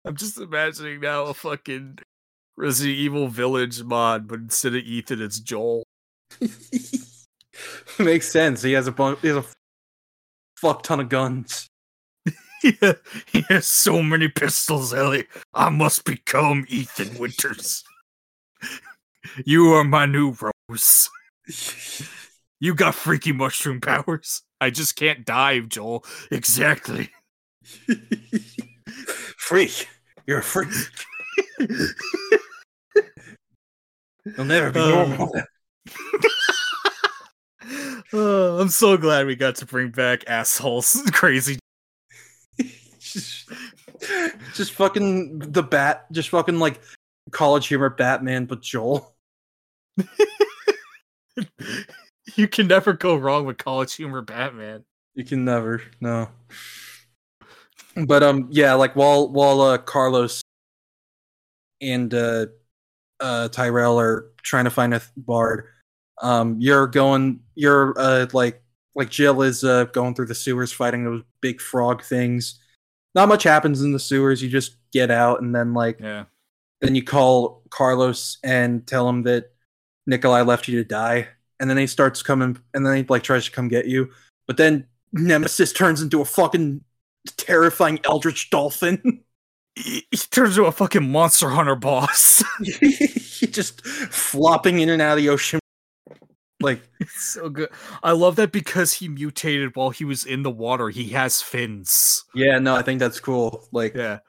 I'm 0.03 0.15
just 0.15 0.39
imagining 0.39 0.99
now 1.01 1.25
a 1.25 1.33
fucking 1.33 1.99
Resident 2.57 2.97
Evil 2.97 3.27
Village 3.27 3.83
mod, 3.83 4.27
but 4.27 4.39
instead 4.39 4.73
of 4.75 4.81
Ethan, 4.81 5.21
it's 5.21 5.39
Joel. 5.39 5.83
Makes 7.99 8.31
sense. 8.31 8.63
He 8.63 8.71
has 8.73 8.87
a 8.87 8.91
bunch. 8.91 9.19
He 9.21 9.27
has 9.27 9.37
a 9.37 9.45
fuck 10.61 10.83
ton 10.83 10.99
of 10.99 11.09
guns. 11.09 11.67
Yeah, 12.63 12.93
he 13.25 13.43
has 13.49 13.65
so 13.65 14.03
many 14.03 14.27
pistols, 14.27 14.93
Ellie. 14.93 15.25
I 15.51 15.69
must 15.69 16.05
become 16.05 16.63
Ethan 16.69 17.17
Winters. 17.17 17.83
you 19.45 19.73
are 19.73 19.83
my 19.83 20.05
new 20.05 20.35
Rose. 20.69 21.09
You 22.63 22.75
got 22.75 22.93
freaky 22.93 23.31
mushroom 23.31 23.81
powers. 23.81 24.43
I 24.61 24.69
just 24.69 24.95
can't 24.95 25.25
dive, 25.25 25.67
Joel. 25.69 26.05
Exactly. 26.29 27.09
freak. 29.39 29.87
You're 30.27 30.37
a 30.37 30.43
freak. 30.43 30.69
You'll 34.37 34.45
never 34.45 34.69
be 34.69 34.79
Uh, 34.79 34.89
normal. 34.89 35.33
Oh, 38.13 38.59
I'm 38.59 38.67
so 38.67 38.97
glad 38.97 39.25
we 39.25 39.37
got 39.37 39.55
to 39.57 39.65
bring 39.65 39.91
back 39.91 40.25
assholes. 40.27 41.01
Crazy. 41.13 41.59
just, 42.99 43.49
just 44.53 44.73
fucking 44.73 45.39
the 45.39 45.63
bat. 45.63 46.11
Just 46.11 46.27
fucking 46.29 46.59
like 46.59 46.81
college 47.31 47.67
humor 47.67 47.89
Batman, 47.89 48.45
but 48.45 48.61
Joel. 48.61 49.15
you 52.35 52.47
can 52.49 52.67
never 52.67 52.91
go 52.93 53.15
wrong 53.15 53.45
with 53.45 53.57
college 53.57 53.93
humor 53.95 54.21
Batman. 54.21 54.83
You 55.15 55.23
can 55.23 55.45
never 55.45 55.81
no. 56.01 56.27
But 57.95 58.23
um, 58.23 58.47
yeah, 58.51 58.73
like 58.73 58.95
while 58.95 59.29
while 59.29 59.61
uh, 59.61 59.77
Carlos 59.77 60.41
and 61.81 62.13
uh, 62.13 62.47
uh, 63.19 63.49
Tyrell 63.49 63.99
are 63.99 64.27
trying 64.41 64.65
to 64.65 64.69
find 64.71 64.93
a 64.93 64.99
th- 64.99 65.11
bard, 65.17 65.67
um, 66.21 66.57
you're 66.59 66.87
going, 66.87 67.41
you're 67.55 67.93
uh, 67.97 68.27
like 68.33 68.61
like 68.95 69.09
Jill 69.09 69.41
is 69.41 69.63
uh 69.63 69.85
going 69.85 70.13
through 70.15 70.25
the 70.27 70.35
sewers 70.35 70.71
fighting 70.73 71.05
those 71.05 71.23
big 71.41 71.61
frog 71.61 72.03
things. 72.03 72.59
Not 73.15 73.29
much 73.29 73.43
happens 73.43 73.81
in 73.81 73.91
the 73.93 73.99
sewers. 73.99 74.41
You 74.41 74.49
just 74.49 74.75
get 74.91 75.11
out 75.11 75.41
and 75.41 75.55
then 75.55 75.73
like 75.73 75.99
Yeah. 75.99 76.25
then 76.81 76.95
you 76.95 77.03
call 77.03 77.63
Carlos 77.69 78.37
and 78.43 78.85
tell 78.85 79.07
him 79.09 79.23
that 79.23 79.51
Nikolai 80.07 80.41
left 80.41 80.67
you 80.67 80.77
to 80.79 80.87
die, 80.87 81.27
and 81.59 81.69
then 81.69 81.77
he 81.77 81.87
starts 81.87 82.21
coming, 82.23 82.57
and 82.73 82.85
then 82.85 82.97
he 82.97 83.03
like 83.07 83.23
tries 83.23 83.45
to 83.45 83.51
come 83.51 83.67
get 83.67 83.85
you, 83.87 84.09
but 84.47 84.57
then 84.57 84.87
Nemesis 85.13 85.71
turns 85.73 86.01
into 86.01 86.21
a 86.21 86.25
fucking 86.25 86.83
terrifying 87.37 87.99
eldritch 88.03 88.49
dolphin. 88.49 89.23
He, 89.75 90.05
he 90.11 90.17
turns 90.17 90.57
into 90.57 90.67
a 90.67 90.71
fucking 90.73 91.09
monster 91.09 91.49
hunter 91.49 91.75
boss. 91.75 92.43
he 92.61 93.47
just 93.47 93.85
flopping 93.87 94.79
in 94.79 94.89
and 94.89 95.01
out 95.01 95.17
of 95.17 95.23
the 95.23 95.29
ocean, 95.29 95.60
like 96.61 96.81
it's 96.99 97.21
so 97.33 97.49
good. 97.49 97.69
I 98.03 98.11
love 98.11 98.35
that 98.37 98.51
because 98.51 98.93
he 98.93 99.07
mutated 99.07 99.75
while 99.75 99.89
he 99.89 100.05
was 100.05 100.25
in 100.25 100.43
the 100.43 100.51
water. 100.51 100.89
He 100.89 101.09
has 101.09 101.41
fins. 101.41 102.23
yeah, 102.33 102.59
no, 102.59 102.75
I 102.75 102.81
think 102.81 102.99
that's 102.99 103.19
cool. 103.19 103.67
Like 103.71 103.93
Yeah. 103.95 104.19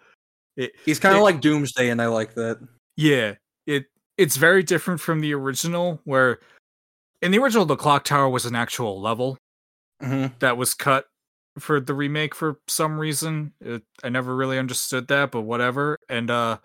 he's 0.84 0.98
kind 0.98 1.16
of 1.16 1.22
like 1.22 1.40
Doomsday, 1.40 1.90
and 1.90 2.00
I 2.02 2.06
like 2.06 2.34
that. 2.34 2.58
Yeah. 2.96 3.34
It 3.66 3.86
it's 4.18 4.36
very 4.36 4.62
different 4.62 5.00
from 5.00 5.20
the 5.20 5.32
original 5.34 6.00
where 6.04 6.40
in 7.22 7.30
the 7.30 7.38
original 7.38 7.64
the 7.64 7.76
clock 7.76 8.04
tower 8.04 8.28
was 8.28 8.44
an 8.44 8.54
actual 8.54 9.00
level 9.00 9.38
hmm 10.00 10.26
that 10.40 10.56
was 10.56 10.74
cut 10.74 11.06
for 11.58 11.80
the 11.80 11.94
remake 11.94 12.34
for 12.34 12.58
some 12.66 12.98
reason. 12.98 13.52
It, 13.60 13.82
I 14.02 14.08
never 14.08 14.34
really 14.34 14.58
understood 14.58 15.08
that, 15.08 15.30
but 15.30 15.42
whatever. 15.42 15.98
And 16.08 16.30
uh 16.30 16.58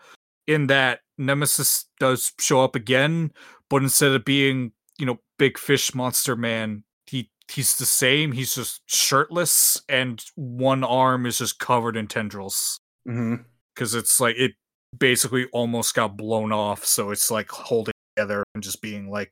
in 0.48 0.68
that 0.68 1.02
Nemesis 1.18 1.86
does 2.00 2.32
show 2.40 2.64
up 2.64 2.76
again, 2.76 3.32
but 3.70 3.84
instead 3.84 4.14
of 4.14 4.24
being, 4.24 4.72
you 4.98 5.06
know, 5.06 5.20
big 5.38 5.58
fish 5.58 5.94
monster 5.94 6.36
man, 6.36 6.84
he 7.06 7.30
he's 7.50 7.78
the 7.78 7.86
same. 7.86 8.32
He's 8.34 8.56
just 8.56 8.82
shirtless 8.88 9.82
and 9.88 10.24
one 10.36 10.84
arm 10.84 11.26
is 11.26 11.38
just 11.38 11.60
covered 11.60 11.96
in 11.96 12.08
tendrils 12.08 12.80
hmm 13.06 13.36
cuz 13.76 13.94
it's 13.96 14.20
like 14.20 14.36
it 14.38 14.54
basically 14.98 15.46
almost 15.54 15.94
got 15.94 16.18
blown 16.18 16.52
off, 16.52 16.84
so 16.86 17.12
it's 17.12 17.30
like 17.32 17.50
holding 17.52 17.94
together 18.16 18.44
and 18.54 18.64
just 18.64 18.82
being 18.82 19.10
like 19.10 19.32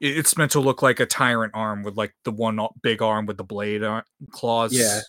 it's 0.00 0.36
meant 0.38 0.50
to 0.52 0.60
look 0.60 0.80
like 0.80 0.98
a 0.98 1.06
tyrant 1.06 1.52
arm 1.54 1.82
with 1.82 1.96
like 1.96 2.14
the 2.24 2.32
one 2.32 2.58
big 2.82 3.02
arm 3.02 3.26
with 3.26 3.36
the 3.36 3.44
blade 3.44 3.82
claws. 4.30 4.72
Yeah. 4.72 5.00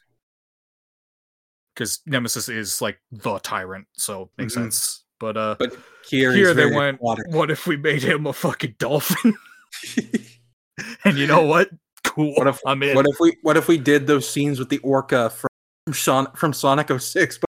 because 1.74 2.02
Nemesis 2.06 2.50
is 2.50 2.82
like 2.82 3.00
the 3.12 3.40
tyrant, 3.40 3.88
so 3.94 4.30
makes 4.38 4.54
Mhm. 4.54 4.64
sense. 4.64 5.06
But 5.20 5.38
uh, 5.38 5.56
But 5.58 5.78
here, 6.06 6.34
here 6.34 6.54
they 6.54 6.66
went. 6.66 7.00
What 7.02 7.50
if 7.50 7.66
we 7.68 7.78
made 7.78 8.04
him 8.04 8.28
a 8.28 8.34
fucking 8.34 8.76
dolphin? 8.78 9.38
and 11.06 11.18
you 11.18 11.28
know 11.28 11.44
what? 11.44 11.70
Cool. 12.04 12.34
What 12.36 12.48
if- 12.48 12.60
I'm 12.66 12.82
in. 12.84 12.96
What 12.96 13.08
if 13.08 13.18
we 13.20 13.38
what 13.42 13.58
if 13.58 13.68
we 13.68 13.78
did 13.78 14.08
those 14.08 14.30
scenes 14.30 14.60
with 14.60 14.70
the 14.70 14.80
orca 14.80 15.30
from 15.30 15.94
Son- 15.94 16.32
from 16.36 16.54
Sonic 16.54 16.90
06 17.00 17.40
but 17.40 17.50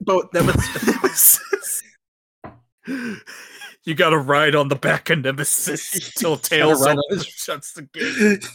but 0.00 0.32
Nemesis 0.34 1.82
you 3.84 3.94
got 3.94 4.10
to 4.10 4.18
ride 4.18 4.54
on 4.54 4.68
the 4.68 4.76
back 4.76 5.10
of 5.10 5.20
Nemesis 5.20 6.12
till 6.16 6.36
Tails 6.36 6.84
shuts 7.26 7.72
the 7.72 7.82
gate. 7.82 8.48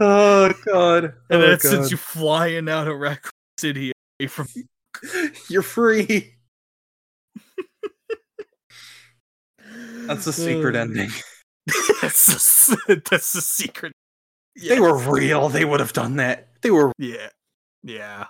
oh 0.00 0.52
god. 0.64 1.04
And 1.04 1.14
oh, 1.30 1.40
then 1.40 1.60
since 1.60 1.86
God. 1.86 1.90
you 1.90 1.96
flying 1.96 2.68
out 2.68 2.88
of 2.88 2.98
Raccoon 2.98 3.30
City 3.58 3.92
from 4.28 4.48
You're 5.48 5.62
free. 5.62 6.34
That's 10.06 10.24
the 10.24 10.32
secret 10.32 10.76
Uh, 10.76 10.80
ending. 10.80 11.10
that's 12.02 12.66
the, 12.66 13.02
that's 13.10 13.26
secret. 13.26 13.92
They 14.56 14.80
were 14.80 14.96
real. 14.98 15.48
They 15.48 15.64
would 15.64 15.80
have 15.80 15.92
done 15.92 16.16
that. 16.16 16.48
They 16.62 16.70
were 16.70 16.92
Yeah. 16.98 17.28
Yeah. 17.82 18.26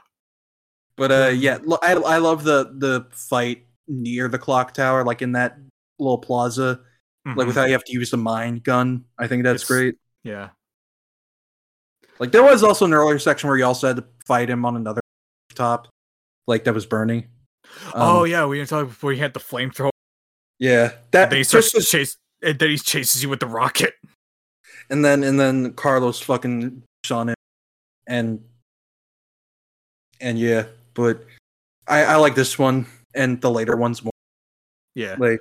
But 0.97 1.11
uh, 1.13 1.29
yeah, 1.35 1.59
I 1.83 1.93
I 1.95 2.19
love 2.19 2.45
the 2.45 2.75
the 2.77 3.07
fight 3.13 3.67
near 3.89 4.29
the 4.29 4.39
clock 4.39 4.75
tower, 4.75 5.03
like 5.05 5.23
in 5.23 5.33
that 5.33 5.59
little 5.99 6.19
plaza, 6.19 6.81
like 7.25 7.37
Mhm. 7.37 7.47
with 7.47 7.57
how 7.57 7.65
you 7.65 7.73
have 7.73 7.85
to 7.85 7.93
use 7.93 8.11
the 8.11 8.17
mine 8.19 8.59
gun. 8.59 9.05
I 9.19 9.27
think 9.27 9.43
that's 9.45 9.63
It's- 9.63 9.69
great. 9.69 9.95
yeah. 10.25 10.51
Like 12.19 12.33
there 12.33 12.43
was 12.43 12.63
also 12.63 12.85
an 12.85 12.93
earlier 12.93 13.19
section 13.19 13.49
where 13.49 13.57
you 13.57 13.65
also 13.65 13.87
had 13.89 13.97
to 13.97 14.05
fight 14.27 14.51
him 14.51 14.65
on 14.67 14.77
another 14.77 15.01
top, 15.55 15.89
like 16.47 16.65
that 16.65 16.75
was 16.75 16.85
burning. 16.87 17.29
oh 17.95 18.23
Um, 18.25 18.31
yeah, 18.31 18.45
we 18.47 18.59
were 18.59 18.67
talking 18.67 18.89
before 18.89 19.13
he 19.13 19.19
had 19.19 19.33
the 19.33 19.41
flamethrower. 19.41 19.91
Yeah, 20.61 20.93
that 21.11 21.31
Then 21.31 21.39
he 21.39 21.45
starts 21.45 21.73
just 21.73 21.87
to 21.87 21.91
chase, 21.91 22.17
and 22.43 22.59
then 22.59 22.71
he 22.71 22.79
chases 22.79 23.23
you 23.23 23.29
with 23.29 23.41
the 23.41 23.47
rocket. 23.47 23.95
and 24.91 25.05
then 25.05 25.25
and 25.25 25.41
then 25.41 25.73
Carlos 25.73 26.21
fucking 26.21 26.83
on 27.11 27.31
it, 27.31 27.39
and 28.07 28.45
and 30.21 30.39
yeah, 30.39 30.67
but 30.95 31.25
I 31.89 32.05
I 32.05 32.17
like 32.17 32.35
this 32.35 32.59
one 32.59 32.87
and 33.15 33.41
the 33.41 33.51
later 33.51 33.75
ones 33.75 34.05
more. 34.05 34.13
Yeah, 34.95 35.17
Like 35.19 35.41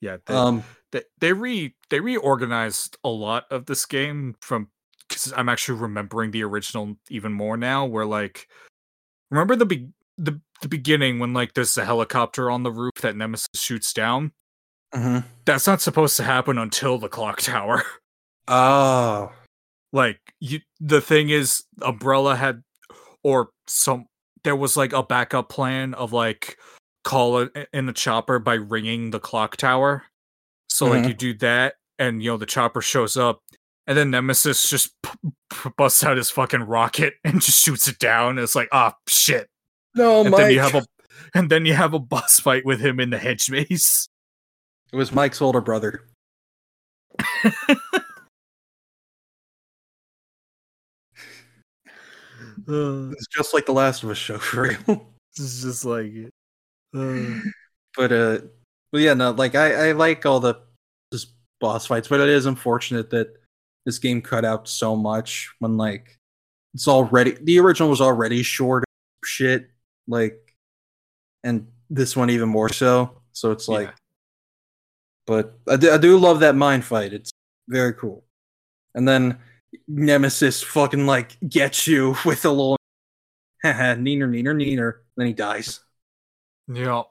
yeah. 0.00 0.18
They, 0.26 0.34
um 0.34 0.62
they, 0.92 1.02
they 1.20 1.32
re 1.32 1.74
they 1.88 2.00
reorganized 2.00 2.98
a 3.02 3.08
lot 3.08 3.46
of 3.50 3.64
this 3.66 3.86
game 3.86 4.36
from 4.40 4.68
because 5.08 5.32
I'm 5.34 5.48
actually 5.48 5.78
remembering 5.78 6.32
the 6.32 6.44
original 6.44 6.96
even 7.08 7.32
more 7.32 7.56
now. 7.56 7.86
Where 7.86 8.04
like, 8.04 8.46
remember 9.30 9.56
the 9.56 9.66
be- 9.66 9.92
the 10.18 10.40
the 10.62 10.68
beginning 10.68 11.18
when 11.18 11.32
like 11.32 11.54
there's 11.54 11.76
a 11.76 11.84
helicopter 11.84 12.50
on 12.50 12.62
the 12.62 12.70
roof 12.72 12.92
that 13.02 13.16
Nemesis 13.16 13.48
shoots 13.54 13.92
down. 13.92 14.32
mhm. 14.94 15.24
That's 15.44 15.66
not 15.66 15.80
supposed 15.80 16.16
to 16.18 16.24
happen 16.24 16.58
until 16.58 16.98
the 16.98 17.08
clock 17.08 17.40
tower. 17.42 17.84
oh 18.48 19.30
like 19.92 20.20
you 20.40 20.60
the 20.80 21.00
thing 21.00 21.28
is 21.30 21.64
umbrella 21.82 22.36
had 22.36 22.62
or 23.22 23.50
some 23.66 24.06
there 24.44 24.56
was 24.56 24.76
like 24.76 24.92
a 24.92 25.02
backup 25.02 25.48
plan 25.48 25.94
of 25.94 26.12
like 26.12 26.56
call 27.04 27.38
it 27.38 27.68
in 27.72 27.86
the 27.86 27.92
chopper 27.92 28.38
by 28.38 28.54
ringing 28.54 29.10
the 29.10 29.18
clock 29.20 29.56
tower 29.56 30.04
so 30.68 30.86
like 30.86 31.02
Mhm. 31.04 31.08
you 31.08 31.14
do 31.14 31.34
that 31.38 31.74
and 31.98 32.22
you 32.22 32.30
know 32.30 32.36
the 32.36 32.46
chopper 32.46 32.80
shows 32.80 33.16
up 33.16 33.40
and 33.86 33.98
then 33.98 34.10
nemesis 34.10 34.68
just 34.70 34.92
p- 35.02 35.10
p- 35.52 35.70
busts 35.76 36.04
out 36.04 36.16
his 36.16 36.30
fucking 36.30 36.62
rocket 36.62 37.14
and 37.24 37.40
just 37.40 37.60
shoots 37.60 37.88
it 37.88 37.98
down 37.98 38.38
it's 38.38 38.54
like 38.54 38.68
ah 38.72 38.94
shit 39.08 39.48
no, 39.94 40.20
and 40.22 40.30
Mike. 40.30 40.40
then 40.40 40.50
you 40.52 40.60
have 40.60 40.74
a 40.74 40.82
and 41.34 41.50
then 41.50 41.66
you 41.66 41.74
have 41.74 41.94
a 41.94 41.98
boss 41.98 42.40
fight 42.40 42.64
with 42.64 42.80
him 42.80 42.98
in 43.00 43.10
the 43.10 43.18
hedge 43.18 43.50
maze 43.50 44.08
It 44.92 44.96
was 44.96 45.12
Mike's 45.12 45.40
older 45.42 45.60
brother. 45.60 46.04
uh, 52.68 53.10
It's 53.12 53.26
just 53.28 53.54
like 53.54 53.66
the 53.66 53.72
Last 53.72 54.02
of 54.02 54.10
Us 54.10 54.18
show 54.18 54.38
for 54.38 54.62
real. 54.62 55.06
it's 55.36 55.62
just 55.62 55.84
like 55.84 56.12
uh, 56.96 57.38
but 57.96 58.12
uh, 58.12 58.38
but 58.92 59.00
yeah, 59.00 59.14
no, 59.14 59.30
like 59.30 59.54
I 59.54 59.88
I 59.88 59.92
like 59.92 60.26
all 60.26 60.40
the 60.40 60.56
just 61.12 61.28
boss 61.60 61.86
fights, 61.86 62.08
but 62.08 62.20
it 62.20 62.28
is 62.28 62.46
unfortunate 62.46 63.10
that 63.10 63.28
this 63.86 63.98
game 63.98 64.20
cut 64.22 64.44
out 64.44 64.68
so 64.68 64.96
much 64.96 65.52
when 65.60 65.76
like 65.76 66.18
it's 66.74 66.88
already 66.88 67.36
the 67.42 67.58
original 67.60 67.88
was 67.88 68.00
already 68.00 68.42
short 68.42 68.84
shit 69.24 69.70
like 70.06 70.54
and 71.44 71.66
this 71.88 72.16
one 72.16 72.30
even 72.30 72.48
more 72.48 72.68
so 72.72 73.20
so 73.32 73.50
it's 73.50 73.68
like 73.68 73.88
Yeah. 73.88 73.94
but 75.26 75.58
I 75.68 75.76
do, 75.76 75.90
I 75.92 75.98
do 75.98 76.18
love 76.18 76.40
that 76.40 76.54
mind 76.56 76.84
fight 76.84 77.12
it's 77.12 77.30
very 77.68 77.94
cool 77.94 78.24
and 78.94 79.06
then 79.06 79.38
nemesis 79.86 80.62
fucking 80.62 81.06
like 81.06 81.36
gets 81.48 81.86
you 81.86 82.16
with 82.24 82.44
a 82.44 82.50
little 82.50 82.76
haha 83.62 83.94
neener 83.96 84.28
neener 84.28 84.54
neener 84.54 84.94
then 85.16 85.26
he 85.26 85.32
dies 85.32 85.80
Yeah. 86.68 87.02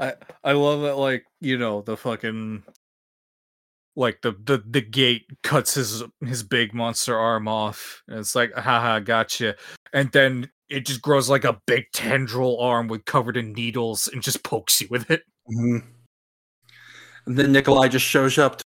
I 0.00 0.14
I 0.44 0.52
love 0.52 0.82
that 0.82 0.96
like, 0.96 1.24
you 1.40 1.58
know, 1.58 1.82
the 1.82 1.96
fucking 1.96 2.62
like 3.96 4.22
the 4.22 4.30
the 4.44 4.62
the 4.64 4.80
gate 4.80 5.26
cuts 5.42 5.74
his 5.74 6.04
his 6.24 6.44
big 6.44 6.72
monster 6.72 7.18
arm 7.18 7.48
off 7.48 8.02
and 8.06 8.20
it's 8.20 8.36
like 8.36 8.52
haha 8.54 9.00
gotcha 9.00 9.56
and 9.92 10.12
then 10.12 10.48
it 10.68 10.86
just 10.86 11.02
grows 11.02 11.28
like 11.30 11.44
a 11.44 11.60
big 11.66 11.86
tendril 11.92 12.58
arm 12.60 12.88
with 12.88 13.04
covered 13.04 13.36
in 13.36 13.52
needles 13.52 14.08
and 14.08 14.22
just 14.22 14.42
pokes 14.42 14.80
you 14.80 14.88
with 14.90 15.10
it. 15.10 15.22
Mhm. 15.50 15.82
and 17.26 17.38
then 17.38 17.52
nikolai 17.52 17.88
just 17.88 18.04
shows 18.06 18.38
up. 18.38 18.60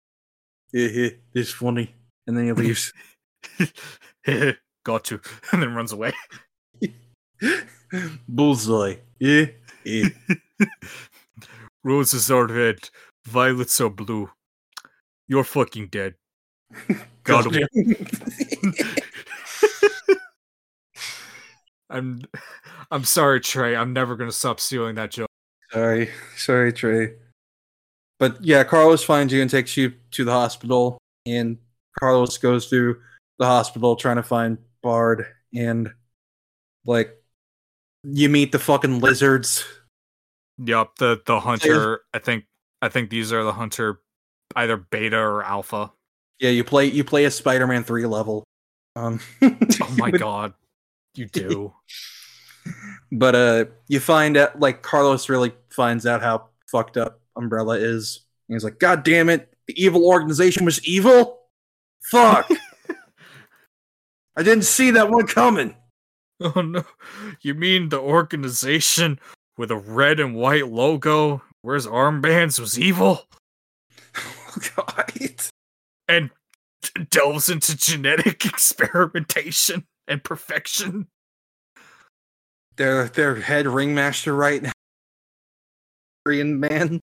Yeah, 0.72 0.88
yeah, 0.88 1.10
it's 1.34 1.52
funny. 1.52 1.94
And 2.26 2.36
then 2.36 2.46
he 2.46 2.52
leaves. 2.52 2.92
Got 4.84 5.10
you 5.12 5.20
and 5.52 5.62
then 5.62 5.72
runs 5.72 5.92
away. 5.92 6.12
Bullseye. 8.28 8.96
Yeah 9.20 9.46
yeah. 9.84 10.08
Roses 11.84 12.30
are 12.30 12.46
red 12.46 12.90
violets 13.26 13.80
are 13.80 13.90
blue. 13.90 14.30
You're 15.28 15.44
fucking 15.44 15.88
dead. 15.88 16.14
Him 16.88 17.00
i'm 21.94 22.20
i'm 22.90 23.04
sorry 23.04 23.40
trey 23.40 23.74
i'm 23.74 23.92
never 23.92 24.16
gonna 24.16 24.30
stop 24.30 24.60
stealing 24.60 24.94
that 24.96 25.10
joke 25.10 25.30
Sorry, 25.74 26.08
sorry, 26.36 26.72
Trey. 26.72 27.14
But 28.20 28.42
yeah, 28.44 28.62
Carlos 28.62 29.02
finds 29.02 29.32
you 29.32 29.42
and 29.42 29.50
takes 29.50 29.76
you 29.76 29.92
to 30.12 30.24
the 30.24 30.30
hospital, 30.30 30.98
and 31.26 31.58
Carlos 31.98 32.38
goes 32.38 32.66
through 32.66 33.00
the 33.40 33.46
hospital 33.46 33.96
trying 33.96 34.16
to 34.16 34.22
find 34.22 34.56
Bard, 34.84 35.26
and 35.52 35.92
like 36.86 37.20
you 38.04 38.28
meet 38.28 38.52
the 38.52 38.60
fucking 38.60 39.00
lizards. 39.00 39.64
Yep, 40.58 40.90
the 41.00 41.20
the 41.26 41.40
hunter. 41.40 42.02
I 42.14 42.20
think 42.20 42.44
I 42.80 42.88
think 42.88 43.10
these 43.10 43.32
are 43.32 43.42
the 43.42 43.52
hunter, 43.52 44.00
either 44.54 44.76
beta 44.76 45.18
or 45.18 45.42
alpha. 45.42 45.90
Yeah, 46.38 46.50
you 46.50 46.62
play 46.62 46.86
you 46.86 47.02
play 47.02 47.24
a 47.24 47.32
Spider-Man 47.32 47.82
three 47.82 48.06
level. 48.06 48.44
Um, 48.94 49.18
Oh 49.42 49.94
my 49.98 50.12
god, 50.12 50.54
you 51.14 51.26
do. 51.26 51.72
But 53.12 53.34
uh, 53.34 53.64
you 53.88 54.00
find 54.00 54.36
out 54.36 54.58
like 54.58 54.82
Carlos 54.82 55.28
really 55.28 55.52
finds 55.70 56.06
out 56.06 56.22
how 56.22 56.48
fucked 56.66 56.96
up 56.96 57.20
Umbrella 57.36 57.76
is. 57.76 58.24
And 58.48 58.54
he's 58.54 58.64
like, 58.64 58.78
God 58.78 59.04
damn 59.04 59.28
it, 59.28 59.52
the 59.66 59.82
evil 59.82 60.06
organization 60.06 60.64
was 60.64 60.84
evil. 60.84 61.40
Fuck. 62.10 62.50
I 64.36 64.42
didn't 64.42 64.64
see 64.64 64.90
that 64.92 65.10
one 65.10 65.26
coming. 65.26 65.76
oh 66.40 66.60
no, 66.60 66.84
you 67.40 67.54
mean 67.54 67.90
the 67.90 68.00
organization 68.00 69.20
with 69.56 69.70
a 69.70 69.76
red 69.76 70.18
and 70.18 70.34
white 70.34 70.68
logo, 70.68 71.42
wears 71.62 71.86
armbands, 71.86 72.58
was 72.58 72.78
evil 72.78 73.28
God. 74.76 75.12
and 76.08 76.30
delves 77.10 77.48
into 77.48 77.76
genetic 77.76 78.44
experimentation 78.44 79.86
and 80.08 80.22
perfection? 80.22 81.08
Their 82.76 83.06
their 83.06 83.36
head 83.36 83.66
ringmaster 83.68 84.34
right 84.34 84.60
now. 84.60 84.72
Korean 86.24 86.58
man. 86.58 87.00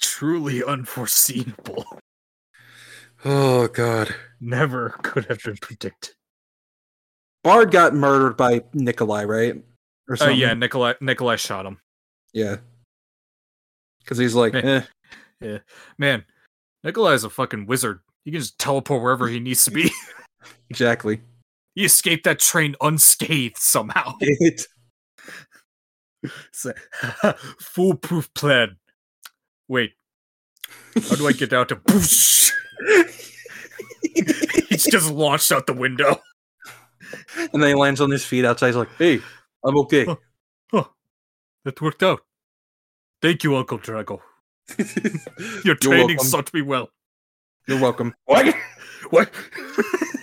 Truly 0.00 0.62
unforeseeable. 0.62 1.86
Oh 3.24 3.68
god. 3.68 4.14
Never 4.40 4.90
could 5.02 5.24
have 5.26 5.42
been 5.42 5.56
predicted. 5.56 6.14
Bard 7.44 7.70
got 7.70 7.94
murdered 7.94 8.36
by 8.36 8.62
Nikolai, 8.74 9.24
right? 9.24 9.54
Or 10.08 10.14
Oh 10.14 10.16
something. 10.16 10.38
yeah, 10.38 10.52
Nikolai 10.54 10.94
Nikolai 11.00 11.36
shot 11.36 11.64
him. 11.64 11.78
Yeah. 12.34 12.56
Because 14.00 14.18
he's 14.18 14.34
like, 14.34 14.52
Hey. 14.54 14.84
eh. 15.40 15.58
Man, 15.96 16.24
Nikolai's 16.84 17.24
a 17.24 17.30
fucking 17.30 17.66
wizard. 17.66 18.00
He 18.24 18.30
can 18.30 18.40
just 18.40 18.58
teleport 18.58 19.02
wherever 19.02 19.28
he 19.28 19.40
needs 19.40 19.64
to 19.64 19.70
be. 19.70 19.90
exactly. 20.70 21.20
he 21.74 21.84
escaped 21.84 22.24
that 22.24 22.38
train 22.38 22.76
unscathed 22.80 23.58
somehow. 23.58 24.14
It- 24.20 24.66
It's 26.22 26.66
a 27.24 27.34
foolproof 27.60 28.32
plan. 28.34 28.76
Wait, 29.66 29.92
how 31.08 31.16
do 31.16 31.26
I 31.26 31.32
get 31.32 31.52
out 31.52 31.68
to 31.70 31.76
boosh? 31.76 32.52
He's 34.68 34.84
just 34.84 35.10
launched 35.10 35.50
out 35.50 35.66
the 35.66 35.72
window. 35.72 36.16
and 37.52 37.60
then 37.62 37.70
he 37.70 37.74
lands 37.74 38.00
on 38.00 38.10
his 38.10 38.24
feet 38.24 38.44
outside. 38.44 38.68
He's 38.68 38.76
like, 38.76 38.94
hey, 38.98 39.20
I'm 39.64 39.76
okay. 39.78 40.04
Huh. 40.04 40.16
Huh. 40.72 40.84
That 41.64 41.80
worked 41.80 42.02
out. 42.04 42.20
Thank 43.20 43.42
you, 43.44 43.56
Uncle 43.56 43.78
Drago. 43.80 44.20
Your 44.78 44.86
You're 45.64 45.74
training 45.74 46.06
welcome. 46.18 46.26
served 46.26 46.54
me 46.54 46.62
well. 46.62 46.88
You're 47.66 47.80
welcome. 47.80 48.14
What? 48.24 48.54
What? 49.10 49.30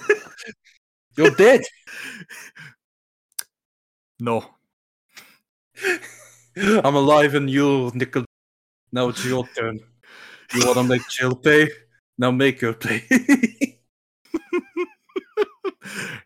You're 1.18 1.32
dead. 1.32 1.62
no. 4.20 4.46
I'm 6.58 6.96
alive 6.96 7.36
and 7.36 7.50
you, 7.50 7.92
Nickel. 7.94 8.26
Now 8.92 9.10
it's 9.10 9.24
your 9.26 9.48
turn. 9.56 9.80
You 10.54 10.66
want 10.66 10.78
to 10.78 10.84
make 10.84 11.08
Jill 11.10 11.36
pay? 11.36 11.70
Now 12.18 12.32
make 12.32 12.62
her 12.62 12.74
pay. 12.74 13.04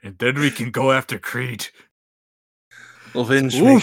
and 0.01 0.17
then 0.17 0.35
we 0.35 0.49
can 0.49 0.71
go 0.71 0.91
after 0.91 1.19
Creed. 1.19 1.67
Avenge 3.13 3.61
me. 3.61 3.81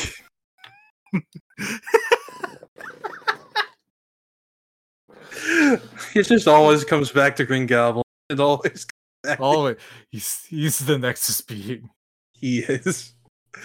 it 6.14 6.22
just 6.26 6.48
always 6.48 6.84
comes 6.84 7.10
back 7.12 7.36
to 7.36 7.44
Green 7.44 7.66
Goblin. 7.66 8.02
It 8.28 8.40
always 8.40 8.84
comes 8.84 8.92
back. 9.22 9.38
to- 9.38 9.44
Oh, 9.44 9.74
he's 10.10 10.44
he's 10.46 10.78
the 10.80 10.98
Nexus 10.98 11.40
being. 11.40 11.90
he 12.32 12.60
is. 12.60 13.14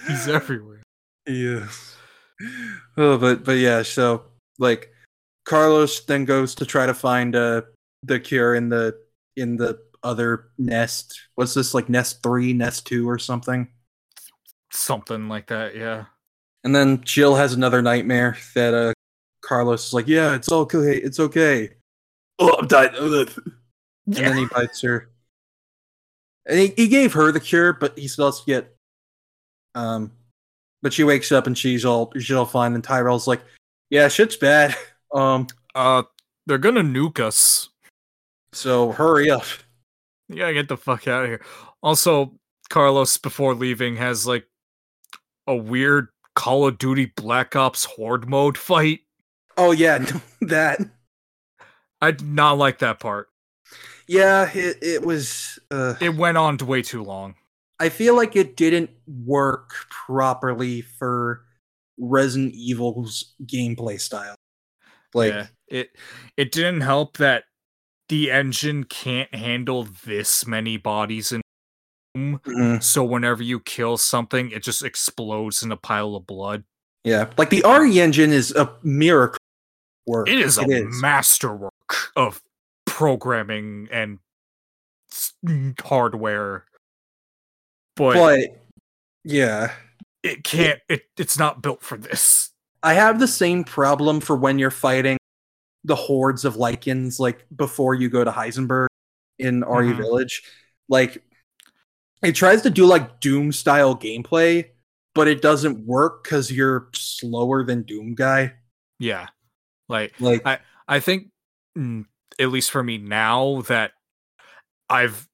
He's 0.08 0.28
everywhere. 0.28 0.82
He 1.26 1.46
is. 1.46 1.96
Oh, 2.98 3.18
but 3.18 3.44
but 3.44 3.58
yeah. 3.58 3.84
So 3.84 4.24
like, 4.60 4.92
Carlos 5.46 6.02
then 6.06 6.26
goes 6.26 6.56
to 6.56 6.66
try 6.66 6.86
to 6.86 6.94
find 6.94 7.36
uh 7.36 7.62
the 8.04 8.20
cure 8.20 8.56
in 8.56 8.70
the 8.70 8.96
in 9.38 9.58
the 9.58 9.80
other 10.04 10.50
nest. 10.58 11.20
What's 11.36 11.54
this 11.54 11.74
like 11.74 11.90
nest 11.90 12.22
three, 12.24 12.54
nest 12.54 12.86
two, 12.86 13.10
or 13.10 13.18
something? 13.18 13.68
Something 14.72 15.30
like 15.30 15.48
that, 15.48 15.76
yeah. 15.76 16.06
And 16.64 16.76
then 16.76 17.02
Jill 17.04 17.36
has 17.36 17.54
another 17.54 17.82
nightmare 17.82 18.38
that 18.56 18.74
uh 18.74 18.94
Carlos 19.46 19.88
is 19.88 19.94
like, 19.94 20.08
yeah, 20.08 20.36
it's 20.36 20.52
okay, 20.52 20.98
it's 20.98 21.20
okay. 21.20 21.70
Oh, 22.40 22.56
I'm 22.60 22.68
dying. 22.68 22.92
Ugh. 22.98 23.30
And 24.08 24.16
then 24.18 24.38
he 24.38 24.46
bites 24.46 24.82
her. 24.84 25.10
And 26.46 26.60
he, 26.60 26.68
he 26.78 26.88
gave 26.88 27.12
her 27.14 27.32
the 27.32 27.40
cure, 27.40 27.74
but 27.74 27.98
he 27.98 28.08
still 28.08 28.28
has 28.28 28.40
to 28.42 28.46
get 28.46 28.76
um 29.74 30.12
but 30.84 30.94
she 30.94 31.04
wakes 31.04 31.32
up 31.32 31.48
and 31.48 31.58
she's 31.58 31.84
all 31.86 32.12
she's 32.14 32.32
all 32.32 32.46
fine 32.46 32.76
and 32.76 32.84
Tyrell's 32.84 33.26
like, 33.28 33.42
Yeah, 33.90 34.08
shit's 34.08 34.36
bad. 34.38 34.76
Um, 35.14 35.48
Uh, 35.74 36.04
they're 36.46 36.58
gonna 36.60 36.82
nuke 36.84 37.20
us. 37.20 37.70
so 38.54 38.92
hurry 38.92 39.32
up. 39.32 39.46
You 40.30 40.36
gotta 40.38 40.54
get 40.54 40.68
the 40.68 40.78
fuck 40.78 41.08
out 41.08 41.24
of 41.24 41.30
here. 41.30 41.42
Also, 41.82 42.34
Carlos, 42.70 43.18
before 43.18 43.56
leaving, 43.56 43.96
has 43.96 44.28
like 44.28 44.46
a 45.48 45.56
weird 45.56 46.10
Call 46.36 46.68
of 46.68 46.78
Duty 46.78 47.12
Black 47.16 47.56
Ops 47.56 47.86
Horde 47.86 48.28
mode 48.30 48.58
fight. 48.58 49.00
Oh 49.58 49.72
yeah, 49.72 49.98
that. 50.42 50.80
I 52.02 52.12
did 52.12 52.26
not 52.28 52.58
like 52.58 52.80
that 52.80 53.00
part. 53.00 53.30
Yeah, 54.08 54.50
it, 54.54 54.78
it 54.82 55.06
was 55.06 55.60
uh 55.72 55.96
It 56.00 56.16
went 56.16 56.38
on 56.38 56.58
way 56.58 56.82
too 56.82 57.04
long. 57.04 57.36
I 57.80 57.90
feel 57.90 58.16
like 58.16 58.36
it 58.36 58.56
didn't 58.56 58.90
work 59.08 59.72
properly 59.90 60.82
for 60.82 61.46
Resident 61.98 62.54
Evil's 62.56 63.36
gameplay 63.46 64.00
style. 64.00 64.36
Like 65.14 65.34
yeah, 65.34 65.48
it 65.68 65.90
it 66.38 66.52
didn't 66.52 66.82
help 66.82 67.18
that 67.18 67.46
the 68.10 68.32
engine 68.32 68.84
can't 68.86 69.34
handle 69.34 69.88
this 70.06 70.46
many 70.48 70.78
bodies 70.78 71.32
in 71.32 71.42
mhm, 72.16 72.82
so 72.82 73.04
whenever 73.04 73.44
you 73.44 73.60
kill 73.60 73.98
something, 73.98 74.52
it 74.52 74.64
just 74.64 74.84
explodes 74.84 75.64
in 75.64 75.72
a 75.72 75.78
pile 75.78 76.16
of 76.16 76.28
blood. 76.28 76.64
yeah, 77.04 77.30
like 77.38 77.50
the 77.50 77.64
RE 77.64 78.00
engine 78.00 78.32
is 78.32 78.52
a 78.52 78.74
miracle. 78.84 79.38
Work. 80.08 80.30
It 80.30 80.40
is 80.40 80.58
a 80.58 80.62
It 80.62 80.88
is. 80.88 81.02
masterwork 81.02 81.72
of 82.16 82.42
programming 82.86 83.88
and 83.92 84.20
hardware, 85.82 86.66
but, 87.96 88.14
but 88.14 88.40
yeah, 89.24 89.74
it 90.24 90.44
can't. 90.44 90.80
It 90.90 91.04
it's 91.18 91.38
not 91.40 91.62
built 91.62 91.82
for 91.82 91.98
this. 91.98 92.52
I 92.84 92.94
have 92.94 93.20
the 93.20 93.28
same 93.28 93.64
problem 93.64 94.20
for 94.20 94.36
when 94.36 94.60
you're 94.60 94.70
fighting 94.72 95.18
the 95.84 95.96
hordes 95.96 96.46
of 96.46 96.56
Lycans, 96.56 97.20
like 97.20 97.46
before 97.56 97.96
you 97.96 98.10
go 98.10 98.24
to 98.24 98.32
Heisenberg 98.32 98.88
in 99.40 99.64
RE 99.64 99.92
Mhm. 99.94 99.98
Village. 99.98 100.44
Like, 100.88 101.24
it 102.22 102.34
tries 102.34 102.62
to 102.64 102.70
do 102.70 102.86
like 102.86 103.20
Doom 103.20 103.52
style 103.52 103.96
gameplay, 103.96 104.70
but 105.16 105.28
it 105.28 105.42
doesn't 105.42 105.86
work 105.86 106.24
because 106.24 106.52
you're 106.52 106.90
slower 106.94 107.64
than 107.64 107.84
Doom 107.84 108.14
guy. 108.16 108.54
Yeah, 109.00 109.28
like 109.90 110.14
Like, 110.20 110.62
I 110.88 111.00
think, 111.00 111.30
mm, 111.78 112.06
at 112.40 112.50
least 112.50 112.72
for 112.72 112.84
me 112.84 112.98
now, 112.98 113.62
that 113.64 113.92
I've 114.90 115.28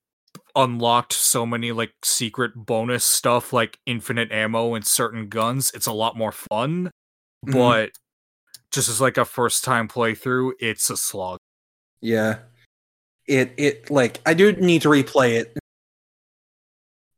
unlocked 0.56 1.14
so 1.14 1.46
many 1.46 1.72
like 1.72 1.94
secret 2.04 2.52
bonus 2.56 3.06
stuff, 3.06 3.54
like 3.54 3.80
infinite 3.86 4.32
ammo 4.32 4.76
and 4.76 4.86
certain 4.86 5.30
guns. 5.30 5.72
It's 5.74 5.88
a 5.88 5.94
lot 5.94 6.18
more 6.18 6.32
fun, 6.32 6.92
Mhm. 7.48 7.54
but 7.54 7.92
just 8.72 8.90
as 8.90 9.02
like 9.02 9.18
a 9.18 9.26
first 9.26 9.64
time 9.64 9.88
playthrough, 9.88 10.54
it's 10.60 10.90
a 10.90 10.98
slog. 10.98 11.38
yeah, 12.02 12.40
it 13.28 13.54
it 13.58 13.92
like 13.92 14.22
I 14.26 14.34
do 14.34 14.52
need 14.54 14.82
to 14.84 14.90
replay 14.90 15.40
it 15.40 15.58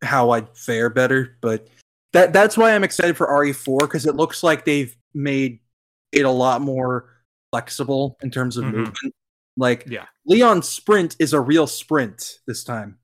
how 0.01 0.31
I'd 0.31 0.49
fare 0.57 0.89
better, 0.89 1.37
but 1.41 1.67
that 2.13 2.33
that's 2.33 2.57
why 2.57 2.73
I'm 2.75 2.83
excited 2.83 3.17
for 3.17 3.27
RE4 3.27 3.79
because 3.81 4.05
it 4.05 4.15
looks 4.15 4.43
like 4.43 4.65
they've 4.65 4.95
made 5.13 5.59
it 6.11 6.25
a 6.25 6.29
lot 6.31 6.61
more 6.61 7.09
flexible 7.53 8.17
in 8.23 8.31
terms 8.31 8.57
of 8.57 8.63
Mhm. 8.65 8.73
movement. 8.73 9.15
Like 9.55 9.83
Yeah. 9.87 10.07
Leon's 10.25 10.67
sprint 10.67 11.15
is 11.19 11.33
a 11.33 11.39
real 11.39 11.67
sprint 11.67 12.39
this 12.47 12.63
time. 12.63 12.97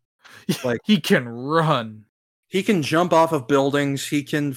Like- 0.64 0.82
he 0.84 1.00
can 1.00 1.30
run. 1.30 2.06
He 2.48 2.64
can 2.64 2.82
jump 2.82 3.14
off 3.14 3.32
of 3.32 3.48
buildings, 3.48 4.08
he 4.08 4.24
can 4.24 4.56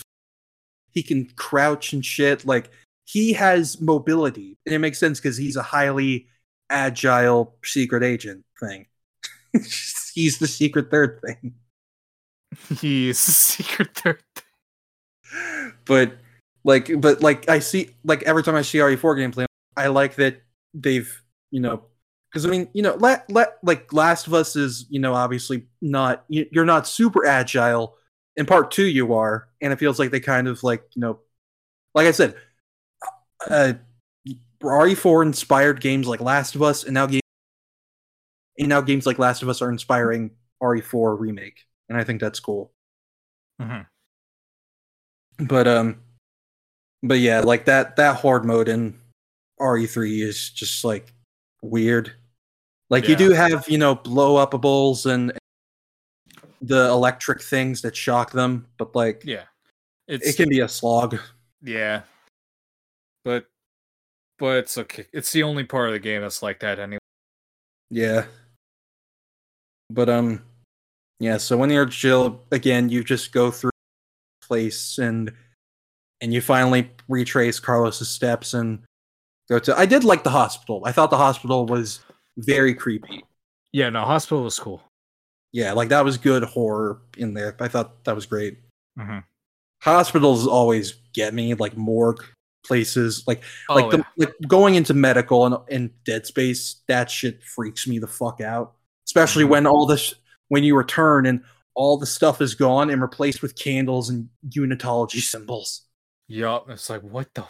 he 0.94 1.02
can 1.02 1.26
crouch 1.36 1.92
and 1.94 2.04
shit. 2.04 2.44
Like 2.46 2.70
he 3.04 3.32
has 3.34 3.80
mobility. 3.80 4.56
And 4.66 4.74
it 4.74 4.78
makes 4.78 4.98
sense 4.98 5.20
because 5.20 5.36
he's 5.38 5.56
a 5.56 5.62
highly 5.62 6.28
agile 6.70 7.56
secret 7.64 8.02
agent 8.02 8.44
thing. 8.60 8.86
he's 10.14 10.38
the 10.38 10.46
secret 10.48 10.90
third 10.90 11.20
thing. 11.22 11.54
He's 12.80 13.26
a 13.28 13.32
secret 13.32 13.94
third. 13.94 14.22
but 15.86 16.16
like 16.64 16.90
but 17.00 17.22
like 17.22 17.48
i 17.48 17.58
see 17.58 17.90
like 18.04 18.22
every 18.24 18.42
time 18.42 18.54
i 18.54 18.60
see 18.62 18.76
re4 18.78 19.16
gameplay 19.16 19.46
i 19.76 19.86
like 19.88 20.14
that 20.16 20.42
they've 20.74 21.22
you 21.50 21.60
know 21.60 21.84
because 22.30 22.46
i 22.46 22.48
mean 22.48 22.68
you 22.72 22.82
know 22.82 22.94
let 22.96 23.28
let 23.30 23.58
like 23.62 23.92
last 23.92 24.26
of 24.26 24.34
us 24.34 24.56
is 24.56 24.86
you 24.90 24.98
know 25.00 25.14
obviously 25.14 25.66
not 25.80 26.24
you- 26.28 26.48
you're 26.52 26.64
not 26.64 26.86
super 26.86 27.26
agile 27.26 27.96
in 28.36 28.46
part 28.46 28.70
two 28.70 28.86
you 28.86 29.14
are 29.14 29.48
and 29.60 29.72
it 29.72 29.78
feels 29.78 29.98
like 29.98 30.10
they 30.10 30.20
kind 30.20 30.48
of 30.48 30.62
like 30.62 30.82
you 30.94 31.00
know 31.00 31.18
like 31.94 32.06
i 32.06 32.10
said 32.10 32.34
uh 33.50 33.72
re4 34.62 35.22
inspired 35.22 35.80
games 35.80 36.06
like 36.06 36.20
last 36.20 36.54
of 36.54 36.62
us 36.62 36.84
and 36.84 36.94
now 36.94 37.06
games 37.06 37.22
and 38.58 38.68
now 38.68 38.80
games 38.80 39.06
like 39.06 39.18
last 39.18 39.42
of 39.42 39.48
us 39.48 39.62
are 39.62 39.70
inspiring 39.70 40.30
re4 40.62 41.18
remake 41.18 41.64
and 41.88 41.98
i 41.98 42.04
think 42.04 42.20
that's 42.20 42.40
cool 42.40 42.72
Mhm. 43.60 43.86
but 45.38 45.66
um 45.66 46.02
but 47.02 47.18
yeah 47.18 47.40
like 47.40 47.64
that 47.66 47.96
that 47.96 48.16
horde 48.16 48.44
mode 48.44 48.68
in 48.68 48.98
re3 49.60 50.22
is 50.22 50.50
just 50.50 50.84
like 50.84 51.12
weird. 51.62 52.12
Like 52.90 53.08
you 53.08 53.16
do 53.16 53.30
have 53.30 53.68
you 53.68 53.78
know 53.78 53.94
blow 53.94 54.44
upables 54.44 55.06
and 55.06 55.32
the 56.60 56.88
electric 56.88 57.42
things 57.42 57.82
that 57.82 57.96
shock 57.96 58.30
them 58.32 58.66
but 58.78 58.94
like 58.94 59.22
Yeah, 59.24 59.44
it's 60.06 60.28
it 60.28 60.36
can 60.36 60.48
be 60.48 60.60
a 60.60 60.68
slog. 60.68 61.18
Yeah, 61.62 62.02
but 63.24 63.46
but 64.38 64.58
it's 64.58 64.76
okay. 64.76 65.06
It's 65.12 65.32
the 65.32 65.42
only 65.42 65.64
part 65.64 65.88
of 65.88 65.94
the 65.94 66.00
game 66.00 66.22
that's 66.22 66.42
like 66.42 66.60
that 66.60 66.78
anyway. 66.78 66.98
yeah. 67.90 68.24
But 69.90 70.08
um 70.08 70.42
yeah 71.20 71.36
so 71.36 71.56
when 71.56 71.70
you're 71.70 71.86
Jill 71.86 72.42
again 72.50 72.88
you 72.88 73.04
just 73.04 73.32
go 73.32 73.50
through 73.50 73.70
place 74.42 74.98
and 74.98 75.32
and 76.20 76.32
you 76.32 76.40
finally 76.40 76.90
retrace 77.08 77.60
carlos's 77.60 78.08
steps 78.08 78.54
and 78.54 78.80
go 79.52 79.58
to. 79.60 79.78
I 79.78 79.86
did 79.86 80.04
like 80.04 80.24
the 80.24 80.30
hospital. 80.30 80.82
I 80.84 80.92
thought 80.92 81.10
the 81.10 81.16
hospital 81.18 81.66
was 81.66 82.00
very 82.36 82.74
creepy. 82.74 83.24
Yeah, 83.72 83.90
no, 83.90 84.02
hospital 84.04 84.42
was 84.44 84.58
cool. 84.58 84.82
yeah 85.52 85.72
like 85.72 85.88
that 85.90 86.04
was 86.04 86.16
good 86.18 86.42
horror 86.44 87.00
in 87.18 87.34
there. 87.34 87.54
I 87.60 87.68
thought 87.68 88.04
that 88.04 88.14
was 88.14 88.26
great. 88.26 88.58
Hmm 88.98 89.18
hospitals 89.82 90.46
always 90.46 90.92
get 91.12 91.34
me 91.34 91.54
like 91.54 91.76
morgue 91.76 92.22
places. 92.64 93.24
Like 93.26 93.42
Oh, 93.68 93.74
like 93.74 93.90
the, 93.90 93.98
yeah. 93.98 94.04
like 94.16 94.34
going 94.46 94.76
into 94.76 94.94
medical 94.94 95.44
and 95.44 95.56
in 95.68 95.90
dead 96.04 96.24
space 96.24 96.76
that 96.86 97.10
shit 97.10 97.42
freaks 97.42 97.88
me 97.88 97.98
the 97.98 98.06
fuck 98.06 98.40
out. 98.40 98.74
Especially 99.08 99.42
Mhm. 99.44 99.48
when 99.48 99.66
all 99.66 99.86
this 99.86 100.14
when 100.48 100.62
you 100.62 100.76
return 100.76 101.26
and 101.26 101.42
all 101.74 101.96
the 101.98 102.06
stuff 102.06 102.40
is 102.40 102.54
gone 102.54 102.90
and 102.90 103.02
replaced 103.02 103.42
with 103.42 103.56
candles 103.56 104.08
and 104.08 104.28
unitology 104.48 105.20
symbols. 105.20 105.82
Yup, 106.28 106.70
it's 106.70 106.88
like 106.88 107.02
what 107.02 107.34
the 107.34 107.44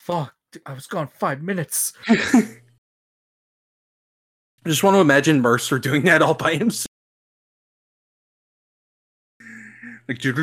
fuck? 0.00 0.34
I 0.64 0.72
was 0.72 0.86
gone 0.86 1.08
five 1.08 1.42
minutes. 1.42 1.92
i 2.08 2.18
just 4.66 4.82
want 4.82 4.94
to 4.94 5.00
imagine 5.00 5.40
mercer 5.40 5.78
doing 5.78 6.02
that 6.02 6.20
all 6.20 6.34
by 6.34 6.54
himself 6.56 6.86
like 10.08 10.18
just 10.18 10.34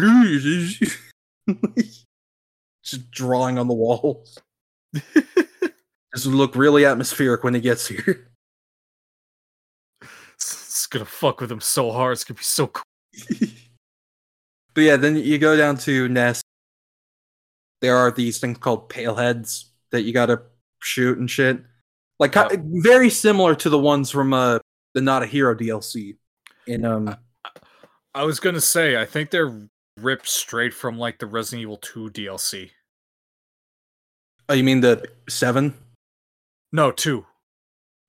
drawing 3.12 3.60
on 3.60 3.68
the 3.68 3.74
walls 3.74 4.40
this 4.94 6.26
would 6.26 6.34
look 6.34 6.56
really 6.56 6.86
atmospheric 6.86 7.44
when 7.44 7.54
he 7.54 7.60
gets 7.60 7.88
here 7.88 8.32
it's 10.86 10.88
gonna 10.88 11.06
fuck 11.06 11.42
with 11.42 11.52
him 11.52 11.62
so 11.62 11.92
hard. 11.92 12.14
It's 12.14 12.24
gonna 12.24 12.38
be 12.38 12.44
so 12.44 12.68
cool. 12.68 12.84
but 14.76 14.82
yeah, 14.82 14.98
then 14.98 15.16
you 15.16 15.40
go 15.40 15.58
down 15.58 15.78
to 15.78 16.08
Nest. 16.10 16.44
There 17.82 17.96
are 17.96 18.12
these 18.12 18.40
things 18.40 18.60
called 18.60 18.90
paleheads 18.90 19.66
that 19.96 20.02
you 20.04 20.14
gotta 20.14 20.42
shoot 20.82 21.18
and 21.18 21.30
shit. 21.30 21.60
Like 22.20 22.36
Yep. 22.36 22.52
very 22.66 23.10
similar 23.10 23.56
to 23.56 23.70
the 23.70 23.80
ones 23.80 24.12
from 24.12 24.34
uh 24.34 24.60
the 24.94 25.02
Not 25.02 25.24
a 25.24 25.26
Hero 25.26 25.56
DLC. 25.56 26.18
In 26.68 26.86
um 26.86 27.16
I 28.14 28.24
was 28.24 28.40
gonna 28.40 28.62
say, 28.62 28.96
I 29.02 29.06
think 29.06 29.30
they're 29.32 29.68
ripped 30.00 30.28
straight 30.28 30.74
from 30.74 30.98
like 30.98 31.20
the 31.20 31.26
Resident 31.26 31.62
Evil 31.64 31.78
2 31.78 32.10
DLC. 32.12 32.72
oh 34.50 34.54
you 34.54 34.64
mean 34.64 34.82
the 34.82 35.06
seven? 35.30 35.74
No, 36.72 36.92
two. 36.92 37.26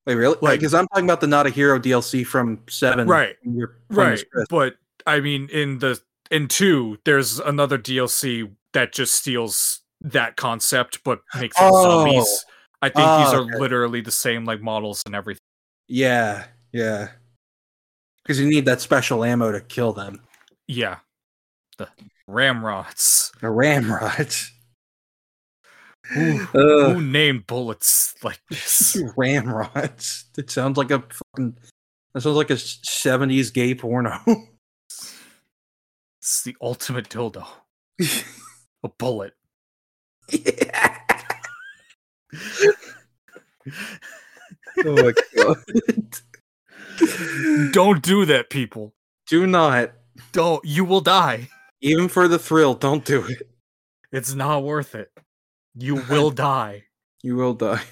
Wait, 0.07 0.15
really? 0.15 0.37
Like- 0.41 0.59
Because 0.61 0.75
I'm 0.75 0.87
talking 0.89 1.05
about 1.05 1.21
the 1.21 1.27
Not 1.27 1.47
a 1.47 1.51
Hero 1.51 1.79
DLC 1.79 2.25
from 2.27 2.61
seven. 2.69 3.09
Right, 3.09 3.37
when 3.43 3.57
you're 3.57 3.77
playing 3.91 4.13
as 4.15 4.25
Right, 4.35 4.47
but 4.51 4.77
I 5.07 5.21
mean, 5.21 5.49
in 5.51 5.79
the 5.79 6.01
in 6.31 6.49
two, 6.49 6.99
there's 7.05 7.39
another 7.39 7.79
DLC 7.79 8.51
that 8.73 8.93
just 8.93 9.15
steals 9.15 9.83
that 10.01 10.37
concept 10.37 11.01
but 11.05 11.21
makes 11.39 11.57
it 11.57 11.63
Oh. 11.65 11.83
zombies. 12.05 12.45
I 12.83 12.89
think 12.89 12.97
these 13.07 13.33
Oh, 13.35 13.37
are 13.39 13.41
okay. 13.43 13.59
literally 13.59 14.01
the 14.01 14.11
same 14.11 14.45
like 14.45 14.61
models 14.61 15.03
and 15.07 15.15
everything. 15.15 15.41
Yeah, 15.89 16.47
yeah. 16.73 17.13
Because 18.23 18.39
you 18.41 18.47
need 18.49 18.65
that 18.67 18.81
special 18.81 19.25
ammo 19.25 19.53
to 19.53 19.61
kill 19.61 19.93
them. 19.93 20.21
Yeah, 20.67 20.99
the 21.79 21.89
ramrods. 22.27 23.33
The 23.41 23.51
ramrod. 23.51 24.35
Who, 26.13 26.41
Ugh. 26.55 26.97
who 26.97 27.01
named 27.01 27.47
bullets 27.47 28.15
like 28.23 28.41
this? 28.51 28.97
ramrods. 29.17 30.27
It 30.37 30.51
sounds 30.51 30.77
like 30.77 30.91
a 30.91 31.01
fucking. 31.03 31.57
That 32.15 32.21
sounds 32.23 32.37
like 32.37 32.51
a 32.51 32.59
seventies 32.59 33.51
gay 33.51 33.75
porno. 33.75 34.19
It's 36.21 36.43
the 36.43 36.57
ultimate 36.61 37.09
dildo. 37.09 37.47
A 38.83 38.89
bullet. 38.99 39.35
Yeah. 40.31 40.99
Oh 44.85 44.95
my 44.95 45.13
god. 45.35 45.57
Don't 47.73 48.03
do 48.03 48.25
that, 48.27 48.51
people. 48.51 48.95
Do 49.27 49.47
not. 49.47 49.93
Don't. 50.33 50.65
You 50.65 50.85
will 50.85 51.01
die. 51.01 51.49
Even 51.81 52.09
for 52.09 52.29
the 52.29 52.39
thrill, 52.39 52.75
don't 52.75 53.05
do 53.05 53.25
it. 53.27 53.51
It's 54.13 54.35
not 54.35 54.63
worth 54.63 54.95
it. 54.95 55.11
You 55.75 55.97
will 56.11 56.31
die. 56.31 56.85
You 57.23 57.37
will 57.37 57.55
die. 57.55 57.83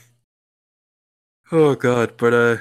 Oh 1.53 1.75
god, 1.75 2.15
but 2.17 2.33
uh 2.33 2.57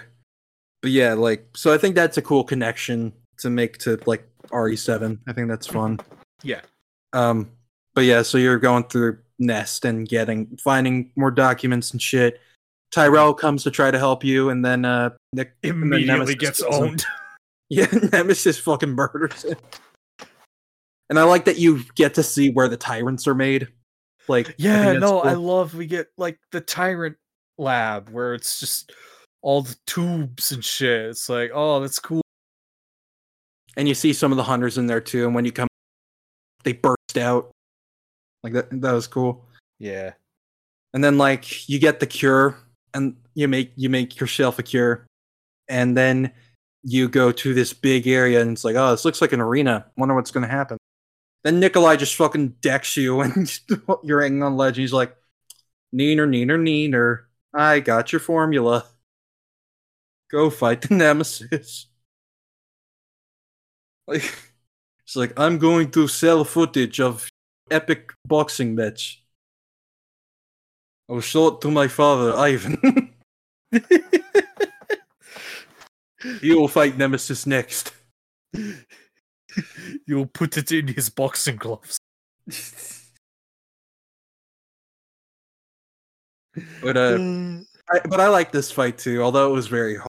but 0.82 0.92
yeah, 0.92 1.14
like 1.14 1.48
so 1.56 1.74
I 1.74 1.78
think 1.78 1.96
that's 1.96 2.18
a 2.18 2.22
cool 2.22 2.44
connection 2.44 3.14
to 3.38 3.50
make 3.50 3.78
to 3.80 4.00
like 4.06 4.28
RE7. 4.50 5.20
I 5.28 5.34
think 5.34 5.48
that's 5.48 5.68
fun. 5.68 6.00
Yeah. 6.44 6.62
Um 7.14 7.52
but 7.94 8.04
yeah, 8.04 8.22
so 8.22 8.38
you're 8.38 8.60
going 8.60 8.84
through 8.86 9.20
Nest 9.40 9.86
and 9.86 10.08
getting 10.08 10.58
finding 10.58 11.12
more 11.16 11.32
documents 11.32 11.92
and 11.92 12.02
shit. 12.02 12.40
Tyrell 12.92 13.34
comes 13.34 13.64
to 13.64 13.72
try 13.72 13.90
to 13.92 13.98
help 13.98 14.24
you, 14.24 14.50
and 14.50 14.64
then 14.64 14.86
uh, 14.86 15.12
Nick 15.34 15.54
Immediately 15.64 16.36
gets 16.36 16.62
owned. 16.62 17.06
Yeah, 17.70 17.88
Nemesis 18.12 18.60
fucking 18.60 18.92
murders 18.92 19.44
him. 19.46 19.58
And 21.10 21.18
I 21.18 21.24
like 21.24 21.46
that 21.46 21.58
you 21.58 21.84
get 21.96 22.14
to 22.16 22.22
see 22.22 22.52
where 22.52 22.68
the 22.68 22.78
tyrants 22.78 23.26
are 23.26 23.34
made. 23.34 23.68
Like, 24.28 24.54
Yeah, 24.60 24.92
that's 24.94 25.00
no, 25.00 25.22
I 25.22 25.34
love 25.34 25.74
we 25.74 25.88
get 25.88 26.08
like 26.18 26.38
the 26.52 26.62
tyrant 26.62 27.16
lab 27.58 28.10
where 28.10 28.36
it's 28.36 28.60
just 28.60 28.92
all 29.42 29.64
the 29.64 29.76
tubes 29.88 30.52
and 30.52 30.64
shit. 30.64 31.10
It's 31.10 31.30
like, 31.30 31.50
oh, 31.54 31.80
that's 31.80 31.98
cool. 31.98 32.22
and 33.76 33.88
you 33.88 33.96
see 33.96 34.14
some 34.14 34.32
of 34.32 34.38
the 34.38 34.44
hunters 34.44 34.78
in 34.78 34.86
there 34.86 35.02
too. 35.02 35.26
And 35.26 35.34
when 35.34 35.46
you 35.46 35.52
come, 35.52 35.68
they 36.64 36.74
burst 36.74 37.18
out. 37.18 37.50
Like 38.44 38.54
that. 38.54 38.82
That 38.82 38.92
was 38.94 39.08
cool. 39.08 39.46
Yeah. 39.80 40.14
and 40.94 41.04
then 41.04 41.18
like 41.18 41.68
you 41.70 41.80
get 41.80 42.00
the 42.00 42.08
cure 42.08 42.58
and 42.94 43.16
you 43.36 43.48
make 43.48 43.74
you 43.76 43.90
make 43.90 44.20
yourself 44.20 44.60
a 44.60 44.64
cure 44.64 45.06
and 45.68 45.98
then 45.98 46.32
you 46.84 47.10
go 47.10 47.32
to 47.32 47.54
this 47.54 47.74
big 47.74 48.08
area 48.08 48.42
and 48.42 48.52
it's 48.52 48.64
like 48.64 48.76
oh 48.76 48.92
this 48.92 49.06
looks 49.06 49.22
like 49.22 49.34
an 49.34 49.42
arena 49.42 49.86
wonder 49.98 50.16
what's 50.16 50.32
going 50.32 50.44
to 50.44 50.50
happen 50.50 50.78
then 51.44 51.60
nikolai 51.60 51.96
just 51.96 52.16
fucking 52.16 52.50
decks 52.62 52.96
you 52.98 53.22
and 53.26 53.60
you're 54.04 54.22
hanging 54.22 54.44
on 54.44 54.58
ledge 54.58 54.78
and 54.78 54.84
he's 54.84 54.94
like 54.94 55.16
neener 55.96 56.28
neener 56.30 56.60
neener 56.60 57.24
i 57.54 57.80
got 57.80 58.12
your 58.14 58.20
formula 58.20 58.86
go 60.32 60.50
fight 60.50 60.82
the 60.84 60.94
nemesis 60.96 61.88
like 64.08 64.24
it's 65.04 65.16
like 65.16 65.38
i'm 65.40 65.58
going 65.58 65.90
to 65.92 66.08
sell 66.08 66.44
footage 66.44 67.00
of 67.00 67.28
epic 67.74 68.12
boxing 68.26 68.76
match 68.76 69.24
I 71.10 71.14
will 71.14 71.22
show 71.22 71.48
it 71.50 71.62
to 71.62 71.72
my 71.72 71.88
father, 71.88 72.34
Ivan. 72.38 73.14
he 76.42 76.54
will 76.54 76.68
fight 76.68 76.98
Nemesis 76.98 77.46
next. 77.46 77.94
You'll 80.08 80.26
put 80.28 80.58
it 80.58 80.72
in 80.72 80.88
his 80.88 81.10
boxing 81.10 81.58
gloves. 81.58 82.00
but 86.82 86.98
uh, 86.98 87.18
I, 87.92 88.00
but 88.10 88.20
I 88.20 88.28
like 88.30 88.52
this 88.52 88.72
fight 88.72 88.98
too, 88.98 89.22
although 89.22 89.50
it 89.52 89.54
was 89.54 89.68
very 89.68 89.98
hard. 89.98 90.08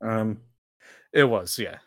Um, 0.00 0.40
it 1.12 1.24
was, 1.24 1.58
yeah. 1.58 1.78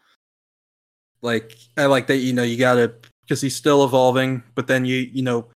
like 1.22 1.56
I 1.78 1.86
like 1.86 2.08
that 2.08 2.18
you 2.18 2.34
know 2.34 2.44
you 2.44 2.58
gotta 2.58 2.96
because 3.32 3.40
he's 3.40 3.56
still 3.56 3.86
evolving, 3.86 4.44
but 4.56 4.68
then 4.68 4.84
you 4.84 5.10
you 5.14 5.22
know, 5.22 5.48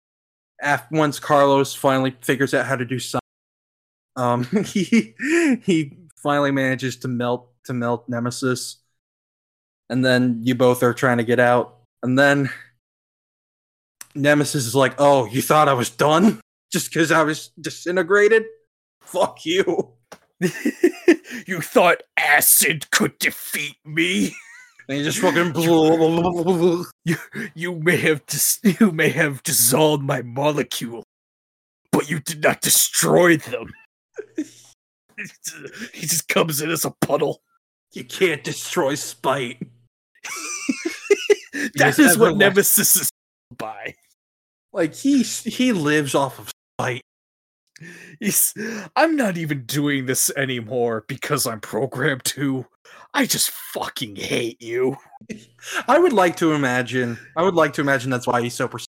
af 0.61 0.85
once 0.91 1.19
Carlos 1.19 1.73
finally 1.73 2.15
figures 2.21 2.53
out 2.53 2.65
how 2.65 2.77
to 2.77 2.85
do 2.85 2.99
something, 2.99 3.19
um, 4.15 4.45
he 4.65 5.13
he 5.61 5.97
finally 6.15 6.51
manages 6.51 6.95
to 6.95 7.09
melt 7.09 7.49
to 7.65 7.73
melt 7.73 8.07
Nemesis, 8.07 8.77
and 9.89 10.05
then 10.05 10.39
you 10.41 10.55
both 10.55 10.83
are 10.83 10.93
trying 10.93 11.17
to 11.17 11.25
get 11.25 11.37
out, 11.37 11.79
and 12.01 12.17
then 12.17 12.49
Nemesis 14.15 14.65
is 14.65 14.73
like, 14.73 14.93
"Oh, 14.97 15.25
you 15.25 15.41
thought 15.41 15.67
I 15.67 15.73
was 15.73 15.89
done 15.89 16.39
just 16.71 16.93
because 16.93 17.11
I 17.11 17.23
was 17.23 17.49
disintegrated? 17.59 18.45
Fuck 19.01 19.45
you!" 19.45 19.95
you 21.45 21.59
thought 21.59 22.03
acid 22.17 22.89
could 22.91 23.19
defeat 23.19 23.75
me? 23.83 24.33
And 24.87 24.97
he 24.97 25.03
just 25.03 25.19
fucking 25.19 25.53
You 27.05 27.17
you 27.55 27.75
may 27.79 27.97
have 27.97 28.25
dis- 28.25 28.59
you 28.63 28.91
may 28.91 29.09
have 29.09 29.41
dissolved 29.43 30.03
my 30.03 30.21
molecule, 30.21 31.03
but 31.91 32.09
you 32.09 32.19
did 32.19 32.43
not 32.43 32.61
destroy 32.61 33.37
them. 33.37 33.73
he 35.93 36.01
just 36.01 36.27
comes 36.27 36.61
in 36.61 36.69
as 36.69 36.85
a 36.85 36.93
puddle. 37.01 37.41
You 37.93 38.03
can't 38.03 38.43
destroy 38.43 38.95
spite. 38.95 39.65
that 41.75 41.97
is 41.97 42.17
what 42.17 42.33
everlasting. 42.33 42.37
Nemesis 42.37 42.95
is 42.95 43.09
by. 43.57 43.95
Like 44.73 44.93
he 44.93 45.23
he 45.23 45.71
lives 45.71 46.13
off 46.13 46.37
of 46.37 46.51
spite. 46.77 47.01
He's, 48.19 48.53
I'm 48.95 49.15
not 49.15 49.37
even 49.37 49.65
doing 49.65 50.05
this 50.05 50.31
anymore 50.37 51.03
because 51.07 51.45
I'm 51.45 51.59
programmed 51.59 52.23
to. 52.25 52.65
I 53.15 53.25
just 53.25 53.49
fucking 53.51 54.15
hate 54.17 54.61
you. 54.61 54.97
I 55.87 55.97
would 55.99 56.13
like 56.13 56.35
to 56.37 56.53
imagine. 56.53 57.17
I 57.37 57.43
would 57.43 57.55
like 57.55 57.73
to 57.73 57.81
imagine 57.81 58.09
that's 58.11 58.27
why 58.27 58.41
he's 58.41 58.53
so. 58.53 58.67
Pers- 58.67 58.87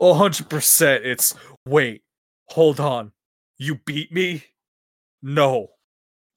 A 0.00 0.14
hundred 0.14 0.48
percent. 0.48 1.04
It's 1.04 1.34
wait, 1.66 2.02
hold 2.48 2.80
on. 2.80 3.12
You 3.58 3.76
beat 3.86 4.12
me? 4.12 4.44
No, 5.22 5.68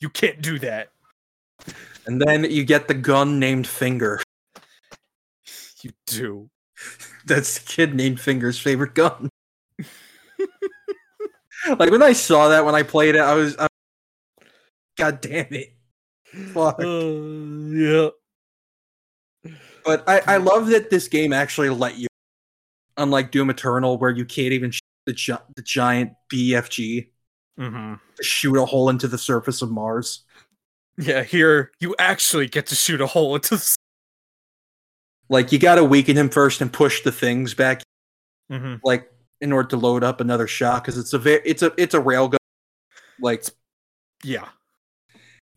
you 0.01 0.09
can't 0.09 0.41
do 0.41 0.59
that. 0.59 0.89
and 2.05 2.21
then 2.21 2.43
you 2.49 2.63
get 2.65 2.87
the 2.87 2.93
gun 2.95 3.39
named 3.39 3.67
Finger. 3.67 4.21
You 5.83 5.91
do. 6.07 6.49
That's 7.25 7.59
the 7.59 7.65
kid 7.67 7.93
named 7.95 8.19
Finger's 8.19 8.59
favorite 8.59 8.95
gun. 8.95 9.29
like 11.79 11.91
when 11.91 12.03
I 12.03 12.13
saw 12.13 12.49
that 12.49 12.65
when 12.65 12.75
I 12.75 12.83
played 12.83 13.15
it, 13.15 13.21
I 13.21 13.33
was, 13.35 13.55
I, 13.57 13.67
God 14.97 15.21
damn 15.21 15.53
it. 15.53 15.73
Fuck. 16.53 16.79
Uh, 16.79 16.85
yeah. 16.85 18.09
But 19.83 20.03
I, 20.07 20.21
I 20.27 20.37
love 20.37 20.67
that 20.67 20.89
this 20.89 21.07
game 21.07 21.33
actually 21.33 21.69
let 21.69 21.97
you, 21.97 22.07
unlike 22.97 23.31
Doom 23.31 23.49
Eternal, 23.49 23.97
where 23.97 24.11
you 24.11 24.25
can't 24.25 24.53
even 24.53 24.71
shoot 24.71 24.81
the, 25.07 25.13
gi- 25.13 25.33
the 25.55 25.61
giant 25.61 26.13
BFG 26.31 27.07
Mm-hmm. 27.59 27.93
to 28.15 28.23
shoot 28.23 28.55
a 28.57 28.65
hole 28.65 28.89
into 28.89 29.07
the 29.07 29.17
surface 29.17 29.61
of 29.61 29.69
Mars. 29.69 30.23
Yeah. 30.97 31.21
Here, 31.21 31.71
you 31.79 31.93
actually 31.99 32.47
get 32.47 32.65
to 32.67 32.75
shoot 32.75 33.01
a 33.01 33.05
hole 33.05 33.35
into. 33.35 33.57
The... 33.57 33.75
Like 35.29 35.51
you 35.51 35.59
got 35.59 35.75
to 35.75 35.83
weaken 35.83 36.17
him 36.17 36.29
first 36.29 36.61
and 36.61 36.71
push 36.71 37.03
the 37.03 37.11
things 37.11 37.53
back, 37.53 37.83
Mm-hmm. 38.51 38.75
like 38.83 39.11
in 39.41 39.51
order 39.51 39.69
to 39.69 39.77
load 39.77 40.03
up 40.03 40.21
another 40.21 40.47
shot 40.47 40.83
because 40.83 40.97
it's 40.97 41.13
a 41.13 41.17
very 41.19 41.41
it's 41.45 41.61
a 41.61 41.71
it's 41.77 41.93
a 41.93 41.99
railgun. 41.99 42.37
Like, 43.19 43.45
Yeah. 44.23 44.47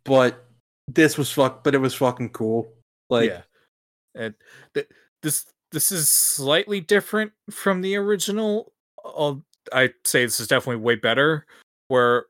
but 0.05 0.45
this 0.89 1.17
was 1.19 1.31
fuck, 1.31 1.65
but 1.65 1.75
it 1.75 1.79
was 1.79 1.95
fucking 1.95 2.31
cool. 2.31 2.73
Like, 3.11 3.31
yeah. 3.31 3.43
And 4.15 4.35
th- 4.75 4.89
this 5.23 5.47
this 5.73 5.91
is 5.91 6.09
slightly 6.09 6.81
different 6.81 7.33
from 7.51 7.81
the 7.81 7.97
original. 7.97 8.73
Uh, 9.05 9.35
I'd 9.73 9.95
say 10.05 10.25
this 10.25 10.41
is 10.41 10.47
definitely 10.49 10.83
way 10.83 10.95
better. 10.95 11.47
Where 11.89 12.27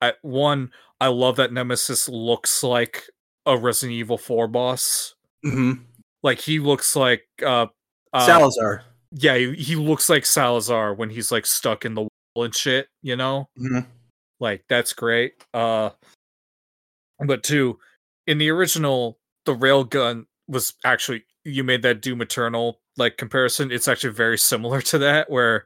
at 0.00 0.16
one, 0.22 0.70
I 1.00 1.08
love 1.08 1.36
that 1.36 1.52
Nemesis 1.52 2.08
looks 2.08 2.62
like 2.62 3.04
a 3.46 3.56
Resident 3.56 3.94
Evil 3.96 4.18
4 4.18 4.48
boss. 4.48 5.14
mhm. 5.44 5.80
Like 6.22 6.40
he 6.40 6.58
looks 6.58 6.96
like 6.96 7.24
uh, 7.42 7.66
uh 8.12 8.26
Salazar. 8.26 8.82
yeah, 9.12 9.36
he, 9.36 9.54
he 9.54 9.76
looks 9.76 10.08
like 10.08 10.26
Salazar 10.26 10.94
when 10.94 11.08
he's 11.10 11.30
like 11.32 11.46
stuck 11.46 11.84
in 11.84 11.94
the 11.94 12.02
wall 12.02 12.44
and 12.44 12.54
shit, 12.54 12.88
you 13.02 13.16
know? 13.16 13.48
Mhm. 13.58 13.86
Like 14.40 14.64
that's 14.68 14.92
great. 14.92 15.34
Uh 15.54 15.90
but 17.24 17.42
two, 17.42 17.78
in 18.28 18.36
the 18.38 18.50
original, 18.50 19.18
the 19.46 19.54
railgun 19.56 20.26
was 20.46 20.74
actually 20.84 21.24
you 21.44 21.64
made 21.64 21.80
that 21.82 22.02
Doom 22.02 22.20
Eternal 22.20 22.78
like 22.98 23.16
comparison. 23.16 23.72
It's 23.72 23.88
actually 23.88 24.12
very 24.12 24.36
similar 24.38 24.82
to 24.82 24.98
that, 24.98 25.30
where 25.30 25.64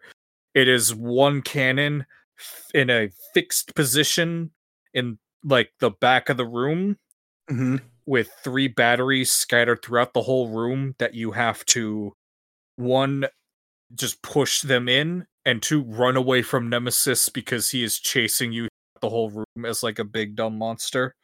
it 0.55 0.68
is 0.68 0.94
one 0.94 1.42
cannon 1.42 2.07
in 2.73 2.89
a 2.89 3.10
fixed 3.34 3.74
position 3.74 4.50
in 4.94 5.18
like 5.44 5.73
the 5.81 5.91
back 5.91 6.28
of 6.28 6.36
the 6.36 6.47
room 6.47 6.97
Mhm. 7.50 7.82
with 8.07 8.31
three 8.44 8.68
batteries 8.68 9.32
scattered 9.32 9.82
throughout 9.82 10.15
the 10.15 10.23
whole 10.23 10.49
room 10.49 10.94
that 10.99 11.15
you 11.15 11.32
have 11.32 11.65
to 11.66 12.15
one 12.76 13.26
just 13.94 14.23
push 14.23 14.62
them 14.62 14.89
in 14.89 15.26
and 15.44 15.62
two 15.62 15.82
run 15.82 16.16
away 16.16 16.42
from 16.42 16.68
nemesis 16.68 17.28
because 17.28 17.70
he 17.70 17.82
is 17.82 17.99
chasing 17.99 18.52
you 18.52 18.68
the 19.00 19.08
whole 19.10 19.31
room 19.31 19.65
as 19.66 19.82
like 19.82 19.99
a 19.99 20.05
big 20.05 20.36
dumb 20.36 20.57
monster 20.57 21.15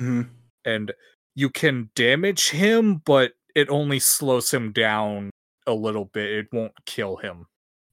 Mhm. 0.00 0.28
And 0.68 0.92
you 1.34 1.48
can 1.50 1.88
damage 1.94 2.50
him 2.50 3.00
but 3.04 3.32
it 3.54 3.68
only 3.70 3.98
slows 3.98 4.50
him 4.52 4.72
down 4.72 5.30
a 5.66 5.74
little 5.74 6.04
bit 6.06 6.30
it 6.30 6.46
won't 6.52 6.72
kill 6.86 7.16
him 7.16 7.46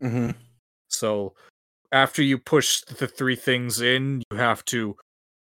Mhm. 0.04 0.36
so 0.90 1.34
after 1.92 2.22
you 2.22 2.38
push 2.38 2.82
the 2.82 3.08
three 3.08 3.36
things 3.38 3.80
in, 3.80 4.22
you 4.30 4.38
have 4.38 4.66
to 4.66 4.98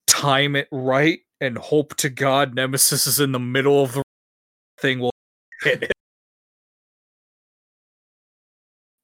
time 0.06 0.56
it 0.56 0.68
right 0.72 1.20
and 1.40 1.58
hope 1.58 1.94
to 1.96 2.08
God 2.08 2.54
Nemesis 2.54 3.06
is 3.06 3.20
in 3.20 3.32
the 3.32 3.38
middle 3.38 3.82
of 3.82 3.92
the 3.92 4.02
thing 4.80 4.98
will 5.00 5.12
hit 5.62 5.82
him. 5.84 5.90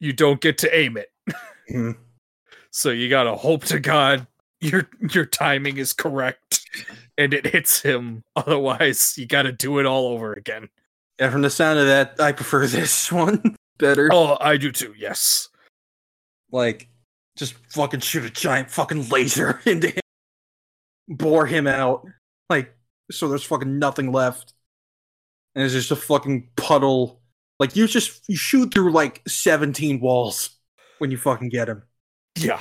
You 0.00 0.12
don't 0.12 0.40
get 0.40 0.56
to 0.58 0.74
aim 0.76 0.96
it. 0.96 1.10
Mhm. 1.70 1.96
So 2.70 2.90
you 2.90 3.08
gotta 3.08 3.34
hope 3.36 3.64
to 3.66 3.78
God 3.80 4.26
your 4.60 4.88
your 5.12 5.26
timing 5.26 5.76
is 5.76 5.92
correct 5.92 6.63
and 7.18 7.32
it 7.34 7.46
hits 7.46 7.80
him. 7.82 8.22
Otherwise, 8.36 9.14
you 9.16 9.26
gotta 9.26 9.52
do 9.52 9.78
it 9.78 9.86
all 9.86 10.08
over 10.08 10.32
again. 10.32 10.68
Yeah, 11.20 11.30
from 11.30 11.42
the 11.42 11.50
sound 11.50 11.78
of 11.78 11.86
that, 11.86 12.16
I 12.20 12.32
prefer 12.32 12.66
this 12.66 13.10
one 13.12 13.56
better. 13.78 14.08
Oh, 14.12 14.36
I 14.40 14.56
do 14.56 14.72
too, 14.72 14.94
yes. 14.98 15.48
Like, 16.50 16.88
just 17.36 17.54
fucking 17.72 18.00
shoot 18.00 18.24
a 18.24 18.30
giant 18.30 18.70
fucking 18.70 19.08
laser 19.08 19.60
into 19.66 19.88
him. 19.88 20.00
bore 21.08 21.46
him 21.46 21.66
out. 21.66 22.06
Like, 22.48 22.74
so 23.10 23.28
there's 23.28 23.44
fucking 23.44 23.78
nothing 23.78 24.12
left. 24.12 24.52
And 25.54 25.64
it's 25.64 25.74
just 25.74 25.90
a 25.90 25.96
fucking 25.96 26.48
puddle. 26.56 27.20
Like, 27.60 27.76
you 27.76 27.86
just 27.86 28.22
you 28.28 28.36
shoot 28.36 28.72
through 28.74 28.92
like 28.92 29.22
17 29.28 30.00
walls 30.00 30.50
when 30.98 31.10
you 31.10 31.16
fucking 31.16 31.48
get 31.48 31.68
him. 31.68 31.82
Yeah. 32.36 32.60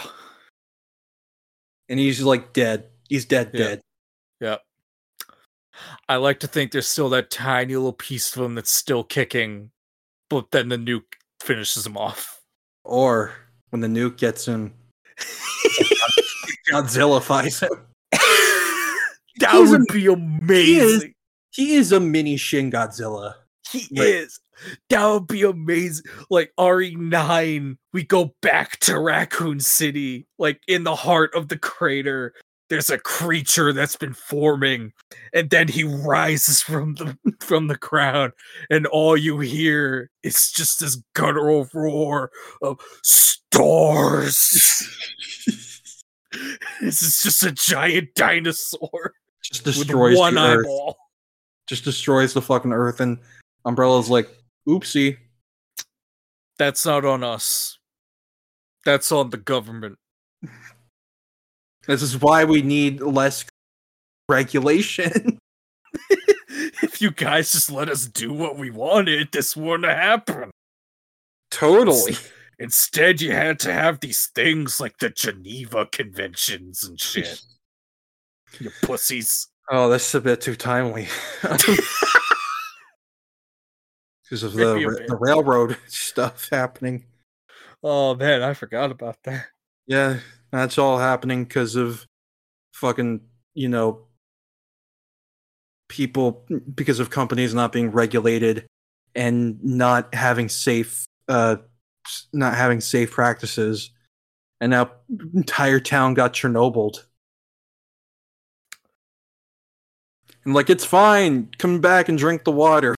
And 1.90 2.00
he's 2.00 2.22
like 2.22 2.54
dead. 2.54 2.90
He's 3.10 3.26
dead, 3.26 3.52
Yeah. 3.54 3.58
dead. 3.64 3.82
Yeah. 4.44 4.58
I 6.10 6.18
like 6.18 6.42
to 6.42 6.48
think 6.48 6.72
there's 6.72 6.86
still 6.88 7.10
that 7.10 7.32
tiny 7.32 7.76
little 7.76 7.94
piece 7.94 8.36
of 8.36 8.44
him 8.44 8.56
that's 8.56 8.72
still 8.72 9.04
kicking, 9.06 9.72
but 10.30 10.52
then 10.52 10.68
the 10.70 10.76
nuke 10.78 11.14
finishes 11.42 11.86
him 11.88 11.98
off. 11.98 12.42
Or 12.84 13.32
when 13.70 13.80
the 13.82 13.88
nuke 13.88 14.18
gets 14.18 14.46
him, 14.46 14.74
Godzilla 16.72 17.22
fights 17.24 17.62
him. 17.62 17.70
that 18.12 19.52
He's 19.52 19.70
a- 19.70 19.78
would 19.78 19.88
be 19.92 20.08
amazing. 20.08 21.14
He 21.52 21.76
is 21.76 21.92
a 21.92 22.00
mini 22.00 22.36
Shin 22.38 22.70
Godzilla. 22.70 23.36
He 23.72 23.88
Like- 23.92 24.08
is. 24.08 24.40
That 24.90 25.06
would 25.08 25.28
be 25.28 25.42
amazing. 25.44 26.06
Like 26.30 26.52
RE9, 26.60 27.76
we 27.92 28.04
go 28.04 28.34
back 28.42 28.78
to 28.82 29.00
Raccoon 29.00 29.60
City, 29.60 30.28
like 30.38 30.62
in 30.68 30.84
the 30.84 30.96
heart 30.96 31.34
of 31.34 31.48
the 31.48 31.58
crater. 31.58 32.34
There's 32.74 32.90
a 32.90 32.98
creature 32.98 33.72
that's 33.72 33.96
been 33.96 34.16
forming, 34.16 34.94
and 35.32 35.48
then 35.52 35.68
he 35.68 35.84
rises 35.84 36.60
from 36.60 36.96
the 36.96 37.16
from 37.40 37.68
the 37.68 37.76
ground, 37.76 38.34
and 38.72 38.88
all 38.88 39.16
you 39.16 39.38
hear 39.42 40.10
is 40.24 40.52
just 40.52 40.80
this 40.80 40.96
guttural 41.14 41.70
roar 41.72 42.32
of 42.64 42.80
stars. 43.04 44.40
this 46.82 47.04
is 47.04 47.22
just 47.22 47.44
a 47.44 47.52
giant 47.52 48.10
dinosaur 48.16 49.14
Just 49.44 49.66
destroys 49.66 50.18
one 50.18 50.34
the 50.34 50.42
Earth. 50.42 50.66
eyeball. 50.66 50.98
Just 51.68 51.84
destroys 51.84 52.34
the 52.34 52.42
fucking 52.42 52.74
Earth, 52.74 53.02
and 53.02 53.20
Umbrella's 53.66 54.10
like, 54.10 54.32
"Oopsie." 54.68 55.20
That's 56.58 56.88
not 56.88 57.06
on 57.06 57.24
us. 57.24 57.78
That's 58.84 59.12
on 59.12 59.30
the 59.30 59.38
government. 59.38 60.00
This 61.88 62.02
is 62.02 62.20
why 62.20 62.44
we 62.46 62.62
need 62.62 63.02
less 63.02 63.46
regulation. 64.30 65.38
if 66.82 67.02
you 67.02 67.12
guys 67.12 67.52
just 67.52 67.72
let 67.72 67.90
us 67.90 68.06
do 68.08 68.32
what 68.34 68.58
we 68.58 68.70
wanted, 68.72 69.32
this 69.32 69.56
wouldn't 69.56 69.86
happen. 69.92 70.52
totally. 71.52 72.16
Instead, 72.60 73.20
you 73.20 73.32
had 73.32 73.60
to 73.60 73.74
have 73.74 74.00
these 74.00 74.28
things 74.36 74.80
like 74.80 74.98
the 75.00 75.10
Geneva 75.10 75.86
Conventions 75.88 76.84
and 76.84 77.00
shit. 77.02 77.42
you 78.60 78.72
pussies. 78.84 79.48
Oh, 79.70 79.90
this 79.90 80.08
is 80.08 80.16
a 80.16 80.22
bit 80.22 80.40
too 80.42 80.56
timely. 80.56 81.08
Because 84.24 84.44
of 84.44 84.54
the, 84.54 84.74
Maybe 84.74 84.84
a 84.86 84.90
ra- 84.90 84.98
bit. 84.98 85.08
the 85.08 85.16
railroad 85.16 85.78
stuff 85.88 86.48
happening. 86.52 87.04
Oh 87.84 88.16
man, 88.16 88.42
I 88.42 88.54
forgot 88.54 88.90
about 88.92 89.18
that. 89.24 89.48
Yeah, 89.86 90.20
that's 90.62 90.78
all 90.78 91.00
happening 91.00 91.46
because 91.46 91.76
of 91.76 92.06
fucking, 92.74 93.22
you 93.56 93.70
know, 93.70 94.06
people, 95.90 96.46
because 96.74 97.00
of 97.00 97.10
companies 97.10 97.54
not 97.54 97.72
being 97.72 97.92
regulated 97.92 98.68
and 99.16 99.64
not 99.64 100.14
having 100.14 100.50
safe, 100.50 101.06
uh, 101.28 101.58
not 102.32 102.56
having 102.56 102.82
safe 102.82 103.12
practices. 103.12 103.92
And 104.62 104.72
now 104.72 104.92
entire 105.34 105.80
town 105.80 106.14
got 106.14 106.34
Chernobyled. 106.34 107.04
And 110.46 110.54
like, 110.54 110.70
it's 110.70 110.86
fine. 110.86 111.50
Come 111.58 111.80
back 111.80 112.10
and 112.10 112.18
drink 112.18 112.44
the 112.44 112.52
water. 112.52 112.96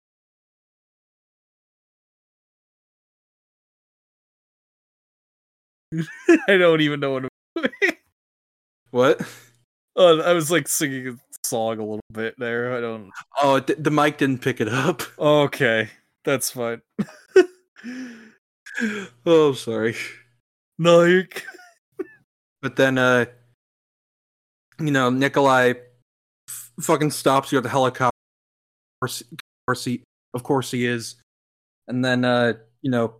I 6.49 6.57
don't 6.57 6.81
even 6.81 7.01
know 7.01 7.13
what. 7.13 7.34
What? 8.91 9.21
oh, 9.97 10.21
I 10.21 10.33
was 10.35 10.51
like 10.51 10.69
singing 10.69 11.09
a 11.09 11.17
song 11.45 11.79
a 11.79 11.83
little 11.83 12.01
bit 12.13 12.35
there. 12.39 12.77
I 12.77 12.81
don't. 12.81 13.11
Oh, 13.43 13.59
th- 13.59 13.79
the 13.83 13.91
mic 13.91 14.19
didn't 14.19 14.41
pick 14.43 14.61
it 14.61 14.69
up. 14.69 15.03
Okay, 15.19 15.91
that's 16.25 16.51
fine. 16.51 16.81
oh, 19.27 19.53
sorry. 19.53 19.97
Like, 20.79 21.45
But 22.63 22.77
then, 22.77 22.99
uh, 22.99 23.27
you 24.81 24.91
know, 24.91 25.11
Nikolai 25.11 25.75
f- 26.49 26.73
fucking 26.81 27.11
stops 27.11 27.53
you 27.53 27.59
at 27.59 27.65
the 27.65 27.71
helicopter. 27.71 28.17
Of 29.03 29.09
course, 29.09 29.21
of 29.21 29.39
course 29.67 29.85
he, 29.85 30.03
of 30.35 30.43
course 30.43 30.71
he 30.71 30.87
is. 30.87 31.17
And 31.89 32.05
then, 32.05 32.25
uh, 32.25 32.55
you 32.83 32.91
know, 32.91 33.17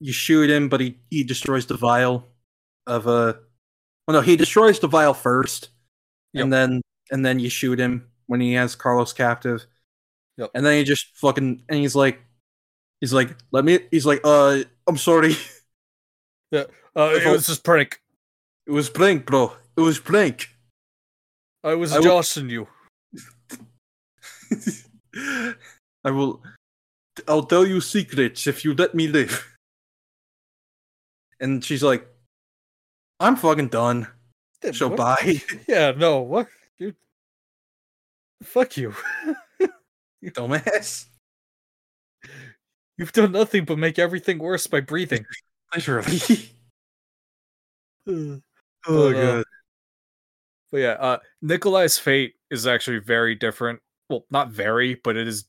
you 0.00 0.12
shoot 0.12 0.50
him, 0.50 0.68
but 0.68 0.80
he 0.80 0.98
he 1.10 1.24
destroys 1.24 1.66
the 1.66 1.76
vial 1.76 2.28
of 2.86 3.06
uh, 3.08 3.34
well, 4.06 4.16
no, 4.16 4.20
he 4.20 4.36
destroys 4.36 4.78
the 4.78 4.88
vial 4.88 5.14
first, 5.14 5.68
Yep. 6.32 6.42
and 6.44 6.52
then 6.52 6.82
and 7.10 7.24
then 7.24 7.38
you 7.38 7.48
shoot 7.50 7.78
him 7.78 8.08
when 8.26 8.40
he 8.40 8.54
has 8.54 8.74
Carlos 8.74 9.12
captive. 9.12 9.66
Yep. 10.36 10.50
And 10.54 10.64
then 10.66 10.78
he 10.78 10.84
just 10.84 11.16
fucking 11.16 11.62
and 11.68 11.78
he's 11.78 11.94
like, 11.94 12.20
he's 13.00 13.12
like, 13.12 13.36
let 13.52 13.64
me. 13.64 13.78
He's 13.90 14.06
like, 14.06 14.20
uh, 14.24 14.62
I'm 14.86 14.96
sorry. 14.98 15.34
Yeah. 16.50 16.64
Uh, 16.94 17.10
it 17.20 17.26
was 17.28 17.46
just 17.46 17.64
prank. 17.64 18.00
It 18.68 18.70
was 18.70 18.88
prank, 18.88 19.26
bro. 19.26 19.52
It 19.76 19.80
was 19.80 19.98
prank. 19.98 20.50
I 21.64 21.74
was 21.74 21.90
I 21.92 21.96
will- 21.96 22.04
joshing 22.04 22.48
you. 22.48 22.68
I 26.04 26.10
will. 26.10 26.42
I'll 27.26 27.42
tell 27.44 27.66
you 27.66 27.80
secrets 27.80 28.46
if 28.46 28.64
you 28.64 28.74
let 28.74 28.94
me 28.94 29.08
live. 29.08 29.56
And 31.40 31.64
she's 31.64 31.82
like, 31.82 32.06
"I'm 33.24 33.36
fucking 33.36 33.68
done. 33.68 34.06
So 34.72 34.88
What? 34.88 34.96
bye, 34.96 35.42
Yeah, 35.68 35.92
no, 35.96 36.20
what? 36.20 36.48
Dude. 36.78 36.96
Fuck 38.42 38.76
you. 38.76 38.94
You 40.20 40.30
dumbass." 40.30 41.06
You've 42.96 43.12
done 43.12 43.32
nothing 43.32 43.64
but 43.64 43.78
make 43.78 43.98
everything 43.98 44.38
worse 44.38 44.66
by 44.66 44.80
breathing. 44.80 45.26
Literally. 45.74 46.20
oh 48.06 48.40
Oh 48.86 49.12
But, 49.12 49.16
uh, 49.16 49.34
god. 49.36 49.44
But 50.70 50.78
yeah, 50.78 50.96
uh 51.00 51.18
Nikolai's 51.42 51.98
fate 51.98 52.34
is 52.50 52.66
actually 52.66 52.98
very 52.98 53.34
different. 53.34 53.80
Well, 54.08 54.26
not 54.30 54.50
very, 54.50 54.94
but 54.96 55.16
it 55.16 55.26
is 55.26 55.46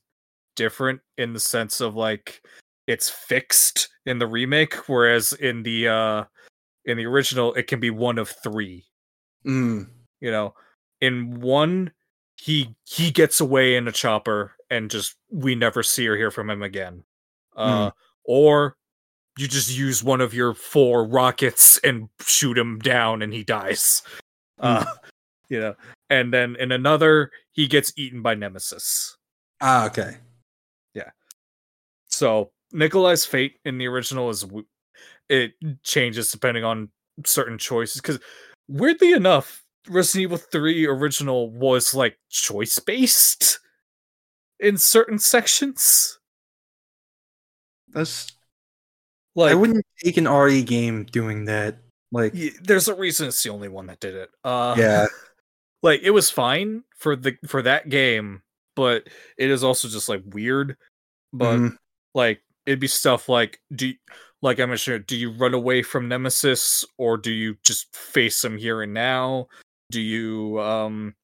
different 0.56 1.00
in 1.18 1.32
the 1.34 1.40
sense 1.40 1.80
of 1.80 1.94
like 1.94 2.42
it's 2.86 3.10
fixed 3.10 3.88
in 4.06 4.18
the 4.18 4.26
remake, 4.26 4.74
whereas 4.88 5.32
in 5.34 5.62
the 5.62 5.88
uh 5.88 6.24
in 6.86 6.96
the 6.96 7.06
original 7.06 7.52
it 7.54 7.66
can 7.66 7.80
be 7.80 7.90
one 7.90 8.18
of 8.18 8.28
three. 8.28 8.86
Mm. 9.46 9.88
You 10.20 10.30
know, 10.30 10.54
in 11.00 11.40
one 11.40 11.92
he 12.36 12.74
he 12.84 13.10
gets 13.10 13.40
away 13.40 13.76
in 13.76 13.88
a 13.88 13.92
chopper 13.92 14.52
and 14.70 14.90
just 14.90 15.16
we 15.30 15.54
never 15.54 15.82
see 15.82 16.06
or 16.08 16.16
hear 16.16 16.30
from 16.30 16.48
him 16.48 16.62
again. 16.62 17.04
Uh 17.54 17.90
or 18.24 18.76
you 19.38 19.46
just 19.46 19.76
use 19.76 20.02
one 20.02 20.20
of 20.20 20.32
your 20.32 20.54
four 20.54 21.06
rockets 21.06 21.78
and 21.78 22.08
shoot 22.20 22.56
him 22.56 22.78
down 22.78 23.22
and 23.22 23.32
he 23.32 23.44
dies. 23.44 24.02
Uh 24.58 24.84
you 25.48 25.60
know, 25.60 25.74
and 26.08 26.32
then 26.32 26.56
in 26.56 26.72
another 26.72 27.30
he 27.52 27.66
gets 27.66 27.92
eaten 27.96 28.22
by 28.22 28.34
Nemesis. 28.34 29.16
Ah, 29.60 29.86
okay. 29.86 30.16
Yeah. 30.94 31.10
So 32.06 32.50
Nikolai's 32.72 33.24
fate 33.24 33.58
in 33.64 33.78
the 33.78 33.86
original 33.86 34.28
is 34.30 34.44
it 35.28 35.52
changes 35.82 36.30
depending 36.30 36.64
on 36.64 36.90
certain 37.24 37.58
choices 37.58 38.00
because 38.00 38.18
weirdly 38.68 39.12
enough, 39.12 39.64
Resident 39.88 40.22
Evil 40.22 40.38
3 40.38 40.86
original 40.86 41.50
was 41.50 41.94
like 41.94 42.18
choice 42.28 42.78
based 42.78 43.60
in 44.60 44.76
certain 44.76 45.18
sections. 45.18 46.18
That's. 47.92 48.32
Like 49.34 49.52
I 49.52 49.54
wouldn't 49.54 49.84
take 50.02 50.16
an 50.16 50.26
RE 50.26 50.62
game 50.62 51.04
doing 51.04 51.44
that. 51.44 51.76
Like, 52.10 52.32
y- 52.32 52.52
there's 52.62 52.88
a 52.88 52.94
reason 52.94 53.28
it's 53.28 53.42
the 53.42 53.50
only 53.50 53.68
one 53.68 53.86
that 53.86 54.00
did 54.00 54.14
it. 54.14 54.30
Uh 54.42 54.74
yeah, 54.78 55.06
like 55.82 56.00
it 56.02 56.10
was 56.10 56.30
fine 56.30 56.84
for 56.96 57.16
the 57.16 57.36
for 57.46 57.60
that 57.60 57.90
game, 57.90 58.42
but 58.76 59.06
it 59.36 59.50
is 59.50 59.62
also 59.62 59.88
just 59.88 60.08
like 60.08 60.22
weird. 60.24 60.78
But 61.34 61.58
mhm, 61.58 61.76
like 62.14 62.40
it'd 62.64 62.80
be 62.80 62.86
stuff 62.86 63.28
like 63.28 63.60
do 63.74 63.88
you, 63.88 63.94
like 64.42 64.60
I 64.60 64.66
mentioned, 64.66 65.06
do 65.06 65.16
you 65.16 65.32
run 65.32 65.54
away 65.54 65.82
from 65.82 66.08
Nemesis 66.08 66.84
or 66.98 67.16
do 67.16 67.32
you 67.32 67.56
just 67.64 67.94
face 67.94 68.44
him 68.44 68.56
here 68.58 68.82
and 68.82 68.92
now? 68.92 69.48
Do 69.90 70.00
you 70.00 70.60
um 70.60 71.14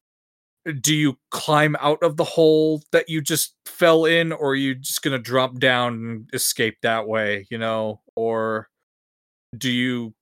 do 0.81 0.95
you 0.95 1.17
climb 1.31 1.75
out 1.81 2.01
of 2.01 2.15
the 2.15 2.23
hole 2.23 2.81
that 2.91 3.09
you 3.09 3.21
just 3.21 3.55
fell 3.65 4.05
in 4.05 4.31
or 4.31 4.51
are 4.51 4.55
you 4.55 4.75
just 4.75 5.01
gonna 5.01 5.19
drop 5.19 5.59
down 5.59 5.93
and 5.93 6.29
escape 6.33 6.77
that 6.81 7.07
way, 7.07 7.45
you 7.49 7.57
know? 7.57 8.01
Or 8.15 8.69
do 9.57 9.71
you 9.71 10.13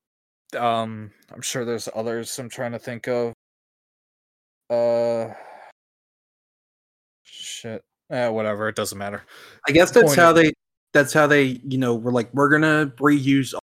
um 0.57 1.11
I'm 1.33 1.41
sure 1.41 1.63
there's 1.63 1.87
others 1.95 2.37
I'm 2.39 2.49
trying 2.49 2.73
to 2.73 2.79
think 2.79 3.07
of. 3.07 3.33
Uh, 4.69 5.33
shit. 7.23 7.83
Eh, 8.09 8.27
whatever. 8.29 8.69
It 8.69 8.75
doesn't 8.75 8.97
matter. 8.97 9.23
I 9.67 9.71
guess 9.71 9.91
that's 9.91 10.15
how 10.15 10.31
they. 10.33 10.53
That's 10.93 11.13
how 11.13 11.27
they. 11.27 11.61
You 11.67 11.77
know, 11.77 11.95
we're 11.95 12.11
like 12.11 12.33
we're 12.33 12.49
gonna 12.49 12.91
reuse 12.97 13.53
all 13.53 13.59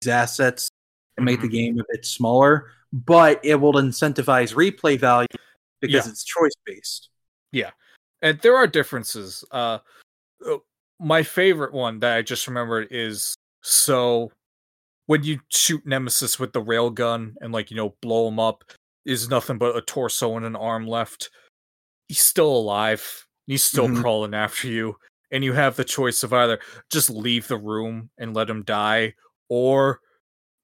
these 0.00 0.08
assets 0.08 0.68
and 1.16 1.24
make 1.24 1.40
the 1.40 1.48
Mhm. 1.48 1.52
game 1.52 1.80
a 1.80 1.84
bit 1.90 2.04
smaller, 2.04 2.70
but 2.92 3.40
it 3.44 3.56
will 3.56 3.74
incentivize 3.74 4.54
replay 4.54 4.98
value 4.98 5.26
because 5.80 6.06
Yeah. 6.06 6.10
it's 6.10 6.24
choice 6.24 6.52
based. 6.64 7.08
Yeah. 7.52 7.70
And 8.22 8.38
there 8.40 8.56
are 8.56 8.66
differences. 8.66 9.44
Uh, 9.50 9.78
uh, 10.46 10.58
my 10.98 11.22
favorite 11.22 11.72
one 11.72 12.00
that 12.00 12.16
I 12.16 12.22
just 12.22 12.46
remembered 12.46 12.88
is 12.90 13.34
so 13.62 14.30
when 15.06 15.22
you 15.22 15.40
shoot 15.50 15.86
Nemesis 15.86 16.38
with 16.38 16.52
the 16.52 16.62
railgun 16.62 17.34
and 17.40 17.52
like 17.52 17.70
you 17.70 17.76
know 17.76 17.96
blow 18.02 18.28
him 18.28 18.38
up, 18.40 18.64
is 19.04 19.28
nothing 19.28 19.56
but 19.56 19.76
a 19.76 19.80
torso 19.80 20.36
and 20.36 20.44
an 20.44 20.56
arm 20.56 20.86
left. 20.86 21.30
He's 22.08 22.24
still 22.24 22.54
alive. 22.54 23.26
He's 23.46 23.62
still 23.64 23.86
Mhm. 23.88 24.00
crawling 24.00 24.34
after 24.34 24.66
you, 24.68 24.98
and 25.30 25.44
you 25.44 25.52
have 25.52 25.76
the 25.76 25.84
choice 25.84 26.22
of 26.22 26.32
either 26.32 26.58
just 26.90 27.10
leave 27.10 27.48
the 27.48 27.58
room 27.58 28.10
and 28.18 28.34
let 28.34 28.50
him 28.50 28.62
die, 28.62 29.14
or 29.48 30.00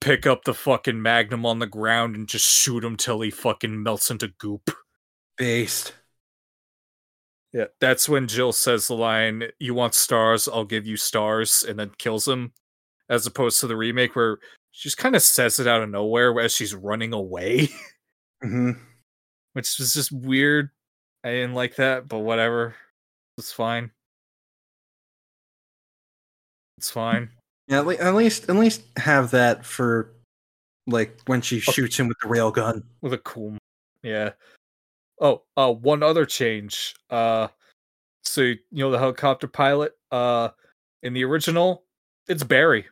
pick 0.00 0.26
up 0.26 0.44
the 0.44 0.54
fucking 0.54 1.00
magnum 1.00 1.46
on 1.46 1.60
the 1.60 1.66
ground 1.66 2.16
and 2.16 2.28
just 2.28 2.44
shoot 2.44 2.84
him 2.84 2.96
till 2.96 3.20
he 3.20 3.30
fucking 3.30 3.82
melts 3.82 4.10
into 4.10 4.28
goop. 4.38 4.70
Based. 5.38 5.94
Yeah, 7.52 7.66
that's 7.80 8.08
when 8.08 8.28
Jill 8.28 8.52
says 8.52 8.88
the 8.88 8.94
line, 8.94 9.44
"You 9.58 9.74
want 9.74 9.94
stars? 9.94 10.48
I'll 10.48 10.64
give 10.64 10.86
you 10.86 10.96
stars," 10.96 11.62
and 11.62 11.78
then 11.78 11.90
kills 11.98 12.26
him, 12.26 12.52
as 13.10 13.26
opposed 13.26 13.60
to 13.60 13.66
the 13.66 13.76
remake 13.76 14.16
where 14.16 14.38
she 14.70 14.88
just 14.88 14.96
kind 14.96 15.14
of 15.14 15.22
says 15.22 15.58
it 15.58 15.66
out 15.66 15.82
of 15.82 15.90
nowhere 15.90 16.38
as 16.40 16.54
she's 16.54 16.74
running 16.74 17.12
away, 17.12 17.68
hmm 18.42 18.72
which 19.52 19.78
was 19.78 19.92
just 19.92 20.10
weird. 20.10 20.70
I 21.24 21.30
didn't 21.30 21.54
like 21.54 21.76
that, 21.76 22.08
but 22.08 22.20
whatever, 22.20 22.74
it's 23.36 23.52
fine. 23.52 23.90
It's 26.82 26.90
fine. 26.90 27.30
Yeah, 27.68 27.78
at, 27.78 27.86
le- 27.86 27.94
at 27.94 28.12
least 28.16 28.48
at 28.50 28.56
least 28.56 28.82
have 28.96 29.30
that 29.30 29.64
for 29.64 30.10
like 30.88 31.16
when 31.26 31.40
she 31.40 31.60
shoots 31.60 31.96
him 31.96 32.08
with 32.08 32.16
the 32.20 32.28
rail 32.28 32.50
gun. 32.50 32.82
with 33.02 33.12
a 33.12 33.18
cool, 33.18 33.56
yeah. 34.02 34.30
Oh, 35.20 35.42
uh, 35.56 35.72
one 35.72 36.02
other 36.02 36.26
change. 36.26 36.96
Uh, 37.08 37.46
so 38.24 38.40
you 38.40 38.58
know 38.72 38.90
the 38.90 38.98
helicopter 38.98 39.46
pilot. 39.46 39.96
Uh, 40.10 40.48
in 41.04 41.12
the 41.12 41.22
original, 41.22 41.84
it's 42.26 42.42
Barry. 42.42 42.86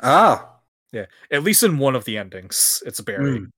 Ah, 0.00 0.48
Yeah. 0.92 1.06
At 1.32 1.42
least 1.42 1.64
in 1.64 1.78
one 1.78 1.96
of 1.96 2.04
the 2.04 2.16
endings, 2.18 2.84
it's 2.86 3.00
Barry. 3.00 3.40
Mm. 3.40 3.50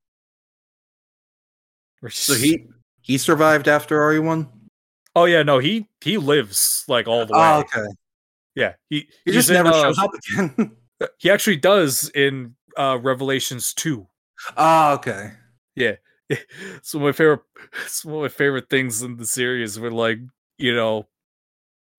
So 2.08 2.32
he 2.32 2.64
he 3.02 3.18
survived 3.18 3.68
after 3.68 3.98
RE1. 4.00 4.48
Oh 5.14 5.26
yeah, 5.26 5.42
no, 5.42 5.58
he 5.58 5.86
he 6.00 6.16
lives 6.16 6.86
like 6.88 7.06
all 7.06 7.26
the 7.26 7.34
way. 7.34 7.38
Oh, 7.38 7.60
okay. 7.60 7.86
Yeah, 8.54 8.74
he 8.88 9.08
He 9.24 9.32
just 9.32 9.50
in, 9.50 9.54
never 9.54 9.70
uh, 9.70 9.82
shows 9.82 9.98
up 9.98 10.10
again. 10.14 10.72
He 11.18 11.28
actually 11.28 11.56
does 11.56 12.08
in 12.14 12.54
uh 12.76 12.98
Revelations 13.02 13.74
two. 13.74 14.06
oh, 14.56 14.94
okay. 14.94 15.32
It's 16.76 16.94
one 16.94 17.02
of 17.02 17.06
my 17.08 17.12
favorite. 17.12 17.40
It's 17.84 18.04
one 18.04 18.16
of 18.16 18.22
my 18.22 18.28
favorite 18.28 18.70
things 18.70 19.02
in 19.02 19.16
the 19.16 19.26
series. 19.26 19.78
Where 19.78 19.90
like 19.90 20.18
you 20.58 20.74
know, 20.74 21.06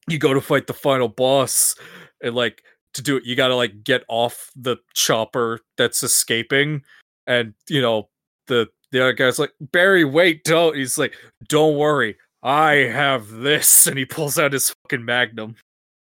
you 0.08 0.18
go 0.18 0.34
to 0.34 0.42
fight 0.42 0.68
the 0.68 0.74
final 0.74 1.08
boss, 1.08 1.76
and 2.22 2.36
like 2.36 2.64
to 2.94 3.02
do 3.02 3.18
it, 3.18 3.26
you 3.26 3.36
got 3.36 3.50
to 3.50 3.56
like 3.56 3.84
get 3.84 4.04
off 4.08 4.50
the 4.56 4.78
chopper 4.94 5.60
that's 5.78 6.02
escaping, 6.04 6.84
and 7.28 7.54
you 7.70 7.82
know 7.82 8.10
the 8.48 8.68
the 8.92 9.02
other 9.02 9.14
guy's 9.14 9.40
like 9.40 9.54
Barry, 9.60 10.06
wait, 10.06 10.44
don't. 10.44 10.76
He's 10.76 10.98
like, 10.98 11.16
don't 11.48 11.78
worry, 11.78 12.18
I 12.42 12.74
have 12.74 13.30
this, 13.30 13.88
and 13.88 13.98
he 13.98 14.06
pulls 14.06 14.40
out 14.40 14.54
his 14.54 14.74
fucking 14.84 15.06
magnum. 15.06 15.56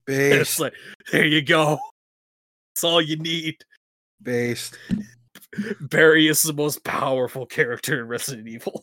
And 0.08 0.40
it's 0.40 0.58
like, 0.58 0.72
there 1.12 1.26
you 1.26 1.42
go. 1.42 1.78
That's 2.74 2.84
all 2.84 3.00
you 3.00 3.16
need. 3.16 3.56
Based. 4.22 4.76
Barry 5.80 6.28
is 6.28 6.42
the 6.42 6.52
most 6.52 6.82
powerful 6.84 7.46
character 7.46 8.00
in 8.00 8.08
Resident 8.08 8.48
Evil. 8.48 8.82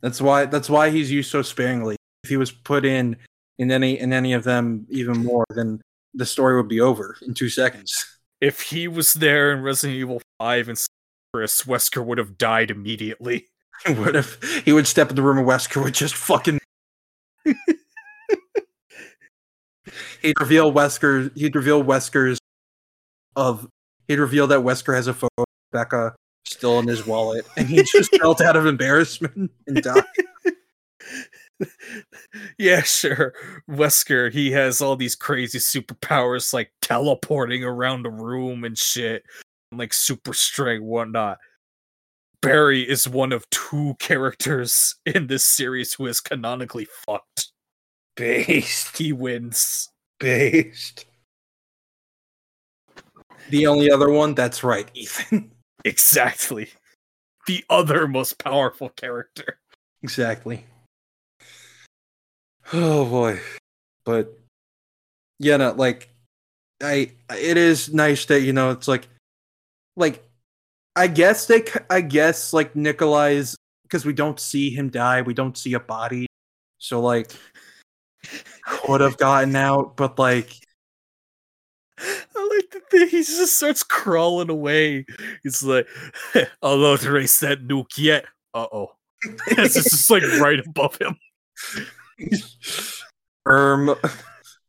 That's 0.00 0.20
why 0.20 0.46
that's 0.46 0.70
why 0.70 0.90
he's 0.90 1.10
used 1.10 1.30
so 1.30 1.42
sparingly. 1.42 1.96
If 2.24 2.30
he 2.30 2.36
was 2.36 2.50
put 2.50 2.84
in 2.84 3.16
in 3.58 3.70
any 3.70 3.98
in 3.98 4.12
any 4.12 4.32
of 4.32 4.44
them 4.44 4.86
even 4.90 5.24
more, 5.24 5.44
then 5.50 5.80
the 6.14 6.26
story 6.26 6.56
would 6.56 6.68
be 6.68 6.80
over 6.80 7.16
in 7.22 7.34
two 7.34 7.48
seconds. 7.48 8.06
If 8.40 8.62
he 8.62 8.88
was 8.88 9.14
there 9.14 9.52
in 9.52 9.62
Resident 9.62 9.98
Evil 9.98 10.22
5 10.38 10.68
and 10.68 10.86
Chris, 11.32 11.64
Wesker 11.64 12.04
would 12.04 12.18
have 12.18 12.38
died 12.38 12.70
immediately. 12.70 13.48
what 13.96 14.16
if 14.16 14.62
he 14.64 14.72
would 14.72 14.86
step 14.86 15.10
in 15.10 15.16
the 15.16 15.22
room 15.22 15.38
and 15.38 15.46
Wesker 15.46 15.82
would 15.82 15.94
just 15.94 16.14
fucking 16.14 16.58
He'd 20.28 20.40
reveal 20.40 20.70
Wesker 20.70 21.34
he'd 21.38 21.56
reveal 21.56 21.82
Wesker's 21.82 22.38
of 23.34 23.66
he'd 24.08 24.18
reveal 24.18 24.46
that 24.48 24.60
Wesker 24.60 24.94
has 24.94 25.06
a 25.06 25.14
photo 25.14 25.30
of 25.38 25.46
Becca 25.72 26.14
still 26.44 26.78
in 26.80 26.86
his 26.86 27.06
wallet 27.06 27.46
and 27.56 27.66
he 27.66 27.82
just 27.82 28.14
felt 28.20 28.42
out 28.42 28.54
of 28.54 28.66
embarrassment 28.66 29.50
and 29.66 29.82
died. 29.82 30.04
yeah, 32.58 32.82
sure. 32.82 33.32
Wesker, 33.70 34.30
he 34.30 34.50
has 34.50 34.82
all 34.82 34.96
these 34.96 35.14
crazy 35.14 35.58
superpowers 35.58 36.52
like 36.52 36.72
teleporting 36.82 37.64
around 37.64 38.02
the 38.02 38.10
room 38.10 38.64
and 38.64 38.76
shit, 38.76 39.24
and, 39.72 39.80
like 39.80 39.94
super 39.94 40.34
strength, 40.34 40.82
whatnot. 40.82 41.38
Barry 42.42 42.82
is 42.82 43.08
one 43.08 43.32
of 43.32 43.48
two 43.48 43.96
characters 43.98 44.94
in 45.06 45.28
this 45.28 45.44
series 45.44 45.94
who 45.94 46.06
is 46.06 46.20
canonically 46.20 46.86
fucked. 47.06 47.50
Based. 48.14 48.98
He 48.98 49.14
wins. 49.14 49.88
Based. 50.18 51.06
The 53.50 53.66
only 53.66 53.90
other 53.90 54.10
one, 54.10 54.34
that's 54.34 54.62
right, 54.64 54.90
Ethan. 54.94 55.52
Exactly. 55.84 56.70
The 57.46 57.64
other 57.70 58.08
most 58.08 58.42
powerful 58.42 58.88
character. 58.88 59.60
Exactly. 60.02 60.66
Oh 62.72 63.04
boy. 63.08 63.40
But 64.04 64.36
yeah, 65.38 65.56
no, 65.56 65.72
like 65.72 66.08
I 66.82 67.12
it 67.30 67.56
is 67.56 67.92
nice 67.94 68.24
that 68.26 68.40
you 68.40 68.52
know 68.52 68.70
it's 68.70 68.88
like 68.88 69.08
like 69.96 70.22
I 70.96 71.06
guess 71.06 71.46
they 71.46 71.64
I 71.88 72.00
guess 72.00 72.52
like 72.52 72.74
Nikolai's 72.74 73.56
because 73.84 74.04
we 74.04 74.12
don't 74.12 74.40
see 74.40 74.70
him 74.70 74.90
die, 74.90 75.22
we 75.22 75.32
don't 75.32 75.56
see 75.56 75.74
a 75.74 75.80
body. 75.80 76.26
So 76.78 77.00
like 77.00 77.30
could 78.68 79.00
have 79.00 79.16
gotten 79.16 79.56
out, 79.56 79.96
but 79.96 80.18
like 80.18 80.52
I 81.98 82.48
like 82.56 82.70
the 82.70 82.80
thing. 82.90 83.08
He 83.08 83.18
just 83.18 83.56
starts 83.56 83.82
crawling 83.82 84.50
away. 84.50 85.06
He's 85.42 85.62
like, 85.62 85.88
I'll 86.62 86.76
not 86.78 87.02
erase 87.04 87.40
that 87.40 87.66
nuke 87.66 87.98
yet. 87.98 88.26
Uh 88.54 88.66
oh. 88.72 88.92
It's 89.48 89.74
just 89.74 90.10
like 90.10 90.22
right 90.40 90.60
above 90.64 90.96
him. 91.00 91.16
um 93.46 93.94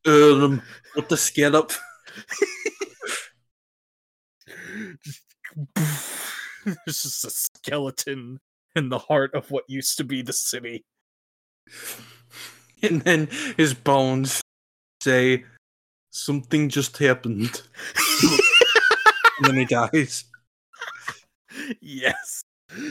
um 0.05 0.61
with 0.95 1.09
the 1.09 1.17
skin 1.17 1.55
up. 1.55 1.71
It's 6.85 7.03
just 7.03 7.25
a 7.25 7.29
skeleton 7.29 8.39
in 8.75 8.89
the 8.89 8.99
heart 8.99 9.33
of 9.33 9.49
what 9.49 9.63
used 9.67 9.97
to 9.97 10.03
be 10.03 10.21
the 10.21 10.33
city. 10.33 10.85
And 12.83 13.01
then 13.01 13.27
his 13.57 13.73
bones 13.73 14.41
say 15.01 15.43
something 16.11 16.69
just 16.69 16.97
happened. 16.97 17.61
and 18.23 19.45
then 19.47 19.55
he 19.57 19.65
dies. 19.65 20.25
yes. 21.81 22.41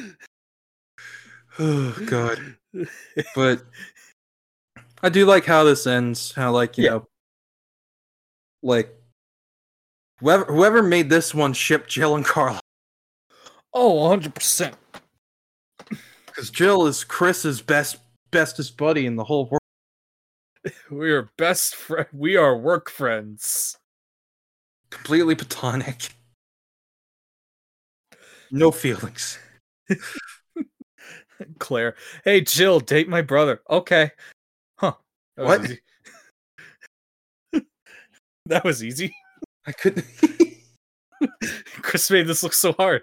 Oh 1.61 1.91
god. 2.07 2.39
But 3.35 3.63
I 5.03 5.09
do 5.09 5.27
like 5.27 5.45
how 5.45 5.65
this 5.65 5.89
ends. 5.89 6.31
How 6.33 6.53
like, 6.53 6.79
you 6.79 6.85
Yeah. 6.85 6.91
know 6.91 7.07
like 8.63 8.95
whoever 10.21 10.45
whoever 10.45 10.83
made 10.83 11.11
this 11.11 11.35
one 11.35 11.53
ship 11.53 11.89
Jill 11.89 12.15
and 12.15 12.25
Carla. 12.25 12.61
Oh, 13.75 14.09
100%. 14.09 14.75
Because 16.27 16.51
Jill 16.51 16.87
is 16.87 17.03
Chris's 17.05 17.61
best 17.61 17.99
bestest 18.31 18.77
buddy 18.77 19.07
in 19.07 19.17
the 19.17 19.25
whole 19.25 19.47
world. 19.47 19.58
We 20.91 21.13
are 21.13 21.31
best 21.39 21.77
friend. 21.77 22.07
We 22.13 22.37
are 22.37 22.57
work 22.57 22.91
friends. 22.91 23.79
Completely 24.91 25.35
platonic. 25.35 26.15
No 28.51 28.71
feelings. 28.71 29.39
Claire. 31.59 31.95
Hey, 32.25 32.41
Jill, 32.41 32.81
date 32.81 33.09
my 33.09 33.23
brother. 33.23 33.61
Okay. 33.71 34.11
Huh. 34.79 34.95
That 35.37 35.47
What? 37.53 37.63
that 38.47 38.65
was 38.65 38.83
easy. 38.83 39.15
I 39.67 39.73
couldn't 39.73 40.07
Chris 41.83 42.11
made 42.11 42.27
this 42.27 42.43
look 42.43 42.55
so 42.55 42.73
hard. 42.73 43.03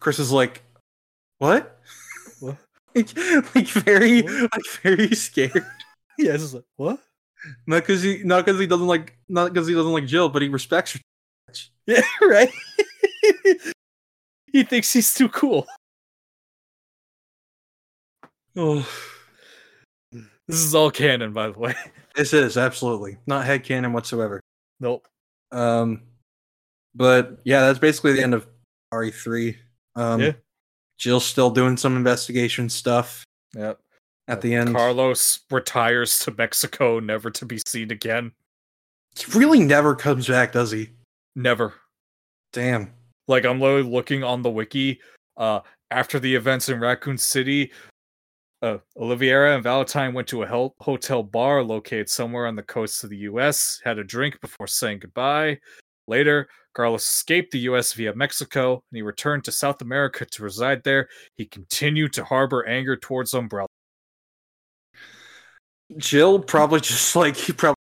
Chris 0.00 0.18
is 0.18 0.30
like, 0.30 0.62
what? 1.38 1.75
Like, 2.96 3.54
like 3.54 3.68
very, 3.68 4.22
What? 4.22 4.52
like 4.52 4.62
very 4.82 5.14
scared. 5.14 5.64
Yeah, 6.18 6.32
it's 6.32 6.44
just 6.44 6.54
like 6.54 6.64
what? 6.76 6.98
Not 7.66 7.82
because 7.82 8.00
he, 8.02 8.22
not 8.24 8.44
because 8.46 8.58
he 8.58 8.66
doesn't 8.66 8.86
like, 8.86 9.18
not 9.28 9.52
because 9.52 9.68
he 9.68 9.74
doesn't 9.74 9.92
like 9.92 10.06
Jill, 10.06 10.30
but 10.30 10.40
he 10.40 10.48
respects 10.48 10.92
her. 10.94 11.00
Yeah, 11.86 12.00
right. 12.22 12.50
he 14.52 14.62
thinks 14.64 14.92
he's 14.94 15.12
too 15.12 15.28
cool. 15.28 15.66
Oh, 18.56 18.88
This 20.48 20.56
is 20.56 20.74
all 20.74 20.90
canon, 20.90 21.32
by 21.34 21.48
the 21.50 21.58
way. 21.58 21.74
this 22.14 22.32
is 22.32 22.56
absolutely 22.56 23.18
not 23.26 23.44
head 23.44 23.62
canon 23.62 23.92
whatsoever. 23.92 24.40
Nope. 24.80 25.06
Um, 25.52 26.02
but 26.94 27.38
yeah, 27.44 27.60
that's 27.60 27.78
basically 27.78 28.14
the 28.14 28.22
end 28.22 28.32
of 28.34 28.46
RE3. 28.92 29.56
Um, 29.96 30.20
Yeah. 30.22 30.32
Jill's 30.98 31.24
still 31.26 31.50
doing 31.50 31.76
some 31.76 31.96
investigation 31.96 32.68
stuff 32.68 33.24
Yep. 33.54 33.78
at 34.28 34.40
the 34.40 34.54
end. 34.54 34.74
Carlos 34.74 35.40
retires 35.50 36.18
to 36.20 36.34
Mexico, 36.36 37.00
never 37.00 37.30
to 37.30 37.44
be 37.46 37.58
seen 37.66 37.90
again. 37.90 38.32
He 39.16 39.38
really 39.38 39.60
never 39.60 39.94
comes 39.94 40.28
back, 40.28 40.52
does 40.52 40.70
he? 40.70 40.90
Never. 41.34 41.74
Damn. 42.52 42.92
Like 43.28 43.44
I'm 43.44 43.60
literally 43.60 43.82
looking 43.88 44.22
on 44.24 44.42
the 44.42 44.50
wiki. 44.50 45.00
Uh, 45.36 45.60
after 45.90 46.18
the 46.18 46.34
events 46.34 46.68
in 46.68 46.80
Raccoon 46.80 47.18
City, 47.18 47.72
uh, 48.62 48.78
Oliveira 48.96 49.54
and 49.54 49.62
Valentine 49.62 50.14
went 50.14 50.28
to 50.28 50.42
a 50.42 50.46
hel- 50.46 50.74
hotel 50.80 51.22
bar 51.22 51.62
located 51.62 52.08
somewhere 52.08 52.46
on 52.46 52.56
the 52.56 52.62
coast 52.62 53.04
of 53.04 53.10
the 53.10 53.18
U.S. 53.18 53.80
Had 53.84 53.98
a 53.98 54.04
drink 54.04 54.40
before 54.40 54.66
saying 54.66 55.00
goodbye. 55.00 55.58
Later, 56.08 56.48
Carlos 56.74 57.04
escaped 57.04 57.52
the 57.52 57.58
U.S. 57.60 57.92
via 57.94 58.14
Mexico, 58.14 58.74
and 58.74 58.96
he 58.96 59.02
returned 59.02 59.44
to 59.44 59.52
South 59.52 59.80
America 59.82 60.26
to 60.26 60.42
reside 60.42 60.84
there. 60.84 61.08
He 61.34 61.46
continued 61.46 62.12
to 62.14 62.24
harbor 62.24 62.66
anger 62.66 62.96
towards 62.96 63.32
Umbrella. 63.34 63.68
Jill 65.96 66.38
probably 66.40 66.80
just 66.82 67.16
like 67.16 67.36
he 67.36 67.52
probably 67.52 67.76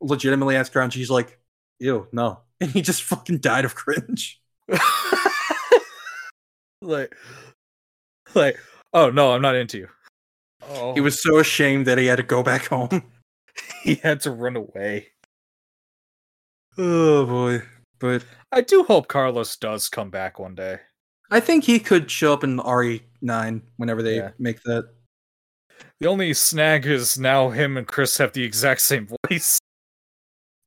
legitimately 0.00 0.56
asked 0.56 0.74
her, 0.74 0.80
and 0.80 0.92
she's 0.92 1.10
like, 1.10 1.38
"Ew, 1.78 2.06
no," 2.12 2.40
and 2.60 2.70
he 2.70 2.82
just 2.82 3.02
fucking 3.02 3.38
died 3.38 3.64
of 3.64 3.74
cringe. 3.74 4.40
like, 6.82 7.14
like, 8.34 8.58
oh 8.92 9.10
no, 9.10 9.32
I'm 9.32 9.42
not 9.42 9.56
into 9.56 9.78
you. 9.78 9.88
Oh, 10.68 10.94
He 10.94 11.00
was 11.00 11.22
so 11.22 11.38
ashamed 11.38 11.86
that 11.86 11.98
he 11.98 12.06
had 12.06 12.16
to 12.16 12.22
go 12.22 12.42
back 12.42 12.66
home. 12.66 13.02
he 13.82 13.96
had 13.96 14.20
to 14.20 14.30
run 14.30 14.56
away. 14.56 15.08
Oh 16.82 17.26
boy, 17.26 17.62
but 17.98 18.24
I 18.52 18.62
do 18.62 18.84
hope 18.84 19.06
Carlos 19.08 19.54
does 19.58 19.88
come 19.90 20.08
back 20.10 20.38
one 20.38 20.54
day. 20.54 20.78
I 21.30 21.38
think 21.38 21.64
he 21.64 21.78
could 21.78 22.10
show 22.10 22.32
up 22.32 22.42
in 22.42 22.58
RE9 22.58 23.60
whenever 23.76 24.02
they 24.02 24.16
Yeah. 24.16 24.30
make 24.38 24.62
that. 24.62 24.88
The 25.98 26.06
only 26.08 26.32
snag 26.32 26.86
is 26.86 27.18
now 27.18 27.50
him 27.50 27.76
and 27.76 27.86
Chris 27.86 28.16
have 28.16 28.32
the 28.32 28.42
exact 28.44 28.80
same 28.80 29.06
voice. 29.28 29.58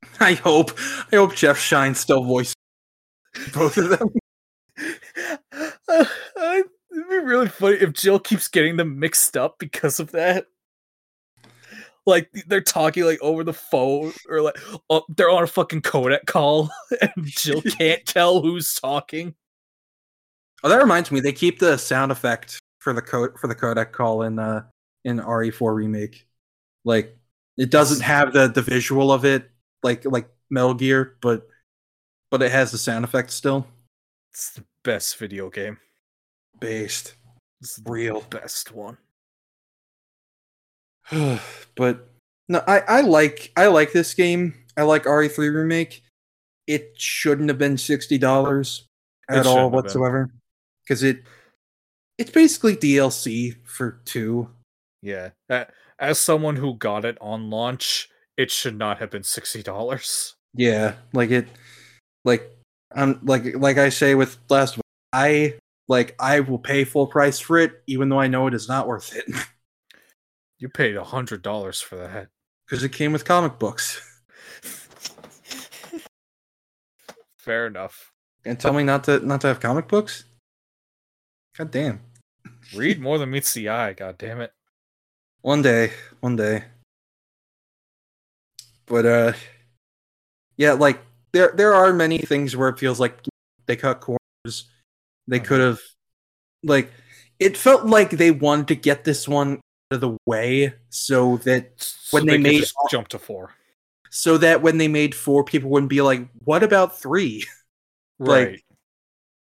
I 0.20 0.36
hope. 0.36 0.78
I 1.12 1.16
hope 1.16 1.34
Jeff 1.36 1.58
Schine 1.58 1.96
still 1.96 2.24
voices 2.24 2.54
both 3.54 3.78
of 3.78 3.90
them. 3.90 4.10
Uh, 5.88 6.06
uh, 6.36 6.62
it'd 6.92 7.10
be 7.10 7.16
really 7.18 7.48
funny 7.48 7.76
if 7.78 7.94
Jill 7.94 8.20
keeps 8.20 8.48
getting 8.48 8.78
them 8.78 8.98
mixed 8.98 9.38
up 9.38 9.60
because 9.60 10.00
of 10.00 10.12
that. 10.12 10.46
Like 12.06 12.30
they're 12.48 12.62
talking 12.62 13.06
like 13.06 13.22
over 13.22 13.44
the 13.44 13.54
phone, 13.54 14.14
or 14.28 14.42
like 14.42 14.58
oh, 14.90 15.04
they're 15.10 15.30
on 15.30 15.44
a 15.44 15.48
fucking 15.48 15.84
codec 15.84 16.26
call, 16.26 16.70
and 17.02 17.26
Jill 17.26 17.62
can't 17.78 18.06
tell 18.06 18.42
who's 18.42 18.74
talking. 18.76 19.36
Oh, 20.64 20.70
that 20.70 20.82
reminds 20.82 21.12
me. 21.12 21.20
They 21.20 21.34
keep 21.34 21.60
the 21.60 21.78
sound 21.78 22.12
effect 22.12 22.60
for 22.80 22.92
the 22.92 23.02
code 23.02 23.40
for 23.40 23.48
the 23.48 23.56
codec 23.56 23.92
call 23.94 24.24
in 24.24 24.38
uh 24.40 24.64
in 25.06 25.20
RE4 25.20 25.76
remake. 25.76 26.26
Like 26.84 27.18
it 27.58 27.70
doesn't 27.70 28.02
have 28.02 28.34
the 28.34 28.48
the 28.48 28.62
visual 28.62 29.12
of 29.12 29.24
it 29.24 29.50
like 29.82 30.04
like 30.06 30.28
Metal 30.50 30.74
Gear, 30.74 31.16
but 31.22 31.48
but 32.32 32.42
it 32.42 32.52
has 32.52 32.72
the 32.72 32.78
sound 32.78 33.06
effect 33.06 33.32
still. 33.32 33.68
It's 34.32 34.52
the 34.52 34.66
best 34.84 35.18
video 35.18 35.50
game. 35.50 35.78
Based. 36.60 37.16
It's 37.62 37.78
the 37.78 37.92
Real. 37.92 38.22
best 38.30 38.74
one. 38.74 38.98
but 41.76 42.08
no, 42.50 42.64
I 42.68 42.80
I 42.80 43.02
like 43.02 43.52
I 43.56 43.68
like 43.68 43.92
this 43.92 44.14
game. 44.14 44.54
I 44.78 44.84
like 44.84 45.04
RE3 45.04 45.54
remake. 45.54 46.04
It 46.68 46.94
shouldn't 46.98 47.50
have 47.50 47.58
been 47.58 47.78
sixty 47.78 48.18
dollars 48.18 48.86
at 49.30 49.38
all 49.38 49.44
shouldn't 49.44 49.58
have 49.58 49.72
been. 49.72 49.72
whatsoever 49.72 50.32
because 50.84 51.04
it 51.04 51.24
it's 52.18 52.32
basically 52.32 52.76
DLC 52.76 53.56
for 53.66 54.02
two. 54.06 54.50
Yeah. 55.02 55.30
As 56.00 56.20
someone 56.20 56.56
who 56.56 56.76
got 56.76 57.06
it 57.06 57.18
on 57.22 57.50
launch, 57.50 58.10
it 58.38 58.52
should 58.52 58.78
not 58.78 59.00
have 59.00 59.10
been 59.10 59.24
sixty 59.24 59.64
dollars. 59.64 60.36
Yeah, 60.56 60.94
like 61.14 61.32
it, 61.32 61.48
like 62.26 62.50
I'm 62.94 63.20
like 63.24 63.56
like 63.56 63.78
I 63.78 63.90
say 63.90 64.16
with 64.16 64.38
last, 64.50 64.78
one, 64.78 64.84
I 65.12 65.56
like 65.88 66.16
I 66.20 66.42
will 66.42 66.60
pay 66.60 66.84
full 66.84 67.08
price 67.08 67.40
for 67.40 67.58
it, 67.58 67.84
even 67.88 68.10
though 68.10 68.20
I 68.20 68.28
know 68.28 68.48
it 68.48 68.54
is 68.54 68.68
not 68.68 68.88
worth 68.88 69.16
it 69.16 69.26
You 70.64 70.70
paid 70.70 70.96
a 70.96 71.04
hundred 71.04 71.42
dollars 71.42 71.82
for 71.82 71.98
that. 71.98 72.30
because 72.66 72.86
it 72.86 72.94
came 72.94 73.12
with 73.12 73.26
comic 73.26 73.60
books. 73.60 74.00
Fair 77.38 77.68
enough. 77.68 78.14
And 78.46 78.58
tell 78.58 78.72
me 78.72 78.84
not 78.84 79.04
to 79.04 79.20
not 79.20 79.42
to 79.42 79.48
have 79.48 79.60
comic 79.60 79.90
books. 79.90 80.24
God 81.58 81.70
damn. 81.70 82.00
Read 82.74 83.02
more 83.02 83.18
than 83.18 83.32
meets 83.32 83.54
the 83.54 83.68
eye. 83.68 83.92
God 83.92 84.18
damn 84.18 84.40
it. 84.40 84.54
One 85.42 85.62
day, 85.62 85.92
one 86.22 86.38
day. 86.38 86.64
But 88.86 89.06
uh, 89.06 89.34
yeah, 90.56 90.72
like 90.72 91.02
there 91.34 91.52
there 91.54 91.74
are 91.74 91.92
many 91.92 92.20
things 92.20 92.56
where 92.56 92.70
it 92.70 92.80
feels 92.80 93.02
like 93.02 93.20
they 93.66 93.76
cut 93.76 94.00
corners. 94.00 94.70
They 95.28 95.42
Mhm. 95.42 95.46
could 95.46 95.60
have, 95.60 95.82
like, 96.64 96.90
it 97.38 97.58
felt 97.58 97.86
like 97.86 98.12
they 98.12 98.32
wanted 98.32 98.70
to 98.70 98.76
get 98.76 99.04
this 99.04 99.28
one 99.28 99.60
of 99.94 100.02
the 100.02 100.18
way 100.26 100.74
so 100.90 101.38
that 101.38 101.72
So 101.78 102.18
When 102.18 102.26
they 102.26 102.34
could 102.34 102.44
made 102.44 102.64
jump 102.90 103.08
to 103.10 103.20
four. 103.20 103.54
so 104.10 104.38
that 104.38 104.62
when 104.62 104.78
they 104.78 104.88
made 104.88 105.16
four, 105.16 105.44
people 105.44 105.70
wouldn't 105.70 105.90
be 105.90 106.02
like, 106.02 106.28
"What 106.44 106.64
about 106.64 106.98
three? 107.00 107.46
Like, 108.20 108.48
Right. 108.48 108.64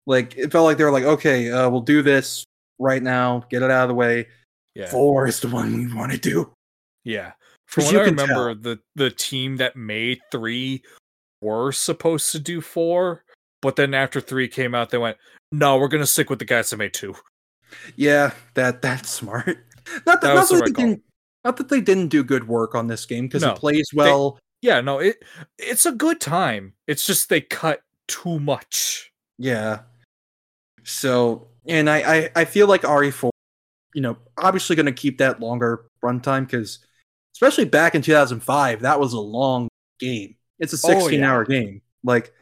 Like 0.06 0.36
it 0.36 0.52
felt 0.52 0.64
like 0.64 0.78
they 0.78 0.84
were 0.84 0.92
like, 0.92 1.04
"Okay, 1.04 1.50
uh, 1.50 1.68
we'll 1.68 1.80
do 1.82 2.02
this 2.02 2.44
right 2.78 3.02
now, 3.02 3.44
get 3.50 3.62
it 3.62 3.70
out 3.70 3.82
of 3.82 3.88
the 3.88 3.94
way. 3.94 4.28
yeah. 4.74 4.86
Four 4.88 5.26
is 5.26 5.40
the 5.40 5.48
one 5.48 5.76
we 5.76 5.92
want 5.92 6.12
to 6.12 6.18
do." 6.18 6.52
Yeah. 7.04 7.32
From 7.66 7.84
what 7.84 7.92
you 7.94 8.00
I 8.00 8.04
remember, 8.04 8.54
the 8.54 8.78
the 8.94 9.10
team 9.10 9.56
that 9.58 9.76
made 9.76 10.20
three 10.32 10.82
were 11.42 11.72
supposed 11.72 12.32
to 12.32 12.38
do 12.38 12.60
four, 12.60 13.24
but 13.62 13.76
then 13.76 13.92
after 13.94 14.20
three 14.20 14.48
came 14.48 14.74
out, 14.74 14.90
they 14.90 14.98
went, 14.98 15.16
"No, 15.52 15.76
we're 15.78 15.88
gonna 15.88 16.06
stick 16.06 16.30
with 16.30 16.38
the 16.38 16.44
guys 16.44 16.70
that 16.70 16.76
made 16.78 16.94
two. 16.94 17.14
Yeah, 17.96 18.32
that 18.54 18.82
that's 18.82 19.10
smart. 19.20 19.58
Not 20.06 20.20
that, 20.20 20.20
That 20.22 20.34
not 20.34 20.48
that 20.48 20.54
right 20.56 20.64
they 20.66 20.72
didn't, 20.72 21.02
not 21.44 21.56
that 21.56 21.68
they 21.68 21.80
didn't 21.80 22.08
do 22.08 22.22
good 22.22 22.46
work 22.46 22.74
on 22.74 22.86
this 22.86 23.06
game 23.06 23.26
because 23.26 23.42
No, 23.42 23.52
it 23.52 23.58
plays 23.58 23.90
well. 23.94 24.38
Yeah, 24.62 24.80
no, 24.80 24.98
it 24.98 25.22
it's 25.58 25.86
a 25.86 25.92
good 25.92 26.20
time. 26.20 26.74
It's 26.86 27.06
just 27.06 27.28
they 27.28 27.40
cut 27.40 27.82
too 28.08 28.38
much. 28.40 29.10
Yeah. 29.38 29.80
So, 30.84 31.48
and 31.66 31.88
I, 31.88 31.98
I, 31.98 32.30
I 32.36 32.44
feel 32.44 32.66
like 32.66 32.82
RE4, 32.82 33.30
you 33.94 34.02
know, 34.02 34.16
obviously 34.38 34.76
going 34.76 34.86
to 34.86 34.92
keep 34.92 35.18
that 35.18 35.40
longer 35.40 35.86
runtime 36.02 36.46
because, 36.46 36.80
especially 37.34 37.64
back 37.64 37.94
in 37.94 38.02
2005, 38.02 38.80
that 38.80 39.00
was 39.00 39.12
a 39.12 39.20
long 39.20 39.68
game. 39.98 40.36
It's 40.58 40.72
a 40.72 40.76
Oh, 40.88 41.00
16 41.00 41.20
yeah. 41.20 41.30
hour 41.30 41.44
game. 41.44 41.80
Like, 42.04 42.34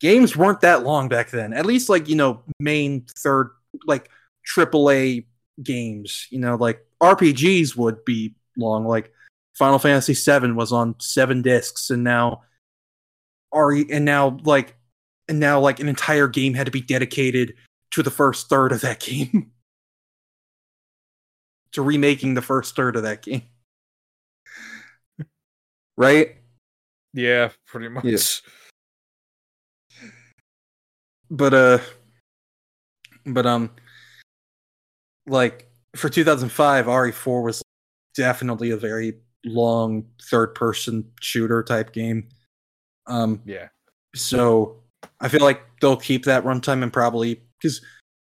games 0.00 0.36
weren't 0.36 0.60
that 0.62 0.82
long 0.82 1.08
back 1.08 1.30
then. 1.30 1.52
At 1.52 1.66
least, 1.66 1.88
like, 1.88 2.08
you 2.08 2.16
know, 2.16 2.42
main, 2.60 3.06
third, 3.18 3.50
like, 3.86 4.10
AAA 4.54 5.24
games, 5.62 6.26
you 6.30 6.38
know, 6.38 6.56
like 6.56 6.84
RPGs 7.02 7.76
would 7.76 8.04
be 8.04 8.34
long. 8.56 8.86
Like, 8.86 9.12
Final 9.54 9.78
Fantasy 9.78 10.14
VII 10.14 10.52
was 10.52 10.72
on 10.72 10.96
seven 10.98 11.42
discs, 11.42 11.90
and 11.90 12.02
now 12.02 12.42
RE, 13.54 13.86
and 13.90 14.04
now, 14.04 14.38
like, 14.42 14.76
and 15.28 15.38
now 15.38 15.60
like 15.60 15.80
an 15.80 15.88
entire 15.88 16.28
game 16.28 16.54
had 16.54 16.66
to 16.66 16.72
be 16.72 16.80
dedicated 16.80 17.54
to 17.92 18.02
the 18.02 18.10
first 18.10 18.48
third 18.48 18.72
of 18.72 18.80
that 18.80 19.00
game 19.00 19.50
to 21.72 21.82
remaking 21.82 22.34
the 22.34 22.42
first 22.42 22.74
third 22.76 22.96
of 22.96 23.04
that 23.04 23.22
game 23.22 23.42
right 25.96 26.36
Yeah, 27.12 27.50
pretty 27.66 27.88
much. 27.88 28.42
but 31.30 31.54
uh 31.54 31.78
but 33.24 33.46
um 33.46 33.70
like 35.26 35.68
for 35.96 36.08
2005 36.08 36.86
re4 36.86 37.42
was 37.42 37.62
definitely 38.16 38.70
a 38.70 38.76
very 38.76 39.14
long 39.44 40.04
third 40.30 40.54
person 40.54 41.04
shooter 41.20 41.62
type 41.62 41.92
game 41.92 42.28
um 43.06 43.40
Yeah. 43.44 43.68
So 44.14 44.82
I 45.20 45.28
feel 45.28 45.42
like 45.42 45.62
they'll 45.80 45.96
keep 45.96 46.24
that 46.24 46.44
runtime 46.44 46.82
and 46.82 46.92
probably 46.92 47.42
because 47.60 47.80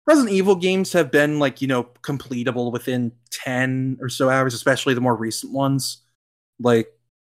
Resident 0.07 0.33
Evil 0.33 0.55
games 0.55 0.93
have 0.93 1.11
been 1.11 1.37
like, 1.39 1.61
you 1.61 1.67
know, 1.67 1.83
completable 2.01 2.71
within 2.71 3.11
10 3.29 3.97
or 4.01 4.09
so 4.09 4.29
hours, 4.29 4.53
especially 4.53 4.93
the 4.93 5.01
more 5.01 5.15
recent 5.15 5.53
ones. 5.53 5.97
Like 6.59 6.87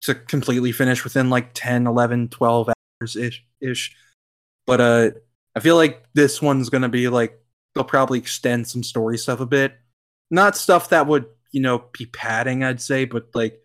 to 0.04 0.16
completely 0.16 0.72
finish 0.72 1.04
within 1.04 1.30
like 1.30 1.52
10, 1.54 1.88
11, 1.88 2.30
12 2.30 2.70
hours 3.02 3.16
ish 3.16 3.46
ish. 3.62 3.96
But 4.66 4.82
uh 4.82 5.12
I 5.56 5.60
feel 5.60 5.76
like 5.76 6.04
this 6.14 6.42
one's 6.42 6.70
going 6.70 6.82
to 6.82 6.90
be 6.90 7.10
like 7.10 7.40
they'll 7.74 7.84
probably 7.84 8.20
extend 8.20 8.68
some 8.68 8.84
story 8.84 9.18
stuff 9.18 9.40
a 9.40 9.46
bit. 9.46 9.78
Not 10.32 10.58
stuff 10.58 10.90
that 10.90 11.08
would, 11.08 11.26
you 11.52 11.62
know, 11.62 11.86
be 11.98 12.06
padding, 12.06 12.64
I'd 12.64 12.82
say, 12.82 13.06
but 13.06 13.28
like 13.34 13.62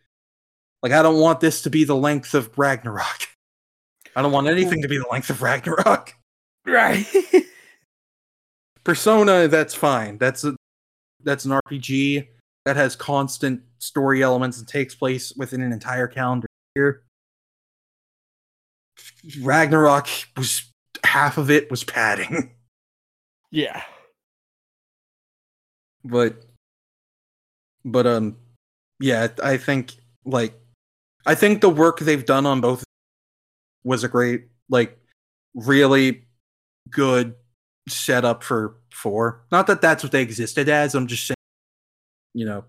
like 0.82 0.92
I 0.92 1.02
don't 1.02 1.20
want 1.20 1.40
this 1.40 1.62
to 1.62 1.70
be 1.70 1.84
the 1.84 1.96
length 1.96 2.34
of 2.34 2.56
Ragnarok. 2.56 3.28
I 4.16 4.22
don't 4.22 4.32
want 4.32 4.48
anything 4.48 4.82
to 4.82 4.88
be 4.88 4.98
the 4.98 5.06
length 5.10 5.30
of 5.30 5.42
Ragnarok. 5.42 6.14
Right. 6.66 7.06
Persona, 8.84 9.48
that's 9.48 9.72
fine. 9.72 10.18
That's 10.18 10.44
a 10.44 10.54
that's 11.24 11.46
an 11.46 11.52
RPG 11.52 12.28
that 12.66 12.76
has 12.76 12.94
constant 12.94 13.62
story 13.78 14.22
elements 14.22 14.58
and 14.58 14.68
takes 14.68 14.94
place 14.94 15.32
within 15.34 15.62
an 15.62 15.72
entire 15.72 16.06
calendar 16.06 16.46
year. 16.76 17.04
Ragnarok 19.40 20.08
was 20.36 20.70
half 21.04 21.38
of 21.38 21.50
it 21.50 21.70
was 21.70 21.84
padding. 21.84 22.50
yeah. 23.50 23.82
But 26.04 26.44
but 27.84 28.06
um 28.06 28.36
yeah 29.00 29.28
i 29.42 29.56
think 29.56 29.96
like 30.24 30.54
i 31.26 31.34
think 31.34 31.60
the 31.60 31.70
work 31.70 32.00
they've 32.00 32.26
done 32.26 32.46
on 32.46 32.60
both 32.60 32.84
was 33.84 34.04
a 34.04 34.08
great 34.08 34.46
like 34.68 34.98
really 35.54 36.24
good 36.90 37.34
setup 37.88 38.42
for 38.42 38.76
four 38.92 39.44
not 39.50 39.66
that 39.66 39.80
that's 39.80 40.02
what 40.02 40.12
they 40.12 40.22
existed 40.22 40.68
as 40.68 40.94
i'm 40.94 41.06
just 41.06 41.26
saying 41.26 41.36
you 42.34 42.44
know 42.44 42.64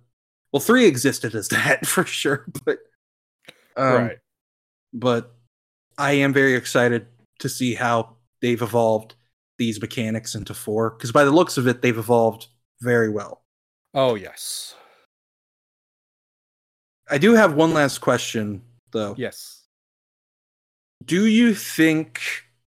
well 0.51 0.59
three 0.59 0.85
existed 0.85 1.35
as 1.35 1.47
that 1.49 1.85
for 1.85 2.05
sure 2.05 2.45
but 2.65 2.79
um, 3.75 3.93
right. 3.93 4.17
but 4.93 5.35
i 5.97 6.11
am 6.13 6.33
very 6.33 6.55
excited 6.55 7.07
to 7.39 7.49
see 7.49 7.73
how 7.73 8.15
they've 8.41 8.61
evolved 8.61 9.15
these 9.57 9.81
mechanics 9.81 10.35
into 10.35 10.53
four 10.53 10.91
because 10.91 11.11
by 11.11 11.25
the 11.25 11.31
looks 11.31 11.57
of 11.57 11.67
it 11.67 11.81
they've 11.81 11.97
evolved 11.97 12.47
very 12.81 13.09
well 13.09 13.43
Oh 13.93 14.15
yes. 14.15 14.75
I 17.09 17.17
do 17.17 17.33
have 17.33 17.55
one 17.55 17.73
last 17.73 17.99
question 17.99 18.61
though. 18.91 19.15
Yes. 19.17 19.63
Do 21.05 21.25
you 21.25 21.53
think 21.55 22.21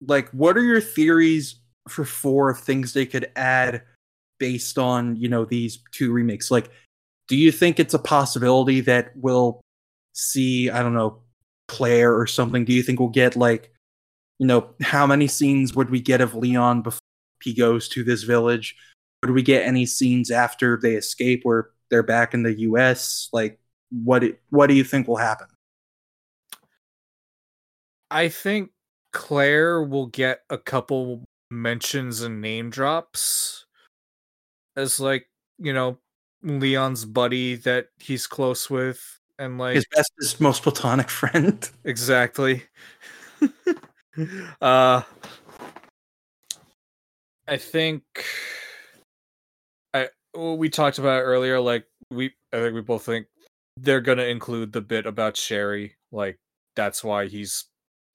like 0.06 0.30
what 0.32 0.58
are 0.58 0.64
your 0.64 0.82
theories 0.82 1.56
for 1.88 2.04
four 2.04 2.50
of 2.50 2.60
things 2.60 2.94
they 2.94 3.06
could 3.06 3.32
add 3.36 3.84
based 4.40 4.78
on, 4.78 5.16
you 5.16 5.30
know, 5.30 5.46
these 5.46 5.80
two 5.92 6.12
remakes? 6.12 6.52
Like 6.52 6.70
do 7.28 7.36
you 7.36 7.52
think 7.52 7.80
it's 7.80 7.94
a 7.94 8.00
possibility 8.00 8.82
that 8.82 9.12
we'll 9.16 9.62
see, 10.14 10.70
I 10.70 10.84
don't 10.84 10.94
know, 10.94 11.22
Claire 11.68 12.14
or 12.14 12.28
something? 12.28 12.66
Do 12.66 12.74
you 12.74 12.84
think 12.84 13.00
we'll 13.00 13.10
get 13.10 13.36
like 13.36 13.72
you 14.38 14.46
know, 14.46 14.72
how 14.82 15.08
many 15.08 15.28
scenes 15.28 15.76
would 15.76 15.90
we 15.90 16.02
get 16.02 16.20
of 16.20 16.36
Leon 16.36 16.82
before 16.82 17.00
he 17.42 17.54
goes 17.54 17.88
to 17.88 18.04
this 18.04 18.24
village? 18.24 18.76
Would 19.26 19.34
we 19.34 19.42
get 19.42 19.66
any 19.66 19.88
scenes 19.88 20.30
after 20.30 20.78
they 20.80 20.94
escape 20.94 21.40
where 21.42 21.72
they're 21.90 22.04
back 22.04 22.36
in 22.36 22.44
the 22.44 22.54
US? 22.60 23.28
Like 23.34 23.60
what 23.90 24.24
it, 24.24 24.40
what 24.52 24.68
do 24.68 24.76
you 24.76 24.84
think 24.84 25.08
will 25.08 25.16
happen? 25.16 25.48
I 28.12 28.30
think 28.30 28.70
Claire 29.14 29.82
will 29.82 30.06
get 30.06 30.42
a 30.52 30.60
couple 30.60 31.24
mentions 31.50 32.22
and 32.22 32.40
name 32.40 32.70
drops 32.70 33.66
as 34.76 35.00
like, 35.00 35.26
you 35.58 35.74
know, 35.74 35.98
Leon's 36.44 37.04
buddy 37.04 37.56
that 37.56 37.88
he's 37.98 38.28
close 38.28 38.70
with 38.70 39.20
and 39.40 39.58
like 39.58 39.74
His 39.74 39.88
bestest, 39.88 40.40
most 40.40 40.62
platonic 40.62 41.10
friend. 41.10 41.68
exactly. 41.84 42.62
uh 44.62 45.02
I 47.48 47.58
think 47.58 48.04
we 50.36 50.70
talked 50.70 50.98
about 51.00 51.22
earlier 51.22 51.60
like 51.60 51.86
we 52.12 52.34
I 52.54 52.58
think 52.58 52.76
we 52.76 52.82
both 52.82 53.04
think 53.06 53.28
they're 53.78 54.02
going 54.02 54.18
to 54.18 54.28
include 54.28 54.72
the 54.74 54.82
bit 54.82 55.06
about 55.06 55.38
Sherry 55.38 55.96
like 56.12 56.40
that's 56.76 57.04
why 57.04 57.28
he's 57.28 57.66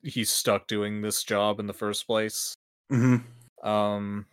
he's 0.02 0.30
stuck 0.30 0.66
doing 0.66 1.02
this 1.02 1.22
job 1.22 1.60
in 1.60 1.66
the 1.66 1.72
first 1.74 2.06
place. 2.06 2.54
hmm 2.90 3.16
Um 3.62 4.26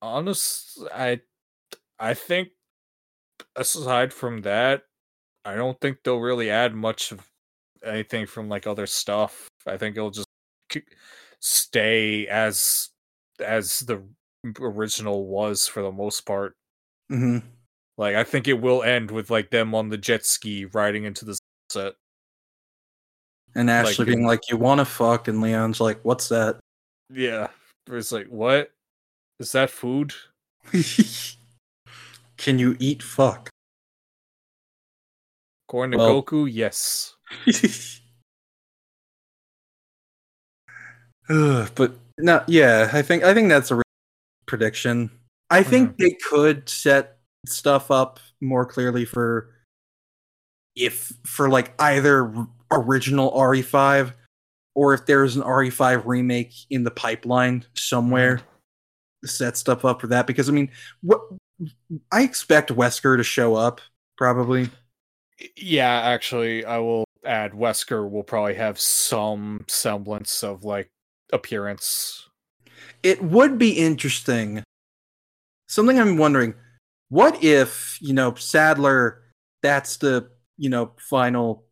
honest 0.00 0.78
I 0.94 1.20
I 1.98 2.14
think 2.14 2.50
aside 3.56 4.12
from 4.12 4.42
that 4.42 4.84
I 5.44 5.54
don't 5.54 5.80
think 5.80 5.98
they'll 6.04 6.18
really 6.20 6.50
add 6.50 6.74
much 6.74 7.12
of 7.12 7.26
anything 7.84 8.26
from 8.26 8.48
like 8.48 8.66
other 8.66 8.86
stuff. 8.86 9.48
I 9.66 9.76
think 9.76 9.96
it'll 9.96 10.10
just 10.10 10.28
stay 11.40 12.26
as 12.26 12.90
as 13.40 13.80
the 13.80 14.02
original 14.60 15.26
was 15.26 15.66
for 15.66 15.82
the 15.82 15.92
most 15.92 16.22
part. 16.26 16.54
hmm 17.08 17.38
Like 17.96 18.16
I 18.16 18.24
think 18.24 18.48
it 18.48 18.60
will 18.60 18.82
end 18.82 19.10
with 19.10 19.30
like 19.30 19.50
them 19.50 19.74
on 19.74 19.88
the 19.88 19.98
jet 19.98 20.24
ski 20.24 20.64
riding 20.66 21.04
into 21.04 21.24
the 21.24 21.38
set. 21.70 21.94
And 23.54 23.70
Ashley 23.70 24.04
Like, 24.04 24.14
being 24.14 24.26
like, 24.26 24.50
"You 24.50 24.56
want 24.58 24.78
to 24.78 24.84
fuck?" 24.84 25.26
and 25.26 25.40
Leon's 25.40 25.80
like, 25.80 25.98
"What's 26.04 26.28
that?" 26.28 26.60
Yeah. 27.10 27.48
It's 27.90 28.12
like, 28.12 28.26
what? 28.26 28.70
Is 29.40 29.52
that 29.52 29.70
food? 29.70 30.12
Can 32.36 32.58
you 32.58 32.76
eat 32.78 33.02
fuck? 33.02 33.48
According 35.68 35.92
to 35.92 35.98
Well- 35.98 36.22
Goku, 36.22 36.48
yes. 36.52 37.14
But 41.28 41.92
no, 42.18 42.42
yeah, 42.46 42.90
I 42.92 43.02
think 43.02 43.22
I 43.22 43.34
think 43.34 43.48
that's 43.48 43.70
a 43.70 43.76
real 43.76 43.82
prediction. 44.46 45.10
I 45.50 45.60
oh, 45.60 45.62
think 45.62 45.96
they 45.98 46.16
could 46.28 46.68
set 46.68 47.18
stuff 47.46 47.90
up 47.90 48.20
more 48.40 48.66
clearly 48.66 49.04
for 49.04 49.50
if 50.76 51.12
for 51.24 51.48
like 51.48 51.72
either 51.80 52.32
original 52.70 53.32
RE5 53.32 54.12
or 54.74 54.94
if 54.94 55.06
there's 55.06 55.36
an 55.36 55.42
RE5 55.42 56.04
remake 56.06 56.52
in 56.70 56.84
the 56.84 56.90
pipeline 56.90 57.64
somewhere. 57.74 58.36
Mm-hmm. 58.36 59.26
Set 59.26 59.56
stuff 59.56 59.84
up 59.84 60.00
for 60.00 60.06
that 60.08 60.28
because 60.28 60.48
I 60.48 60.52
mean, 60.52 60.70
what 61.02 61.20
I 62.12 62.22
expect 62.22 62.72
Wesker 62.72 63.16
to 63.16 63.24
show 63.24 63.56
up 63.56 63.80
probably. 64.16 64.70
Yeah, 65.56 66.00
actually, 66.02 66.64
I 66.64 66.78
will 66.78 67.04
add 67.24 67.52
Wesker 67.52 68.08
will 68.08 68.22
probably 68.22 68.54
have 68.54 68.78
some 68.78 69.64
semblance 69.66 70.44
of 70.44 70.64
like 70.64 70.88
appearance. 71.32 72.28
it 73.02 73.22
would 73.22 73.58
be 73.58 73.70
interesting. 73.72 74.62
Something 75.68 75.98
I'm 76.00 76.16
wondering, 76.16 76.54
what 77.10 77.42
if, 77.42 77.98
you 78.00 78.12
know, 78.14 78.34
Sadler, 78.34 79.22
that's 79.62 79.98
the, 79.98 80.30
you 80.56 80.68
know, 80.70 80.92
final 80.98 81.64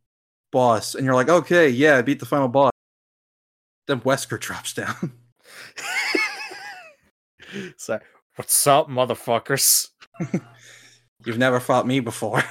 boss, 0.52 0.94
and 0.94 1.04
you're 1.04 1.14
like, 1.14 1.28
okay, 1.28 1.68
yeah, 1.68 1.96
I 1.96 2.02
beat 2.02 2.20
the 2.20 2.26
final 2.26 2.48
boss. 2.48 2.70
Then 3.86 4.00
Wesker 4.00 4.38
drops 4.46 4.74
down. 4.74 5.12
so, 7.76 7.98
what's 8.36 8.66
up, 8.66 8.88
motherfuckers? 8.88 9.88
You've 11.24 11.38
never 11.38 11.60
fought 11.60 11.86
me 11.86 12.00
before. 12.00 12.42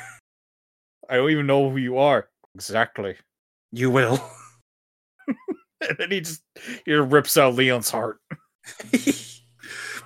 I 1.10 1.16
don't 1.18 1.30
even 1.32 1.48
know 1.48 1.70
who 1.70 1.78
you 1.78 1.98
are. 1.98 2.28
Exactly. 2.56 3.16
you 3.72 3.90
will. 3.90 4.20
And 5.90 5.98
then 5.98 6.12
he 6.12 6.22
just 6.22 6.42
he 6.86 6.94
rips 6.94 7.38
out 7.38 7.56
Leon's 7.56 7.90
heart. 7.90 8.20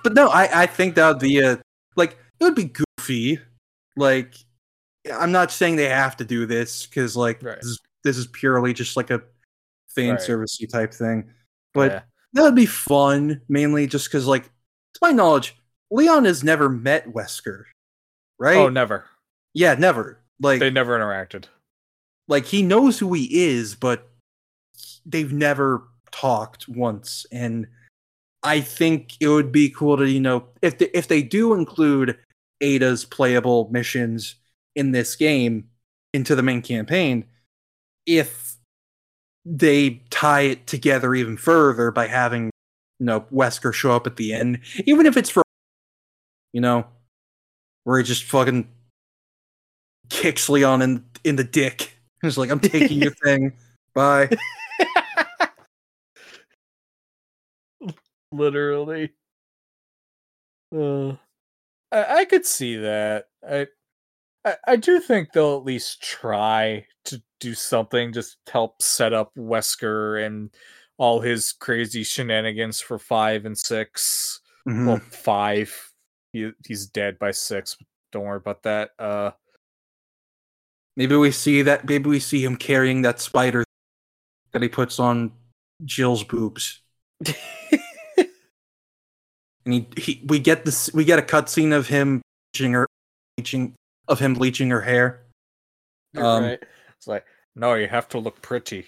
but 0.02 0.14
no, 0.14 0.28
I, 0.28 0.62
I 0.62 0.66
think 0.66 0.94
that 0.96 1.08
would 1.08 1.18
be 1.20 1.38
a, 1.40 1.60
like, 1.96 2.18
it 2.40 2.44
would 2.44 2.54
be 2.54 2.72
goofy. 2.98 3.38
Like, 3.96 4.34
I'm 5.12 5.32
not 5.32 5.50
saying 5.52 5.76
they 5.76 5.88
have 5.88 6.16
to 6.18 6.24
do 6.24 6.44
this, 6.46 6.86
because, 6.86 7.16
like, 7.16 7.42
Right. 7.42 7.56
this, 7.56 7.66
is, 7.66 7.80
this 8.04 8.16
is 8.18 8.26
purely 8.26 8.72
just 8.72 8.96
like 8.96 9.10
a 9.10 9.22
fan 9.94 10.10
Right. 10.10 10.20
servicey 10.20 10.68
type 10.68 10.92
thing. 10.92 11.30
But 11.72 11.92
Yeah. 11.92 12.02
that 12.34 12.42
would 12.42 12.54
be 12.56 12.66
fun, 12.66 13.40
mainly 13.48 13.86
just 13.86 14.06
because, 14.08 14.26
like, 14.26 14.44
to 14.44 15.00
my 15.02 15.12
knowledge, 15.12 15.56
Leon 15.90 16.24
has 16.24 16.42
never 16.44 16.68
met 16.68 17.06
Wesker, 17.08 17.64
right? 18.38 18.56
oh, 18.56 18.68
never. 18.68 19.06
yeah, 19.54 19.74
never. 19.74 20.20
Like, 20.40 20.60
They 20.60 20.70
never 20.70 20.98
interacted. 20.98 21.44
like 22.28 22.46
he 22.46 22.62
knows 22.62 22.98
who 22.98 23.12
he 23.12 23.44
is, 23.46 23.74
but 23.74 24.09
they've 25.06 25.32
never 25.32 25.88
talked 26.10 26.68
once. 26.68 27.26
And 27.32 27.66
I 28.42 28.60
think 28.60 29.16
it 29.20 29.28
would 29.28 29.52
be 29.52 29.70
cool 29.70 29.96
to, 29.96 30.08
you 30.08 30.20
know, 30.20 30.44
if 30.62 30.78
they, 30.78 30.90
if 30.94 31.08
they 31.08 31.22
do 31.22 31.54
include 31.54 32.18
Ada's 32.60 33.04
playable 33.04 33.68
missions 33.70 34.36
in 34.74 34.92
this 34.92 35.16
game 35.16 35.68
into 36.12 36.34
the 36.34 36.42
main 36.42 36.62
campaign, 36.62 37.24
if 38.06 38.56
they 39.44 40.02
tie 40.10 40.42
it 40.42 40.66
together 40.66 41.14
even 41.14 41.36
further 41.36 41.90
by 41.90 42.06
having 42.06 42.50
you 42.98 43.06
know 43.06 43.22
Wesker 43.32 43.72
show 43.72 43.92
up 43.92 44.06
at 44.06 44.16
the 44.16 44.32
end, 44.32 44.60
even 44.86 45.06
if 45.06 45.16
it's 45.16 45.30
for 45.30 45.42
you 46.52 46.60
know 46.60 46.86
where 47.84 47.98
he 47.98 48.04
just 48.04 48.24
fucking 48.24 48.68
kicks 50.10 50.48
Leon 50.48 50.82
in 50.82 51.04
in 51.24 51.36
the 51.36 51.44
dick. 51.44 51.96
He's 52.22 52.36
like, 52.36 52.50
"I'm 52.50 52.60
taking 52.60 53.00
your 53.00 53.14
thing, 53.24 53.52
bye." 53.94 54.28
Literally. 58.32 59.12
Uh, 60.74 61.12
I, 61.92 62.20
I 62.20 62.24
could 62.26 62.46
see 62.46 62.76
that. 62.78 63.26
I, 63.48 63.68
I 64.44 64.56
I 64.66 64.76
do 64.76 65.00
think 65.00 65.32
they'll 65.32 65.58
at 65.58 65.64
least 65.64 66.02
try 66.02 66.86
to 67.06 67.22
do 67.40 67.54
something, 67.54 68.12
just 68.12 68.38
help 68.50 68.82
set 68.82 69.12
up 69.12 69.32
Wesker 69.38 70.24
and 70.24 70.50
all 70.98 71.20
his 71.20 71.52
crazy 71.52 72.04
shenanigans 72.04 72.80
for 72.80 72.98
five 72.98 73.46
and 73.46 73.58
6 73.58 74.40
Mhm. 74.68 74.86
Well, 74.86 74.98
five. 75.10 75.92
He 76.32 76.52
he's 76.66 76.86
dead 76.88 77.18
by 77.18 77.32
six. 77.32 77.76
Don't 78.12 78.24
worry 78.24 78.36
about 78.38 78.62
that. 78.64 78.90
Uh, 78.98 79.32
Maybe 80.96 81.16
we 81.16 81.30
see 81.30 81.62
that. 81.62 81.88
Maybe 81.88 82.10
we 82.10 82.20
see 82.20 82.44
him 82.44 82.56
carrying 82.56 83.02
that 83.02 83.20
spider 83.20 83.64
that 84.52 84.62
he 84.62 84.68
puts 84.68 84.98
on 85.00 85.32
Jill's 85.84 86.24
boobs, 86.24 86.82
and 89.70 89.86
he, 89.96 90.02
he 90.02 90.22
we 90.26 90.38
get 90.38 90.64
this. 90.64 90.92
We 90.92 91.04
get 91.04 91.18
a 91.18 91.22
cutscene 91.22 91.72
of 91.72 91.88
him 91.88 92.22
bleaching 92.52 92.72
her, 92.72 92.86
bleaching 93.36 93.74
of 94.08 94.18
him 94.18 94.34
bleaching 94.34 94.70
her 94.70 94.80
hair, 94.80 95.22
Um, 96.16 96.44
right. 96.44 96.62
It's 96.96 97.06
like 97.06 97.24
no, 97.54 97.74
you 97.74 97.86
have 97.88 98.08
to 98.10 98.18
look 98.18 98.42
pretty. 98.42 98.86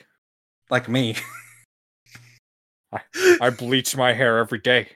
like 0.71 0.89
me. 0.89 1.17
I 2.93 3.01
I 3.41 3.51
bleach 3.51 3.97
my 3.97 4.13
hair 4.13 4.39
every 4.39 4.59
day. 4.59 4.89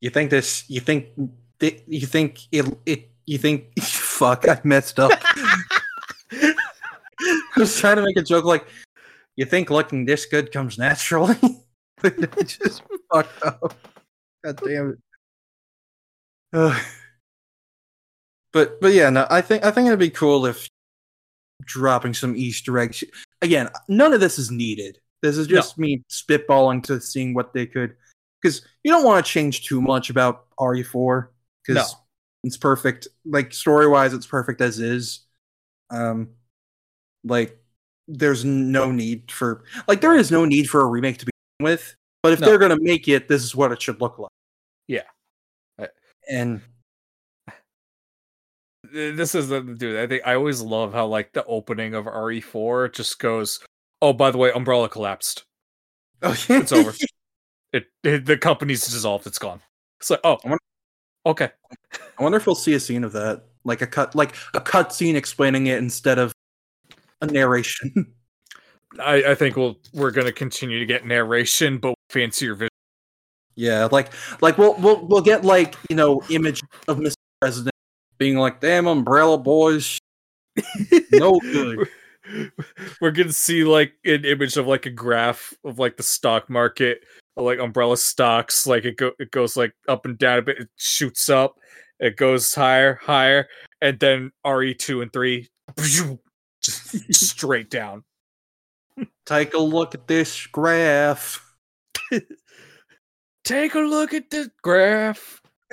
you 0.00 0.10
think 0.10 0.30
this? 0.30 0.64
You 0.68 0.80
think? 0.80 1.08
You 1.60 2.06
think 2.06 2.40
it? 2.52 2.66
It? 2.86 3.10
You 3.26 3.38
think? 3.38 3.78
Fuck! 3.82 4.48
I 4.48 4.60
messed 4.64 4.98
up. 4.98 5.12
I 6.32 6.54
was 7.56 7.78
trying 7.78 7.96
to 7.96 8.02
make 8.02 8.16
a 8.16 8.22
joke 8.22 8.44
like, 8.44 8.66
you 9.36 9.44
think 9.46 9.70
looking 9.70 10.04
this 10.04 10.26
good 10.26 10.52
comes 10.52 10.76
naturally? 10.78 11.36
I 12.04 12.42
just 12.42 12.82
fucked 13.12 13.42
up. 13.44 13.74
God 14.44 14.60
damn 14.64 14.90
it. 14.90 14.98
Ugh. 16.52 16.82
but 18.52 18.80
but 18.80 18.92
yeah, 18.92 19.10
no, 19.10 19.26
I 19.30 19.40
think 19.40 19.64
I 19.64 19.70
think 19.70 19.86
it'd 19.86 19.98
be 19.98 20.10
cool 20.10 20.46
if 20.46 20.68
dropping 21.64 22.14
some 22.14 22.36
Easter 22.36 22.78
eggs. 22.78 23.02
Again, 23.42 23.68
none 23.88 24.12
of 24.12 24.20
this 24.20 24.38
is 24.38 24.50
needed. 24.50 24.98
This 25.22 25.38
is 25.38 25.48
No. 25.48 25.56
just 25.56 25.78
me 25.78 26.02
spitballing 26.10 26.82
to 26.84 27.00
seeing 27.00 27.34
what 27.34 27.52
they 27.54 27.66
could, 27.66 27.96
because 28.40 28.62
you 28.84 28.92
don't 28.92 29.04
want 29.04 29.24
to 29.24 29.30
change 29.32 29.64
too 29.66 29.80
much 29.80 30.10
about 30.10 30.46
RE4 30.60 31.28
because 31.66 31.92
No. 31.92 31.98
it's 32.44 32.56
perfect. 32.56 33.08
Like 33.24 33.52
story 33.52 33.88
wise, 33.88 34.12
it's 34.12 34.26
perfect 34.26 34.60
as 34.60 34.78
is. 34.78 35.20
Um, 35.90 36.30
like 37.24 37.58
there's 38.08 38.44
no 38.44 38.92
need 38.92 39.30
for 39.32 39.64
like 39.88 40.00
there 40.00 40.14
is 40.14 40.30
no 40.30 40.44
need 40.44 40.68
for 40.68 40.80
a 40.80 40.86
remake 40.86 41.18
to 41.18 41.24
begin 41.26 41.32
with. 41.60 41.94
But 42.22 42.32
if 42.32 42.40
No. 42.40 42.46
they're 42.46 42.58
gonna 42.58 42.80
make 42.80 43.08
it, 43.08 43.28
this 43.28 43.42
is 43.42 43.54
what 43.54 43.72
it 43.72 43.80
should 43.80 44.00
look 44.00 44.18
like. 44.18 44.30
Yeah. 44.88 45.04
I- 45.78 45.88
And 46.28 46.60
this 48.92 49.34
is 49.34 49.48
the 49.48 49.60
dude. 49.60 49.98
I 49.98 50.06
think 50.06 50.22
I 50.26 50.34
always 50.34 50.60
love 50.60 50.92
how 50.92 51.06
like 51.06 51.32
the 51.32 51.44
opening 51.46 51.94
of 51.94 52.06
RE4 52.06 52.92
just 52.92 53.18
goes, 53.18 53.60
"Oh, 54.00 54.12
by 54.12 54.30
the 54.30 54.38
way, 54.38 54.52
Umbrella 54.52 54.88
collapsed. 54.88 55.44
oh, 56.22 56.36
yeah. 56.48 56.58
It's 56.62 56.72
over. 56.72 56.92
It, 57.72 57.86
it 58.04 58.24
the 58.26 58.38
company's 58.38 58.84
dissolved. 58.86 59.26
It's 59.26 59.38
gone." 59.38 59.60
It's 60.00 60.10
like, 60.10 60.20
oh, 60.24 60.38
wonder- 60.44 60.58
okay. 61.26 61.50
I 62.18 62.22
wonder 62.22 62.38
if 62.38 62.46
we'll 62.46 62.54
see 62.54 62.74
a 62.74 62.80
scene 62.80 63.02
of 63.04 63.12
that, 63.12 63.44
like 63.64 63.82
a 63.82 63.86
cut, 63.86 64.14
like 64.14 64.34
a 64.54 64.60
cut 64.60 64.92
scene 64.92 65.16
explaining 65.16 65.66
it 65.66 65.78
instead 65.78 66.18
of 66.18 66.32
a 67.20 67.26
narration. 67.26 68.14
I, 69.00 69.32
I 69.32 69.34
think 69.34 69.56
we'll 69.56 69.78
we're 69.92 70.10
gonna 70.10 70.32
continue 70.32 70.78
to 70.78 70.86
get 70.86 71.06
narration, 71.06 71.78
but 71.78 71.94
fancier 72.10 72.54
vision. 72.54 72.70
yeah, 73.54 73.88
like 73.90 74.12
like 74.40 74.58
we'll 74.58 74.74
we'll 74.74 75.06
we'll 75.06 75.22
get 75.22 75.44
like 75.44 75.76
you 75.88 75.96
know 75.96 76.22
image 76.30 76.60
of 76.88 76.98
Mr. 76.98 77.14
President 77.40 77.74
being 78.18 78.36
like, 78.36 78.60
"Damn 78.60 78.86
umbrella 78.86 79.38
boys, 79.38 79.98
no 81.12 81.38
good." 81.40 81.88
We're 83.00 83.12
gonna 83.12 83.32
see 83.32 83.64
like 83.64 83.92
an 84.04 84.24
image 84.24 84.56
of 84.56 84.66
like 84.66 84.86
a 84.86 84.90
graph 84.90 85.54
of 85.64 85.78
like 85.78 85.96
the 85.96 86.02
stock 86.02 86.50
market, 86.50 87.04
like 87.36 87.58
umbrella 87.58 87.96
stocks. 87.96 88.66
Like 88.66 88.84
it 88.84 88.96
go 88.96 89.12
it 89.18 89.30
goes 89.30 89.56
like 89.56 89.72
up 89.88 90.06
and 90.06 90.18
down 90.18 90.38
a 90.38 90.42
bit. 90.42 90.58
It 90.58 90.68
shoots 90.76 91.28
up. 91.28 91.56
It 92.00 92.16
goes 92.16 92.54
higher, 92.54 92.98
higher, 93.02 93.48
and 93.80 93.98
then 93.98 94.32
RE 94.44 94.74
two 94.74 95.02
and 95.02 95.12
three 95.12 95.48
just 95.78 97.14
straight 97.14 97.70
down. 97.70 98.04
Take 99.26 99.54
a 99.54 99.58
look 99.58 99.94
at 99.94 100.06
this 100.06 100.46
graph. 100.46 101.42
Take 103.44 103.74
a 103.74 103.80
look 103.80 104.14
at 104.14 104.30
the 104.30 104.50
graph. 104.62 105.40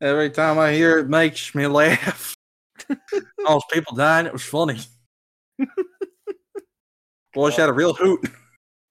Every 0.00 0.30
time 0.30 0.58
I 0.58 0.72
hear 0.72 0.98
it, 0.98 1.02
it 1.02 1.08
makes 1.08 1.54
me 1.54 1.66
laugh. 1.66 2.36
All 3.46 3.54
those 3.54 3.62
people 3.72 3.96
dying, 3.96 4.26
it 4.26 4.32
was 4.32 4.42
funny. 4.42 4.78
Boy, 7.34 7.50
she 7.50 7.60
had 7.60 7.70
a 7.70 7.72
real 7.72 7.94
hoot. 7.94 8.28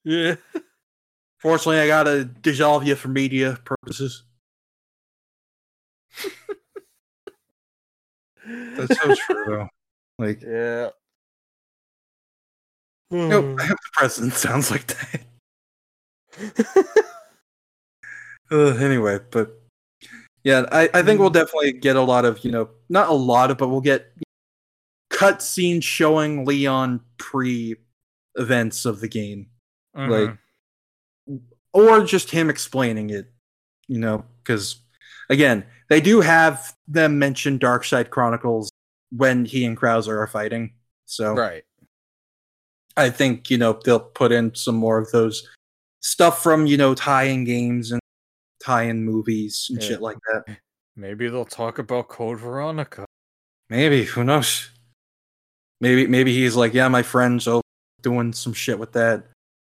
Yeah. 0.03 0.35
Fortunately, 1.39 1.79
I 1.79 1.87
gotta 1.87 2.25
dissolve 2.25 2.87
you 2.87 2.95
for 2.95 3.07
media 3.07 3.59
purposes. 3.65 4.23
That's 8.45 8.99
so 8.99 9.15
true, 9.15 9.45
though. 9.47 9.69
Like, 10.17 10.41
Yeah. 10.41 10.89
nope, 13.11 13.59
I 13.59 13.65
hope 13.65 13.77
the 13.77 13.89
president 13.93 14.33
sounds 14.45 14.71
like 14.71 14.87
that. 14.87 15.21
Uh, 18.51 18.75
anyway, 18.75 19.17
but 19.31 19.59
yeah, 20.43 20.65
I, 20.71 20.87
I 20.93 21.01
think 21.01 21.19
we'll 21.19 21.31
definitely 21.31 21.71
get 21.73 21.95
a 21.95 22.01
lot 22.01 22.25
of, 22.25 22.45
you 22.45 22.51
know, 22.51 22.69
not 22.89 23.09
a 23.09 23.13
lot 23.13 23.49
of, 23.49 23.57
but 23.57 23.69
we'll 23.69 23.81
get 23.81 24.13
cut 25.09 25.41
scenes 25.41 25.83
showing 25.83 26.45
Leon 26.45 27.01
pre 27.17 27.75
events 28.35 28.85
of 28.85 28.99
the 28.99 29.07
game. 29.07 29.47
Mhm. 29.97 30.37
or 31.73 32.03
just 32.03 32.29
him 32.29 32.51
explaining 32.51 33.09
it, 33.09 33.31
you 33.87 33.97
know, 33.97 34.25
because 34.43 34.75
again, 35.29 35.65
they 35.89 35.99
do 36.01 36.21
have 36.21 36.75
them 36.87 37.17
mention 37.17 37.57
Darkside 37.57 38.11
Chronicles 38.11 38.71
when 39.15 39.45
he 39.45 39.65
and 39.65 39.77
Krauser 39.77 40.17
are 40.17 40.27
fighting. 40.27 40.73
So 41.05 41.33
right. 41.33 41.63
I 42.97 43.09
think, 43.09 43.49
you 43.49 43.57
know, 43.57 43.79
they'll 43.83 43.99
put 43.99 44.31
in 44.31 44.55
some 44.55 44.75
more 44.75 44.97
of 44.97 45.11
those 45.11 45.47
stuff 46.01 46.41
from, 46.41 46.65
you 46.65 46.77
know, 46.77 46.93
tie-in 46.95 47.43
games 47.43 47.91
and 47.91 47.99
tie-in 48.63 49.03
movies 49.03 49.67
and 49.69 49.81
Yeah. 49.81 49.87
shit 49.87 50.01
like 50.01 50.17
that. 50.31 50.57
Maybe 50.95 51.27
they'll 51.27 51.45
talk 51.45 51.77
about 51.77 52.07
Code 52.07 52.39
Veronica. 52.39 53.05
Maybe, 53.69 54.05
who 54.05 54.23
knows? 54.23 54.69
Maybe 55.81 56.07
maybe 56.07 56.33
he's 56.33 56.55
like, 56.55 56.73
yeah, 56.73 56.87
my 56.87 57.03
friend's 57.03 57.47
over 57.47 57.61
doing 58.01 58.31
some 58.31 58.53
shit 58.53 58.79
with 58.79 58.93
that 58.93 59.25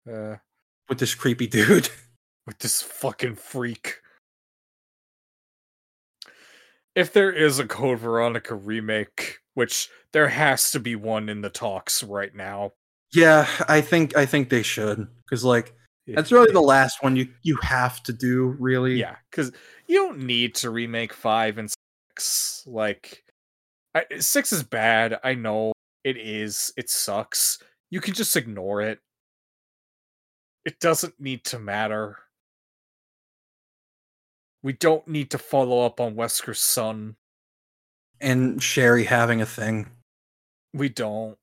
Uh, 0.06 0.36
with 0.88 0.98
this 0.98 1.14
creepy 1.14 1.46
dude. 1.56 1.88
with 2.46 2.58
this 2.58 2.82
fucking 2.82 3.34
freak. 3.36 4.00
If 6.96 7.12
there 7.12 7.30
is 7.30 7.58
a 7.60 7.66
Code 7.66 8.00
Veronica 8.00 8.54
remake, 8.56 9.38
which 9.54 9.88
there 10.12 10.28
has 10.28 10.70
to 10.72 10.80
be 10.80 10.96
one 10.96 11.28
in 11.28 11.42
the 11.42 11.50
talks 11.50 12.02
right 12.02 12.34
now. 12.34 12.72
yeah, 13.12 13.46
I 13.68 13.80
think 13.82 14.16
I 14.16 14.26
think 14.26 14.48
they 14.48 14.62
should 14.62 15.06
cuz 15.30 15.44
like 15.44 15.74
That's 16.08 16.32
really 16.32 16.52
the 16.52 16.60
last 16.60 17.02
one 17.02 17.14
you 17.14 17.28
you 17.42 17.56
have 17.62 18.02
to 18.04 18.12
do, 18.12 18.56
really. 18.58 18.96
yeah, 18.96 19.16
because 19.30 19.52
you 19.86 19.96
don't 19.96 20.20
need 20.20 20.54
to 20.56 20.70
remake 20.70 21.12
five 21.12 21.58
and 21.58 21.70
six. 21.70 22.64
Like, 22.66 23.24
I, 23.94 24.04
six 24.18 24.52
is 24.52 24.62
bad. 24.62 25.18
I 25.22 25.34
know 25.34 25.72
it 26.04 26.16
is. 26.16 26.72
It 26.76 26.88
sucks. 26.90 27.58
You 27.90 28.00
can 28.00 28.14
just 28.14 28.36
ignore 28.36 28.80
it. 28.82 29.00
It 30.64 30.80
doesn't 30.80 31.20
need 31.20 31.44
to 31.46 31.58
matter. 31.58 32.18
We 34.66 34.72
don't 34.72 35.06
need 35.06 35.30
to 35.30 35.38
follow 35.38 35.86
up 35.86 36.00
on 36.00 36.16
Wesker's 36.16 36.58
son. 36.58 37.14
And 38.20 38.60
Sherry 38.60 39.04
having 39.04 39.40
a 39.40 39.46
thing. 39.46 39.86
We 40.74 40.88
don't. 40.88 41.38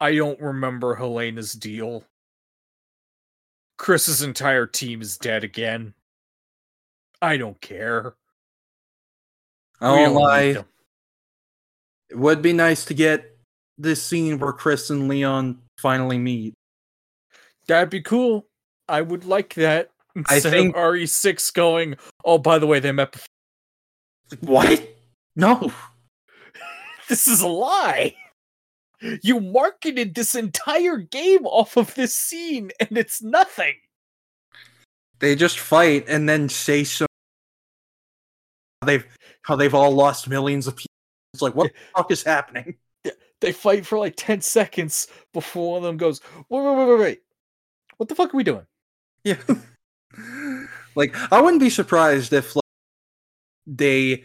I 0.00 0.14
don't 0.14 0.40
remember 0.40 0.94
Helena's 0.94 1.52
deal. 1.52 2.04
Chris's 3.76 4.22
entire 4.22 4.66
team 4.66 5.02
is 5.02 5.18
dead 5.18 5.44
again. 5.44 5.92
I 7.20 7.36
don't 7.36 7.60
care. 7.60 8.14
I 9.78 9.90
won't 9.90 10.14
don't 10.14 10.22
lie. 10.22 10.64
It 12.08 12.16
would 12.16 12.40
be 12.40 12.54
nice 12.54 12.86
to 12.86 12.94
get 12.94 13.36
this 13.76 14.02
scene 14.02 14.38
where 14.38 14.54
Chris 14.54 14.88
and 14.88 15.06
Leon 15.06 15.60
finally 15.76 16.16
meet. 16.16 16.54
That'd 17.66 17.90
be 17.90 18.00
cool. 18.00 18.46
I 18.88 19.02
would 19.02 19.26
like 19.26 19.52
that. 19.56 19.90
I 20.28 20.34
Instead 20.36 20.52
think- 20.52 20.76
RE6 20.76 21.52
going, 21.54 21.96
oh, 22.24 22.38
by 22.38 22.58
the 22.58 22.66
way, 22.66 22.80
they 22.80 22.92
met 22.92 23.12
before. 23.12 23.26
What? 24.40 24.88
No. 25.36 25.72
This 27.08 27.26
is 27.26 27.40
a 27.40 27.48
lie. 27.48 28.14
You 29.20 29.40
marketed 29.40 30.14
this 30.14 30.36
entire 30.36 30.96
game 30.98 31.44
off 31.44 31.76
of 31.76 31.92
this 31.96 32.14
scene, 32.14 32.70
and 32.78 32.96
it's 32.96 33.20
nothing. 33.20 33.74
They 35.18 35.34
just 35.34 35.58
fight 35.58 36.04
and 36.06 36.28
then 36.28 36.48
say 36.48 36.84
so. 36.84 37.06
They've 38.86 39.04
how 39.42 39.56
they've 39.56 39.74
all 39.74 39.90
lost 39.90 40.28
millions 40.28 40.68
of 40.68 40.76
people. 40.76 40.92
It's 41.34 41.42
like 41.42 41.56
what 41.56 41.72
the 41.72 41.78
fuck 41.96 42.12
is 42.12 42.22
happening? 42.22 42.76
They 43.40 43.50
fight 43.50 43.84
for 43.84 43.98
like 43.98 44.14
10 44.16 44.40
seconds 44.40 45.08
before 45.32 45.72
one 45.72 45.78
of 45.78 45.82
them 45.84 45.96
goes, 45.96 46.20
wait, 46.48 46.62
wait, 46.62 46.76
wait, 46.76 46.88
wait, 46.88 47.00
wait. 47.00 47.20
What 47.96 48.08
the 48.08 48.14
fuck 48.14 48.32
are 48.32 48.36
we 48.36 48.44
doing? 48.44 48.66
Yeah. 49.24 49.38
like 50.94 51.14
I 51.32 51.40
wouldn't 51.40 51.60
be 51.60 51.70
surprised 51.70 52.32
if 52.32 52.56
like 52.56 52.62
they 53.66 54.24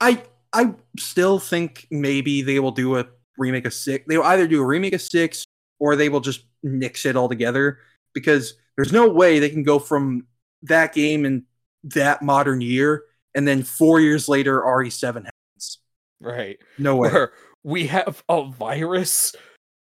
I 0.00 0.22
I 0.52 0.74
still 0.98 1.38
think 1.38 1.86
maybe 1.90 2.42
they 2.42 2.60
will 2.60 2.72
do 2.72 2.96
a 2.96 3.06
remake 3.36 3.66
of 3.66 3.74
six. 3.74 4.04
They'll 4.08 4.22
either 4.22 4.46
do 4.46 4.62
a 4.62 4.66
remake 4.66 4.94
of 4.94 5.02
six 5.02 5.46
or 5.78 5.96
they 5.96 6.08
will 6.08 6.20
just 6.20 6.44
nix 6.62 7.06
it 7.06 7.16
all 7.16 7.28
together 7.28 7.78
because 8.14 8.54
there's 8.76 8.92
no 8.92 9.08
way 9.08 9.38
they 9.38 9.50
can 9.50 9.62
go 9.62 9.78
from 9.78 10.26
that 10.62 10.92
game 10.92 11.24
in 11.24 11.44
that 11.84 12.22
modern 12.22 12.60
year 12.60 13.04
and 13.34 13.46
then 13.46 13.62
four 13.62 14.00
years 14.00 14.28
later 14.28 14.60
RE7 14.60 15.14
happens. 15.14 15.78
Right. 16.20 16.58
No 16.78 16.96
way. 16.96 17.10
Where 17.10 17.32
we 17.62 17.86
have 17.86 18.22
a 18.28 18.44
virus 18.44 19.34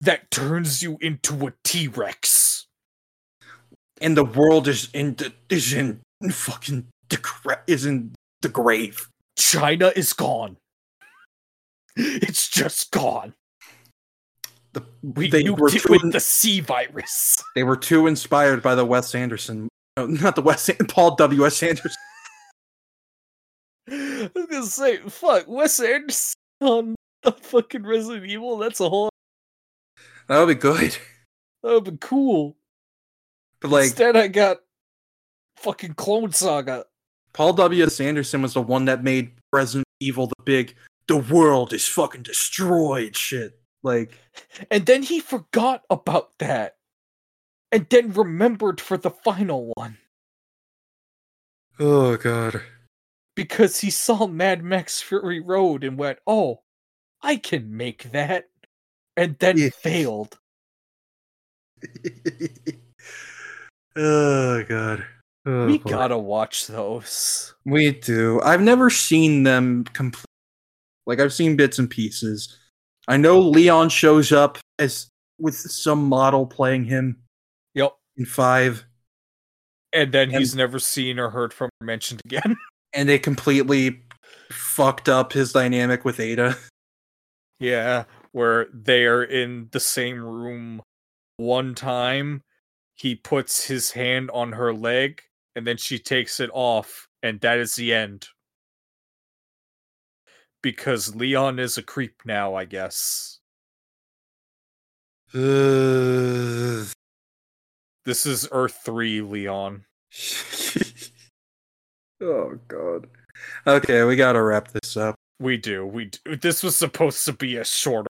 that 0.02 0.30
turns 0.32 0.82
you 0.84 0.98
into 1.02 1.48
a 1.48 1.54
T 1.64 1.88
Rex. 1.88 2.45
And 4.02 4.16
the 4.18 4.26
world 4.26 4.68
is 4.68 4.90
in 4.94 5.16
the, 5.16 5.34
is 5.50 5.74
in 5.74 6.02
fucking 6.30 6.88
decre- 7.10 7.62
is 7.68 7.86
in 7.86 8.14
the 8.42 8.50
grave. 8.50 9.08
China 9.38 9.92
is 9.96 10.14
gone. 10.14 10.58
It's 11.96 12.50
just 12.50 12.92
gone. 12.92 13.34
The, 14.74 14.84
We 15.02 15.30
they 15.30 15.50
were 15.50 15.70
too 15.70 15.80
with 15.90 16.04
in- 16.04 16.10
the 16.10 16.20
C 16.20 16.60
virus. 16.60 17.42
they 17.56 17.64
were 17.64 17.78
too 17.78 18.08
inspired 18.08 18.62
by 18.62 18.76
the 18.76 18.86
Wes 18.86 19.16
Anderson, 19.16 19.70
no, 19.96 20.06
not 20.08 20.36
the 20.36 20.42
Wes 20.42 20.70
Paul 20.90 21.16
W 21.16 21.46
S 21.46 21.64
Anderson. 21.64 21.92
I 23.90 24.30
was 24.36 24.46
gonna 24.48 24.66
say, 24.66 24.98
fuck, 25.08 25.46
Wes 25.48 25.80
Anderson 25.80 26.34
on 26.60 26.96
the 27.24 27.32
fucking 27.32 27.84
Resident 27.84 28.26
Evil. 28.26 28.58
That's 28.58 28.80
a 28.82 28.90
whole. 28.90 29.10
That 30.28 30.40
would 30.40 30.48
be 30.48 30.56
good. 30.56 30.98
That 31.64 31.74
would 31.74 31.84
be 31.86 31.98
cool. 32.02 32.58
But 33.66 33.72
like 33.72 33.84
Instead, 33.86 34.16
I 34.16 34.28
got 34.28 34.58
fucking 35.58 35.96
Clone 35.96 36.32
Saga. 36.32 36.86
Paul 37.34 37.54
W 37.54 37.84
S 37.84 38.00
Anderson 38.00 38.44
was 38.44 38.54
the 38.54 38.62
one 38.62 38.86
that 38.86 39.04
made 39.04 39.32
Resident 39.52 39.86
Evil 40.00 40.28
the 40.28 40.44
big. 40.44 40.76
The 41.08 41.18
world 41.18 41.74
is 41.74 41.88
fucking 41.88 42.22
destroyed. 42.24 43.16
Shit. 43.16 43.60
Like 43.82 44.18
And 44.70 44.86
then 44.86 45.02
he 45.02 45.20
forgot 45.20 45.82
about 45.90 46.38
that. 46.38 46.76
And 47.72 47.88
then 47.90 48.12
remembered 48.14 48.80
for 48.80 48.98
the 48.98 49.10
final 49.10 49.72
one. 49.76 49.98
oh 51.80 52.18
god. 52.18 52.62
Because 53.36 53.80
he 53.80 53.90
saw 53.90 54.28
Mad 54.28 54.64
Max 54.64 55.02
Fury 55.02 55.40
Road 55.42 55.84
and 55.84 55.98
went, 55.98 56.20
oh, 56.28 56.62
I 57.24 57.36
can 57.38 57.76
make 57.76 58.12
that. 58.12 58.46
And 59.18 59.38
then 59.40 59.58
Yeah. 59.58 59.70
failed. 59.70 60.38
oh 63.96 64.64
god. 64.64 65.06
Oh, 65.48 65.68
we 65.68 65.78
boy. 65.78 65.90
gotta 65.92 66.18
watch 66.18 66.68
those. 66.68 67.54
We 67.66 67.92
do. 67.92 68.42
I've 68.42 68.62
never 68.62 68.90
seen 68.90 69.44
them 69.44 69.84
complete. 69.94 70.26
Like 71.06 71.20
I've 71.20 71.34
seen 71.34 71.56
bits 71.56 71.78
and 71.78 71.90
pieces. 71.90 72.58
I 73.08 73.18
know 73.18 73.40
Leon 73.40 73.90
shows 73.90 74.32
up 74.32 74.58
as 74.80 75.08
with 75.40 75.56
some 75.56 76.04
model 76.06 76.48
playing 76.48 76.86
him 76.86 77.22
Yep. 77.76 77.94
in 78.18 78.26
five, 78.26 78.86
And 79.94 80.12
then 80.12 80.30
And- 80.30 80.40
he's 80.40 80.56
never 80.56 80.80
seen 80.80 81.20
or 81.20 81.30
heard 81.30 81.54
from 81.54 81.70
or 81.82 81.86
mentioned 81.86 82.22
again. 82.26 82.56
and 82.94 83.08
they 83.08 83.20
completely 83.20 84.02
fucked 84.52 85.08
up 85.10 85.34
his 85.34 85.54
dynamic 85.54 86.04
with 86.06 86.20
Ada. 86.20 86.58
Yeah, 87.60 88.06
where 88.32 88.68
they're 88.74 89.24
in 89.24 89.70
the 89.72 89.80
same 89.80 90.20
room 90.22 90.82
one 91.38 91.76
time. 91.76 92.42
He 92.96 93.16
puts 93.16 93.66
his 93.66 93.92
hand 93.92 94.32
on 94.34 94.54
her 94.54 94.74
leg 94.74 95.22
and 95.56 95.66
then 95.66 95.78
she 95.78 95.98
takes 95.98 96.40
it 96.40 96.50
off, 96.54 97.08
and 97.24 97.40
that 97.42 97.58
is 97.58 97.76
the 97.76 97.94
end. 97.94 98.28
Because 100.62 101.16
Leon 101.16 101.60
is 101.60 101.78
a 101.78 101.84
creep 101.84 102.22
now, 102.26 102.56
I 102.56 102.66
guess. 102.66 103.40
Ugh. 105.34 106.88
This 108.04 108.26
is 108.26 108.48
Earth 108.52 108.82
3, 108.84 109.22
Leon. 109.22 109.86
oh 112.22 112.60
god. 112.68 113.08
Okay, 113.66 114.04
we 114.04 114.16
gotta 114.16 114.42
wrap 114.42 114.72
this 114.72 114.98
up. 114.98 115.16
We 115.40 115.58
do. 115.58 115.86
We 115.86 116.06
do. 116.06 116.36
This 116.36 116.64
was 116.64 116.76
supposed 116.76 117.26
to 117.26 117.34
be 117.34 117.58
a 117.58 117.66
shorter, 117.66 118.08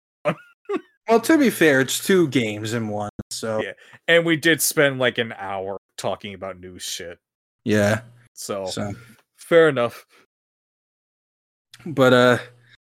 Well, 1.07 1.19
to 1.21 1.37
be 1.37 1.49
fair, 1.49 1.81
it's 1.81 2.03
two 2.05 2.27
games 2.29 2.73
in 2.73 2.87
one, 2.87 3.11
so 3.29 3.61
Yeah. 3.61 3.73
and 4.07 4.25
we 4.25 4.35
did 4.37 4.61
spend 4.61 4.97
like 4.99 5.17
an 5.17 5.33
hour 5.33 5.77
talking 5.97 6.33
about 6.33 6.59
new 6.59 6.79
shit. 6.79 7.19
yeah. 7.63 8.01
So, 8.33 8.65
So, 8.65 8.93
fair 9.37 9.69
enough. 9.69 10.05
but 11.85 12.11
uh, 12.13 12.37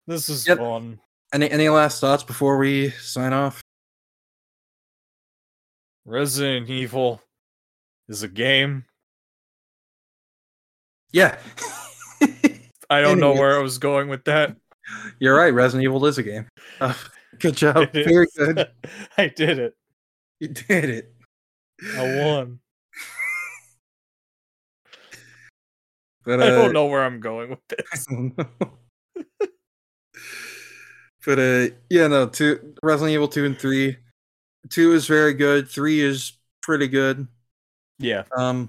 This 0.07 0.29
is 0.29 0.47
Yep. 0.47 0.57
fun. 0.59 0.99
any 1.33 1.49
any 1.51 1.69
last 1.69 1.99
thoughts 2.01 2.23
before 2.23 2.57
we 2.57 2.89
sign 2.91 3.33
off? 3.33 3.61
Resident 6.05 6.69
Evil 6.69 7.21
is 8.07 8.23
a 8.23 8.27
game. 8.29 8.85
Yeah. 11.11 11.37
I 12.89 13.01
don't 13.01 13.19
know 13.19 13.33
where 13.33 13.57
I 13.57 13.61
was 13.61 13.77
going 13.77 14.07
with 14.07 14.23
that. 14.25 14.55
You're 15.19 15.35
right. 15.35 15.53
Resident 15.53 15.83
Evil 15.83 16.05
is 16.05 16.17
a 16.17 16.23
game. 16.23 16.47
Uh, 16.79 16.93
good 17.40 17.56
job. 17.56 17.90
It 17.93 18.06
Very 18.06 18.25
is. 18.25 18.33
good. 18.35 18.67
I 19.17 19.27
did 19.27 19.59
it. 19.59 19.75
You 20.40 20.49
did 20.49 20.90
it. 20.90 21.14
I 21.95 22.16
won. 22.24 22.59
But, 26.25 26.43
I 26.43 26.48
uh, 26.49 26.56
don't 26.61 26.74
know 26.74 26.88
where 26.88 27.06
I'm 27.06 27.22
going 27.22 27.51
with 27.51 27.66
this. 27.69 28.06
I 28.09 28.14
don't 28.14 28.38
know. 28.38 28.72
but 31.25 31.40
uh, 31.40 31.74
yeah, 31.90 32.07
no. 32.07 32.27
Two 32.27 32.74
Resident 32.83 33.14
Evil 33.14 33.30
two 33.30 33.45
and 33.45 33.57
three. 33.57 33.95
Two 34.69 34.91
is 34.91 35.07
very 35.07 35.33
good. 35.33 35.69
Three 35.69 36.01
is 36.01 36.33
pretty 36.61 36.90
good. 36.90 37.30
Yeah. 37.98 38.24
Um, 38.35 38.67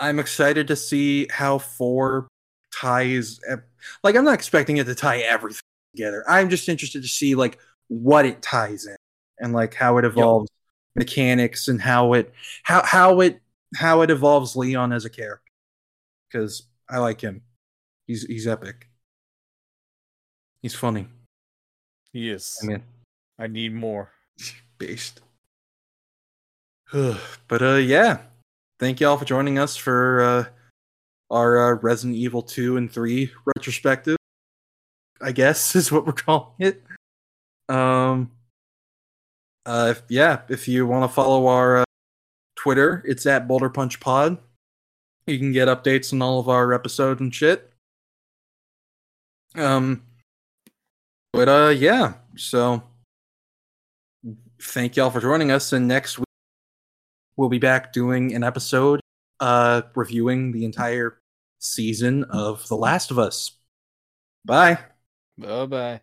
I'm 0.00 0.18
excited 0.18 0.66
to 0.66 0.74
see 0.74 1.28
how 1.30 1.58
four 1.58 2.26
ties. 2.72 3.38
Like, 4.02 4.16
I'm 4.16 4.24
not 4.24 4.34
expecting 4.34 4.78
it 4.78 4.86
to 4.86 4.94
tie 4.96 5.18
everything 5.18 5.62
together. 5.94 6.24
I'm 6.28 6.50
just 6.50 6.68
interested 6.68 7.02
to 7.02 7.08
see 7.08 7.34
like 7.34 7.58
what 7.88 8.26
it 8.26 8.42
ties 8.42 8.86
in 8.86 8.96
and 9.38 9.52
like 9.52 9.74
how 9.74 9.98
it 9.98 10.04
evolves 10.04 10.50
mechanics 10.96 11.68
and 11.68 11.80
how 11.80 12.12
it 12.14 12.32
how 12.62 12.84
how 12.84 13.20
it 13.20 13.40
how 13.76 14.02
it 14.02 14.10
evolves 14.10 14.56
Leon 14.56 14.92
as 14.92 15.04
a 15.04 15.10
character. 15.10 15.42
Because 16.30 16.64
I 16.88 16.98
like 16.98 17.20
him. 17.20 17.42
He's 18.06 18.24
he's 18.24 18.46
epic. 18.46 18.88
He's 20.62 20.74
funny. 20.74 21.06
He 22.12 22.30
is. 22.30 22.58
I 22.62 22.66
mean, 22.66 22.82
I 23.38 23.46
need 23.46 23.74
more. 23.74 24.12
based. 24.78 25.20
but 26.92 27.62
uh 27.62 27.74
yeah. 27.74 28.18
Thank 28.80 29.00
y'all 29.00 29.16
for 29.16 29.24
joining 29.24 29.58
us 29.58 29.76
for 29.76 30.22
uh 30.22 30.44
our 31.30 31.72
uh, 31.72 31.78
Resident 31.80 32.16
Evil 32.16 32.42
2 32.42 32.76
and 32.76 32.92
3 32.92 33.30
retrospective. 33.56 34.16
I 35.20 35.32
guess 35.32 35.74
is 35.76 35.90
what 35.90 36.06
we're 36.06 36.12
calling 36.12 36.52
it. 36.58 36.82
Um 37.68 38.30
uh 39.66 39.94
if, 39.96 40.02
yeah, 40.08 40.42
if 40.48 40.68
you 40.68 40.86
want 40.86 41.08
to 41.08 41.14
follow 41.14 41.46
our 41.46 41.78
uh, 41.78 41.84
Twitter, 42.56 43.02
it's 43.06 43.24
at 43.26 43.48
Boulder 43.48 43.70
Punch 43.70 44.00
Pod. 44.00 44.38
You 45.26 45.38
can 45.38 45.52
get 45.52 45.68
updates 45.68 46.12
on 46.12 46.20
all 46.20 46.38
of 46.38 46.48
our 46.48 46.72
episodes 46.74 47.20
and 47.20 47.34
shit. 47.34 47.72
Um 49.54 50.02
but 51.32 51.48
uh 51.48 51.68
yeah, 51.70 52.14
so 52.36 52.82
thank 54.60 54.96
y'all 54.96 55.10
for 55.10 55.20
joining 55.20 55.50
us. 55.50 55.72
And 55.72 55.88
next 55.88 56.18
week, 56.18 56.26
we'll 57.36 57.48
be 57.48 57.58
back 57.58 57.92
doing 57.92 58.34
an 58.34 58.44
episode 58.44 59.00
uh, 59.40 59.82
reviewing 59.94 60.52
the 60.52 60.64
entire 60.64 61.18
season 61.58 62.24
of 62.24 62.66
The 62.68 62.76
Last 62.76 63.10
of 63.10 63.18
Us. 63.18 63.52
Bye. 64.44 64.78
Bye 65.38 65.66
bye. 65.66 66.02